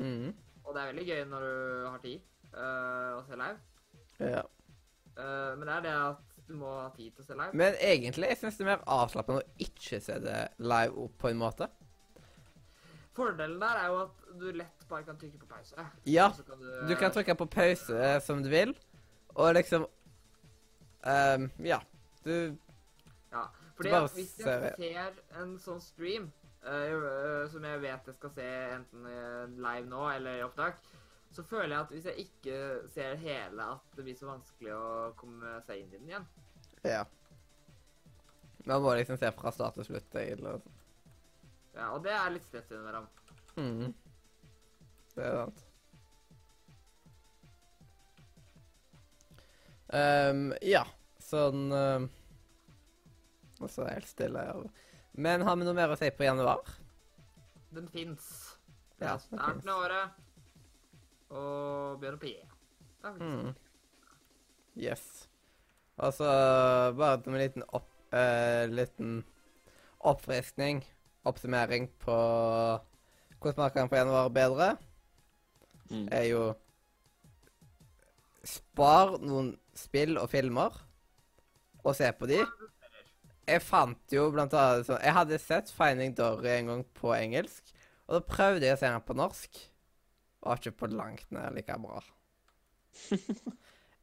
Mhm. 0.00 0.34
og 0.64 0.74
det 0.74 0.82
er 0.82 0.92
veldig 0.92 1.06
gøy 1.08 1.24
når 1.30 1.40
du 1.46 1.88
har 1.90 1.98
tid 2.04 2.20
uh, 2.54 3.18
å 3.18 3.24
se 3.26 3.36
live. 3.40 3.58
Ja. 4.20 4.42
Uh, 5.16 5.56
men 5.58 5.66
det 5.66 5.74
er 5.76 5.80
det 5.88 5.94
at 5.96 6.29
du 6.50 6.56
må 6.58 6.70
ha 6.74 6.88
tid 6.96 7.12
til 7.14 7.22
å 7.22 7.28
se 7.28 7.36
live. 7.38 7.54
Men 7.56 7.76
egentlig 7.78 8.32
jeg 8.32 8.40
synes 8.40 8.58
det 8.58 8.64
er 8.64 8.70
mer 8.72 8.82
avslappende 8.90 9.42
å 9.44 9.66
ikke 9.66 10.00
se 10.02 10.16
det 10.24 10.40
live 10.58 11.04
opp 11.04 11.14
på 11.22 11.30
en 11.30 11.38
måte. 11.38 11.68
Fordelen 13.14 13.60
der 13.60 13.78
er 13.82 13.92
jo 13.92 14.00
at 14.04 14.26
du 14.40 14.46
lett 14.54 14.84
bare 14.90 15.06
kan 15.06 15.18
trykke 15.20 15.38
på 15.42 15.48
pause. 15.50 15.86
Ja, 16.08 16.30
kan 16.46 16.62
du, 16.62 16.68
du 16.88 16.94
kan 16.98 17.14
trykke 17.14 17.36
på 17.38 17.46
pause 17.50 17.96
eh, 17.98 18.18
som 18.24 18.42
du 18.42 18.50
vil, 18.50 18.74
og 19.36 19.54
liksom 19.58 19.86
um, 19.86 21.48
Ja. 21.66 21.80
Du 22.24 22.34
Ja, 23.30 23.46
fordi 23.76 23.94
at 23.96 24.14
hvis 24.14 24.34
jeg 24.42 24.72
ser 24.76 25.40
en 25.40 25.54
sånn 25.62 25.78
stream, 25.80 26.30
uh, 26.66 27.46
som 27.52 27.64
jeg 27.64 27.82
vet 27.84 28.10
jeg 28.10 28.18
skal 28.18 28.34
se 28.34 28.48
enten 28.74 29.06
live 29.62 29.86
nå 29.88 30.08
eller 30.16 30.40
i 30.40 30.44
opptak, 30.44 30.82
så 31.30 31.44
føler 31.46 31.74
jeg 31.74 31.80
at 31.84 31.94
hvis 31.94 32.08
jeg 32.10 32.26
ikke 32.26 32.58
ser 32.90 33.16
hele, 33.22 33.66
at 33.76 33.96
det 33.96 34.04
blir 34.06 34.18
så 34.18 34.30
vanskelig 34.32 34.74
å 34.74 34.84
komme 35.20 35.56
seg 35.66 35.82
inn 35.84 35.92
i 35.92 35.98
den 35.98 36.10
igjen. 36.10 36.28
Ja. 36.82 37.04
Man 38.66 38.82
må 38.82 38.94
liksom 38.98 39.18
se 39.20 39.30
fra 39.36 39.52
start 39.54 39.78
til 39.78 39.86
slutt, 39.88 40.14
egentlig. 40.20 40.58
Ja, 41.76 41.92
og 41.94 42.02
det 42.04 42.12
er 42.12 42.32
litt 42.34 42.46
stress 42.48 42.70
innimellom. 42.72 43.06
Mhm. 43.56 43.92
Det 45.14 45.26
er 45.26 45.36
sant. 45.38 45.66
Ehm, 49.90 50.52
ja, 50.62 50.84
sånn 51.18 51.72
um, 51.74 52.04
Og 53.58 53.66
så 53.66 53.82
er 53.82 53.88
det 53.88 53.94
helt 53.96 54.10
stille 54.12 54.44
Ja. 54.46 54.54
Men 55.18 55.42
har 55.42 55.56
vi 55.58 55.66
noe 55.66 55.74
mer 55.74 55.90
å 55.90 55.96
si 55.98 56.06
på 56.14 56.22
januar? 56.22 56.62
Den 57.74 57.88
fins. 57.90 58.28
Det 58.96 59.08
Ja, 59.08 59.16
er 59.16 59.24
starten 59.24 59.68
av 59.68 59.82
året. 59.82 60.20
Og 61.30 62.00
begynner 62.00 62.18
på 62.18 62.26
J. 62.26 62.36
Er 63.04 63.18
Mm. 63.20 63.54
Yes. 64.76 65.28
Altså, 65.98 66.24
bare 66.96 67.16
med 67.26 67.34
en 67.34 67.40
liten, 67.40 67.62
opp, 67.72 67.88
eh, 68.12 68.66
liten 68.68 69.24
oppfriskning, 70.00 70.84
oppsummering 71.24 71.90
på 72.00 72.16
hvordan 73.40 73.56
markedet 73.56 73.74
kan 73.74 73.88
få 73.88 73.96
januar 73.96 74.28
bedre, 74.28 74.76
Mm. 75.90 76.08
er 76.12 76.22
jo 76.24 76.54
Spar 78.44 79.18
noen 79.20 79.58
spill 79.76 80.16
og 80.16 80.30
filmer, 80.30 80.70
og 81.84 81.96
se 81.96 82.12
på 82.12 82.26
de. 82.26 82.38
Jeg 83.46 83.62
fant 83.62 84.14
jo 84.14 84.30
blant 84.30 84.54
annet 84.54 84.86
sånn 84.86 85.02
Jeg 85.02 85.12
hadde 85.12 85.38
sett 85.42 85.70
Finding 85.74 86.14
Dory 86.16 86.48
en 86.54 86.66
gang 86.66 86.84
på 86.94 87.12
engelsk, 87.16 87.72
og 88.08 88.14
da 88.16 88.20
prøvde 88.34 88.62
jeg 88.62 88.76
å 88.76 88.80
se 88.80 88.86
den 88.86 89.00
på 89.02 89.16
norsk. 89.18 89.60
Var 90.40 90.60
ikke 90.60 90.78
på 90.82 90.88
langt 90.92 91.26
nær 91.34 91.52
like 91.54 91.76
bra. 91.80 92.00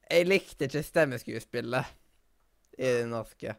Jeg 0.07 0.27
likte 0.27 0.67
ikke 0.67 0.83
stemmeskuespillet 0.85 1.95
i 2.77 2.91
det 2.99 3.07
norske. 3.09 3.55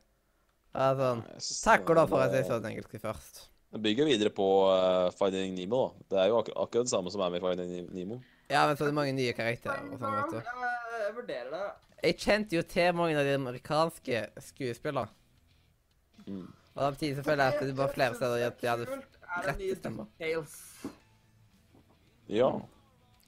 Sånn 0.73 1.25
Takk 1.65 1.91
og 1.91 1.99
lov 1.99 2.13
for 2.13 2.23
at 2.23 2.35
jeg 2.37 2.47
så 2.47 2.61
den 2.63 2.73
engelske 2.73 3.01
først. 3.03 3.49
Det 3.69 3.81
bygger 3.85 4.09
videre 4.09 4.31
på 4.33 4.47
uh, 4.71 5.11
Finding 5.19 5.53
Nemo, 5.59 5.83
da. 5.83 6.07
Det 6.09 6.21
er 6.23 6.31
jo 6.31 6.39
ak 6.39 6.49
akkurat 6.55 6.87
det 6.87 6.93
samme 6.93 7.13
som 7.13 7.21
er 7.25 7.35
med 7.35 7.43
i 7.43 7.45
Finding 7.45 7.91
Nemo. 7.93 8.21
Ja, 8.49 8.63
men 8.65 8.79
så 8.79 8.87
er 8.87 8.93
det 8.93 8.97
mange 8.97 9.13
nye 9.13 9.35
karakterer 9.37 9.91
og 9.91 9.99
sånn, 10.01 10.15
vet 10.15 10.33
du. 10.33 10.39
Ja, 10.47 10.71
jeg 11.03 11.17
vurderer 11.19 11.51
det. 11.53 11.67
Jeg 11.99 12.17
kjente 12.23 12.57
jo 12.57 12.63
til 12.71 12.97
mange 12.97 13.19
av 13.19 13.27
de 13.29 13.35
amerikanske 13.37 14.23
skuespillerne. 14.47 15.13
Mm. 16.25 16.47
Og 16.79 16.81
samtidig 16.87 17.19
så 17.19 17.27
føler 17.27 17.45
jeg 17.45 17.59
at 17.59 17.69
det 17.69 17.77
var 17.77 17.93
flere 17.93 18.17
steder 18.17 18.47
at 18.47 18.61
de 18.63 18.71
hadde 18.71 18.89
den 18.89 19.05
rette 19.45 19.77
stemmer. 19.83 20.09
Ja. 22.29 22.51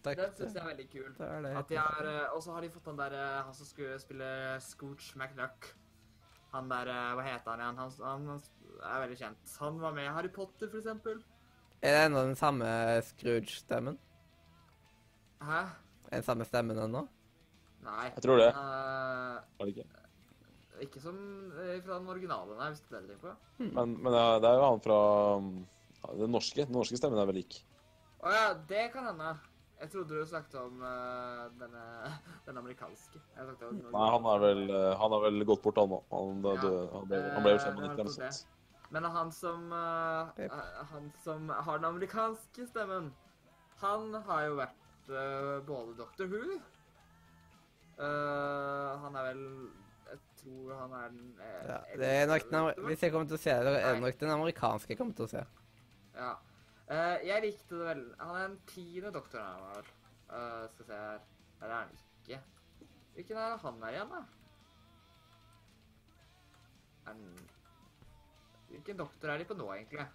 Takk. 0.05 0.17
Den 0.17 0.33
syns 0.33 0.55
jeg 0.57 0.63
er 0.63 0.69
veldig 0.71 0.87
kul. 0.89 1.09
Det 1.19 1.27
er 1.27 1.43
det 1.45 1.51
At 1.61 1.69
de 1.69 1.77
har, 1.77 2.07
eh, 2.09 2.35
Og 2.35 2.43
så 2.43 2.55
har 2.55 2.65
de 2.65 2.71
fått 2.73 2.87
han 2.89 2.97
der 2.97 3.17
eh, 3.19 3.43
han 3.45 3.55
som 3.55 3.69
skulle 3.69 3.99
spille 4.01 4.31
Scooch 4.65 5.11
McDuck. 5.17 5.75
Han 6.55 6.71
der 6.71 6.89
eh, 6.89 7.11
Hva 7.19 7.27
heter 7.27 7.51
han 7.51 7.61
igjen? 7.61 7.81
Han, 7.83 7.93
han, 8.01 8.27
han 8.81 8.95
er 8.95 9.05
veldig 9.05 9.19
kjent. 9.21 9.55
Han 9.61 9.81
var 9.83 9.93
med 9.97 10.09
i 10.09 10.15
Harry 10.17 10.33
Potter, 10.33 10.71
for 10.73 10.81
eksempel. 10.81 11.21
Er 11.81 11.97
det 11.97 12.05
ennå 12.09 12.25
den 12.29 12.37
samme 12.37 12.67
Scrooge-stemmen? 13.09 13.97
Hæ? 15.41 15.61
Er 16.11 16.17
den 16.19 16.27
samme 16.27 16.45
stemmen 16.49 16.81
ennå? 16.81 17.07
Nei. 17.85 18.11
Jeg 18.15 18.25
tror 18.25 18.41
det. 18.41 18.51
Uh, 18.53 19.41
Er 19.61 19.69
det 19.69 19.77
ikke? 19.77 19.89
ikke 20.81 21.01
som 21.01 21.17
fra 21.85 21.99
den 21.99 22.09
originale, 22.09 22.55
nei, 22.57 22.71
hvis 22.73 22.81
det 22.89 22.97
er 22.97 23.01
det 23.01 23.09
du 23.09 23.13
tenker 23.13 23.27
på. 23.27 23.65
Men, 23.77 23.97
men 24.01 24.15
ja, 24.17 24.39
det 24.41 24.49
er 24.49 24.57
jo 24.57 24.63
han 24.65 24.81
fra 24.85 25.01
um, 25.37 25.51
ja, 26.01 26.13
Den 26.23 26.33
norske. 26.33 26.65
Den 26.65 26.77
norske 26.77 26.97
stemmen 26.97 27.21
er 27.21 27.29
vel 27.29 27.37
lik. 27.43 27.59
Å 28.21 28.35
ja, 28.35 28.49
det 28.69 28.91
kan 28.95 29.07
hende. 29.11 29.31
Jeg 29.81 29.93
trodde 29.95 30.19
du 30.19 30.27
snakket 30.29 30.57
om 30.61 30.83
uh, 30.85 31.47
denne, 31.57 31.85
den 32.45 32.59
amerikanske. 32.61 33.21
Jeg 33.37 33.47
om 33.49 33.79
den 33.81 33.95
Nei, 33.95 34.09
han 34.13 34.27
er 34.29 34.43
vel, 34.43 34.61
eh, 34.69 34.89
han 35.01 35.15
har 35.15 35.23
vel 35.25 35.45
gått 35.49 35.63
bort, 35.65 35.81
han 35.81 35.89
nå. 35.89 36.01
Han, 36.11 36.43
Ja. 36.45 36.57
døde, 36.61 36.83
han, 36.93 37.07
ble, 37.09 37.21
han 37.37 37.47
ble 37.47 37.55
vel 37.55 37.61
Eh, 37.61 37.71
95 37.71 37.81
eller 37.81 38.05
noe 38.05 38.17
sånt. 38.19 38.59
Men 38.91 39.07
han 39.15 39.33
som, 39.33 39.73
uh, 39.73 40.85
han 40.93 41.09
som 41.25 41.49
har 41.49 41.79
den 41.81 41.89
amerikanske 41.95 42.67
stemmen, 42.69 43.09
han 43.81 44.15
har 44.27 44.45
jo 44.51 44.59
vært 44.59 45.09
uh, 45.09 45.57
både 45.65 45.97
Dr. 45.97 46.29
Who 46.29 46.61
eh, 48.01 49.01
Han 49.05 49.17
er 49.17 49.29
vel 49.31 49.43
Jeg 50.11 50.21
tror 50.43 50.75
han 50.77 50.95
er 50.99 51.09
den 51.15 51.33
eh, 51.39 51.65
Ja, 51.71 51.79
det 52.03 52.13
er 52.19 52.29
nok 52.31 52.47
den, 52.51 52.87
Hvis 52.87 53.03
jeg 53.03 53.15
kommer 53.15 53.31
til 53.31 53.39
å 53.39 53.43
se 53.43 53.57
det, 53.65 53.75
er 53.81 53.95
det 53.95 54.05
nok 54.05 54.21
den 54.21 54.35
amerikanske 54.37 54.95
jeg 54.95 55.01
kommer 55.01 55.17
til 55.19 55.29
å 55.29 55.33
se. 55.35 55.45
Ja. 56.17 56.33
Eh, 56.91 57.17
jeg 57.29 57.45
likte 57.45 57.77
det 57.79 57.87
vel 57.87 58.01
Han 58.19 58.35
er 58.35 58.49
den 58.49 58.57
tiende 58.67 59.13
doktoren 59.15 59.47
han 59.47 59.67
var. 59.69 59.91
Uh, 60.31 60.65
skal 60.73 60.87
se 60.87 60.97
her 60.99 61.23
Eller 61.61 61.75
er 61.75 61.79
han 61.79 61.95
ikke? 61.95 62.41
Hvilken 63.15 63.39
er 63.43 63.57
han 63.63 63.81
her 63.85 63.97
igjen, 63.97 64.13
da? 64.15 64.21
Er 67.05 67.13
han 67.13 67.23
Hvilken 68.71 69.01
doktor 69.03 69.33
er 69.33 69.43
de 69.43 69.47
på 69.47 69.57
nå, 69.59 69.67
egentlig? 69.75 70.07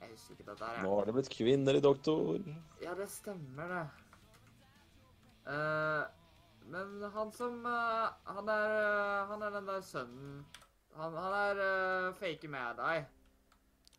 Jeg 0.00 0.10
husker 0.10 0.34
ikke 0.34 0.50
dette 0.50 0.64
her. 0.66 0.74
jeg. 0.74 0.84
Nå 0.84 0.94
har 0.98 1.06
det 1.08 1.14
blitt 1.16 1.30
kvinner 1.32 1.78
i 1.78 1.82
doktor. 1.82 2.42
Ja, 2.82 2.94
det 2.98 3.06
stemmer, 3.10 3.70
det. 3.70 3.84
Eh, 5.46 6.02
men 6.66 7.10
han 7.14 7.30
som 7.32 7.60
uh, 7.62 8.10
Han 8.34 8.48
er 8.50 8.72
uh, 8.74 9.28
Han 9.30 9.42
er 9.46 9.52
den 9.54 9.68
der 9.68 9.84
sønnen 9.86 10.40
Han, 10.98 11.14
han 11.14 11.36
er 11.38 11.60
uh, 11.62 12.14
fake 12.18 12.50
med 12.50 12.80
deg. 12.80 13.06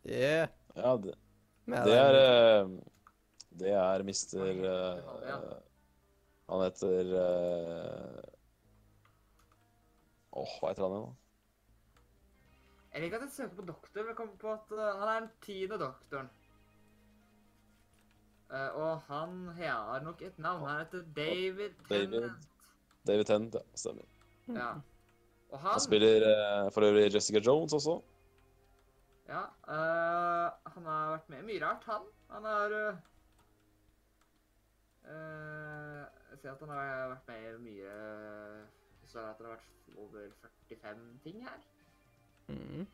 Yeah. 0.04 0.57
Ja, 0.78 0.94
det, 1.02 1.14
det 1.66 1.94
er 1.98 2.16
eh, 2.18 2.74
Det 3.60 3.72
er 3.74 4.04
mister 4.06 4.44
han, 4.46 4.64
eh, 4.64 5.46
Han 6.48 6.64
heter 6.64 7.14
eh, 7.22 8.34
Åh, 10.38 10.52
hva 10.60 10.70
heter 10.70 10.86
han 10.86 10.94
igjen, 10.94 11.08
da? 11.08 11.16
Jeg 12.92 13.04
liker 13.04 13.18
at 13.18 13.24
jeg 13.26 13.34
søker 13.34 13.56
på 13.58 13.64
doktor, 13.68 14.04
men 14.04 14.12
jeg 14.12 14.18
kommer 14.18 14.36
på 14.40 14.52
at 14.52 14.70
han 14.78 15.08
er 15.08 15.18
den 15.20 15.32
tiende 15.44 15.78
doktoren. 15.80 16.30
Uh, 18.48 18.70
og 18.80 19.00
han 19.10 19.48
har 19.58 20.00
nok 20.00 20.22
et 20.24 20.38
navn. 20.40 20.62
Han 20.64 20.78
heter 20.80 21.02
David 21.16 21.74
David. 21.90 22.14
Tennant. 22.14 22.46
David 23.06 23.24
Tennant, 23.28 23.54
ja. 23.54 23.60
Stemmer. 23.74 24.06
Ja. 24.48 24.70
Og 25.50 25.58
Han 25.58 25.70
han 25.70 25.80
spiller 25.80 26.24
uh, 26.24 26.72
for 26.72 26.86
øvrig 26.88 27.14
Jessica 27.14 27.42
Jones 27.46 27.72
også. 27.72 28.00
Ja. 29.28 29.42
uh, 29.68 30.72
han 30.72 30.86
har 30.88 31.10
vært 31.12 31.28
med 31.28 31.42
mye 31.50 31.60
rart, 31.60 31.84
han. 31.84 32.06
Han 32.32 32.44
har 32.48 32.74
uh, 32.76 33.00
Jeg 36.30 36.38
ser 36.40 36.52
at 36.54 36.62
han 36.64 36.72
har 36.72 37.10
vært 37.12 37.28
med 37.28 37.48
i 37.48 37.58
mye 37.66 37.96
Det 39.02 39.10
står 39.10 39.28
at 39.28 39.38
det 39.40 39.46
har 39.48 39.58
vært 39.58 39.98
over 39.98 40.30
45 40.70 41.04
ting 41.26 41.44
her. 41.44 41.60
Mm. 42.48 42.86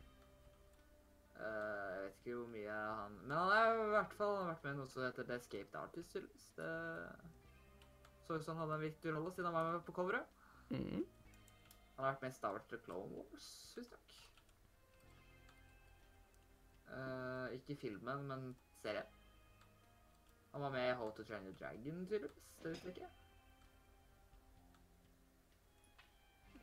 Uh, 1.35 1.43
jeg 1.45 2.03
vet 2.03 2.19
ikke 2.19 2.35
hvor 2.35 2.51
mye 2.51 2.75
han 2.75 3.17
Men 3.21 3.37
han 3.37 3.49
har 3.51 3.79
i 3.79 3.89
hvert 3.95 4.13
fall 4.19 4.37
vært 4.49 4.63
med 4.67 4.75
i 4.75 4.77
noe 4.81 4.91
som 4.91 5.07
heter 5.07 5.27
The 5.27 5.39
Escaped 5.39 5.79
Artist. 5.79 6.19
Det 6.59 6.69
så 8.25 8.33
ut 8.33 8.45
som 8.45 8.57
han 8.57 8.65
hadde 8.65 8.79
en 8.79 8.87
viktig 8.89 9.11
rolle 9.13 9.31
siden 9.31 9.45
han 9.45 9.53
var 9.53 9.71
med 9.71 9.83
på 9.85 9.93
coveret. 9.95 10.39
Mm. 10.69 11.03
Han 11.95 12.05
har 12.05 12.11
vært 12.11 12.23
med 12.25 12.31
i 12.33 12.37
Star 12.39 12.55
Wars 12.55 12.65
The 12.71 12.79
Clone 12.83 13.11
Wars, 13.13 13.49
visstnok. 13.77 14.24
Uh, 16.87 17.53
ikke 17.53 17.75
filmen, 17.81 18.23
men 18.29 18.55
serien. 18.81 19.07
Han 20.53 20.61
var 20.61 20.71
med 20.71 20.89
i 20.89 20.95
How 20.95 21.09
to 21.11 21.23
Train 21.23 21.43
Your 21.47 21.55
Dragon, 21.59 22.05
tydeligvis. 22.07 22.41
Det 22.63 22.71
visste 22.71 22.87
ikke. 22.93 23.07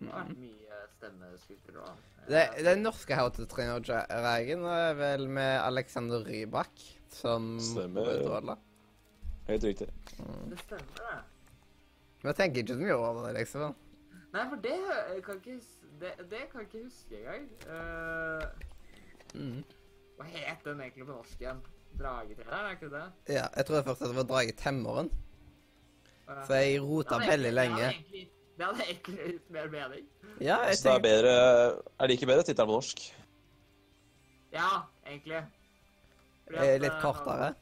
Det 0.03 0.09
har 0.11 0.25
vært 0.25 0.39
mye 0.41 0.79
stemmeskuespillere 0.97 1.85
òg. 1.91 2.07
Det, 2.31 2.41
det 2.67 2.73
norske 2.81 3.19
How 3.19 3.29
to 3.35 3.45
Train 3.51 3.69
Your 3.71 3.85
Dragon 3.85 4.65
er 4.73 4.97
vel 4.99 5.29
med 5.29 5.59
Alexander 5.61 6.25
Rybak 6.27 6.87
som 7.13 7.53
hovedrolle. 7.77 8.57
Helt 9.47 9.65
riktig. 9.65 9.89
Det 10.51 10.59
stemmer, 10.65 10.97
det. 10.97 11.21
Men 12.23 12.31
jeg 12.31 12.37
tenker 12.39 12.63
ikke 12.63 12.75
så 12.75 12.81
mye 12.81 12.97
over 12.97 13.27
det, 13.27 13.33
liksom. 13.41 13.77
Nei, 14.33 14.43
for 14.49 14.57
det 14.65 14.77
kan 15.27 15.41
ikke 15.43 15.61
Det, 16.01 16.13
det 16.31 16.39
kan 16.51 16.61
ikke 16.65 16.85
huske 16.87 17.19
engang. 17.19 17.49
Uh, 17.69 18.71
Mm. 19.35 19.65
Hva 20.23 20.47
het 20.47 20.65
den 20.65 20.81
egentlig 20.81 21.07
på 21.07 21.13
norsk 21.17 21.43
igjen? 21.45 21.61
Dragetreneren, 21.99 22.71
er 22.71 22.79
ikke 22.79 22.89
det? 22.93 23.05
Ja, 23.35 23.47
jeg 23.57 23.69
tror 23.69 23.85
først 23.87 24.03
at 24.03 24.09
det 24.13 24.17
var 24.17 24.29
Drage 24.31 24.55
Temmeren, 24.57 25.11
Eh, 26.29 26.47
så 26.47 26.55
jeg 26.55 26.73
det 26.73 26.83
rota 26.83 27.19
veldig 27.19 27.53
lenge. 27.53 27.89
Det 28.59 28.67
hadde 28.67 28.85
egentlig, 28.85 29.17
det 29.19 29.27
litt 29.33 29.51
mer 29.51 29.69
mening. 29.69 30.07
Ja, 30.41 30.57
jeg 30.67 30.77
Så 30.77 30.89
det 30.89 30.95
er 30.95 31.03
bedre 31.03 31.33
Er 31.99 32.07
like 32.07 32.27
bedre 32.27 32.43
tittelen 32.43 32.69
på 32.69 32.79
norsk. 32.79 33.03
Ja, 34.53 34.69
egentlig. 35.07 35.43
Fordi 36.47 36.59
at, 36.59 36.81
litt 36.81 36.93
eh, 36.93 37.01
kortere. 37.01 37.55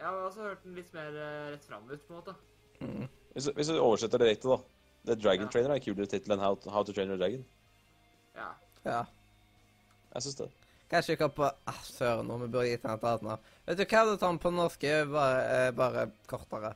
Ja, 0.00 0.10
men 0.10 0.24
også 0.26 0.40
hørt 0.40 0.64
den 0.64 0.74
litt 0.74 0.92
mer 0.94 1.08
eh, 1.08 1.50
rett 1.54 1.64
fram 1.64 1.90
ut, 1.90 2.06
på 2.06 2.14
en 2.14 2.20
måte. 2.20 2.34
Mm. 2.80 3.08
Hvis, 3.32 3.46
hvis 3.56 3.68
du 3.68 3.80
oversetter 3.80 4.18
det 4.18 4.28
direkte, 4.28 4.48
da. 4.48 4.58
The 5.06 5.14
Dragon 5.18 5.46
Ja. 5.46 5.50
Trainer 5.50 5.70
er 5.70 5.80
en 5.80 5.84
kulere 5.84 6.06
tittel 6.06 6.32
enn 6.32 6.42
How, 6.42 6.58
How 6.70 6.84
to 6.84 6.92
Train 6.92 7.08
Your 7.10 7.18
Dragon. 7.18 7.44
Ja. 8.36 8.50
Ja. 8.84 9.04
Jeg 10.14 10.22
syns 10.22 10.38
det. 10.42 10.50
Kanskje 10.92 11.14
ikke 11.16 11.28
på 11.32 11.46
ah, 11.48 11.78
Søren, 11.88 12.28
vi 12.42 12.48
burde 12.52 12.68
gitt 12.68 12.82
den 12.84 12.92
et 12.92 13.04
annet 13.08 13.22
navn. 13.24 13.44
Vet 13.66 13.78
du 13.80 13.84
hva, 13.88 14.02
du 14.04 14.16
tar 14.20 14.28
den 14.34 14.38
på 14.42 14.50
norsk, 14.52 14.82
er 14.84 15.06
bare, 15.08 15.38
eh, 15.56 15.70
bare 15.76 16.06
kortere. 16.28 16.74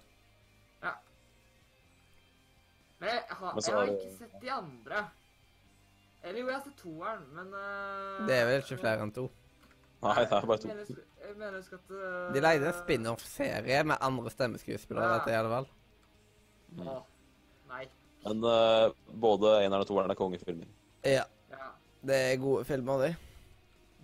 Men 2.98 3.08
jeg 3.12 3.22
har, 3.28 3.54
Men 3.54 3.62
jeg 3.66 3.74
har 3.74 3.86
det- 3.86 3.96
ikke 4.00 4.18
sett 4.18 4.36
de 4.40 4.50
andre. 4.50 5.00
Eller 6.24 6.40
jo, 6.40 6.46
jeg 6.46 6.54
har 6.56 6.62
sett 6.64 6.78
toeren, 6.80 7.26
men 7.36 7.50
uh... 7.52 8.26
Det 8.26 8.34
er 8.38 8.46
vel 8.48 8.62
ikke 8.62 8.78
flere 8.80 9.02
enn 9.04 9.12
to. 9.14 9.26
Nei, 10.02 10.14
det 10.24 10.32
er 10.32 10.46
bare 10.48 10.58
Jeg 10.64 10.70
mener, 10.70 10.86
to. 10.88 10.94
jeg 11.26 11.36
mener 11.36 11.58
husk 11.60 11.72
at 11.76 11.92
uh... 11.92 12.32
De 12.34 12.40
leide 12.40 12.66
en 12.70 12.78
spin-off-serie 12.80 13.82
med 13.84 13.96
andre 14.00 14.32
stemmeskuespillere, 14.32 15.04
Ja. 15.04 15.18
vet 15.18 15.28
jeg 15.28 15.36
i 15.36 15.42
alle 15.42 15.52
fall. 15.52 15.68
Å, 16.80 16.96
nei. 17.74 17.84
Men 18.24 18.42
uh, 18.48 18.96
både 19.28 19.52
eneren 19.66 19.84
og 19.84 19.86
toeren 19.92 20.10
er 20.10 20.18
kongefilmer. 20.18 20.72
Ja, 21.04 21.28
Ja, 21.52 21.68
det 22.02 22.16
er 22.32 22.40
gode 22.42 22.64
filmer, 22.64 23.04
de. 23.04 23.12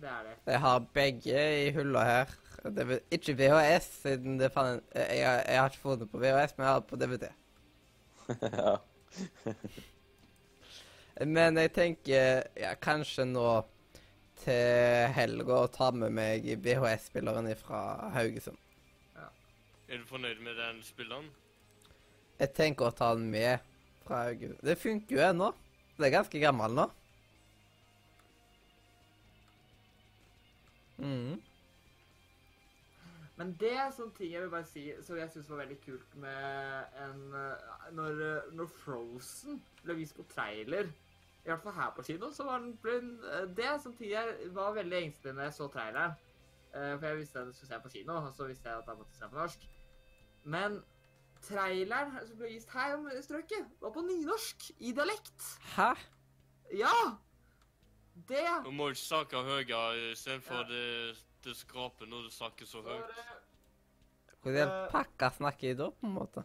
Det 0.03 0.11
er 0.11 0.23
det. 0.27 0.33
Jeg 0.51 0.59
har 0.63 0.87
begge 0.95 1.43
i 1.63 1.69
hylla 1.75 2.03
her. 2.07 2.33
Det 2.63 2.83
er 2.85 2.99
ikke 3.17 3.35
VHS, 3.39 3.87
siden 4.05 4.37
det 4.39 4.51
fan... 4.55 4.81
Jeg, 4.95 5.23
har- 5.27 5.43
jeg 5.49 5.59
har 5.59 5.69
ikke 5.71 5.81
funnet 5.83 6.11
på 6.11 6.21
VHS, 6.21 6.53
men 6.57 6.65
jeg 6.67 6.73
har 6.73 6.79
det 6.83 6.89
på 6.91 6.99
DVD. 7.01 7.29
ja. 8.59 8.75
Men 11.29 11.57
jeg 11.61 11.71
tenker 11.75 12.43
ja, 12.57 12.71
kanskje 12.81 13.25
nå 13.29 13.45
til 14.43 15.11
helga 15.15 15.59
å 15.63 15.69
ta 15.71 15.91
med 15.95 16.11
meg 16.17 16.47
VHS-spilleren 16.65 17.51
fra 17.59 17.81
Haugesund. 18.15 18.57
Er 19.93 19.99
du 20.01 20.07
fornøyd 20.09 20.39
med 20.41 20.57
den 20.57 20.79
spilleren? 20.87 21.27
Jeg 22.39 22.49
tenker 22.57 22.89
å 22.89 22.95
ta 22.97 23.11
den 23.15 23.27
med 23.31 23.61
fra 24.07 24.23
Haugesund. 24.25 24.59
Det 24.65 24.79
funker 24.81 25.19
jo 25.19 25.25
ennå. 25.27 25.51
Det 25.99 26.07
er 26.09 26.15
ganske 26.17 26.41
gammel 26.41 26.73
nå. 26.79 26.87
Mhm. 30.97 31.41
Men 33.35 33.55
det 33.59 33.71
er 33.73 33.89
sånne 33.93 34.13
ting 34.13 34.31
jeg 34.31 34.43
vil 34.43 34.51
bare 34.53 34.67
si 34.69 34.83
som 35.01 35.17
jeg 35.17 35.31
syns 35.33 35.49
var 35.49 35.63
veldig 35.63 35.79
kult 35.81 36.17
med 36.21 36.99
en 37.01 37.23
eh, 37.33 37.71
Når, 37.97 38.21
eh, 38.27 38.51
når 38.53 38.69
Frozen 38.83 39.57
ble 39.81 39.95
vist 39.97 40.15
på 40.15 40.25
trailer, 40.29 40.91
i 41.43 41.49
hvert 41.49 41.63
fall 41.63 41.75
her 41.75 41.89
på 41.95 42.05
kino, 42.07 42.29
så 42.31 42.45
var 42.47 42.61
den 42.61 42.77
ble, 42.77 42.99
eh, 43.31 43.47
Det 43.57 43.65
er 43.65 43.81
sånne 43.81 43.97
ting 43.97 44.13
jeg 44.13 44.53
var 44.55 44.77
veldig 44.77 44.99
engstelig 44.99 45.33
når 45.33 45.49
jeg 45.49 45.57
så 45.59 45.67
traileren. 45.73 46.15
For 46.73 47.05
jeg 47.05 47.17
visste 47.19 47.37
at 47.37 47.45
jeg 47.45 47.53
skulle 47.53 47.69
se 47.69 47.77
på 47.83 47.89
kino, 47.93 48.13
og 48.17 48.31
så 48.33 48.47
visste 48.49 48.69
jeg 48.69 48.77
at 48.79 48.87
jeg 48.89 48.97
måtte 48.97 49.13
se 49.13 49.21
den 49.21 49.29
på 49.29 49.37
norsk. 49.37 49.65
Men 50.43 50.77
traileren 51.45 52.15
som 52.25 52.39
ble 52.39 52.47
vist 52.49 52.71
her 52.73 52.95
om 52.95 53.03
strøket, 53.21 53.67
var 53.81 53.93
på 53.93 54.01
nynorsk, 54.01 54.71
i 54.79 54.93
dialekt. 54.97 55.45
Hæ? 55.75 55.91
Ja! 56.73 56.95
Det 58.13 58.43
Du 58.65 58.71
må 58.71 58.89
ikke 58.93 59.01
snakke 59.01 59.43
høyere 59.43 60.11
istedenfor 60.11 60.61
Ja. 60.61 60.67
det, 60.69 61.15
det 61.43 61.55
skraper 61.57 62.09
når 62.09 62.27
du 62.27 62.33
snakker 62.33 62.69
så 62.69 62.81
høyt. 62.85 63.09
eh, 63.09 64.35
Hvordan 64.43 64.67
uh, 64.69 64.91
pakka 64.91 65.31
snakker 65.37 65.67
jeg 65.67 65.77
da, 65.79 65.89
på 65.89 66.07
en 66.07 66.13
måte? 66.13 66.43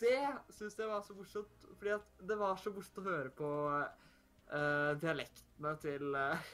Det 0.00 0.20
syns 0.52 0.78
jeg 0.78 0.88
var 0.88 1.02
så 1.02 1.14
morsomt, 1.16 1.68
fordi 1.78 1.90
at 1.96 2.24
det 2.28 2.38
var 2.38 2.56
så 2.60 2.72
morsomt 2.72 2.98
å 2.98 3.08
høre 3.08 3.30
på 3.30 3.50
uh, 3.68 4.94
dialektene 5.00 5.76
til 5.82 6.14
uh, 6.14 6.48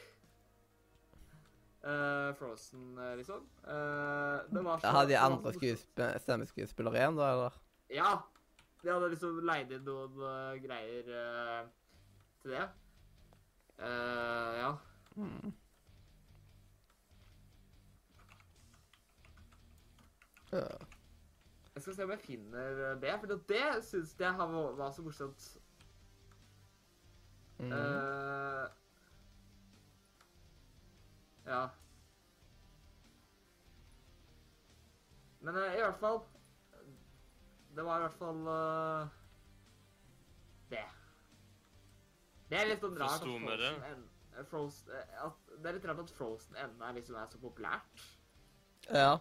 eh, 1.85 2.33
Frozen, 2.35 2.97
eh, 2.97 3.15
liksom. 3.17 3.49
Eh, 3.67 4.39
det 4.49 4.61
var 4.63 4.79
så 4.79 4.87
Da 4.87 4.91
hadde 4.91 5.09
de 5.09 5.17
andre 5.17 6.19
stemmeskuespillere 6.19 6.97
igjen, 6.97 7.19
da, 7.19 7.31
eller? 7.33 7.59
Ja. 7.89 8.13
De 8.81 8.91
hadde 8.91 9.09
liksom 9.13 9.39
leid 9.45 9.71
inn 9.73 9.85
noen 9.85 10.17
eh, 10.29 10.57
greier 10.61 11.11
eh, 11.19 11.69
til 12.41 12.55
det. 12.55 12.65
Eh, 13.79 14.57
ja. 14.59 14.71
Mm. 15.15 15.53
Uh. 20.53 20.59
Jeg 21.75 21.81
skal 21.83 21.95
se 21.95 22.03
om 22.03 22.11
jeg 22.11 22.19
finner 22.19 22.95
det, 22.99 23.19
for 23.19 23.27
det 23.27 23.83
syns 23.83 24.15
jeg 24.19 24.33
har- 24.33 24.75
var 24.77 24.91
så 24.91 25.01
morsomt. 25.01 25.57
Mm. 27.59 27.71
Uh, 27.71 28.67
ja. 31.45 31.67
Men 35.39 35.55
eh, 35.55 35.77
i 35.77 35.81
hvert 35.81 35.99
fall 35.99 36.19
Det 37.75 37.85
var 37.85 37.97
i 37.97 37.99
hvert 38.01 38.13
fall 38.13 38.47
eh, 38.47 39.07
det. 40.69 40.85
Det 42.49 42.59
er 42.59 42.67
litt 42.69 42.83
sånn 42.83 42.97
rart 42.99 43.15
at 43.17 43.25
det? 43.25 43.37
Frozen, 43.45 43.85
en, 43.91 44.03
eh, 44.35 44.43
Frozen 44.49 44.91
eh, 44.93 45.23
at, 45.25 45.53
Det 45.55 45.69
er 45.69 45.77
litt 45.79 45.87
rart 45.89 46.03
at 46.03 46.11
Frozen 46.17 46.59
ennå 46.65 46.89
er 46.89 46.99
liksom 46.99 47.17
er 47.21 47.31
så 47.31 47.41
populært. 47.41 48.05
ja. 48.89 49.15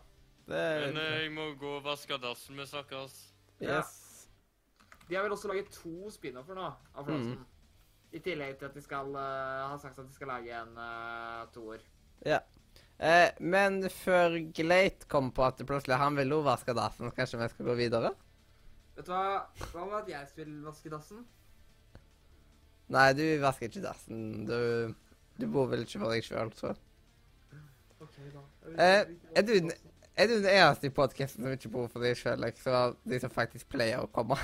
Det 0.45 0.61
Men 0.61 0.99
er 1.01 1.15
eh, 1.15 1.21
jeg 1.23 1.31
må 1.33 1.47
gå 1.57 1.77
og 1.79 1.85
vaske 1.87 2.19
dassen. 2.21 2.57
med 2.57 2.69
snakkes. 2.69 3.15
Yes. 3.63 4.29
De 5.09 5.15
har 5.15 5.23
vel 5.25 5.33
også 5.33 5.49
laget 5.49 5.71
to 5.73 6.11
spin-offer 6.13 6.59
nå 6.59 6.67
av 6.69 7.07
Frozen. 7.07 7.47
I 8.13 8.21
tillegg 8.23 8.59
til 8.59 8.69
at 8.69 8.77
de 8.77 8.83
skal 8.85 9.09
uh, 9.17 9.71
ha 9.71 9.79
sagt 9.81 9.99
at 9.99 10.07
de 10.07 10.15
skal 10.15 10.29
lage 10.31 10.53
en 10.55 10.77
uh, 10.79 11.49
toer. 11.55 11.81
Ja. 12.27 12.39
Eh, 12.99 13.31
men 13.41 13.83
før 13.91 14.37
Glate 14.55 15.09
kom 15.11 15.33
på 15.35 15.43
at 15.43 15.59
plutselig 15.67 15.99
han 15.99 16.15
ville 16.17 16.39
vaske 16.47 16.75
dassen, 16.77 17.11
kanskje 17.17 17.41
vi 17.41 17.49
skal 17.51 17.67
gå 17.67 17.75
videre? 17.79 18.13
Vet 18.95 19.09
du 19.09 19.11
hva? 19.11 19.49
Hva 19.73 19.87
med 19.89 19.97
at 20.05 20.13
jeg 20.13 20.29
vil 20.37 20.61
vaske 20.63 20.93
dassen? 20.93 21.25
Nei, 22.93 23.13
du 23.17 23.23
vasker 23.41 23.69
ikke 23.71 23.83
dassen. 23.83 24.45
Du, 24.49 24.95
du 25.41 25.47
bor 25.51 25.67
vel 25.71 25.83
ikke 25.87 26.01
for 26.03 26.13
deg 26.13 26.25
sjøl, 26.27 26.51
så. 26.59 26.75
Ok, 28.05 28.19
da. 28.35 28.43
Eh, 28.75 29.05
er 29.37 29.43
du 29.43 29.53
den- 29.61 29.73
Er 30.17 30.29
du 30.31 30.35
den 30.37 30.47
eneste 30.47 30.87
i 30.87 30.91
podkasten 30.95 31.43
som 31.43 31.51
ikke 31.57 31.71
bor 31.73 31.89
for 31.91 31.99
deg 32.05 32.15
sjøl, 32.17 32.39
liksom? 32.39 32.93
De 33.05 33.19
som 33.19 33.31
faktisk 33.35 33.67
pleier 33.73 33.99
å 34.05 34.07
komme? 34.15 34.37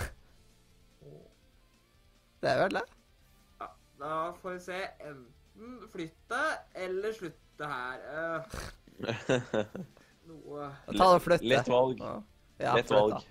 Det 2.42 2.48
er 2.50 2.56
vel 2.64 2.74
det? 2.78 2.82
Ja, 3.60 3.68
da 4.00 4.32
får 4.40 4.52
vi 4.56 4.60
se. 4.64 4.80
Enten 5.06 5.88
flytte 5.92 6.40
eller 6.74 7.12
slutte 7.12 7.68
her. 7.70 8.00
Eh, 8.16 8.42
noe 10.26 10.70
Da 10.88 10.92
du 10.96 11.02
og 11.04 11.22
flytte. 11.22 11.46
Lett 11.52 11.68
valg. 11.70 12.00
Ja, 12.60 12.74
Lett 12.74 12.90
valg. 12.90 13.22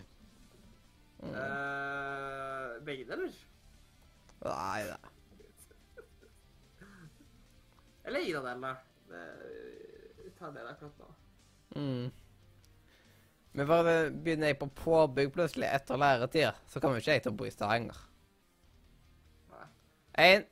Mm. 1.19 1.33
eh, 1.35 2.79
Begge 2.87 3.05
deler. 3.09 3.33
Nei 4.45 4.83
da. 4.87 4.97
Eller 8.03 8.19
ingen 8.25 8.37
av 8.37 8.43
delene. 8.43 8.75
Det- 9.09 10.35
Ta 10.39 10.51
det 10.51 10.61
akkurat 10.69 10.99
nå. 10.99 11.07
Mm. 11.75 12.11
Men 13.51 13.67
bare 13.67 14.09
begynner 14.11 14.47
jeg 14.47 14.59
på 14.59 14.69
påbygg 14.75 15.33
plutselig 15.33 15.67
etter 15.67 15.97
læretid, 15.99 16.53
så 16.67 16.79
kommer 16.79 17.01
ikke 17.01 17.11
jeg 17.17 17.23
til 17.25 17.31
å 17.33 17.35
bo 17.35 17.45
i 17.45 17.51
Stavanger. 17.51 17.97
Én 20.19 20.45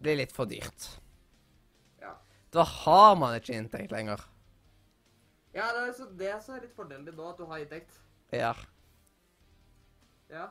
blir 0.00 0.16
litt 0.16 0.32
for 0.32 0.44
dyrt. 0.46 0.86
Ja. 2.00 2.12
Da 2.52 2.62
har 2.62 3.16
man 3.16 3.34
ikke 3.38 3.56
inntekt 3.56 3.90
lenger. 3.92 4.20
Ja, 5.54 5.70
det 5.72 5.88
er 5.88 5.92
så 5.96 6.06
det 6.16 6.34
som 6.44 6.54
er 6.56 6.60
litt 6.66 6.76
fordelen 6.76 7.04
din 7.04 7.16
nå, 7.16 7.30
at 7.30 7.38
du 7.38 7.44
har 7.46 7.58
inntekt. 7.58 7.96
Ja. 8.32 8.54
Ja. 10.30 10.48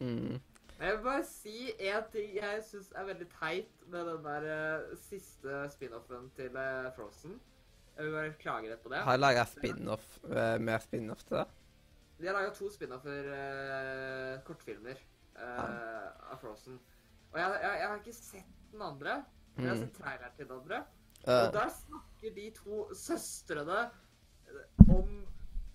Mm. 0.00 0.40
Jeg 0.82 0.96
vil 0.96 1.04
bare 1.04 1.24
si 1.28 1.56
en 1.78 2.06
ting 2.10 2.32
jeg 2.34 2.62
syns 2.66 2.88
er 2.98 3.04
veldig 3.06 3.26
teit 3.36 3.82
med 3.92 4.06
den 4.08 4.24
der 4.24 4.46
uh, 4.50 4.96
siste 4.98 5.60
spin-offen 5.70 6.30
til 6.36 6.56
uh, 6.58 6.88
Frozen. 6.96 7.36
Jeg 7.96 8.04
vil 8.08 8.14
bare 8.16 8.32
klage 8.40 8.70
litt 8.72 8.82
på 8.82 8.90
det. 8.90 9.02
Har 9.06 9.14
jeg 9.14 9.20
laga 9.22 9.44
spin-off, 9.46 10.06
uh, 10.24 10.56
med 10.58 10.82
spin-off 10.82 11.22
til 11.28 11.36
det? 11.38 11.44
De 12.18 12.26
har 12.30 12.34
laga 12.38 12.50
to 12.54 12.68
spin-offer, 12.70 13.28
eh, 13.34 14.34
kortfilmer, 14.46 14.98
ja. 15.34 15.62
av 16.30 16.36
Frozen. 16.38 16.76
Og 17.32 17.38
jeg, 17.40 17.56
jeg, 17.64 17.78
jeg 17.80 17.88
har 17.88 17.96
ikke 17.98 18.14
sett 18.14 18.52
den 18.72 18.82
andre. 18.86 19.16
men 19.56 19.64
Jeg 19.64 19.70
har 19.72 19.78
Mm. 19.80 19.82
sett 19.86 19.96
traileren 20.02 20.36
til 20.36 20.46
den 20.48 20.56
andre. 20.60 20.78
Eh, 21.26 21.46
Og 21.46 21.52
der 21.56 21.68
snakker 21.78 22.34
de 22.36 22.44
to 22.60 22.94
søstrene 22.94 23.80
eh, 24.46 24.94
om 24.94 25.26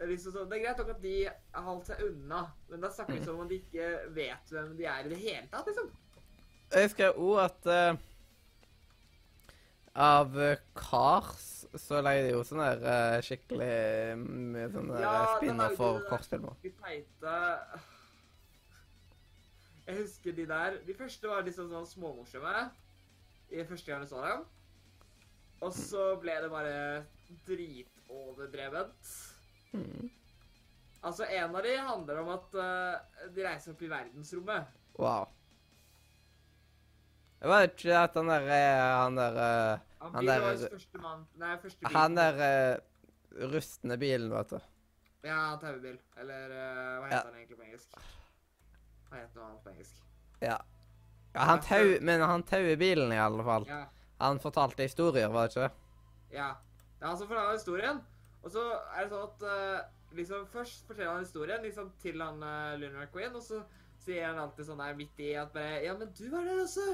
liksom 0.05 0.33
sånn, 0.33 0.49
Det 0.49 0.57
er 0.57 0.65
greit 0.65 0.81
nok 0.81 0.91
at 0.93 1.01
de 1.01 1.15
har 1.27 1.63
holdt 1.65 1.89
seg 1.89 2.03
unna, 2.05 2.43
men 2.69 2.83
da 2.83 2.91
snakker 2.93 3.17
vi 3.17 3.23
som 3.25 3.39
om 3.41 3.49
de 3.49 3.61
ikke 3.61 3.87
vet 4.15 4.53
hvem 4.53 4.75
de 4.77 4.85
er 4.85 5.07
i 5.07 5.13
det 5.13 5.19
hele 5.23 5.47
tatt, 5.51 5.67
liksom. 5.69 5.89
Jeg 6.67 6.89
husker 6.89 7.19
òg 7.23 7.37
at 7.45 7.69
uh, 7.71 7.99
av 9.97 10.35
eh, 10.37 10.59
Cars 10.77 11.45
så 11.73 12.01
lagde 12.05 12.27
de 12.27 12.33
jo 12.35 12.43
sånn 12.45 12.61
der 12.61 12.83
uh, 12.83 13.19
skikkelig 13.25 14.17
mye 14.19 14.67
sånne 14.73 14.99
Ja, 15.01 15.13
spinner 15.37 15.77
for 15.79 16.03
kortfilmer. 16.09 16.57
De 16.61 16.73
teite 16.77 17.37
Jeg 19.87 19.97
husker 20.03 20.35
de 20.37 20.45
der 20.51 20.77
De 20.85 20.97
første 20.97 21.31
var 21.31 21.47
liksom 21.47 21.71
sånn 21.71 21.89
småmorsomme 21.89 22.67
i 23.47 23.63
første 23.63 23.87
gang 23.87 24.03
jeg 24.03 24.11
så 24.11 24.21
dem. 24.25 24.41
Og 25.63 25.71
så 25.73 26.01
ble 26.21 26.33
det 26.43 26.49
bare 26.51 27.05
dritoverdrevent. 27.47 29.13
Mm. 29.77 30.09
Altså, 31.07 31.25
en 31.29 31.55
av 31.55 31.63
de 31.63 31.73
handler 31.77 32.19
om 32.23 32.29
at 32.33 32.55
uh, 32.57 33.27
de 33.35 33.43
reiser 33.45 33.71
opp 33.75 33.81
i 33.85 33.89
verdensrommet. 33.91 34.71
Wow. 34.97 35.27
Det 37.37 37.51
var 37.51 37.67
ikke 37.67 37.93
at 38.01 38.15
han 38.17 38.31
der 38.31 38.47
er, 38.49 38.79
Han 38.97 39.17
der 39.19 39.35
eh, 39.37 39.79
Han 40.01 40.15
Han 40.15 40.25
der- 40.25 40.69
første 40.71 41.01
mann 41.03 41.27
Nei, 41.37 41.51
første 41.61 41.79
bil. 41.85 41.93
Han 41.93 42.15
der 42.17 42.39
uh, 42.41 43.51
rustne 43.53 43.97
bilen, 44.01 44.31
vet 44.33 44.55
du. 44.55 44.59
Ja, 45.27 45.41
taubil. 45.61 45.99
Eller 46.17 46.49
uh, 46.49 47.03
hva 47.03 47.11
Ja. 47.11 47.19
heter 47.19 47.29
han 47.29 47.35
egentlig 47.37 47.57
på 47.59 47.67
engelsk? 47.67 47.99
Hva 49.09 49.19
heter 49.21 49.37
noe 49.37 49.45
annet 49.51 49.63
på 49.63 49.69
engelsk? 49.75 50.01
Ja. 50.41 50.57
ja 51.35 51.45
han 51.51 51.61
tau, 51.61 51.93
men 52.01 52.21
han 52.21 52.43
tauer 52.43 52.75
bilen, 52.81 53.13
i 53.13 53.21
alle 53.21 53.43
fall. 53.45 53.67
Ja. 53.69 53.83
Han 54.19 54.39
fortalte 54.41 54.83
historier, 54.87 55.29
var 55.29 55.47
det 55.47 55.53
ikke 55.55 55.67
det? 55.67 56.37
Ja. 56.39 56.49
Det 56.97 57.05
er 57.05 57.07
han 57.11 57.17
som 57.19 57.29
forteller 57.29 57.53
historien. 57.53 58.01
Og 58.47 58.51
så 58.53 58.63
er 58.95 59.03
det 59.03 59.11
sånn 59.11 59.25
at 59.27 59.41
eh, 59.43 59.79
liksom 60.15 60.45
Først 60.53 60.85
forteller 60.87 61.17
han 61.17 61.25
historien 61.25 61.65
liksom 61.65 61.89
til 61.99 62.21
han 62.23 62.39
uh, 62.39 62.77
Lunar 62.79 63.09
Queen, 63.11 63.33
og 63.35 63.43
så 63.43 63.59
sier 63.99 64.29
han 64.29 64.39
alltid 64.39 64.69
sånn 64.69 64.79
der 64.79 64.95
midt 64.95 65.19
i 65.19 65.33
at 65.35 65.51
bare 65.51 65.81
Ja, 65.83 65.95
men 65.99 66.13
du 66.15 66.23
var 66.31 66.47
der 66.47 66.61
også! 66.63 66.85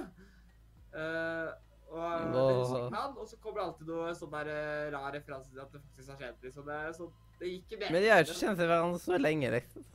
Uh, 0.94 1.52
og 1.94 2.24
det 2.34 2.42
husker 2.58 2.88
ikke 2.88 2.98
han, 2.98 3.18
og 3.22 3.28
så 3.30 3.38
kommer 3.42 3.60
det 3.60 3.66
alltid 3.68 3.92
noe 3.92 4.14
sånn 4.18 4.32
der 4.34 4.50
uh, 4.50 4.86
rar 4.96 5.14
referanse 5.14 5.52
til 5.52 5.62
at 5.62 5.76
det 5.76 5.82
faktisk 5.84 6.14
har 6.14 6.22
skjedd. 6.24 6.40
liksom. 6.48 6.66
Det 6.70 6.78
er 6.80 6.96
sånn 6.98 7.12
Det 7.38 7.52
gikk 7.52 7.76
i 7.76 7.80
Men 7.84 8.00
de 8.00 8.10
har 8.10 8.24
jo 8.24 8.28
ikke 8.28 8.40
kjent 8.40 8.64
hverandre 8.64 9.02
så 9.04 9.20
lenge, 9.20 9.52
liksom. 9.54 9.86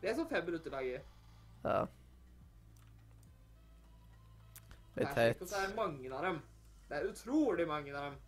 Det 0.00 0.10
er 0.10 0.16
sånn 0.18 0.30
fem 0.32 0.48
minutter 0.48 0.74
dager. 0.74 1.04
Ja. 1.62 1.76
Litt 4.96 4.98
Det 4.98 5.06
er 5.06 5.14
teit. 5.14 5.46
Så 5.46 5.60
er 5.60 5.70
det 5.70 5.78
mange 5.78 6.10
av 6.10 6.26
dem. 6.26 6.42
Det 6.90 6.98
er 6.98 7.08
utrolig 7.12 7.68
mange 7.70 7.94
av 7.94 8.10
dem. 8.10 8.18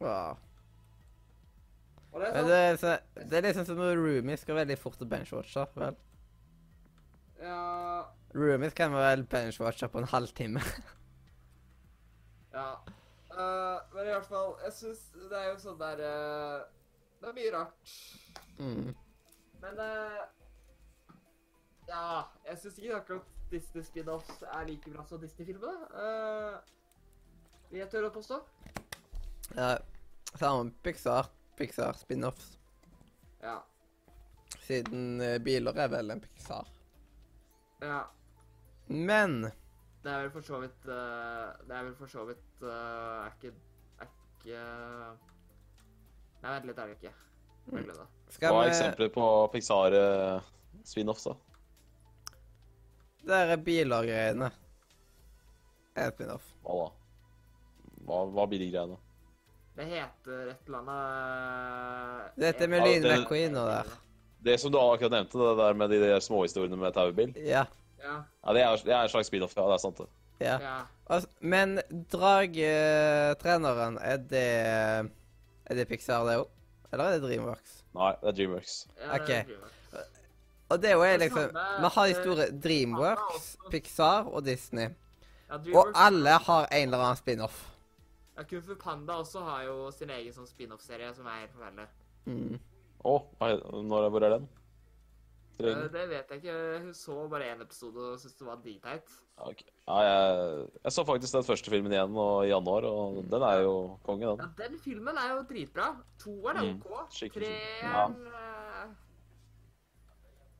Wow. 0.00 0.40
Og 2.12 2.20
det 2.20 2.28
er 2.28 2.32
Men 2.32 2.42
sånn 2.42 2.50
det, 2.50 2.62
er 2.62 2.80
så, 2.80 2.96
det 3.30 3.38
er 3.38 3.46
liksom 3.48 3.68
som 3.68 3.78
når 3.80 4.00
roomies 4.00 4.42
skal 4.44 4.58
veldig 4.60 4.78
fort 4.80 4.98
til 5.00 5.08
benchwatcher, 5.08 5.70
vel? 5.80 5.96
Ja 7.42 7.60
Roomies 8.36 8.76
kan 8.76 8.92
vel 8.94 9.24
benchwatche 9.28 9.88
på 9.92 10.02
en 10.02 10.10
halvtime. 10.12 10.64
Ja. 12.52 12.76
Uh, 13.32 13.78
men 13.94 14.06
i 14.06 14.10
hvert 14.12 14.26
fall, 14.28 14.50
jeg 14.60 14.72
syns 14.76 15.06
det 15.16 15.38
er 15.38 15.46
jo 15.46 15.54
sånn 15.62 15.78
der 15.80 16.02
uh, 16.04 16.58
Det 17.22 17.30
er 17.30 17.36
mye 17.38 17.52
rart. 17.54 17.92
Mm. 18.58 18.90
Men 19.62 19.80
uh, 19.80 20.18
Ja, 21.88 22.02
jeg 22.44 22.58
syns 22.60 22.76
ikke 22.76 22.98
akkurat 22.98 23.30
Disney 23.48 23.86
spin-offs 23.86 24.44
er 24.44 24.68
like 24.68 24.92
bra 24.92 25.06
som 25.08 25.20
Disney-filmene. 25.22 25.88
Uh, 25.96 26.60
vil 27.72 27.80
jeg 27.80 27.88
tørre 27.94 28.12
å 28.12 28.16
påstå. 28.18 28.42
Ja, 29.56 29.70
samme 30.36 30.76
Pixar. 30.84 31.32
Pixar 31.62 31.94
spin-offs. 32.02 32.56
Ja. 33.42 33.56
Siden 34.66 35.20
eh, 35.22 35.38
biler 35.42 35.78
er 35.86 35.90
vel 35.92 36.10
en 36.16 36.20
Pixar. 36.26 36.68
ja. 37.82 38.02
Men 38.92 39.44
Det 40.02 40.10
er 40.10 40.24
vel 40.24 40.30
for 40.34 40.42
så 40.44 40.58
vidt 40.60 40.88
eh, 40.90 41.50
Det 41.68 41.76
er 41.78 41.84
vel 41.86 41.92
for 41.96 42.10
så 42.10 42.24
vidt 42.26 42.64
eh, 42.66 43.20
Er 43.22 43.36
ikke 43.36 43.52
Er 44.02 44.08
ikke 44.10 44.64
Nei, 46.42 46.50
vent 46.50 46.66
litt, 46.66 46.80
er 46.82 46.90
det 46.90 46.96
ikke. 46.98 47.12
Bare 47.70 47.84
glem 47.86 48.00
det. 48.00 48.06
skal 48.34 48.50
Hva 48.56 48.64
er 48.64 48.66
vi 48.66 48.72
eksempler 48.74 49.12
på 49.14 49.26
Pixar 49.54 49.94
eh, 49.94 50.48
spin-offs, 50.90 51.28
da? 51.30 51.36
Det 53.22 53.38
er 53.54 53.62
biler-greiene. 53.62 54.48
Er 55.94 56.08
et 56.10 56.16
spin-off. 56.18 56.48
Hva 56.66 56.80
da? 56.80 56.88
Hva, 58.02 58.18
hva 58.34 58.48
blir 58.50 58.58
de 58.64 58.72
greiene? 58.74 58.98
Det 59.82 59.88
heter 59.90 60.50
et 60.52 60.66
eller 60.68 60.78
annet 60.78 62.36
Dette 62.38 62.68
med 62.70 62.84
Lyn 62.86 63.02
det- 63.02 63.16
McQueen 63.18 63.56
og 63.58 63.66
der. 63.66 63.88
Det 64.42 64.54
som 64.60 64.70
du 64.74 64.78
akkurat 64.78 65.10
nevnte, 65.10 65.38
det 65.38 65.56
der 65.58 65.72
med 65.74 65.90
de 65.90 65.98
der 66.02 66.20
småhistoriene 66.22 66.76
med 66.78 66.92
taubil, 66.94 67.32
Ja. 67.42 67.64
Ja. 68.02 68.16
ja, 68.46 68.52
det 68.54 68.62
er, 68.62 68.76
det 68.84 68.92
er 68.94 69.02
en 69.02 69.08
slags 69.08 69.26
spin-off. 69.30 69.52
Ja, 69.56 69.62
det 69.66 69.74
er 69.74 69.78
sant, 69.78 69.98
det. 69.98 70.06
ja. 70.40 70.56
ja. 70.60 70.78
Altså, 71.10 71.28
men 71.40 71.76
dragtreneren, 72.10 73.98
er 74.02 74.16
det 74.16 75.10
Er 75.66 75.74
det 75.74 75.88
Pixar, 75.88 76.24
det 76.26 76.36
òg? 76.40 76.48
Eller 76.92 77.04
er 77.04 77.10
det 77.18 77.22
Dreamworks? 77.22 77.84
Nei, 77.94 78.12
det 78.22 78.28
er 78.28 78.32
Dreamworks. 78.32 78.86
ja 78.98 79.12
det 79.12 79.20
Ok. 79.22 79.30
er 79.30 79.44
Dreamworks. 79.44 79.78
Og 80.70 80.82
det 80.82 80.90
er 80.90 80.94
jo 80.94 81.18
liksom 81.18 81.48
Vi 81.82 81.88
har 81.94 82.06
de 82.08 82.14
store 82.14 82.46
Dreamworks. 82.64 83.56
Pixar 83.70 84.22
og 84.32 84.44
Disney. 84.44 84.88
Ja, 85.50 85.56
Og 85.78 85.86
alle 85.94 86.30
har 86.30 86.66
en 86.72 86.88
eller 86.88 86.98
annen 86.98 87.16
spin-off. 87.16 87.68
Ja, 88.42 88.48
Kung 88.50 88.62
Fu 88.66 88.74
Panda 88.74 89.20
også 89.22 89.44
har 89.46 89.68
jo 89.68 89.76
sin 89.94 90.10
egen 90.10 90.34
sånn 90.34 90.48
spin-off-serie 90.50 91.12
som 91.14 91.28
er 91.30 91.44
helt 91.44 91.52
forferdelig. 91.54 91.86
Mm. 92.26 92.58
Når, 93.02 94.08
hvor 94.10 94.24
er 94.26 94.34
den? 94.36 94.48
Det, 95.62 95.72
det 95.94 96.02
vet 96.10 96.30
jeg 96.32 96.40
ikke. 96.40 96.54
Hun 96.82 96.94
så 96.96 97.16
bare 97.30 97.50
én 97.52 97.62
episode 97.62 98.02
og 98.02 98.18
syntes 98.18 98.38
det 98.40 98.46
var 98.48 98.58
dritteit. 98.64 99.12
Okay. 99.42 99.68
ja, 99.86 99.98
jeg, 100.06 100.64
jeg 100.84 100.94
så 100.96 101.04
faktisk 101.06 101.36
den 101.36 101.46
første 101.46 101.70
filmen 101.72 101.94
igjen 101.94 102.16
og, 102.18 102.42
i 102.46 102.50
januar, 102.50 102.86
og 102.88 103.20
den 103.30 103.44
er 103.46 103.62
jo 103.62 103.76
konge, 104.06 104.26
Ja, 104.26 104.34
den. 104.42 104.52
den 104.58 104.80
filmen 104.82 105.18
er 105.22 105.36
jo 105.36 105.44
dritbra. 105.48 105.92
Toeren 106.22 106.58
er 106.60 106.68
Mm, 106.72 106.82
OK. 106.82 106.90
Mm. 107.22 107.30
Treeren 107.38 108.18
ja. 108.26 108.88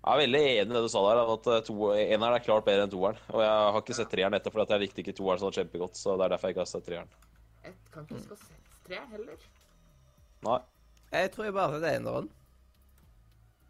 Jeg 0.03 0.15
er 0.17 0.23
veldig 0.25 0.41
enig 0.43 0.71
i 0.71 0.75
det 0.75 0.81
du 0.83 0.89
sa 0.91 1.03
der, 1.07 1.21
at 1.35 1.45
eh, 1.53 1.61
to, 1.67 1.75
eneren 1.95 2.35
er 2.39 2.43
klart 2.47 2.65
bedre 2.67 2.87
enn 2.89 2.95
toeren. 2.95 3.19
Og 3.31 3.43
jeg 3.45 3.53
har 3.75 3.83
ikke 3.83 3.95
sett 4.01 4.11
treeren 4.11 4.35
etter, 4.39 4.51
for 4.55 4.65
at 4.65 4.73
jeg 4.75 4.83
likte 4.83 5.03
ikke 5.05 5.15
toeren 5.19 5.39
sånn 5.43 5.55
kjempegodt, 5.55 5.95
så 5.99 6.17
det 6.19 6.27
er 6.27 6.35
derfor 6.35 6.51
jeg 6.51 6.57
ikke 6.57 6.65
har 6.65 6.73
sett 6.73 6.89
treeren. 6.89 7.13
Jeg 7.65 7.75
kan 7.93 8.07
ikke 8.07 8.19
huske 8.19 8.35
å 8.35 8.39
ha 8.39 8.45
sett 8.47 8.79
treeren 8.87 9.11
heller. 9.15 9.45
Nei. 10.47 10.61
Jeg 11.13 11.33
tror 11.35 11.45
jeg 11.45 11.55
bare 11.55 11.71
har 11.71 11.81
sett 11.81 12.01
eneren. 12.01 12.31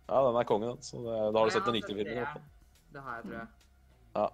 Ja, 0.09 0.21
den 0.27 0.37
er 0.41 0.47
kongen, 0.49 0.69
den. 0.75 0.83
Så 0.87 1.01
det, 1.03 1.17
da 1.35 1.41
har 1.41 1.49
du 1.49 1.51
Jeg 1.51 1.57
sett 1.57 1.69
den 1.69 1.77
riktige 1.79 1.97
filmen. 1.97 2.23
i. 2.23 2.43
Det 2.93 3.03
har 3.03 3.15
jeg, 3.19 3.25
tror 3.25 3.37
jeg. 3.39 3.47
Ja. 4.17 4.27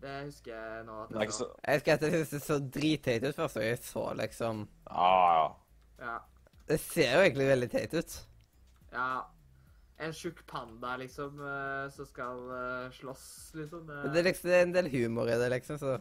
Det 0.00 0.14
husker 0.26 0.52
jeg 0.52 0.84
nå. 0.86 0.96
at 1.02 1.08
det 1.08 1.16
er 1.16 1.22
ikke 1.24 1.32
så 1.36 1.46
Jeg 1.64 1.78
husker 1.78 1.92
at 1.94 2.02
jeg 2.02 2.24
det 2.30 2.40
så 2.44 2.56
dritteit 2.76 3.24
ut 3.24 3.36
først, 3.38 3.56
og 3.56 3.64
jeg 3.64 3.78
så 3.82 4.02
liksom 4.18 4.66
Ja, 4.90 5.12
ja. 5.36 5.46
Ja. 6.04 6.16
Det 6.68 6.80
ser 6.82 7.14
jo 7.14 7.22
egentlig 7.24 7.46
veldig 7.48 7.70
teit 7.70 7.94
ut. 7.94 8.18
ja. 8.92 9.08
En 9.98 10.12
tjukk 10.12 10.42
panda, 10.46 10.90
liksom, 11.00 11.38
eh, 11.40 11.86
som 11.90 12.04
skal 12.04 12.40
eh, 12.52 12.90
slåss, 12.92 13.54
liksom. 13.56 13.86
Det 13.86 14.18
er 14.20 14.26
liksom 14.26 14.50
det 14.50 14.56
er 14.58 14.62
en 14.66 14.74
del 14.74 14.90
humor 14.92 15.24
i 15.32 15.38
det, 15.40 15.48
liksom, 15.54 15.78
så 15.80 15.94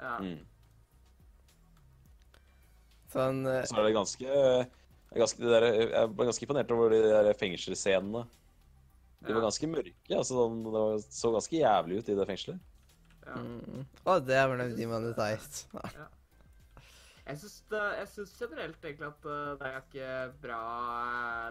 ja. 0.00 0.16
Mm. 0.18 0.40
Sånn 3.14 3.42
uh, 3.46 3.60
Så 3.68 3.76
er 3.78 3.88
det 3.88 3.96
ganske, 3.96 4.38
ganske 5.16 5.42
det 5.42 5.52
der, 5.54 5.66
Jeg 5.82 6.12
var 6.16 6.30
ganske 6.30 6.46
imponert 6.46 6.72
over 6.74 6.94
de 6.94 7.02
der 7.04 7.32
fengselsscenene. 7.38 8.24
De 9.22 9.36
var 9.36 9.44
ganske 9.46 9.68
mørke. 9.70 10.16
altså 10.16 10.34
sånn, 10.34 10.64
Det 10.66 10.72
var, 10.74 10.98
så 11.06 11.30
ganske 11.36 11.60
jævlig 11.60 12.00
ut 12.00 12.10
i 12.10 12.18
det 12.18 12.26
fengselet. 12.32 12.58
ja. 13.26 13.36
mm. 13.38 13.84
Og 14.02 14.26
det 14.26 14.42
var 14.50 14.58
det 14.58 14.72
demonetized. 14.80 15.62
Jeg 17.22 17.38
syns, 17.38 17.58
jeg 17.70 18.08
syns 18.10 18.32
generelt 18.34 18.84
egentlig 18.84 19.06
at 19.06 19.26
eh, 19.30 19.50
det 19.60 19.66
er 19.68 19.74
ganske 19.76 20.06
bra 20.42 20.62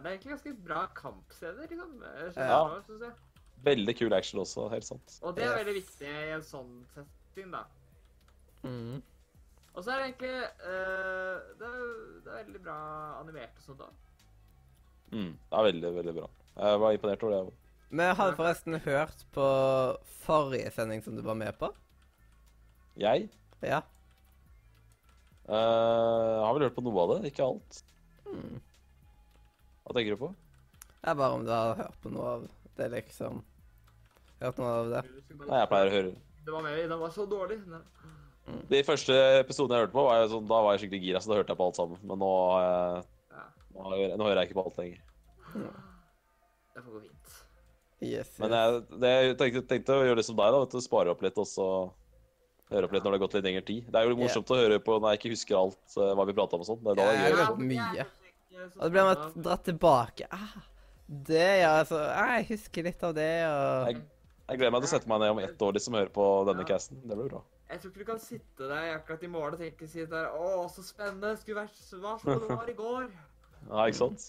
Det 0.01 0.09
er 0.09 0.15
egentlig 0.17 0.33
ganske 0.33 0.55
bra 0.67 0.81
kampscener, 0.97 1.69
liksom. 1.71 1.93
eh, 2.03 2.33
Ja. 2.35 2.81
synes 2.89 3.05
jeg. 3.07 3.13
Veldig 3.63 3.95
kul 3.97 4.13
action 4.13 4.41
også, 4.41 4.67
helt 4.73 4.83
sant. 4.83 5.15
Og 5.21 5.35
det 5.37 5.45
er 5.45 5.55
veldig 5.61 5.75
viktig 5.77 6.09
i 6.09 6.33
en 6.35 6.43
sånn 6.43 6.73
setting, 6.91 7.51
da. 7.53 7.63
Mm. 8.65 8.99
Og 9.71 9.83
så 9.83 9.93
er 9.93 10.01
det 10.01 10.07
egentlig 10.09 10.35
uh, 10.65 11.35
det, 11.59 11.67
er, 11.67 11.83
det 12.25 12.31
er 12.31 12.39
veldig 12.43 12.61
bra 12.65 12.77
animert 13.21 13.59
og 13.61 13.63
sånt 13.65 13.83
da. 13.83 13.89
Mm. 15.11 15.31
Det 15.35 15.59
er 15.59 15.67
veldig, 15.67 15.91
veldig 15.99 16.15
bra. 16.17 16.27
Jeg 16.57 16.81
var 16.83 16.95
imponert 16.95 17.23
over 17.23 17.33
det. 17.35 17.53
jeg 17.91 17.99
Vi 17.99 18.09
hadde 18.19 18.35
forresten 18.39 18.79
hørt 18.85 19.23
på 19.35 19.47
forrige 20.25 20.71
sending 20.75 21.03
som 21.03 21.15
du 21.15 21.23
var 21.23 21.39
med 21.39 21.55
på. 21.59 21.71
Jeg 22.99 23.29
Ja. 23.61 23.81
Jeg 25.51 26.43
har 26.45 26.53
vel 26.53 26.63
hørt 26.63 26.75
på 26.75 26.83
noe 26.85 27.01
av 27.01 27.13
det, 27.15 27.31
ikke 27.31 27.43
alt. 27.43 27.83
Mm. 28.27 28.59
Hva 29.83 29.95
tenker 29.97 30.15
du 30.15 30.21
på? 30.21 30.29
Ja, 31.01 31.13
bare 31.13 31.31
om 31.35 31.45
du 31.45 31.51
har 31.51 31.75
hørt 31.79 31.97
på 32.03 32.11
noe 32.13 32.35
av 32.35 32.45
det, 32.77 32.87
liksom. 32.93 33.41
Hørt 34.41 34.59
noe 34.61 34.75
av 34.83 34.91
det. 34.93 35.01
Nei, 35.41 35.59
jeg 35.59 35.71
pleier 35.71 35.89
å 35.89 35.95
høre. 35.95 36.13
Det 36.45 36.53
var 36.55 36.63
med, 36.65 36.77
den 36.89 36.99
var 37.01 37.11
så 37.15 37.25
dårlig. 37.29 37.59
Den- 37.69 37.89
De 38.71 38.81
første 38.87 39.15
episodene 39.41 39.77
jeg 39.77 39.85
hørte 39.85 39.95
på, 39.95 40.03
var 40.07 40.21
jeg 40.21 40.33
sånn, 40.33 40.49
da 40.49 40.59
var 40.63 40.75
jeg 40.75 40.83
skikkelig 40.85 41.01
gira, 41.05 41.21
så 41.23 41.31
da 41.31 41.39
hørte 41.39 41.53
jeg 41.53 41.59
på 41.61 41.69
alt 41.69 41.79
sammen. 41.79 42.03
Men 42.07 42.21
nå, 42.21 42.33
eh, 42.59 43.39
nå, 43.75 43.87
hører, 43.87 44.13
nå 44.17 44.27
hører 44.27 44.41
jeg 44.41 44.51
ikke 44.51 44.59
på 44.59 44.67
alt 44.67 44.79
lenger. 44.81 45.01
det 46.75 46.83
får 46.83 46.91
gå 46.91 47.01
fint. 47.05 47.39
Yes. 48.01 48.29
Men 48.41 48.55
jeg, 48.57 48.83
det, 48.97 49.09
jeg 49.11 49.33
tenkte, 49.37 49.65
tenkte 49.69 49.97
å 49.97 50.05
gjøre 50.07 50.21
det 50.21 50.27
som 50.27 50.37
deg, 50.39 50.55
da. 50.55 50.61
Vet 50.63 50.77
du, 50.77 50.81
spare 50.83 51.13
opp 51.13 51.21
litt, 51.25 51.37
og 51.41 51.49
så 51.49 51.67
høre 52.71 52.87
opp 52.87 52.95
litt 52.95 53.03
når 53.03 53.13
det 53.13 53.19
har 53.19 53.23
gått 53.25 53.37
litt 53.37 53.47
lengre 53.49 53.65
tid. 53.67 53.91
Det 53.91 53.99
er 53.99 54.07
jo 54.07 54.17
morsomt 54.19 54.53
å 54.53 54.57
høre 54.57 54.79
på 54.83 54.97
når 54.97 55.13
jeg 55.13 55.21
ikke 55.21 55.33
husker 55.35 55.59
alt 55.59 55.97
eh, 55.99 56.13
hva 56.17 56.25
vi 56.27 56.35
prata 56.37 56.57
om 56.57 56.63
og 56.63 56.69
sånn. 56.71 56.81
Det 56.81 56.93
er 56.93 56.99
da 56.99 57.07
det 57.07 57.17
jeg 57.17 57.27
gjør 57.27 57.39
det. 57.41 57.47
Sånn. 57.51 57.69
mye. 57.71 58.07
Og 58.61 58.81
det 58.83 58.91
blir 58.93 59.05
med 59.05 59.13
spennende. 59.17 59.41
å 59.41 59.45
dra 59.47 59.57
tilbake. 59.67 60.29
Ah, 60.31 60.57
det, 61.29 61.47
ja. 61.61 61.71
Altså, 61.81 62.01
ah, 62.07 62.33
jeg 62.39 62.49
husker 62.53 62.87
litt 62.87 63.05
av 63.05 63.15
det, 63.17 63.31
og 63.47 63.91
Jeg, 63.91 64.03
jeg 64.47 64.61
gleder 64.61 64.75
meg 64.75 64.83
til 64.83 64.89
å 64.89 64.93
sette 64.95 65.11
meg 65.11 65.23
ned 65.23 65.33
om 65.35 65.41
ett 65.43 65.65
år 65.67 65.77
liksom, 65.77 65.97
og 65.97 66.03
høre 66.03 66.15
på 66.15 66.27
denne 66.49 66.67
casten. 66.67 67.01
Det 67.03 67.17
blir 67.17 67.31
bra. 67.33 67.43
Jeg 67.71 67.79
tror 67.81 67.91
ikke 67.91 68.03
du 68.03 68.09
kan 68.11 68.19
sitte 68.19 68.67
der 68.67 68.95
akkurat 68.97 69.21
i 69.23 69.29
morgen 69.31 69.55
og 69.55 69.61
tenke 69.61 69.87
si 69.87 70.03
der 70.05 70.31
Å, 70.35 70.65
så 70.73 70.83
spennende. 70.83 71.33
Skulle 71.39 71.63
vært 71.63 71.77
hva 72.01 72.15
så 72.19 72.35
det 72.41 72.49
var 72.59 72.69
i 72.71 72.75
går. 72.77 73.05
Ja, 73.69 73.85
ikke 73.87 73.99
sant? 74.01 74.25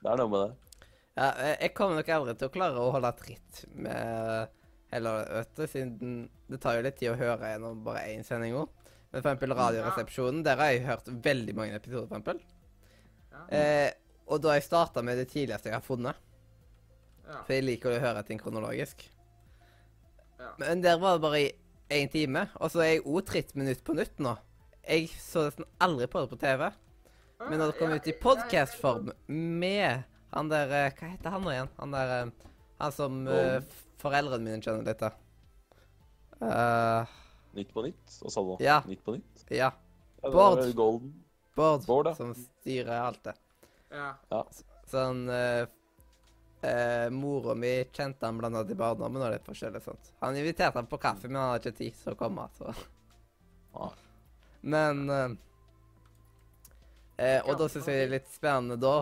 Det 0.00 0.12
er 0.12 0.20
noe 0.22 0.30
med 0.32 0.42
det. 0.46 0.78
ja, 1.18 1.28
jeg- 1.60 1.74
kommer 1.74 1.96
nok 2.00 2.08
aldri 2.16 2.34
til 2.38 2.48
å 2.48 2.54
klare 2.54 2.80
å 2.80 2.90
holde 2.94 3.10
tritt 3.20 3.62
med 3.74 4.48
heller, 4.92 5.24
vet 5.40 5.54
du, 5.58 5.66
siden 5.66 6.16
det 6.48 6.60
tar 6.62 6.76
jo 6.78 6.82
litt 6.86 6.96
tid 7.00 7.10
å 7.10 7.16
høre 7.18 7.48
gjennom 7.52 7.80
bare 7.84 8.04
én 8.12 8.22
sending 8.24 8.54
òg. 8.54 8.68
Men 9.10 9.22
for 9.22 9.30
eksempel 9.32 9.54
Radioresepsjonen, 9.56 10.44
der 10.46 10.56
har 10.60 10.70
jeg 10.72 10.84
hørt 10.86 11.08
veldig 11.24 11.54
mange 11.56 11.74
episoder, 11.78 12.06
for 12.06 12.16
eksempel. 12.18 12.40
Ja. 13.32 13.42
Eh, 13.58 13.90
og 14.28 14.40
da 14.42 14.52
har 14.52 14.60
jeg 14.60 14.68
starta 14.68 15.02
med 15.06 15.18
det 15.20 15.28
tidligste 15.32 15.70
jeg 15.70 15.76
har 15.76 15.84
funnet. 15.84 16.16
Ja. 17.26 17.40
For 17.42 17.52
jeg 17.56 17.64
liker 17.66 17.96
å 17.96 18.00
høre 18.02 18.22
ting 18.26 18.38
kronologisk. 18.38 19.02
Ja. 20.38 20.52
Men 20.62 20.82
der 20.84 20.98
var 21.02 21.16
det 21.16 21.24
bare 21.26 21.40
i 21.42 21.52
én 21.92 22.10
time. 22.12 22.46
Og 22.60 22.72
så 22.72 22.82
er 22.84 22.90
jeg 22.94 23.04
òg 23.06 23.22
tritt 23.28 23.54
minutt 23.58 23.82
på 23.86 23.96
nytt 23.96 24.18
nå. 24.22 24.34
Jeg 24.86 25.08
så 25.20 25.46
nesten 25.46 25.66
aldri 25.82 26.08
på 26.10 26.22
det 26.22 26.30
på 26.32 26.40
TV. 26.40 26.68
Men 27.42 27.58
når 27.60 27.72
det 27.72 27.78
kom 27.78 27.92
ut 27.92 28.08
i 28.08 28.16
podkastform 28.22 29.10
med 29.26 30.06
han 30.32 30.48
der 30.50 30.72
eh, 30.72 30.94
Hva 30.96 31.10
heter 31.10 31.34
han 31.34 31.44
nå 31.44 31.52
igjen? 31.52 31.68
Han 31.76 31.92
der 31.92 32.12
eh, 32.14 32.30
Han 32.80 32.92
som 32.92 33.18
uh, 33.28 33.60
foreldrene 34.00 34.44
mine 34.44 34.60
kjenner 34.64 34.84
litt 34.84 35.04
av. 35.04 35.14
Uh, 36.40 37.16
Nytt 37.56 37.72
på 37.72 37.86
nytt. 37.86 38.16
Hva 38.20 38.32
sa 38.32 38.42
du 38.44 38.50
nå? 38.52 38.56
Ja. 38.60 38.80
Nytt 38.84 39.04
på 39.04 39.16
nytt? 39.16 39.44
ja. 39.48 39.70
Bård. 40.26 40.60
Bård, 41.56 41.84
Bård, 41.86 42.10
som 42.18 42.34
styrer 42.36 42.98
alt 42.98 43.22
det. 43.24 43.32
Ja. 43.94 44.42
Sånn 44.90 45.24
eh, 45.32 45.64
eh, 46.66 47.10
Mora 47.14 47.54
mi 47.54 47.72
kjente 47.92 48.26
han 48.26 48.38
blant 48.38 48.56
annet 48.56 48.72
i 48.74 48.78
barndommen 48.78 49.22
og 49.22 49.32
litt 49.34 49.46
forskjellig 49.46 49.82
sånt. 49.84 50.12
Han 50.22 50.38
inviterte 50.38 50.80
han 50.80 50.90
på 50.90 51.00
kaffe, 51.02 51.30
men 51.30 51.40
han 51.40 51.52
hadde 51.52 51.70
ikke 51.70 51.78
tid 51.82 52.00
til 52.02 52.14
å 52.14 52.20
komme. 52.20 52.48
Så. 52.56 52.72
Ah. 53.76 53.92
Men 54.66 55.04
eh, 55.12 55.36
eh, 57.22 57.38
Og 57.44 57.58
da 57.60 57.68
syns 57.68 57.86
jeg 57.86 58.00
det 58.00 58.08
er 58.08 58.14
litt 58.18 58.32
spennende 58.32 58.80
da 58.80 58.98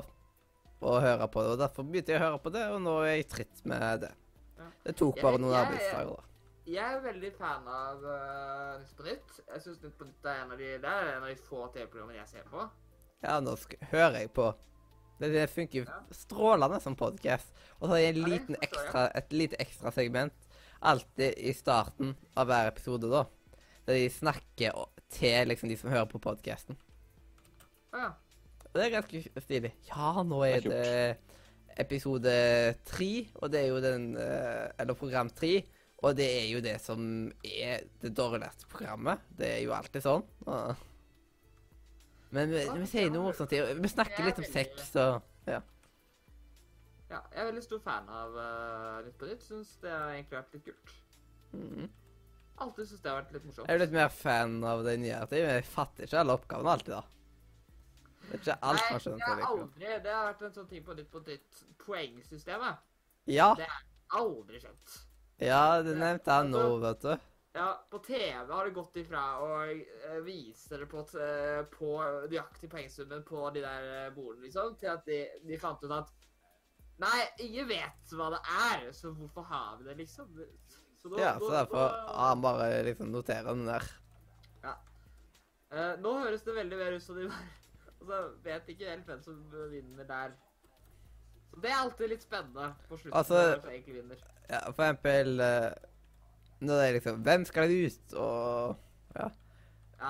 å 0.84 0.98
høre 1.00 1.28
på 1.32 1.40
det, 1.40 1.54
og 1.54 1.60
derfor 1.62 1.86
begynte 1.88 2.12
jeg 2.12 2.20
å 2.20 2.26
høre 2.26 2.40
på 2.44 2.52
det, 2.52 2.66
og 2.74 2.82
nå 2.84 2.98
er 3.06 3.14
jeg 3.14 3.28
tritt 3.32 3.62
med 3.70 4.04
det. 4.04 4.12
Ja. 4.58 4.66
Det 4.84 4.94
tok 5.00 5.20
bare 5.24 5.40
noen 5.40 5.56
arbeidsdager, 5.56 6.10
da. 6.12 6.30
Jeg 6.64 6.96
er 6.96 7.00
veldig 7.04 7.30
fan 7.36 7.66
av 7.68 8.04
uh, 8.04 8.76
Nytt 8.80 8.92
på 8.96 9.04
Nytt. 9.04 9.32
Jeg 9.50 9.64
syns 9.64 9.80
Nytt 9.82 9.96
på 10.00 10.06
Nytt 10.08 10.28
er 10.28 10.38
en 10.42 10.52
av 10.54 10.60
de, 10.60 10.68
det 10.80 10.92
er 10.92 11.10
en 11.14 11.24
av 11.24 11.28
de 11.28 11.34
få 11.48 11.66
TV-programmene 11.74 12.20
jeg 12.22 12.30
ser 12.30 12.46
på. 12.52 12.64
Ja, 13.24 13.38
nå 13.44 13.56
sk 13.60 13.76
hører 13.90 14.22
jeg 14.22 14.30
på. 14.36 14.50
Det, 15.20 15.30
det 15.32 15.46
funker 15.50 15.78
jo 15.80 15.84
Ja. 15.86 16.00
strålende 16.10 16.80
som 16.82 16.96
podkast. 16.96 17.52
Og 17.80 17.86
så 17.88 17.92
har 17.94 17.98
jeg 18.02 18.16
en 18.16 18.30
liten 18.30 18.56
ekstra, 18.62 19.06
et 19.14 19.32
lite 19.32 19.56
ekstra 19.62 19.92
segment 19.94 20.32
alltid 20.84 21.38
i 21.38 21.52
starten 21.56 22.14
av 22.36 22.46
hver 22.50 22.68
episode, 22.72 23.08
da. 23.08 23.24
Der 23.86 23.94
de 23.94 24.08
snakker 24.10 24.74
til 25.12 25.48
liksom 25.48 25.68
de 25.70 25.76
som 25.80 25.90
hører 25.92 26.08
på 26.10 26.18
podkasten. 26.20 26.76
Ja. 27.94 28.10
Det 28.74 28.82
er 28.88 28.90
ganske 28.96 29.22
stilig. 29.44 29.70
Ja, 29.86 30.22
nå 30.26 30.40
er 30.44 30.60
Det 30.60 31.16
episode 31.78 32.74
tre, 32.86 33.26
og 33.42 33.50
det 33.50 33.60
er 33.64 33.68
jo 33.70 33.80
den 33.82 34.16
eh, 34.16 34.70
Eller 34.78 34.94
program 34.94 35.30
tre. 35.30 35.62
Og 36.04 36.16
det 36.18 36.26
er 36.26 36.48
jo 36.52 36.60
det 36.60 36.80
som 36.82 37.30
er 37.44 37.86
det 38.02 38.10
dårligste 38.14 38.66
programmet. 38.68 39.22
Det 39.38 39.46
er 39.54 39.62
jo 39.64 39.72
alltid 39.72 40.02
sånn. 40.04 40.24
Men 42.34 42.50
vi, 42.50 42.64
vi 42.80 42.86
sier 42.90 43.12
noe 43.14 43.28
morsomt. 43.28 43.52
Vi 43.54 43.90
snakker 43.92 44.26
litt 44.26 44.40
om 44.42 44.48
sex 44.48 44.90
og 44.98 45.22
Ja. 45.46 45.60
ja. 47.10 47.20
Jeg 47.30 47.42
er 47.42 47.50
veldig 47.50 47.62
stor 47.62 47.82
fan 47.84 48.08
av 48.10 48.34
uh, 48.34 49.02
Nytt 49.06 49.18
på 49.20 49.28
Nytt. 49.30 49.44
Syns 49.46 49.74
det 49.82 49.92
har 49.92 50.14
egentlig 50.16 50.40
vært 50.40 50.56
litt 50.56 50.64
kult. 50.70 50.94
Mm. 51.54 51.90
Alltid 52.64 52.88
syns 52.90 53.02
det 53.04 53.10
har 53.10 53.20
vært 53.20 53.34
litt 53.36 53.46
morsomt. 53.48 53.68
Jeg 53.68 53.76
er 53.76 53.82
litt 53.84 53.94
mer 53.94 54.10
fan 54.14 54.56
av 54.66 54.82
det 54.86 54.96
nye. 55.02 55.20
jeg 55.38 55.66
fatter 55.68 56.08
ikke 56.08 56.22
alle 56.22 56.38
oppgavene 56.38 56.74
alltid, 56.74 56.94
da. 56.94 57.02
Det 58.24 58.34
er 58.34 58.40
ikke 58.40 58.56
alt 58.56 58.80
man 58.80 58.94
Nei, 58.94 59.00
skjønner 59.04 59.18
det 59.18 59.24
til 59.24 59.34
har 59.34 59.50
aldri 59.52 59.96
Det 60.04 60.12
har 60.16 60.26
vært 60.30 60.42
en 60.48 60.54
sånn 60.58 60.68
ting 60.70 60.84
på 60.84 60.94
Nytt 60.98 61.10
på 61.12 61.22
Nytt. 61.28 61.62
Poengsystemet. 61.84 62.90
Ja, 63.30 63.50
Det 63.58 63.68
jeg 63.68 64.20
aldri 64.20 64.60
skjønt. 64.62 64.98
ja, 65.40 65.62
det 65.84 65.94
nevnte 66.00 66.38
jeg 66.38 66.50
nå, 66.50 66.64
vet 66.82 67.04
du. 67.04 67.14
Ja, 67.54 67.86
på 67.90 67.98
TV 68.02 68.50
har 68.50 68.64
det 68.66 68.74
gått 68.74 68.96
ifra 68.98 69.20
å 69.38 69.48
eh, 69.70 70.16
vise 70.26 70.72
dere 70.72 70.88
på, 70.90 71.04
eh, 71.22 71.60
på 71.70 71.90
nøyaktig 72.26 72.70
poengsummen 72.72 73.22
på 73.28 73.44
de 73.54 73.62
der 73.62 73.84
eh, 73.92 74.08
bordene, 74.16 74.48
liksom, 74.48 74.72
til 74.80 74.90
at 74.90 75.04
de, 75.06 75.20
de 75.46 75.58
fant 75.62 75.82
ut 75.86 75.94
at 75.94 76.10
Nei, 77.02 77.24
ingen 77.42 77.66
vet 77.66 78.12
hva 78.14 78.28
det 78.30 78.38
er, 78.54 78.84
så 78.94 79.10
hvorfor 79.18 79.42
har 79.48 79.78
vi 79.80 79.86
det, 79.88 79.94
liksom? 80.04 80.28
Så 81.02 81.10
da- 81.10 81.18
Ja, 81.18 81.32
så 81.42 81.48
derfor 81.50 81.88
da- 81.88 82.12
han 82.28 82.42
bare 82.42 82.68
liksom 82.86 83.10
noterer 83.10 83.48
den 83.50 83.64
der. 83.66 83.86
Eh, 85.74 85.96
nå 85.98 86.12
høres 86.22 86.44
det 86.46 86.54
veldig 86.54 86.76
mer 86.78 86.92
ut 86.94 87.02
som 87.02 87.16
de 87.18 87.24
var 87.26 87.40
Altså, 88.04 88.18
vet 88.44 88.68
ikke 88.70 88.90
helt 88.92 89.06
hvem 89.08 89.22
som 89.24 89.38
vinner 89.72 90.04
der. 90.06 90.34
Så 91.50 91.60
det 91.64 91.70
er 91.72 91.78
alltid 91.80 92.10
litt 92.12 92.22
spennende 92.22 92.68
på 92.88 92.98
slutten. 93.00 93.16
Altså- 93.18 93.40
hvem 93.48 93.62
som 93.64 93.70
egentlig 93.72 93.94
vinner. 93.96 94.22
Ja, 94.50 94.60
for 94.70 94.84
eksempel 94.84 95.40
eh, 95.40 95.72
Når 96.60 96.78
det 96.80 96.84
er 96.88 96.94
liksom 97.00 97.22
Hvem 97.24 97.44
skal 97.46 97.70
ut? 97.70 98.14
Og 98.14 98.76
Ja. 99.16 99.28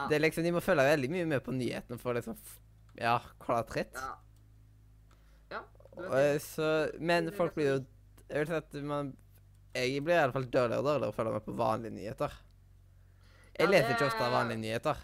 Det 0.08 0.16
er 0.16 0.20
liksom 0.24 0.44
De 0.44 0.50
må 0.52 0.60
følge 0.64 0.84
veldig 0.88 1.10
mye 1.10 1.26
med 1.26 1.42
på 1.44 1.52
nyhetene 1.54 1.98
for 2.00 2.14
liksom 2.14 2.36
Ja, 2.98 3.18
klare 3.40 3.66
tritt. 3.68 3.94
ja. 3.94 4.14
Ja. 5.50 5.60
Og, 5.96 6.40
så 6.40 6.68
Men 7.00 7.30
folk 7.32 7.54
blir 7.54 7.70
jo 7.78 7.84
Jeg 8.30 8.38
vil 8.38 8.46
si 8.46 8.54
at 8.54 8.74
man 8.82 9.16
Jeg 9.74 10.02
blir 10.04 10.14
i 10.14 10.22
alle 10.22 10.32
fall 10.32 10.44
dårligere 10.46 10.78
og 10.78 10.84
dårligere 10.86 11.12
å 11.12 11.16
følge 11.16 11.32
med 11.32 11.44
på 11.44 11.56
vanlige 11.58 11.92
nyheter. 11.96 12.32
Jeg 13.58 13.66
Ja, 13.66 13.70
leser 13.70 13.88
det- 13.88 13.96
ikke 13.96 14.06
ofte 14.06 14.30
vanlige 14.30 14.58
nyheter. 14.60 14.96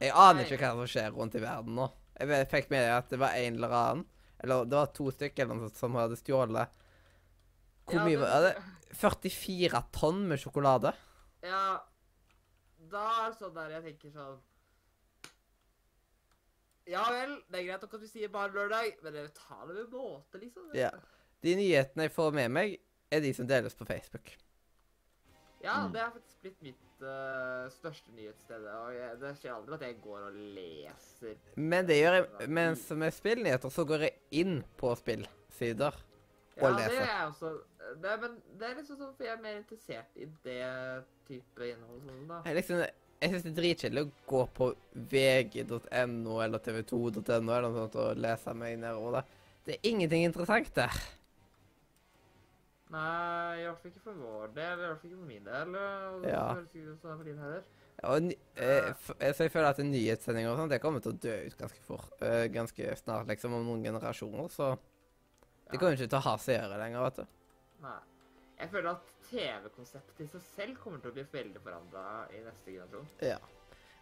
Jeg 0.00 0.10
aner 0.14 0.34
Nei. 0.34 0.44
ikke 0.44 0.58
hva 0.58 0.70
som 0.70 0.86
skjer 0.86 1.10
rundt 1.14 1.34
i 1.34 1.40
verden 1.40 1.74
nå. 1.74 1.90
Jeg 2.20 2.48
fikk 2.48 2.70
med 2.70 2.90
at 2.90 3.08
det 3.10 3.18
var 3.18 3.30
en 3.34 3.54
eller 3.54 3.68
annen 3.70 4.04
Eller 4.40 4.64
det 4.64 4.72
var 4.76 4.86
to 4.86 5.10
stykker 5.10 5.42
eller 5.42 5.54
noe 5.54 5.68
sånt 5.68 5.76
som 5.76 5.94
hadde 5.94 6.16
stjålet 6.16 6.68
Hvor 7.86 7.94
Ja, 7.94 8.04
mye 8.04 8.10
det- 8.10 8.20
var 8.20 8.40
det? 8.42 8.62
44 8.98 9.82
tonn 9.94 10.24
med 10.30 10.40
sjokolade. 10.42 10.94
Ja, 11.44 11.82
da 12.92 13.04
er 13.24 13.32
det 13.32 13.38
sånn 13.40 13.54
der 13.56 13.74
jeg 13.76 13.84
tenker 13.88 14.12
sånn 14.14 14.40
Ja 16.90 17.04
vel, 17.12 17.38
det 17.48 17.60
er 17.60 17.66
greit 17.68 17.84
nok 17.84 17.96
at 17.96 18.02
vi 18.04 18.10
sier 18.10 18.32
bare 18.32 18.52
lørdag, 18.52 18.98
men 19.04 19.14
dere 19.16 19.32
tar 19.36 19.66
det 19.70 19.76
med 19.78 19.92
måte, 19.94 20.40
liksom. 20.40 20.72
Ja. 20.76 20.90
De 21.44 21.54
nyhetene 21.56 22.08
jeg 22.08 22.12
får 22.12 22.34
med 22.36 22.52
meg, 22.52 22.74
er 23.12 23.22
de 23.24 23.30
som 23.36 23.48
deles 23.48 23.76
på 23.76 23.86
Facebook. 23.88 24.34
Ja, 25.64 25.86
det 25.88 26.00
er 26.02 26.10
faktisk 26.12 26.42
blitt 26.44 26.64
mitt 26.64 27.04
uh, 27.04 27.70
største 27.72 28.12
nyhetssted, 28.12 28.66
og 28.68 28.90
jeg, 28.92 29.14
det 29.22 29.30
skjer 29.40 29.54
aldri 29.54 29.78
at 29.78 29.84
jeg 29.86 29.96
går 30.04 30.26
og 30.26 30.40
leser. 30.56 31.38
Men 31.56 31.88
det 31.88 31.96
gjør 32.02 32.18
jeg 32.18 32.50
Mens 32.58 32.84
med 32.92 33.16
spillnyheter 33.16 33.72
så 33.72 33.86
går 33.88 34.04
jeg 34.04 34.42
inn 34.42 34.58
på 34.80 34.92
spillsider. 35.00 35.96
Ja, 36.56 36.68
Og 36.68 36.76
det 36.78 36.84
er 36.86 37.00
jeg 37.00 37.22
også. 37.26 37.48
Det, 38.02 38.12
men 38.22 38.36
det 38.58 38.68
er 38.68 38.76
liksom 38.78 38.98
sånn, 39.00 39.14
for 39.16 39.26
jeg 39.26 39.34
er 39.34 39.40
mer 39.42 39.56
interessert 39.58 40.20
i 40.20 40.28
det 40.44 40.60
type 41.26 41.66
innhold 41.66 42.04
sånn, 42.04 42.28
da. 42.30 42.38
Jeg, 42.46 42.58
liksom, 42.60 42.84
jeg 43.24 43.32
syns 43.32 43.44
det 43.46 43.50
er 43.50 43.58
dritkjedelig 43.58 44.04
å 44.04 44.12
gå 44.30 44.44
på 44.58 44.70
vg.no 45.14 46.38
eller 46.44 46.62
tv2.no 46.68 47.34
eller 47.40 47.66
noe 47.66 47.82
sånt 47.82 47.98
og 48.04 48.22
lese 48.22 48.54
meg 48.60 48.78
nedover 48.82 49.18
det. 49.18 49.24
Det 49.64 49.76
er 49.78 49.90
ingenting 49.90 50.26
interessant 50.28 50.70
der. 50.76 51.04
Nei, 52.94 53.62
i 53.62 53.64
hvert 53.66 53.80
fall 53.80 53.90
ikke 53.90 54.04
for 54.04 54.18
vår 54.20 54.50
del, 54.54 54.74
i 54.78 54.86
hvert 54.86 55.00
fall 55.00 55.10
ikke 55.10 55.18
for 55.18 55.30
min 55.32 55.46
del. 55.48 55.78
Ja. 56.28 56.44
er 56.54 56.98
for 57.02 57.26
din 57.26 57.40
heller. 57.42 57.64
Og, 58.04 58.32
eh, 58.60 58.90
så 59.32 59.46
jeg 59.46 59.52
føler 59.54 59.68
at 59.70 59.80
nyhetssendinger 59.82 60.50
og 60.52 60.58
sånt, 60.60 60.74
det 60.74 60.80
kommer 60.82 61.02
til 61.02 61.14
å 61.14 61.18
dø 61.24 61.36
ut 61.46 61.56
ganske 61.58 61.82
fort. 61.86 62.10
eh, 62.20 62.46
ganske 62.52 62.96
snart, 63.00 63.26
liksom, 63.30 63.54
om 63.56 63.64
noen 63.66 63.86
generasjoner. 63.86 64.50
Så 64.52 64.76
det 65.70 65.80
Ja. 65.80 65.88
jo 65.88 65.96
ikke 65.96 66.08
til 66.10 66.18
å 66.18 66.22
ha 66.22 66.36
seere 66.36 66.78
lenger, 66.78 67.02
vet 67.08 67.16
du. 67.16 67.26
Nei. 67.82 67.98
Jeg 68.58 68.70
føler 68.70 68.90
at 68.90 69.06
TV-konseptet 69.30 70.20
i 70.20 70.26
seg 70.30 70.40
selv 70.54 70.76
kommer 70.78 71.00
til 71.02 71.10
å 71.10 71.14
bli 71.16 71.24
veldig 71.32 71.60
forandra 71.64 72.04
i 72.30 72.40
neste 72.44 72.70
generasjon. 72.70 73.08
Ja. 73.20 73.38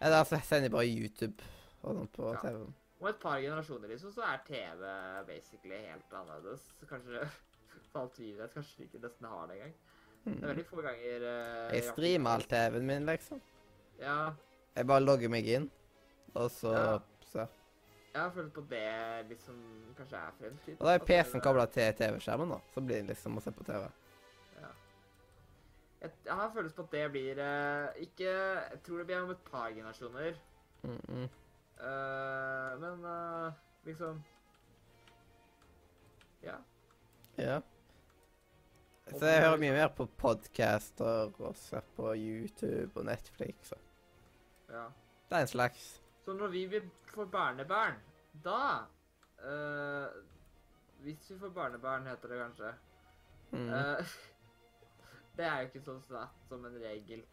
Eller 0.01 0.19
altså, 0.19 0.41
sender 0.45 0.69
bare 0.75 0.87
YouTube 0.91 1.43
og 1.83 1.97
sånt 1.97 2.13
på 2.13 2.33
Ja. 2.35 2.41
TV. 2.41 2.67
om 3.01 3.07
et 3.09 3.19
par 3.21 3.41
generasjoner 3.41 3.89
liksom, 3.89 4.13
så 4.13 4.23
er 4.23 4.39
TV 4.47 5.27
basically 5.27 5.79
helt 5.87 6.13
annerledes. 6.13 6.61
Kanskje 6.89 7.29
for 7.93 8.01
alt 8.03 8.19
vi 8.19 8.33
vet, 8.37 8.55
kanskje 8.55 8.77
de 8.79 8.85
ikke 8.85 9.01
nesten 9.03 9.27
har 9.29 9.47
det 9.47 9.57
engang. 9.57 9.75
Det 10.25 10.37
er 10.43 10.53
veldig 10.55 10.67
få 10.69 10.83
ganger 10.85 11.25
uh, 11.27 11.73
Jeg 11.75 11.83
streamer 11.89 12.31
alt 12.31 12.49
TV-en 12.49 12.87
min, 12.87 13.07
liksom. 13.07 13.41
Ja, 13.99 14.33
Jeg 14.77 14.87
bare 14.87 15.01
logger 15.03 15.29
meg 15.29 15.47
inn, 15.49 15.71
og 16.35 16.51
så 16.51 16.73
Ja. 16.77 16.99
Så. 18.13 18.19
jeg 18.19 18.23
har 18.23 18.31
følt 18.37 18.53
på 18.55 18.65
det 18.71 19.29
liksom 19.29 19.59
kanskje 19.97 20.17
er 20.17 20.39
fremtiden. 20.39 20.79
Og 20.79 20.87
da 20.87 20.95
er 20.95 21.05
PC-en 21.09 21.45
kobla 21.45 21.67
til 21.67 21.95
TV-skjermen, 21.99 22.53
da. 22.53 22.61
Så 22.75 22.81
blir 22.81 23.01
det 23.01 23.15
liksom 23.15 23.37
å 23.37 23.45
se 23.45 23.53
på 23.57 23.65
TV. 23.65 23.89
Jeg, 26.03 26.11
jeg 26.27 26.35
har 26.35 26.51
følelse 26.51 26.77
på 26.77 26.83
at 26.83 26.95
det 26.97 27.03
blir 27.15 27.39
eh, 27.39 28.01
ikke 28.03 28.31
Jeg 28.31 28.79
tror 28.83 28.99
det 28.99 29.07
blir 29.07 29.21
om 29.23 29.31
et 29.31 29.45
par 29.51 29.71
generasjoner. 29.71 30.35
Mm 30.83 31.01
-mm. 31.09 31.29
Uh, 31.83 32.81
men 32.81 33.05
uh, 33.05 33.53
liksom 33.85 34.23
Ja. 36.43 36.57
Ja. 37.37 37.61
Så 39.19 39.27
jeg 39.27 39.43
hører 39.43 39.57
mye 39.57 39.73
mer 39.73 39.89
på 39.89 40.07
podcaster 40.07 41.33
og 41.39 41.57
ser 41.57 41.81
på 41.97 42.15
YouTube 42.15 43.01
og 43.01 43.05
Netflix. 43.05 43.73
Og. 43.73 43.79
ja. 44.69 44.85
Det 45.29 45.37
er 45.37 45.41
en 45.41 45.47
slags 45.47 46.02
Så 46.25 46.35
når 46.39 46.49
vi 46.49 46.67
vil 46.67 46.91
få 47.15 47.27
barnebarn, 47.27 47.95
da 48.45 48.87
uh, 49.43 50.07
Hvis 51.03 51.31
vi 51.31 51.39
får 51.39 51.51
barnebarn, 51.51 52.07
heter 52.07 52.29
det 52.29 52.39
kanskje. 52.39 52.75
mm. 53.51 53.69
Uh, 53.69 54.15
det 55.37 55.45
er 55.45 55.61
jo 55.61 55.71
ikke 55.71 55.85
så 55.85 55.99
satt 56.07 56.49
som 56.49 56.65
en 56.67 56.79
regel. 56.83 57.25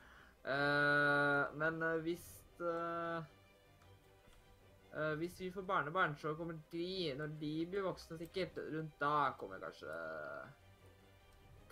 Uh, 0.45 1.57
men 1.57 1.83
hvis 2.01 2.35
Hvis 5.17 5.39
vi 5.39 5.51
får 5.51 5.61
barnebarn, 5.61 6.15
så 6.15 6.33
kommer 6.35 6.57
de, 6.71 7.13
når 7.17 7.27
de 7.39 7.53
blir 7.69 7.85
voksne 7.85 8.17
sikkert, 8.17 8.57
rundt 8.57 8.99
da 8.99 9.31
kommer 9.37 9.61
kanskje 9.61 9.93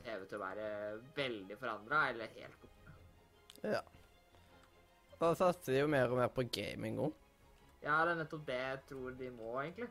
TV 0.03 0.25
til 0.29 0.37
å 0.37 0.43
være 0.43 0.67
veldig 1.17 1.57
forandra, 1.59 2.09
eller 2.11 2.35
helt 2.37 2.61
borte. 2.61 2.93
Ja. 3.63 3.81
Da 5.19 5.31
satser 5.35 5.73
de 5.73 5.79
jo 5.81 5.87
mer 5.89 6.11
og 6.13 6.19
mer 6.19 6.29
på 6.33 6.43
gaming 6.53 6.99
òg. 7.01 7.13
Ja, 7.81 8.01
det 8.05 8.13
er 8.13 8.19
nettopp 8.21 8.43
det 8.47 8.57
jeg 8.57 8.79
tror 8.89 9.15
de 9.17 9.29
må, 9.33 9.53
egentlig. 9.61 9.87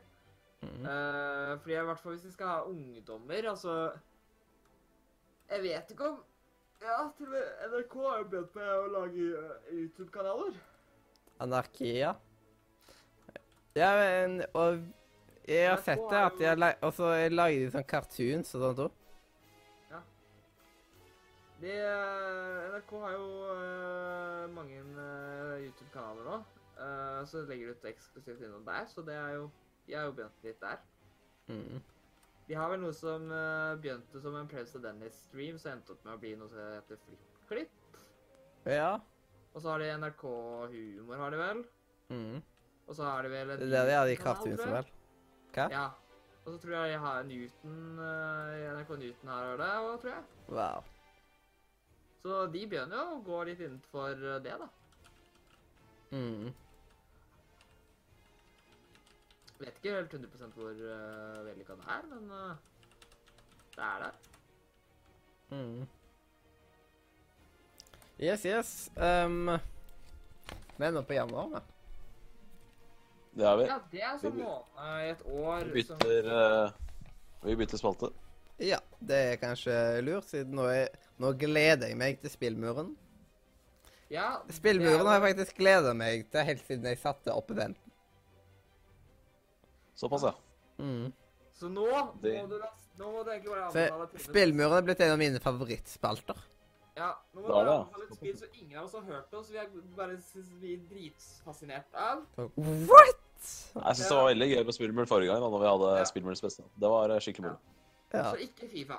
Mm. 0.61 0.85
Uh, 0.87 1.51
fordi 1.61 1.75
i 1.77 1.81
hvert 1.85 1.99
fall 2.01 2.15
hvis 2.15 2.23
vi 2.25 2.31
skal 2.33 2.47
ha 2.49 2.61
ungdommer, 2.65 3.45
altså 3.51 3.73
Jeg 5.51 5.61
vet 5.61 5.91
ikke 5.93 6.07
om 6.09 6.15
Ja, 6.81 6.95
til 7.17 7.27
og 7.27 7.35
med 7.35 7.67
NRK 7.69 7.93
har 8.07 8.17
jo 8.23 8.25
begynt 8.31 8.55
med 8.57 8.71
å 8.73 8.87
lage 8.95 9.27
eh, 9.37 9.69
YouTube-kanaler. 9.75 10.57
Anarki, 11.45 11.91
ja. 11.99 12.15
Ja, 13.77 13.91
men 14.01 14.41
Og 14.57 14.81
jeg 15.47 15.69
har 15.69 15.77
sett 15.85 16.01
det 16.09 16.23
at 16.25 16.37
de 16.41 16.49
har 16.49 16.57
la- 16.57 16.73
Og 16.81 16.93
så 16.97 17.13
lager 17.29 17.59
de 17.63 17.71
sånn 17.77 17.87
cartoons 17.93 18.55
og 18.57 18.65
sånt 18.65 18.83
òg. 18.87 18.96
De, 21.61 21.71
eh, 21.73 22.69
NRK 22.69 22.91
har 23.01 23.13
jo 23.15 23.29
uh, 23.49 24.43
mange 24.53 24.77
uh, 24.77 25.55
YouTube-kanaler 25.63 26.27
nå. 26.27 26.35
Uh, 26.77 27.21
så 27.25 27.41
legger 27.49 27.71
de 27.71 27.73
ut 27.73 27.87
eksklusivt 27.89 28.43
innom 28.45 28.65
der, 28.65 28.85
så 28.91 29.01
det 29.01 29.15
er 29.17 29.39
jo 29.39 29.47
De 29.87 29.95
har 29.95 30.05
jo 30.05 30.13
begynt 30.19 30.43
litt 30.45 30.59
der. 30.61 30.83
Mm. 31.47 31.79
De 32.47 32.55
har 32.55 32.69
vel 32.69 32.81
noe 32.81 32.93
som 32.95 33.23
begynte 33.79 34.19
som 34.23 34.35
en 34.35 34.49
Prince 34.51 34.75
of 34.75 34.83
Dennis-stream, 34.83 35.57
så 35.59 35.71
endte 35.71 35.95
opp 35.95 36.03
med 36.05 36.13
å 36.13 36.19
bli 36.21 36.33
noe 36.39 36.51
som 36.51 36.59
heter 36.59 36.99
FlippKlipp. 37.05 37.97
Ja. 38.67 38.97
Og 39.53 39.63
så 39.63 39.71
har 39.71 39.83
de 39.83 39.87
NRK 40.03 40.23
Humor, 40.73 41.15
har 41.23 41.31
de 41.31 41.39
vel. 41.39 41.63
Mm. 42.11 42.43
Og 42.87 42.99
så 42.99 43.07
har 43.07 43.23
de 43.23 43.31
vel 43.31 43.55
en 43.55 43.63
Det 43.63 43.67
er 43.67 43.71
der 43.71 43.87
de 43.87 43.95
Newton-kanal, 43.95 44.19
cartoonsene, 44.25 44.59
tror 44.61 44.75
vel. 44.75 44.91
Hva? 45.55 45.69
Ja. 45.71 45.87
Og 46.43 46.53
så 46.53 46.59
tror 46.63 46.77
jeg 46.77 46.93
de 46.93 47.01
har 47.07 47.23
Newton 47.31 47.79
NRK 48.75 48.93
Newton 49.01 49.33
har 49.33 49.49
det 49.63 49.71
tror 50.03 50.13
jeg. 50.13 50.23
Wow. 50.51 50.96
Så 52.27 52.45
de 52.51 52.61
begynner 52.67 52.97
jo 52.99 53.11
å 53.15 53.19
gå 53.23 53.37
litt 53.47 53.61
innenfor 53.63 54.17
eh, 54.19 54.39
det, 54.43 54.55
da. 54.59 54.65
Mm. 56.11 56.49
Vet 59.61 59.77
ikke 59.79 59.93
helt 59.95 60.15
100% 60.17 60.57
hvor 60.59 60.73
uh, 60.75 61.37
vellykka 61.47 61.77
det 61.79 61.85
er, 61.93 62.03
men 62.11 62.27
uh, 62.35 62.51
det 63.77 63.85
er 63.87 64.03
der. 64.03 64.19
Mm. 65.55 65.87
Yes, 68.19 68.43
yes. 68.45 68.73
Um, 68.99 69.55
vi 70.75 70.85
er 70.89 70.93
nå 70.93 71.05
på 71.07 71.15
januar, 71.15 71.55
da. 71.55 71.63
Det 73.37 73.47
er 73.47 73.57
vi. 73.61 73.71
Ja, 73.71 73.79
det 73.95 74.03
er 74.03 74.19
sånn 74.19 74.35
Vi- 74.35 74.43
måned 74.43 74.93
i 74.99 75.09
et 75.15 75.25
år 75.31 75.73
Vi 75.79 75.87
som 75.87 76.03
bytter, 76.03 76.31
eh, 76.43 76.71
vi 77.47 77.55
bytter 77.63 77.79
spalte. 77.79 78.11
Ja, 78.59 78.79
det 78.99 79.17
er 79.31 79.35
kanskje 79.41 79.73
lurt, 80.01 80.25
siden 80.31 80.55
nå, 80.57 80.65
er, 80.73 80.87
nå 81.21 81.31
gleder 81.37 81.87
jeg 81.91 81.97
meg 81.99 82.21
til 82.21 82.31
spillmuren. 82.33 82.95
Ja, 84.09 84.39
Spillmuren 84.55 85.03
har 85.05 85.17
jeg 85.19 85.35
faktisk 85.35 85.57
gleda 85.59 85.91
meg 85.93 86.29
til 86.31 86.45
helt 86.47 86.61
siden 86.65 86.85
jeg 86.87 86.97
satte 87.01 87.33
opp 87.35 87.49
den. 87.57 87.75
Såpass, 89.99 90.23
ja. 90.23 90.33
Mm. 90.79 91.11
Så 91.57 91.69
nå 91.69 91.87
Det- 92.21 92.35
må 92.41 92.47
du 92.49 92.61
Nå 92.97 93.11
må 93.13 93.23
du 93.23 93.29
egentlig 93.29 93.49
bare 93.53 93.71
Så 93.71 93.77
anbefale 93.77 94.07
timen. 94.09 94.23
spillmuren 94.25 94.73
er 94.77 94.81
blitt 94.81 95.01
en 95.01 95.11
av 95.11 95.17
mine 95.19 95.39
favorittspalter. 95.39 96.37
Ja, 96.97 97.11
nå 97.35 97.41
må 97.41 97.43
Det 97.43 97.47
du 97.47 97.53
bare 97.53 97.75
anbefale 97.77 98.03
et 98.09 98.15
spill 98.17 98.37
som 98.37 98.47
ingen 98.53 98.77
av 98.79 98.85
oss 98.85 98.93
har 98.93 99.01
hørt 99.01 99.33
om, 99.33 99.43
så 99.43 99.51
vi 99.51 99.57
er 99.57 99.67
bare 99.95 100.17
vi 100.61 100.73
er 100.73 100.79
dritfascinert 100.89 101.93
av. 101.93 102.23
What?! 102.37 103.19
Jeg 103.75 103.95
syns 103.95 104.07
det 104.09 104.17
var 104.17 104.33
veldig 104.33 104.49
gøy 104.55 104.63
på 104.65 104.73
Spillmuren 104.73 105.07
forrige 105.07 105.27
gang, 105.29 105.41
da 105.41 105.49
når 105.49 105.59
vi 105.59 105.67
hadde 105.67 105.97
Ja. 105.99 106.03
Spillmurens 106.05 106.41
beste. 106.41 106.63
Det 106.79 106.89
var 106.89 107.09
skikkelig 107.19 107.41
moro. 107.43 107.51
Ja. 107.51 107.76
Så 108.11 108.35
ikke 108.39 108.69
Fifa. 108.71 108.97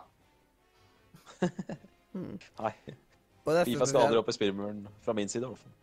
Nei, 2.60 2.72
det 2.86 3.60
er 3.60 3.64
Fifa 3.64 3.86
skal 3.88 4.06
aldri 4.06 4.20
opp 4.20 4.28
i 4.28 4.36
Spillmuren 4.36 4.82
fra 5.04 5.14
min 5.16 5.28
side, 5.28 5.46
i 5.46 5.48
hvert 5.48 5.62
fall. 5.62 5.74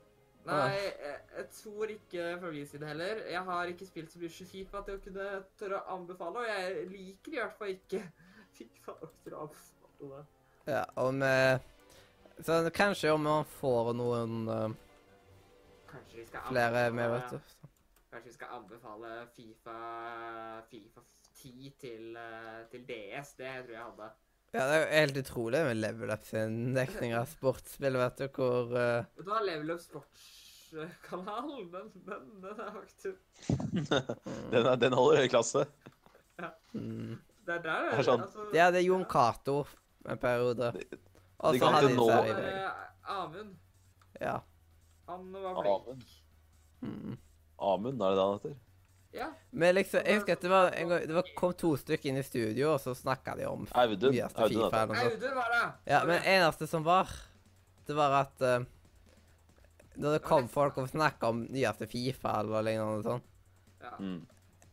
Nei, 0.46 0.76
jeg, 0.78 1.20
jeg 1.38 1.46
tror 1.58 1.94
ikke 1.96 2.26
fra 2.42 2.52
min 2.54 2.68
side 2.70 2.88
heller. 2.88 3.22
Jeg 3.32 3.42
har 3.48 3.72
ikke 3.72 3.88
spilt 3.90 4.14
så 4.14 4.22
mye 4.22 4.50
Fifa 4.52 4.84
til 4.86 5.00
å 5.00 5.04
kunne 5.08 5.30
tørre 5.60 5.82
å 5.82 5.98
anbefale, 5.98 6.44
og 6.44 6.52
jeg 6.52 6.88
liker 6.92 7.38
i 7.38 7.42
hvert 7.42 7.58
fall 7.58 7.74
ikke 7.74 8.04
Fifa 8.58 8.98
til 9.24 9.34
å 9.34 9.48
anbefale 9.48 10.12
det. 10.12 10.26
Ja, 10.66 10.84
og 11.02 11.14
med 11.14 11.60
Så 12.46 12.70
kanskje 12.74 13.14
om 13.14 13.22
man 13.26 13.46
får 13.58 13.94
noen 13.96 14.50
uh, 14.50 14.70
flere 16.50 16.90
med, 16.92 17.12
vet 17.14 17.36
du. 17.36 17.70
Kanskje 18.12 18.30
vi 18.30 18.38
skal 18.38 18.58
anbefale 18.60 19.14
Fifa, 19.36 19.78
FIFA 20.70 21.06
10 21.46 21.72
til, 21.82 22.16
eh, 22.18 22.62
til 22.72 22.86
DS. 22.90 23.36
Det 23.38 23.52
tror 23.68 23.76
jeg 23.78 23.84
hadde. 23.86 24.08
Ja, 24.56 24.64
det 24.70 24.76
er 24.76 24.82
jo 24.86 24.92
helt 24.96 25.18
utrolig 25.20 25.62
med 25.68 25.76
Level 25.82 26.12
Up 26.16 26.24
sin 26.24 26.54
dekning 26.78 27.12
av 27.18 27.26
sportsspill, 27.28 27.98
vet 28.00 28.22
du, 28.22 28.28
hvor 28.38 28.70
uh... 28.72 29.04
Vet 29.18 29.26
du 29.26 29.32
hva, 29.32 29.42
Level 29.44 29.74
Up 29.76 29.82
sportskanalen. 29.84 31.68
den, 31.74 31.90
den, 32.08 32.30
den 32.46 32.62
er 32.64 32.78
aktiv. 32.80 33.18
Den, 34.54 34.66
er- 34.66 34.80
den 34.80 34.94
holder 34.96 35.22
høy 35.26 35.28
klasse. 35.34 35.66
mm. 36.74 37.18
Det 37.46 37.54
er 37.54 37.62
der, 37.62 37.90
Det 37.92 38.00
er 38.00 38.08
sånn. 38.08 38.24
altså, 38.26 38.46
Ja, 38.58 38.70
det 38.74 38.80
er 38.82 38.88
Jon 38.88 39.04
Cato 39.06 39.60
en 40.10 40.18
periode. 40.18 40.72
Og 41.46 41.60
så 41.60 41.70
hadde 41.76 41.92
de 41.92 42.08
han, 42.10 42.40
eh, 42.42 42.72
Amund. 43.20 43.52
Ja. 44.22 44.40
Han 45.12 45.28
var 45.36 45.60
flink. 45.60 45.76
Amund. 45.76 46.04
Mm. 46.82 47.18
Amund, 47.60 48.02
er 48.02 48.16
det 48.16 48.18
det 48.18 48.24
han 48.26 48.40
heter? 48.40 48.56
Ja. 49.16 49.30
Men 49.56 49.76
liksom, 49.78 50.02
jeg 50.04 50.18
husker 50.20 50.36
at 50.36 50.42
det 50.44 50.50
var 50.52 50.74
en 50.76 50.90
gang, 50.92 51.06
det 51.08 51.16
var, 51.16 51.30
kom 51.40 51.54
to 51.56 51.70
stykker 51.80 52.10
inn 52.12 52.18
i 52.20 52.24
studio, 52.28 52.74
og 52.74 52.82
så 52.84 52.92
snakka 52.98 53.36
de 53.40 53.46
om 53.48 53.64
Audun. 53.72 54.12
nyeste 54.12 54.44
Audun 54.44 54.66
Fifa 54.66 54.82
noe 54.90 54.98
sånt. 55.00 55.14
Audun 55.16 55.36
var 55.38 55.52
det. 55.56 55.66
Ja, 55.94 56.02
men 56.10 56.24
eneste 56.36 56.68
som 56.68 56.84
var, 56.84 57.12
det 57.88 57.96
var 57.96 58.16
at 58.20 58.44
uh, 58.44 58.66
når 59.96 60.18
det 60.18 60.24
kom 60.28 60.50
folk 60.52 60.78
og 60.82 60.90
snakka 60.92 61.30
om 61.32 61.46
nyeste 61.56 61.88
Fifa 61.88 62.40
eller 62.42 62.66
lignende 62.68 63.06
sånn 63.06 63.22
Ja. 63.86 63.94
Mm. 64.02 64.18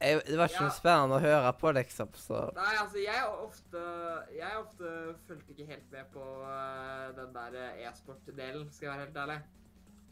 jeg, 0.00 0.22
Det 0.26 0.38
var 0.40 0.48
ikke 0.50 0.58
Ja. 0.58 0.66
noe 0.66 0.74
spennende 0.74 1.18
å 1.18 1.22
høre 1.22 1.52
på, 1.60 1.72
liksom, 1.76 2.08
så 2.18 2.40
Nei, 2.56 2.72
altså, 2.80 2.98
jeg 2.98 3.28
ofte 3.46 3.82
Jeg 4.34 4.56
ofte 4.58 4.92
fulgte 5.28 5.52
ikke 5.54 5.66
helt 5.68 5.92
med 5.92 6.08
på 6.16 6.24
uh, 6.42 7.12
den 7.20 7.30
der 7.36 7.54
eh, 7.60 7.86
e-sport-delen, 7.86 8.66
skal 8.72 8.88
jeg 8.88 8.96
være 8.96 9.06
helt 9.06 9.20
ærlig. 9.26 9.38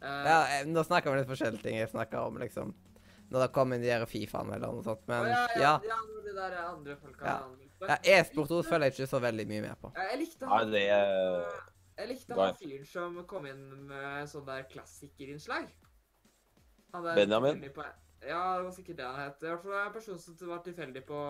Uh, 0.02 0.22
Ja, 0.30 0.38
jeg, 0.54 0.68
nå 0.70 0.84
snakker 0.86 1.10
vi 1.10 1.18
litt 1.18 1.28
forskjellige 1.32 1.62
ting. 1.66 1.76
Jeg 1.80 1.90
snakker 1.90 2.18
om 2.30 2.38
liksom 2.38 2.70
Når 3.30 3.44
det 3.44 3.50
kom 3.54 3.72
inn 3.74 3.82
de 3.84 3.90
der 3.92 4.04
Fifaene 4.10 4.56
eller 4.56 4.74
noe 4.74 4.82
sånt, 4.82 5.02
men 5.06 5.28
ja, 5.30 5.42
ja. 5.54 5.60
ja, 5.62 5.74
ja, 5.86 5.98
når 6.10 6.24
de 6.26 6.32
der 6.34 6.56
andre 6.64 6.96
folka 6.98 7.26
Ja. 7.28 7.36
ja 7.92 7.98
E-sport 8.16 8.50
følger 8.66 8.88
jeg 8.88 8.96
ikke 8.96 9.10
så 9.12 9.20
veldig 9.22 9.46
mye 9.46 9.64
med 9.68 9.82
på. 9.82 9.92
Ja, 9.94 10.06
jeg 10.10 10.22
likte 10.24 10.48
Nei, 10.48 10.58
han 10.58 10.72
det 10.74 10.82
Jeg 10.82 12.08
likte 12.10 12.34
Nei. 12.34 12.48
han 12.48 12.58
fyren 12.58 12.88
som 12.90 13.20
kom 13.30 13.46
inn 13.46 13.64
med 13.90 14.30
sånn 14.32 14.46
der 14.48 14.64
klassikerinnslag. 14.72 15.68
Han 16.90 17.06
der 17.06 17.20
Benjamin? 17.20 17.62
På, 17.74 17.84
ja, 18.26 18.40
det 18.58 18.64
var 18.66 18.72
sikkert 18.74 18.98
det 18.98 19.06
han 19.06 19.20
het. 19.22 19.44
I 19.44 19.52
hvert 19.52 19.62
fall 19.64 19.76
en 19.78 19.92
person 19.94 20.18
som 20.20 20.40
var 20.50 20.64
tilfeldig 20.64 21.02
på 21.08 21.20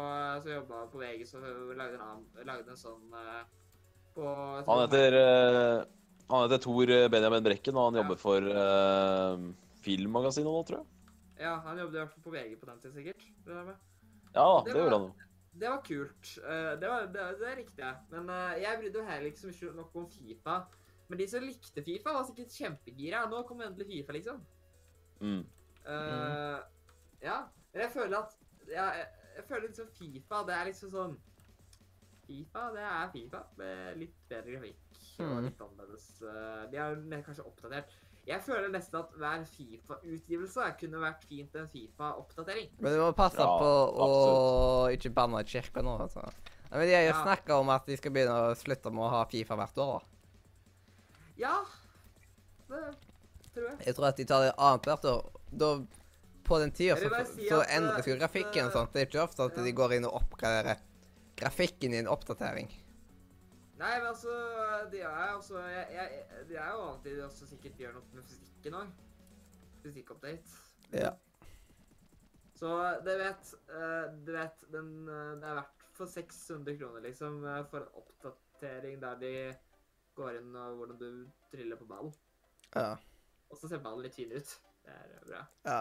Som 0.43 0.53
jobba 0.55 0.85
på 0.91 1.03
VG, 1.03 1.27
som 1.29 1.45
lagde 1.45 1.99
en, 2.01 2.23
lagde 2.49 2.73
en 2.73 2.81
sånn 2.81 3.13
eh, 3.21 3.43
på 4.17 4.31
Han 4.67 4.81
heter 4.87 5.19
eh, 5.21 5.83
Han 6.33 6.47
heter 6.47 6.63
Tor 6.65 6.95
Benjamin 7.13 7.45
Brekken, 7.45 7.77
og 7.77 7.91
han 7.91 8.01
Ja. 8.01 8.07
jobber 8.07 8.19
for 8.25 8.49
uh, 8.49 9.51
Filmmagasinet 9.85 10.49
nå, 10.49 10.57
tror 10.65 10.81
jeg. 10.81 10.89
Ja, 11.41 11.55
han 11.65 11.79
jobbet 11.81 11.95
i 11.97 12.01
hvert 12.03 12.13
fall 12.13 12.23
på 12.27 12.33
VG 12.35 12.57
på 12.61 12.67
den 12.69 12.81
tiden, 12.83 12.95
sikkert. 12.99 13.23
Det 13.47 13.55
der 13.57 13.65
med. 13.65 13.77
Ja 14.35 14.47
Det 14.65 14.73
det 14.75 14.81
gjorde 14.81 14.99
han 14.99 15.07
jo. 15.09 15.13
Det 15.61 15.71
var 15.73 15.81
kult. 15.83 16.29
Eh, 16.47 16.73
det, 16.81 16.89
var, 16.89 17.07
det, 17.15 17.23
det 17.41 17.55
likte 17.59 17.83
jeg. 17.83 17.97
Men 18.13 18.29
eh, 18.31 18.61
jeg 18.63 18.79
brydde 18.83 19.01
meg 19.03 19.11
heller 19.13 19.31
ikke 19.33 19.41
så 19.41 19.49
mye 19.51 19.73
nok 19.81 19.97
om 19.97 20.11
Fifa. 20.11 20.59
Men 21.09 21.19
de 21.19 21.27
som 21.33 21.43
likte 21.43 21.83
Fifa, 21.83 22.13
var 22.15 22.27
sikkert 22.29 22.55
kjempegira. 22.55 23.25
Nå 23.33 23.41
kommer 23.49 23.67
endelig 23.67 23.89
Fifa, 23.91 24.13
liksom. 24.19 24.45
Mm. 25.21 25.41
Eh, 25.87 26.61
Ja. 27.25 27.41
Men 27.73 27.83
jeg 27.83 27.91
føler 27.93 28.17
at 28.19 28.37
ja, 28.71 28.85
jeg, 29.37 29.45
føler 29.49 29.67
liksom 29.69 29.89
Fifa, 29.99 30.45
det 30.47 30.55
er 30.55 30.65
liksom 30.71 30.91
sånn 30.95 31.17
Fifa, 32.27 32.69
det 32.75 32.85
er 32.87 33.11
Fifa 33.13 33.41
med 33.59 33.99
litt 33.99 34.17
bedre 34.31 34.55
grafikk 34.55 35.01
og 35.21 35.27
Mhm. 35.35 35.45
litt 35.49 35.61
annerledes. 35.67 36.07
De 36.71 36.77
er 36.79 36.97
mer 36.97 37.23
kanskje 37.27 37.45
oppdatert. 37.47 37.91
Jeg 38.31 38.43
føler 38.47 38.69
nesten 38.71 39.01
at 39.01 39.11
hver 39.19 39.43
Fifa-utgivelse 39.57 40.69
kunne 40.81 41.01
vært 41.03 41.25
fint 41.27 41.57
en 41.59 41.67
Fifa-oppdatering. 41.73 42.69
Men 42.79 42.95
du 42.95 43.01
må 43.03 43.11
passe 43.19 43.41
Ja, 43.43 43.59
på 43.59 43.71
å 44.07 44.11
ikke 44.95 45.11
banne 45.17 45.43
kirka 45.45 45.83
nå. 45.83 45.97
altså. 46.07 46.23
Nei, 46.71 46.79
Men 46.79 46.87
de 46.87 46.95
har 46.95 47.03
jo 47.09 47.15
Ja. 47.15 47.23
snakka 47.25 47.59
om 47.59 47.69
at 47.75 47.87
de 47.87 47.97
skal 47.99 48.13
begynne 48.15 48.37
å 48.53 48.55
slutte 48.55 48.93
med 48.95 49.03
å 49.03 49.11
ha 49.11 49.25
Fifa 49.27 49.57
hvert 49.59 49.79
år. 49.83 49.99
da. 49.99 50.07
Ja, 51.41 51.57
det 52.69 52.83
tror 53.55 53.69
jeg. 53.71 53.87
Jeg 53.87 53.95
tror 53.97 54.07
at 54.07 54.17
de 54.17 54.25
tar 54.25 54.41
det 54.47 54.55
annethvert 54.57 55.05
år. 55.11 55.31
Da, 55.51 55.71
på 56.45 56.59
den 56.61 56.71
tida 56.75 56.97
så, 56.97 57.11
si 57.35 57.49
så 57.49 57.63
endres 57.67 58.07
jo 58.07 58.15
eh, 58.15 58.19
grafikken 58.21 58.67
og 58.67 58.73
sånt. 58.73 58.93
Det 58.93 59.03
er 59.03 59.07
ikke 59.07 59.25
ofte 59.25 59.43
at 59.49 59.57
ja. 59.57 59.65
de 59.65 59.73
går 59.73 59.93
inn 59.97 60.05
og 60.07 60.15
oppgraderer 60.23 60.79
grafikken 61.37 61.95
i 61.95 61.99
en 61.99 62.07
oppdatering. 62.11 62.71
Nei, 63.81 63.95
men 63.97 64.11
altså 64.11 64.33
De 64.93 65.01
er, 65.01 65.09
altså, 65.09 65.59
jeg, 65.65 65.87
jeg, 65.95 66.25
de 66.49 66.57
er 66.61 66.71
jo 66.75 66.87
alltid 66.91 67.23
også 67.25 67.49
sikkert 67.49 67.81
gjør 67.81 67.97
noe 67.97 68.19
med 68.19 68.27
fysikken 68.29 68.77
òg. 68.77 68.91
Fysikkupdate. 69.81 70.59
Ja. 70.93 71.15
Så 72.61 72.75
det 73.07 73.17
vet 73.23 73.53
eh, 73.73 74.11
Du 74.27 74.33
vet, 74.37 74.65
den, 74.73 74.91
eh, 75.09 75.31
det 75.41 75.49
er 75.49 75.61
verdt 75.63 75.87
for 75.97 76.13
600 76.13 76.77
kroner, 76.81 77.05
liksom, 77.05 77.41
eh, 77.45 77.63
for 77.73 77.87
en 77.87 78.03
oppdatering 78.03 79.01
der 79.01 79.17
de 79.21 79.33
går 80.17 80.41
inn 80.41 80.53
og 80.57 80.77
hvordan 80.81 81.01
du 81.01 81.09
triller 81.53 81.81
på 81.81 81.89
ballen. 81.89 82.13
Ja. 82.75 82.93
Og 83.49 83.57
så 83.57 83.69
ser 83.69 83.81
ballen 83.85 84.05
litt 84.05 84.17
fin 84.17 84.33
ut. 84.33 84.53
Det 84.85 84.93
er 84.93 85.25
bra. 85.25 85.47
ja. 85.65 85.81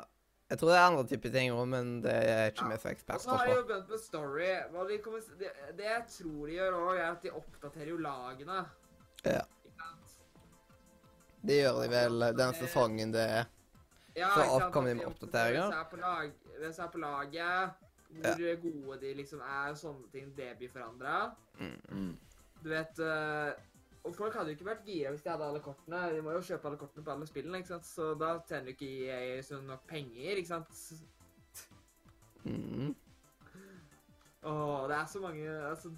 Jeg 0.49 0.57
tror 0.57 0.69
det 0.71 0.77
er 0.79 0.87
andre 0.87 1.03
typer 1.07 1.29
ting 1.33 1.51
òg, 1.53 1.67
men 1.69 2.01
det 2.01 2.13
er 2.13 2.47
ikke 2.49 2.65
Ja. 2.65 2.69
for 2.69 2.77
så 2.81 2.87
Og 2.87 2.93
eksperter 2.95 3.19
så 3.23 3.35
har 3.37 3.45
de 3.45 3.55
jo 3.55 3.63
begynt 3.69 3.89
med 3.89 3.99
story. 3.99 4.49
De 4.89 4.97
kommer, 5.03 5.19
det, 5.39 5.51
det 5.77 5.85
jeg 5.85 6.03
tror 6.15 6.47
de 6.47 6.53
gjør 6.53 6.77
òg, 6.79 6.95
er 6.97 7.11
at 7.11 7.21
de 7.23 7.31
oppdaterer 7.31 7.89
jo 7.89 7.97
lagene. 7.97 8.65
Ja. 9.25 9.41
Det 11.45 11.59
gjør 11.61 11.81
de 11.83 11.89
vel 11.89 12.25
den 12.37 12.53
sesongen 12.53 13.13
det 13.13 13.21
er. 13.21 13.45
Ja, 14.15 14.29
Så 14.33 14.41
ikke 14.41 14.59
sant, 14.59 14.73
de 14.89 14.95
med 14.95 15.05
oppdateringer. 15.05 15.69
Hvem 16.59 16.73
som 16.73 16.85
er 16.85 16.89
på 16.91 16.97
på 16.97 16.97
laget, 16.97 17.69
hvor 18.09 18.61
gode 18.61 18.99
de 19.01 19.13
liksom 19.13 19.41
er, 19.41 19.73
sånne 19.75 20.11
ting. 20.11 20.33
Det 20.35 20.57
blir 20.57 20.69
forandra. 20.73 21.31
Mm. 21.59 22.17
Du 22.63 22.69
vet 22.69 22.99
eh, 22.99 23.53
Og 24.03 24.15
folk 24.15 24.35
hadde 24.35 24.53
jo 24.53 24.57
ikke 24.57 24.69
vært 24.69 24.85
gira 24.87 25.11
hvis 25.11 25.23
de 25.25 25.31
hadde 25.33 25.47
alle 25.49 25.61
kortene. 25.63 26.01
De 26.15 26.21
må 26.23 26.33
jo 26.37 26.43
kjøpe 26.47 26.69
alle 26.69 26.79
kortene 26.79 27.05
på 27.05 27.13
alle 27.13 27.27
spillene, 27.27 27.59
ikke 27.59 27.73
sant. 27.73 27.87
Så 27.89 28.13
da 28.19 28.31
tjener 28.47 28.71
jo 28.71 28.77
ikke 28.77 28.91
EA 29.09 29.41
sånn 29.45 29.67
nok 29.69 29.85
penger, 29.89 30.39
ikke 30.39 30.53
sant. 30.53 30.83
Mm. 32.45 32.93
Åh, 34.47 34.87
det 34.87 34.95
er 34.95 35.07
så 35.11 35.19
mange 35.19 35.43
Altså, 35.67 35.91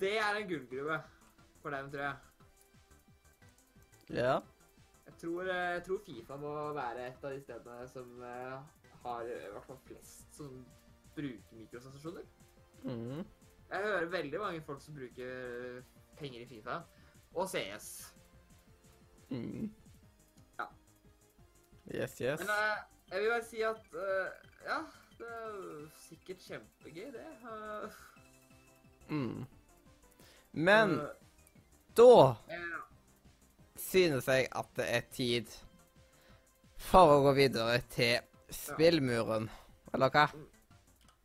det 0.00 0.18
er 0.20 0.36
en 0.36 0.48
gullgruve 0.48 0.98
for 1.62 1.70
dem, 1.70 1.90
tror 1.90 2.02
jeg. 2.02 2.16
Ja. 4.20 4.34
Jeg 5.06 5.14
tror, 5.20 5.42
eh, 5.42 5.72
jeg 5.72 5.82
tror 5.86 6.02
Fifa 6.06 6.36
må 6.36 6.52
være 6.76 7.06
et 7.08 7.24
av 7.24 7.32
de 7.32 7.40
stedene 7.40 7.88
som 7.88 8.22
eh, 8.22 8.58
har 9.02 9.22
i 9.22 9.38
hvert 9.54 9.64
fall 9.66 9.78
flest 9.86 10.36
som 10.36 10.52
bruker 11.16 11.56
mikrosensasjoner. 11.56 12.26
Mm. 12.84 13.24
Jeg 13.70 13.82
hører 13.82 14.06
veldig 14.12 14.40
mange 14.40 14.62
folk 14.62 14.82
som 14.82 14.94
bruker 14.94 15.82
penger 16.18 16.44
i 16.44 16.46
Fifa. 16.46 16.82
Og 17.36 17.48
CS. 17.48 18.14
Mm. 19.28 19.74
Ja. 20.58 20.66
Yes, 21.94 22.18
yes. 22.18 22.40
Men 22.40 22.48
uh, 22.48 22.78
jeg 23.10 23.20
vil 23.20 23.30
bare 23.30 23.44
si 23.44 23.60
at 23.60 23.90
uh, 23.92 24.30
ja, 24.64 24.78
det 25.18 25.28
er 25.40 25.58
sikkert 26.08 26.46
kjempegøy, 26.46 27.10
det. 27.12 27.26
Uh. 27.44 27.92
Mm. 29.08 29.44
Men 30.52 30.96
da 31.96 32.34
synes 33.76 34.28
jeg 34.28 34.48
at 34.56 34.72
det 34.76 34.88
er 34.88 35.06
tid 35.12 35.52
for 36.88 37.18
å 37.18 37.22
gå 37.28 37.36
videre 37.36 37.78
til 37.92 38.24
spillmuren. 38.50 39.50
Eller 39.92 40.12
hva? 40.14 40.26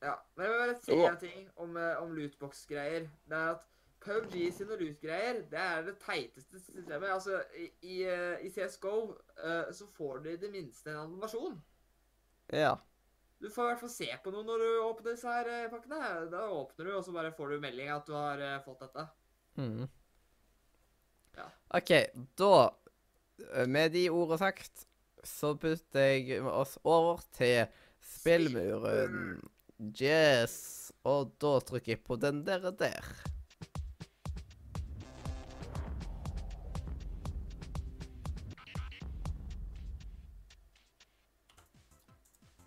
ja. 0.03 0.15
Men 0.35 0.45
jeg 0.45 0.51
vil 0.51 0.61
bare 0.61 0.77
si 0.83 0.99
en 1.07 1.19
ting 1.23 1.49
om, 1.55 1.75
om 2.03 2.15
lootbox-greier. 2.19 3.07
Det 3.29 3.37
er 3.37 3.53
at 3.55 3.70
PubG 4.01 4.37
sine 4.55 4.77
loot-greier, 4.79 5.43
det 5.51 5.59
er 5.61 5.83
det 5.85 5.97
teiteste 6.01 6.59
systemet. 6.59 7.09
Altså, 7.13 7.41
i, 7.57 7.67
i, 7.85 7.97
eh, 8.09 8.47
CSGO 8.49 8.95
uh, 9.13 9.67
så 9.73 9.87
får 9.97 10.23
du 10.23 10.31
i 10.31 10.39
det 10.41 10.49
minste 10.53 10.93
en 10.93 11.03
animasjon. 11.05 11.59
Ja. 12.51 12.75
Du 13.41 13.49
får 13.49 13.63
i 13.63 13.69
hvert 13.71 13.81
fall 13.81 13.93
se 13.93 14.09
på 14.23 14.33
noe 14.33 14.45
når 14.45 14.61
du 14.61 14.67
åpner 14.85 15.15
disse 15.15 15.31
her 15.33 15.47
eh, 15.49 15.69
pakkene. 15.71 16.01
Da 16.29 16.43
åpner 16.53 16.87
du, 16.87 16.93
og 16.97 17.05
så 17.05 17.13
bare 17.15 17.33
får 17.33 17.53
du 17.55 17.63
melding 17.63 17.89
at 17.89 18.05
du 18.05 18.13
har 18.13 18.41
uh, 18.41 18.59
fått 18.65 18.83
dette. 18.85 19.05
Mm. 19.57 19.87
Ja. 21.37 21.47
OK, 21.77 21.91
da 22.39 22.53
eh, 22.67 23.67
Med 23.67 23.95
de 23.95 24.05
ordene 24.13 24.37
sagt, 24.41 24.85
så 25.25 25.55
putter 25.57 26.11
jeg 26.13 26.41
oss 26.45 26.77
over 26.83 27.21
til 27.37 27.65
spillmuren. 28.11 29.41
Yes. 29.97 30.91
Og 31.09 31.33
da 31.41 31.55
trykker 31.65 31.95
jeg 31.95 32.03
på 32.05 32.17
den 32.21 32.43
der 32.45 32.69
der. 32.77 33.13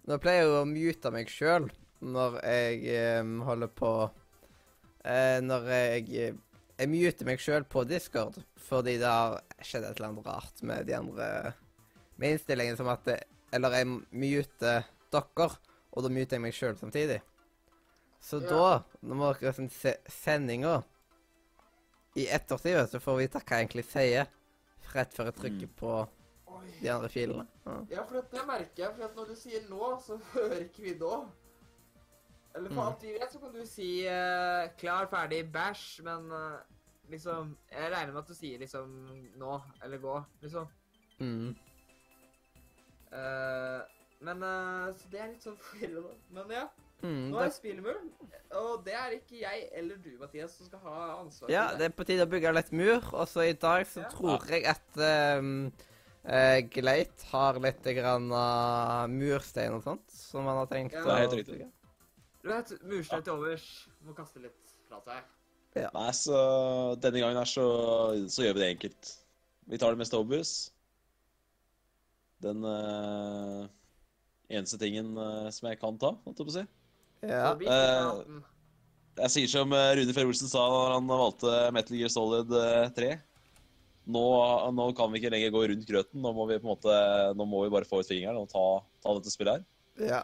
Nå 0.04 0.18
pleier 0.20 0.44
jeg 0.44 0.52
å 0.52 0.64
mute 0.68 1.12
meg 1.14 1.30
sjøl 1.32 1.70
når 2.04 2.34
jeg 2.44 3.20
um, 3.22 3.38
holder 3.46 3.70
på 3.72 3.90
uh, 4.04 5.38
Når 5.40 5.68
jeg 5.72 6.08
eh, 6.20 6.34
Jeg 6.76 6.90
muter 6.92 7.28
meg 7.28 7.40
sjøl 7.40 7.64
på 7.64 7.86
Discord 7.88 8.36
fordi 8.64 8.96
det 9.00 9.08
har 9.08 9.38
skjedd 9.64 9.84
et 9.84 9.98
eller 9.98 10.10
annet 10.10 10.26
rart 10.28 10.62
med 10.64 10.86
de 10.88 10.96
andre 10.96 11.28
Med 12.20 12.34
innstillingen 12.34 12.76
som 12.76 12.88
at 12.92 13.04
det, 13.08 13.18
Eller 13.52 13.78
jeg 13.78 13.88
muter 14.10 14.84
dere, 15.14 15.48
og 15.94 16.04
da 16.04 16.10
muter 16.10 16.36
jeg 16.36 16.42
meg 16.42 16.56
sjøl 16.56 16.74
samtidig. 16.74 17.20
Så 18.18 18.40
Ja. 18.42 18.48
da, 18.48 18.84
når 19.06 19.38
vi 19.38 19.46
har 19.46 19.54
sånn 19.54 19.70
se 19.70 19.92
sendinga 20.10 20.80
i 22.18 22.24
ettertid, 22.26 22.74
vet 22.74 22.90
du, 22.90 22.98
får 22.98 23.20
vite 23.20 23.38
hva 23.38 23.60
jeg 23.60 23.68
egentlig 23.68 23.84
sier 23.86 24.26
rett 24.94 25.14
før 25.14 25.30
jeg 25.30 25.36
trykker 25.38 25.70
på 25.78 25.92
Oi. 26.00 26.23
De 26.82 26.90
andre 26.92 27.08
filene. 27.08 27.46
Ja. 27.66 27.76
Ja, 27.90 28.02
for 28.04 28.20
det 28.32 28.44
merker 28.46 28.84
jeg, 28.84 28.94
for 28.96 29.16
når 29.16 29.24
du 29.32 29.34
sier 29.34 29.66
nå, 29.70 29.88
så 30.06 30.18
hører 30.34 30.60
ikke 30.68 30.82
vi 30.82 30.94
nå. 31.00 31.14
Eller 32.54 32.70
for 32.70 32.80
Mm. 32.82 32.86
alt 32.86 33.02
vi 33.02 33.12
vet, 33.16 33.32
så 33.32 33.38
kan 33.42 33.52
du 33.54 33.64
si 33.66 33.88
uh, 34.06 34.68
klar, 34.78 35.06
ferdig, 35.10 35.40
bæsj, 35.52 36.02
men 36.06 36.28
uh, 36.30 36.60
liksom 37.10 37.56
Jeg 37.72 37.90
regner 37.92 38.12
med 38.12 38.22
at 38.22 38.28
du 38.28 38.34
sier 38.34 38.58
liksom 38.62 38.92
nå, 39.36 39.60
eller 39.82 39.98
gå, 39.98 40.20
liksom. 40.42 40.66
Mm. 41.18 41.56
Uh, 43.12 43.82
men 44.24 44.40
Så 44.94 45.10
det 45.12 45.20
er 45.20 45.28
litt 45.34 45.44
sånn 45.44 45.58
forvirrende. 45.66 46.14
Men 46.34 46.50
ja, 46.60 46.64
Mm, 47.04 47.26
nå 47.34 47.36
er 47.36 47.50
det 47.50 47.52
spillmur, 47.58 47.96
og 48.56 48.84
det 48.86 48.94
er 48.96 49.12
ikke 49.12 49.36
jeg 49.42 49.64
eller 49.76 49.98
du, 50.00 50.14
Mathias, 50.16 50.54
som 50.56 50.64
skal 50.70 50.78
ha 50.86 50.94
ansvaret. 51.18 51.52
ja, 51.52 51.64
det 51.76 51.84
er 51.84 51.92
på 51.98 52.04
tide 52.08 52.24
å 52.24 52.30
bygge 52.32 52.52
litt 52.54 52.70
mur, 52.72 53.10
og 53.12 53.26
så 53.28 53.42
i 53.44 53.52
dag 53.52 53.84
så 53.90 54.00
Ja. 54.00 54.08
tror 54.08 54.46
jeg 54.48 54.64
at 54.64 55.02
um, 55.36 55.66
eh, 56.24 56.58
Gleit 56.72 57.24
har 57.30 57.58
litt 57.62 57.86
grann 57.96 58.30
uh, 58.32 59.04
murstein 59.10 59.76
og 59.76 59.84
sånt 59.84 60.14
som 60.14 60.48
han 60.48 60.60
har 60.62 60.70
tenkt 60.70 60.96
Ja. 60.96 61.02
å 61.02 61.08
Det 61.08 61.14
er 61.14 61.24
helt 61.24 61.38
riktig. 61.40 61.70
Du 62.44 62.50
vet, 62.50 62.74
murstein 62.84 63.24
til 63.24 63.38
overs. 63.38 63.66
Må 64.04 64.16
kaste 64.16 64.42
litt 64.42 64.74
fra 64.88 65.00
seg. 65.04 65.30
Nei, 65.74 66.10
så 66.14 66.38
denne 67.02 67.22
gangen 67.22 67.40
her 67.40 67.48
så, 67.50 67.66
så 68.30 68.44
gjør 68.44 68.58
vi 68.58 68.62
det 68.62 68.70
enkelt. 68.76 69.12
Vi 69.66 69.80
tar 69.80 69.94
det 69.94 69.98
med 69.98 70.06
Stobus. 70.06 70.52
Den 72.44 72.62
uh, 72.62 73.64
eneste 74.52 74.78
tingen 74.78 75.16
som 75.50 75.70
jeg 75.70 75.80
kan 75.80 75.98
ta, 75.98 76.12
holdt 76.26 76.42
jeg 76.42 76.46
på 76.46 76.52
å 76.52 76.58
si. 76.58 76.66
Ja. 77.24 77.54
Eh. 77.56 78.42
Jeg 79.14 79.30
sier 79.30 79.50
som 79.50 79.72
Rune 79.72 80.14
Fjell 80.14 80.28
Olsen 80.28 80.50
sa 80.50 80.64
da 80.68 80.80
han 80.96 81.06
valgte 81.08 81.52
Metal 81.74 81.96
Gear 81.96 82.10
Solid 82.12 82.50
eh, 82.58 82.90
3. 82.96 83.12
Nå, 84.04 84.22
nå 84.76 84.86
kan 84.96 85.12
vi 85.12 85.20
ikke 85.20 85.32
lenger 85.32 85.52
gå 85.54 85.62
rundt 85.70 85.88
grøten. 85.88 86.20
Nå 86.20 86.32
må 86.36 86.44
vi 86.50 86.58
på 86.60 86.68
en 86.68 86.74
måte, 86.74 86.96
nå 87.38 87.46
må 87.48 87.64
vi 87.64 87.72
bare 87.72 87.88
få 87.88 88.02
ut 88.02 88.08
fingeren 88.08 88.36
og 88.42 88.50
ta, 88.52 88.64
ta 89.04 89.16
dette 89.18 89.32
spillet 89.32 89.60
her. 89.60 90.08
ja. 90.12 90.22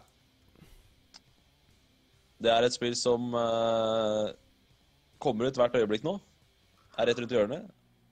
Det 2.41 2.49
er 2.49 2.65
et 2.65 2.73
spill 2.73 2.95
som 2.97 3.35
uh, 3.37 4.31
kommer 5.21 5.45
ut 5.45 5.57
hvert 5.59 5.75
øyeblikk 5.77 6.01
nå. 6.01 6.15
Er 6.97 7.05
rett 7.09 7.19
rundt 7.21 7.35
hjørnet. 7.35 7.67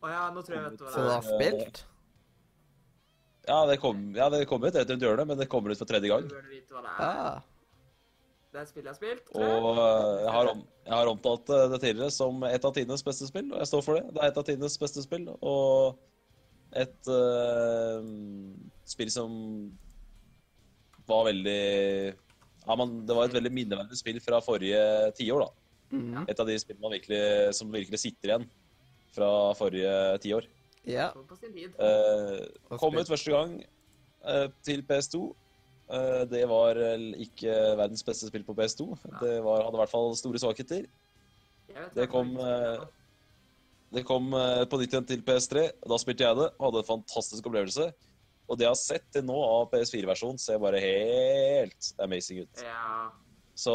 Å 0.06 0.12
ja, 0.12 0.26
nå 0.36 0.44
tror 0.46 0.56
jeg 0.56 0.66
vet 0.68 0.84
hva 0.84 0.86
det 0.86 0.92
er. 0.92 0.94
Så 0.94 1.00
du 1.02 1.08
det 1.08 1.16
har 1.16 1.26
spilt? 1.26 1.80
Ja, 3.50 3.58
det 3.66 3.78
kom, 3.82 4.04
ja, 4.14 4.28
det 4.30 4.44
kom 4.52 4.62
ut 4.62 4.76
rett 4.78 4.92
rundt 4.94 5.06
hjørnet, 5.08 5.32
men 5.32 5.40
det 5.40 5.50
kommer 5.50 5.74
ut 5.74 5.82
for 5.82 5.90
tredje 5.90 6.12
gang. 6.12 6.28
Du 6.30 6.36
burde 6.36 6.54
vite 6.54 6.76
hva 6.76 6.84
det 6.86 6.92
er. 6.94 7.08
Ah. 7.08 7.49
Det 8.50 8.58
er 8.58 8.66
et 8.66 8.70
spill 8.72 8.88
jeg 8.88 8.90
har 8.90 8.98
spilt. 8.98 9.28
Og 9.38 9.68
eh, 9.78 10.14
jeg 10.24 10.32
har, 10.34 10.48
om, 10.50 10.62
jeg 10.88 10.96
har 10.96 11.10
omtalt 11.12 11.52
eh, 11.54 11.66
det 11.70 11.80
tidligere 11.84 12.14
som 12.14 12.46
et 12.48 12.64
av 12.66 12.74
tidenes 12.74 13.04
beste 13.06 13.28
spill, 13.30 13.52
og 13.54 13.60
jeg 13.62 13.70
står 13.70 13.84
for 13.86 14.00
det. 14.00 14.14
Det 14.16 14.24
er 14.24 14.32
et 14.32 14.40
av 14.42 14.46
tidenes 14.48 14.78
beste 14.82 15.04
spill, 15.06 15.28
og 15.38 16.00
et 16.80 17.10
uh, 17.10 18.06
spill 18.86 19.10
som 19.10 19.32
var 21.10 21.24
veldig 21.26 21.62
Ja, 22.14 22.76
man, 22.78 23.00
det 23.10 23.16
var 23.18 23.26
et 23.26 23.34
veldig 23.34 23.52
minneverdig 23.54 23.98
spill 23.98 24.20
fra 24.22 24.42
forrige 24.46 24.82
tiår, 25.18 25.46
da. 25.46 25.70
Mhm. 25.98 26.26
Et 26.30 26.42
av 26.42 26.50
de 26.50 26.58
spillene 26.62 26.86
man 26.86 26.94
virkelig, 26.94 27.22
som 27.58 27.74
virkelig 27.74 28.02
sitter 28.02 28.34
igjen 28.34 28.50
fra 29.14 29.30
forrige 29.58 29.94
tiår. 30.26 30.50
Ja. 30.90 31.12
På 31.14 31.38
sin 31.38 31.54
tid. 31.54 31.78
Og 31.78 32.82
kom 32.82 32.98
ut 32.98 33.10
første 33.10 33.34
gang 33.34 33.56
uh, 34.26 34.50
til 34.66 34.86
PS2. 34.90 35.22
Eh, 35.90 36.24
det 36.30 36.44
var 36.50 36.78
ikke 37.18 37.54
verdens 37.80 38.06
beste 38.06 38.30
spill 38.30 38.46
på 38.48 38.56
PS2. 38.58 38.92
Det 39.22 39.36
var, 39.46 39.66
hadde 39.66 39.80
i 39.80 39.84
hvert 39.84 39.94
fall 39.94 40.16
store 40.20 40.42
svakheter. 40.42 40.88
Det 41.96 42.10
kom, 42.10 42.36
eh, 42.38 42.86
Det 43.94 44.04
kom 44.06 44.34
eh, 44.38 44.66
på 44.70 44.78
nytt 44.78 44.94
igjen 44.94 45.08
til 45.10 45.24
PS3. 45.26 45.66
og 45.82 45.90
Da 45.90 45.98
spilte 45.98 46.28
jeg 46.28 46.38
det 46.38 46.52
og 46.58 46.68
hadde 46.68 46.84
en 46.84 46.92
fantastisk 46.92 47.48
opplevelse. 47.50 47.90
Og 48.50 48.58
det 48.58 48.66
jeg 48.66 48.74
har 48.74 48.82
sett 48.82 49.08
til 49.14 49.26
nå 49.26 49.38
av 49.46 49.68
PS4-versjonen, 49.70 50.40
ser 50.42 50.62
bare 50.62 50.82
helt 50.82 51.90
amazing 52.02 52.42
ut. 52.46 52.64
Ja. 52.66 53.10
Så 53.60 53.74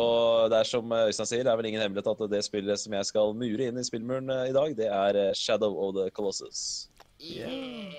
det 0.49 0.59
er 0.63 0.69
som 0.69 0.93
eh, 0.97 1.09
Øystein 1.11 1.29
sier, 1.29 1.45
det 1.45 1.53
er 1.53 1.59
vel 1.61 1.69
ingen 1.69 1.83
hemmelighet 1.83 2.09
at 2.11 2.31
det 2.33 2.41
spillet 2.47 2.81
som 2.81 2.95
jeg 2.97 3.09
skal 3.11 3.35
mure 3.37 3.69
inn 3.69 3.79
i 3.79 3.85
spillmuren 3.85 4.33
eh, 4.33 4.49
i 4.49 4.57
dag, 4.57 4.73
det 4.79 4.89
er 4.89 5.19
eh, 5.21 5.35
Shadow 5.37 5.77
of 5.85 5.93
the 5.99 6.09
Colossus. 6.17 6.89
Yeah. 7.21 7.93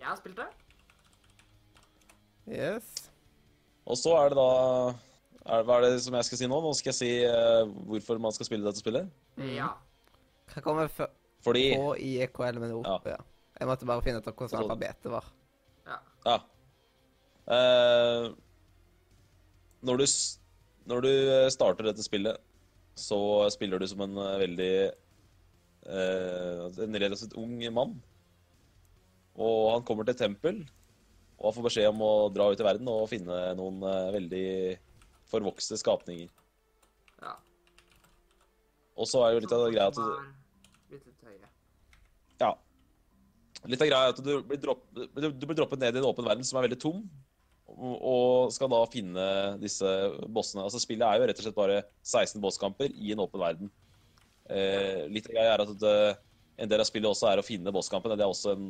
Jeg 0.00 0.08
har 0.08 0.16
spilt 0.16 0.40
det. 0.40 0.48
Yes. 2.50 3.10
Og 3.86 3.96
så 3.98 4.12
er 4.18 4.32
det 4.32 4.38
da 4.38 4.48
er, 4.90 5.64
Hva 5.66 5.78
er 5.78 5.86
det 5.86 6.02
som 6.04 6.16
jeg 6.18 6.26
skal 6.28 6.40
si 6.42 6.48
nå? 6.50 6.58
Nå 6.62 6.72
skal 6.78 6.90
jeg 6.92 6.98
si 6.98 7.10
uh, 7.24 7.64
hvorfor 7.88 8.20
man 8.22 8.34
skal 8.36 8.48
spille 8.48 8.66
dette 8.66 8.82
spillet. 8.82 9.08
Mhm. 9.38 9.52
Ja. 9.56 9.70
Hva 10.50 10.62
kommer 10.64 10.90
før 10.92 11.10
Fordi 11.46 11.66
på 11.78 11.92
i 12.02 12.16
EKL 12.26 12.58
med? 12.60 12.74
Ja. 12.84 12.98
Ja. 13.14 13.20
Jeg 13.60 13.68
måtte 13.68 13.86
bare 13.88 14.02
finne 14.04 14.20
ut 14.20 14.28
av 14.28 14.34
hvordan 14.34 14.56
Så- 14.56 14.64
alfabetet 14.64 15.12
var. 15.12 15.28
Ja. 16.26 16.36
Eh, 17.50 18.26
når, 19.82 19.96
du, 20.02 20.06
når 20.86 21.00
du 21.06 21.12
starter 21.50 21.88
dette 21.88 22.04
spillet, 22.04 22.36
så 22.94 23.18
spiller 23.50 23.80
du 23.80 23.86
som 23.88 24.04
en 24.04 24.18
eh, 24.20 24.36
veldig 24.42 24.74
uh, 25.88 26.82
En 26.84 26.98
relativt 27.02 27.34
ung 27.40 27.56
mann. 27.72 27.96
Og 29.40 29.72
han 29.72 29.86
kommer 29.88 30.04
til 30.04 30.14
et 30.14 30.22
tempel 30.26 30.60
og 31.40 31.46
han 31.48 31.56
får 31.56 31.66
beskjed 31.70 31.88
om 31.88 32.02
å 32.04 32.12
dra 32.32 32.50
ut 32.52 32.60
i 32.60 32.66
verden 32.66 32.88
og 32.92 33.08
finne 33.10 33.38
noen 33.56 33.80
eh, 33.88 34.10
veldig 34.18 34.48
forvokste 35.30 35.78
skapninger. 35.80 36.28
ja. 37.22 37.36
Og 39.00 39.08
så 39.08 39.22
er 39.24 39.32
jo 39.32 39.40
litt 39.40 39.52
av 39.56 39.62
greia 39.70 39.86
at 39.88 39.96
du. 39.96 40.02
Ja. 42.40 42.50
Litt 43.70 43.80
av 43.80 43.88
greia 43.88 44.00
er 44.08 44.12
at 44.12 44.20
du 44.24 44.30
blir, 44.44 44.60
dropp, 44.60 44.82
du 44.92 45.46
blir 45.46 45.56
droppet 45.56 45.80
ned 45.80 45.96
i 45.96 46.00
en 46.02 46.08
åpen 46.08 46.26
verden 46.26 46.44
som 46.44 46.58
er 46.60 46.66
veldig 46.66 46.80
tom, 46.82 47.02
og, 47.70 48.50
skal 48.52 48.68
da 48.72 48.80
finne 48.90 49.26
disse 49.62 49.88
bossene. 50.28 50.64
Altså 50.66 50.80
Spillet 50.82 51.06
er 51.06 51.20
jo 51.22 51.28
rett 51.30 51.40
og 51.40 51.46
slett 51.46 51.56
bare 51.56 51.78
16 52.02 52.40
bosskamper 52.42 52.92
i 52.92 53.12
en 53.14 53.22
åpen 53.24 53.40
verden. 53.40 53.70
Eh, 54.50 55.06
litt 55.12 55.28
av 55.30 55.36
greia 55.36 55.54
er 55.54 55.64
at 55.64 55.72
det, 55.80 55.96
en 56.60 56.68
del 56.72 56.82
av 56.82 56.88
spillet 56.88 57.08
også 57.08 57.30
er 57.30 57.40
å 57.40 57.46
finne 57.46 57.72
bosskampene. 57.72 58.18
Det 58.18 58.26
er 58.26 58.32
også 58.34 58.56
en, 58.56 58.66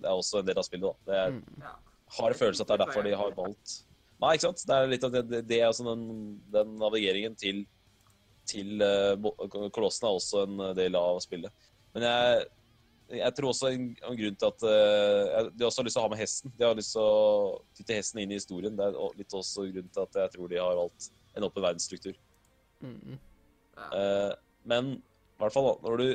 det 0.00 0.08
er 0.08 0.20
også 0.22 0.40
en 0.40 0.48
del 0.48 0.62
av 0.62 0.68
spillet. 0.68 0.86
da. 0.86 1.10
Det 1.10 1.18
er, 1.24 1.36
Mm. 1.36 1.66
Ja. 2.06 2.16
har 2.18 2.32
en 2.32 2.38
følelse 2.38 2.62
at 2.62 2.70
det 2.70 2.74
er 2.76 2.84
derfor 2.84 3.06
de 3.06 3.14
har 3.18 3.36
valgt 3.36 3.80
Nei, 4.16 4.32
ikke 4.32 4.46
sant? 4.46 4.62
Det 4.64 4.76
er 4.76 4.86
litt 4.88 5.02
av 5.04 5.12
det, 5.12 5.22
det, 5.28 5.40
det 5.44 5.56
er 5.60 5.68
også 5.68 5.84
den, 5.90 6.04
den 6.48 6.76
navigeringen 6.80 7.34
til, 7.36 7.66
til 8.48 8.80
uh, 8.80 9.68
kolossen 9.74 10.06
er 10.08 10.14
også 10.16 10.44
en 10.46 10.62
del 10.78 10.96
av 10.96 11.18
spillet. 11.20 11.66
Men 11.92 12.06
jeg, 12.06 12.46
jeg 13.18 13.34
tror 13.36 13.50
også 13.50 13.74
en, 13.74 13.90
en 14.08 14.16
grunn 14.16 14.38
til 14.40 14.48
at 14.48 14.64
uh, 14.64 15.50
De 15.52 15.68
også 15.68 15.82
har 15.82 15.88
lyst 15.88 15.98
til 15.98 16.00
å 16.00 16.06
ha 16.06 16.12
med 16.14 16.22
hesten. 16.22 16.54
De 16.56 16.64
har 16.64 16.78
lyst 16.78 16.96
til 16.96 17.04
å 17.04 17.60
dytte 17.76 17.98
hesten 17.98 18.22
inn 18.22 18.32
i 18.32 18.40
historien. 18.40 18.78
Det 18.78 18.88
er 18.88 19.20
litt 19.20 19.36
også 19.36 19.68
grunn 19.68 19.92
til 19.92 20.06
at 20.06 20.18
jeg 20.22 20.34
tror 20.38 20.50
de 20.54 20.62
har 20.64 20.80
valgt 20.80 21.10
en 21.36 21.46
åpen 21.46 21.66
verdensstruktur. 21.68 22.16
Mm. 22.80 23.16
ja. 23.76 23.86
Eh, 24.00 24.32
men 24.68 24.96
i 24.96 25.40
hvert 25.40 25.54
fall 25.54 25.74
når 25.84 26.00
du 26.00 26.06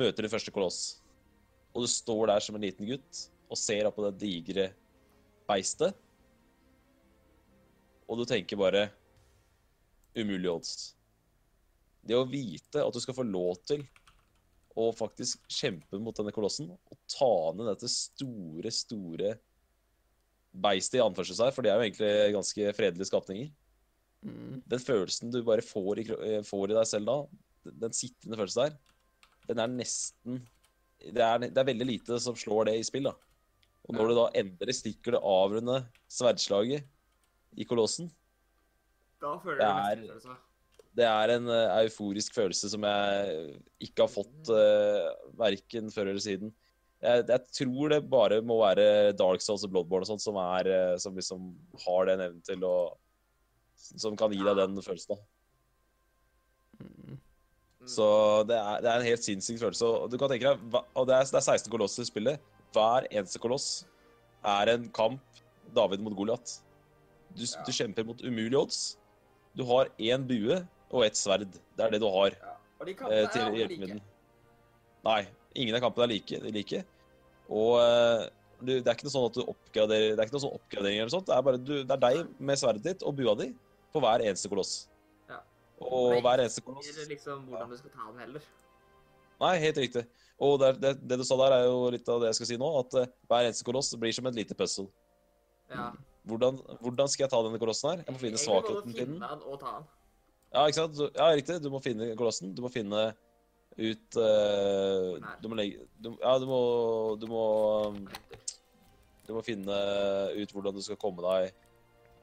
møter 0.00 0.24
din 0.24 0.32
første 0.32 0.52
koloss, 0.54 0.80
og 1.74 1.84
du 1.84 1.90
står 1.90 2.32
der 2.32 2.44
som 2.44 2.56
en 2.56 2.64
liten 2.64 2.88
gutt 2.88 3.26
og 3.50 3.58
ser 3.58 3.88
på 3.94 4.04
det 4.06 4.18
digre 4.20 4.70
beistet, 5.50 5.98
og 8.10 8.18
du 8.18 8.24
tenker 8.26 8.58
bare 8.58 8.88
umulig 10.18 10.50
odds. 10.50 10.72
Det 12.02 12.16
å 12.16 12.26
vite 12.26 12.82
at 12.82 12.94
du 12.96 13.00
skal 13.02 13.14
få 13.18 13.26
lov 13.28 13.60
til 13.68 13.84
å 14.78 14.88
faktisk 14.96 15.42
kjempe 15.50 15.98
mot 16.02 16.16
denne 16.16 16.32
kolossen 16.34 16.70
og 16.72 16.98
ta 17.10 17.30
ned 17.54 17.68
dette 17.70 17.90
store, 17.92 18.70
store 18.74 19.34
beistet 20.50 20.98
i 20.98 21.02
anførselstegn, 21.04 21.54
for 21.54 21.62
det 21.66 21.70
er 21.70 21.78
jo 21.78 21.86
egentlig 21.86 22.12
ganske 22.38 22.76
fredelige 22.78 23.10
skapninger 23.12 23.50
Mm. 24.20 24.58
den 24.68 24.80
følelsen 24.84 25.30
du 25.32 25.38
bare 25.42 25.62
får 25.64 25.98
i, 26.02 26.02
eh, 26.12 26.42
får 26.44 26.70
i 26.70 26.74
deg 26.76 26.86
selv 26.90 27.06
da, 27.06 27.14
den- 27.64 27.78
den 27.80 27.92
sittende 27.96 28.36
følelsen 28.36 28.66
der, 28.68 28.74
den 29.48 29.58
er 29.58 29.66
nesten 29.66 30.42
det 31.00 31.22
er, 31.24 31.38
det 31.38 31.56
er 31.56 31.64
veldig 31.64 31.86
lite 31.86 32.18
som 32.20 32.34
slår 32.34 32.66
det 32.66 32.74
i 32.78 32.82
spill. 32.82 33.04
da. 33.04 33.14
Og 33.88 33.94
når 33.96 34.00
Ja. 34.02 34.08
du 34.08 34.14
da 34.14 34.40
endelig 34.42 34.74
stikker 34.76 35.12
det 35.16 35.22
avrunde 35.22 35.86
sverdslaget 36.08 36.84
i 37.56 37.64
kolossen, 37.64 38.10
Da 39.20 39.34
føler 39.38 39.58
Det 39.58 39.66
du 39.66 39.70
er- 39.70 39.96
mestringsfølelse. 39.96 40.36
det 40.96 41.04
er 41.04 41.30
en 41.36 41.48
eh, 41.48 41.84
euforisk 41.84 42.32
følelse 42.34 42.70
som 42.70 42.82
jeg 42.82 43.60
ikke 43.80 44.00
har 44.00 44.08
fått 44.08 44.48
uh, 44.48 45.10
verken 45.36 45.90
før 45.90 46.08
eller 46.08 46.20
siden. 46.20 46.52
Jeg, 47.02 47.26
jeg 47.28 47.40
tror 47.52 47.88
det 47.88 48.10
bare 48.10 48.40
må 48.42 48.58
være 48.60 49.12
Dark 49.16 49.40
Souls 49.40 49.64
og 49.64 49.70
Bloodborne 49.72 50.02
og 50.02 50.06
sånt 50.06 50.20
som, 50.22 50.36
er, 50.36 50.66
eh, 50.68 50.96
som 50.98 51.14
liksom 51.16 51.54
har 51.86 52.04
den 52.06 52.20
evnen 52.20 52.42
til 52.44 52.60
å 52.64 52.96
Som 53.96 54.14
kan 54.16 54.30
gi 54.30 54.42
deg 54.44 54.56
den 54.56 54.76
følelsen. 54.76 55.16
da. 55.16 56.84
Mm. 56.84 57.18
Så 57.88 58.46
det 58.46 58.56
er, 58.56 58.80
det 58.84 58.90
er 58.90 59.00
en 59.00 59.06
helt 59.06 59.24
sinnssyk 59.24 59.58
følelse. 59.62 59.82
Og 59.88 60.10
du 60.12 60.18
kan 60.20 60.28
tenke 60.28 60.48
deg, 60.52 60.58
hva- 60.70 60.84
og 60.94 61.06
det 61.08 61.14
er, 61.16 61.24
det 61.24 61.34
er 61.40 61.46
16 61.46 61.70
kolosser 61.72 62.02
i 62.04 62.08
spillet. 62.10 62.40
Hver 62.74 63.06
eneste 63.10 63.40
koloss 63.42 63.68
er 64.46 64.74
en 64.74 64.88
kamp 64.94 65.20
David 65.74 66.02
mot 66.04 66.14
Goliat. 66.16 66.60
Du, 67.36 67.44
Ja. 67.44 67.62
du 67.66 67.72
kjemper 67.72 68.06
mot 68.06 68.20
umulige 68.22 68.58
odds. 68.58 68.96
Du 69.56 69.64
har 69.64 69.90
én 69.98 70.26
bue 70.26 70.66
og 70.90 71.04
ett 71.04 71.16
sverd. 71.16 71.50
Det 71.50 71.84
er 71.84 71.90
det 71.90 72.00
du 72.00 72.08
har 72.10 72.30
Ja. 72.30 72.56
Og 72.80 72.86
de 72.86 72.92
eh, 72.92 72.96
kampene 72.96 73.28
til 73.32 73.42
er 73.42 73.68
like. 73.68 74.02
Nei, 75.04 75.20
ingen 75.54 75.74
av 75.74 75.82
kampene 75.84 76.04
er 76.04 76.12
like. 76.14 76.40
Like. 76.50 76.84
Og 77.50 77.74
uh, 77.76 78.28
du, 78.60 78.78
det 78.78 78.86
er 78.86 78.94
ikke 78.94 79.08
noe 79.08 79.14
sånn 79.14 79.26
at 79.28 79.36
du 79.36 79.42
oppgraderer 79.42 80.14
Det 80.14 80.20
er 80.20 80.28
ikke 80.28 80.36
noe 80.36 80.44
sånn 80.46 80.56
oppgradering 80.58 81.00
eller 81.00 81.12
sånt. 81.12 81.26
Det 81.28 81.36
er 81.36 81.42
bare 81.42 81.60
du, 81.60 81.74
det 81.82 81.96
er 81.96 82.02
deg 82.06 82.32
med 82.38 82.60
sverdet 82.60 82.86
ditt 82.86 83.04
og 83.06 83.16
bua 83.18 83.34
di 83.40 83.50
på 83.90 84.02
hver 84.04 84.24
eneste 84.24 84.50
koloss. 84.52 84.74
Ja. 85.28 85.40
Og 85.82 86.16
og 86.16 86.24
hver 86.24 86.44
eneste 86.44 86.62
koloss 86.64 86.88
Eller 86.92 87.12
liksom 87.14 87.46
hvordan 87.50 87.72
du 87.72 87.78
skal 87.80 87.94
ta 87.96 88.08
den 88.10 88.24
heller. 88.24 88.48
Nei, 89.40 89.54
helt 89.64 89.80
riktig. 89.80 90.04
Og 90.40 90.56
det, 90.62 90.70
det, 90.80 90.94
det 91.04 91.18
du 91.20 91.24
sa 91.26 91.36
der, 91.42 91.58
er 91.58 91.66
jo 91.68 91.88
litt 91.92 92.06
av 92.08 92.22
det 92.22 92.30
jeg 92.30 92.40
skal 92.40 92.48
si 92.48 92.58
nå. 92.60 92.68
At 92.80 92.96
eh, 92.96 93.10
hver 93.28 93.48
eneste 93.48 93.66
koloss 93.66 93.92
blir 94.00 94.14
som 94.16 94.28
et 94.30 94.38
lite 94.38 94.56
puzzle. 94.56 94.88
Ja. 95.70 95.90
Hvordan, 96.28 96.60
hvordan 96.80 97.08
skal 97.08 97.26
jeg 97.26 97.32
ta 97.32 97.40
denne 97.44 97.60
kolossen 97.60 97.90
her? 97.92 98.04
Jeg 98.06 98.14
må 98.14 98.20
finne 98.20 98.40
svakheten 98.40 98.94
til 98.96 99.10
den. 99.12 99.24
Ja, 100.50 100.64
ikke 100.66 100.78
sant? 100.80 101.00
Ja, 101.16 101.28
riktig. 101.36 101.58
Du 101.64 101.68
må 101.72 101.80
finne 101.84 102.10
kolossen. 102.18 102.54
Du 102.56 102.62
må 102.64 102.70
finne 102.72 103.10
ut 103.78 104.18
uh. 104.18 105.16
Du 105.40 105.46
må 105.48 105.56
legge 105.60 105.84
du, 106.02 106.10
Ja, 106.18 106.34
du 106.42 106.46
må, 106.50 106.60
du 107.22 107.28
må 107.30 107.44
Du 109.28 109.36
må 109.36 109.44
finne 109.46 109.76
ut 110.34 110.54
hvordan 110.56 110.74
du 110.74 110.82
skal 110.82 110.98
komme 111.00 111.22
deg 111.22 111.52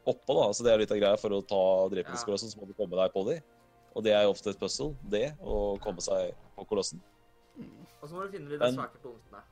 oppå, 0.08 0.34
da. 0.34 0.48
Altså, 0.50 0.66
det 0.66 0.74
er 0.74 0.82
litt 0.84 0.96
av 0.96 1.00
greia. 1.00 1.20
For 1.22 1.36
å 1.36 1.44
ta 1.46 1.62
drepningskolossen, 1.94 2.52
så 2.52 2.60
må 2.60 2.68
du 2.70 2.76
komme 2.78 2.98
deg 3.00 3.14
på 3.14 3.24
dem. 3.30 3.46
Og 3.98 4.04
det 4.06 4.14
er 4.14 4.26
jo 4.26 4.34
ofte 4.34 4.54
et 4.54 4.60
puzzle, 4.62 4.92
det. 5.10 5.30
Å 5.42 5.78
komme 5.84 6.04
seg 6.04 6.34
på 6.58 6.68
kolossen. 6.70 7.02
Og 8.02 8.10
så 8.10 8.16
må 8.16 8.26
du 8.26 8.36
finne 8.36 8.52
de 8.52 8.60
Men- 8.62 8.76
svake 8.76 9.02
punktene. 9.04 9.44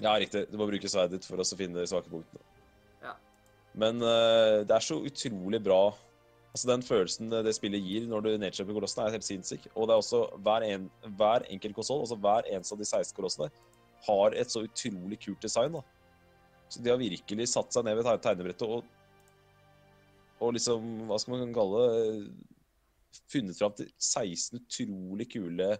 Ja, 0.00 0.14
riktig. 0.16 0.46
Du 0.50 0.56
må 0.56 0.66
bruke 0.68 0.88
sverdet 0.88 1.18
ditt 1.18 1.26
for 1.28 1.36
å 1.36 1.44
finne 1.44 1.76
de 1.76 1.86
svake 1.86 2.08
punktene. 2.08 2.40
Ja. 3.02 3.16
Men 3.74 4.00
uh, 4.00 4.64
det 4.64 4.72
er 4.76 4.84
så 4.84 4.96
utrolig 5.04 5.60
bra 5.62 5.82
Altså 6.50 6.66
Den 6.66 6.82
følelsen 6.82 7.30
det 7.30 7.52
spillet 7.54 7.84
gir 7.86 8.08
når 8.10 8.24
du 8.24 8.30
nedkjemper 8.42 8.74
kolossene, 8.74 9.04
er 9.06 9.14
helt 9.14 9.26
sinnssyk. 9.26 9.68
Og 9.76 9.86
det 9.86 9.94
er 9.94 10.00
også 10.02 10.22
hver, 10.42 10.64
en, 10.66 10.88
hver 11.14 11.44
enkelt 11.46 11.76
konsoll, 11.76 12.00
altså 12.02 12.18
hver 12.18 12.48
eneste 12.50 12.74
av 12.74 12.80
de 12.80 12.88
16 12.88 13.14
kolossene, 13.14 13.50
har 14.08 14.34
et 14.34 14.50
så 14.50 14.64
utrolig 14.66 15.20
kult 15.22 15.42
design. 15.46 15.76
da. 15.78 15.84
Så 16.66 16.82
de 16.82 16.90
har 16.90 16.98
virkelig 16.98 17.46
satt 17.52 17.70
seg 17.70 17.86
ned 17.86 18.00
ved 18.00 18.10
tegnebrettet 18.24 18.66
og, 18.66 18.82
og 20.40 20.56
liksom, 20.56 20.90
hva 21.06 21.20
skal 21.22 21.36
man 21.36 21.54
kalle 21.54 21.84
det, 21.86 22.50
funnet 23.30 23.58
fram 23.58 23.78
til 23.78 23.86
16 23.98 24.58
utrolig 24.58 25.28
kule 25.30 25.70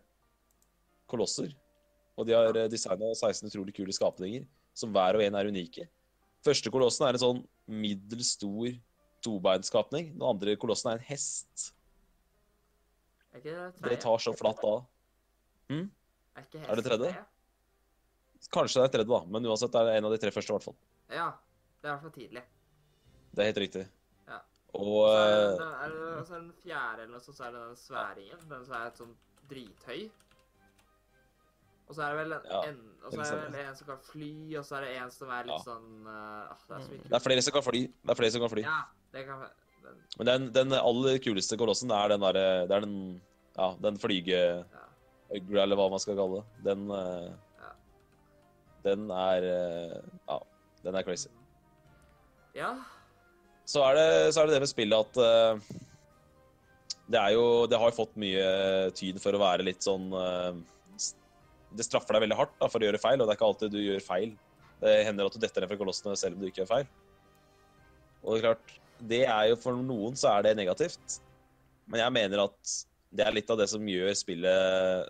kolosser. 1.10 1.52
Og 2.18 2.26
de 2.28 2.36
har 2.36 2.56
designa 2.72 3.10
16 3.14 3.48
utrolig 3.48 3.74
kule 3.76 3.94
skapninger. 3.97 4.47
som 4.80 4.92
hver 4.94 5.16
og 5.18 5.22
en 5.24 5.34
er 5.34 5.48
unike. 5.50 5.89
Første 6.47 6.70
kolossen 6.72 7.05
er 7.05 7.16
en 7.16 7.20
sånn 7.20 7.40
middels 7.68 8.36
stor 8.36 8.70
tobeinskapning. 9.24 10.12
Den 10.14 10.22
andre 10.24 10.55
kolossen 10.56 10.92
er 10.92 11.00
en 11.00 11.08
hest. 11.08 11.72
Er 13.34 13.42
ikke 13.42 13.56
det 13.82 13.90
Det 13.90 13.98
tar 14.00 14.22
så 14.22 14.32
flatt 14.32 14.62
av. 14.64 14.86
Er, 15.70 15.84
ikke 16.40 16.62
er 16.64 16.80
det 16.80 16.86
tredje? 16.86 17.10
Kanskje 18.55 18.80
det 18.80 18.86
er 18.86 18.94
tredje, 18.94 19.10
da, 19.10 19.20
men 19.28 19.47
uansett 19.50 19.74
er 19.76 19.86
det 19.86 19.98
en 19.98 20.08
av 20.08 20.14
de 20.14 20.18
tre 20.22 20.32
første, 20.32 20.50
i 20.50 20.56
hvert 20.56 20.68
fall. 20.70 20.78
Ja. 21.12 21.28
Det 21.80 21.89
er 21.89 21.90
i 21.90 21.92
hvert 21.92 22.06
fall 22.06 22.14
tidlig. 22.16 22.42
Det 23.30 23.42
er 23.42 23.50
helt 23.50 23.60
riktig. 23.62 23.84
Ja. 24.28 24.40
Og 24.80 24.97
Så 25.05 25.12
er 25.18 25.34
eh, 25.34 25.52
det, 25.60 25.68
er 25.84 25.92
det, 25.92 26.24
så 26.26 26.34
er 26.34 26.40
det 26.40 26.40
den 26.40 26.50
fjerde 26.62 27.05
eller 27.05 27.12
noe 27.14 27.24
sånt, 27.24 27.36
så 27.36 27.44
er 27.47 27.55
det 27.55 27.62
den 27.66 27.78
sværingen. 27.80 28.42
Den 28.50 28.66
som 28.66 28.74
er 28.80 28.90
sånn 28.98 29.14
drithøy. 29.52 30.02
Og 31.90 31.96
så 31.96 32.04
er 32.06 32.12
det 32.14 32.18
vel 32.20 32.32
en, 32.36 32.44
Ja, 32.46 32.58
en, 32.70 32.76
og 33.02 33.14
så 33.16 33.22
er 33.24 33.30
det 33.40 33.46
vel 33.50 33.64
en 33.66 33.78
som 33.80 33.88
kan 33.88 34.02
fly, 34.06 34.32
og 34.60 34.66
så 34.68 34.76
er 34.78 34.84
det 34.86 34.90
en 35.00 35.10
som 35.10 35.32
er 35.34 35.48
litt 35.48 35.56
Ja. 35.56 35.64
sånn 35.66 35.88
uh, 36.06 36.52
ah, 36.52 36.60
Det 36.68 36.76
er 36.76 36.84
så 36.84 36.98
det 37.10 37.16
er 37.18 37.24
flere 37.24 37.42
som 37.42 37.56
kan 37.56 37.64
fly. 37.66 37.80
Det 37.90 38.12
er 38.14 38.18
flere 38.20 38.34
som 38.36 38.44
kan 38.44 38.52
fly. 38.52 38.62
Ja, 38.62 38.76
det 39.16 39.24
kan 39.26 39.42
den, 39.82 39.98
Men 40.20 40.26
den, 40.30 40.46
den 40.54 40.76
aller 40.78 41.18
kuleste 41.24 41.58
kolossen 41.58 41.90
er 41.96 42.12
den 42.14 42.22
derre 42.22 42.46
Det 42.70 42.76
er 42.78 42.86
den 42.86 42.96
Ja, 43.56 43.72
den 43.82 43.98
flygeøgla, 43.98 45.64
eller 45.64 45.76
hva 45.80 45.88
man 45.90 45.98
skal 45.98 46.14
kalle 46.20 46.38
det. 46.38 46.64
Den 46.70 46.86
Ja. 46.94 47.74
Den 48.86 49.10
er 49.10 49.50
eh, 49.50 50.00
Ja, 50.28 50.38
den 50.86 50.94
er 50.94 51.02
crazy. 51.02 51.28
ja. 52.54 52.74
Så 53.66 53.82
er 53.86 53.94
det, 53.98 54.34
så 54.34 54.40
er 54.42 54.46
det 54.46 54.54
det 54.54 54.62
med 54.62 54.70
spillet 54.70 54.98
at 55.18 55.62
det 57.10 57.18
er 57.18 57.32
jo 57.34 57.66
Det 57.66 57.78
har 57.78 57.90
jo 57.90 57.98
fått 58.04 58.14
mye 58.16 58.90
tyd 58.94 59.18
for 59.22 59.34
å 59.34 59.42
være 59.42 59.66
litt 59.66 59.82
sånn 59.82 60.12
Det 61.76 61.86
straffer 61.86 62.16
deg 62.16 62.24
veldig 62.26 62.39
hardt 62.39 62.57
da, 62.58 62.68
for 62.70 62.82
å 62.82 62.89
gjøre 62.89 63.00
feil, 63.02 63.20
og 63.20 63.28
det 63.28 63.34
er 63.34 63.39
ikke 63.39 63.49
alltid 63.50 63.74
du 63.74 63.81
gjør 63.82 64.05
feil. 64.05 64.34
Det 64.81 64.94
hender 65.07 65.28
at 65.28 65.36
du 65.36 65.42
detter 65.42 65.62
ned 65.62 65.70
fra 65.70 65.78
kolossene 65.81 66.16
selv 66.18 66.36
om 66.36 66.42
du 66.42 66.49
ikke 66.49 66.62
gjør 66.62 66.70
feil. 66.73 66.92
Og 68.24 68.32
det 68.32 68.39
er 68.40 68.47
klart, 68.49 68.74
det 69.10 69.23
er 69.24 69.44
jo 69.52 69.58
for 69.60 69.81
noen 69.81 70.18
så 70.18 70.32
er 70.34 70.49
det 70.49 70.57
negativt. 70.58 71.20
Men 71.90 72.02
jeg 72.05 72.16
mener 72.16 72.44
at 72.44 72.74
det 73.10 73.26
er 73.26 73.34
litt 73.34 73.50
av 73.50 73.58
det 73.58 73.66
som 73.73 73.86
gjør 73.90 74.12
spillet 74.15 75.08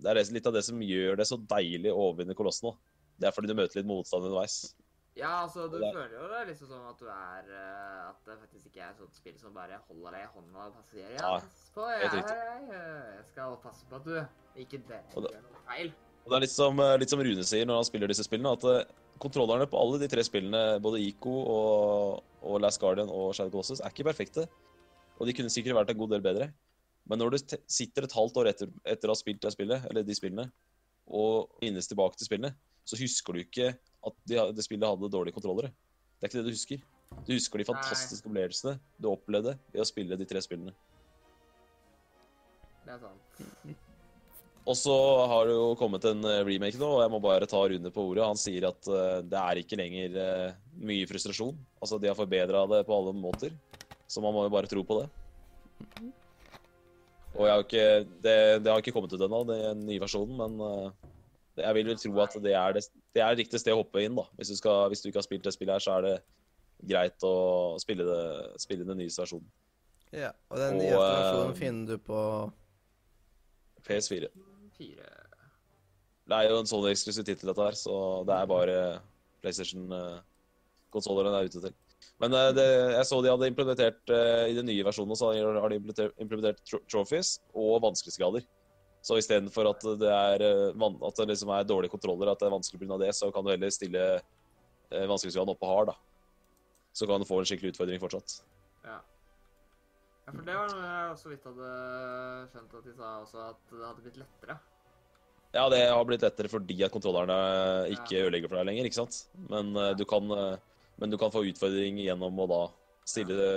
Det 0.00 0.10
er 0.10 0.20
litt 0.32 0.46
av 0.46 0.54
det 0.54 0.62
som 0.62 0.82
gjør 0.84 1.18
det 1.18 1.26
så 1.28 1.38
deilig 1.50 1.90
å 1.92 2.04
overvinne 2.08 2.36
kolossene. 2.38 2.72
Det 3.20 3.28
er 3.28 3.34
fordi 3.36 3.50
du 3.50 3.58
møter 3.58 3.80
litt 3.80 3.88
motstand 3.88 4.28
underveis. 4.28 4.74
Ja, 5.18 5.42
altså, 5.44 5.66
du 5.68 5.78
det- 5.80 5.90
føler 5.92 6.14
jo 6.14 6.28
det 6.30 6.46
liksom 6.52 6.68
sånn 6.70 6.84
at 6.88 6.98
du 6.98 7.06
er 7.10 7.48
uh, 7.50 8.10
At 8.10 8.20
det 8.24 8.36
faktisk 8.38 8.66
ikke 8.70 8.80
er 8.84 8.90
et 8.92 8.98
sånt 9.02 9.14
spill 9.18 9.38
som 9.38 9.52
bare 9.52 9.80
holder 9.88 10.12
deg 10.16 10.22
i 10.22 10.30
hånda 10.36 10.66
og 10.68 10.76
passer. 10.78 11.10
Ja, 11.18 11.32
Nei, 11.34 11.40
på, 11.74 11.88
jeg 11.90 12.12
jeg. 12.14 12.70
Jeg 12.70 13.24
skal 13.32 13.56
passe 13.62 13.84
på 13.90 13.96
at 13.98 14.04
du 14.04 14.14
ikke 14.56 14.78
det, 14.86 15.00
det- 15.10 15.32
gjør 15.34 15.42
noe 15.42 15.64
feil. 15.66 15.92
Og 16.24 16.30
det 16.30 16.36
er 16.36 16.40
litt 16.46 16.50
som, 16.54 16.80
eh, 16.80 16.96
litt 17.00 17.10
som 17.10 17.18
Rune 17.20 17.42
sier 17.44 17.66
når 17.66 17.80
han 17.80 17.84
spiller 17.88 18.06
disse 18.12 18.24
spillene, 18.26 18.52
at 18.52 18.64
eh, 18.64 18.84
kontrollerne 19.18 19.66
på 19.66 19.78
alle 19.80 19.98
de 19.98 20.08
tre 20.08 20.22
spillene, 20.22 20.80
både 20.80 21.00
ICO 21.00 21.32
og, 21.56 22.22
og 22.42 22.60
Last 22.60 22.78
Guardian 22.80 23.08
og 23.10 23.34
Shadow 23.34 23.50
Colossus, 23.50 23.80
er 23.80 23.90
ikke 23.90 24.04
perfekte. 24.06 24.46
Og 25.18 25.26
de 25.26 25.32
kunne 25.36 25.50
sikkert 25.50 25.74
vært 25.76 25.90
en 25.90 25.98
god 25.98 26.10
del 26.14 26.20
bedre. 26.24 26.52
Men 27.08 27.18
når 27.18 27.30
du 27.30 27.38
te- 27.38 27.62
sitter 27.66 28.04
et 28.06 28.12
halvt 28.12 28.36
år 28.36 28.46
etter, 28.52 28.68
etter 28.86 29.08
å 29.10 29.16
ha 29.16 29.18
spilt 29.18 29.40
det 29.42 29.52
spillet, 29.52 29.84
eller 29.90 30.02
de 30.06 30.14
spillene, 30.14 30.52
og 31.10 31.50
minnes 31.60 31.88
tilbake 31.90 32.16
til 32.16 32.26
spillene, 32.28 32.54
så 32.86 32.96
husker 33.00 33.32
du 33.34 33.40
ikke 33.42 33.72
at 34.06 34.16
de, 34.28 34.40
det 34.56 34.64
spillet 34.64 34.88
hadde 34.88 35.12
dårlige 35.12 35.36
kontrollere. 35.36 35.72
Det 36.18 36.26
er 36.26 36.30
ikke 36.30 36.40
det 36.40 36.48
du 36.48 36.56
husker. 36.56 36.82
Du 37.26 37.34
husker 37.34 37.60
de 37.60 37.68
fantastiske 37.68 38.28
opplevelsene 38.28 38.78
du 39.00 39.10
opplevde 39.10 39.56
ved 39.72 39.82
å 39.82 39.88
spille 39.88 40.18
de 40.18 40.26
tre 40.28 40.42
spillene. 40.44 40.74
Det 42.86 42.94
er 42.94 43.02
sant. 43.02 43.86
Og 44.68 44.76
så 44.76 44.94
har 45.30 45.48
det 45.48 45.54
jo 45.56 45.72
kommet 45.80 46.04
en 46.06 46.20
eh, 46.28 46.42
remake 46.46 46.78
nå, 46.78 46.88
og 46.96 47.00
jeg 47.02 47.12
må 47.12 47.20
bare 47.24 47.48
ta 47.48 47.62
Rune 47.72 47.90
på 47.94 48.04
ordet. 48.10 48.26
Han 48.28 48.38
sier 48.38 48.68
at 48.68 48.90
uh, 48.92 49.18
det 49.24 49.40
er 49.40 49.60
ikke 49.62 49.78
lenger 49.80 50.18
uh, 50.20 50.58
mye 50.84 51.08
frustrasjon. 51.08 51.56
Altså, 51.80 51.98
de 51.98 52.10
har 52.10 52.18
forbedra 52.18 52.66
det 52.70 52.82
på 52.86 52.94
alle 52.94 53.14
måter. 53.16 53.56
Så 54.10 54.22
man 54.22 54.36
må 54.36 54.44
jo 54.44 54.52
bare 54.52 54.68
tro 54.70 54.84
på 54.86 55.00
det. 55.00 55.08
Og 57.38 57.46
jeg 57.46 57.54
har 57.54 57.64
ikke, 57.64 57.86
det, 58.20 58.36
det 58.60 58.72
har 58.72 58.82
ikke 58.82 58.92
kommet 58.94 59.14
ut 59.14 59.24
ennå, 59.24 59.42
den 59.48 59.84
nye 59.88 60.02
versjonen, 60.02 60.36
men 60.36 60.60
uh, 60.60 61.10
jeg 61.56 61.76
vil 61.78 61.90
vel 61.92 62.00
tro 62.02 62.14
at 62.26 62.36
det 62.44 62.54
er 62.58 62.76
det, 62.76 62.84
det 63.16 63.22
er 63.24 63.38
riktig 63.38 63.60
sted 63.60 63.74
å 63.74 63.80
hoppe 63.80 64.04
inn, 64.04 64.14
da. 64.18 64.26
Hvis 64.38 64.52
du, 64.52 64.58
skal, 64.60 64.84
hvis 64.90 65.02
du 65.02 65.10
ikke 65.10 65.20
har 65.20 65.26
spilt 65.26 65.46
det 65.46 65.54
spillet 65.56 65.76
her, 65.76 65.82
så 65.82 65.96
er 65.96 66.06
det 66.06 66.14
greit 66.90 67.26
å 67.26 67.34
spille, 67.82 68.06
det, 68.06 68.22
spille 68.62 68.86
den 68.88 69.00
nye 69.00 69.10
versjonen. 69.12 69.48
Ja, 70.14 70.32
og 70.50 70.58
den 70.58 70.78
Og, 70.78 70.86
eh, 70.86 70.94
versjonen 70.98 71.58
finner 71.58 71.92
du 71.92 72.02
på 72.02 72.20
PS4. 73.86 74.30
4. 74.78 75.10
Det 76.30 76.38
er 76.38 76.48
jo 76.50 76.58
en 76.62 76.70
sånn 76.70 76.88
eksklusiv 76.90 77.26
tittel, 77.26 77.50
dette 77.50 77.66
her, 77.66 77.78
så 77.78 77.94
det 78.26 78.36
er 78.36 78.50
bare 78.50 78.76
PlayStation-konsoller 79.42 81.26
den 81.26 81.38
er 81.38 81.50
ute 81.50 81.62
til. 81.66 81.76
Men 82.22 82.34
eh, 82.36 82.50
det, 82.56 82.66
jeg 82.96 83.08
så 83.08 83.20
de 83.24 83.32
hadde 83.32 83.50
implementert 83.50 84.14
eh, 84.14 84.46
i 84.52 84.56
den 84.56 84.68
nye 84.70 84.86
versjonen 84.86 85.18
så 85.18 85.32
har 85.34 85.72
de 85.72 85.80
implementert, 85.80 86.16
implementert 86.22 86.74
trophies 86.90 87.38
og 87.54 87.80
vanskelighetsgrader. 87.86 88.46
Så 89.00 89.16
istedenfor 89.16 89.70
at 89.70 89.84
det 90.00 90.10
er 90.12 90.44
eh, 90.44 90.86
at 91.08 91.20
det 91.22 91.28
liksom 91.32 91.52
er 91.56 91.68
dårlige 91.68 91.92
kontroller, 91.92 92.32
at 92.32 92.40
det 92.40 92.48
er 92.48 92.56
vanskelig 92.56 92.82
pga. 92.82 92.98
det, 93.00 93.14
så 93.16 93.30
kan 93.32 93.44
du 93.44 93.52
heller 93.52 93.72
stille 93.72 94.02
eh, 94.18 95.06
vanskelighetsgraden 95.08 95.52
opp 95.54 95.60
på 95.62 95.70
hard, 95.70 95.92
da. 95.92 95.96
Så 96.92 97.06
kan 97.08 97.22
du 97.22 97.28
få 97.28 97.40
en 97.40 97.48
skikkelig 97.48 97.72
utfordring 97.72 98.02
fortsatt. 98.02 98.40
Ja. 98.84 98.98
ja, 100.26 100.34
for 100.34 100.44
det 100.44 100.58
var 100.58 100.74
noe 100.74 100.90
jeg 100.90 101.16
så 101.22 101.32
vidt 101.32 101.48
hadde 101.48 101.70
skjønt 102.52 102.76
at 102.80 102.90
de 102.90 102.96
sa 102.98 103.14
også, 103.22 103.46
at 103.54 103.72
det 103.72 103.86
hadde 103.86 104.04
blitt 104.04 104.20
lettere. 104.20 104.58
Ja, 105.50 105.64
det 105.72 105.80
har 105.88 106.04
blitt 106.06 106.22
lettere 106.22 106.50
fordi 106.50 106.76
at 106.86 106.92
kontrollerne 106.94 107.38
ikke 107.96 108.26
ødelegger 108.26 108.52
for 108.52 108.60
deg 108.60 108.68
lenger, 108.68 108.86
ikke 108.90 109.00
sant? 109.00 109.24
Men, 109.48 109.72
ja. 109.74 109.94
du 109.96 110.04
kan, 110.08 110.28
eh, 110.36 110.84
men 111.00 111.14
du 111.14 111.16
kan 111.18 111.32
få 111.32 111.46
utfordring 111.48 112.02
gjennom 112.04 112.44
å 112.44 112.50
da 112.50 112.62
stille, 113.08 113.48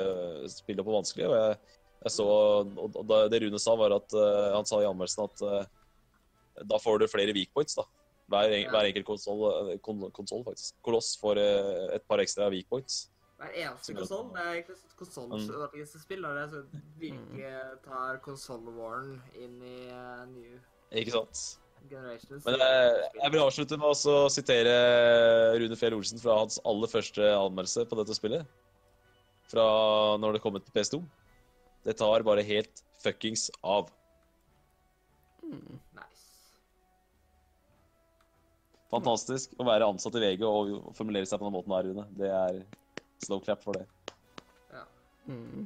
spille 0.50 0.86
på 0.86 0.96
vanskelig. 0.96 1.28
Og 1.28 1.36
jeg, 1.36 1.60
jeg 2.04 2.12
så, 2.18 2.26
og 2.28 3.14
det 3.32 3.40
Rune 3.46 3.60
sa, 3.62 3.76
var 3.80 3.96
at 3.96 4.14
eh, 4.20 4.50
han 4.58 4.68
sa 4.68 4.82
i 4.84 4.88
anmeldelsen 4.90 5.24
at 5.30 5.44
eh, 5.48 5.66
da 6.70 6.78
får 6.82 7.00
du 7.02 7.08
flere 7.10 7.34
weak 7.36 7.54
points, 7.56 7.76
da. 7.80 7.86
Hver, 8.32 8.52
en- 8.56 8.70
hver 8.72 8.88
enkelt 8.90 9.06
konsoll, 9.08 9.42
eh, 9.72 9.80
kon, 9.84 10.04
konsol, 10.16 10.44
faktisk. 10.48 10.76
Koloss 10.86 11.14
får 11.22 11.40
et 11.44 12.06
par 12.08 12.22
ekstra 12.24 12.50
weak 12.54 12.68
points. 12.72 13.08
Hver 13.42 13.56
eneste 13.66 13.96
konsoll. 13.98 14.30
Det 14.36 14.44
er 14.44 14.52
egentlig 14.60 14.78
et 14.78 14.94
konsollspill. 15.00 16.22
Det 16.28 16.44
er 16.44 16.52
så 16.54 16.62
vi 17.02 17.10
virkelig 17.10 17.54
tar 17.84 18.20
konsoll-warren 18.24 19.18
inn 19.36 19.58
i 19.68 19.80
uh, 19.92 20.24
new 20.30 20.54
Ikke 20.96 21.12
sant? 21.18 21.42
generations. 21.90 22.46
Men 22.48 22.62
eh, 22.64 23.02
jeg 23.20 23.32
vil 23.34 23.42
avslutte 23.44 23.76
med 23.82 23.90
å 23.92 24.14
sitere 24.32 24.76
Rune 25.60 25.76
Fjell 25.76 25.98
Olsen 25.98 26.22
fra 26.22 26.38
hans 26.40 26.56
aller 26.64 26.88
første 26.88 27.26
anmeldelse 27.36 27.84
på 27.92 27.98
dette 28.00 28.16
spillet. 28.16 28.48
Fra 29.52 29.66
når 30.22 30.38
det 30.38 30.42
kom 30.46 30.56
ut 30.56 30.64
på 30.70 30.76
PS2. 30.78 31.02
Det 31.84 31.98
tar 32.00 32.24
bare 32.24 32.46
helt 32.48 32.84
fuckings 33.04 33.50
av. 33.62 33.90
Nice. 35.44 36.24
Fantastisk 38.94 39.56
å 39.60 39.66
være 39.68 39.90
ansatt 39.90 40.16
i 40.20 40.24
VG 40.24 40.46
og 40.48 40.74
formulere 40.96 41.28
seg 41.28 41.42
på 41.42 41.48
den 41.50 41.56
måten 41.56 41.76
her, 41.76 41.90
Rune. 41.90 42.06
Det 42.18 42.30
er 42.32 42.62
slow 43.26 43.42
clap 43.44 43.64
for 43.66 43.80
det. 43.80 43.88
mm. 45.28 45.66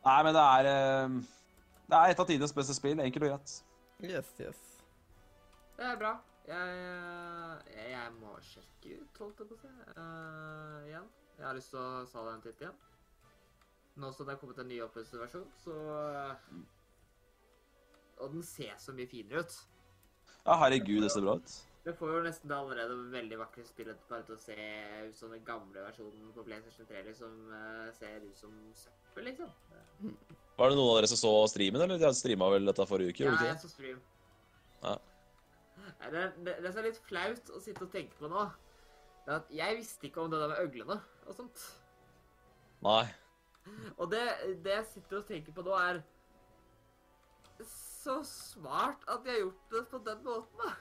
Nei, 0.00 0.18
men 0.24 0.32
det 0.32 0.42
er 0.42 0.66
eh, 0.70 1.16
Det 1.90 1.98
er 1.98 2.12
et 2.14 2.20
av 2.22 2.28
tidenes 2.28 2.54
beste 2.56 2.76
spill. 2.76 3.00
Enkelt 3.04 3.26
og 3.26 3.32
greit. 3.34 3.56
Yes, 4.00 4.30
yes. 4.40 4.60
Det 5.76 5.84
er 5.90 5.98
bra. 6.00 6.14
Jeg, 6.48 6.76
eh, 6.86 7.74
jeg, 7.74 7.90
jeg 7.92 8.14
må 8.16 8.36
sjekke 8.44 8.94
ut, 9.02 9.20
holdt 9.20 9.42
jeg 9.42 9.50
på 9.50 9.58
å 9.58 9.60
si, 9.60 9.72
eh, 9.92 10.78
igjen. 10.88 11.10
Jeg 11.36 11.46
har 11.46 11.58
lyst 11.58 11.74
til 11.74 11.82
å 11.82 12.06
sa 12.08 12.24
den 12.30 12.40
titt 12.46 12.64
igjen. 12.64 12.78
Nå 14.00 14.12
som 14.16 14.28
det 14.28 14.34
er 14.34 14.40
kommet 14.40 14.60
en 14.62 14.70
ny 14.70 14.78
oppusset 14.84 15.18
versjon, 15.20 15.48
så 15.60 15.74
eh, 15.96 16.60
Og 18.20 18.32
den 18.34 18.44
ser 18.44 18.76
så 18.80 18.94
mye 18.96 19.08
finere 19.10 19.44
ut. 19.44 19.58
Ja, 20.46 20.56
herregud, 20.62 21.02
det 21.04 21.10
ser 21.12 21.24
bra 21.24 21.36
ut. 21.40 21.56
Det 21.80 21.94
får 21.96 22.10
jo 22.12 22.20
nesten 22.26 22.50
det 22.50 22.56
allerede 22.56 22.96
veldig 23.12 23.38
vakre 23.40 23.62
spillet 23.64 24.00
bare 24.08 24.24
til 24.28 24.36
å 24.36 24.40
se 24.40 24.56
ut 25.08 25.16
som 25.16 25.32
den 25.32 25.44
gamle 25.46 25.84
versjonen 25.86 26.32
på 26.36 26.44
PlayStation 26.44 26.88
3, 26.88 27.04
liksom. 27.06 27.38
eh, 27.56 27.86
ser 27.96 28.26
ut 28.26 28.36
som 28.36 28.56
søppel, 28.76 29.30
liksom. 29.30 29.54
Var 30.58 30.72
det 30.72 30.76
noen 30.76 30.90
av 30.90 30.98
dere 30.98 31.08
som 31.12 31.20
så 31.20 31.32
streamen, 31.48 31.84
eller? 31.86 32.00
De 32.00 32.10
streama 32.16 32.50
vel 32.52 32.68
dette 32.68 32.88
forrige 32.88 33.14
uke? 33.14 33.24
Ja, 33.24 33.32
ikke? 33.32 33.48
jeg 33.48 33.62
så 33.62 33.72
stream. 33.72 34.02
Ja. 34.84 34.98
Det, 36.10 36.26
det, 36.44 36.58
det 36.60 36.72
som 36.72 36.82
er 36.82 36.88
litt 36.90 37.00
flaut 37.08 37.52
å 37.56 37.62
sitte 37.64 37.86
og 37.86 37.94
tenke 37.94 38.20
på 38.20 38.28
nå, 38.28 38.44
det 39.24 39.32
er 39.32 39.40
at 39.40 39.50
jeg 39.62 39.80
visste 39.80 40.08
ikke 40.08 40.24
om 40.24 40.30
det 40.32 40.40
der 40.42 40.52
med 40.52 40.60
øglene 40.66 41.00
og 41.24 41.36
sånt. 41.36 41.64
Nei. 42.84 43.04
Og 43.96 44.10
det, 44.12 44.22
det 44.64 44.76
jeg 44.78 44.86
sitter 44.94 45.20
og 45.20 45.28
tenker 45.28 45.54
på 45.56 45.64
nå, 45.66 45.76
er 45.76 46.02
så 48.00 48.20
smart 48.24 49.04
at 49.10 49.24
de 49.24 49.32
har 49.34 49.42
gjort 49.42 49.74
det 49.74 49.82
på 49.90 50.00
den 50.06 50.22
måten, 50.24 50.62
da. 50.64 50.72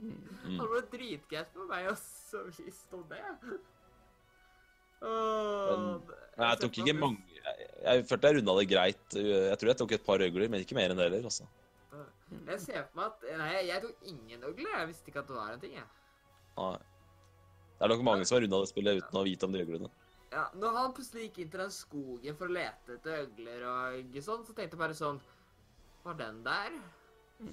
Mm. 0.00 0.56
Det 0.56 0.68
ble 0.70 0.80
dritgreit 0.94 1.50
for 1.52 1.68
meg 1.68 1.90
å 1.90 1.96
så 1.98 2.44
visst 2.48 2.94
om 2.96 3.02
det. 3.10 3.20
Åh, 5.00 5.96
Men 6.36 6.44
jeg 6.44 6.58
tok 6.60 6.78
ikke 6.82 6.92
mange 6.92 7.22
Jeg, 7.40 7.68
jeg 7.86 8.02
følte 8.08 8.28
jeg 8.28 8.36
runda 8.36 8.54
det 8.58 8.66
greit. 8.68 9.16
Jeg 9.16 9.56
tror 9.60 9.70
jeg 9.70 9.78
tok 9.80 9.94
et 9.96 10.04
par 10.04 10.24
øgler, 10.24 10.50
men 10.52 10.64
ikke 10.64 10.76
mer 10.76 10.92
enn 10.92 11.00
det 11.00 11.08
heller. 11.08 11.28
altså. 11.30 11.48
Jeg 12.30 12.60
ser 12.62 12.84
for 12.84 13.00
meg 13.00 13.06
at 13.08 13.38
Nei, 13.40 13.54
jeg 13.70 13.84
tok 13.84 14.08
ingen 14.12 14.44
øgler. 14.50 14.72
Jeg 14.76 14.90
visste 14.92 15.12
ikke 15.12 15.22
at 15.24 15.30
det 15.30 15.38
var 15.38 15.54
en 15.54 15.62
ting, 15.62 15.74
jeg. 15.78 15.88
Nei. 16.60 16.76
Det 17.80 17.86
er 17.86 17.92
nok 17.94 18.04
mange 18.04 18.28
som 18.28 18.36
har 18.36 18.44
runda 18.44 18.60
det 18.60 18.68
spillet 18.70 19.00
uten 19.00 19.20
å 19.20 19.24
vite 19.24 19.48
om 19.48 19.56
de 19.56 19.64
øglene. 19.64 19.90
Ja, 20.30 20.44
når 20.54 20.76
han 20.76 20.92
plutselig 20.94 21.24
gikk 21.26 21.40
inn 21.42 21.50
til 21.50 21.62
den 21.64 21.72
skogen 21.74 22.36
for 22.38 22.46
å 22.46 22.54
lete 22.54 22.94
etter 22.94 23.24
øgler 23.24 23.64
og 23.66 24.18
sånn, 24.22 24.44
så 24.46 24.54
tenkte 24.54 24.76
jeg 24.76 24.82
bare 24.82 24.94
sånn 24.94 25.18
Var 26.04 26.18
den 26.20 26.38
der? 26.46 26.76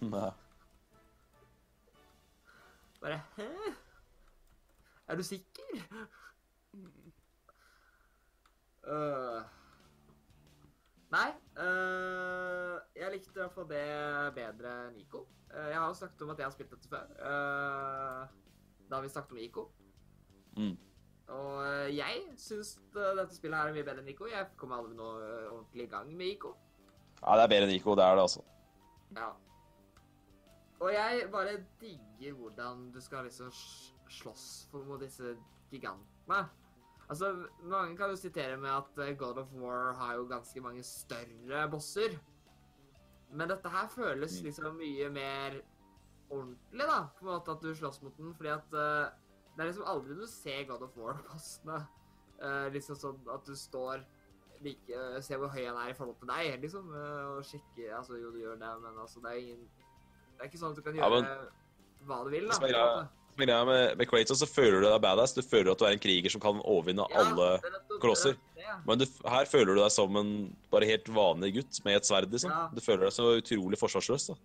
Nei. 0.06 0.30
Bare 3.02 3.20
Hæ? 3.38 3.50
Er 5.08 5.18
du 5.18 5.24
sikker? 5.24 5.82
Uh, 8.88 9.42
Nei, 11.12 11.30
Uh, 11.58 12.78
jeg 12.94 13.10
likte 13.10 13.32
i 13.34 13.42
hvert 13.42 13.54
fall 13.56 13.66
det 13.72 13.86
bedre 14.36 14.74
enn 14.86 15.00
Ico. 15.02 15.24
Uh, 15.50 15.72
jeg 15.72 15.80
har 15.80 15.88
jo 15.88 15.96
snakket 15.98 16.22
om 16.22 16.34
at 16.34 16.42
jeg 16.44 16.46
har 16.46 16.54
spilt 16.54 16.76
dette 16.76 16.92
før. 16.92 17.16
da 18.92 19.00
vi 19.02 19.10
snakket 19.10 19.34
om 19.34 19.40
Ico. 19.42 19.64
Mm. 20.60 20.76
Og 21.28 21.64
øh, 21.68 21.90
jeg 21.98 22.22
syns 22.40 22.78
dette 22.96 23.36
spillet 23.36 23.58
her 23.60 23.68
er 23.68 23.76
mye 23.76 23.84
bedre 23.84 24.00
enn 24.04 24.08
Ico. 24.14 24.28
Jeg 24.32 24.48
kommer 24.58 24.78
aldri 24.80 24.96
noe 24.96 25.18
øh, 25.26 25.50
ordentlig 25.52 25.84
i 25.84 25.92
gang 25.92 26.14
med 26.16 26.26
Ico. 26.38 26.54
Ja, 27.22 27.36
det 27.36 27.44
er 27.44 27.52
bedre 27.52 27.68
enn 27.68 27.76
Ico, 27.76 27.96
det 28.00 28.06
er 28.06 28.16
det, 28.16 28.22
altså. 28.28 28.44
Ja. 29.18 29.28
Og 30.80 30.94
jeg 30.94 31.28
bare 31.34 31.58
digger 31.82 32.34
hvordan 32.38 32.92
du 32.94 33.02
skal 33.02 33.26
liksom 33.28 33.52
slåss 34.10 34.70
mot 34.74 35.02
disse 35.02 35.34
gigantene. 35.72 36.46
Altså, 37.10 37.32
mange 37.64 37.98
kan 37.98 38.10
jo 38.12 38.16
sitere 38.20 38.58
med 38.60 38.70
at 38.70 39.00
eh, 39.04 39.16
God 39.18 39.38
of 39.42 39.54
War 39.56 39.94
har 39.96 40.16
jo 40.16 40.26
ganske 40.30 40.62
mange 40.62 40.84
større 40.84 41.68
bosser. 41.72 42.18
Men 43.32 43.50
dette 43.50 43.70
her 43.70 43.88
føles 43.92 44.40
Mm. 44.40 44.46
liksom 44.46 44.76
mye 44.80 45.10
mer 45.10 45.60
ordentlig, 46.30 46.88
da, 46.88 47.00
på 47.20 47.26
en 47.26 47.32
måte 47.34 47.52
at 47.52 47.62
du 47.64 47.74
slåss 47.76 48.02
mot 48.04 48.18
den, 48.18 48.34
fordi 48.36 48.50
at 48.50 48.74
eh, 48.74 49.10
det 49.58 49.64
er 49.64 49.72
liksom 49.72 49.88
aldri 49.90 50.16
du 50.20 50.28
ser 50.30 50.64
God 50.70 50.84
of 50.86 50.96
War-bossene. 50.98 51.80
Uh, 52.38 52.68
liksom 52.70 52.96
sånn 52.96 53.18
at 53.34 53.46
du 53.50 53.56
står 53.58 54.04
like, 54.62 54.90
eh, 54.94 55.20
ser 55.26 55.40
hvor 55.42 55.50
høy 55.50 55.64
han 55.66 55.78
er 55.82 55.90
i 55.90 55.96
forhold 55.98 56.20
til 56.22 56.30
deg, 56.30 56.62
liksom, 56.62 56.88
Uh, 56.94 57.38
og 57.38 57.44
sjekke 57.46 57.90
Altså, 57.98 58.18
jo, 58.22 58.30
du 58.32 58.38
gjør 58.44 58.60
det, 58.62 58.70
men 58.84 58.98
altså, 59.02 59.22
det 59.24 59.32
er 59.32 59.40
ingen 59.42 59.64
Det 60.38 60.44
er 60.46 60.50
ikke 60.52 60.60
sånn 60.62 60.72
at 60.74 60.78
du 60.78 60.82
kan 60.86 60.96
Ja, 60.96 61.10
gjøre 61.10 61.22
men- 61.22 62.08
hva 62.08 62.24
du 62.24 62.30
vil, 62.30 62.46
da. 62.48 62.54
Som 62.54 62.64
er 62.66 62.74
greia- 62.74 63.08
Som 63.34 63.42
er 63.42 63.46
greia 63.48 63.66
med, 63.66 63.98
med 63.98 64.08
Kratos, 64.10 64.40
så 64.42 64.48
føler 64.50 64.82
du 64.82 64.88
deg 64.88 65.02
badass. 65.02 65.34
Du 65.34 65.42
føler 65.42 65.72
at 65.72 65.78
du 65.80 65.86
er 65.86 65.92
en 65.98 66.00
kriger 66.00 66.30
som 66.30 66.42
kan 66.42 66.62
overvinne 66.62 67.06
Ja, 67.10 67.18
alle 67.26 67.60
nettopp- 67.62 68.00
kolosser. 68.02 68.38
det 68.56 68.64
er. 68.66 68.80
Men 68.86 68.98
du, 69.00 69.06
her 69.26 69.46
føler 69.46 69.74
du 69.76 69.82
deg 69.82 69.92
som 69.92 70.16
en 70.18 70.56
bare 70.72 70.86
helt 70.86 71.06
vanlig 71.10 71.54
gutt 71.58 71.84
med 71.86 71.96
et 71.98 72.04
sverd, 72.06 72.30
liksom. 72.32 72.50
Ja. 72.54 72.68
Du 72.74 72.82
føler 72.82 73.06
deg 73.10 73.14
så 73.14 73.34
utrolig 73.42 73.78
forsvarsløs, 73.78 74.28
da. 74.30 74.36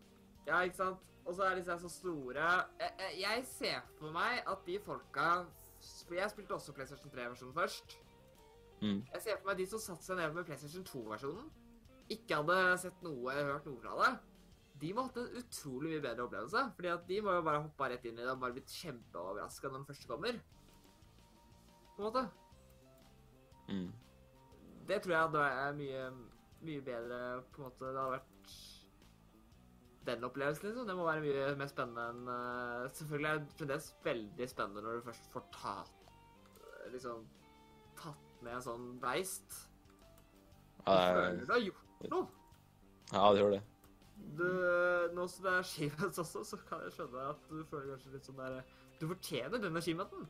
Ja, 0.47 0.60
ikke 0.65 0.76
sant? 0.76 0.99
Og 1.26 1.34
så 1.34 1.42
er 1.47 1.60
her 1.62 1.78
så 1.78 1.89
store 1.89 2.34
jeg, 2.42 2.65
jeg- 2.99 3.20
jeg 3.20 3.44
ser 3.47 3.81
for 3.99 4.10
meg 4.10 4.42
at 4.47 4.65
de 4.67 4.78
folka 4.83 5.47
For 6.07 6.15
jeg 6.15 6.31
spilte 6.31 6.55
også 6.55 6.73
PlayStation 6.75 7.10
3-versjonen 7.10 7.55
først. 7.55 7.97
Mm. 8.83 9.01
Jeg 9.12 9.23
ser 9.23 9.36
for 9.39 9.49
meg 9.51 9.57
de 9.59 9.67
som 9.67 9.78
satte 9.83 10.05
seg 10.05 10.17
ned 10.17 10.34
med 10.34 10.44
PlayStation 10.47 10.84
2-versjonen, 10.84 11.49
ikke 12.10 12.36
hadde 12.39 12.78
sett 12.78 13.02
noe, 13.02 13.33
hørt 13.33 13.67
noe 13.67 13.81
fra 13.83 13.97
det. 13.99 14.18
De 14.81 14.92
må 14.94 15.02
ha 15.02 15.07
hatt 15.09 15.17
en 15.17 15.36
utrolig 15.42 15.91
mye 15.92 16.02
bedre 16.05 16.25
opplevelse. 16.26 16.62
Fordi 16.76 16.89
at 16.92 17.07
de 17.09 17.20
må 17.23 17.34
jo 17.34 17.42
bare 17.42 17.62
hoppa 17.62 17.89
rett 17.91 18.05
inn 18.05 18.18
i 18.18 18.23
det 18.23 18.31
og 18.31 18.41
bare 18.41 18.52
blitt 18.57 18.70
kjempeoverraska 18.78 19.68
når 19.70 19.76
den 19.78 19.86
første 19.86 20.09
kommer. 20.10 20.39
På 21.97 22.02
en 22.02 22.07
måte. 22.09 22.25
Mm. 23.68 23.92
Det 24.86 25.02
tror 25.02 25.15
jeg 25.15 25.23
hadde 25.26 25.42
vært 25.42 25.76
mye, 25.78 26.07
mye 26.62 26.81
bedre 26.83 27.20
på 27.52 27.62
en 27.62 27.68
måte. 27.68 27.78
Det 27.92 28.01
hadde 28.02 28.17
vært 28.17 28.57
den 30.06 30.24
opplevelsen, 30.26 30.68
liksom. 30.68 30.86
Det 30.89 30.97
må 30.98 31.06
være 31.06 31.22
mye 31.24 31.50
mer 31.58 31.70
spennende 31.70 32.06
enn 32.10 32.31
uh, 32.31 32.89
Selvfølgelig 32.97 33.31
er 33.31 33.42
det 33.42 33.56
fremdeles 33.58 33.89
veldig 34.05 34.48
spennende 34.50 34.84
når 34.84 34.98
du 34.98 35.06
først 35.10 35.28
får 35.34 35.44
tatt 35.55 35.98
Liksom 36.92 37.26
tatt 37.98 38.42
med 38.42 38.56
en 38.56 38.64
sånn 38.64 38.86
beist. 39.02 39.58
Du 40.82 40.90
føler 40.90 41.44
du 41.47 41.52
har 41.52 41.62
gjort 41.62 42.08
noe. 42.10 42.24
ja, 43.12 43.26
det 43.31 43.42
gjør 43.42 43.55
det. 43.55 43.60
Du, 44.39 44.47
nå 45.16 45.26
som 45.31 45.47
det 45.47 45.52
er 45.52 45.62
achievements 45.62 46.20
også, 46.22 46.42
så 46.47 46.58
kan 46.68 46.82
jeg 46.86 46.94
skjønne 46.97 47.26
at 47.32 47.47
du 47.50 47.62
føler 47.70 47.92
kanskje 47.92 48.14
litt 48.14 48.28
sånn 48.28 48.40
der 48.40 48.58
Du 49.00 49.06
fortjener 49.10 49.62
denne 49.62 49.82
achievementen. 49.82 50.26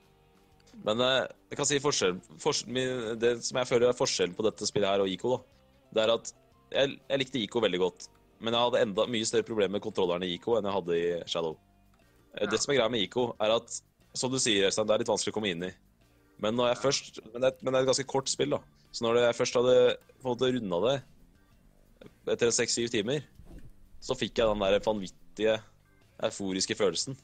Men 0.86 1.02
eh, 1.04 1.26
jeg 1.50 1.58
kan 1.60 1.68
si 1.68 1.80
forskjell, 1.84 2.16
forskjell, 2.40 3.18
Det 3.20 3.34
som 3.44 3.60
jeg 3.60 3.68
føler 3.68 3.90
er 3.90 3.98
forskjellen 3.98 4.38
på 4.38 4.46
dette 4.46 4.68
spillet 4.68 4.88
her 4.88 5.04
og 5.04 5.10
IKO, 5.10 5.34
da, 5.34 5.42
det 5.92 6.04
er 6.04 6.14
at 6.14 6.32
jeg, 6.72 6.96
jeg 7.10 7.20
likte 7.20 7.42
IKO 7.42 7.60
veldig 7.66 7.80
godt, 7.82 8.08
men 8.42 8.54
jeg 8.56 8.64
hadde 8.66 8.80
enda 8.82 9.06
mye 9.10 9.28
større 9.28 9.46
problemer 9.46 9.76
med 9.78 9.84
kontrollerne 9.84 10.26
i 10.26 10.34
IKO 10.36 10.56
enn 10.58 10.66
jeg 10.68 10.76
hadde 10.76 10.98
i 10.98 11.06
Shadow. 11.30 11.56
Eh, 12.34 12.42
Ja. 12.44 12.50
Det 12.50 12.60
som 12.60 12.72
er 12.72 12.78
greia 12.80 12.90
med 12.90 13.04
IKO 13.06 13.28
er 13.40 13.54
at 13.56 13.80
som 14.14 14.30
du 14.32 14.38
sier, 14.42 14.66
Øystein, 14.68 14.86
det 14.88 14.94
er 14.94 14.98
litt 15.04 15.08
vanskelig 15.12 15.32
å 15.32 15.36
komme 15.38 15.50
inn 15.54 15.62
i. 15.64 15.72
Men 16.42 16.56
når 16.58 16.72
jeg 16.74 16.82
først, 16.82 17.20
men 17.32 17.40
det, 17.46 17.52
men 17.62 17.72
det 17.72 17.78
er 17.78 17.84
et 17.86 17.90
ganske 17.92 18.06
kort 18.10 18.28
spill, 18.28 18.50
da. 18.56 18.58
Så 18.92 19.04
når 19.06 19.20
jeg 19.22 19.36
først 19.38 19.54
hadde 19.56 19.76
på 20.20 20.26
en 20.26 20.32
måte 20.34 20.50
runda 20.52 20.80
det 20.88 20.96
etter 22.34 22.50
seks-syv 22.54 22.90
timer, 22.92 23.22
så 24.02 24.16
fikk 24.18 24.40
jeg 24.40 24.48
den 24.50 24.60
der 24.64 24.80
vanvittige, 24.84 25.54
euforiske 26.22 26.74
følelsen. 26.78 27.16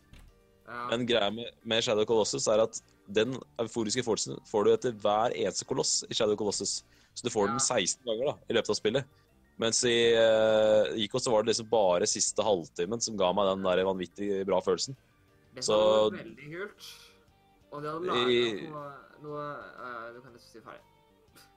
Ja. 0.68 0.86
Men 0.90 1.06
greia 1.08 1.30
med, 1.34 1.50
med 1.64 1.82
Shadow 1.84 2.04
Colossus 2.08 2.46
er 2.50 2.62
at 2.64 2.80
den 3.08 3.36
euforiske 3.62 4.02
følelsen 4.04 4.38
får 4.48 4.64
du 4.66 4.72
etter 4.74 4.96
hver 5.02 5.34
eneste 5.36 5.64
koloss 5.68 6.02
i 6.10 6.14
Shadow 6.14 6.36
Colossus. 6.36 6.82
Så 7.14 7.24
du 7.26 7.30
får 7.30 7.46
Ja. 7.48 7.52
den 7.52 7.60
16 7.60 8.04
ganger 8.06 8.32
da, 8.32 8.34
i 8.50 8.54
løpet 8.56 8.70
av 8.70 8.78
spillet. 8.78 9.04
Mens 9.58 9.80
i 9.88 9.96
uh, 10.14 10.94
Ico 11.02 11.18
så 11.18 11.32
var 11.34 11.42
det 11.42 11.52
liksom 11.52 11.68
bare 11.70 12.06
siste 12.06 12.44
halvtimen 12.46 13.02
som 13.02 13.16
ga 13.18 13.32
meg 13.34 13.48
den 13.50 13.64
der 13.66 13.82
vanvittig 13.88 14.28
bra 14.46 14.60
følelsen. 14.62 14.94
Det 15.54 15.64
så- 15.66 15.78
var 15.78 16.18
veldig 16.20 16.50
kult. 16.52 16.90
Og 17.68 17.82
det 17.82 17.90
hadde 17.90 18.06
laga 18.06 18.68
noe, 18.70 18.84
noe 19.20 19.40
uh, 19.76 20.04
Du 20.14 20.20
kan 20.22 20.32
nesten 20.32 20.52
si 20.52 20.62
ferdig. 20.64 20.84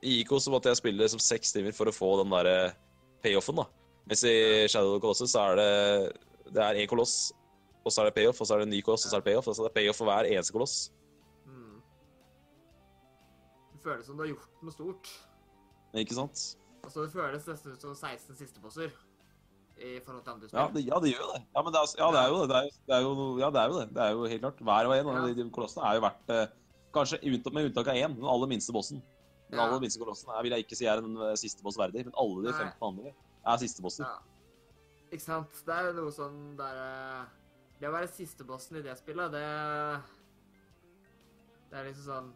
I 0.01 0.15
Ico 0.23 0.39
så 0.41 0.51
måtte 0.51 0.71
jeg 0.71 0.80
spille 0.81 1.03
liksom 1.03 1.21
seks 1.21 1.53
timer 1.53 1.75
for 1.77 1.85
å 1.85 1.93
få 1.93 2.09
den 2.23 2.33
der 2.33 2.73
payoffen, 3.21 3.61
da. 3.61 3.67
Mens 4.09 4.23
i 4.25 4.65
Shadow 4.67 4.97
Colossus 4.99 5.31
så 5.35 5.43
er 5.51 5.59
det 5.61 5.69
det 6.51 6.63
er 6.63 6.80
én 6.81 6.89
koloss, 6.89 7.31
og 7.85 7.93
så 7.93 8.01
er 8.01 8.09
det 8.09 8.15
payoff, 8.17 8.41
og 8.41 8.47
så 8.47 8.55
er 8.55 8.61
det 8.61 8.67
en 8.67 8.73
ny 8.75 8.81
koloss, 8.85 9.05
og 9.05 9.11
så 9.11 9.17
er 9.17 9.21
det 9.21 9.30
payoff. 9.30 9.47
Og 9.47 9.55
så 9.55 9.63
er 9.63 9.69
det 9.69 9.75
payoff 9.77 10.01
for 10.01 10.09
hver 10.09 10.27
eneste 10.30 10.53
koloss. 10.55 10.75
Mm. 11.45 11.77
Det 13.75 13.83
føles 13.85 14.05
som 14.05 14.17
du 14.17 14.25
har 14.25 14.31
gjort 14.33 14.65
noe 14.65 14.75
stort. 14.75 15.13
Ikke 16.01 16.17
sant? 16.17 16.43
Altså, 16.84 17.03
det 17.06 17.11
føles 17.14 17.48
nesten 17.48 17.74
ut 17.76 17.82
som 17.85 17.95
16 17.95 18.35
sistebosser 18.40 18.92
i 19.82 20.00
forhold 20.06 20.24
til 20.26 20.32
andre 20.34 20.48
spill. 20.50 20.60
Ja, 20.60 20.68
det, 20.74 20.82
ja, 20.88 20.98
det 21.01 21.11
gjør 21.14 21.30
det. 21.35 21.42
Ja, 21.56 21.61
men 21.66 21.74
det 21.74 21.80
er, 21.82 21.93
ja, 22.01 22.08
det 22.16 22.19
er 22.22 22.27
jo 22.34 22.40
det. 22.51 22.61
Det 22.88 22.95
er, 22.98 23.01
jo- 23.06 23.38
ja, 23.42 23.50
det 23.53 23.61
er 23.61 23.68
jo 23.72 23.80
det. 23.80 23.88
Det 23.95 24.03
er 24.06 24.11
jo 24.18 24.26
helt 24.34 24.42
klart. 24.45 24.60
Hver 24.69 24.90
og 24.90 24.95
en 24.98 25.10
av 25.14 25.27
de, 25.27 25.35
de 25.43 25.45
kolossene 25.53 25.85
er 25.90 25.98
jo 26.00 26.03
verdt 26.08 26.34
eh, 26.38 26.58
Kanskje 26.92 27.22
unntatt, 27.24 27.53
med 27.56 27.69
unntak 27.69 27.88
av 27.88 27.95
én, 27.95 28.16
den 28.18 28.26
aller 28.27 28.50
minste 28.51 28.74
bossen. 28.76 28.98
Den 29.51 29.60
aller 29.64 29.80
minste 29.80 30.00
kolossen 30.01 30.27
er, 30.34 30.42
vil 30.43 30.51
jeg 30.58 30.66
ikke 30.66 30.76
si 30.76 30.85
er 30.92 31.00
en 31.00 31.14
eh, 31.24 31.35
siste 31.40 31.64
boss 31.64 31.77
verdig, 31.80 32.03
men 32.10 32.18
alle 32.19 32.50
de 32.50 32.51
15 32.58 32.88
andre 32.90 33.14
er 33.48 33.61
siste 33.61 33.82
bosser. 33.85 34.03
Ja. 34.03 34.18
Ikke 35.11 35.24
sant? 35.24 35.61
Det 35.68 35.76
er 35.77 35.88
jo 35.90 35.93
noe 36.01 36.11
sånn 36.16 36.42
der 36.60 36.82
eh, 36.84 37.24
Det 37.80 37.88
å 37.90 37.93
være 37.95 38.08
sistebossen 38.11 38.77
i 38.80 38.84
det 38.85 38.93
spillet, 39.00 39.32
det 39.34 39.45
Det 41.72 41.80
er 41.80 41.88
liksom 41.90 42.06
sånn 42.08 42.30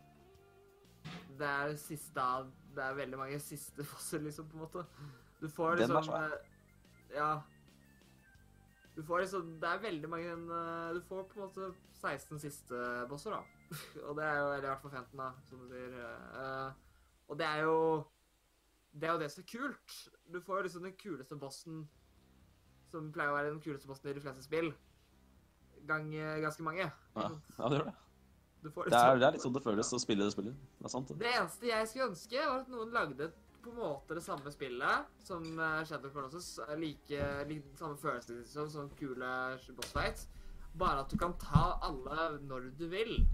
Det 1.39 1.47
er 1.51 1.75
siste 1.79 2.19
av 2.23 2.47
Det 2.75 2.83
er 2.83 2.97
veldig 2.97 3.17
mange 3.19 3.39
siste 3.39 3.83
bosser, 3.91 4.19
liksom, 4.25 4.47
på 4.51 4.57
en 4.57 4.63
måte. 4.65 4.85
Du 5.41 5.47
får 5.51 5.75
Den 5.79 5.91
er 5.91 5.95
liksom 5.95 6.09
svær. 6.09 6.33
eh, 6.33 7.15
Ja. 7.15 7.41
Du 8.95 9.03
får 9.03 9.19
liksom 9.25 9.59
Det 9.59 9.67
er 9.69 9.81
veldig 9.83 10.09
mange 10.09 10.31
eh, 10.31 10.93
Du 10.95 11.01
får 11.07 11.23
på 11.29 11.39
en 11.39 11.45
måte 11.47 11.73
16 12.01 12.39
siste 12.39 12.79
bosser, 13.09 13.31
da. 13.35 13.41
Og 14.07 14.15
det 14.17 14.23
er 14.25 14.37
jo 14.39 14.47
Eller 14.53 14.63
i 14.63 14.71
hvert 14.71 14.81
fall 14.81 14.91
15, 14.91 15.17
da, 15.19 15.29
som 15.49 15.59
du 15.59 15.67
sier. 15.73 15.95
Uh, 16.35 16.71
og 17.27 17.37
det 17.39 17.45
er 17.47 17.63
jo 17.65 17.77
Det 18.93 19.07
er 19.09 19.13
jo 19.15 19.19
det 19.19 19.31
som 19.31 19.43
er 19.43 19.49
kult. 19.51 19.95
Du 20.31 20.39
får 20.41 20.57
jo 20.57 20.63
liksom 20.67 20.83
den 20.83 20.95
kuleste 21.01 21.35
bossen 21.41 21.87
som 22.91 23.11
pleier 23.11 23.33
å 23.33 23.35
være 23.35 23.49
den 23.51 23.61
kuleste 23.65 23.87
bossen 23.89 24.07
i 24.11 24.13
de 24.13 24.21
fleste 24.23 24.43
spill. 24.45 24.69
Gang 25.89 26.05
ganske 26.41 26.63
mange. 26.63 26.85
Ja, 27.15 27.25
ja, 27.57 27.69
det 27.69 27.79
gjør 27.81 27.89
det. 27.89 27.95
Får 28.73 28.85
Det 28.89 28.93
er, 28.93 29.15
liksom- 29.15 29.19
det 29.19 29.27
er 29.27 29.31
litt 29.31 29.41
sånn 29.41 29.53
det 29.53 29.63
føles 29.63 29.93
å 29.93 29.99
spille 29.99 30.23
det 30.23 30.33
spillet. 30.33 30.53
Det 30.79 30.85
er 30.85 30.89
sant. 30.89 31.07
det. 31.07 31.17
Det 31.19 31.33
eneste 31.33 31.67
jeg 31.67 31.87
skulle 31.87 32.09
ønske, 32.09 32.45
var 32.47 32.59
at 32.59 32.69
noen 32.69 32.91
lagde 32.91 33.31
på 33.61 33.69
en 33.71 33.77
måte 33.77 34.13
det 34.13 34.23
samme 34.23 34.51
spillet 34.51 35.05
som 35.23 35.59
eh, 35.59 35.83
Shadow 35.85 36.09
Colossus. 36.11 36.59
Like, 36.77 37.09
like 37.47 37.63
samme 37.77 37.97
følelse 37.97 38.45
som 38.47 38.69
sånn 38.69 38.89
kule 38.95 39.59
boss 39.75 39.91
fights. 39.91 40.27
Bare 40.77 40.99
at 40.99 41.09
du 41.09 41.17
kan 41.17 41.33
ta 41.37 41.79
alle 41.81 42.39
når 42.41 42.71
du 42.77 42.87
vil. 42.87 43.27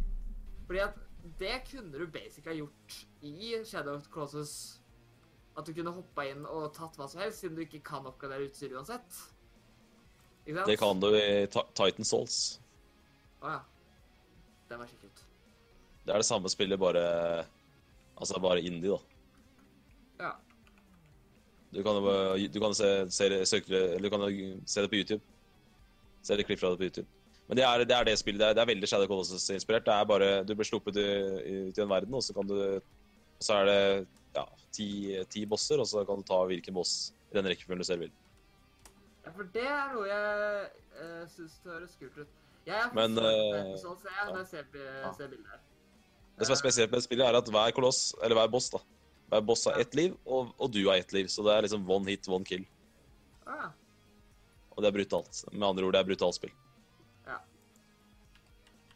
Fordi 0.67 0.79
at 0.79 0.95
det 1.37 1.63
kunne 1.69 1.91
du 1.91 2.07
basically 2.07 2.59
ha 2.59 2.65
gjort 2.65 3.05
i 3.21 3.63
Shadow 3.65 3.99
Colossus. 4.11 4.79
At 5.57 5.65
du 5.65 5.73
kunne 5.73 5.91
hoppa 5.91 6.23
inn 6.29 6.45
og 6.45 6.73
tatt 6.73 6.95
hva 6.95 7.09
som 7.09 7.19
helst, 7.21 7.41
siden 7.41 7.55
du 7.55 7.65
ikke 7.65 7.83
kan 7.83 8.05
oppgradere 8.07 8.47
utstyret 8.47 8.77
uansett. 8.79 9.17
Ikke 10.45 10.55
sant? 10.57 10.67
Det 10.67 10.79
kan 10.79 10.99
du 10.99 11.07
i 11.13 11.45
Titan 11.51 12.05
Souls. 12.07 12.59
Å 13.43 13.51
ja. 13.51 13.59
Den 14.72 14.80
var 14.80 14.91
ut. 15.03 15.24
Det 16.06 16.14
er 16.14 16.22
det 16.24 16.25
samme 16.25 16.50
spillet, 16.50 16.80
bare 16.80 17.01
Altså 18.22 18.40
bare 18.40 18.61
indie, 18.61 18.91
da. 18.91 19.00
Ja. 20.22 20.32
Du 21.74 21.80
kan 21.83 21.98
jo 21.98 22.48
du 22.53 22.59
kan 22.59 22.75
se, 22.75 22.90
se, 23.09 23.30
det- 23.30 23.48
søke, 23.48 23.98
du 23.98 24.09
kan 24.09 24.22
se 24.66 24.82
det 24.82 24.90
på 24.91 25.00
YouTube. 25.00 25.22
Se 26.22 26.38
det 26.38 26.45
klipp 26.45 26.59
fra 26.59 26.69
det 26.69 26.77
på 26.77 26.83
YouTube. 26.83 27.08
Men 27.48 27.58
det 27.58 27.64
er 27.66 27.83
det, 27.83 27.91
er 27.91 28.03
det 28.03 28.19
spillet. 28.19 28.40
Det 28.40 28.48
er, 28.48 28.53
det 28.53 28.61
er 28.61 28.74
veldig 28.74 28.88
Shadow 28.88 29.08
Colossus-inspirert. 29.08 29.85
Det 29.85 29.93
er 29.93 30.06
bare 30.06 30.43
Du 30.43 30.53
blir 30.56 30.66
sluppet 30.66 30.98
ut 30.98 31.77
i 31.77 31.82
en 31.82 31.90
verden, 31.90 32.14
og 32.14 32.24
så 32.24 32.33
kan 32.33 32.48
du 32.48 32.82
Så 33.40 33.53
er 33.53 33.66
det 33.66 34.08
ja, 34.35 34.45
ti, 34.72 35.17
ti 35.30 35.45
bosser, 35.45 35.80
og 35.80 35.88
så 35.88 36.06
kan 36.06 36.22
du 36.22 36.24
ta 36.24 36.45
hvilken 36.45 36.74
boss 36.74 37.14
i 37.32 37.35
den 37.35 37.45
rekkefølgen 37.50 37.82
du 37.82 37.83
selv 37.83 38.06
vil. 38.06 38.11
Ja, 39.25 39.32
for 39.32 39.43
det 39.53 39.66
er 39.66 39.90
noe 39.95 40.06
jeg 40.08 40.69
uh, 41.01 41.25
syns 41.33 41.58
høres 41.66 41.98
kult 42.00 42.22
ut. 42.22 42.40
Jeg 42.67 42.93
Men, 42.93 43.17
eh, 43.17 43.73
sånn 43.81 43.98
ser 43.98 44.14
jeg 44.14 44.27
når 44.30 44.40
jeg 44.43 44.49
ser, 44.51 44.65
ja. 44.77 45.11
ser 45.17 45.30
bildet 45.31 45.49
her. 45.49 45.61
Det 46.38 46.48
som 46.48 46.56
er 46.56 46.61
spesielt 46.61 46.91
med 46.93 47.03
spillet, 47.06 47.25
er 47.27 47.38
at 47.38 47.49
hver 47.53 47.73
koloss, 47.77 48.01
eller 48.22 48.38
hver 48.38 48.49
boss, 48.53 48.69
da 48.73 48.81
Hver 49.31 49.43
boss 49.48 49.65
har 49.65 49.80
ett 49.80 49.93
liv, 49.95 50.15
og, 50.25 50.51
og 50.59 50.72
du 50.73 50.81
har 50.90 50.99
ett 50.99 51.14
liv. 51.15 51.30
Så 51.31 51.43
det 51.45 51.53
er 51.53 51.65
liksom 51.65 51.85
one 51.90 52.09
hit, 52.09 52.27
one 52.27 52.45
kill. 52.45 52.65
Ah, 53.48 53.72
Og 54.75 54.83
det 54.83 54.90
er 54.90 54.98
brutalt. 54.98 55.45
Med 55.51 55.67
andre 55.69 55.85
ord, 55.88 55.95
det 55.95 56.01
er 56.01 56.09
brutalt 56.09 56.35
spill. 56.35 56.51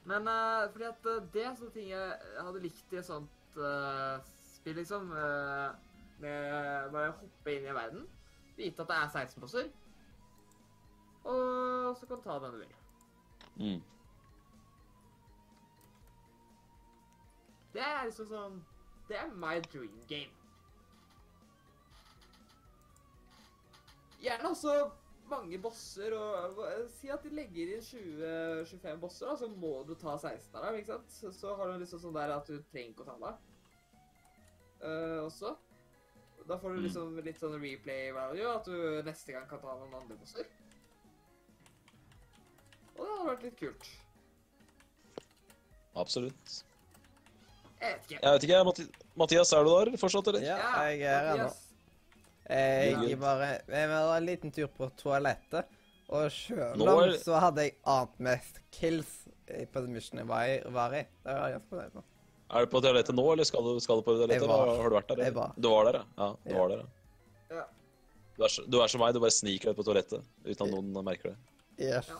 Men 0.05 0.27
uh, 0.27 0.71
fordi 0.71 0.85
at 0.85 1.07
eh, 1.09 1.23
det 1.33 1.43
er 1.43 1.53
sånne 1.57 1.73
ting 1.73 1.87
jeg 1.89 2.41
hadde 2.45 2.61
likt 2.61 2.91
i 2.93 2.99
et 3.01 3.07
sånt 3.07 3.57
uh, 3.57 4.19
spill, 4.53 4.77
liksom. 4.77 5.09
uh, 5.09 5.73
med 6.21 6.91
bare 6.93 7.15
hoppe 7.17 7.55
inn 7.55 7.65
i 7.65 7.73
verden, 7.75 8.05
vite 8.55 8.85
at 8.85 8.91
det 8.91 8.99
er 9.01 9.09
16 9.25 9.41
bosser, 9.43 9.65
og 11.25 11.97
så 11.99 12.07
kan 12.07 12.21
du 12.21 12.23
ta 12.23 12.37
den 12.39 12.53
du 12.53 12.61
vil. 12.61 12.75
Mm. 13.55 13.81
Det 17.75 17.83
er 17.83 18.05
liksom 18.07 18.27
sånn 18.29 18.57
Det 19.09 19.15
er 19.19 19.29
my 19.37 19.59
dream 19.71 19.99
game. 20.09 20.31
Gjerne 24.23 24.49
også 24.49 24.71
mange 25.29 25.57
bosser, 25.61 26.13
og 26.17 26.57
si 26.97 27.09
at 27.13 27.21
de 27.25 27.29
legger 27.33 27.75
inn 27.75 27.83
20-25 27.85 28.99
bosser, 29.01 29.27
da, 29.29 29.35
så 29.37 29.49
må 29.51 29.75
du 29.85 29.93
ta 29.97 30.15
16 30.17 30.55
av 30.57 30.65
dem, 30.65 30.79
ikke 30.81 30.95
sant? 30.95 31.11
Så, 31.13 31.31
så 31.37 31.53
har 31.59 31.69
du 31.69 31.77
liksom 31.83 32.01
sånn 32.01 32.17
der 32.17 32.33
at 32.33 32.49
du 32.49 32.57
trenger 32.71 32.93
ikke 32.95 33.05
å 33.05 33.09
ta 33.11 33.17
dem. 33.21 33.51
uh, 34.85 35.21
også. 35.25 35.53
Da 36.49 36.57
får 36.61 36.75
du 36.75 36.79
Mm. 36.79 36.83
liksom 36.87 37.15
litt 37.25 37.39
sånn 37.41 37.55
replay 37.61 38.11
value, 38.13 38.49
at 38.51 38.65
du 38.65 39.01
neste 39.05 39.33
gang 39.33 39.47
kan 39.49 39.61
ta 39.61 39.73
noen 39.79 39.93
andre 40.01 40.17
bosser. 40.17 40.45
Og 42.95 43.03
det 43.05 43.11
hadde 43.11 43.29
vært 43.31 43.43
litt 43.43 43.59
kult. 43.59 43.89
Absolutt. 45.95 46.55
Jeg 47.81 47.91
vet 47.93 48.07
ikke. 48.09 48.19
Jeg 48.23 48.33
vet 48.35 48.45
ikke, 48.47 48.59
Mathi 48.67 48.85
Mathias, 49.19 49.51
er 49.55 49.63
du 49.67 49.69
der 49.71 49.97
fortsatt, 50.01 50.27
eller? 50.31 50.43
Ja, 50.43 50.57
jeg 50.89 51.01
er 51.07 51.27
her 51.29 51.37
nå. 51.43 51.49
Jeg 52.49 53.09
Ja. 53.09 53.15
bare 53.15 53.61
Jeg 53.67 53.89
var 53.89 54.17
en 54.17 54.25
liten 54.25 54.51
tur 54.53 54.67
på 54.67 54.89
toalettet, 54.97 55.65
og 56.09 56.29
sjøl 56.31 56.81
om 56.81 56.87
er- 57.03 57.17
så 57.17 57.39
hadde 57.39 57.57
jeg 57.63 57.75
annet 57.85 58.19
mest 58.19 58.59
kills 58.71 59.27
på 59.47 59.73
den 59.81 59.93
missionen 59.93 60.19
jeg 60.19 60.27
var 60.27 60.43
i. 60.45 60.59
Var 60.65 60.93
i. 60.93 61.01
Det 61.23 61.35
var 61.35 61.49
jeg 61.49 61.59
ganske 61.61 61.83
det 61.83 61.93
nå. 61.95 62.03
Er 62.51 62.65
du 62.65 62.71
på 62.71 62.81
toalettet 62.81 63.15
nå, 63.15 63.31
eller 63.33 63.43
skal 63.43 63.63
du, 63.63 63.79
skal 63.79 63.95
du 63.97 64.01
på 64.03 64.13
toalettet? 64.17 64.47
Var. 64.47 64.77
Har 64.81 64.89
du 64.89 64.95
vært 64.95 65.07
der? 65.07 65.23
Jeg 65.23 65.33
var. 65.33 65.53
Du 65.59 65.69
var 65.69 65.91
der, 65.91 66.05
ja. 66.17 66.35
du 66.45 66.51
Ja. 66.51 66.57
var 66.59 66.67
der, 66.69 66.77
ja. 66.77 67.55
Ja. 67.55 67.63
Du 68.37 68.43
er, 68.43 68.69
du 68.69 68.81
er 68.81 68.87
som 68.87 68.99
meg, 69.01 69.13
du 69.13 69.19
bare 69.19 69.31
sniker 69.31 69.73
deg 69.73 69.75
på 69.75 69.83
toalettet 69.83 70.23
uten 70.45 70.67
at 70.67 70.73
noen 70.73 71.03
merker 71.05 71.29
det. 71.31 71.37
Yes. 71.79 72.07
Ja. 72.09 72.15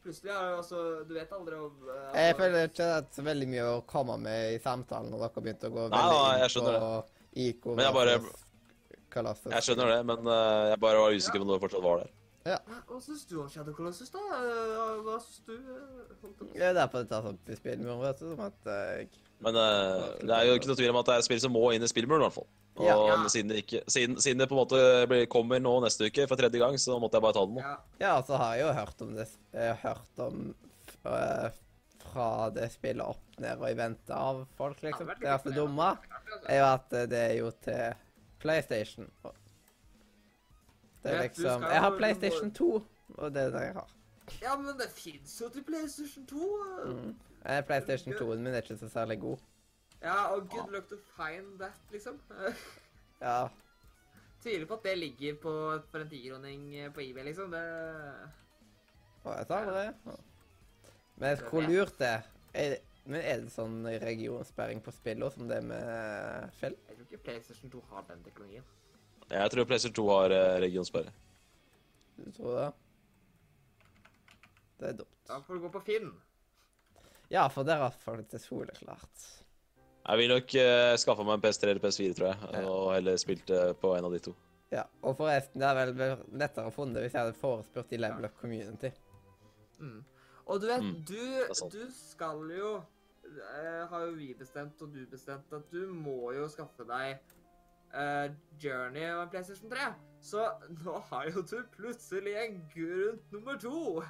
Plutselig 0.00 0.30
er 0.32 0.44
det 0.48 0.58
altså 0.62 0.82
Du 1.08 1.14
vet 1.14 1.32
aldri 1.36 1.56
om 1.60 1.74
uh, 1.84 1.90
Jeg 2.16 2.34
altså- 2.34 2.38
føler 2.42 2.68
ikke 2.70 2.76
det 2.84 2.92
er 2.96 3.08
så 3.18 3.24
veldig 3.26 3.48
mye 3.52 3.64
å 3.68 3.80
komme 3.86 4.16
med 4.22 4.54
i 4.54 4.58
samtalen 4.64 5.10
når 5.12 5.26
dere 5.26 5.42
begynte 5.44 5.68
å 5.68 5.74
gå 5.74 5.88
Nei, 5.90 5.98
veldig 5.98 6.22
nei, 6.22 6.30
inn 6.36 6.44
jeg 6.46 6.54
skjønner 6.54 6.78
på 6.84 6.92
IK 7.46 7.66
Men 7.74 7.84
jeg 7.84 7.94
bare- 7.98 8.20
Colossus. 9.10 9.50
Jeg 9.52 9.62
skjønner 9.66 9.88
det, 9.90 10.00
men 10.06 10.26
uh, 10.30 10.68
jeg 10.70 10.78
bare 10.80 10.98
var 11.02 11.10
usikker 11.18 11.42
på 11.42 11.46
om 11.46 11.48
du 11.50 11.58
fortsatt 11.64 11.82
var 11.82 11.96
der. 12.04 12.10
Ja, 12.46 12.58
Hva 12.88 13.00
syns 13.02 13.24
du 13.26 13.34
om 13.42 13.48
Shadow 13.50 13.74
Colossus, 13.74 14.08
da? 14.14 14.20
Eh, 14.38 15.00
Hva 15.04 15.16
syns 15.20 15.40
du? 15.48 15.56
på? 16.22 16.46
Det 16.54 16.62
er 16.68 16.76
derfor 16.78 17.02
det 17.02 17.10
tas 17.10 17.26
opp 17.28 17.50
i 17.50 17.56
spillmuren, 17.58 17.98
vet 18.04 18.22
du. 18.22 18.28
Som 18.30 18.44
at 18.46 18.70
jeg 18.70 19.08
Men 19.42 19.58
uh, 19.58 20.14
det 20.22 20.30
er 20.36 20.46
jo 20.46 20.54
ikke 20.60 20.70
noe 20.70 20.78
tvil 20.78 20.92
om 20.94 21.00
at 21.02 21.10
det 21.10 21.16
er 21.16 21.24
et 21.24 21.26
spill 21.26 21.42
som 21.42 21.52
må 21.58 21.64
inn 21.74 21.82
i 21.82 21.90
spillmuren, 21.90 22.22
i 22.22 22.28
hvert 22.28 22.38
fall. 22.38 22.46
Og 22.76 22.84
Ja. 22.86 22.96
Ja. 23.10 23.28
Siden, 23.28 23.48
det 23.50 23.56
ikke, 23.64 23.80
siden, 23.90 24.14
siden 24.20 24.38
det 24.38 24.48
på 24.48 24.54
en 24.54 24.60
måte 24.62 25.26
kommer 25.28 25.60
nå 25.60 25.72
neste 25.84 26.06
uke 26.06 26.26
for 26.28 26.36
tredje 26.36 26.58
gang, 26.62 26.78
så 26.78 26.98
måtte 27.02 27.18
jeg 27.18 27.22
bare 27.22 27.36
ta 27.36 27.42
det 27.46 27.54
nå. 27.56 27.60
Ja. 27.64 27.74
Ja, 28.00 28.12
så 28.22 28.36
har 28.40 28.54
jeg 28.56 28.62
jo 28.66 28.72
hørt 28.72 29.02
om 29.02 29.14
det 29.16 29.26
Jeg 29.52 29.74
har 29.74 29.82
hørt 29.90 30.22
om 30.26 30.54
fra, 31.02 31.50
fra 32.12 32.28
det 32.54 32.70
spillet 32.72 33.04
opp 33.04 33.40
ned 33.40 33.58
og 33.60 33.68
i 33.70 33.74
vente 33.78 34.14
av 34.14 34.44
folk, 34.56 34.80
liksom. 34.82 35.10
Det 35.20 35.28
er 35.28 35.38
så 35.42 35.52
dumme 35.54 35.90
imponerende. 35.96 36.46
er 36.48 36.58
jo 36.60 36.66
at 36.70 36.92
eh, 36.92 37.06
det 37.10 37.18
er 37.26 37.34
jo 37.40 37.50
til 37.66 37.94
PlayStation. 38.40 39.10
Det 41.02 41.12
er 41.14 41.22
liksom 41.22 41.62
Jeg 41.62 41.80
har 41.80 41.96
PlayStation 41.96 42.50
2, 42.52 42.70
og 43.18 43.34
det 43.34 43.42
er 43.48 43.50
det 43.54 43.62
jeg 43.66 43.74
har. 43.74 43.90
ja, 44.42 44.56
men 44.56 44.76
det 44.78 44.90
fins 44.94 45.40
jo 45.40 45.48
til 45.48 45.64
PlayStation 45.64 46.26
2. 46.26 46.36
eh. 46.38 46.90
Mm. 46.94 47.14
Eh, 47.44 47.62
PlayStation 47.64 48.14
2-en 48.14 48.42
min 48.44 48.54
er 48.54 48.62
ikke 48.62 48.76
så 48.78 48.88
særlig 48.92 49.20
god. 49.20 49.38
Ja, 50.00 50.30
og 50.32 50.48
good 50.48 50.72
luck 50.72 50.88
to 50.88 50.96
find 51.16 51.58
that, 51.60 51.80
liksom. 51.92 52.20
Eh, 52.30 52.54
Ja, 53.20 53.50
Tviler 54.40 54.64
på 54.64 54.78
at 54.78 54.86
det 54.88 54.96
ligger 54.96 55.34
på 55.36 55.52
for 55.92 56.00
en 56.00 56.08
tikroning 56.08 56.62
eh, 56.74 56.92
på 56.92 57.02
eBay, 57.04 57.26
liksom. 57.28 57.52
Det 57.52 57.64
Å, 59.20 59.34
jeg 59.36 59.48
tar 59.50 59.66
det. 59.68 59.88
Ja. 60.06 60.14
Men 61.20 61.42
hvor 61.50 61.66
lurt 61.66 61.98
det 62.00 62.12
er. 62.56 62.78
Men 63.04 63.20
er 63.20 63.42
det 63.42 63.52
sånn 63.52 63.82
regionsperring 64.00 64.80
på 64.84 64.92
spillene 64.94 65.28
som 65.34 65.48
det 65.48 65.58
er 65.60 65.66
med 65.66 66.54
fell? 66.56 66.76
Jeg 66.88 66.96
tror 66.96 67.06
ikke 67.08 67.22
PlayStation 67.26 67.72
2 67.72 67.82
har 67.90 68.06
den 68.08 68.22
teknologien. 68.24 68.64
Jeg 69.30 69.52
tror 69.52 69.68
PlayStation 69.68 69.98
2 70.00 70.06
har 70.14 70.34
eh, 70.36 70.56
regionsperre. 70.64 71.12
Du 72.16 72.30
tror 72.36 72.56
det? 72.56 72.66
Det 74.80 74.88
er 74.88 74.98
dumt. 75.02 75.20
Da 75.28 75.40
får 75.44 75.58
du 75.58 75.64
gå 75.66 75.72
på 75.76 75.84
Finn. 75.84 76.10
Ja, 77.30 77.44
for 77.52 77.68
der 77.68 77.84
har 77.84 77.92
folk 78.04 78.32
det 78.32 78.40
soleklart. 78.42 79.26
Jeg 80.10 80.18
vil 80.18 80.30
nok 80.32 80.54
uh, 80.58 80.94
skaffe 80.98 81.24
meg 81.26 81.36
en 81.38 81.42
PS3 81.44 81.68
eller 81.70 81.82
PS4, 81.84 82.14
tror 82.18 82.28
jeg, 82.32 82.38
Ja. 82.56 82.62
og 82.68 82.86
heller 82.96 83.16
spilt 83.20 83.50
uh, 83.54 83.70
på 83.78 83.92
en 83.96 84.04
av 84.08 84.14
de 84.16 84.18
to. 84.24 84.32
Ja, 84.74 84.84
og 85.02 85.16
forresten, 85.18 85.60
det 85.62 85.66
er 85.68 85.74
vel 85.80 85.92
vel 85.98 86.16
lettere 86.38 86.70
å 86.70 86.74
funnet 86.74 87.02
hvis 87.02 87.14
jeg 87.14 87.24
hadde 87.24 87.38
forespurt 87.38 87.92
i 87.94 87.98
Level 87.98 88.26
Up 88.28 88.36
Community. 88.40 88.90
Mm. 89.80 90.00
Og 90.50 90.60
du 90.62 90.66
vet, 90.66 90.82
Mm, 90.82 90.96
du, 91.06 91.22
du 91.72 91.82
skal 91.94 92.40
jo 92.56 92.70
eh, 93.24 93.86
Har 93.90 94.02
jo 94.06 94.12
vi 94.18 94.32
bestemt, 94.34 94.80
og 94.82 94.90
du 94.94 95.04
bestemt, 95.10 95.46
at 95.54 95.70
du 95.72 95.86
må 95.94 96.32
jo 96.34 96.48
skaffe 96.50 96.84
deg 96.88 97.18
uh, 97.94 98.28
Journey 98.62 99.06
og 99.14 99.22
en 99.24 99.30
PlayStation 99.32 99.70
3. 99.70 99.88
Så 100.22 100.46
nå 100.84 100.98
har 101.10 101.30
jo 101.30 101.42
du 101.42 101.56
plutselig 101.76 102.34
en 102.44 102.58
grunn 102.74 103.20
nummer 103.32 103.58
to. 103.62 104.02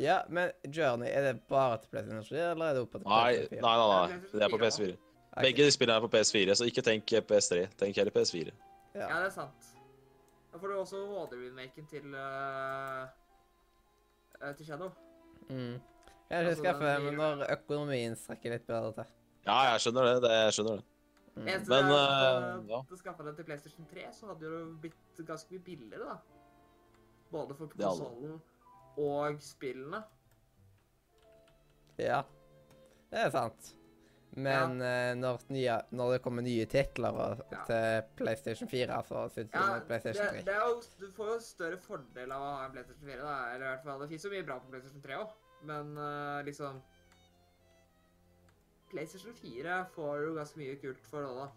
Ja, 0.00 0.20
men 0.28 0.52
Journey, 0.68 1.08
er 1.12 1.26
det 1.32 1.40
bare 1.48 1.80
til 1.82 1.90
PlayStation 1.96 2.24
3, 2.28 2.44
eller 2.52 2.64
er 2.70 2.74
det 2.78 2.84
oppe 2.86 3.00
til 3.02 3.08
Nei, 3.08 3.22
PlayStation 3.24 3.56
4? 3.56 3.62
nei, 3.66 3.76
nei, 3.76 3.88
nei. 3.96 4.20
Det 4.36 4.44
er 4.48 4.54
på 4.56 4.60
PS4. 4.64 4.92
Ok. 5.30 5.42
Begge 5.42 5.64
de 5.64 5.70
spillene 5.70 5.96
er 6.00 6.06
på 6.08 6.10
PS4, 6.16 6.54
så 6.58 6.66
ikke 6.66 6.82
tenk 6.82 7.12
eh, 7.14 7.22
PS3. 7.22 7.66
Tenk 7.78 7.96
heller 7.96 8.14
PS4. 8.14 8.50
Ja, 8.94 9.00
Ja. 9.00 9.18
det 9.20 9.26
er 9.28 9.30
sant. 9.30 9.68
Da 10.50 10.58
får 10.58 10.66
du 10.68 10.74
også 10.80 10.96
HD-remaken 11.06 11.86
til 11.86 12.14
uh, 12.14 13.06
til 14.56 14.66
Shadow. 14.66 14.90
Mm. 15.48 15.76
husker 15.78 16.36
Altså, 16.36 16.62
skaffe 16.62 16.84
den 16.86 17.04
men 17.04 17.14
når 17.14 17.44
økonomien 17.52 18.16
strekker 18.16 18.56
litt 18.56 18.66
bedre 18.66 18.92
til. 18.92 19.12
Ja, 19.46 19.60
jeg 19.70 19.80
skjønner 19.84 20.08
det. 20.08 20.16
det 20.26 20.32
jeg 20.34 20.52
skjønner 20.58 20.80
det. 20.80 20.84
Mm. 21.36 21.46
Eneste 21.46 21.70
Men, 21.70 21.84
er 21.84 22.58
uh, 22.58 22.70
ja. 22.70 22.82
du 22.90 22.96
skaffa 22.96 23.22
den 23.22 23.36
til 23.36 23.44
PlayStation 23.44 23.86
3, 23.94 24.06
så 24.12 24.26
hadde 24.26 24.40
det 24.40 24.50
jo 24.50 24.66
blitt 24.82 25.26
ganske 25.26 25.54
mye 25.54 25.64
billigere, 25.70 26.04
da. 26.10 26.16
Både 27.30 27.54
for 27.54 27.70
konsollen 27.76 28.40
og 28.98 29.42
spillene. 29.42 30.02
Ja, 31.98 32.22
det 33.12 33.18
er 33.28 33.30
sant. 33.30 33.76
Men 34.32 34.80
eh, 34.80 35.14
når, 35.18 35.40
nye, 35.50 35.80
når 35.90 36.12
det 36.12 36.20
kommer 36.22 36.42
nye 36.46 36.66
titler 36.70 37.16
og, 37.18 37.40
Ja. 37.50 37.64
til 37.66 38.02
PlayStation 38.16 38.68
4, 38.70 39.02
så 39.08 39.24
syns 39.34 39.50
Ja, 39.52 39.64
jeg 39.72 39.80
det, 39.80 39.86
PlayStation 39.88 40.26
3. 40.28 40.42
det 40.46 40.54
er 40.54 40.60
jo, 40.68 40.82
du 41.00 41.10
får 41.16 41.26
jo 41.32 41.38
større 41.40 41.78
fordel 41.82 42.32
av 42.32 42.40
å 42.46 42.52
ha 42.54 42.64
en 42.66 42.72
PlayStation 42.76 43.08
4, 43.08 43.16
da. 43.26 43.34
Eller 43.54 43.66
i 43.66 43.70
hvert 43.74 43.84
fall, 43.84 44.00
det 44.04 44.08
fins 44.12 44.24
jo 44.24 44.30
mye 44.30 44.46
bra 44.46 44.58
på 44.62 44.70
PlayStation 44.70 45.02
3 45.02 45.18
òg, 45.18 45.34
men 45.72 45.90
uh, 45.98 46.42
liksom 46.46 46.78
PlayStation 48.90 49.34
4 49.34 49.80
får 49.94 50.22
jo 50.28 50.34
ganske 50.38 50.58
mye 50.62 50.76
kult 50.82 51.06
for 51.10 51.26
det, 51.26 51.34
da. 51.40 51.50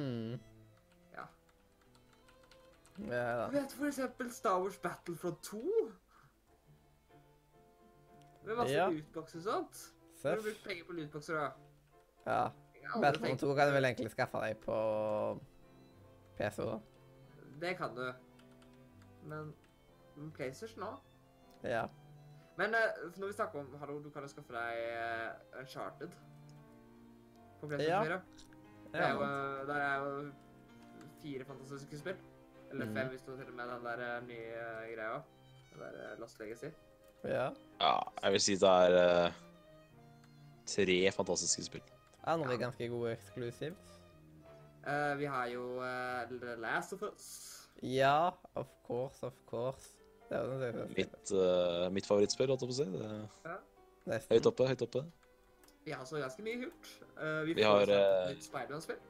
Mm. 0.00 0.40
Ja. 1.14 1.24
Ja, 3.06 3.24
da. 3.38 3.46
Du 3.50 3.56
vet 3.60 3.72
for 3.72 3.86
eksempel 3.86 4.30
Star 4.34 4.58
Wars 4.60 4.78
Battlefront 4.82 5.42
2? 5.42 5.62
Med 8.44 8.56
masse 8.56 8.72
Ja. 8.74 8.88
lootbox 8.90 9.34
og 9.36 9.42
sånt. 9.42 9.80
Har 10.24 10.36
du 10.36 10.42
Seff. 10.42 10.44
brukt 10.44 10.64
penger 10.66 10.84
på 10.84 10.92
lootboxer, 10.98 11.34
da? 11.34 11.50
Ja. 12.26 12.50
Batman 13.00 13.38
2 13.38 13.54
kan 13.54 13.70
du 13.70 13.74
vel 13.76 13.86
egentlig 13.86 14.10
skaffe 14.10 14.40
deg 14.42 14.58
på 14.64 14.76
PC 16.38 16.66
da? 16.66 16.78
Det 17.60 17.76
kan 17.78 17.94
du. 17.94 18.06
Men 19.30 19.52
men 20.20 20.30
PlayStation 20.36 20.84
òg. 20.84 20.98
Ja. 21.64 21.86
Men 22.58 22.74
eh, 22.76 23.02
når 23.16 23.30
vi 23.30 23.36
snakker 23.36 23.62
om 23.62 23.74
Hallo, 23.80 23.98
du 24.04 24.10
kan 24.12 24.24
jo 24.26 24.32
skaffe 24.32 24.52
deg 24.52 24.80
uh, 25.00 25.60
Uncharted 25.60 26.12
på 27.60 27.70
PlayStation 27.70 28.12
Ja. 28.12 28.20
4. 28.20 28.48
Det 28.90 29.00
er 29.00 29.12
jo, 29.14 29.22
eh, 29.22 29.66
der 29.68 29.74
er 29.86 29.96
jo 30.02 30.32
fire 31.22 31.44
fantastiske 31.44 31.98
spill. 31.98 32.16
Eller 32.70 32.86
fem, 32.86 32.96
fem 32.96 33.12
hvis 33.12 33.22
du 33.22 33.36
teller 33.36 33.52
med 33.54 33.70
den 33.70 33.84
der 33.86 34.02
eh, 34.06 34.26
nye 34.26 34.48
eh, 34.64 34.88
greia. 34.94 35.20
Den 35.72 35.84
der 35.84 36.00
eh, 36.12 36.18
Lost 36.20 36.40
Legacy. 36.40 36.72
Ja. 37.24 37.50
Ja, 37.80 37.94
jeg 38.22 38.32
vil 38.32 38.40
si 38.40 38.56
det 38.56 38.68
er 38.68 39.26
uh, 39.26 39.32
tre 40.66 40.98
fantastiske 41.12 41.64
spill. 41.64 41.82
Andre 42.24 42.56
ganske 42.60 42.88
gode 42.88 43.12
eksklusivt? 43.16 43.96
Uh, 44.86 45.14
vi 45.20 45.24
har 45.28 45.46
jo 45.52 45.62
uh, 45.78 46.28
The 46.40 46.56
Last 46.60 46.92
of 46.92 47.02
Us. 47.02 47.26
Ja, 47.82 48.30
of 48.54 48.68
course, 48.86 49.26
of 49.26 49.32
course. 49.48 49.96
Det 50.28 50.36
er 50.38 50.44
jo 50.44 50.60
den 50.60 50.92
Mitt, 50.96 51.32
uh, 51.32 51.88
mitt 51.92 52.06
favorittspill, 52.06 52.48
holdt 52.52 52.62
jeg 52.62 52.70
på 52.70 52.76
å 52.76 52.78
si. 52.78 52.86
Det 52.92 53.50
er 53.50 53.58
Nesten. 54.10 54.34
høyt 54.36 54.46
oppe, 54.50 54.66
høyt 54.70 54.82
oppe. 54.86 55.02
Vi 55.84 55.92
har 55.96 56.04
så 56.04 56.20
ganske 56.20 56.42
mye 56.44 56.60
kult. 56.64 56.90
Uh, 57.16 57.40
vi 57.48 57.54
Vi 57.56 57.64
får 57.64 57.70
har, 57.70 57.82
et 57.96 58.28
eh, 58.28 58.34
nytt 58.34 58.44
Spiderman-spill. 58.46 59.00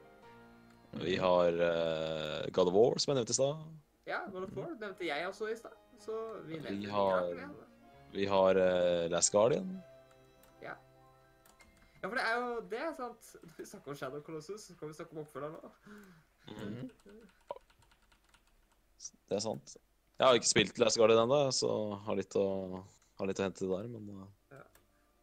Vi 1.03 1.15
har 1.19 1.59
uh, 1.61 2.49
God 2.51 2.67
of 2.71 2.73
War, 2.75 2.97
som 2.99 3.11
jeg 3.11 3.19
nevnte 3.21 3.35
i 3.35 3.39
stad. 3.39 3.61
Ja, 4.07 4.21
God 4.31 4.47
of 4.47 4.55
War 4.57 4.71
nevnte 4.79 5.05
jeg 5.07 5.27
også 5.27 5.51
i 5.51 5.55
stad. 5.59 5.75
Så 6.01 6.15
vi 6.47 6.57
nevner 6.59 6.79
vi 6.79 6.91
har- 6.91 7.33
vi. 7.35 7.67
Vi 8.11 8.25
har 8.27 8.57
uh, 8.59 9.05
Last 9.11 9.31
Guardian. 9.31 9.69
Ja, 12.01 12.07
for 12.07 12.17
det 12.17 12.23
er 12.25 12.35
jo 12.39 12.61
det 12.71 12.79
er 12.81 12.93
sant. 12.97 13.35
Når 13.43 13.57
vi 13.57 13.65
snakker 13.65 13.91
om 13.91 13.97
Shadow 13.97 14.21
Colossus, 14.25 14.61
så 14.61 14.75
kan 14.79 14.89
vi 14.89 14.93
snakke 14.97 15.11
om 15.11 15.21
oppfølgeren 15.21 15.53
nå. 15.53 15.71
-hmm. 16.47 16.89
Det 19.29 19.35
er 19.35 19.39
sant. 19.39 19.77
Jeg 20.19 20.27
har 20.27 20.33
ikke 20.37 20.47
spilt 20.47 20.79
Last 20.79 20.97
Guardian 20.97 21.23
ennå, 21.23 21.51
så 21.51 21.95
har 22.05 22.15
litt 22.15 22.35
å, 22.35 22.83
har 23.17 23.25
litt 23.29 23.39
å 23.39 23.43
hente 23.43 23.65
der, 23.69 23.87
men 23.87 24.09
ja. 24.51 24.61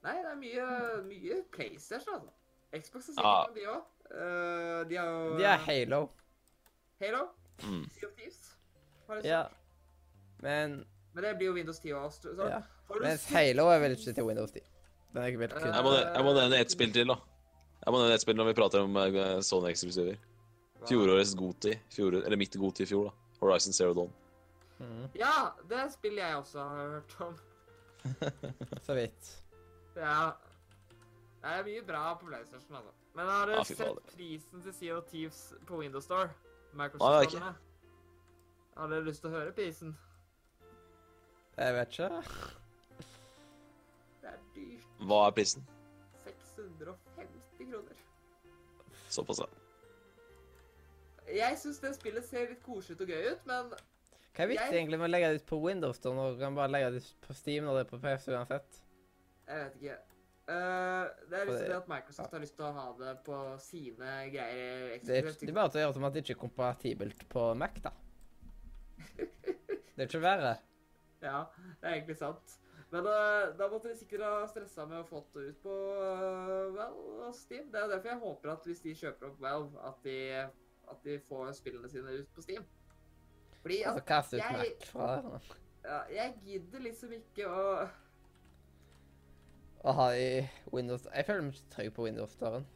Nei, 0.02 0.14
det 0.22 0.30
er 0.30 0.38
mye, 0.38 0.66
mye 1.06 1.44
PlayStation, 1.54 2.14
altså. 2.14 2.34
Xbox 2.72 3.08
er 3.08 3.12
sikkert 3.12 3.24
Ja. 3.24 3.46
de 3.54 3.66
òg. 3.72 3.82
de 4.88 4.96
har 4.96 5.06
jo 5.06 5.36
De 5.38 5.44
er 5.44 5.56
Halo. 5.56 6.00
Halo. 7.00 7.28
mm. 7.62 7.84
Sea 7.90 8.08
of 8.08 8.14
Thieves. 8.16 8.56
Har 9.06 9.22
Ja. 9.24 9.44
Men 10.38 10.86
Men 11.14 11.24
det 11.24 11.36
blir 11.36 11.46
jo 11.46 11.54
Windows 11.54 11.78
10 11.78 11.92
og 11.92 12.06
Astro, 12.06 12.30
ja. 12.48 12.62
Mens 13.00 13.24
Halo 13.32 13.68
er 13.68 13.78
vel 13.78 13.96
ikke 13.96 14.14
til 14.14 14.24
Windows 14.24 14.50
10. 14.50 14.60
Den 15.12 15.22
er 15.22 15.30
ikke 15.32 15.42
vel 15.44 15.52
kun 15.54 15.68
jeg, 15.72 15.84
må, 15.86 15.92
jeg 15.96 16.24
må 16.26 16.32
nevne 16.36 16.62
ett 16.62 16.72
spill 16.74 16.90
til, 16.94 17.12
da. 17.12 17.16
Jeg 17.84 17.94
må 17.94 18.00
nevne 18.02 18.16
ett 18.18 18.24
spill 18.24 18.36
når 18.38 18.50
vi 18.50 18.56
prater 18.58 18.84
om 18.84 18.98
eh, 19.00 19.28
Sony-eksklusiver. 19.44 20.18
Fjorårets 20.88 21.34
Goti, 21.38 21.74
fjor, 21.92 22.20
eller 22.20 22.38
mitt 22.40 22.56
Goti 22.60 22.84
i 22.84 22.90
fjor, 22.90 23.08
da. 23.08 23.30
Horizon 23.40 23.72
Zero 23.72 23.94
Dawn. 23.94 24.12
Mm. 24.78 25.06
Ja, 25.18 25.50
det 25.70 25.88
spiller 25.92 26.26
jeg 26.26 26.36
også 26.36 26.58
har 26.58 26.92
hørt 26.94 27.16
om. 27.20 27.38
Så 28.86 28.94
vidt. 28.94 29.32
Ja. 29.96 30.30
Det 31.38 31.54
er 31.54 31.64
mye 31.64 31.82
bra 31.86 32.02
på 32.18 32.26
PlayStation, 32.26 32.76
altså. 32.76 32.92
Men 33.14 33.26
har 33.26 33.46
du 33.46 33.52
ah, 33.52 33.64
sett 33.64 33.78
fader. 33.78 34.12
prisen 34.14 34.62
til 34.62 34.74
Sea 34.74 34.96
of 34.98 35.04
Thieves 35.10 35.54
på 35.66 35.80
Windows 35.80 36.04
Store? 36.04 36.28
Nei, 36.74 36.84
jeg 36.84 36.92
ikke. 36.92 36.98
Microsoft-ene? 37.04 37.54
Har 38.76 38.90
dere 38.92 39.06
lyst 39.08 39.24
til 39.24 39.30
å 39.32 39.34
høre 39.34 39.52
prisen? 39.56 39.96
Jeg 41.58 41.74
vet 41.74 41.96
ikke. 41.96 42.22
Hva 44.98 45.20
er 45.28 45.34
prisen? 45.36 45.64
650 46.24 47.70
kroner. 47.70 48.00
Såpass, 49.08 49.38
ja. 49.44 49.46
Jeg 51.28 51.58
syns 51.60 51.78
det 51.82 51.94
spillet 51.98 52.24
ser 52.24 52.48
litt 52.48 52.62
koselig 52.64 52.96
ut 52.96 53.04
og 53.04 53.10
gøy 53.12 53.30
ut, 53.34 53.46
men 53.48 53.70
Hva 54.34 54.44
er 54.44 54.48
vitsen 54.48 54.64
Jeg- 54.72 54.74
egentlig 54.78 54.98
med 54.98 55.08
å 55.08 55.12
legge 55.12 55.28
det 55.32 55.40
ut 55.42 55.46
på 55.46 55.58
Windows 55.62 55.98
da, 55.98 56.10
når 56.14 56.34
du 56.34 56.38
kan 56.40 56.54
bare 56.54 56.68
legge 56.72 56.90
det 56.94 57.02
ut 57.02 57.14
på 57.28 57.34
Steam 57.36 57.64
når 57.64 57.74
det 57.78 57.86
er 57.86 57.90
på 57.90 58.00
PC 58.02 58.32
uansett? 58.32 58.78
jeg 59.48 59.64
vet 59.64 59.74
ikke. 59.82 59.98
Uh, 60.48 61.04
det 61.28 61.36
er 61.36 61.44
liksom 61.44 61.58
det- 61.58 61.68
det 61.68 61.76
at 61.76 61.88
Microsoft 61.88 62.30
har 62.32 62.40
lyst 62.40 62.56
til 62.56 62.64
å 62.64 62.72
ha 62.72 62.92
det 62.98 63.24
på 63.24 63.60
sine 63.60 64.30
greier 64.32 64.98
Det 65.04 65.18
er, 65.18 65.22
det 65.32 65.48
er 65.48 65.52
bare 65.52 65.68
til 65.68 65.80
å 65.80 65.84
gjøre 65.84 65.94
som 65.94 66.04
at 66.04 66.12
det 66.14 66.24
ikke 66.24 66.36
er 66.36 66.48
kompatibelt 66.48 67.28
på 67.28 67.54
Mac, 67.56 67.74
da. 67.82 67.90
Det 69.98 69.98
er 69.98 70.06
ikke 70.06 70.20
verre. 70.22 70.58
Ja, 71.20 71.44
det 71.82 71.84
er 71.90 71.94
egentlig 72.00 72.16
sant. 72.16 72.58
Men 72.90 73.04
uh, 73.04 73.50
da 73.58 73.68
måtte 73.68 73.90
de 73.90 73.98
sikkert 73.98 74.24
ha 74.24 74.46
stressa 74.48 74.86
med 74.88 75.02
å 75.02 75.06
få 75.08 75.20
det 75.34 75.50
ut 75.50 75.60
på 75.62 75.74
uh, 75.74 76.72
well, 76.72 77.32
Steam. 77.36 77.68
Det 77.72 77.82
er 77.82 77.90
derfor 77.92 78.12
jeg 78.14 78.22
håper 78.22 78.52
at 78.54 78.68
hvis 78.68 78.80
de 78.84 78.94
kjøper 78.96 79.28
opp 79.28 79.42
Valve, 79.44 79.82
at 79.90 80.02
de, 80.06 80.18
at 80.88 81.04
de 81.04 81.18
får 81.28 81.52
spillene 81.58 81.90
sine 81.92 82.16
ut 82.22 82.30
på 82.34 82.44
Steam. 82.46 82.64
Fordi 83.62 83.82
Altså 83.90 84.04
at 84.18 84.32
jeg- 84.38 84.76
fra 84.88 85.40
ja, 85.84 85.98
jeg 86.12 86.34
gidder 86.44 86.80
liksom 86.84 87.12
ikke 87.12 87.46
å 87.48 87.88
Å 89.84 89.92
ha 89.94 90.08
i 90.18 90.48
Windows 90.72 91.06
Jeg 91.06 91.26
føler 91.26 91.42
meg 91.46 91.54
ikke 91.54 91.74
trygg 91.76 91.92
på 91.94 92.06
Windows-døren. 92.08 92.66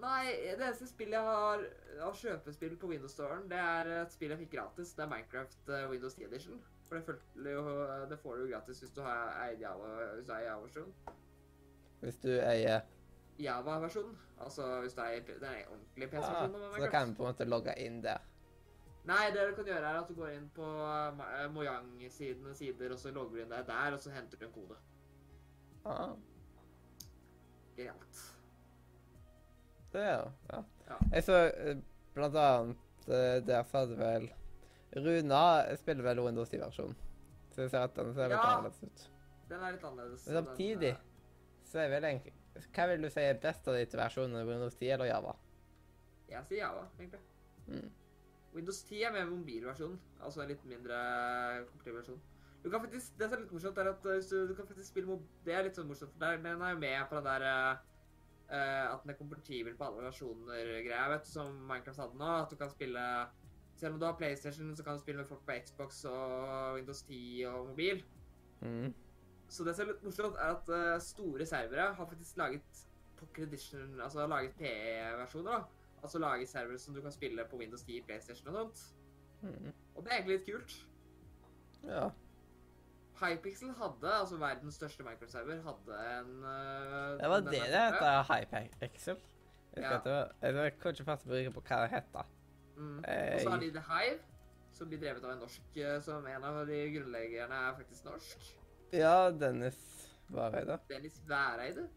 Nei, 0.00 0.24
det 0.56 0.64
eneste 0.64 0.86
spillet 0.88 1.16
jeg 1.18 1.26
har 1.26 1.64
av 2.06 2.14
kjøpespill 2.16 2.76
på 2.80 2.88
Windows 2.88 3.12
Storen, 3.12 3.48
det 3.50 3.58
er 3.60 3.90
et 4.00 4.12
spill 4.14 4.32
jeg 4.32 4.40
fikk 4.46 4.54
gratis. 4.54 4.94
Det 4.96 5.04
er 5.04 5.10
Minecraft 5.10 5.72
eh, 5.76 5.88
Windows 5.90 6.14
10 6.16 6.24
Edition. 6.30 6.62
For 6.90 6.98
det, 6.98 7.04
følte 7.06 7.50
jo, 7.54 7.60
det 8.10 8.16
får 8.18 8.36
du 8.36 8.40
jo 8.42 8.46
gratis 8.50 8.80
hvis 8.82 8.90
du 8.90 9.04
har 9.06 9.28
eid 9.44 9.60
Java, 9.62 9.90
hvis 10.16 10.24
du 10.26 10.32
har 10.32 10.40
Java-versjonen. 10.42 10.94
Hvis 12.00 12.16
du 12.18 12.32
eier 12.32 12.80
Java-versjonen. 13.38 14.16
Altså 14.40 14.80
hvis 14.80 14.96
du 14.96 15.02
eier 15.04 15.22
den 15.28 15.68
ordentlige 15.70 16.08
PC-versjonen 16.08 16.64
Ja, 16.64 16.72
Så 16.74 16.82
da 16.82 16.88
kan 16.90 17.08
vi 17.08 17.14
på 17.14 17.22
en 17.22 17.28
måte 17.30 17.46
logge 17.46 17.76
inn 17.78 18.00
der. 18.02 18.26
Nei, 19.06 19.28
det 19.30 19.44
du 19.48 19.54
kan 19.60 19.70
gjøre 19.70 19.92
er 19.92 20.00
at 20.00 20.10
du 20.10 20.16
går 20.18 20.32
inn 20.34 20.50
på 20.56 20.66
eh, 20.66 21.46
Mojang-sidene 21.54 22.56
sider, 22.58 22.92
og 22.92 22.98
så 22.98 23.14
logger 23.14 23.38
du 23.38 23.44
inn 23.44 23.54
deg 23.54 23.70
der, 23.70 23.94
og 23.94 24.02
så 24.02 24.10
henter 24.10 24.42
du 24.42 24.48
en 24.48 24.52
kode. 24.58 24.80
Ah, 25.86 26.10
Greit. 27.76 28.18
det 29.92 30.02
er 30.02 30.26
ja. 30.50 30.58
Ja. 30.90 30.98
Jeg 31.14 31.24
så 31.24 31.38
eh, 31.54 31.78
blant 32.14 32.36
annet 32.36 33.08
eh, 33.08 33.38
Der 33.46 33.62
så 33.62 33.78
hadde 33.78 33.96
vel 33.98 34.28
Runa 34.96 35.76
spiller 35.78 36.02
vel 36.04 36.20
Windows 36.24 36.50
10-versjonen. 36.50 36.96
Så 37.54 37.62
jeg 37.64 37.70
ser 37.70 37.84
at 37.86 37.94
den 37.94 38.14
ser 38.14 38.28
litt 38.30 38.38
Ja. 38.38 38.56
annerledes 38.56 38.82
ut. 38.82 39.08
Den 39.50 39.62
er 39.62 39.72
litt 39.72 39.84
annerledes. 39.84 40.26
Men 40.26 40.44
samtidig 40.44 40.96
så 41.70 41.78
er 41.84 41.88
vel 41.90 42.04
egentlig 42.04 42.32
Hva 42.74 42.86
vil 42.90 43.02
du 43.02 43.08
si 43.10 43.20
er 43.20 43.38
best 43.40 43.68
av 43.68 43.74
de 43.74 43.84
to 43.86 43.96
versjonene? 43.98 44.46
Windows 44.46 44.74
10 44.74 44.90
eller 44.96 45.06
Java? 45.06 45.36
eh, 46.28 46.32
Jeg 46.34 46.44
sier 46.48 46.58
Java, 46.64 46.86
egentlig. 46.98 47.20
Mm. 47.68 47.90
Windows 48.54 48.82
10 48.82 49.02
er 49.06 49.12
med 49.12 49.26
mobilversjonen, 49.30 49.98
altså 50.20 50.42
en 50.42 50.48
litt 50.48 50.64
mindre 50.66 50.96
kompatibel 51.70 52.00
versjon. 52.00 52.20
Du 52.64 52.70
kan 52.70 52.80
faktisk, 52.82 53.16
Det 53.18 53.28
som 53.30 53.32
er 53.38 53.40
litt 53.44 53.52
morsomt, 53.52 53.78
er 53.78 53.88
at 53.90 54.02
hvis 54.02 54.28
du, 54.28 54.48
du 54.48 54.54
kan 54.54 54.66
faktisk 54.66 54.88
spille 54.90 55.06
mob... 55.06 55.22
Det 55.44 55.54
er 55.54 55.62
litt 55.62 55.76
sånn 55.78 55.86
morsomt, 55.88 56.10
for 56.12 56.18
der, 56.18 56.36
den 56.42 56.60
er 56.62 56.74
jo 56.74 56.78
med 56.82 57.08
på 57.08 57.14
den 57.14 57.24
der 57.24 57.42
uh, 57.46 57.78
uh, 58.50 58.94
At 58.94 59.02
den 59.04 59.10
er 59.14 59.18
kompatibel 59.18 59.76
på 59.78 59.84
alle 59.86 60.02
versjoner-greia, 60.10 61.08
vet 61.14 61.24
du, 61.24 61.30
som 61.30 61.54
Minecraft 61.70 62.02
hadde 62.02 62.18
nå. 62.18 62.32
At 62.42 62.50
du 62.50 62.56
kan 62.56 62.70
spille 62.74 63.04
Selv 63.80 63.94
om 63.96 64.00
du 64.00 64.04
har 64.04 64.16
PlayStation, 64.18 64.76
så 64.76 64.84
kan 64.84 64.98
du 64.98 65.00
spille 65.00 65.22
med 65.22 65.28
folk 65.28 65.40
på 65.46 65.56
Xbox 65.64 66.04
og 66.04 66.74
Windows 66.76 67.02
10 67.02 67.44
og 67.48 67.66
mobil. 67.72 68.02
Mm. 68.60 68.94
Så 69.48 69.64
det 69.64 69.72
som 69.76 69.86
er 69.86 69.94
litt 69.94 70.02
morsomt, 70.04 70.36
er 70.36 70.54
at 70.54 70.68
uh, 70.68 71.00
store 71.02 71.46
servere 71.48 71.86
har 71.96 72.08
faktisk 72.10 72.36
laget 72.36 72.82
Pocket 73.16 73.48
Edition, 73.48 74.00
altså 74.00 74.26
laget 74.26 74.52
PE-versjoner, 74.58 75.50
da. 75.50 75.96
Altså 76.02 76.20
laget 76.20 76.48
servere 76.48 76.78
som 76.78 76.94
du 76.94 77.00
kan 77.02 77.12
spille 77.12 77.44
på 77.50 77.56
Windows 77.56 77.82
10, 77.82 78.02
PlayStation 78.06 78.48
og 78.48 78.54
sånt. 78.54 78.84
Mm. 79.42 79.72
Og 79.94 80.04
det 80.04 80.12
er 80.12 80.16
egentlig 80.20 80.36
litt 80.38 80.50
kult. 80.52 80.76
Ja. 81.88 82.08
Hypixel 83.20 83.72
hadde, 83.76 84.12
altså 84.20 84.36
verdens 84.40 84.74
største 84.74 85.04
Minecraft-server, 85.04 85.62
hadde 85.64 86.02
en 86.20 86.44
uh, 86.44 87.16
Det 87.20 87.32
var 87.32 87.40
det 87.40 87.52
det 87.52 87.62
heter, 87.64 88.60
Hypixel. 88.60 89.16
Jeg 89.76 89.84
Ja. 89.84 89.96
ikke, 89.96 90.34
jeg 90.42 90.54
var 90.54 90.70
kanskje 90.82 91.04
å 91.12 91.16
bruke 91.24 91.52
på 91.56 91.60
hva 91.68 91.82
det 91.82 91.90
heter. 91.96 92.30
Mm. 92.80 92.98
Eh, 93.04 93.34
Og 93.36 93.40
så 93.44 93.50
har 93.54 93.60
de 93.60 93.70
The 93.76 93.82
Hive, 93.90 94.18
som 94.72 94.88
blir 94.88 95.00
drevet 95.02 95.24
av 95.26 95.34
en 95.34 95.42
norsk, 95.44 95.76
eh, 95.76 95.98
som 96.00 96.26
en 96.26 96.44
av 96.48 96.60
de 96.66 96.78
grunnleggerne 96.94 97.58
er 97.68 97.74
faktisk 97.76 98.06
norsk. 98.08 98.46
Ja, 98.96 99.30
Dennis 99.30 99.80
Væreide. 100.32 100.78
Dennis 100.88 101.20
Væreide 101.28 101.88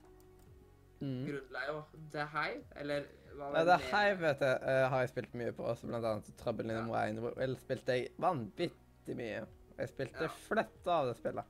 Mm. 1.04 1.26
grunnla 1.28 1.62
jo 1.68 1.84
The 2.14 2.26
Hive, 2.32 2.64
eller 2.80 3.06
hva 3.34 3.48
Ja, 3.48 3.52
var 3.52 3.66
det 3.66 3.80
The 3.80 3.88
Hive 3.92 4.20
vet 4.22 4.40
jeg, 4.40 4.60
eh, 4.62 4.90
har 4.90 5.00
jeg 5.02 5.10
spilt 5.10 5.34
mye 5.34 5.52
på, 5.52 5.64
også 5.68 5.88
blant 5.88 6.06
annet 6.06 6.38
Trouble 6.38 6.64
in 6.64 6.70
Ja. 6.78 6.84
Wine 6.88 7.22
World 7.22 7.58
spilte 7.60 7.88
jeg 7.98 8.10
vanvittig 8.20 9.16
mye. 9.18 9.46
Jeg 9.78 9.90
spilte 9.90 10.22
Ja. 10.22 10.28
fletta 10.28 10.92
av 10.92 11.08
det 11.08 11.18
spillet. 11.18 11.46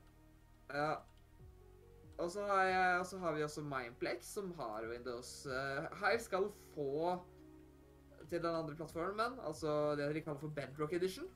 Ja. 0.74 0.96
Og 2.20 2.30
så 2.32 2.46
har, 2.48 3.04
har 3.20 3.34
vi 3.34 3.42
også 3.44 3.62
Mindplex, 3.62 4.24
som 4.26 4.54
har 4.54 4.88
Windows. 4.88 5.46
Uh, 5.46 5.88
Hive 5.98 6.20
skal 6.20 6.52
få 6.76 7.20
til 8.34 8.42
den 8.44 8.56
andre 8.60 8.76
plattformen, 8.80 9.40
altså 9.48 9.78
det 10.00 10.10
de 10.18 10.22
kaller 10.26 10.42
for 10.42 10.54
Bedrock 10.58 10.94
Edition. 10.98 11.30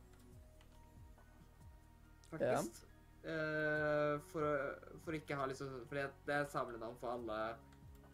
Faktisk. 2.32 2.84
Eh, 3.27 4.19
for, 4.32 4.43
å- 4.45 5.00
for 5.03 5.16
ikke 5.17 5.35
ha 5.35 5.45
liksom 5.50 5.72
For 5.90 5.95
det 6.00 6.03
det 6.27 6.35
er 6.35 6.45
samlenavn 6.51 6.95
for 7.01 7.11
alle 7.16 7.40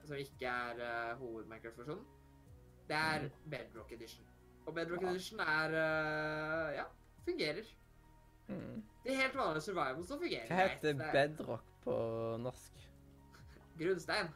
som 0.03 0.17
ikke 0.19 0.49
er 0.51 0.79
uh, 0.83 1.19
hoved-Minecraft-versjonen. 1.19 2.03
Det 2.89 2.95
er 2.97 3.27
Bedrock 3.49 3.91
Edition. 3.95 4.25
Og 4.67 4.73
Bedrock 4.75 5.01
Ja. 5.05 5.11
Edition 5.13 5.39
er 5.39 5.75
uh, 5.77 6.73
Ja, 6.75 6.83
fungerer. 7.25 7.69
Mm. 8.49 8.81
Det 9.05 9.13
er 9.13 9.21
helt 9.21 9.37
vanlig 9.39 9.61
survival 9.63 10.03
som 10.05 10.19
fungerer. 10.19 10.49
Hva 10.51 10.67
heter 10.73 10.97
er 10.99 11.13
bedrock 11.15 11.63
på 11.85 11.95
norsk? 12.43 12.83
Grunnstein. 13.79 14.27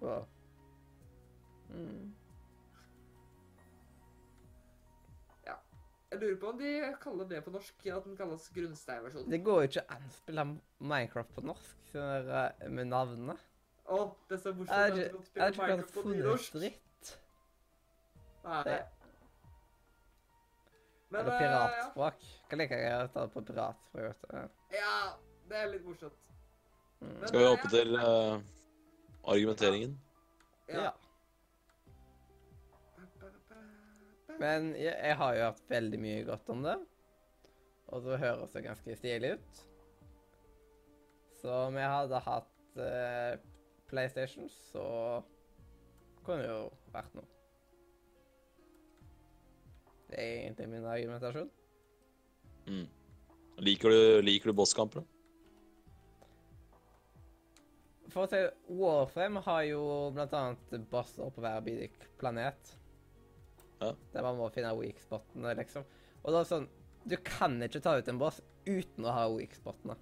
Wow. 0.00 0.26
Mm. 1.74 2.14
Jeg 6.16 6.22
lurer 6.22 6.36
på 6.40 6.48
om 6.48 6.58
de 6.58 6.68
kaller 7.02 7.26
det 7.28 7.38
på 7.44 7.50
norsk, 7.52 7.86
at 7.92 8.04
den 8.06 8.14
kalles 8.16 8.44
grunnsteinversjonen. 8.54 9.30
Det 9.30 9.38
går 9.44 9.58
jo 9.60 9.68
ikke 9.68 9.82
an 9.92 10.04
å 10.06 10.12
spille 10.16 10.44
Minecraft 10.80 11.34
på 11.36 11.42
norsk 11.44 11.90
der, 11.92 12.54
med 12.72 12.88
navnene. 12.88 13.34
Å, 13.84 13.98
det 14.30 14.38
er 14.38 14.40
så 14.40 14.52
morsomt 14.56 14.72
at 14.78 14.94
du 14.94 15.00
jeg 15.02 15.10
har 15.10 15.52
ikke 15.52 15.58
klart 15.58 15.58
å 15.58 15.66
Minecraft 15.66 15.92
på 15.98 16.04
nynorsk. 16.08 16.56
dritt. 16.56 17.10
Nei. 18.46 18.62
Det- 18.64 18.86
Men, 21.10 21.20
Eller 21.20 21.32
eh, 21.32 21.36
Hva 21.36 21.38
piratspråk. 21.42 22.24
Kan 22.48 22.58
like 22.58 22.80
gjerne 22.80 23.12
ta 23.12 23.26
det 23.26 23.32
på 23.36 23.44
piratspråk. 23.50 24.02
vet 24.02 24.24
du. 24.30 24.76
ja, 24.78 24.96
det 25.48 25.56
er 25.56 25.68
litt 25.74 25.84
morsomt. 25.84 26.16
Mm. 27.00 27.12
Men, 27.12 27.28
Skal 27.28 27.38
vi 27.38 27.44
eh, 27.44 27.50
hoppe 27.50 27.68
til 27.76 27.96
uh, 28.00 28.40
argumenteringen? 29.34 29.98
Ja. 30.68 30.90
Men 34.40 34.72
jeg, 34.76 34.92
jeg 34.92 35.16
har 35.20 35.36
jo 35.36 35.46
hørt 35.48 35.64
veldig 35.70 36.00
mye 36.02 36.26
godt 36.28 36.52
om 36.52 36.62
det. 36.66 36.76
Og 37.94 38.02
det 38.04 38.18
høres 38.20 38.52
det 38.52 38.64
ganske 38.66 38.96
stilig 38.98 39.36
ut. 39.36 39.62
Så 41.40 41.52
om 41.68 41.76
jeg 41.78 41.92
hadde 41.92 42.20
hatt 42.26 42.80
eh, 42.82 43.38
PlayStation, 43.86 44.48
så 44.50 44.84
kunne 46.26 46.42
det 46.42 46.50
jo 46.50 46.62
vært 46.94 47.16
noe. 47.16 47.28
Det 50.06 50.22
er 50.22 50.32
egentlig 50.40 50.68
min 50.70 50.86
argumentasjon. 50.86 51.50
Mm. 52.66 52.86
Liker 53.66 53.92
du, 53.92 54.00
liker 54.26 54.50
du 54.50 54.58
bosskamper? 54.58 55.06
For 58.12 58.24
å 58.24 58.30
si 58.30 58.40
Warframe 58.78 59.42
har 59.44 59.62
jo 59.68 59.82
blant 60.16 60.34
annet 60.36 60.90
bosser 60.90 61.30
på 61.34 61.42
hver 61.44 61.62
planet. 62.20 62.75
Ja. 63.80 63.92
Der 64.12 64.24
man 64.24 64.38
må 64.38 64.48
finne 64.54 64.72
weak-spottene, 64.78 65.52
liksom. 65.58 65.84
Og 66.22 66.32
da 66.32 66.42
det 66.42 66.50
sånn 66.50 66.68
Du 67.06 67.14
kan 67.22 67.60
ikke 67.62 67.82
ta 67.84 67.96
ut 67.98 68.08
en 68.10 68.18
boss 68.18 68.40
uten 68.66 69.04
å 69.06 69.12
ha 69.14 69.26
weak-spottene. 69.30 69.94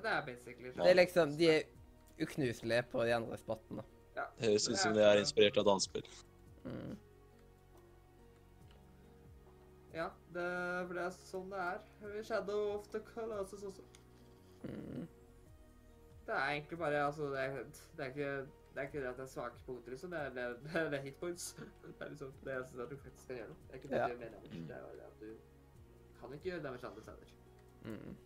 Det 0.00 0.10
er 0.10 0.24
basically 0.26 0.72
Det 0.76 0.90
er 0.90 0.98
liksom 0.98 1.36
De 1.38 1.48
er 1.54 1.62
uknuselige 2.20 2.82
på 2.92 3.04
de 3.04 3.14
andre 3.16 3.38
spottene. 3.40 3.84
Høres 4.40 4.68
ut 4.68 4.76
som 4.76 4.92
de 4.96 5.04
er 5.04 5.20
inspirert 5.22 5.56
av 5.60 5.64
dansespill. 5.68 6.04
Mm. 6.64 6.98
Ja, 9.94 10.10
det, 10.34 10.44
ble 10.90 11.00
det 11.00 11.06
er 11.06 11.16
sånn 11.16 11.48
det 11.50 11.62
er. 11.64 11.80
Shadow 12.26 12.74
of 12.76 12.86
the 12.92 13.00
Colossus 13.08 13.64
også. 13.70 13.86
Mm. 14.62 15.06
Det 16.26 16.36
er 16.36 16.52
egentlig 16.52 16.78
bare 16.78 17.00
altså, 17.06 17.30
det, 17.32 17.46
det, 17.96 18.04
er 18.04 18.12
ikke, 18.12 18.34
det 18.74 18.78
er 18.78 18.86
ikke 18.86 19.00
det 19.02 19.08
at 19.10 19.16
det 19.18 19.24
er 19.24 19.30
svake 19.32 19.62
punkter, 19.66 19.90
liksom. 19.90 20.10
Det 20.14 20.20
er, 20.20 20.30
det, 20.34 20.42
er, 20.42 20.88
det 20.92 20.98
er 20.98 21.02
hitpoints. 21.02 21.52
Det 21.84 21.94
er 22.00 22.08
liksom 22.08 22.32
det 22.44 22.58
synes 22.68 22.84
at 22.84 22.90
du 22.90 22.96
faktisk 22.96 23.26
kan 23.26 23.36
gjøre 23.40 23.48
noe. 23.48 23.56
Det 23.66 23.72
er 23.72 23.80
ikke 23.80 23.88
det 23.88 23.98
Ja. 23.98 24.08
du 24.08 24.18
mener. 24.18 24.38
Det 24.40 24.76
er 24.76 24.86
det 25.00 25.06
at 25.06 25.20
du 25.20 25.30
kan 26.20 26.34
ikke 26.34 26.44
gjøre 26.50 26.62
damage 26.62 26.86
andre 26.86 27.02
steder. 27.02 27.34
Mm. 27.82 28.16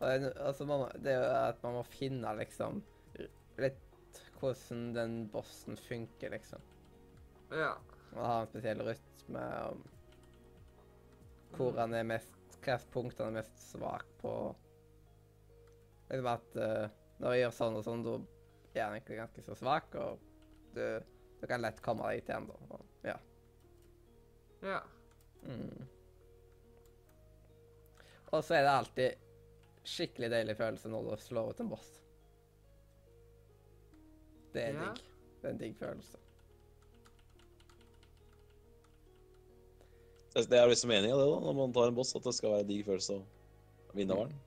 Det, 0.00 0.32
altså, 0.36 0.64
man, 0.64 0.88
det 1.04 1.12
er 1.12 1.18
jo 1.22 1.48
at 1.48 1.62
man 1.62 1.72
må 1.72 1.82
finne 1.82 2.36
liksom 2.36 2.82
litt 3.58 3.82
hvordan 4.40 4.94
den 4.94 5.28
bossen 5.32 5.76
funker, 5.76 6.30
liksom. 6.30 6.60
Ja. 7.50 7.72
Og 8.12 8.20
ha 8.26 8.40
en 8.42 8.50
spesiell 8.50 8.82
rytme 8.84 9.44
om 9.70 9.84
hvor 11.56 11.78
han 11.80 11.94
er 11.94 12.04
mest 12.04 12.32
Hvilke 12.66 12.90
punkt 12.90 13.20
han 13.22 13.28
er 13.30 13.42
mest 13.44 13.60
svak 13.62 14.06
på. 14.18 14.30
Liksom 16.08 16.26
at 16.26 16.56
uh, 16.58 16.88
når 17.20 17.34
jeg 17.34 17.42
gjør 17.44 17.52
sånn 17.54 17.76
og 17.78 17.84
sånn, 17.86 18.02
da 18.02 18.14
er 18.80 18.88
han 18.88 18.96
egentlig 18.98 19.18
ganske 19.20 19.42
så 19.46 19.56
svak, 19.58 19.94
og 20.00 20.22
du, 20.76 20.82
du 21.40 21.46
kan 21.48 21.62
lett 21.64 21.82
komme 21.84 22.08
deg 22.10 22.24
til 22.26 22.34
igjen 22.34 22.48
da. 22.50 22.56
Og, 22.76 22.86
ja. 23.06 23.16
Ja. 24.66 24.80
Mm. 25.46 25.86
Og 28.34 28.42
så 28.44 28.56
er 28.58 28.66
det 28.66 28.74
alltid 28.74 29.22
skikkelig 29.86 30.30
deilig 30.32 30.56
følelse 30.58 30.90
når 30.90 31.10
du 31.12 31.22
slår 31.22 31.52
ut 31.54 31.60
en 31.62 31.70
boss. 31.70 31.90
Det 34.54 34.64
er 34.64 34.72
Ja. 34.74 34.88
digg. 34.92 35.02
Det 35.40 35.48
er 35.48 35.54
en 35.54 35.60
digg 35.60 35.76
følelse. 35.78 36.18
Det 40.34 40.48
det 40.50 40.58
er 40.58 40.68
liksom 40.68 40.90
meninga, 40.90 41.16
det, 41.16 41.26
da, 41.32 41.38
når 41.40 41.54
man 41.56 41.72
tar 41.72 41.88
en 41.88 41.94
boss, 41.96 42.14
at 42.16 42.24
det 42.26 42.34
skal 42.36 42.50
være 42.52 42.64
en 42.66 42.68
digg 42.68 42.84
følelse 42.84 43.14
å 43.22 43.96
vinne 43.96 44.12
over 44.16 44.28
den. 44.28 44.40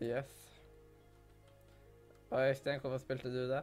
Yes. 0.00 0.32
Og 2.30 2.38
Øystein, 2.48 2.80
hvorfor 2.80 2.98
spilte 3.02 3.28
du 3.32 3.42
det? 3.50 3.60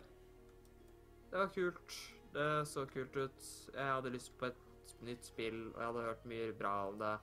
Det 1.32 1.38
var 1.38 1.48
kult. 1.48 1.98
Det 2.34 2.68
så 2.68 2.86
kult 2.86 3.16
ut. 3.16 3.44
Jeg 3.74 3.86
hadde 3.86 4.10
lyst 4.10 4.34
på 4.40 4.46
et 4.46 4.96
nytt 5.02 5.26
spill, 5.26 5.62
og 5.74 5.78
jeg 5.78 5.88
hadde 5.88 6.08
hørt 6.08 6.26
mye 6.26 6.54
bra 6.60 6.74
om 6.90 6.98
det. 7.00 7.14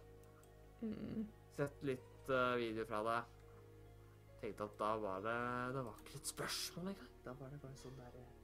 Mm. 0.81 1.27
Sett 1.57 1.83
litt 1.85 2.31
uh, 2.31 2.55
video 2.57 2.87
fra 2.89 3.03
det. 3.05 3.19
Tenkte 4.41 4.69
at 4.69 4.75
da 4.78 4.89
var 5.03 5.23
det 5.25 5.39
Det 5.75 5.81
var 5.85 6.03
ikke 6.05 6.20
et 6.20 6.31
spørsmål 6.31 6.93
engang. 6.93 7.15
Da 7.25 7.35
var 7.41 7.51
det 7.53 7.61
bare 7.62 7.81
sånn 7.81 7.97
der 7.99 8.19
eh, 8.20 8.35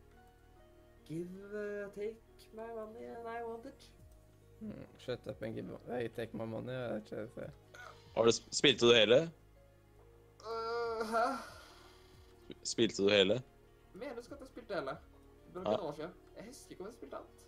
Give, 1.07 1.51
uh, 1.52 1.86
take 1.94 2.51
my 2.57 2.67
money 2.75 3.07
and 3.12 3.28
I 3.28 3.44
want 3.47 3.68
it. 3.70 3.89
Mm. 4.60 4.84
Shut 4.99 5.26
up 5.28 5.43
and 5.43 5.55
give 5.55 5.78
I 5.89 6.09
take 6.09 6.36
my 6.36 6.44
money. 6.44 6.75
Jeg 6.75 6.93
vet 6.94 7.12
ikke 7.12 7.41
det. 7.41 7.51
Har 8.17 8.25
du, 8.25 8.33
spilte 8.33 8.86
du 8.86 8.94
hele? 8.94 9.23
Uh, 10.44 11.05
hæ? 11.12 11.25
Spilte 12.65 13.02
du 13.02 13.09
hele? 13.09 13.41
Mener 13.94 14.17
du 14.17 14.23
skal 14.23 14.34
at 14.34 14.47
jeg 14.47 14.52
spilte 14.57 14.81
hele? 14.81 14.97
Det 15.55 15.65
var 15.65 15.70
Ja. 15.73 15.78
år 15.89 15.92
siden. 15.94 16.15
Jeg 16.36 16.44
husker 16.47 16.70
ikke 16.70 16.81
om 16.81 16.86
jeg 16.86 16.94
spilte 16.94 17.16
alt. 17.16 17.44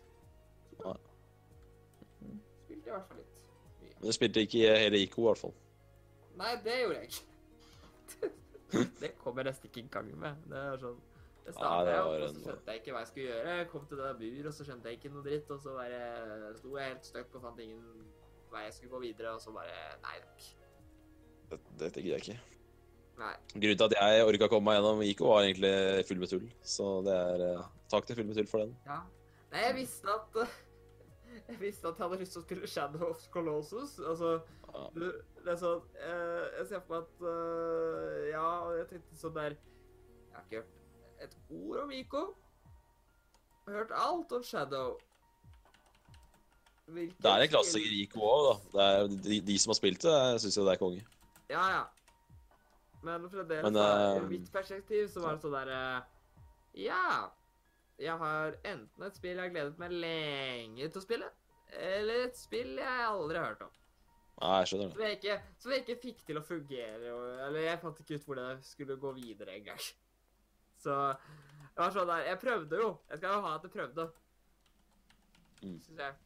Ja. 0.78 0.92
Spilte 2.64 2.86
i 2.86 2.90
hvert 2.92 3.06
fall 3.08 3.16
litt. 3.16 3.40
Mye. 3.80 3.94
Men 3.98 4.06
du 4.06 4.12
spilte 4.12 4.40
ikke 4.46 4.76
hele 4.78 5.00
IK, 5.02 5.18
i 5.18 5.22
hvert 5.26 5.38
fall. 5.38 5.54
Nei, 6.36 6.52
det 6.64 6.76
gjorde 6.82 6.98
jeg 7.00 7.04
ikke. 7.10 8.30
det 9.00 9.10
kom 9.18 9.36
jeg 9.40 9.44
nesten 9.48 9.70
ikke 9.70 9.80
i 9.80 9.88
gang 9.90 10.10
med. 10.18 10.34
Det 10.50 10.58
er 10.62 10.78
sånn 10.82 11.00
Det 11.46 11.54
startet 11.54 11.86
det 11.86 11.94
jeg 11.94 12.04
var 12.04 12.22
og 12.26 12.30
så 12.34 12.40
skjønte 12.42 12.72
jeg 12.72 12.80
ikke 12.80 12.92
hva 12.94 12.98
jeg 13.02 13.08
skulle 13.10 13.26
gjøre. 13.26 13.56
Jeg 13.58 13.68
kom 13.70 13.86
til 13.86 13.98
det 14.02 14.12
bur, 14.20 14.48
og 14.48 14.54
så 14.54 14.64
skjønte 14.66 14.88
jeg 14.90 14.98
ikke 14.98 15.12
noe 15.14 15.22
dritt, 15.26 15.50
og 15.50 15.60
så 15.62 15.74
bare 15.76 16.56
sto 16.58 16.76
jeg 16.76 16.88
helt 16.90 17.06
stuck 17.06 17.34
og 17.38 17.42
fant 17.42 17.60
ingen 17.62 17.84
vei 18.52 18.62
jeg 18.64 18.74
skulle 18.74 18.90
gå 18.90 19.00
videre, 19.04 19.34
og 19.34 19.40
så 19.40 19.52
bare 19.54 19.76
Nei 20.02 20.16
takk. 20.24 20.46
Det, 21.50 21.60
det 21.78 22.02
gidder 22.02 22.18
jeg 22.18 22.24
ikke. 22.26 22.55
Nei. 23.16 23.32
Grunnen 23.54 23.78
til 23.80 23.86
at 23.86 23.94
jeg 23.96 24.24
orka 24.28 24.48
komme 24.52 24.68
meg 24.68 24.76
gjennom 24.76 24.98
IK, 25.06 25.20
var 25.24 25.46
egentlig 25.46 25.72
full 26.08 26.18
med 26.20 26.28
tull. 26.32 26.46
Så 26.68 26.88
det 27.06 27.14
er 27.16 27.44
eh, 27.46 27.62
Takk 27.88 28.06
til 28.08 28.18
full 28.18 28.26
med 28.28 28.36
tull 28.36 28.48
for 28.50 28.64
den. 28.64 28.74
Ja. 28.84 28.98
Nei, 29.54 29.62
jeg 29.68 29.76
visste 29.78 30.12
at 30.12 30.40
Jeg 31.48 31.58
visste 31.60 31.88
at 31.88 31.98
jeg 31.98 32.04
hadde 32.06 32.18
lyst 32.22 32.32
til 32.34 32.40
å 32.42 32.44
spille 32.46 32.68
Shadow 32.70 33.08
of 33.10 33.24
Colossus. 33.32 33.96
Altså 34.00 34.34
Ja. 34.76 34.84
du, 34.94 35.06
Det 35.44 35.52
er 35.54 35.58
sånn 35.60 35.82
eh, 35.96 36.46
Jeg 36.58 36.66
ser 36.72 36.82
for 36.84 36.92
meg 36.96 37.06
at 37.06 37.26
eh, 37.30 38.22
Ja, 38.34 38.46
jeg 38.76 38.88
tenkte 38.90 39.20
sånn 39.20 39.36
der 39.36 39.54
Jeg 39.56 40.34
har 40.36 40.46
ikke 40.48 40.62
hørt 40.62 40.72
et 41.24 41.36
ord 41.56 41.78
om 41.86 41.92
IK. 41.96 42.14
Jeg 42.20 43.72
har 43.72 43.78
hørt 43.80 43.92
alt 43.96 44.32
om 44.36 44.42
Shadow. 44.44 44.96
Hvilken 46.86 47.16
Det 47.24 47.30
er 47.32 47.42
en 47.46 47.50
klassiker 47.54 47.94
i 47.96 48.02
IK 48.04 48.16
òg, 48.20 48.42
da. 48.46 48.56
Det 48.74 48.84
er, 48.90 49.14
de, 49.24 49.38
de 49.48 49.56
som 49.58 49.72
har 49.72 49.78
spilt 49.80 50.04
det, 50.04 50.16
syns 50.44 50.58
jo 50.60 50.66
det 50.68 50.74
er 50.76 50.82
konge. 50.82 51.00
Ja, 51.50 51.62
ja. 51.72 51.80
Men 53.06 53.26
fremdeles, 53.30 53.64
Men, 53.64 53.78
uh, 53.78 54.16
eh, 54.16 54.28
mitt 54.30 54.52
perspektiv, 54.52 55.08
så 55.12 55.22
var 55.22 55.36
det 55.36 55.44
sånn 55.44 55.56
der 55.56 55.72
eh, 55.76 56.86
Ja. 56.86 57.32
Jeg 57.96 58.20
har 58.20 58.56
enten 58.68 59.06
et 59.06 59.16
spill 59.16 59.38
jeg 59.38 59.40
har 59.40 59.52
gledet 59.54 59.78
meg 59.80 59.92
lenge 59.96 60.88
til 60.90 61.00
å 61.00 61.04
spille, 61.04 61.30
eller 61.80 62.26
et 62.26 62.36
spill 62.36 62.74
jeg 62.76 63.04
aldri 63.06 63.40
har 63.40 63.54
hørt 63.54 63.62
om. 63.64 63.70
Nei, 64.36 64.56
jeg 64.60 64.68
skjønner 64.68 64.90
det. 64.90 64.92
Som 64.92 65.04
jeg 65.06 65.16
ikke, 65.16 65.36
som 65.62 65.72
jeg 65.72 65.84
ikke 65.84 65.96
fikk 66.02 66.18
til 66.28 66.40
å 66.40 66.42
fungere. 66.44 67.14
Eller 67.46 67.62
jeg 67.70 67.80
fant 67.80 68.02
ikke 68.02 68.18
ut 68.18 68.26
hvor 68.28 68.40
det 68.42 68.50
skulle 68.68 68.98
gå 69.00 69.12
videre 69.16 69.54
engang. 69.56 69.80
Så 70.82 70.96
det 71.16 71.80
var 71.80 71.94
sånn 71.94 72.10
der 72.10 72.28
Jeg 72.28 72.40
prøvde 72.42 72.82
jo. 72.82 72.90
Jeg 73.08 73.22
skal 73.22 73.32
jo 73.32 73.46
ha 73.46 73.54
at 73.56 73.64
jeg 73.64 73.72
prøvde. 73.78 74.06
Mm. 75.62 75.78
Synes 75.86 76.04
jeg. 76.04 76.18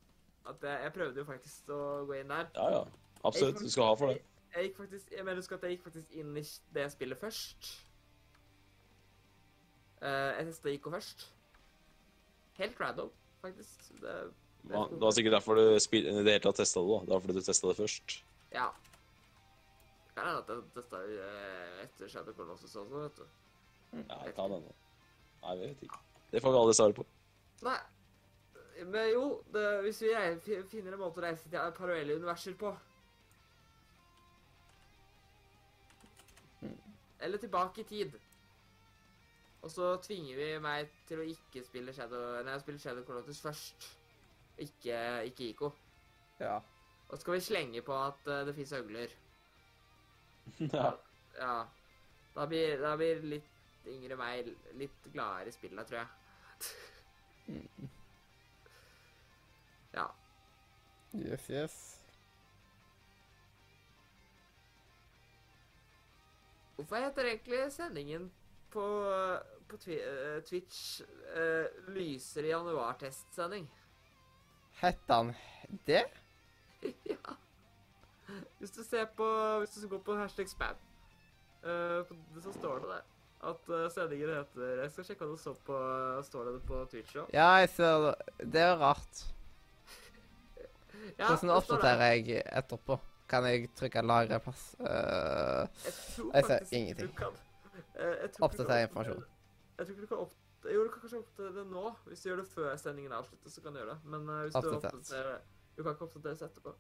At 0.51 0.67
jeg, 0.67 0.83
jeg 0.89 0.95
prøvde 0.97 1.23
jo 1.23 1.29
faktisk 1.29 1.71
å 1.77 1.81
gå 2.09 2.19
inn 2.19 2.35
der. 2.35 2.51
Ja, 2.59 2.67
ja. 2.81 2.83
Absolutt. 3.31 3.63
Du 3.63 3.71
skal 3.71 3.93
ha 3.93 3.97
for 4.01 4.11
det. 4.11 4.25
Jeg 4.55 4.67
gikk 4.67 4.77
faktisk, 4.81 5.13
jeg 5.15 5.25
mener 5.25 5.39
husk 5.39 5.53
at 5.55 5.63
jeg 5.63 5.77
gikk 5.77 5.85
faktisk 5.87 6.15
inn 6.19 6.37
i 6.37 6.43
det 6.75 6.87
spillet 6.93 7.19
først. 7.21 7.71
Uh, 10.01 10.33
jeg 10.39 10.47
testa 10.49 10.73
IK 10.73 10.89
først. 10.91 11.27
Helt 12.59 12.81
random, 12.81 13.13
faktisk. 13.41 13.91
Det, 14.01 14.15
det, 14.63 14.73
Ja, 14.73 14.87
Det 14.91 15.01
var 15.01 15.11
sikkert 15.17 15.33
derfor 15.33 15.55
du 15.55 15.79
spil, 15.81 16.07
i 16.07 16.25
det 16.25 16.33
hele 16.35 16.45
tatt 16.45 16.59
testa 16.61 16.81
det. 16.81 16.89
da. 16.89 17.05
Det 17.05 17.15
var 17.15 17.21
fordi 17.21 17.39
du 17.39 17.47
testa 17.47 17.69
det 17.69 17.77
først. 17.77 18.17
Ja. 18.53 18.67
Det 20.09 20.17
kan 20.17 20.27
hende 20.27 20.43
at 20.43 20.49
jeg 20.49 20.67
testa 20.75 21.05
etter 21.85 22.09
Shadow 22.09 22.35
Colossus 22.35 22.77
også, 22.77 23.05
vet 23.05 23.17
du. 23.17 23.25
Ja, 23.93 24.19
jeg 24.25 24.35
kan 24.35 24.53
hende. 24.57 24.75
Nei, 25.43 25.57
jeg 25.57 25.69
vet 25.69 25.87
ikke. 25.87 26.03
Det 26.33 26.43
får 26.43 26.53
vi 26.53 26.63
aldri 26.65 26.75
svare 26.75 26.99
på. 26.99 27.07
Nei. 27.63 27.79
Men 28.81 29.11
jo, 29.13 29.25
det, 29.53 29.65
hvis 29.85 30.03
vi 30.03 30.13
finner 30.73 30.95
en 30.97 31.03
måte 31.03 31.21
å 31.21 31.25
reise 31.25 31.49
til 31.49 31.73
parallelle 31.77 32.17
universer 32.17 32.55
på 32.61 32.73
Eller 37.21 37.39
tilbake 37.39 37.81
i 37.81 37.85
tid. 37.85 38.19
Og 39.63 39.71
så 39.71 39.97
tvinger 40.03 40.37
vi 40.37 40.51
meg 40.65 40.93
til 41.09 41.21
å 41.21 41.27
ikke 41.29 41.63
spille 41.67 41.93
Shadow 41.93 42.41
Nei, 42.47 42.57
spille 42.63 42.81
Shadow 42.81 43.05
Colossus 43.05 43.43
først. 43.45 43.91
Ikke, 44.61 44.97
ikke 45.29 45.51
IK. 45.51 45.63
Ja. 46.41 46.57
Og 47.09 47.17
så 47.17 47.21
skal 47.21 47.35
vi 47.37 47.45
slenge 47.45 47.83
på 47.85 47.97
at 47.97 48.27
eh, 48.29 48.47
det 48.49 48.55
fins 48.57 48.73
øgler. 48.73 49.17
Ja. 50.73 50.91
Ja. 51.39 51.55
Da 52.35 52.47
blir, 52.47 52.79
da 52.81 52.97
blir 52.99 53.21
litt 53.27 53.87
yngre 53.89 54.17
meg 54.19 54.49
litt 54.79 55.07
gladere 55.13 55.51
i 55.51 55.55
spillet, 55.55 55.87
tror 55.89 56.01
jeg. 56.01 56.09
Ja. 59.95 60.07
Yes, 61.15 61.51
yes. 61.51 62.00
Hvorfor 66.81 66.97
heter 66.97 67.25
egentlig 67.29 67.73
sendingen 67.73 68.31
på, 68.73 68.85
på 69.69 69.79
twi 69.83 69.99
eh, 70.01 70.39
Twitch 70.49 71.03
uh, 71.37 71.67
Lyser 71.93 72.47
i 72.49 72.55
januar-testsending? 72.55 73.67
Hette 74.81 75.19
han 75.19 75.35
det? 75.85 76.07
ja. 77.13 77.35
Hvis 78.59 78.73
du 78.73 78.81
ser 78.85 79.11
på 79.17 79.27
Hvis 79.59 79.77
du 79.83 79.89
går 79.91 80.01
på 80.07 80.17
hashtag 80.17 80.49
spam, 80.49 80.81
uh, 81.67 82.09
så 82.41 82.57
står 82.57 82.81
det 82.81 82.95
der 82.95 83.05
at 83.51 83.71
sendingen 83.93 84.33
heter 84.39 84.83
Jeg 84.87 84.91
skal 84.95 85.11
sjekke 85.11 85.25
hva 85.27 85.37
det 85.37 85.45
står 85.45 85.61
på 85.69 85.77
Står 86.31 86.49
det 86.49 86.57
på 86.73 86.81
Twitch 86.93 87.21
òg? 87.21 87.31
Ja, 87.37 87.53
jeg 87.61 87.71
ser 87.77 88.07
det. 88.07 88.49
Det 88.57 88.65
er 88.65 88.75
rart. 88.81 89.23
ja, 91.21 91.27
Hvordan 91.27 91.57
oppdaterer 91.61 92.17
jeg 92.17 92.43
etterpå? 92.49 93.01
Kan 93.31 93.45
jeg 93.47 93.69
trykke 93.79 94.03
'lagre 94.03 94.41
plass'? 94.43 94.75
Uh, 94.81 95.69
Jeg 95.87 95.93
tror 96.17 96.31
Jeg 96.35 96.45
ser 96.45 96.77
ingenting. 96.77 97.09
du 97.09 97.15
kan 97.15 97.33
eh, 97.95 98.29
du 98.59 98.65
kan 98.67 98.83
informasjon. 98.83 99.25
Jeg 99.79 99.87
tror 99.87 99.95
ikke 99.95 100.03
du 100.03 100.07
kan 100.07 100.19
opp... 100.25 100.33
Jo, 100.65 100.85
du 100.85 100.91
kan 100.93 101.01
kanskje 101.01 101.19
oppdatere 101.19 101.55
det 101.59 101.67
nå. 101.71 101.85
Hvis 102.07 102.21
du 102.21 102.29
gjør 102.29 102.37
det 102.43 102.47
før 102.49 102.77
sendingen 102.77 103.13
er 103.13 103.17
avsluttet, 103.17 103.53
så 103.53 103.63
kan 103.63 103.73
du 103.73 103.79
gjøre 103.81 103.95
det. 103.95 104.01
Men 104.05 104.29
uh, 104.29 104.41
hvis 104.43 104.53
du 104.53 104.59
Oppdatert. 104.59 104.95
oppdaterer 104.95 105.39
Du 105.77 105.83
kan 105.83 105.93
ikke 105.95 106.05
oppdateres 106.09 106.43
etterpå. 106.43 106.75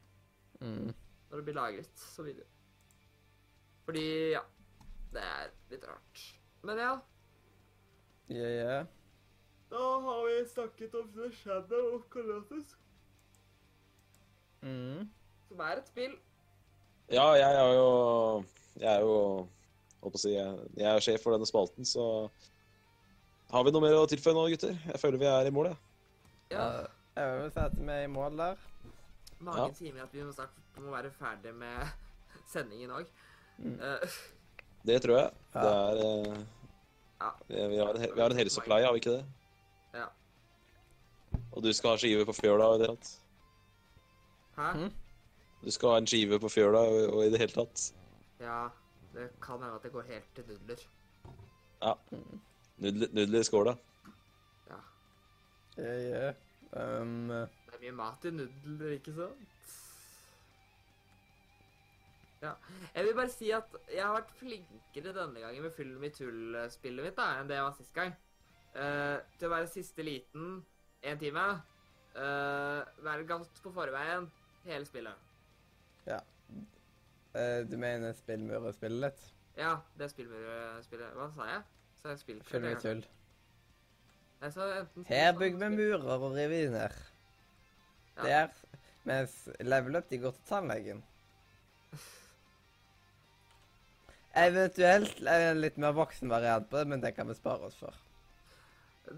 mm. 0.61 0.95
Når 1.31 1.37
det 1.37 1.45
blir 1.45 1.55
lagret 1.55 1.99
som 1.99 2.25
video. 2.27 2.45
Fordi, 3.85 4.31
ja. 4.31 4.41
Det 5.13 5.23
er 5.23 5.49
litt 5.71 5.85
rart. 5.89 6.25
Men 6.63 6.79
ja. 6.79 6.93
Yeah, 8.31 8.51
yeah. 8.55 8.87
Da 9.71 9.79
har 10.01 10.21
vi 10.27 10.49
snakket 10.49 10.95
om 10.95 11.09
The 11.15 11.31
Shadow 11.33 11.95
of 11.95 12.03
Colossus, 12.11 12.77
Mm. 14.63 15.09
som 15.49 15.61
er 15.61 15.79
et 15.81 15.89
spill. 15.89 16.19
Ja, 17.11 17.25
jeg 17.35 17.55
er 17.59 17.73
jo 17.75 17.87
Jeg 18.81 18.91
er 18.95 19.01
jo 19.03 19.15
Holdt 20.01 20.15
på 20.15 20.19
å 20.19 20.23
si 20.23 20.31
Jeg, 20.37 20.53
jeg 20.79 20.87
er 20.95 21.03
sjef 21.05 21.23
for 21.25 21.35
denne 21.35 21.49
spalten, 21.49 21.85
så 21.89 22.05
Har 23.51 23.65
vi 23.67 23.73
noe 23.75 23.83
mer 23.83 23.97
å 23.99 24.07
tilføye 24.11 24.35
nå, 24.37 24.45
gutter? 24.53 24.77
Jeg 24.87 25.01
føler 25.03 25.19
vi 25.19 25.27
er 25.27 25.49
i 25.49 25.53
mål, 25.55 25.73
jeg. 25.73 25.81
Ja. 26.55 26.67
Ja, 27.17 27.25
jeg 27.27 27.41
vil 27.43 27.51
si 27.57 27.61
at 27.65 27.75
vi 27.81 27.91
er 27.97 28.05
i 28.07 28.11
mål 28.11 28.37
der. 28.39 28.61
Mange 29.41 29.65
Ja. 29.67 29.73
timer 29.75 30.05
at 30.05 30.15
vi 30.15 30.23
må 30.23 30.33
snart 30.37 30.55
må 30.79 30.93
være 30.95 31.11
ferdig 31.11 31.53
med 31.59 31.91
sendingen 32.55 32.91
òg. 32.95 33.11
Mm. 33.59 33.75
Det 34.87 35.01
tror 35.03 35.19
jeg. 35.19 35.33
Ja. 35.55 35.61
Det 35.67 35.73
er 35.75 36.31
uh, 36.31 36.39
Ja. 37.21 37.31
vi, 37.51 37.67
vi, 37.75 37.77
har 37.83 37.91
en, 37.99 38.07
vi 38.15 38.21
har 38.23 38.31
en 38.31 38.39
helsepleie, 38.39 38.87
har 38.87 38.95
vi 38.95 39.03
ikke 39.03 39.17
det? 39.19 39.25
Ja. 39.99 40.07
Og 41.53 41.63
du 41.67 41.73
skal 41.77 41.91
ha 41.97 42.01
skive 42.01 42.25
på 42.31 42.33
fjøla 42.39 42.71
og 42.71 42.79
i 42.79 42.81
det 42.81 42.87
hele 42.89 42.97
tatt? 42.97 43.11
Hæ? 44.57 44.71
Mhm. 44.79 44.91
Du 45.65 45.71
skal 45.71 45.93
ha 45.93 45.99
en 46.01 46.09
skive 46.09 46.39
på 46.41 46.49
fjøla 46.49 46.81
og, 46.89 47.01
og 47.15 47.25
i 47.27 47.33
det 47.33 47.41
hele 47.43 47.53
tatt? 47.53 47.91
Ja. 48.41 48.69
Det 49.15 49.27
kan 49.43 49.59
hende 49.59 49.75
at 49.75 49.83
det 49.83 49.93
går 49.93 50.07
helt 50.07 50.35
til 50.35 50.45
nudler. 50.49 50.83
Nudler, 52.79 53.09
nudler 53.13 53.41
i 53.41 53.45
skåla. 53.45 53.75
Ja. 54.69 54.79
Yeah, 55.79 56.03
yeah. 56.05 56.35
Um, 57.03 57.29
Det 57.29 57.75
er 57.75 57.81
mye 57.83 57.97
mat 57.99 58.25
i 58.25 58.31
nudler, 58.31 58.93
ikke 58.95 59.15
sant? 59.17 59.49
Ja. 62.41 62.53
Jeg 62.95 63.05
vil 63.05 63.17
bare 63.19 63.33
si 63.35 63.51
at 63.53 63.75
jeg 63.93 64.05
har 64.05 64.15
vært 64.15 64.31
flinkere 64.39 65.15
denne 65.17 65.43
gangen 65.43 65.67
med 65.67 65.75
Fyll 65.77 65.91
mitt 66.01 66.17
tull-spillet 66.17 67.05
mitt 67.05 67.19
da, 67.19 67.27
enn 67.41 67.51
det 67.51 67.59
jeg 67.59 67.67
var 67.67 67.75
sist 67.77 67.97
gang. 67.97 68.15
Uh, 68.71 69.19
til 69.37 69.51
å 69.51 69.55
være 69.57 69.73
siste 69.73 70.07
liten 70.07 70.61
én 71.03 71.19
time. 71.21 71.49
Uh, 72.15 72.87
være 73.05 73.27
godt 73.27 73.61
på 73.65 73.75
forveien 73.75 74.31
hele 74.65 74.87
spillet. 74.87 75.30
Eh, 76.09 77.61
du 77.71 77.77
mener 77.77 78.13
spillmurespillet 78.13 79.05
litt? 79.07 79.23
Ja, 79.59 79.77
det 79.99 80.11
spillmurspillet. 80.11 81.15
Hva 81.15 81.31
sa 81.37 81.49
jeg? 81.51 81.63
Sa 82.01 82.15
jeg 82.15 82.23
spill? 82.23 82.43
Full 82.49 82.65
med 82.65 82.81
tull. 82.81 83.05
Jeg 84.41 84.53
sa 84.57 84.67
enten 84.79 85.05
Her 85.05 85.33
bygger 85.37 85.59
vi 85.59 85.69
murer 85.77 86.17
og 86.17 86.33
river 86.33 86.71
ned. 86.73 87.01
Ja. 88.17 88.23
Der, 88.23 88.49
mens 89.05 89.49
level 89.61 89.97
up, 89.97 90.09
de 90.11 90.19
går 90.19 90.31
til 90.31 90.49
tannlegen. 90.49 91.03
Eventuelt 94.41 95.21
en 95.27 95.61
litt 95.61 95.79
mer 95.83 95.93
voksen 95.97 96.31
variant 96.31 96.69
på 96.71 96.79
det, 96.79 96.89
men 96.89 97.03
det 97.03 97.15
kan 97.17 97.29
vi 97.29 97.35
spare 97.35 97.67
oss 97.67 97.77
for. 97.77 97.97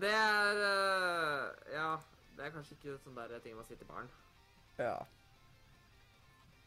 Det 0.00 0.10
er 0.10 0.60
eh, 0.66 1.74
Ja, 1.74 1.88
det 2.36 2.46
er 2.46 2.54
kanskje 2.54 2.78
ikke 2.78 2.98
sånn 3.04 3.18
der 3.18 3.42
ting 3.44 3.54
man 3.58 3.66
sier 3.68 3.78
til 3.78 3.90
barn. 3.90 4.08
Ja. 4.78 4.96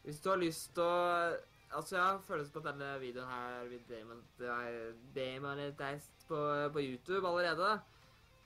Hvis 0.06 0.22
du 0.22 0.30
har 0.30 0.42
lyst 0.42 0.74
til 0.78 0.86
å 0.86 1.36
Altså, 1.76 1.96
jeg 1.98 2.06
har 2.06 2.20
følelse 2.24 2.54
på 2.54 2.60
at 2.62 2.68
denne 2.70 2.90
videoen 3.02 3.28
her 3.28 3.66
vil 3.68 3.82
demon- 3.90 4.22
demonetized 5.16 6.28
på, 6.30 6.38
på 6.72 6.80
YouTube 6.80 7.28
allerede. 7.28 7.72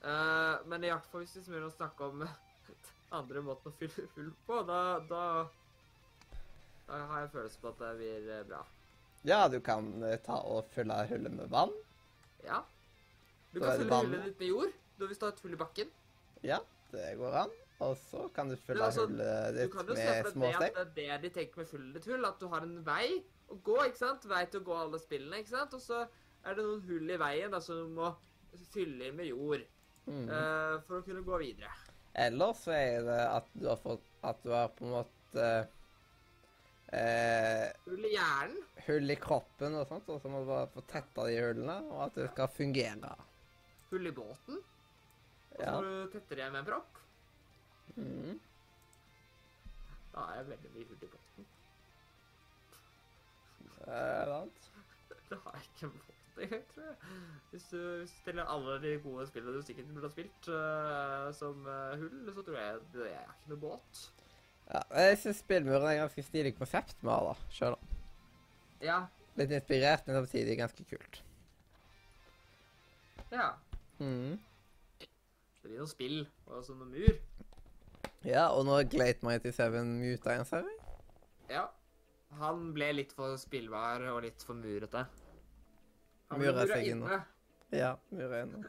Uh, 0.00 0.56
men 0.66 0.82
i 0.84 0.90
hvert 0.90 1.06
fall 1.12 1.22
hvis 1.22 1.36
vi 1.36 1.44
smører 1.44 1.68
å 1.68 1.74
snakke 1.74 2.08
om 2.08 2.24
andre 3.20 3.42
måter 3.44 3.70
å 3.70 3.76
fylle 3.76 4.08
full 4.16 4.32
på, 4.48 4.62
da, 4.66 4.80
da 5.10 5.22
Da 6.88 7.00
har 7.12 7.22
jeg 7.22 7.32
følelse 7.36 7.62
på 7.62 7.70
at 7.70 7.82
det 7.84 7.90
blir 8.00 8.30
eh, 8.34 8.44
bra. 8.48 8.64
Ja, 9.28 9.44
du 9.52 9.60
kan 9.62 9.92
eh, 10.02 10.16
ta 10.24 10.40
og 10.42 10.72
fylle 10.74 10.96
hullet 11.12 11.36
med 11.36 11.52
vann. 11.52 11.76
Ja. 12.42 12.64
Du 13.52 13.60
Da 13.60 13.76
kan 13.76 13.84
fylle 13.84 14.00
hullet 14.00 14.24
ditt 14.30 14.40
med 14.42 14.48
jord 14.56 14.78
hvis 15.06 15.20
du 15.20 15.28
har 15.28 15.36
et 15.36 15.44
hull 15.44 15.54
i 15.54 15.60
bakken. 15.60 15.92
Ja, 16.44 16.58
det 16.90 17.12
går 17.20 17.36
an. 17.44 17.54
Og 17.80 17.96
så 17.96 18.26
kan 18.36 18.50
du 18.50 18.56
fylle 18.60 18.84
altså, 18.84 19.06
hullet 19.08 19.54
ditt 19.56 19.74
med 19.88 20.26
små 20.34 20.50
steg. 20.52 20.74
det 20.96 21.06
er 21.08 21.18
det 21.18 21.22
de 21.22 21.30
tenker 21.38 21.62
med 21.62 21.68
fylle 21.70 21.92
ditt 21.94 22.08
hull. 22.12 22.24
At 22.28 22.40
du 22.42 22.48
har 22.52 22.66
en 22.66 22.78
vei 22.84 23.06
å 23.48 23.56
gå, 23.64 23.76
ikke 23.86 23.96
sant? 24.02 24.26
Vei 24.28 24.42
til 24.52 24.60
å 24.60 24.66
gå 24.66 24.76
alle 24.76 25.00
spillene, 25.00 25.40
ikke 25.40 25.54
sant? 25.54 25.74
Og 25.78 25.80
så 25.80 26.02
er 26.04 26.54
det 26.58 26.64
noen 26.66 26.82
hull 26.88 27.10
i 27.10 27.16
veien 27.20 27.50
da, 27.54 27.60
som 27.64 27.80
du 27.80 27.94
må 27.96 28.12
fylle 28.72 29.12
med 29.16 29.30
jord 29.32 29.68
Mm. 30.10 30.24
uh, 30.32 30.80
for 30.88 30.96
å 30.98 31.02
kunne 31.04 31.20
gå 31.22 31.36
videre. 31.38 31.68
Eller 32.18 32.54
så 32.56 32.72
er 32.74 33.02
det 33.06 33.18
at 33.30 33.50
du 33.54 33.66
har 33.68 33.76
fått 33.78 34.06
At 34.26 34.40
du 34.42 34.48
har 34.50 34.68
på 34.74 34.84
en 34.88 34.94
måte 34.96 35.44
eh, 36.92 37.68
Hull 37.84 38.04
i 38.08 38.10
hjernen. 38.16 38.56
hull 38.86 39.12
i 39.12 39.16
kroppen 39.20 39.76
og 39.78 39.86
sånt, 39.88 40.08
og 40.10 40.20
så 40.22 40.32
må 40.32 40.40
du 40.42 40.48
bare 40.50 40.70
få 40.72 40.82
tetta 40.90 41.28
de 41.28 41.36
hullene, 41.40 41.76
og 41.92 42.02
at 42.08 42.18
det 42.18 42.26
skal 42.32 42.50
fungere. 42.52 43.12
Hull 43.92 44.10
i 44.10 44.14
båten. 44.16 44.58
Og 44.58 45.60
så 45.60 45.62
Ja. 45.62 45.76
må 45.76 45.82
du 45.84 46.10
tette 46.18 46.36
det 46.36 46.50
med 46.52 46.60
en 46.64 46.68
propp. 46.72 46.99
Mm. 47.96 48.38
Da 50.14 50.20
er 50.20 50.40
jeg 50.40 50.46
veldig 50.50 50.70
mye 50.74 50.86
hurtigbåten. 50.90 51.46
båten. 53.70 53.92
Eh, 53.94 54.24
sant? 54.26 54.70
Det 55.30 55.38
har 55.44 55.58
jeg 55.58 55.68
ikke 55.68 55.90
fått 55.90 56.16
engang, 56.44 56.64
tror 56.74 56.84
jeg. 56.84 56.96
Hvis 57.00 57.04
du, 57.04 57.10
hvis 57.50 57.66
du 57.70 58.06
stiller 58.10 58.48
alle 58.54 58.76
de 58.82 58.96
gode 59.02 59.26
spillene 59.28 59.56
du 59.56 59.62
sikkert 59.66 59.92
burde 59.94 60.08
ha 60.08 60.12
spilt 60.14 60.48
uh, 60.48 61.28
som 61.36 61.66
uh, 61.66 61.98
hull, 62.00 62.32
så 62.34 62.42
tror 62.46 62.58
jeg 62.58 62.80
det 62.94 63.06
er 63.12 63.28
ikke 63.28 63.52
noe 63.52 63.62
båt. 63.62 64.02
Ja, 64.70 64.82
jeg 65.02 65.18
syns 65.22 65.42
spillmuren 65.44 65.86
er 65.86 65.96
et 65.96 66.02
ganske 66.04 66.22
stilig 66.22 66.54
konsept 66.58 66.96
vi 67.02 67.10
har, 67.10 67.26
da. 67.30 67.50
Sjøl 67.54 67.76
om. 67.76 67.96
Ja. 68.82 69.00
Litt 69.38 69.54
inspirert, 69.54 70.06
men 70.06 70.18
samtidig 70.18 70.58
ganske 70.58 70.86
kult. 70.90 71.22
Ja. 73.30 73.50
Mm. 73.98 74.38
Det 75.00 75.68
blir 75.68 75.82
noe 75.82 75.90
spill 75.90 76.22
og 76.46 76.64
så 76.66 76.74
noe 76.74 76.90
mur. 76.90 77.18
Ja, 78.26 78.50
og 78.52 78.66
nå 78.68 78.82
Glate 78.92 79.24
Mighty 79.24 79.52
Seven 79.54 79.94
muta 80.00 80.34
en 80.36 80.44
server? 80.44 80.76
Ja. 81.48 81.68
Han 82.40 82.68
ble 82.76 82.92
litt 82.94 83.14
for 83.16 83.34
spillbar 83.40 84.04
og 84.12 84.20
litt 84.22 84.44
for 84.46 84.58
murete. 84.58 85.06
Han 86.30 86.42
Mura 86.42 86.66
seg 86.70 86.92
inne. 86.92 87.22
Ja, 87.74 87.94
mura 88.14 88.44
inne. 88.44 88.60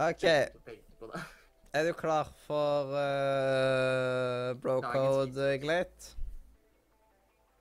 Ok. 0.00 0.24
Er 1.72 1.86
du 1.86 1.92
klar 1.96 2.28
for 2.46 2.90
uh, 2.96 4.52
brocode, 4.60 5.52
uh, 5.52 5.60
Glate? 5.62 6.16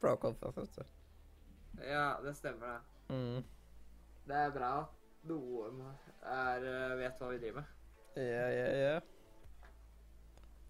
Brocode 0.02 0.36
først, 0.42 0.58
vet 0.58 0.80
du. 0.80 1.86
Ja, 1.86 2.16
det 2.24 2.36
stemmer 2.40 2.74
det. 2.74 3.16
Mm. 3.16 3.44
Det 4.28 4.36
er 4.36 4.52
bra 4.56 4.74
at 4.82 5.30
noen 5.30 5.82
er, 5.86 6.66
eh, 6.66 6.98
vet 7.00 7.20
hva 7.20 7.30
vi 7.32 7.40
driver 7.42 7.62
med. 7.62 7.80
Ja, 8.16 8.46
ja, 8.50 8.68
ja. 8.78 9.00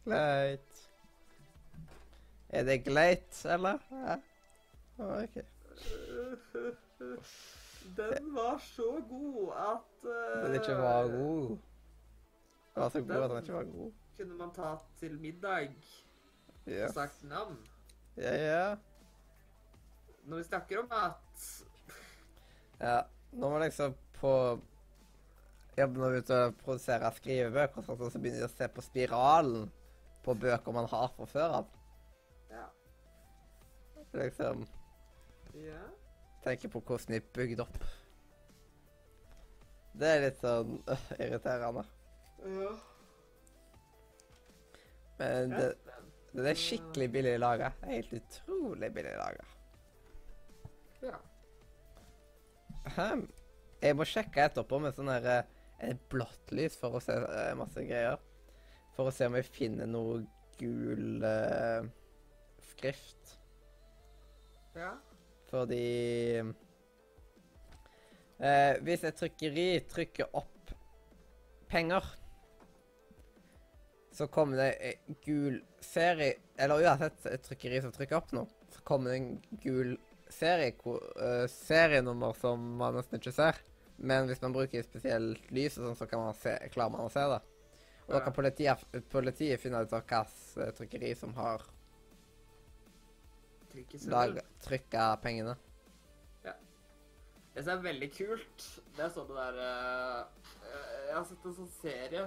Glate. 0.04 0.82
Er 2.50 2.64
det 2.64 2.84
gleit, 2.84 3.46
eller? 3.46 3.80
Ja. 3.92 4.18
OK. 4.98 5.36
Den 7.98 8.36
var 8.36 8.58
så 8.58 9.02
god 9.10 9.54
at 9.58 10.10
uh, 10.10 10.46
Den 10.46 10.56
ikke 10.56 10.76
var 10.76 11.04
god. 11.04 11.50
Den 12.76 12.84
var 12.84 12.90
så 12.90 13.02
god 13.02 13.24
at 13.24 13.30
den 13.30 13.38
ikke 13.38 13.54
var 13.54 13.64
god. 13.64 13.92
Kunne 14.18 14.38
man 14.38 14.54
ta 14.56 14.76
til 15.00 15.20
middag. 15.20 15.70
Yes. 16.68 16.94
sagt 16.94 17.24
navn. 17.24 17.58
Ja, 18.18 18.36
ja. 18.36 18.76
Når 20.24 20.38
vi 20.38 20.44
snakker 20.44 20.80
om 20.80 20.90
mat 20.90 21.64
Ja, 22.80 23.02
når 23.32 23.50
man 23.50 23.62
liksom 23.62 23.96
på 24.14 24.60
jobber 25.78 26.18
ut 26.18 26.30
og 26.30 26.56
produserer 26.56 27.12
skrivebøker, 27.12 27.78
og 27.78 27.86
sånt, 27.86 28.02
og 28.02 28.12
så 28.12 28.20
begynner 28.20 28.44
de 28.44 28.50
å 28.50 28.54
se 28.54 28.68
på 28.68 28.84
spiralen 28.86 29.72
på 30.25 30.35
bøker 30.38 30.75
man 30.75 30.90
har 30.91 31.09
fra 31.16 31.27
før 31.30 31.58
av. 31.61 31.72
Ja. 32.51 32.67
Liksom 34.14 34.66
ja. 35.56 35.82
tenke 36.43 36.69
på 36.72 36.82
hvordan 36.83 37.16
de 37.16 37.19
er 37.22 37.33
bygd 37.35 37.64
opp. 37.64 37.82
Det 39.91 40.08
er 40.08 40.24
litt 40.24 40.40
sånn 40.40 40.77
øh, 40.88 41.09
irriterende. 41.19 41.85
ja. 42.45 42.72
Men 45.22 45.51
det, 45.53 45.66
det 46.33 46.48
er 46.50 46.58
skikkelig 46.58 47.08
billig 47.14 47.35
laga. 47.38 47.67
Helt 47.85 48.14
utrolig 48.17 48.90
billig 48.95 49.11
laga. 49.19 49.43
ja. 51.03 51.19
Jeg 53.82 53.98
må 53.98 54.06
sjekke 54.09 54.48
etterpå 54.48 54.80
med 54.82 54.95
sånn 54.98 55.11
her 55.14 55.27
eh, 55.35 55.93
blått 56.09 56.53
lys 56.56 56.77
for 56.80 56.98
å 56.98 57.03
se 57.03 57.14
eh, 57.14 57.53
masse 57.59 57.83
greier. 57.85 58.17
For 58.95 59.08
å 59.08 59.14
se 59.16 59.28
om 59.30 59.36
vi 59.38 59.44
finner 59.45 59.90
noe 59.90 60.22
gul 60.60 61.24
uh, 61.24 61.86
skrift. 62.72 63.38
ja. 64.76 64.94
Fordi 65.52 66.40
uh, 68.40 68.74
Hvis 68.86 69.03
et 69.03 69.18
trykkeri 69.20 69.68
trykker 69.92 70.32
opp 70.38 70.72
penger, 71.72 72.06
så 74.11 74.28
kommer 74.28 74.60
det 74.60 74.72
en 74.90 75.18
gul 75.24 75.61
serie 75.82 76.36
Eller 76.60 76.84
uansett 76.84 77.26
et 77.32 77.44
trykkeri 77.48 77.80
som 77.82 77.94
trykker 77.95 78.20
opp 78.20 78.34
noe, 78.36 78.48
så 78.72 78.84
kommer 78.88 79.11
det 79.11 79.20
en 79.22 79.30
gul 79.64 79.94
serie, 80.32 80.76
uh, 80.86 81.48
serienummer 81.52 82.36
som 82.40 82.60
man 82.80 82.95
nesten 82.95 83.20
ikke 83.20 83.36
ser. 83.36 83.60
Men 84.02 84.30
hvis 84.30 84.42
man 84.42 84.53
bruker 84.56 84.86
spesielt 84.86 85.50
lys, 85.53 85.78
og 85.78 85.90
sånn, 85.90 85.98
så 86.00 86.08
kan 86.10 86.24
man 86.24 86.38
se, 86.38 86.56
klarer 86.74 86.94
man 86.95 87.06
å 87.06 87.11
se 87.14 87.26
det. 87.34 87.42
Og 88.08 88.16
da 88.16 88.22
kan 88.26 88.34
politiet, 88.36 88.86
politiet 89.12 89.62
finne 89.62 89.84
ut 89.84 89.94
hvilket 89.94 90.76
trykkeri 90.80 91.12
som 91.16 91.36
har 91.38 91.64
trykka 94.66 95.12
pengene. 95.24 95.56
Det 97.52 97.64
som 97.66 97.74
er 97.74 97.84
veldig 97.84 98.08
kult, 98.16 98.66
det 98.96 99.04
er 99.04 99.10
sånn 99.12 99.28
det 99.28 99.36
der 99.36 99.58
eh, 99.60 100.20
eh, 100.64 101.00
Jeg 101.10 101.16
har 101.18 101.26
sett 101.28 101.48
en 101.50 101.56
sånn 101.58 101.74
serie 101.82 102.22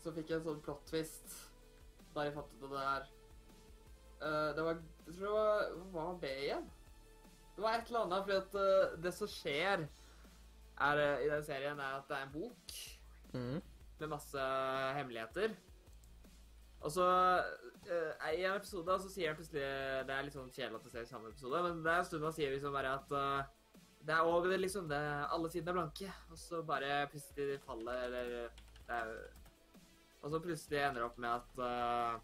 som 0.00 0.14
fikk 0.16 0.32
en 0.32 0.46
sånn 0.46 0.62
plot 0.64 0.86
twist 0.88 1.34
da 2.14 2.24
jeg 2.24 2.32
fant 2.36 2.54
ut 2.54 2.64
av 2.68 2.72
det 2.72 2.84
her. 2.86 3.04
Eh, 4.24 4.48
det 4.56 4.64
var 4.64 4.80
Jeg 5.04 5.18
tror 5.18 5.26
det 5.26 5.34
var 5.34 5.76
Hva 5.92 6.06
var 6.06 6.16
det 6.22 6.32
igjen? 6.46 6.64
Det 7.54 7.62
var 7.66 7.76
et 7.76 7.90
eller 7.92 8.06
annet, 8.06 8.24
fordi 8.24 8.38
at 8.40 8.56
eh, 8.62 8.96
det 9.04 9.12
som 9.18 9.30
skjer 9.34 9.84
er, 9.84 11.02
eh, 11.04 11.24
i 11.26 11.30
den 11.30 11.44
serien, 11.46 11.78
er 11.84 12.00
at 12.00 12.08
det 12.08 12.18
er 12.18 12.26
en 12.28 12.34
bok 12.38 12.80
Mm. 13.34 13.60
Med 14.04 14.12
masse 14.12 14.48
hemmeligheter. 14.98 15.56
Og 16.84 16.92
så 16.92 17.04
uh, 17.88 18.26
I 18.28 18.44
en 18.44 18.58
episode 18.58 18.96
så 19.00 19.10
sier 19.10 19.32
han 19.32 19.38
plutselig 19.38 19.64
Det 20.04 20.12
er 20.14 20.26
litt 20.26 20.36
sånn 20.36 20.52
kjedelig 20.52 20.80
at 20.80 20.86
det 20.86 20.92
ser 20.92 21.06
i 21.06 21.10
samme 21.10 21.30
episode, 21.32 21.62
men 21.64 21.84
det 21.84 21.92
er 21.92 22.02
en 22.02 22.08
stund 22.10 22.26
han 22.28 22.36
sier 22.36 22.52
liksom 22.52 22.76
bare 22.76 22.96
at 22.98 23.14
uh, 23.16 23.78
det 24.04 24.12
er 24.12 24.28
òg 24.28 24.50
liksom. 24.52 24.90
Det, 24.90 25.00
alle 25.32 25.48
sidene 25.48 25.72
er 25.72 25.78
blanke. 25.78 26.10
Og 26.28 26.36
så 26.36 26.60
bare 26.66 27.06
plutselig 27.08 27.56
faller 27.64 28.02
eller 28.04 28.34
det 28.84 28.98
er, 28.98 29.14
Og 30.20 30.30
så 30.32 30.40
plutselig 30.44 30.82
ender 30.82 31.00
det 31.00 31.08
opp 31.08 31.22
med 31.24 31.30
at 31.30 31.62
uh, 31.64 32.18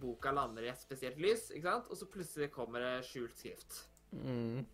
boka 0.00 0.32
lander 0.32 0.64
i 0.64 0.72
et 0.72 0.80
spesielt 0.80 1.20
lys, 1.20 1.50
ikke 1.52 1.68
sant? 1.68 1.92
Og 1.92 2.00
så 2.00 2.08
plutselig 2.08 2.50
kommer 2.52 2.84
det 2.84 3.04
skjult 3.08 3.36
skrift. 3.36 3.78
Mm. 4.12 4.64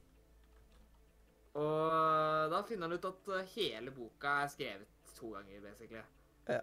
Og 1.59 2.51
da 2.55 2.63
finner 2.67 2.89
han 2.89 2.97
ut 2.97 3.11
at 3.11 3.31
hele 3.57 3.93
boka 3.95 4.39
er 4.45 4.51
skrevet 4.55 5.02
to 5.23 5.33
ganger, 5.37 5.63
basically. 5.63 6.03
Ja. 6.51 6.61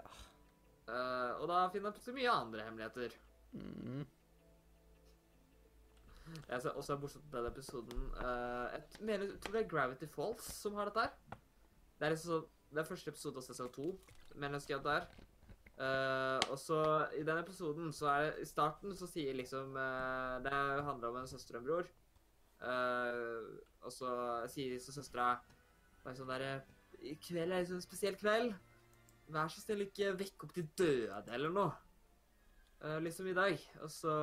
Uh, 0.89 1.41
og 1.41 1.49
da 1.51 1.65
finner 1.69 1.89
han 1.89 1.95
plutselig 1.95 2.17
mye 2.17 2.31
andre 2.33 2.65
hemmeligheter. 2.65 3.15
Mm. 3.53 4.05
Jeg 6.49 6.61
ser 6.61 6.77
også 6.77 6.97
bortsett 7.01 7.25
fra 7.31 7.41
den 7.41 7.49
episoden 7.49 8.01
uh, 8.19 8.67
Jeg 8.69 8.83
mener, 8.99 9.31
jeg 9.31 9.39
tror 9.41 9.55
det 9.55 9.61
er 9.63 9.69
Gravity 9.69 10.09
Falls 10.13 10.49
som 10.59 10.75
har 10.77 10.89
dette 10.89 11.05
her. 11.07 11.39
Det 11.99 12.07
er, 12.07 12.13
liksom, 12.13 12.45
det 12.69 12.81
er 12.81 12.89
første 12.89 13.13
episode 13.13 13.41
av 13.41 13.45
sesong 13.47 13.71
to, 13.75 13.87
mener 14.35 14.57
jeg 14.57 14.61
husker 14.61 14.77
at 14.77 14.85
det 14.85 14.93
er. 14.97 15.07
Eh, 15.79 16.39
og 16.51 16.57
så 16.59 16.77
i 17.15 17.21
den 17.23 17.37
episoden 17.39 17.93
så 17.95 18.09
er 18.11 18.25
det 18.25 18.41
I 18.43 18.47
starten 18.49 18.91
så 18.99 19.07
sier 19.07 19.37
liksom 19.37 19.77
uh, 19.79 20.35
Det 20.43 20.51
handler 20.51 21.07
om 21.07 21.19
en 21.21 21.29
søster 21.31 21.55
og 21.55 21.61
en 21.61 21.69
bror. 21.69 21.91
Og 23.87 23.93
så 23.95 24.09
sier 24.51 24.75
disse 24.75 24.91
søstera 24.91 25.37
bare 26.03 26.17
sånn 26.17 26.31
derre 26.31 26.51
I 27.01 27.15
kveld 27.23 27.51
er 27.51 27.61
liksom 27.63 27.79
en 27.79 27.85
spesiell 27.85 28.17
kveld. 28.19 28.53
Vær 29.29 29.47
så 29.53 29.61
snill, 29.61 29.85
ikke 29.85 30.13
vekk 30.19 30.43
opp 30.47 30.53
de 30.55 30.63
døde 30.79 31.21
eller 31.35 31.53
noe. 31.53 31.71
Uh, 32.81 32.97
liksom 33.03 33.27
i 33.29 33.35
dag. 33.37 33.59
Og 33.83 33.91
så 33.91 34.13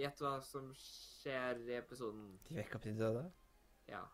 Gjett 0.00 0.20
hva 0.22 0.36
som 0.46 0.68
skjer 0.78 1.58
i 1.66 1.74
episoden. 1.76 2.28
De 2.48 2.54
vekker 2.56 2.78
opp 2.78 2.84
de 2.86 2.92
døde. 2.96 3.24
Ja. 3.90 4.04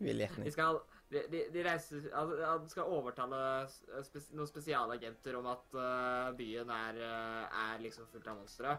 Vil 0.00 0.18
De 0.18 0.50
skal 0.54 0.78
De, 1.10 1.22
de, 1.32 1.40
de 1.52 1.62
reiser 1.64 2.04
altså, 2.12 2.36
Han 2.44 2.68
skal 2.70 2.90
overtale 2.92 3.38
s- 3.68 3.80
spes, 4.06 4.28
noen 4.36 4.48
spesialagenter 4.50 5.38
om 5.38 5.46
at 5.50 5.74
uh, 5.78 6.28
byen 6.38 6.68
er, 6.70 6.98
eh, 7.00 7.60
er 7.72 7.80
liksom 7.82 8.06
fullt 8.12 8.28
av 8.28 8.36
monstre. 8.42 8.74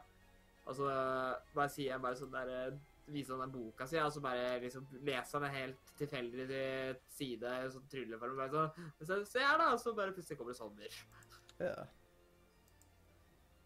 Og 0.69 0.75
så 0.77 0.85
eh, 0.91 1.53
bare 1.55 1.71
sier 1.73 1.95
jeg 1.95 2.03
bare 2.03 2.19
sånn 2.19 2.35
der 2.35 2.75
Viser 3.09 3.35
han 3.35 3.45
den 3.45 3.53
boka 3.53 3.87
si, 3.89 3.97
og 4.01 4.11
så 4.13 4.21
bare 4.23 4.59
liksom 4.63 4.85
lese 5.07 5.37
han 5.37 5.47
en 5.47 5.55
helt 5.55 5.93
tilfeldig 5.97 6.45
til 6.49 6.99
side, 7.15 7.53
sånn 7.73 7.87
trylleform. 7.91 8.37
Bare 8.39 8.65
sånn 8.69 8.99
Se 9.07 9.19
se 9.31 9.45
her, 9.45 9.57
da! 9.61 9.71
Og 9.73 9.81
så 9.81 9.95
bare 9.97 10.13
plutselig 10.15 10.39
kommer 10.39 10.53
det 10.53 10.61
sommer. 10.61 10.99
Ja. 11.59 11.73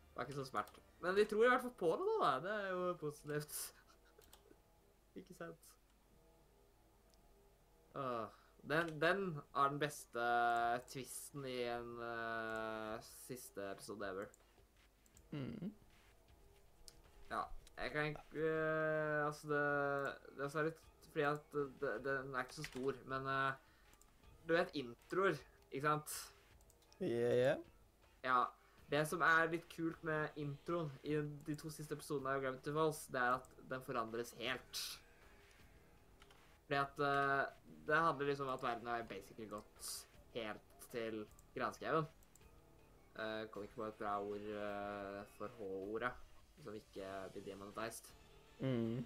Det 0.08 0.16
var 0.16 0.28
ikke 0.28 0.40
så 0.40 0.48
smart. 0.48 0.80
Men 1.04 1.18
de 1.18 1.26
tror 1.28 1.46
i 1.46 1.52
hvert 1.52 1.66
fall 1.66 1.76
på 1.80 1.92
det, 2.00 2.16
da. 2.22 2.32
Det 2.46 2.54
er 2.54 2.70
jo 2.72 2.94
positivt. 3.02 3.60
ikke 5.20 5.38
sant? 5.38 5.70
Åh, 7.96 8.28
den, 8.70 9.02
den 9.02 9.40
er 9.56 9.70
den 9.70 9.80
beste 9.80 10.28
twisten 10.88 11.46
i 11.46 11.58
en 11.68 11.98
uh, 12.00 13.02
siste 13.02 13.72
episode 13.72 14.08
ever. 14.08 14.26
Mm. 15.32 15.74
Ja. 17.32 17.42
Jeg 17.78 17.92
kan 17.92 18.06
ikke 18.12 18.48
uh, 18.48 19.26
Altså, 19.26 19.48
det, 19.50 19.62
det 20.38 20.50
er 20.50 20.68
litt 20.70 20.82
fordi 21.14 21.26
at 21.30 21.56
det, 21.82 21.92
den 22.06 22.34
er 22.34 22.42
ikke 22.42 22.58
så 22.58 22.64
stor, 22.66 22.98
men 23.06 23.28
uh, 23.30 23.54
Du 24.48 24.54
vet 24.56 24.74
introer, 24.78 25.38
ikke 25.72 25.88
sant? 25.88 26.16
Ja, 27.00 27.34
ja. 27.38 27.56
Ja. 28.24 28.44
Det 28.92 29.02
som 29.10 29.22
er 29.26 29.50
litt 29.50 29.66
kult 29.72 30.04
med 30.06 30.36
introen 30.38 30.92
i 31.08 31.16
de 31.48 31.56
to 31.58 31.72
siste 31.74 31.96
episodene 31.98 32.34
av 32.34 32.44
Gravity 32.44 32.74
Falls, 32.76 33.06
det 33.14 33.22
er 33.22 33.38
at 33.40 33.48
den 33.72 33.86
forandres 33.86 34.34
helt. 34.38 34.82
Fordi 36.66 36.80
at 36.82 37.00
uh, 37.00 37.46
det 37.88 38.02
handler 38.08 38.30
liksom 38.30 38.48
om 38.48 38.54
at 38.54 38.64
verden 38.64 38.92
har 38.92 39.08
basically 39.10 39.48
gått 39.50 39.90
helt 40.36 40.86
til 40.92 41.24
granskauen. 41.56 42.06
Uh, 43.14 43.46
kom 43.54 43.66
ikke 43.66 43.80
på 43.80 43.88
et 43.88 43.98
bra 44.02 44.14
ord 44.22 44.46
uh, 44.58 45.24
for 45.38 45.58
H-ordet, 45.58 46.12
som 46.62 46.76
ikke 46.78 47.10
blir 47.34 47.46
demonetized. 47.48 48.14
Mm. 48.60 49.04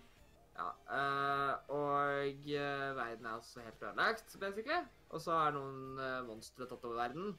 Ja, 0.58 0.70
eh, 0.98 1.54
og 1.70 2.50
eh, 2.50 2.96
verden 2.98 3.26
er 3.26 3.38
også 3.38 3.62
helt 3.62 3.84
ødelagt, 3.84 4.38
basically. 4.40 4.80
Og 5.10 5.22
så 5.22 5.36
har 5.38 5.54
noen 5.56 6.00
uh, 6.02 6.26
monstre 6.28 6.66
tatt 6.68 6.84
over 6.84 6.98
verden. 6.98 7.36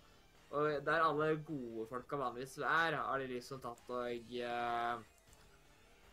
Og 0.49 0.79
der 0.87 1.05
alle 1.05 1.35
gode 1.45 1.85
folka 1.91 2.17
vanligvis 2.17 2.57
er, 2.65 2.97
har 2.97 3.19
de 3.21 3.27
liksom 3.29 3.61
tatt 3.61 3.91
og 3.93 4.31
uh, 4.41 5.03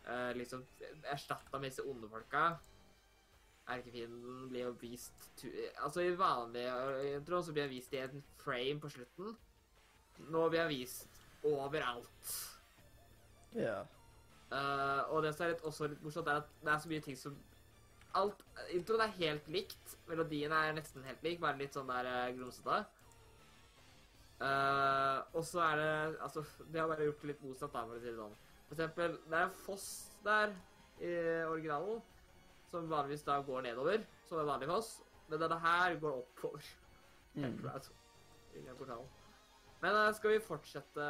uh, 0.08 0.32
liksom 0.36 0.66
erstatta 1.04 1.58
med 1.58 1.70
disse 1.70 1.86
onde 1.86 2.10
folka. 2.12 2.50
Erkefienden 3.66 4.44
blir 4.50 4.68
jo 4.68 4.74
vist 4.78 5.46
Altså, 5.82 6.04
i 6.04 6.12
vanlig 6.14 6.66
intro 7.16 7.40
så 7.42 7.54
blir 7.54 7.66
han 7.66 7.72
vist 7.72 7.94
i 7.96 8.02
en 8.04 8.20
frame 8.38 8.82
på 8.82 8.92
slutten. 8.92 9.32
Nå 10.28 10.44
blir 10.50 10.66
han 10.66 10.74
vist 10.74 11.22
overalt. 11.46 12.36
Ja. 13.56 13.80
Eh, 14.52 15.02
og 15.10 15.22
det 15.24 15.32
som 15.34 15.46
er 15.46 15.54
litt, 15.54 15.64
også 15.66 15.88
litt 15.90 16.02
morsomt, 16.04 16.28
er 16.30 16.42
at 16.42 16.50
det 16.62 16.72
er 16.74 16.82
så 16.82 16.90
mye 16.92 17.04
ting 17.04 17.16
som 17.18 17.36
Alt 18.16 18.38
Introen 18.72 19.02
er 19.04 19.16
helt 19.18 19.48
likt. 19.52 19.96
Melodien 20.08 20.52
er 20.56 20.72
nesten 20.72 21.04
helt 21.04 21.24
lik, 21.26 21.40
bare 21.42 21.58
litt 21.60 21.74
sånn 21.76 21.90
der 21.90 22.06
uh, 22.08 22.30
grumsete. 22.38 22.78
Uh, 24.40 25.20
og 25.36 25.42
så 25.48 25.60
er 25.64 25.76
det 25.80 25.90
Altså, 26.24 26.42
det 26.72 26.80
har 26.80 26.88
bare 26.88 27.04
gjort 27.08 27.20
det 27.24 27.30
litt 27.32 27.42
motsatt, 27.44 27.72
da, 27.74 27.82
for 27.88 27.96
å 27.98 28.00
si 28.00 28.08
det 28.08 28.16
sånn. 28.16 28.38
For 28.68 28.76
eksempel, 28.78 29.18
det 29.28 29.36
er 29.36 29.44
en 29.46 29.58
foss 29.66 29.86
der 30.24 30.54
i 31.04 31.12
originalen, 31.50 32.00
som 32.70 32.88
vanligvis 32.90 33.26
da 33.26 33.36
går 33.44 33.66
nedover, 33.68 34.04
som 34.28 34.40
en 34.40 34.48
vanlig 34.48 34.70
foss. 34.70 34.90
Men 35.28 35.42
denne 35.42 35.60
her 35.60 36.00
går 36.00 36.18
oppover. 36.22 36.72
Helt 37.36 37.60
Mm. 37.60 37.64
right. 37.68 37.90
Ingen 38.56 38.76
portal. 38.80 39.04
Men 39.86 39.94
uh, 39.94 40.08
skal 40.16 40.32
vi 40.34 40.38
fortsette 40.42 41.04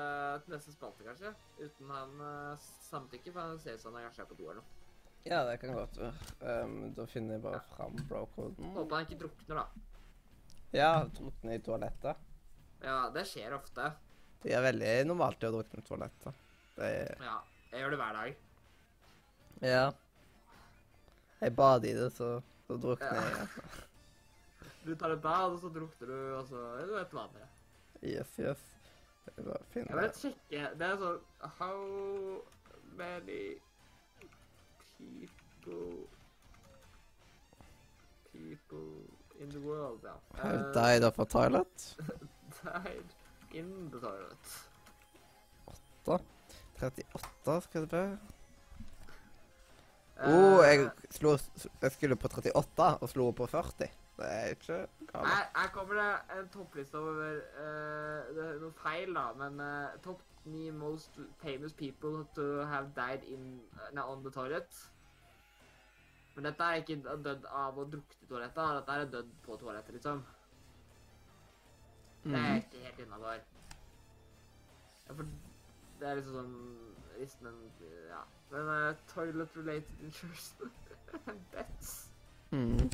til 0.45 0.53
neste 0.53 0.73
spalte, 0.75 1.05
kanskje? 1.07 1.31
Uten 1.63 1.93
han 1.95 2.11
uh, 2.21 2.67
samtykke, 2.91 3.33
for 3.33 3.41
han 3.41 3.61
ser 3.63 3.79
ut 3.79 3.85
som 3.87 3.95
han 3.97 4.05
kanskje 4.05 4.27
er 4.27 4.29
på 4.29 4.37
do 4.37 4.51
eller 4.51 4.59
noe. 4.61 4.83
Ja, 5.27 5.39
det 5.49 5.55
kan 5.63 5.73
godt 5.75 5.97
være. 5.97 6.11
Um, 6.45 6.75
da 6.95 7.07
finner 7.09 7.39
jeg 7.39 7.45
bare 7.47 7.63
fram 7.71 7.97
bro-koden. 8.11 8.69
Håper 8.77 8.99
han 8.99 9.09
ikke 9.09 9.19
drukner, 9.25 9.63
da. 9.63 10.61
Ja, 10.77 10.91
drukner 11.17 11.57
i 11.57 11.63
toalettet. 11.65 12.21
Ja, 12.85 12.99
det 13.17 13.25
skjer 13.31 13.57
ofte. 13.57 13.89
Det 14.45 14.53
er 14.53 14.67
veldig 14.69 14.93
normalt 15.09 15.49
å 15.49 15.55
drukne 15.57 15.81
i 15.81 15.89
toalettet. 15.89 16.45
Det 16.77 16.93
er 17.01 17.25
Ja, 17.25 17.41
jeg 17.73 17.81
gjør 17.81 17.97
det 17.97 18.03
hver 18.03 18.21
dag. 18.21 18.45
Ja. 19.65 19.83
Jeg 21.41 21.57
bader 21.57 21.89
i 21.95 21.97
det, 21.97 22.13
så, 22.21 22.35
så 22.69 22.77
drukner 22.85 23.25
Ja. 23.25 23.27
jeg. 23.41 23.85
Du 24.85 24.93
tar 24.95 25.17
et 25.17 25.25
bad, 25.25 25.57
og 25.57 25.63
så 25.65 25.73
drukner 25.73 26.13
du, 26.13 26.19
og 26.37 26.45
så 26.53 26.61
er 26.77 26.93
du 26.93 26.99
et 27.01 27.17
vanlig. 27.25 27.49
Yes, 28.07 28.31
yes. 28.39 28.61
Jeg 29.37 29.45
bare 29.45 29.59
Jeg 29.75 29.87
vil 29.99 30.11
sjekke 30.21 30.69
Det 30.79 30.87
er 30.87 30.99
sånn 31.01 31.51
How 31.59 31.79
many 32.97 33.41
people 34.97 36.07
People 38.33 38.87
in 39.41 39.51
the 39.51 39.61
world, 39.61 40.01
ja. 40.05 40.15
Have 40.43 40.61
Eh, 40.61 40.73
died 40.75 41.05
of 41.05 41.19
a 41.19 41.25
toilet. 41.25 41.97
died 42.63 43.15
in 43.53 43.91
the 43.93 44.01
toilet. 44.01 44.55
8. 46.07 46.25
38 46.81 47.61
skal 47.67 47.83
det 47.87 47.93
være. 47.93 48.19
Eh, 50.17 50.33
oh, 50.33 50.61
jeg, 50.65 50.91
slo, 51.13 51.35
jeg 51.83 51.93
skulle 51.93 52.17
på 52.17 52.29
38 52.29 52.89
og 53.01 53.09
slo 53.13 53.31
på 53.37 53.47
40. 53.53 53.89
Det 54.17 54.25
er 54.33 54.47
ikke 54.55 54.77
galt. 55.13 55.27
Her, 55.29 55.45
her 55.57 55.69
kommer 55.75 55.95
det 56.01 56.39
en 56.39 56.49
toppliste 56.49 56.99
over 56.99 57.41
uh, 57.59 58.35
Det 58.37 58.45
er 58.47 58.61
noe 58.63 58.73
feil, 58.81 59.13
da, 59.15 59.27
men 59.37 59.61
uh, 59.61 59.99
topp 60.05 60.23
ni 60.47 60.71
most 60.71 61.19
famous 61.43 61.73
people 61.73 62.25
to 62.35 62.47
have 62.71 62.93
died 62.97 63.25
in, 63.29 63.61
no, 63.93 64.03
on 64.13 64.23
the 64.25 64.31
toilet. 64.31 64.79
Men 66.37 66.45
dette 66.45 66.65
er 66.65 66.81
ikke 66.83 66.97
dødd 67.25 67.45
av 67.51 67.79
å 67.79 67.85
drukne 67.91 68.23
i 68.23 68.29
toalettet, 68.31 68.57
da. 68.57 68.75
dette 68.79 68.97
er 69.03 69.11
dødd 69.17 69.33
på 69.47 69.57
toalettet, 69.61 69.95
liksom. 69.99 70.25
Det 72.25 72.35
er 72.35 72.39
Mhm. 72.39 72.57
ikke 72.57 72.85
helt 72.85 72.99
innafor. 72.99 73.43
Ja, 75.09 75.15
for 75.15 75.27
det 76.01 76.09
er 76.09 76.15
liksom 76.15 76.35
sånn 76.35 76.95
listen 77.19 77.47
Ja. 78.09 78.23
Men 78.51 78.69
uh, 78.69 78.95
toilet 79.09 79.57
related 79.57 80.01
insurance 80.01 80.55
bets. 81.53 81.93
Mhm. 82.53 82.91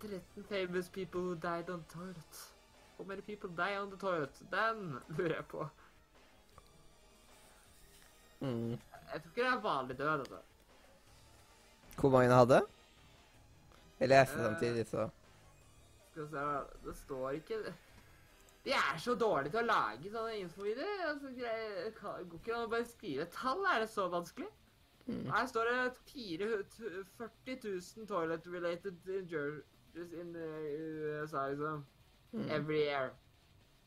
13 0.00 0.20
famous 0.48 0.88
people 0.88 1.20
who 1.20 1.34
died 1.34 1.70
on 1.70 1.84
toilet. 1.92 2.34
How 2.98 3.04
many 3.04 3.20
people 3.22 3.50
die 3.50 3.76
on 3.76 3.90
the 3.90 3.96
toilet? 3.96 4.42
Den 4.50 4.98
lurer 5.08 5.34
jeg 5.34 5.46
på. 5.46 5.68
Mm. 8.40 8.70
Jeg 8.70 9.22
tror 9.22 9.30
ikke 9.30 9.42
det 9.42 9.46
er 9.46 9.60
vanlig 9.60 9.98
død, 9.98 10.08
altså. 10.08 10.36
Hvor 12.00 12.10
mange 12.10 12.34
hadde? 12.34 12.62
Jeg 14.00 14.08
leser 14.08 14.38
uh, 14.38 14.44
samtidig, 14.44 14.86
så 14.86 15.08
Skal 16.10 16.22
vi 16.22 16.28
se, 16.28 16.88
det 16.88 16.96
står 16.96 17.30
ikke 17.30 17.54
De 18.64 18.70
er 18.72 18.98
så 18.98 19.14
dårlige 19.14 19.50
til 19.50 19.60
å 19.60 19.66
lage 19.66 20.10
sånne 20.12 20.36
infovideoer. 20.38 21.02
Altså, 21.08 21.26
Det 21.28 21.94
går 22.00 22.38
ikke 22.38 22.54
an 22.54 22.66
å 22.66 22.70
bare 22.70 22.84
skrive 22.84 23.26
tall? 23.34 23.64
Er 23.74 23.80
det 23.80 23.88
så 23.90 24.08
vanskelig? 24.08 24.48
Mm. 25.06 25.30
Her 25.32 25.46
står 25.46 25.64
det 25.64 25.92
440 26.12 27.58
000 27.64 28.06
toilet-related 28.06 29.08
injuries 29.18 29.64
in 30.20 30.34
uh, 30.36 31.22
USA, 31.22 31.46
liksom. 31.52 31.84
Mm. 32.32 32.50
Every 32.50 32.82
year. 32.84 33.12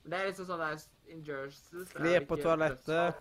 Men 0.04 0.12
det 0.14 0.20
er 0.20 0.32
liksom 0.32 0.48
sånn 0.50 0.64
der 0.64 0.80
det 1.12 1.36
er 1.36 1.52
Skli 1.52 2.14
vel 2.16 2.26
på 2.30 2.38
toalettet. 2.40 3.20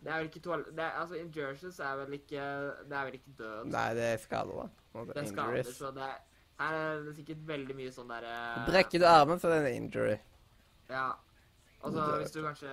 Det 0.00 0.08
er 0.10 0.16
vel 0.16 0.28
ikke 0.30 0.42
toalett... 0.44 0.72
Det 0.76 0.84
er, 0.84 0.98
altså, 1.00 1.16
injurious 1.20 1.80
er 1.80 1.96
vel 2.00 2.16
ikke 2.16 2.44
Det 2.88 2.96
er 2.96 3.08
vel 3.08 3.16
ikke 3.18 3.34
død. 3.38 3.70
Nei, 3.70 3.86
det 3.98 4.06
er 4.14 4.20
skader, 4.22 4.60
da. 4.60 5.04
Det 5.10 5.16
er 5.22 5.28
skader, 5.28 5.72
så 5.76 5.90
det 5.96 6.06
er, 6.06 6.20
her 6.60 6.76
er 6.78 7.02
det 7.06 7.16
sikkert 7.18 7.42
veldig 7.48 7.76
mye 7.78 7.92
sånn 7.94 8.10
der 8.10 8.28
uh, 8.28 8.62
Brekker 8.68 9.02
du 9.02 9.06
armen, 9.08 9.40
så 9.40 9.48
er 9.50 9.60
det 9.60 9.74
en 9.74 9.84
injury. 9.84 10.16
Ja. 10.90 11.10
Altså, 11.80 12.06
hvis 12.20 12.32
du 12.34 12.42
kanskje 12.44 12.70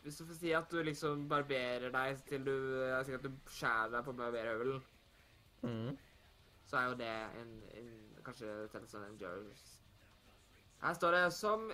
Hvis 0.00 0.16
du 0.16 0.22
får 0.24 0.36
si 0.38 0.52
at 0.56 0.70
du 0.72 0.78
liksom 0.86 1.26
barberer 1.28 1.90
deg 1.92 2.22
til 2.24 2.46
du 2.46 2.54
Jeg 2.86 3.04
sier 3.04 3.18
at 3.18 3.26
du 3.26 3.34
skjærer 3.52 3.90
deg 3.98 4.06
på 4.06 4.14
barberhøvelen, 4.16 4.80
Mhm. 5.60 5.96
Så 6.70 6.78
er 6.78 6.90
jo 6.90 6.98
det 7.00 7.12
en, 7.40 7.54
en 7.80 7.94
kanskje 8.24 8.50
telt 8.70 8.90
som 8.90 9.02
en 9.02 9.14
injurious. 9.14 9.62
Her 10.80 10.94
står 10.94 11.16
det 11.16 11.24
som 11.36 11.70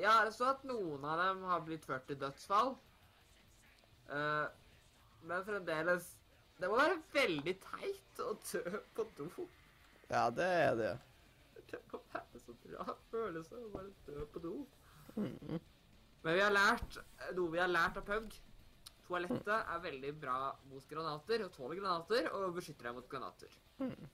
Ja, 0.00 0.22
det 0.24 0.32
står 0.34 0.54
at 0.56 0.64
noen 0.64 1.04
av 1.04 1.20
dem 1.20 1.44
har 1.46 1.62
blitt 1.64 1.84
ført 1.86 2.06
til 2.08 2.18
dødsfall. 2.18 2.72
Uh, 4.10 4.48
men 5.22 5.44
fremdeles 5.46 6.08
Det 6.58 6.68
må 6.68 6.78
være 6.80 6.98
veldig 7.14 7.54
teit 7.62 8.22
å 8.24 8.32
dø 8.50 8.80
på 8.96 9.06
do. 9.16 9.46
Ja, 10.10 10.26
det 10.34 10.48
er 10.66 10.74
det. 10.80 10.92
Det 11.70 11.80
må 11.92 12.00
være 12.12 12.42
så 12.42 12.56
bra 12.64 12.94
følelse 13.12 13.60
å 13.60 13.70
bare 13.72 13.92
dø 14.08 14.26
på 14.34 14.42
do. 14.44 14.54
Mhm. 15.14 15.60
Men 16.20 16.36
vi 16.36 16.42
har 16.42 16.52
lært 16.52 16.98
noe 17.36 17.52
vi 17.54 17.62
har 17.62 17.70
lært 17.70 17.96
av 17.96 18.04
Pug. 18.08 18.34
Toalettet 19.06 19.54
er 19.56 19.84
veldig 19.86 20.10
bra 20.20 20.50
mot 20.70 20.84
granater, 20.90 21.46
og 21.46 21.54
tåler 21.54 21.80
granater, 21.80 22.28
og 22.36 22.58
beskytter 22.58 22.90
deg 22.90 22.98
mot 22.98 23.08
granater. 23.08 23.54
Mhm. 23.78 24.10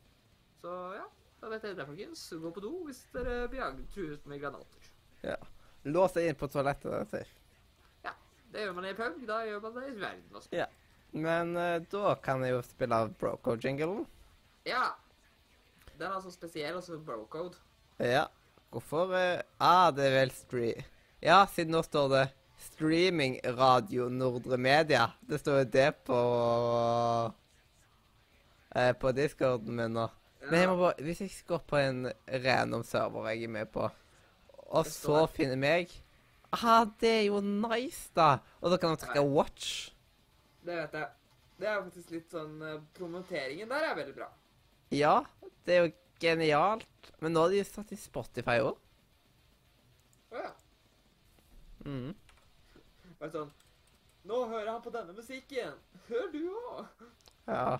Så 0.61 0.73
ja, 0.97 1.05
da 1.41 1.51
vet 1.53 1.63
dere 1.67 1.79
det, 1.79 1.87
folkens. 1.89 2.25
Gå 2.43 2.53
på 2.57 2.65
do 2.65 2.73
hvis 2.87 3.03
dere 3.15 3.45
blir 3.51 3.63
jaget 3.63 3.93
truet 3.95 4.27
med 4.31 4.41
granater. 4.43 4.89
Ja. 5.27 5.37
Lås 5.87 6.17
deg 6.17 6.31
inn 6.31 6.39
på 6.39 6.49
toalettet. 6.51 6.91
deretter. 6.91 7.29
Ja. 8.05 8.15
Det 8.53 8.65
gjør 8.65 8.75
man 8.79 8.89
i 8.89 8.95
Pug, 8.97 9.21
da 9.29 9.43
gjør 9.47 9.61
man 9.63 9.77
det 9.77 9.87
i 9.91 9.95
verden 10.01 10.41
også. 10.41 10.51
Ja. 10.57 10.67
Men 11.17 11.55
uh, 11.57 11.79
da 11.93 12.15
kan 12.23 12.43
jeg 12.45 12.57
jo 12.57 12.63
spille 12.67 12.99
av 13.05 13.13
Broco-jinglen. 13.21 14.03
Ja. 14.67 14.89
Den 15.97 16.11
er 16.11 16.19
altså 16.19 16.33
spesiell, 16.35 16.77
altså 16.77 16.99
bro-code. 16.99 17.57
Ja. 18.03 18.27
Hvorfor 18.75 19.15
uh, 19.15 19.41
Ah, 19.63 19.91
det 19.95 20.09
er 20.09 20.19
vel 20.21 20.35
stream... 20.35 20.83
Ja, 21.23 21.47
siden 21.49 21.73
nå 21.73 21.81
står 21.83 22.11
det 22.13 22.25
Streaming 22.61 23.39
Radio 23.57 24.11
Nordre 24.13 24.59
Media. 24.61 25.07
Det 25.21 25.41
står 25.41 25.63
jo 25.63 25.69
det 25.73 25.89
på 26.05 26.19
uh, 28.75 28.93
På 29.01 29.13
discorden 29.17 29.77
min 29.79 29.97
nå. 29.97 30.11
Men 30.51 30.61
jeg 30.61 30.71
må 30.71 30.77
bare 30.81 31.05
Hvis 31.07 31.21
jeg 31.25 31.33
går 31.49 31.63
på 31.69 31.79
en 31.81 32.07
random 32.45 32.85
server 32.87 33.31
jeg 33.33 33.47
er 33.49 33.53
med 33.59 33.71
på, 33.75 33.89
og 34.67 34.91
så 34.91 35.27
finner 35.31 35.59
meg 35.61 35.93
Ah, 36.55 36.87
det 37.01 37.11
er 37.11 37.25
jo 37.27 37.41
nice, 37.43 38.09
da! 38.17 38.39
Og 38.63 38.71
da 38.71 38.79
kan 38.81 38.93
man 38.95 39.01
trykke 39.01 39.23
watch. 39.29 39.91
Det 40.65 40.77
vet 40.79 40.95
jeg. 40.95 41.09
Det 41.59 41.69
er 41.69 41.81
faktisk 41.83 42.13
litt 42.15 42.33
sånn 42.33 42.61
eh, 42.65 42.79
Promoteringen 42.97 43.71
der 43.71 43.89
er 43.89 43.97
veldig 43.99 44.15
bra. 44.17 44.29
Ja, 44.95 45.19
det 45.67 45.75
er 45.75 45.85
jo 45.85 45.93
genialt. 46.23 47.11
Men 47.21 47.35
nå 47.35 47.45
har 47.45 47.53
de 47.53 47.65
satt 47.67 47.93
i 47.93 47.99
Spotify 48.01 48.59
òg. 48.65 48.79
Å 50.33 50.43
ja. 50.45 50.53
Mm. 51.87 52.15
Bare 53.21 53.33
sånn 53.33 53.53
Nå 54.27 54.41
hører 54.51 54.73
han 54.73 54.83
på 54.83 54.91
denne 54.95 55.15
musikken. 55.15 55.77
Hør 56.09 56.33
du 56.33 56.41
òg. 56.51 57.05
Ja. 57.47 57.77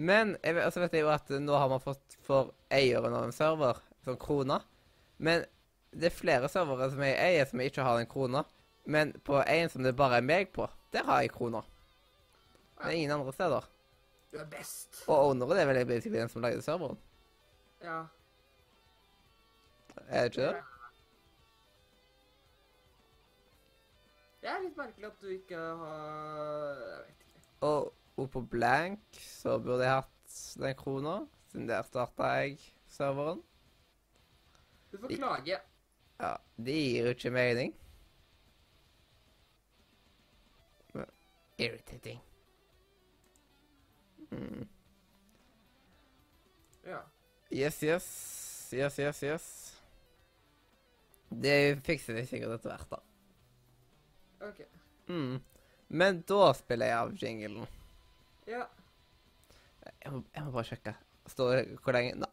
Men 0.00 0.36
jeg 0.40 0.56
vet, 0.56 0.64
altså 0.64 0.80
vet 0.80 0.94
jeg 0.96 1.04
jo 1.04 1.10
at 1.12 1.32
nå 1.44 1.56
har 1.60 1.68
man 1.68 1.82
fått 1.84 2.16
for 2.24 2.54
eieren 2.72 3.12
av 3.12 3.26
en 3.26 3.34
server, 3.36 3.82
sånn 4.06 4.16
krona. 4.20 4.62
Men 5.20 5.44
det 5.92 6.08
er 6.08 6.14
flere 6.16 6.48
servere 6.48 6.88
som 6.92 7.02
jeg 7.04 7.18
eier 7.20 7.48
som 7.50 7.60
jeg 7.60 7.72
ikke 7.72 7.84
har 7.84 7.98
den 8.00 8.08
krona. 8.08 8.44
Men 8.88 9.12
på 9.26 9.42
en 9.42 9.68
som 9.68 9.84
det 9.84 9.92
bare 9.98 10.22
er 10.22 10.24
meg 10.24 10.54
på, 10.56 10.64
der 10.94 11.04
har 11.04 11.20
jeg 11.20 11.34
krona. 11.34 11.60
Men 12.80 12.96
ingen 12.96 13.12
andre 13.18 13.34
steder. 13.36 13.68
Du 14.32 14.38
er 14.40 14.48
best. 14.48 15.02
Og 15.04 15.30
owneren 15.30 15.58
er 15.60 15.68
vel 15.68 15.84
basically 15.84 16.22
den 16.22 16.32
som 16.32 16.42
lagde 16.42 16.62
serveren. 16.64 16.98
Ja. 17.84 18.00
Er 20.08 20.28
det 20.28 20.32
ikke 20.32 20.48
det? 20.48 20.66
Det 24.40 24.48
er 24.48 24.62
litt 24.64 24.76
merkelig 24.80 25.10
at 25.10 25.20
du 25.20 25.32
ikke 25.34 25.56
har 25.60 26.78
Jeg 26.80 27.00
vet 27.04 27.26
ikke. 27.26 27.48
Og, 27.68 27.90
og 28.20 28.30
på 28.32 28.42
blank 28.52 29.20
så 29.24 29.56
burde 29.62 29.86
jeg 29.86 30.02
hatt 30.02 30.38
den 30.60 30.76
krona, 30.78 31.16
siden 31.50 31.68
der 31.70 31.86
starta 31.86 32.32
jeg 32.40 32.58
serveren. 32.90 33.40
Du 34.90 34.98
får 34.98 35.14
klage. 35.16 35.60
Ja, 36.20 36.34
det 36.56 36.74
gir 36.76 37.08
jo 37.08 37.14
ikke 37.14 37.32
mening. 37.32 37.76
Irritating. 41.60 42.20
Mm. 44.30 44.68
Ja. 46.86 47.00
Yes, 47.52 47.82
yes. 47.82 48.08
Yes, 48.72 48.98
yes, 48.98 49.22
yes. 49.22 49.46
Det 51.28 51.82
fikser 51.84 52.16
vi 52.16 52.24
sikkert 52.26 52.56
etter 52.56 52.72
hvert, 52.72 52.90
da. 52.90 54.48
OK. 54.48 54.62
Mm. 55.10 55.36
Men 55.88 56.22
da 56.26 56.52
spiller 56.56 56.90
jeg 56.90 56.98
av 57.02 57.12
jinglen. 57.18 57.68
Ja. 58.48 58.64
Jeg 60.04 60.12
må, 60.12 60.22
jeg 60.34 60.44
må 60.44 60.54
bare 60.54 60.68
sjekke. 60.68 60.94
Står 61.30 61.64
hvor 61.84 61.96
lenge 61.96 62.14
Nei. 62.20 62.30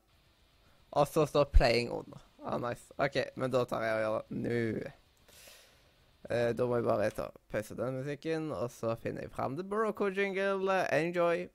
Og 0.97 1.07
så 1.07 1.25
står 1.27 1.49
'playing' 1.53 1.91
on'. 1.91 2.15
Ah, 2.43 2.57
nice. 2.57 2.93
OK, 2.97 3.17
men 3.35 3.51
da 3.51 3.65
tar 3.65 3.83
jeg 3.83 3.95
og 3.95 4.01
gjør 4.01 4.21
det 4.29 4.37
nå. 4.45 4.91
Eh, 6.29 6.53
da 6.55 6.65
må 6.67 6.79
jeg 6.79 6.83
bare 6.87 7.09
ta 7.15 7.27
pause 7.51 7.75
den 7.75 7.99
musikken, 7.99 8.51
og 8.51 8.71
så 8.71 8.95
finner 8.99 9.21
jeg 9.21 9.31
fram 9.31 9.55
The 9.55 9.63
Broco 9.63 10.09
Jingle. 10.09 10.79
Enjoy. 10.95 11.47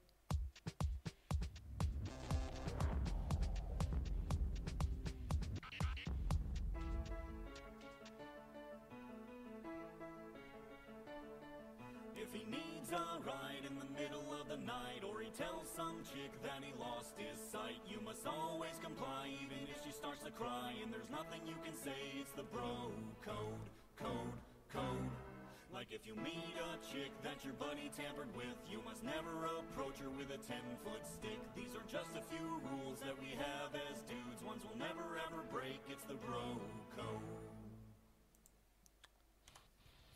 Tampered 27.97 28.33
with, 28.37 28.57
you 28.73 28.81
must 28.89 29.05
never 29.05 29.35
approach 29.61 30.01
her 30.01 30.09
with 30.17 30.33
a 30.33 30.41
10 30.41 30.57
foot 30.85 31.05
stick. 31.05 31.41
These 31.55 31.77
are 31.77 31.85
just 31.93 32.13
a 32.17 32.25
few 32.33 32.49
rules 32.73 32.99
that 33.05 33.17
we 33.21 33.37
have 33.37 33.71
as 33.89 34.01
dudes, 34.09 34.41
ones 34.41 34.63
we'll 34.65 34.81
never 34.81 35.05
ever 35.21 35.45
break, 35.53 35.81
it's 35.93 36.05
the 36.09 36.17
bro 36.25 36.57
code. 36.97 37.21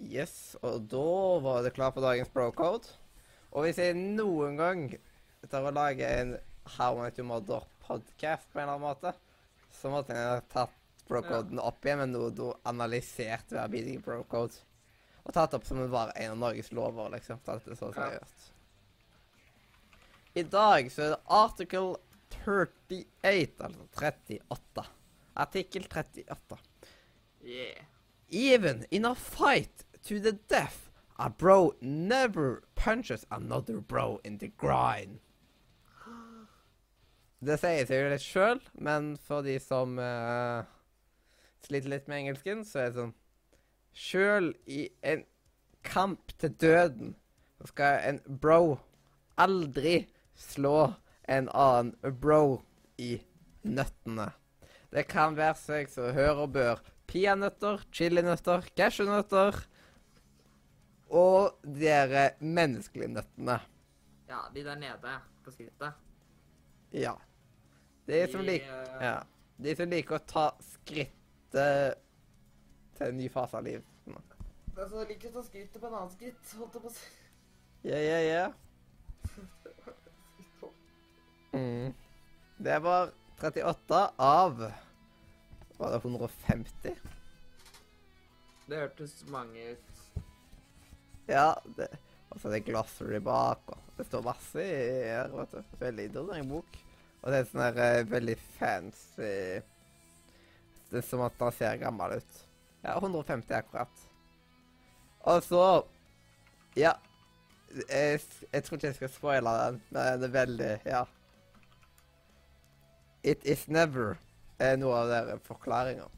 Yes, 0.00 0.56
og 0.60 0.88
da 0.92 1.40
var 1.40 1.62
det 1.64 1.74
klart 1.76 1.96
for 1.96 2.04
dagens 2.04 2.28
bro-code. 2.32 2.88
Og 3.56 3.64
hvis 3.64 3.78
jeg 3.80 3.96
noen 3.96 4.58
gang 4.60 4.82
tar 5.48 5.62
er 5.62 5.70
og 5.70 5.76
lager 5.76 6.20
en 6.20 6.34
How 6.76 6.98
Much 6.98 7.20
You 7.20 7.24
Mother-podkast 7.28 8.50
på 8.52 8.60
en 8.60 8.66
eller 8.66 8.76
annen 8.76 8.84
måte, 8.84 9.12
så 9.72 9.92
måtte 9.92 10.16
jeg 10.16 10.28
ha 10.28 10.42
tatt 10.52 10.76
bro-coden 11.08 11.62
opp 11.62 11.84
igjen 11.86 12.02
med 12.02 12.12
noe 12.12 12.32
du 12.34 12.50
analyserte 12.68 13.56
hver 13.56 13.72
bidige 13.72 14.04
bro-code. 14.04 14.65
Og 15.26 15.34
tatt 15.34 15.54
opp 15.58 15.66
som 15.66 15.80
det 15.82 15.90
var 15.90 16.12
en 16.14 16.36
av 16.36 16.38
Norges 16.38 16.70
lover, 16.72 17.10
liksom. 17.16 17.40
Tatt 17.44 17.64
det 17.66 17.76
så 17.78 17.90
seriøst. 17.94 18.52
I 20.36 20.44
dag 20.52 20.90
så 20.92 21.02
er 21.02 21.12
det 21.14 21.22
article 21.32 21.96
38, 22.44 23.64
altså 23.66 23.86
38. 23.98 24.86
Artikkel 25.34 25.88
38. 25.90 26.58
Yeah. 27.42 27.82
Even 28.28 28.84
in 28.90 29.04
a 29.04 29.14
fight 29.14 29.84
to 30.02 30.20
the 30.20 30.32
death, 30.32 30.90
a 31.18 31.30
bro 31.30 31.74
never 31.80 32.62
punches 32.74 33.24
another 33.30 33.80
bro 33.80 34.20
in 34.24 34.38
the 34.38 34.48
grind. 34.48 35.18
Det 37.40 37.58
sier 37.60 37.84
seg 37.86 38.00
jo 38.00 38.10
litt 38.10 38.24
sjøl, 38.24 38.60
men 38.80 39.14
for 39.22 39.44
de 39.44 39.58
som 39.60 39.98
uh, 40.00 40.64
sliter 41.66 41.92
litt 41.92 42.08
med 42.08 42.22
engelsken, 42.22 42.64
så 42.64 42.80
er 42.80 42.90
det 42.90 43.00
sånn 43.00 43.16
Sjøl 43.96 44.50
i 44.68 44.86
en 45.06 45.24
kamp 45.86 46.34
til 46.40 46.52
døden 46.60 47.14
så 47.56 47.70
skal 47.70 48.02
en 48.10 48.18
bro 48.42 48.76
aldri 49.40 50.02
slå 50.36 50.92
en 51.32 51.48
annen 51.48 51.94
bro 52.20 52.60
i 53.00 53.16
nøttene. 53.64 54.28
Det 54.92 55.06
kan 55.08 55.36
være 55.38 55.56
seg 55.58 55.88
som 55.90 56.12
hør 56.16 56.44
og 56.44 56.52
bør 56.54 56.82
peanøtter, 57.08 57.82
chilinøtter, 57.92 58.68
cashewnøtter 58.76 59.58
og 61.16 61.56
de 61.62 61.88
eh, 61.88 62.36
menneskelige 62.40 63.14
nøttene. 63.14 63.60
Ja, 64.28 64.44
de 64.54 64.64
der 64.66 64.78
nede 64.80 65.18
på 65.44 65.54
skrittet. 65.54 65.92
Ja. 66.92 67.14
De 68.06 68.26
som, 68.30 68.42
lik, 68.46 68.62
eh, 68.62 68.96
ja. 69.02 69.20
de 69.62 69.76
som 69.78 69.90
liker 69.90 70.18
å 70.18 70.26
ta 70.26 70.50
skrittet 70.62 72.02
til 72.96 73.12
en 73.12 73.20
ny 73.20 73.28
fase 73.32 73.58
av 73.58 73.66
livet. 73.66 73.84
Det 74.76 74.84
er 74.84 74.88
så 74.92 75.04
likt 75.08 75.28
å 75.28 75.34
ta 75.38 75.42
skrittet 75.46 75.80
på 75.80 75.88
en 75.88 75.94
annen 75.96 76.12
skritt, 76.12 76.54
holdt 76.60 76.74
jeg 76.76 76.82
på 76.84 76.90
å 76.90 76.96
si. 76.96 77.06
Ja, 77.86 78.00
ja, 78.02 78.18
ja. 78.24 78.46
Mm. 81.56 81.94
Det 82.56 82.78
var 82.84 83.12
38 83.40 84.00
av 84.16 84.58
Var 85.76 85.92
det 85.92 85.96
150? 85.96 86.96
Det 88.66 88.80
hørtes 88.80 89.14
mange 89.32 89.70
ut. 89.76 90.22
Ja. 91.28 91.54
Det, 91.76 91.88
og 92.30 92.40
så 92.40 92.48
er 92.48 92.56
det 92.56 92.66
glossary 92.66 93.20
bak, 93.22 93.70
og 93.70 93.96
det 93.96 94.06
står 94.08 94.24
masse 94.26 94.60
i 94.60 94.80
her, 95.06 95.30
vet 95.32 95.54
du. 95.54 95.76
Veldig 95.80 96.08
interessant 96.10 96.50
bok. 96.50 96.78
Og 97.22 97.32
det 97.32 97.38
er 97.38 97.48
sånn 97.50 97.64
her 97.64 97.78
eh, 97.82 98.08
veldig 98.10 98.34
fancy 98.58 99.30
Det 100.90 101.00
er 101.00 101.06
som 101.06 101.24
at 101.26 101.38
den 101.40 101.54
ser 101.56 101.80
gammel 101.80 102.18
ut. 102.20 102.42
Ja, 102.84 102.98
150 102.98 103.54
akkurat. 103.54 104.08
Og 105.20 105.42
så 105.42 105.84
Ja. 106.76 106.92
Jeg, 107.90 108.20
jeg 108.52 108.64
tror 108.64 108.76
ikke 108.76 108.86
jeg 108.86 108.94
skal 108.94 109.08
spoile 109.08 109.50
den, 109.66 109.82
men 109.90 110.20
det 110.20 110.28
er 110.28 110.46
veldig 110.46 110.80
Ja. 110.86 111.04
It 113.24 113.42
is 113.44 113.68
never 113.68 114.16
er 114.58 114.76
noe 114.76 114.94
av 114.94 115.08
dere 115.08 115.38
forklaringer. 115.44 116.10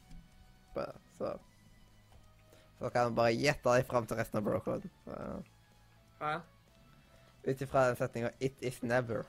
Så 1.18 1.38
så 2.78 2.90
kan 2.90 3.08
man 3.08 3.14
bare 3.14 3.34
gjette 3.34 3.72
deg 3.74 3.86
fram 3.88 4.06
til 4.06 4.20
resten 4.20 4.38
av 4.38 4.44
brocoden. 4.46 4.90
Ja. 6.20 6.36
Ut 7.48 7.62
ifra 7.64 7.88
den 7.88 7.96
setninga 7.96 8.30
'It 8.40 8.62
is 8.62 8.82
never'. 8.82 9.24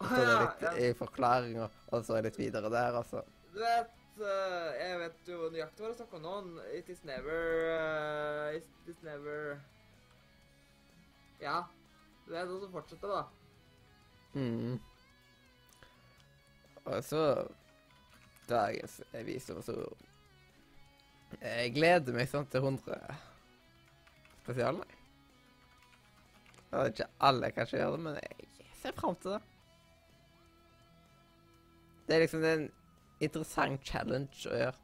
Så 0.00 0.16
det 0.16 0.34
er 0.34 0.42
litt 0.42 0.82
i 0.82 0.92
forklaringa, 0.96 1.68
og 1.92 2.04
så 2.04 2.16
er 2.16 2.22
det 2.22 2.30
litt 2.32 2.38
videre 2.38 2.70
der, 2.72 2.96
altså. 2.96 3.22
Du 3.52 3.58
vet, 3.60 3.90
eh, 4.24 4.68
jeg 4.78 4.98
vet 5.00 5.28
jo 5.32 5.48
nøyaktig 5.52 5.84
hva 5.84 5.90
du 5.90 5.98
snakker 5.98 6.20
om 6.20 6.24
nå. 6.24 6.62
It 6.76 6.90
is 6.92 7.02
never 7.08 7.40
uh, 7.74 8.56
It 8.56 8.90
is 8.90 9.02
never 9.06 9.60
Ja. 11.40 11.62
Det 12.28 12.38
er 12.38 12.46
noe 12.46 12.60
som 12.62 12.72
fortsetter 12.74 13.10
da. 13.10 13.22
Mm. 14.36 14.78
Og 16.84 17.04
så 17.04 17.24
Dagens 18.50 19.00
visdomsord. 19.26 20.06
Jeg 21.38 21.74
gleder 21.76 22.16
meg 22.16 22.26
sånn 22.30 22.48
til 22.50 22.64
100 22.64 22.96
Spesialer. 24.40 24.96
Jeg 26.70 26.80
vet 26.80 26.96
ikke 26.96 27.08
alle 27.28 27.50
kanskje 27.54 27.78
gjør 27.78 27.94
det, 27.94 28.02
men 28.06 28.18
jeg 28.18 28.48
ser 28.80 28.96
fram 28.96 29.16
til 29.22 29.36
det. 29.36 29.40
Det 32.06 32.16
er 32.16 32.24
liksom 32.24 32.44
en 32.46 32.66
interessant 33.20 33.84
challenge 33.84 34.48
å 34.48 34.56
gjøre. 34.56 34.76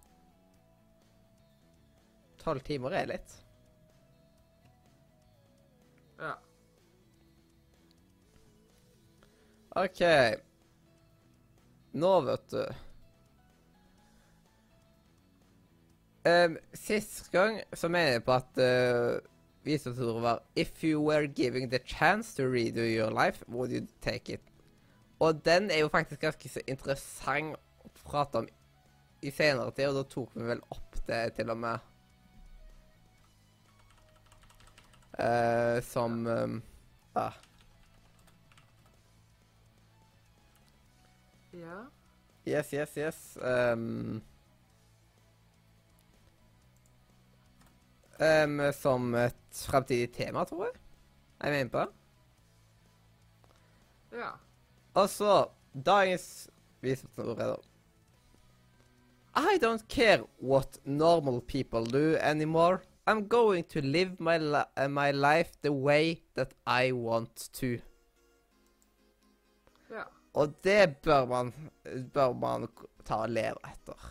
Tolv 2.43 2.63
timer 2.67 2.95
er 2.95 3.11
litt. 3.11 3.37
Ja. 6.21 6.35
OK. 9.77 10.03
Nå, 11.97 12.13
vet 12.25 12.53
du 12.53 12.61
um, 16.29 16.57
Sist 16.77 17.31
gang 17.33 17.61
så 17.73 17.89
mener 17.89 18.17
jeg 18.17 18.25
på 18.25 18.35
at 18.37 18.61
uh, 18.61 19.19
visdomsordet 19.65 20.23
var 20.23 20.43
If 20.57 20.85
you 20.85 21.01
were 21.01 21.27
giving 21.27 21.71
the 21.71 21.81
chance 21.85 22.35
to 22.37 22.49
redo 22.49 22.85
your 22.85 23.11
life, 23.11 23.45
would 23.49 23.73
you 23.73 23.87
take 24.01 24.33
it? 24.33 24.41
Og 25.19 25.45
den 25.45 25.71
er 25.71 25.79
jo 25.79 25.89
faktisk 25.89 26.21
ganske 26.21 26.49
så 26.49 26.61
interessant 26.67 27.57
å 28.07 28.11
prate 28.11 28.43
om 28.43 28.49
i 29.27 29.33
senere 29.35 29.73
tid, 29.75 29.91
og 29.91 29.99
da 29.99 30.05
tok 30.13 30.35
vi 30.37 30.47
vel 30.47 30.63
opp 30.71 30.99
det 31.09 31.21
til 31.39 31.51
og 31.51 31.59
med 31.59 31.93
uh, 35.19 35.83
Som 35.87 36.27
um, 36.27 36.63
Ja. 37.17 37.31
Ja. 41.57 41.77
Yes, 42.47 42.73
yes, 42.73 42.97
yes. 43.01 43.21
Um, 43.41 44.21
um, 48.21 48.61
som 48.77 49.15
et 49.19 49.63
fremtidig 49.67 50.13
tema, 50.15 50.45
tror 50.45 50.69
jeg. 50.69 50.77
Er 51.41 51.55
vi 51.55 51.63
inne 51.65 51.73
på 51.73 51.81
det? 51.81 51.89
Ja. 54.21 54.35
Og 54.95 55.09
så 55.11 55.33
dagens 55.73 56.29
visdomsord 56.85 57.41
er 57.41 57.57
da 57.57 57.76
I 59.37 59.59
don't 59.59 59.87
care 59.89 60.25
what 60.39 60.79
normal 60.87 61.43
people 61.43 61.85
do 61.85 62.17
anymore. 62.17 62.83
I'm 63.07 63.29
going 63.29 63.65
to 63.65 63.83
live 63.83 64.19
my, 64.19 64.39
li 64.39 64.63
uh, 64.77 64.89
my 64.89 65.11
life 65.11 65.51
the 65.61 65.73
way 65.73 66.23
that 66.35 66.55
I 66.67 66.93
want 66.93 67.51
to. 67.61 67.79
Ja. 69.91 70.05
Og 70.33 70.55
det 70.65 70.97
bør 71.03 71.27
man, 71.27 71.53
bør 72.15 72.33
man 72.33 72.69
ta 73.05 73.15
og 73.15 73.31
leve 73.31 73.61
etter. 73.69 74.09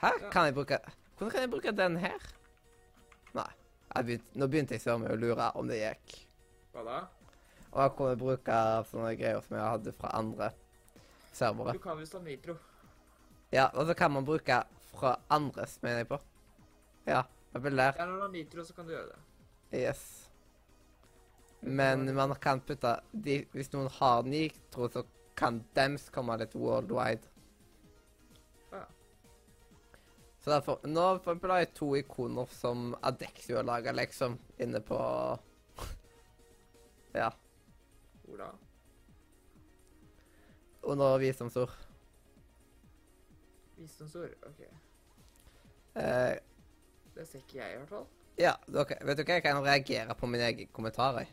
Hæ? 0.00 0.08
Ja. 0.22 0.30
Kan 0.30 0.44
jeg 0.44 0.54
bruke 0.54 0.78
Hvordan 1.18 1.30
kan 1.30 1.40
jeg 1.40 1.50
bruke 1.50 1.72
den 1.72 1.96
her? 1.96 2.24
Nei. 3.34 3.50
Begynt, 3.96 4.34
nå 4.36 4.46
begynte 4.46 4.74
jeg 4.74 4.80
så 4.80 4.96
med 5.00 5.12
å 5.12 5.16
lure 5.20 5.50
om 5.56 5.68
det 5.68 5.78
gikk. 5.80 6.16
Hva 6.72 6.84
da? 6.84 6.98
Og 7.72 7.82
jeg 7.82 7.92
kunne 7.96 8.16
bruke 8.20 8.58
sånne 8.90 9.12
greier 9.20 9.44
som 9.44 9.56
jeg 9.56 9.68
hadde 9.68 9.94
fra 9.96 10.10
andre 10.16 10.50
servere. 11.36 11.76
Du 11.76 11.80
kan 11.84 12.00
visst 12.00 12.16
ha 12.16 12.20
nitro. 12.24 12.56
Ja, 13.52 13.68
og 13.72 13.86
så 13.86 13.94
kan 13.94 14.10
man 14.10 14.24
bruke 14.26 14.62
fra 14.90 15.16
andres, 15.30 15.78
mener 15.82 16.02
jeg 16.02 16.08
på. 16.08 16.18
Ja, 17.06 17.22
jeg 17.54 17.62
vil 17.62 17.76
der. 17.78 17.92
Ja, 17.98 18.06
når 18.06 18.16
du 18.16 18.20
har 18.20 18.32
nitro, 18.32 18.64
så 18.64 18.74
kan 18.74 18.86
du 18.88 18.90
gjøre 18.90 19.06
det. 19.12 19.20
Yes. 19.74 20.30
Men 21.60 22.14
man 22.14 22.34
kan 22.38 22.60
putte 22.60 22.92
de, 23.12 23.40
Hvis 23.52 23.72
noen 23.72 23.88
har 23.98 24.22
nitro, 24.22 24.88
så 24.92 25.02
kan 25.36 25.60
dems 25.76 26.08
komme 26.14 26.36
litt 26.40 26.54
worldwide. 26.56 27.26
Ja. 28.72 28.84
Så 30.40 30.52
derfor 30.54 30.86
Nå 30.86 31.06
for 31.18 31.32
eksempel 31.32 31.52
har 31.52 31.64
jeg 31.64 31.74
to 31.76 31.90
ikoner 31.98 32.52
som 32.54 32.94
Adexio 33.02 33.58
har 33.58 33.66
laga, 33.66 33.92
liksom, 33.92 34.38
inne 34.58 34.80
på 34.80 35.00
Ja. 37.20 37.32
Hvor 38.24 38.40
da? 38.40 38.52
Under 40.86 41.18
visdomsord. 41.18 41.85
Visdomsord? 43.76 44.34
OK. 44.48 44.60
Eh, 45.96 46.36
Det 47.16 47.24
ser 47.28 47.38
ikke 47.40 47.58
jeg, 47.62 47.74
i 47.74 47.76
hvert 47.80 47.88
fall. 47.88 48.06
ja, 48.38 48.52
ok. 48.68 48.90
vet 49.08 49.18
du 49.18 49.22
hva? 49.24 49.36
Jeg 49.38 49.42
kan 49.42 49.62
reagere 49.64 50.14
på 50.14 50.26
mine 50.28 50.44
egne 50.50 50.66
kommentarer. 50.76 51.28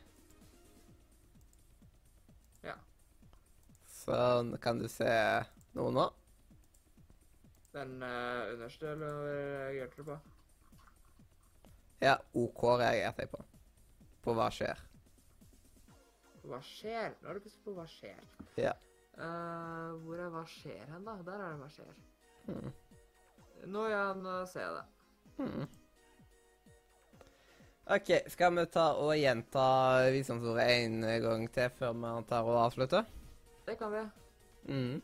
Ja. 2.64 2.76
Sånn 3.92 4.54
kan 4.64 4.80
du 4.80 4.88
se 4.92 5.10
noe 5.76 5.92
nå. 5.92 6.06
Den 7.74 7.98
uh, 8.06 8.54
underste, 8.54 8.94
eller 8.94 9.20
reagerte 9.26 9.98
du 9.98 10.08
på? 10.12 10.18
Ja, 12.04 12.18
OK 12.38 12.64
reagerte 12.80 13.26
jeg 13.26 13.32
på. 13.34 13.44
På 14.24 14.36
hva 14.38 14.48
skjer. 14.54 14.80
Hva 16.44 16.60
skjer? 16.64 17.16
Nå 17.22 17.28
har 17.30 17.38
du 17.40 17.44
plutselig 17.44 17.66
på 17.66 17.76
hva 17.76 17.86
skjer. 17.90 18.24
Ja. 18.60 18.74
Uh, 19.18 19.94
hvor 20.06 20.20
er 20.20 20.32
hva 20.34 20.44
skjer 20.50 20.88
hen, 20.92 21.04
da? 21.08 21.18
Der 21.26 21.40
er 21.40 21.54
det 21.54 21.60
hva 21.64 21.70
skjer. 21.72 21.94
Hmm. 22.48 22.74
Nå, 23.66 23.88
ja, 23.90 24.04
nå 24.18 24.42
ser 24.52 24.66
jeg 24.66 24.76
det. 24.76 24.84
Hmm. 25.38 25.72
OK, 27.94 28.10
skal 28.32 28.54
vi 28.56 28.66
ta 28.72 28.86
og 28.96 29.16
gjenta 29.20 29.64
visdomsordet 30.14 30.68
en 30.72 31.02
gang 31.24 31.48
til 31.52 31.74
før 31.80 31.98
vi 32.00 32.14
tar 32.30 32.48
og 32.48 32.60
avslutter? 32.68 33.10
Det 33.68 33.76
kan 33.80 33.92
vi. 33.92 34.04
Mm. 34.72 35.02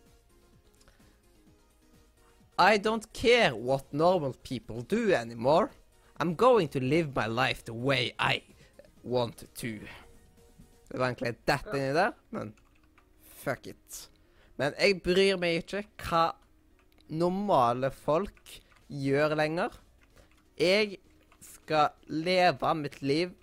I 2.60 2.78
don't 2.78 3.08
care 3.14 3.56
what 3.56 3.94
normal 3.94 4.34
people 4.44 4.82
do 4.82 5.14
anymore. 5.14 5.70
I'm 6.20 6.36
going 6.36 6.68
to 6.70 6.80
live 6.80 7.16
my 7.16 7.28
life 7.28 7.64
the 7.64 7.74
way 7.74 8.12
I 8.20 8.44
want 9.04 9.44
to. 9.56 9.80
Det 10.92 10.98
var 10.98 11.06
egentlig 11.06 11.36
dette 11.48 11.78
inni 11.78 11.94
der, 11.94 12.12
men 12.30 12.54
fuck 13.22 13.68
it. 13.68 14.10
Men 14.58 14.74
jeg 14.80 15.02
bryr 15.04 15.38
meg 15.40 15.62
ikke 15.64 15.84
hva 16.04 16.24
normale 17.10 17.92
folk 17.94 18.60
gjør 18.90 19.36
lenger. 19.38 19.74
Jeg 20.60 20.98
skal 21.46 21.94
leve 22.10 22.74
mitt 22.78 23.02
liv 23.02 23.34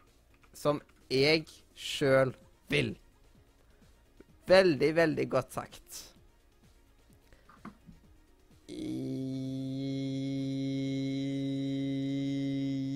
som 0.56 0.80
jeg 1.12 1.46
sjøl 1.76 2.34
vil. 2.72 2.94
Veldig, 4.46 4.90
veldig 4.96 5.26
godt 5.30 5.56
sagt. 5.56 6.02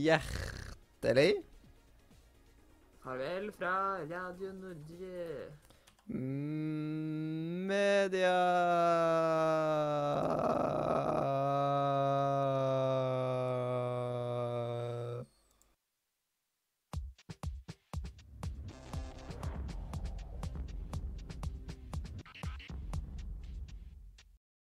Hjertelig 0.01 1.33
Farvel 3.01 3.51
fra 3.57 3.75
Radio 4.11 4.53
Norge. 4.53 5.70
Media. 6.13 7.71